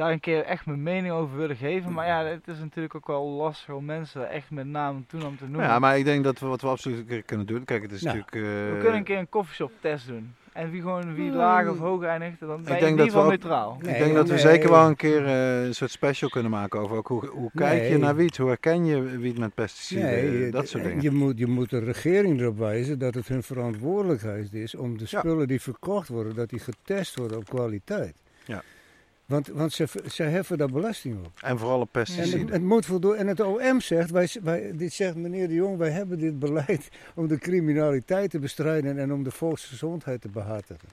daar 0.02 0.12
een 0.12 0.20
keer 0.20 0.44
echt 0.44 0.66
mijn 0.66 0.84
mening 0.84 1.14
over 1.14 1.38
willen 1.38 1.56
geven. 1.56 1.94
Maar 1.94 2.08
ja, 2.08 2.24
het 2.26 2.48
is 2.48 2.60
natuurlijk 2.60 2.96
ook 2.96 3.08
wel 3.08 3.26
lastig 3.30 3.74
om 3.74 3.86
mensen 3.86 4.30
echt 4.30 4.52
met 4.52 4.66
naam 4.66 4.96
en 4.96 5.06
toenaam 5.08 5.38
te 5.38 5.44
noemen. 5.44 5.66
Ja, 5.66 5.80
maar 5.80 5.98
ik 5.98 6.06
denk 6.06 6.24
dat 6.24 6.40
we 6.40 6.46
wat 6.46 6.62
we 6.62 6.68
absoluut 6.68 6.98
een 6.98 7.06
keer 7.06 7.24
kunnen 7.24 7.46
doen. 7.46 7.66
Kijk, 7.66 7.82
het 7.82 7.92
is 7.92 8.02
Ja. 8.02 8.06
natuurlijk. 8.14 8.36
eh, 8.36 8.42
we 8.42 8.78
kunnen 8.80 8.98
een 8.98 9.04
keer 9.04 9.18
een 9.18 9.30
coffeeshop 9.30 9.72
test 9.82 10.08
doen. 10.08 10.34
En 10.54 10.72
wie 10.72 10.82
gewoon 10.82 11.16
wie 11.16 11.28
Hmm. 11.28 11.38
laag 11.38 11.68
of 11.70 11.78
hoog 11.78 12.04
eindigt, 12.04 12.40
dan 12.40 12.48
ben 12.48 12.58
je 12.58 12.66
denk 12.66 12.82
in 12.82 12.88
ieder 12.90 12.98
dat 12.98 13.06
geval 13.06 13.22
we 13.28 13.34
ook- 13.34 13.40
neutraal. 13.42 13.78
Nee, 13.82 13.94
ik 13.94 14.00
denk 14.00 14.14
dat 14.16 14.26
we 14.28 14.34
nee. 14.34 14.42
zeker 14.42 14.70
wel 14.70 14.88
een 14.88 14.96
keer 14.96 15.26
eh, 15.26 15.64
een 15.66 15.76
soort 15.76 15.92
special 15.92 16.30
kunnen 16.30 16.52
maken 16.52 16.80
over 16.80 16.98
ook 16.98 17.08
hoe, 17.08 17.28
hoe 17.28 17.52
kijk 17.56 17.90
je 17.90 17.98
naar 17.98 18.16
wiet, 18.16 18.38
hoe 18.38 18.48
herken 18.48 18.86
je 18.86 19.02
wiet 19.02 19.38
met 19.38 19.54
pesticiden, 19.54 20.10
Nee, 20.40 20.52
dat 20.52 20.68
soort 20.68 20.84
dingen. 20.84 21.02
Je 21.02 21.12
moet, 21.12 21.38
je 21.38 21.48
moet 21.48 21.70
de 21.70 21.80
regering 21.80 22.40
erop 22.42 22.58
wijzen 22.58 23.00
dat 23.00 23.14
het 23.14 23.28
hun 23.28 23.44
verantwoordelijkheid 23.44 24.54
is 24.54 24.76
om 24.76 24.98
de 24.98 25.06
Ja. 25.08 25.20
spullen 25.20 25.48
die 25.48 25.62
verkocht 25.62 26.08
worden, 26.08 26.36
dat 26.36 26.50
die 26.50 26.60
getest 26.60 27.16
worden 27.18 27.38
op 27.38 27.50
kwaliteit. 27.50 28.16
Ja. 28.46 28.62
Want, 29.32 29.48
want 29.48 29.72
ze, 29.74 29.88
ze 30.12 30.24
heffen 30.24 30.58
daar 30.58 30.68
belasting 30.72 31.18
op. 31.26 31.32
En 31.42 31.58
vooral 31.58 31.80
op 31.80 31.90
En 31.92 32.00
het, 32.02 32.16
pesticiden. 32.16 32.54
het 32.54 32.62
moet 32.62 32.86
voldoen. 32.86 33.16
En 33.16 33.28
het 33.28 33.40
OM 33.40 33.82
zegt, 33.82 34.12
wij, 34.12 34.30
wij, 34.44 34.72
dit 34.76 34.94
zegt 34.94 35.16
meneer 35.16 35.48
de 35.48 35.54
Jong, 35.54 35.78
wij 35.78 35.90
hebben 35.90 36.20
dit 36.20 36.40
beleid 36.40 36.90
om 37.16 37.28
de 37.28 37.38
criminaliteit 37.38 38.30
te 38.30 38.40
bestrijden 38.40 38.98
en 38.98 39.14
om 39.14 39.24
de 39.24 39.32
volksgezondheid 39.32 40.22
te 40.22 40.30
behartigen. 40.30 40.88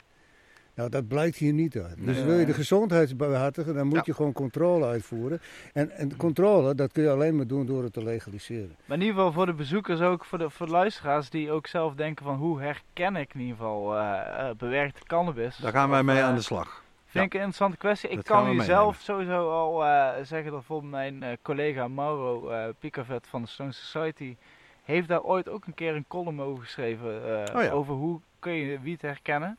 Nou, 0.74 0.90
dat 0.90 1.09
blijkt 1.09 1.36
hier 1.36 1.52
niet 1.52 1.77
uit. 1.78 1.94
Dus 1.98 2.16
Nee. 2.16 2.24
wil 2.24 2.39
je 2.39 2.47
de 2.47 2.52
gezondheid 2.52 3.16
behartigen, 3.16 3.74
dan 3.74 3.86
moet 3.86 3.94
Ja. 3.97 4.02
je 4.05 4.15
gewoon 4.15 4.32
controle 4.32 4.86
uitvoeren. 4.86 5.40
En, 5.73 5.90
en 5.90 6.16
controle, 6.16 6.74
dat 6.74 6.93
kun 6.93 7.02
je 7.02 7.10
alleen 7.10 7.36
maar 7.36 7.47
doen 7.47 7.66
door 7.66 7.82
het 7.82 7.93
te 7.93 8.02
legaliseren. 8.05 8.77
Maar 8.85 8.97
in 8.97 9.02
ieder 9.02 9.16
geval 9.16 9.32
voor 9.32 9.47
de 9.47 9.52
bezoekers 9.55 10.01
ook, 10.01 10.24
voor 10.24 10.39
de, 10.39 10.51
voor 10.51 10.66
de 10.66 10.73
luisteraars 10.73 11.31
die 11.31 11.51
ook 11.51 11.66
zelf 11.66 11.94
denken 11.94 12.24
van 12.24 12.36
hoe 12.36 12.60
herken 12.60 13.16
ik 13.16 13.35
in 13.35 13.40
ieder 13.40 13.56
geval 13.56 13.97
eh, 13.97 14.48
eh, 14.48 14.56
bewerkte 14.56 15.01
cannabis. 15.06 15.56
Daar 15.56 15.73
gaan 15.73 15.90
wij 15.90 16.01
Of, 16.01 16.05
mee 16.06 16.19
eh, 16.19 16.24
aan 16.24 16.35
de 16.35 16.43
slag. 16.43 16.82
Vind 17.10 17.24
ik 17.24 17.32
een 17.32 17.39
interessante 17.39 17.76
kwestie. 17.76 18.09
Ik 18.10 18.24
kan 18.24 18.43
meenemen. 18.43 18.64
zelf 18.64 18.97
sowieso 19.01 19.51
al 19.51 19.85
eh, 19.85 20.09
zeggen 20.22 20.44
dat 20.44 20.52
bijvoorbeeld 20.52 20.93
mijn 20.93 21.22
eh, 21.22 21.36
collega 21.43 21.89
Mauro 21.89 22.48
eh 22.48 22.68
Pikavet 22.78 23.26
van 23.26 23.43
de 23.43 23.48
Stone 23.48 23.72
Society 23.72 24.36
heeft 24.85 25.09
daar 25.09 25.22
ooit 25.22 25.48
ook 25.48 25.66
een 25.66 25.74
keer 25.74 25.94
een 25.94 26.05
column 26.09 26.40
over 26.43 26.64
geschreven 26.64 27.44
eh, 27.47 27.56
Oh 27.56 27.62
ja. 27.62 27.70
over 27.70 27.94
hoe 27.94 28.20
kun 28.39 28.52
je 28.52 28.80
wiet 28.80 29.02
herkennen. 29.02 29.59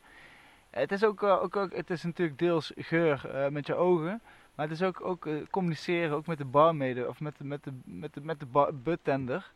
Het 0.70 0.92
is 0.92 1.04
ook, 1.04 1.22
ook, 1.22 1.56
ook 1.56 1.76
het 1.76 1.90
is 1.90 2.02
natuurlijk 2.02 2.38
deels 2.38 2.72
geur 2.76 3.30
eh, 3.34 3.48
met 3.48 3.66
je 3.66 3.74
ogen, 3.74 4.20
maar 4.54 4.68
het 4.68 4.74
is 4.80 4.82
ook, 4.82 5.04
ook 5.04 5.28
communiceren 5.50 6.16
ook 6.16 6.26
met 6.26 6.38
de 6.38 6.44
barmede 6.44 7.08
of 7.08 7.20
met 7.20 7.38
de, 7.38 7.44
met 7.44 7.64
de, 7.64 7.72
met 7.84 8.14
de, 8.14 8.20
met 8.20 8.40
de 8.40 8.46
bar- 8.46 8.74
buttender, 8.74 9.50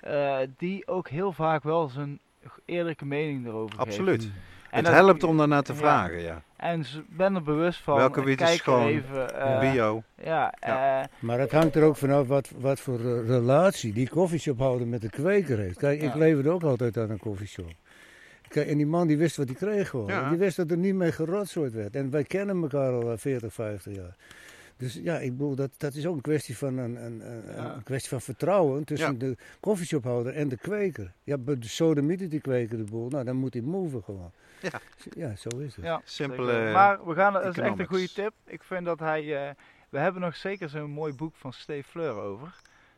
eh, 0.00 0.38
die 0.56 0.86
ook 0.88 1.08
heel 1.08 1.32
vaak 1.32 1.62
wel 1.62 1.88
zijn 1.88 2.18
eerlijke 2.64 3.04
mening 3.04 3.46
erover 3.46 3.76
geeft. 3.76 3.88
Absoluut. 3.88 4.22
En 4.24 4.32
het 4.76 4.84
dat- 4.84 4.94
helpt 4.94 5.22
om 5.24 5.36
daarnaar 5.36 5.62
te 5.62 5.72
ja. 5.72 5.78
vragen, 5.78 6.20
ja. 6.20 6.42
En 6.56 6.84
ben 7.08 7.34
er 7.34 7.42
bewust 7.42 7.80
van. 7.80 7.96
Welke 7.96 8.20
eh, 8.20 8.26
wiet 8.26 8.40
is 8.40 8.56
schoon? 8.56 8.86
Even, 8.86 9.40
eh, 9.40 9.60
Bio. 9.72 10.02
Ja, 10.22 10.54
Ja. 10.60 11.02
eh, 11.02 11.08
Maar 11.18 11.38
het 11.40 11.52
hangt 11.52 11.74
er 11.76 11.82
ook 11.82 11.96
vanaf 11.96 12.26
wat, 12.26 12.50
wat 12.58 12.80
voor 12.80 12.98
eh, 13.00 13.26
relatie 13.26 13.92
die 13.92 14.08
koffieshophouder 14.08 14.86
met 14.86 15.00
de 15.00 15.10
kweker 15.10 15.58
heeft. 15.58 15.78
Kijk, 15.78 16.02
ik 16.02 16.14
leverde 16.14 16.50
ook 16.50 16.62
altijd 16.62 16.96
aan 16.96 17.10
een 17.10 17.18
koffieshop. 17.18 17.72
Kijk, 18.48 18.68
en 18.68 18.76
die 18.76 18.86
man 18.86 19.06
die 19.06 19.18
wist 19.18 19.36
wat 19.36 19.46
hij 19.46 19.56
kreeg 19.56 19.88
gewoon. 19.88 20.06
Ja. 20.06 20.28
Die 20.28 20.38
wist 20.38 20.56
dat 20.56 20.70
er 20.70 20.76
niet 20.76 20.94
mee 20.94 21.12
gerotzooid 21.12 21.72
werd. 21.72 21.96
En 21.96 22.10
wij 22.10 22.24
kennen 22.24 22.62
elkaar 22.62 22.92
al 22.92 23.10
eh, 23.12 23.18
40, 23.18 23.52
50 23.52 23.94
jaar. 23.94 24.16
Dus 24.76 25.00
ja, 25.02 25.18
ik 25.18 25.30
bedoel, 25.36 25.54
dat, 25.54 25.70
dat 25.76 25.94
is 25.94 26.06
ook 26.06 26.14
een 26.14 26.20
kwestie 26.20 26.56
van, 26.56 26.78
een, 26.78 27.04
een, 27.04 27.20
een, 27.30 27.54
Ja. 27.56 27.74
een 27.74 27.82
kwestie 27.82 28.08
van 28.08 28.20
vertrouwen 28.20 28.84
tussen 28.84 29.12
Ja. 29.12 29.18
de 29.18 29.36
koffieshophouder 29.60 30.34
en 30.34 30.48
de 30.48 30.56
kweker. 30.56 31.12
Ja, 31.24 31.38
bij 31.38 31.58
de 31.58 31.68
sodemieter 31.68 32.28
die 32.28 32.40
kweker 32.40 32.76
de 32.76 32.84
boel, 32.84 33.08
nou 33.08 33.24
dan 33.24 33.36
moet 33.36 33.52
hij 33.54 33.62
moven 33.62 34.02
gewoon. 34.02 34.30
Ja. 34.70 34.80
Ja, 35.14 35.36
zo 35.36 35.48
is 35.58 35.76
het. 35.76 35.84
Ja, 35.84 36.00
Simpele. 36.04 36.72
Maar 36.72 37.06
we 37.06 37.14
gaan, 37.14 37.32
dat 37.32 37.42
is 37.44 37.58
echt 37.58 37.78
een 37.78 37.86
goede 37.86 38.12
tip. 38.12 38.32
Ik 38.46 38.62
vind 38.62 38.84
dat 38.84 38.98
hij, 38.98 39.48
eh, 39.48 39.54
we 39.88 39.98
hebben 39.98 40.20
nog 40.22 40.36
zeker 40.36 40.68
zo'n 40.68 40.90
mooi 40.90 41.12
boek 41.14 41.34
van 41.36 41.52
Steve 41.52 41.88
Fleur 41.88 42.14
over. 42.14 42.54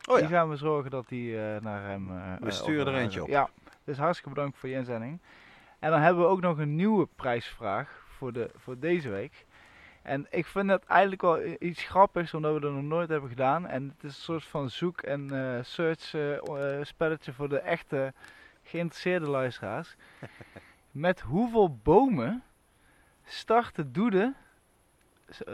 Oh 0.09 0.15
Die 0.15 0.23
ja, 0.23 0.29
gaan 0.29 0.49
we 0.49 0.55
zorgen 0.55 0.91
dat 0.91 1.07
die 1.07 1.37
eh, 1.41 1.61
naar 1.61 1.89
hem... 1.89 2.09
eh, 2.17 2.33
We 2.39 2.51
sturen 2.51 2.93
er 2.93 2.99
eentje 2.99 3.21
op. 3.23 3.27
Ja, 3.27 3.49
dus 3.83 3.97
hartstikke 3.97 4.33
bedankt 4.33 4.57
voor 4.57 4.69
je 4.69 4.75
inzending. 4.75 5.19
En 5.79 5.91
dan 5.91 5.99
hebben 6.01 6.23
we 6.23 6.29
ook 6.29 6.41
nog 6.41 6.57
een 6.57 6.75
nieuwe 6.75 7.07
prijsvraag 7.15 8.03
voor, 8.17 8.33
de, 8.33 8.49
voor 8.55 8.79
deze 8.79 9.09
week. 9.09 9.45
En 10.01 10.27
ik 10.29 10.45
vind 10.45 10.69
het 10.69 10.85
eigenlijk 10.85 11.21
wel 11.21 11.39
iets 11.59 11.83
grappigs, 11.83 12.33
omdat 12.33 12.53
we 12.53 12.59
dat 12.59 12.71
nog 12.71 12.83
nooit 12.83 13.09
hebben 13.09 13.29
gedaan. 13.29 13.67
En 13.67 13.83
het 13.95 14.03
is 14.03 14.15
een 14.17 14.23
soort 14.23 14.43
van 14.43 14.69
zoek- 14.69 15.01
en 15.01 15.29
eh, 15.31 15.63
search 15.63 16.13
eh, 16.13 16.33
eh, 16.79 16.85
spelletje 16.85 17.33
voor 17.33 17.49
de 17.49 17.59
echte 17.59 18.13
geïnteresseerde 18.63 19.29
luisteraars. 19.29 19.95
Met 20.95 21.19
hoeveel 21.21 21.77
bomen 21.83 22.43
startte 23.25 23.91
Doede 23.91 24.33
eh, 25.45 25.53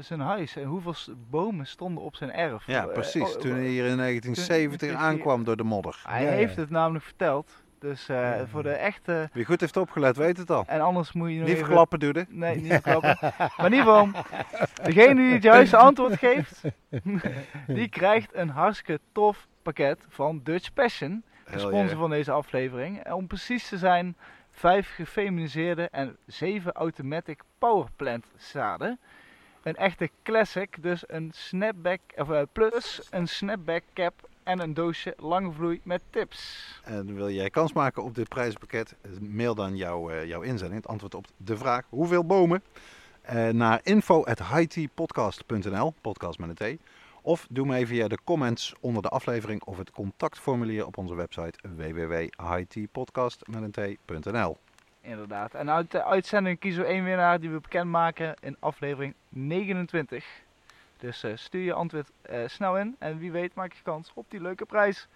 zijn 0.00 0.20
huis? 0.20 0.56
En 0.56 0.64
hoeveel 0.64 0.94
bomen 1.30 1.66
stonden 1.66 2.04
op 2.04 2.16
zijn 2.16 2.32
erf? 2.32 2.66
ja, 2.66 2.86
Eh, 2.86 2.92
precies. 2.92 3.34
oh, 3.34 3.40
Toen 3.40 3.50
hij 3.50 3.60
eh, 3.60 3.66
hier 3.68 3.86
in 3.86 3.96
1970 3.96 4.94
aankwam 4.94 5.44
door 5.44 5.56
de 5.56 5.62
modder. 5.64 6.00
Hij 6.06 6.22
Ja, 6.24 6.30
ja. 6.30 6.36
heeft 6.36 6.56
het 6.56 6.70
namelijk 6.70 7.04
verteld. 7.04 7.62
Dus 7.78 8.08
eh, 8.08 8.16
Ja. 8.16 8.46
voor 8.46 8.62
de 8.62 8.70
echte... 8.72 9.28
Wie 9.32 9.44
goed 9.44 9.60
heeft 9.60 9.76
opgelet, 9.76 10.16
weet 10.16 10.36
het 10.36 10.50
al. 10.50 10.64
En 10.66 10.80
anders 10.80 11.12
moet 11.12 11.28
je 11.30 11.34
Niet 11.38 11.46
even- 11.48 11.64
verklappen, 11.64 11.98
doe 11.98 12.12
dit. 12.12 12.32
Nee, 12.32 12.56
niet 12.56 12.72
verklappen. 12.72 13.16
maar 13.56 13.66
in 13.66 13.72
ieder 13.72 13.78
geval, 13.84 14.08
degene 14.82 15.14
die 15.14 15.32
het 15.32 15.42
juiste 15.42 15.76
antwoord 15.88 16.16
geeft, 16.16 16.62
die 17.66 17.88
krijgt 17.88 18.34
een 18.34 18.48
hartstikke 18.48 19.00
tof 19.12 19.46
pakket 19.62 20.04
van 20.08 20.40
Dutch 20.44 20.72
Passion. 20.72 21.22
De 21.52 21.58
sponsor 21.58 21.98
van 21.98 22.10
deze 22.10 22.30
aflevering. 22.32 22.98
En 23.02 23.12
om 23.12 23.26
precies 23.26 23.68
te 23.68 23.78
zijn, 23.78 24.16
vijf 24.58 24.94
gefeminiseerde 24.94 25.88
en 25.90 26.16
zeven 26.26 26.72
automatic 26.72 27.40
powerplant 27.58 28.26
zaden. 28.36 28.98
Een 29.62 29.76
echte 29.76 30.10
classic, 30.22 30.82
dus 30.82 31.04
een 31.06 31.30
snapback, 31.34 32.00
of, 32.16 32.30
eh, 32.30 32.42
plus 32.52 33.06
een 33.10 33.28
snapback 33.28 33.82
cap 33.94 34.28
en 34.42 34.60
een 34.60 34.74
doosje 34.74 35.14
lange 35.16 35.52
vloei 35.52 35.80
met 35.82 36.02
tips. 36.10 36.80
En 36.84 37.14
wil 37.14 37.30
jij 37.30 37.50
kans 37.50 37.72
maken 37.72 38.02
op 38.02 38.14
dit 38.14 38.28
prijzenpakket? 38.28 38.94
Mail 39.20 39.54
dan 39.54 39.76
jouw, 39.76 40.10
eh, 40.10 40.26
jouw 40.26 40.40
inzending, 40.40 40.80
het 40.80 40.90
antwoord 40.90 41.14
op 41.14 41.26
de 41.36 41.56
vraag 41.56 41.86
hoeveel 41.88 42.24
bomen 42.24 42.62
eh, 43.22 43.48
naar 43.48 43.80
info.hitpodcast.nl, 43.82 45.94
podcast 46.00 46.38
met 46.38 46.60
een 46.60 46.76
T. 46.76 46.80
Of 47.28 47.46
doe 47.50 47.66
mee 47.66 47.86
via 47.86 48.08
de 48.08 48.18
comments 48.24 48.74
onder 48.80 49.02
de 49.02 49.08
aflevering 49.08 49.64
of 49.64 49.78
het 49.78 49.90
contactformulier 49.90 50.86
op 50.86 50.96
onze 50.96 51.14
website 51.14 51.58
www.hitpodcast.nl. 51.76 54.56
Inderdaad. 55.00 55.54
En 55.54 55.70
uit 55.70 55.90
de 55.90 56.04
uitzending 56.04 56.58
kiezen 56.58 56.82
we 56.82 56.88
één 56.88 57.04
winnaar 57.04 57.40
die 57.40 57.50
we 57.50 57.60
bekendmaken 57.60 58.34
in 58.40 58.56
aflevering 58.58 59.14
29. 59.28 60.24
Dus 60.98 61.22
eh, 61.22 61.32
stuur 61.34 61.62
je 61.62 61.72
antwoord 61.72 62.10
eh, 62.22 62.40
snel 62.46 62.78
in 62.78 62.96
en 62.98 63.18
wie 63.18 63.32
weet 63.32 63.54
maak 63.54 63.72
je 63.72 63.82
kans 63.82 64.10
op 64.14 64.26
die 64.28 64.40
leuke 64.40 64.64
prijs. 64.64 65.08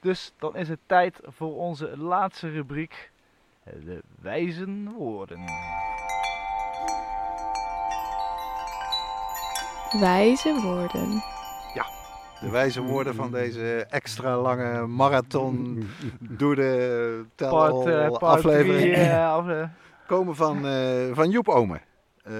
Dus 0.00 0.32
dan 0.38 0.56
is 0.56 0.68
het 0.68 0.80
tijd 0.86 1.20
voor 1.22 1.56
onze 1.56 1.98
laatste 1.98 2.50
rubriek, 2.50 3.10
de 3.64 4.02
wijzen 4.20 4.92
woorden. 4.92 5.44
Wijze 10.00 10.60
woorden. 10.60 11.31
De 12.42 12.50
wijze 12.50 12.80
woorden 12.80 13.14
van 13.14 13.30
deze 13.30 13.86
extra 13.90 14.36
lange 14.36 14.86
marathon, 14.86 15.82
doe 16.20 16.54
de 16.54 17.24
tel 17.34 17.50
Part, 17.50 17.86
eh, 17.86 18.08
part 18.08 18.22
aflevering. 18.22 18.80
drie, 18.80 18.94
eh, 18.94 19.60
eh, 19.60 19.68
komen 20.06 20.36
van, 20.36 20.66
eh, 20.66 20.74
van 21.12 21.30
Joep 21.30 21.48
Ome. 21.48 21.80
Eh, 22.22 22.32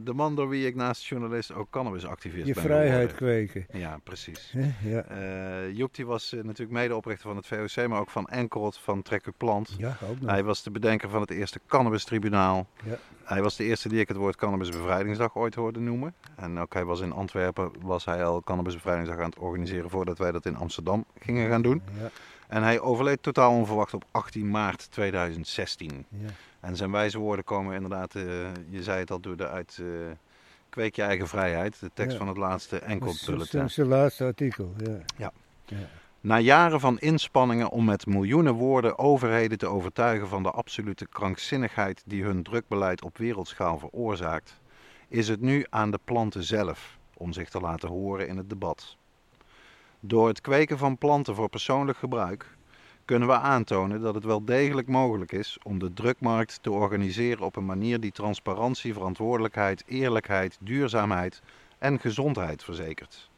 de 0.00 0.12
man 0.14 0.34
door 0.34 0.48
wie 0.48 0.66
ik 0.66 0.74
naast 0.74 1.04
journalist 1.04 1.52
ook 1.52 1.70
cannabisactivist 1.70 2.46
Je 2.46 2.54
ben 2.54 2.62
vrijheid 2.62 3.12
geworden. 3.12 3.46
kweken. 3.46 3.78
Ja, 3.80 3.98
precies. 4.04 4.54
Ja. 4.82 5.02
Eh 5.02 5.76
Joep 5.76 5.94
die 5.94 6.06
was 6.06 6.32
eh, 6.32 6.42
natuurlijk 6.42 6.70
medeoprichter 6.78 7.28
van 7.28 7.36
het 7.36 7.46
VOC, 7.46 7.88
maar 7.88 8.00
ook 8.00 8.10
van 8.10 8.26
Enkelot 8.26 8.78
van 8.78 9.02
Trek 9.02 9.26
Uw 9.26 9.32
Plant. 9.36 9.74
ja, 9.78 9.96
ook 10.10 10.20
nog. 10.20 10.30
Hij 10.30 10.44
was 10.44 10.62
de 10.62 10.70
bedenker 10.70 11.08
van 11.08 11.20
het 11.20 11.30
eerste 11.30 11.60
cannabistribunaal. 11.66 12.66
Ja. 12.84 12.98
Hij 13.24 13.42
was 13.42 13.56
de 13.56 13.64
eerste 13.64 13.88
die 13.88 14.00
ik 14.00 14.08
het 14.08 14.16
woord 14.16 14.36
cannabisbevrijdingsdag 14.36 15.36
ooit 15.36 15.54
hoorde 15.54 15.80
noemen. 15.80 16.14
En 16.36 16.58
ook 16.58 16.72
hij 16.74 16.84
was 16.84 17.00
in 17.00 17.12
Antwerpen, 17.12 17.70
was 17.82 18.04
hij 18.04 18.24
al 18.24 18.42
cannabisbevrijdingsdag 18.42 19.18
aan 19.18 19.30
het 19.30 19.38
organiseren 19.38 19.90
voordat 19.90 20.18
wij 20.18 20.32
dat 20.32 20.46
in 20.46 20.56
Amsterdam 20.56 21.04
gingen 21.18 21.48
gaan 21.50 21.62
doen. 21.62 21.82
Ja, 22.00 22.10
En 22.48 22.62
hij 22.62 22.80
overleed 22.80 23.22
totaal 23.22 23.52
onverwacht 23.52 23.94
op 23.94 24.04
18 24.10 24.50
maart 24.50 24.90
2016. 24.90 26.06
ja. 26.08 26.28
En 26.60 26.76
zijn 26.76 26.90
wijze 26.90 27.18
woorden 27.18 27.44
komen 27.44 27.74
inderdaad, 27.74 28.14
eh, 28.14 28.22
je 28.68 28.82
zei 28.82 28.98
het 28.98 29.10
al, 29.10 29.20
door 29.20 29.36
de 29.36 29.48
uit 29.48 29.78
eh, 29.80 29.86
Kweek 30.68 30.96
je 30.96 31.02
eigen 31.02 31.28
vrijheid. 31.28 31.80
De 31.80 31.90
tekst 31.94 32.12
Ja. 32.12 32.18
van 32.18 32.28
het 32.28 32.36
laatste 32.36 32.74
Dat 32.74 32.82
is 32.82 32.88
enkelbulletin. 32.88 33.70
zijn 33.70 33.86
laatste 33.88 34.24
artikel. 34.24 34.74
Ja. 34.76 34.98
Ja. 35.16 35.32
Ja. 35.64 35.76
Na 36.20 36.38
jaren 36.38 36.80
van 36.80 36.98
inspanningen 36.98 37.70
om 37.70 37.84
met 37.84 38.06
miljoenen 38.06 38.52
woorden 38.54 38.98
overheden 38.98 39.58
te 39.58 39.66
overtuigen 39.66 40.28
van 40.28 40.42
de 40.42 40.50
absolute 40.50 41.06
krankzinnigheid 41.06 42.02
die 42.06 42.22
hun 42.24 42.42
drukbeleid 42.42 43.02
op 43.02 43.18
wereldschaal 43.18 43.78
veroorzaakt, 43.78 44.60
is 45.08 45.28
het 45.28 45.40
nu 45.40 45.66
aan 45.70 45.90
de 45.90 45.98
planten 46.04 46.42
zelf 46.42 46.98
om 47.14 47.32
zich 47.32 47.48
te 47.48 47.60
laten 47.60 47.88
horen 47.88 48.28
in 48.28 48.36
het 48.36 48.48
debat. 48.48 48.96
Door 50.00 50.28
het 50.28 50.40
kweken 50.40 50.78
van 50.78 50.98
planten 50.98 51.34
voor 51.34 51.48
persoonlijk 51.48 51.98
gebruik 51.98 52.46
kunnen 53.10 53.28
we 53.28 53.38
aantonen 53.38 54.00
dat 54.00 54.14
het 54.14 54.24
wel 54.24 54.44
degelijk 54.44 54.88
mogelijk 54.88 55.32
is 55.32 55.58
om 55.62 55.78
de 55.78 55.92
drukmarkt 55.92 56.58
te 56.62 56.70
organiseren 56.70 57.44
op 57.44 57.56
een 57.56 57.64
manier 57.64 58.00
die 58.00 58.12
transparantie, 58.12 58.92
verantwoordelijkheid, 58.92 59.84
eerlijkheid, 59.86 60.58
duurzaamheid 60.60 61.42
en 61.78 62.00
gezondheid 62.00 62.64
verzekert. 62.64 63.30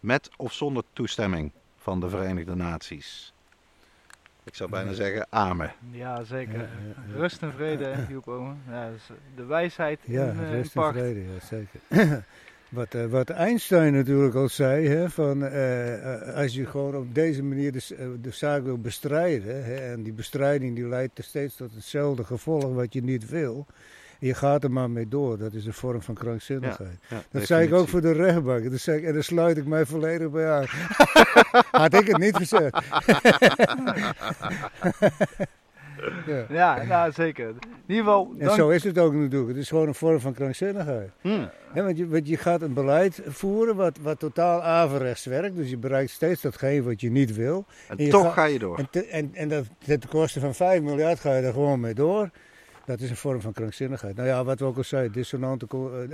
Met 0.00 0.30
of 0.36 0.52
zonder 0.52 0.82
toestemming 0.92 1.52
van 1.76 2.00
de 2.00 2.08
Verenigde 2.08 2.54
Naties. 2.54 3.32
Ik 4.44 4.54
zou 4.54 4.70
bijna 4.70 4.92
zeggen 4.92 5.26
amen. 5.30 5.72
ja, 5.90 6.24
zeker. 6.24 6.58
Ja, 6.58 6.60
ja, 6.60 7.02
ja. 7.08 7.16
Rust 7.16 7.42
en 7.42 7.52
vrede, 7.52 8.06
Joep 8.08 8.28
Omen. 8.28 8.62
Ja, 8.68 8.90
dus 8.90 9.10
de 9.36 9.44
wijsheid 9.44 10.00
Ja, 10.04 10.24
in, 10.24 10.40
in 10.40 10.50
rust 10.50 10.76
en 10.76 10.92
vrede, 10.92 11.20
ja, 11.20 11.40
zeker. 11.46 12.24
Wat, 12.70 12.94
eh, 12.94 13.04
wat 13.04 13.30
Einstein 13.30 13.92
natuurlijk 13.92 14.34
al 14.34 14.48
zei, 14.48 14.88
hè, 14.88 15.10
van, 15.10 15.44
eh, 15.44 16.14
eh, 16.14 16.34
als 16.34 16.54
je 16.54 16.66
gewoon 16.66 16.96
op 16.96 17.14
deze 17.14 17.42
manier 17.42 17.72
de, 17.72 18.16
de 18.20 18.30
zaak 18.30 18.64
wil 18.64 18.78
bestrijden, 18.78 19.64
hè, 19.64 19.74
en 19.74 20.02
die 20.02 20.12
bestrijding 20.12 20.74
die 20.74 20.88
leidt 20.88 21.24
steeds 21.24 21.56
tot 21.56 21.74
hetzelfde 21.74 22.24
gevolg 22.24 22.74
wat 22.74 22.92
je 22.92 23.02
niet 23.02 23.28
wil, 23.28 23.66
je 24.18 24.34
gaat 24.34 24.64
er 24.64 24.70
maar 24.70 24.90
mee 24.90 25.08
door, 25.08 25.38
dat 25.38 25.52
is 25.52 25.66
een 25.66 25.72
vorm 25.72 26.02
van 26.02 26.14
krankzinnigheid. 26.14 26.98
Ja, 27.08 27.22
Dat 27.30 27.46
zei 27.46 27.66
ik 27.66 27.72
ook 27.72 27.88
voor 27.88 28.00
de 28.00 28.12
rechtbank, 28.12 28.70
dat 28.70 28.80
zei 28.80 28.98
ik, 28.98 29.04
en 29.04 29.12
daar 29.12 29.24
sluit 29.24 29.56
ik 29.56 29.66
mij 29.66 29.86
volledig 29.86 30.30
bij 30.30 30.50
aan. 30.50 30.66
Had 31.70 31.94
ik 31.94 32.06
het 32.06 32.18
niet 32.18 32.36
gezegd. 32.36 32.78
ja. 36.26 36.44
Ja, 36.60 36.82
nou, 36.84 37.12
zeker. 37.12 37.48
In 37.48 37.54
ieder 37.86 38.04
geval, 38.04 38.34
En 38.38 38.50
zo 38.50 38.68
is 38.68 38.84
het 38.84 38.98
ook 38.98 39.12
natuurlijk. 39.12 39.48
Het 39.48 39.58
is 39.58 39.68
gewoon 39.68 39.88
een 39.88 39.94
vorm 39.94 40.20
van 40.20 40.32
krankzinnigheid. 40.34 41.10
Hm. 41.20 41.46
Hè, 41.72 41.82
want, 41.82 41.98
je, 41.98 42.08
want 42.08 42.28
je 42.28 42.36
gaat 42.36 42.62
een 42.62 42.74
beleid 42.74 43.20
voeren 43.26 43.76
wat, 43.76 43.98
wat 44.02 44.18
totaal 44.18 44.62
averechts 44.62 45.24
werkt. 45.24 45.56
Dus 45.56 45.70
je 45.70 45.76
bereikt 45.76 46.10
steeds 46.10 46.40
datgene 46.40 46.82
wat 46.82 47.00
je 47.00 47.10
niet 47.10 47.34
wil. 47.34 47.64
En, 47.88 47.98
En 47.98 48.04
je 48.04 48.10
toch 48.10 48.34
ga 48.34 48.44
je 48.44 48.58
door. 48.58 48.78
En, 48.78 48.88
te- 48.90 49.06
en, 49.06 49.30
en 49.34 49.48
dat 49.48 49.64
ten 49.78 50.00
koste 50.08 50.40
van 50.40 50.54
5 50.54 50.80
miljard 50.82 51.20
ga 51.20 51.34
je 51.36 51.42
er 51.42 51.52
gewoon 51.52 51.80
mee 51.80 51.94
door. 51.94 52.30
Dat 52.90 53.00
is 53.00 53.10
een 53.10 53.16
vorm 53.16 53.40
van 53.40 53.52
krankzinnigheid. 53.52 54.16
Nou 54.16 54.28
ja, 54.28 54.44
wat 54.44 54.58
we 54.58 54.64
ook 54.64 54.76
al 54.76 54.84
zeiden, 54.84 55.12
dissonante 55.12 55.66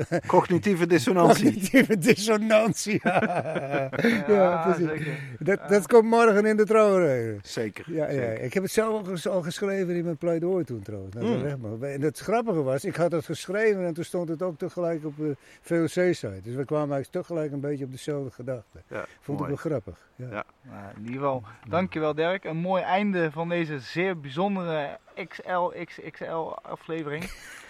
eh, 0.09 0.19
Cognitieve 0.27 0.87
dissonantie. 0.87 1.45
cognitieve 1.45 1.99
dissonantie. 1.99 3.01
ja, 3.05 4.25
ja, 4.29 4.63
precies. 4.63 4.89
zeker. 4.89 5.19
Dat, 5.39 5.69
dat 5.69 5.87
komt 5.87 6.05
morgen 6.11 6.47
in 6.47 6.57
de 6.57 6.65
trouwreden. 6.65 7.41
Zeker. 7.43 7.85
Ja, 7.93 8.05
ja, 8.05 8.13
zeker. 8.13 8.43
ik 8.43 8.55
heb 8.55 8.63
het 8.63 8.73
zelf 8.73 8.93
al 8.93 9.05
ges- 9.05 9.29
al 9.29 9.43
geschreven 9.43 9.95
in 9.97 10.05
mijn 10.05 10.17
pleidooi 10.17 10.65
toen 10.65 10.83
trouwens. 10.83 11.15
Mm. 11.15 11.83
En 11.85 12.01
het 12.03 12.19
grappige 12.19 12.63
was, 12.63 12.85
ik 12.85 12.97
had 12.97 13.13
het 13.13 13.25
geschreven 13.25 13.85
en 13.87 13.95
toen 13.95 14.05
stond 14.05 14.29
het 14.29 14.43
ook 14.43 14.59
tegelijk 14.59 15.05
op 15.05 15.17
de 15.17 15.37
VOC-site. 15.61 16.41
Dus 16.43 16.55
we 16.55 16.65
kwamen 16.65 16.95
eigenlijk 16.95 17.27
tegelijk 17.27 17.53
een 17.53 17.61
beetje 17.61 17.85
op 17.85 17.91
dezelfde 17.91 18.31
gedachte. 18.31 18.83
Ja, 18.89 19.05
Vond 19.21 19.39
mooi. 19.39 19.53
ik 19.53 19.61
wel 19.61 19.71
grappig. 19.71 20.09
Ja. 20.17 20.27
Ja. 20.31 20.45
Nou, 20.63 20.83
in 20.97 21.01
ieder 21.03 21.13
geval, 21.15 21.43
dankjewel 21.69 22.15
Dirk. 22.15 22.45
Een 22.45 22.57
mooi 22.57 22.83
einde 22.83 23.31
van 23.31 23.49
deze 23.49 23.79
zeer 23.79 24.21
bijzondere 24.21 24.99
XL 25.29 25.73
XXL 25.85 26.55
aflevering. 26.69 27.29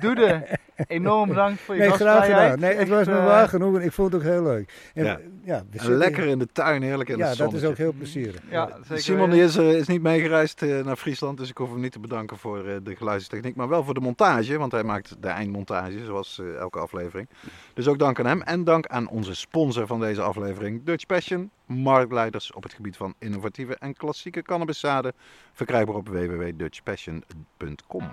Doede, 0.00 0.46
enorm 0.86 1.28
bedankt 1.28 1.60
voor 1.60 1.74
je 1.74 1.80
Nee, 1.80 1.90
graag 1.90 2.14
gastvrijheid. 2.14 2.52
gedaan. 2.52 2.68
Nee, 2.68 2.78
het 2.78 2.88
was 2.88 3.06
me 3.06 3.12
eh, 3.16 3.24
waar 3.24 3.48
genoeg 3.48 3.76
en 3.76 3.82
ik 3.82 3.92
vond 3.92 4.12
het 4.12 4.22
ook 4.22 4.28
heel 4.28 4.42
leuk. 4.42 4.90
En, 4.94 5.04
Ja. 5.04 5.18
ja, 5.44 5.62
zitten- 5.70 5.92
lekker 5.96 6.26
in 6.26 6.38
de 6.38 6.46
tuin, 6.52 6.82
heerlijk 6.82 7.08
in 7.08 7.16
Ja, 7.16 7.28
het 7.28 7.38
dat 7.38 7.50
zonnetje. 7.50 7.66
is 7.66 7.72
ook 7.72 7.78
heel 7.78 7.92
plezierig. 7.92 8.40
Ja, 8.50 8.70
zeker 8.82 9.02
Simon 9.02 9.30
die 9.30 9.42
is, 9.42 9.56
eh, 9.56 9.72
is 9.72 9.86
niet 9.86 10.02
meegereisd 10.02 10.62
eh, 10.62 10.84
naar 10.84 10.96
Friesland, 10.96 11.38
dus 11.38 11.50
ik 11.50 11.56
hoef 11.56 11.70
hem 11.70 11.80
niet 11.80 11.92
te 11.92 12.00
bedanken 12.00 12.36
voor 12.38 12.66
eh, 12.66 12.76
de 12.82 12.96
geluidstechniek, 12.96 13.56
maar 13.56 13.68
wel 13.68 13.84
voor 13.84 13.94
de 13.94 14.00
montage, 14.00 14.58
want 14.58 14.72
hij 14.72 14.82
maakt 14.84 15.16
de 15.20 15.28
eindmontage, 15.28 16.04
zoals 16.04 16.38
eh, 16.40 16.54
elke 16.56 16.78
aflevering. 16.78 17.28
Dus 17.74 17.88
ook 17.88 17.98
dank 17.98 18.18
aan 18.18 18.26
hem 18.26 18.42
en 18.42 18.64
dank 18.64 18.86
aan 18.86 19.08
onze 19.08 19.34
sponsor 19.34 19.86
van 19.86 20.00
deze 20.00 20.22
aflevering, 20.22 20.84
Dutch 20.84 21.06
Passion, 21.06 21.50
marktleiders 21.66 22.52
op 22.52 22.62
het 22.62 22.72
gebied 22.72 22.96
van 22.96 23.14
innovatieve 23.18 23.76
en 23.78 23.94
klassieke 23.96 24.42
cannabiszaden, 24.42 25.12
verkrijgbaar 25.52 25.96
op 25.96 26.08
www.dutchpassion.com. 26.08 28.10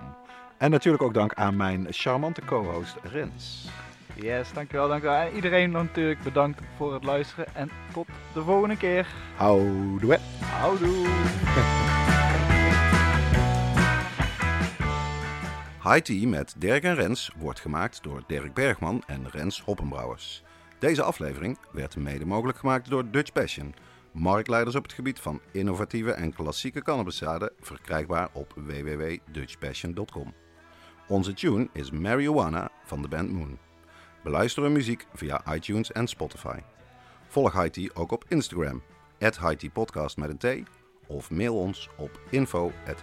En 0.64 0.70
natuurlijk 0.70 1.02
ook 1.02 1.14
dank 1.14 1.34
aan 1.34 1.56
mijn 1.56 1.86
charmante 1.90 2.40
co-host 2.44 2.96
Rens. 3.02 3.68
Yes, 4.14 4.52
dankjewel, 4.52 4.88
dankjewel. 4.88 5.16
En 5.16 5.34
iedereen 5.34 5.70
natuurlijk 5.70 6.22
bedankt 6.22 6.60
voor 6.76 6.94
het 6.94 7.04
luisteren 7.04 7.54
en 7.54 7.70
tot 7.92 8.06
de 8.34 8.42
volgende 8.42 8.76
keer. 8.76 9.06
Houdoe! 9.36 10.18
Houdoe. 10.40 11.06
High 15.90 16.02
Tea 16.02 16.28
met 16.28 16.54
Dirk 16.58 16.82
en 16.82 16.94
Rens 16.94 17.30
wordt 17.36 17.60
gemaakt 17.60 18.02
door 18.02 18.22
Dirk 18.26 18.54
Bergman 18.54 19.02
en 19.06 19.28
Rens 19.30 19.60
Hoppenbrouwers. 19.60 20.42
Deze 20.78 21.02
aflevering 21.02 21.58
werd 21.72 21.96
mede 21.96 22.26
mogelijk 22.26 22.58
gemaakt 22.58 22.90
door 22.90 23.10
Dutch 23.10 23.32
Passion, 23.32 23.74
marktleiders 24.12 24.76
op 24.76 24.82
het 24.82 24.92
gebied 24.92 25.20
van 25.20 25.40
innovatieve 25.52 26.12
en 26.12 26.32
klassieke 26.32 26.82
cannabiszaden, 26.82 27.52
verkrijgbaar 27.60 28.28
op 28.32 28.52
www.dutchpassion.com. 28.56 30.43
Onze 31.08 31.32
tune 31.32 31.68
is 31.72 31.90
Marijuana 31.90 32.70
van 32.84 33.02
de 33.02 33.08
band 33.08 33.32
Moon. 33.32 33.58
Beluister 34.22 34.62
hun 34.62 34.72
muziek 34.72 35.06
via 35.14 35.54
iTunes 35.54 35.92
en 35.92 36.06
Spotify. 36.06 36.58
Volg 37.28 37.68
Tea 37.68 37.90
ook 37.94 38.12
op 38.12 38.24
Instagram, 38.28 38.82
at 39.20 39.38
Tea 39.56 39.70
Podcast 39.72 40.16
met 40.16 40.42
een 40.42 40.64
T, 40.64 40.68
of 41.06 41.30
mail 41.30 41.56
ons 41.56 41.88
op 41.96 42.20
info 42.30 42.72
at. 42.86 43.02